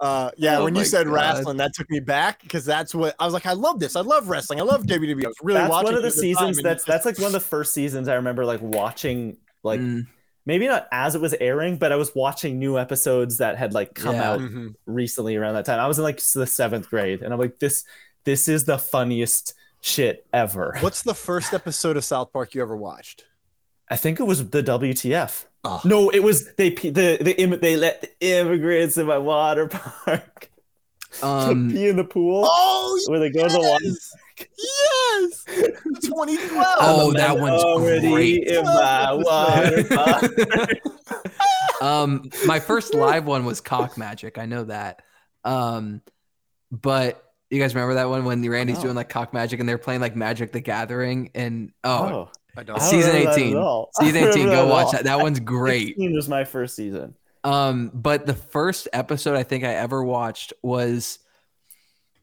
Uh, 0.00 0.30
yeah, 0.36 0.58
Oh 0.58 0.64
when 0.64 0.74
you 0.74 0.84
said 0.84 1.06
God. 1.06 1.12
wrestling, 1.14 1.56
that 1.58 1.72
took 1.72 1.88
me 1.88 2.00
back 2.00 2.42
because 2.42 2.64
that's 2.64 2.94
what 2.94 3.14
I 3.18 3.24
was 3.24 3.32
like. 3.32 3.46
I 3.46 3.52
love 3.52 3.78
this. 3.78 3.94
I 3.96 4.00
love 4.00 4.28
wrestling. 4.28 4.60
I 4.60 4.64
love 4.64 4.82
WWE. 4.84 5.24
I 5.24 5.28
was 5.28 5.36
really 5.42 5.60
that's 5.60 5.70
watching 5.70 5.84
one 5.84 5.94
of 5.94 6.02
the 6.02 6.08
it 6.08 6.10
at 6.10 6.14
time, 6.14 6.20
seasons 6.20 6.58
and 6.58 6.66
that's 6.66 6.82
it's 6.82 6.84
that's 6.86 7.06
like 7.06 7.16
one 7.18 7.26
of 7.26 7.32
the 7.32 7.40
first 7.40 7.72
seasons 7.72 8.08
I 8.08 8.14
remember 8.14 8.44
like 8.44 8.60
watching 8.60 9.36
like 9.62 9.80
Mm. 9.80 10.06
maybe 10.44 10.66
not 10.66 10.88
as 10.92 11.14
it 11.14 11.20
was 11.22 11.32
airing 11.40 11.78
but 11.78 11.90
I 11.92 11.96
was 11.96 12.14
watching 12.14 12.58
new 12.58 12.76
episodes 12.78 13.38
that 13.38 13.56
had 13.56 13.72
like 13.72 13.94
come 13.94 14.16
Yeah. 14.16 14.30
out 14.32 14.40
Mhm. 14.40 14.74
recently 14.84 15.36
around 15.36 15.54
that 15.54 15.64
time. 15.64 15.78
I 15.80 15.86
was 15.86 15.96
in 15.98 16.04
like 16.04 16.16
the 16.18 16.46
7th 16.46 16.88
grade 16.90 17.22
and 17.22 17.32
I'm 17.32 17.38
like 17.38 17.60
this 17.60 17.84
this 18.24 18.48
is 18.48 18.64
the 18.64 18.78
funniest 18.78 19.54
shit 19.84 20.26
ever. 20.32 20.76
What's 20.80 21.02
the 21.02 21.14
first 21.14 21.52
episode 21.52 21.96
of 21.96 22.04
South 22.04 22.32
Park 22.32 22.54
you 22.54 22.62
ever 22.62 22.76
watched? 22.76 23.24
I 23.90 23.96
think 23.96 24.18
it 24.18 24.24
was 24.24 24.48
the 24.48 24.62
WTF. 24.62 25.44
Oh. 25.62 25.80
No, 25.84 26.08
it 26.10 26.20
was 26.22 26.52
they 26.54 26.70
the 26.70 27.18
the 27.20 27.56
they 27.60 27.76
let 27.76 28.00
the 28.02 28.10
immigrants 28.26 28.96
in 28.96 29.06
my 29.06 29.18
water 29.18 29.68
park 29.68 30.50
Um, 31.22 31.70
pee 31.70 31.86
in 31.88 31.96
the 31.96 32.02
pool 32.04 32.42
Oh, 32.44 33.00
where 33.06 33.20
they 33.20 33.30
go 33.30 33.46
to 33.46 33.52
the 33.52 33.60
water. 33.60 33.84
yes, 34.58 35.44
2012. 36.02 36.66
Oh, 36.80 37.12
that 37.12 37.38
one's 37.38 37.62
already 37.62 38.10
great. 38.10 38.48
in 38.48 38.64
my 38.64 39.12
water 39.12 39.84
park. 39.94 41.80
um, 41.80 42.28
my 42.46 42.58
first 42.58 42.94
live 42.94 43.26
one 43.26 43.44
was 43.44 43.60
Cock 43.60 43.96
Magic. 43.96 44.38
I 44.38 44.46
know 44.46 44.64
that. 44.64 45.02
Um, 45.44 46.00
but 46.72 47.22
you 47.54 47.60
guys 47.60 47.74
remember 47.74 47.94
that 47.94 48.08
one 48.08 48.24
when 48.24 48.42
Randy's 48.48 48.78
doing 48.78 48.94
like 48.94 49.08
Cock 49.08 49.32
Magic 49.32 49.60
and 49.60 49.68
they're 49.68 49.78
playing 49.78 50.00
like 50.00 50.16
Magic 50.16 50.52
the 50.52 50.60
Gathering 50.60 51.30
and 51.34 51.72
oh, 51.84 51.90
Oh, 51.90 52.30
I 52.56 52.60
I 52.60 52.62
don't. 52.64 52.78
don't 52.78 52.80
season 52.90 53.12
remember 53.12 53.30
that 53.30 53.38
18. 53.40 53.56
all. 53.56 53.90
Season 53.94 54.24
18, 54.28 54.44
go 54.46 54.50
that 54.50 54.66
watch 54.68 54.86
all. 54.86 54.92
that. 54.92 55.04
That 55.04 55.20
one's 55.20 55.40
great. 55.40 55.88
16 55.88 56.14
was 56.14 56.28
my 56.28 56.44
first 56.44 56.76
season. 56.76 57.14
Um, 57.44 57.90
but 57.92 58.26
the 58.26 58.34
first 58.34 58.88
episode 58.92 59.36
I 59.36 59.42
think 59.42 59.64
I 59.64 59.74
ever 59.74 60.02
watched 60.02 60.52
was 60.62 61.18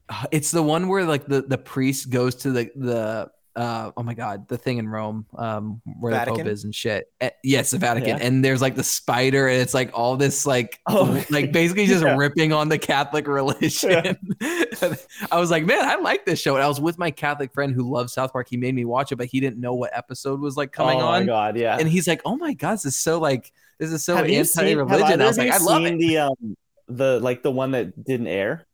uh, 0.10 0.26
it's 0.32 0.52
the 0.52 0.64
one 0.64 0.88
where 0.88 1.06
like 1.06 1.26
the 1.28 1.42
the 1.42 1.58
priest 1.58 2.10
goes 2.10 2.36
to 2.38 2.52
the 2.52 2.72
the 2.76 3.32
uh 3.56 3.92
oh 3.98 4.04
my 4.04 4.14
god 4.14 4.48
the 4.48 4.58
thing 4.58 4.78
in 4.78 4.88
Rome 4.88 5.26
um 5.38 5.82
where 6.00 6.14
the 6.14 6.32
Pope 6.32 6.46
is 6.48 6.64
and 6.64 6.74
shit. 6.74 7.12
Eh, 7.20 7.30
yes, 7.44 7.72
the 7.72 7.78
Vatican, 7.78 8.18
Yeah. 8.18 8.26
and 8.26 8.44
there's 8.46 8.62
like 8.62 8.76
the 8.76 8.84
spider, 8.84 9.48
and 9.48 9.62
it's 9.62 9.74
like 9.74 9.92
all 9.94 10.16
this 10.16 10.46
like 10.46 10.80
Oh, 10.88 11.22
like 11.30 11.52
basically 11.54 11.86
just 11.86 12.04
yeah. 12.04 12.16
ripping 12.16 12.54
on 12.54 12.70
the 12.70 12.78
Catholic 12.78 13.28
religion. 13.28 14.18
I 15.32 15.40
was 15.40 15.52
like, 15.52 15.66
man, 15.66 15.84
I 15.84 15.96
like 15.96 16.26
this 16.26 16.40
show. 16.40 16.56
And 16.56 16.64
I 16.64 16.68
was 16.68 16.80
with 16.80 16.98
my 16.98 17.12
Catholic 17.12 17.54
friend 17.54 17.74
who 17.74 17.92
loves 17.92 18.14
South 18.14 18.32
Park. 18.32 18.48
He 18.50 18.58
made 18.58 18.74
me 18.74 18.86
watch 18.86 19.12
it, 19.12 19.18
but 19.18 19.28
he 19.28 19.40
didn't 19.40 19.60
know 19.60 19.74
what 19.74 19.92
episode 19.96 20.40
was 20.40 20.56
like 20.56 20.72
coming 20.72 21.00
oh 21.02 21.06
on. 21.08 21.22
my 21.22 21.26
god, 21.26 21.58
yeah. 21.58 21.78
And 21.78 21.90
he's 21.90 22.08
like, 22.08 22.22
"Oh 22.26 22.38
my 22.38 22.54
god, 22.54 22.76
this 22.76 22.86
is 22.86 22.96
so 22.96 23.20
like 23.20 23.52
this 23.80 23.92
is 23.92 24.04
so 24.04 24.16
have 24.16 24.30
you 24.30 24.44
seen, 24.46 24.66
have 24.66 24.80
anti-religion." 24.80 25.22
I 25.22 25.28
was 25.28 25.38
like, 25.38 25.52
"I 25.52 25.58
love 25.58 25.86
it." 25.86 26.00
the 26.00 26.18
um 26.20 26.58
the 26.88 27.20
like 27.20 27.44
the 27.44 27.52
one 27.52 27.72
that 27.72 28.02
didn't 28.04 28.28
air? 28.28 28.66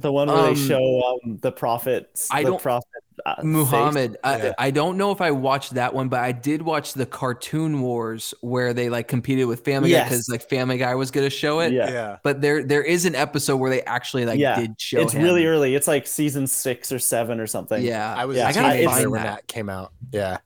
The 0.00 0.10
one 0.12 0.28
where 0.28 0.36
Um, 0.36 0.54
they 0.54 0.60
show 0.60 1.02
um 1.24 1.36
the 1.40 1.52
prophets 1.52 2.28
I 2.30 2.42
the 2.42 2.50
don't- 2.50 2.62
prophet 2.62 2.88
uh. 3.26 3.34
Muhammad. 3.42 4.16
I, 4.24 4.36
Yeah. 4.38 4.52
I 4.58 4.70
don't 4.70 4.96
know 4.96 5.12
if 5.12 5.20
I 5.20 5.30
watched 5.30 5.74
that 5.74 5.92
one, 5.94 6.08
but 6.08 6.20
I 6.20 6.32
did 6.32 6.62
watch 6.62 6.94
the 6.94 7.04
Cartoon 7.04 7.82
Wars 7.82 8.32
where 8.40 8.72
they 8.72 8.88
like 8.88 9.08
competed 9.08 9.46
with 9.46 9.64
Family 9.64 9.90
Guy 9.90 10.04
because 10.04 10.28
like 10.28 10.48
Family 10.48 10.78
Guy 10.78 10.94
was 10.94 11.10
gonna 11.10 11.28
show 11.30 11.60
it. 11.60 11.72
Yeah. 11.72 11.90
Yeah. 11.90 12.16
But 12.22 12.40
there 12.40 12.62
there 12.62 12.82
is 12.82 13.04
an 13.04 13.14
episode 13.14 13.56
where 13.58 13.70
they 13.70 13.82
actually 13.82 14.24
like 14.24 14.38
Yeah. 14.40 14.58
did 14.58 14.80
show 14.80 15.00
It's 15.00 15.12
him. 15.12 15.22
really 15.22 15.44
early. 15.46 15.74
It's 15.74 15.86
like 15.88 16.06
season 16.06 16.46
six 16.46 16.90
or 16.92 16.98
seven 16.98 17.40
or 17.40 17.46
something. 17.46 17.82
Yeah, 17.82 18.14
I 18.16 18.24
was 18.24 18.36
Yeah, 18.38 18.46
a 18.46 18.48
I 18.48 18.52
gotta 18.52 18.68
teenager 18.72 18.90
find 18.90 19.10
when 19.10 19.22
that. 19.22 19.36
that 19.36 19.46
came 19.48 19.68
out. 19.68 19.92
Yeah. 20.12 20.38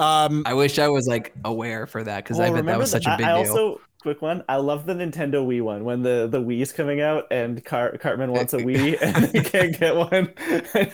Um, 0.00 0.44
I 0.46 0.54
wish 0.54 0.78
I 0.78 0.88
was 0.88 1.06
like 1.08 1.34
aware 1.44 1.86
for 1.88 2.04
that 2.04 2.22
because 2.24 2.38
Well, 2.38 2.50
I 2.52 2.54
bet 2.54 2.66
that 2.66 2.78
was 2.78 2.90
such 2.90 3.04
a 3.06 3.16
big 3.18 3.26
I, 3.26 3.40
I 3.40 3.42
deal. 3.42 3.80
Also 3.98 4.02
quick 4.02 4.22
one. 4.22 4.44
I 4.48 4.56
love 4.56 4.86
the 4.86 4.94
Nintendo 4.94 5.46
Wii 5.46 5.62
one 5.62 5.84
when 5.84 6.02
the 6.02 6.28
the 6.30 6.40
Wii's 6.40 6.72
coming 6.72 7.00
out 7.00 7.26
and 7.30 7.64
Car- 7.64 7.96
Cartman 7.98 8.32
wants 8.32 8.52
a 8.54 8.58
Wii 8.58 8.96
and 9.02 9.26
he 9.34 9.40
can't 9.42 9.78
get 9.78 9.94
one. 9.96 10.32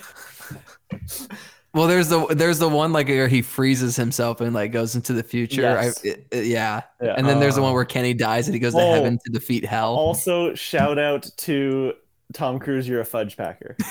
well, 1.74 1.86
there's 1.86 2.08
the 2.08 2.26
there's 2.34 2.58
the 2.58 2.68
one 2.68 2.92
like 2.92 3.08
where 3.08 3.28
he 3.28 3.42
freezes 3.42 3.97
himself 3.97 4.41
and 4.41 4.55
like 4.55 4.73
goes 4.73 4.94
into 4.94 5.12
the 5.12 5.23
future. 5.23 5.62
Yes. 5.62 6.00
I, 6.05 6.08
it- 6.08 6.26
it- 6.31 6.47
yeah. 6.47 6.83
Yeah. 7.02 7.15
and 7.16 7.26
then 7.26 7.41
there's 7.41 7.55
the 7.57 7.60
Uh, 7.60 7.65
one 7.65 7.74
where 7.74 7.84
Kenny 7.84 8.15
dies 8.15 8.47
and 8.49 8.55
he 8.55 8.60
goes 8.60 8.74
to 8.74 8.81
Oh. 8.81 8.92
heaven 8.94 9.18
to 9.24 9.33
defeat 9.33 9.65
hell. 9.65 9.94
also, 9.94 10.55
shout 10.55 10.99
out 10.99 11.28
to 11.39 11.94
Tom 12.33 12.58
Cruise. 12.58 12.89
You're 12.89 13.00
a 13.00 13.05
fudge 13.05 13.36
packer. 13.36 13.76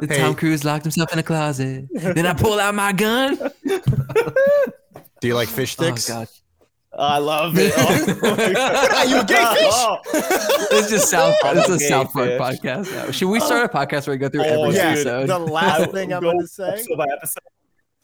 The 0.00 0.06
Hey. 0.06 0.18
Tom 0.18 0.36
Cruise 0.36 0.64
locked 0.64 0.84
himself 0.84 1.12
in 1.12 1.18
a 1.18 1.22
closet. 1.24 1.86
then 1.92 2.24
I 2.26 2.32
pull 2.32 2.60
out 2.60 2.76
my 2.76 2.92
gun. 2.92 3.36
Do 5.20 5.28
you 5.28 5.34
like 5.34 5.48
fish 5.48 5.76
Oh 5.78 5.82
sticks? 5.84 6.08
god, 6.08 6.28
I 6.96 7.18
love 7.18 7.54
it. 7.56 7.72
Oh. 7.78 8.96
Are 8.96 9.04
you 9.06 9.20
a 9.20 9.24
gay 9.24 9.44
fish? 9.54 9.72
Oh. 9.72 9.98
this 10.70 10.84
is 10.86 10.90
just 10.90 11.10
South. 11.10 11.34
I'm 11.44 11.56
This 11.56 11.68
a 11.68 11.72
is 11.74 11.82
a 11.82 11.88
South 11.88 12.12
Park 12.12 12.28
fish. 12.28 12.40
podcast 12.40 12.92
now. 12.92 13.10
Should 13.10 13.28
we 13.28 13.40
start 13.40 13.64
a 13.64 13.68
podcast 13.76 14.06
where 14.06 14.14
we 14.14 14.18
go 14.18 14.28
through 14.28 14.42
Oh, 14.44 14.64
every 14.64 14.76
yeah, 14.76 14.88
episode? 14.90 15.28
the 15.28 15.38
last 15.38 15.90
thing 15.92 16.12
I'm 16.12 16.22
gonna 16.22 16.46
say. 16.46 16.68
episode 16.68 16.96
by 16.96 17.06
episode. 17.16 17.42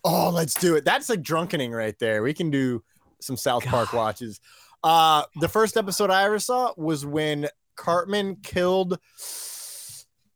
Oh, 0.05 0.31
let's 0.31 0.55
do 0.55 0.77
it. 0.77 0.85
That's 0.85 1.09
like 1.09 1.23
drunkening 1.23 1.73
right 1.73 1.99
there. 1.99 2.23
We 2.23 2.35
can 2.35 2.51
do 2.51 2.83
some 3.21 3.37
South 3.37 3.65
Park 3.65 3.93
watches. 3.95 4.39
Uh, 4.83 5.23
the 5.41 5.49
first 5.49 5.77
episode 5.79 6.11
I 6.11 6.25
ever 6.25 6.39
saw 6.39 6.73
was 6.77 7.07
when 7.07 7.49
Cartman 7.75 8.37
killed 8.43 8.99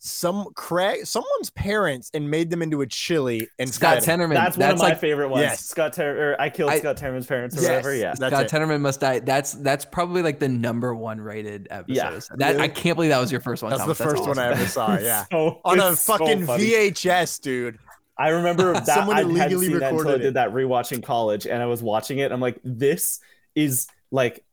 some 0.01 0.47
Craig, 0.55 1.05
someone's 1.07 1.51
parents, 1.51 2.11
and 2.15 2.31
made 2.31 2.51
them 2.51 2.63
into 2.63 2.81
a 2.83 2.87
chili 2.87 3.49
and 3.59 3.69
Scott 3.69 4.05
fed 4.05 4.21
'em. 4.21 4.31
Tenorman. 4.31 4.35
That's, 4.35 4.57
one 4.57 4.71
of 4.71 4.79
my 4.79 4.89
like, 4.91 5.01
favorite 5.01 5.29
ones. 5.29 5.43
Yes. 5.43 5.65
Scott 5.65 5.93
Ter- 5.93 6.33
or 6.33 6.41
I 6.41 6.51
killed 6.51 6.71
I- 6.71 6.79
Scott 6.79 6.97
Terman's 6.97 7.27
parents 7.27 7.57
or 7.59 7.63
Yes. 7.63 7.69
whatever. 7.71 7.95
Yeah. 7.95 8.15
That's 8.19 8.33
Scott 8.35 8.45
it. 8.45 8.51
Tenorman 8.51 8.81
must 8.81 9.01
die. 9.01 9.19
That's 9.19 9.53
that's 9.53 9.85
probably 9.85 10.23
like 10.23 10.39
the 10.39 10.49
number 10.49 10.95
one 10.95 11.21
rated 11.21 11.67
episode. 11.71 11.95
Yeah. 11.97 12.21
That 12.37 12.61
I 12.61 12.69
can't 12.69 12.97
believe 12.97 13.11
that 13.11 13.19
was 13.21 13.33
your 13.33 13.41
first 13.41 13.63
one. 13.63 13.71
That's 13.71 13.85
the 13.87 13.95
Thomas. 13.95 14.13
first 14.13 14.29
one 14.29 14.39
I 14.39 14.53
ever 14.53 14.67
saw. 14.67 14.97
Yeah, 15.01 15.25
So- 15.33 15.61
on 15.65 15.81
a 15.81 15.93
it's 15.93 16.05
so 16.05 16.17
fucking. 16.17 16.47
VHS, 16.47 17.41
dude. 17.41 17.79
I 18.17 18.29
remember 18.31 18.73
that 18.75 18.87
Someone 18.87 19.17
I 19.17 19.21
hadn't 19.21 19.37
illegally 19.37 19.67
seen 19.67 19.79
that 19.79 19.83
until 19.93 19.95
I 19.95 19.99
recorded 19.99 20.21
it. 20.21 20.25
did 20.25 20.35
that 20.35 20.51
rewatch 20.53 20.93
in 20.93 21.03
college, 21.03 21.47
and 21.47 21.63
I 21.63 21.67
was 21.67 21.83
watching 21.83 22.19
it. 22.19 22.33
I'm 22.33 22.41
like, 22.41 22.59
this 22.65 23.21
is 23.55 23.87
like, 24.11 24.45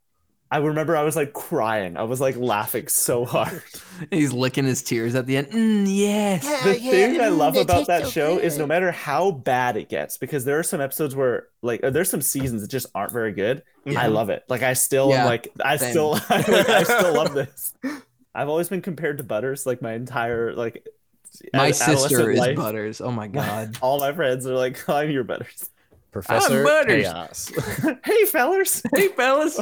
I 0.51 0.57
remember 0.59 0.95
I 0.95 1.01
was 1.03 1.15
like 1.15 1.33
crying. 1.33 1.98
I 1.98 2.03
was 2.03 2.22
like 2.22 2.38
laughing 2.38 2.88
so 2.88 3.25
hard. 3.35 3.64
He's 4.11 4.32
licking 4.32 4.64
his 4.65 4.83
tears 4.83 5.15
at 5.15 5.25
the 5.25 5.38
end. 5.38 5.48
Mm, 5.51 5.85
yes. 5.88 6.43
the 6.64 6.75
thing 6.75 7.19
I 7.19 7.30
love 7.30 7.57
about 7.57 7.88
that 7.88 8.07
show 8.07 8.38
is 8.38 8.57
no 8.57 8.67
matter 8.67 8.91
how 8.91 9.32
bad 9.32 9.75
it 9.75 9.90
gets, 9.90 10.17
because 10.17 10.45
there 10.45 10.59
are 10.59 10.64
some 10.64 10.80
episodes 10.82 11.15
where 11.15 11.48
like 11.61 11.83
uh, 11.83 11.90
there's 11.90 12.09
some 12.09 12.22
seasons 12.22 12.61
that 12.61 12.69
just 12.69 12.85
aren't 12.93 13.11
very 13.11 13.33
good. 13.33 13.64
I 13.98 14.07
love 14.07 14.30
it. 14.30 14.43
Like 14.48 14.61
I 14.61 14.74
still 14.74 15.09
Yeah, 15.09 15.22
am 15.22 15.25
like 15.25 15.48
I 15.64 15.77
same. 15.77 15.91
still 15.91 16.11
like, 16.30 16.49
I 16.49 16.83
still 16.83 17.14
love 17.14 17.33
this. 17.35 17.74
I've 18.33 18.49
always 18.49 18.69
been 18.69 18.82
compared 18.82 19.17
to 19.17 19.24
Butters 19.24 19.65
like 19.65 19.82
my 19.82 19.93
entire 19.93 20.53
like 20.53 20.88
My 21.53 21.67
ad- 21.69 21.75
sister 21.75 22.32
is 22.32 22.40
life. 22.40 22.56
Butters. 22.56 23.01
Oh 23.01 23.11
my 23.11 23.27
god. 23.27 23.77
All 23.82 23.99
my 23.99 24.14
friends 24.14 24.45
are 24.45 24.56
like, 24.56 24.88
I'm 24.88 25.09
your 25.09 25.24
Butters. 25.24 25.69
Professor 26.11 26.59
I'm 26.59 26.64
Butters. 26.64 27.03
Chaos. 27.03 27.51
hey 28.06 28.25
fellers. 28.25 28.82
hey 28.95 29.07
fellas. 29.09 29.59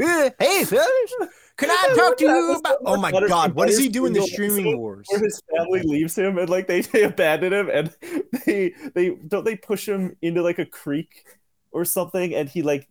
hey, 0.38 0.64
fellas, 0.64 1.14
can 1.56 1.70
I 1.70 1.92
talk 1.96 2.16
to 2.18 2.24
you 2.24 2.56
about? 2.58 2.78
Oh 2.86 2.96
my 2.96 3.10
god, 3.10 3.54
what 3.54 3.68
does 3.68 3.78
he 3.78 3.88
Butters 3.88 3.92
do 3.92 4.06
in 4.06 4.12
the 4.12 4.22
streaming 4.22 4.78
wars? 4.78 5.06
Where 5.10 5.20
his 5.20 5.42
family 5.54 5.82
leaves 5.82 6.16
him 6.16 6.38
and 6.38 6.48
like 6.48 6.66
they, 6.66 6.80
they 6.80 7.02
abandon 7.02 7.52
him 7.52 7.70
and 7.70 7.94
they 8.46 8.74
they 8.94 9.10
don't 9.28 9.44
they 9.44 9.56
push 9.56 9.86
him 9.86 10.16
into 10.22 10.42
like 10.42 10.58
a 10.58 10.64
creek 10.64 11.26
or 11.70 11.84
something 11.84 12.34
and 12.34 12.48
he 12.48 12.62
like 12.62 12.88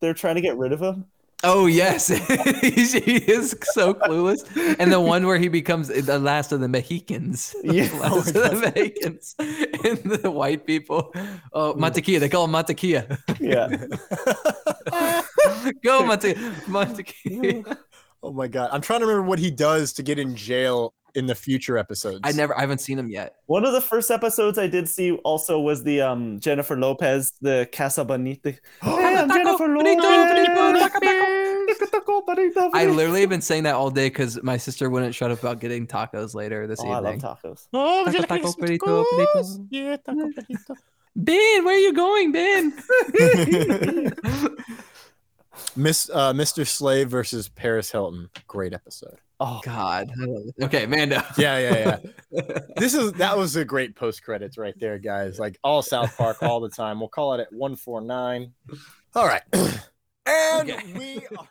they're 0.00 0.14
trying 0.14 0.36
to 0.36 0.40
get 0.40 0.56
rid 0.56 0.72
of 0.72 0.80
him. 0.80 1.06
Oh 1.42 1.66
yes, 1.66 2.08
he 2.08 3.16
is 3.16 3.56
so 3.72 3.94
clueless. 3.94 4.44
And 4.78 4.92
the 4.92 5.00
one 5.00 5.26
where 5.26 5.38
he 5.38 5.48
becomes 5.48 5.88
the 5.88 6.18
last 6.18 6.52
of 6.52 6.60
the 6.60 6.68
Mexicans. 6.68 7.54
The 7.64 7.74
Yeah. 7.80 7.98
last 7.98 8.28
of 8.28 8.34
the 8.34 8.50
oh, 8.52 8.60
Mexicans 8.60 9.34
and 9.38 10.22
the 10.22 10.30
white 10.30 10.66
people. 10.66 11.12
Oh, 11.52 11.74
mm. 11.74 11.80
Mantequilla. 11.80 12.20
They 12.20 12.28
call 12.28 12.44
him 12.44 12.52
Mantequilla. 12.52 13.18
Yeah. 13.40 13.68
Go 15.82 16.04
Mante- 16.04 16.36
Mantequilla. 16.66 17.76
Oh 18.22 18.32
my 18.32 18.48
god, 18.48 18.68
I'm 18.72 18.82
trying 18.82 19.00
to 19.00 19.06
remember 19.06 19.26
what 19.26 19.38
he 19.38 19.50
does 19.50 19.94
to 19.94 20.02
get 20.02 20.18
in 20.18 20.36
jail 20.36 20.92
in 21.14 21.26
the 21.26 21.34
future 21.34 21.76
episodes. 21.78 22.20
I 22.24 22.32
never. 22.32 22.56
I 22.56 22.60
haven't 22.60 22.80
seen 22.80 22.96
them 22.96 23.08
yet. 23.10 23.34
One 23.46 23.64
of 23.64 23.72
the 23.72 23.80
first 23.80 24.10
episodes 24.10 24.58
I 24.58 24.66
did 24.66 24.88
see 24.88 25.12
also 25.12 25.60
was 25.60 25.82
the 25.84 26.00
um 26.00 26.38
Jennifer 26.40 26.76
Lopez, 26.76 27.32
the 27.40 27.68
Casa 27.72 28.04
Bonita. 28.04 28.54
Hey, 28.82 29.16
I'm 29.16 29.28
Jennifer 29.28 29.68
Lopez. 29.68 29.96
I 32.74 32.86
literally 32.86 33.20
have 33.20 33.30
been 33.30 33.40
saying 33.40 33.64
that 33.64 33.74
all 33.74 33.90
day 33.90 34.08
because 34.08 34.42
my 34.42 34.56
sister 34.56 34.88
wouldn't 34.90 35.14
shut 35.14 35.30
up 35.30 35.40
about 35.40 35.60
getting 35.60 35.86
tacos 35.86 36.34
later 36.34 36.66
this 36.66 36.80
Oh, 36.80 36.88
I 36.90 36.98
love 36.98 37.14
evening. 37.16 37.20
tacos. 37.20 37.66
Oh, 37.72 38.04
Taco, 38.06 38.22
taco, 38.22 38.52
burrito, 38.52 39.04
burrito. 39.12 39.66
Yeah, 39.70 39.96
taco, 39.98 40.28
burrito. 40.28 40.76
Ben, 41.16 41.64
where 41.64 41.74
are 41.74 41.78
you 41.78 41.92
going, 41.92 42.30
Ben? 42.32 42.72
Miss 45.76 46.08
uh, 46.10 46.32
Mr. 46.32 46.66
Slave 46.66 47.08
versus 47.10 47.48
Paris 47.48 47.90
Hilton. 47.90 48.30
Great 48.46 48.72
episode. 48.72 49.16
Oh 49.42 49.60
God. 49.64 50.10
I 50.20 50.24
love 50.26 50.42
it. 50.58 50.64
Okay, 50.64 50.84
Mando. 50.86 51.22
Yeah, 51.38 51.58
yeah, 51.58 51.98
yeah. 52.30 52.58
this 52.76 52.92
is 52.94 53.12
that 53.14 53.36
was 53.38 53.56
a 53.56 53.64
great 53.64 53.96
post 53.96 54.22
credits 54.22 54.58
right 54.58 54.74
there, 54.78 54.98
guys. 54.98 55.38
Like 55.38 55.58
all 55.64 55.80
South 55.80 56.14
Park 56.16 56.42
all 56.42 56.60
the 56.60 56.68
time. 56.68 57.00
We'll 57.00 57.08
call 57.08 57.32
it 57.34 57.40
at 57.40 57.52
149. 57.52 58.52
All 59.14 59.26
right. 59.26 59.42
and 60.26 60.70
Okay. 60.70 60.92
we 60.92 61.26
are 61.36 61.48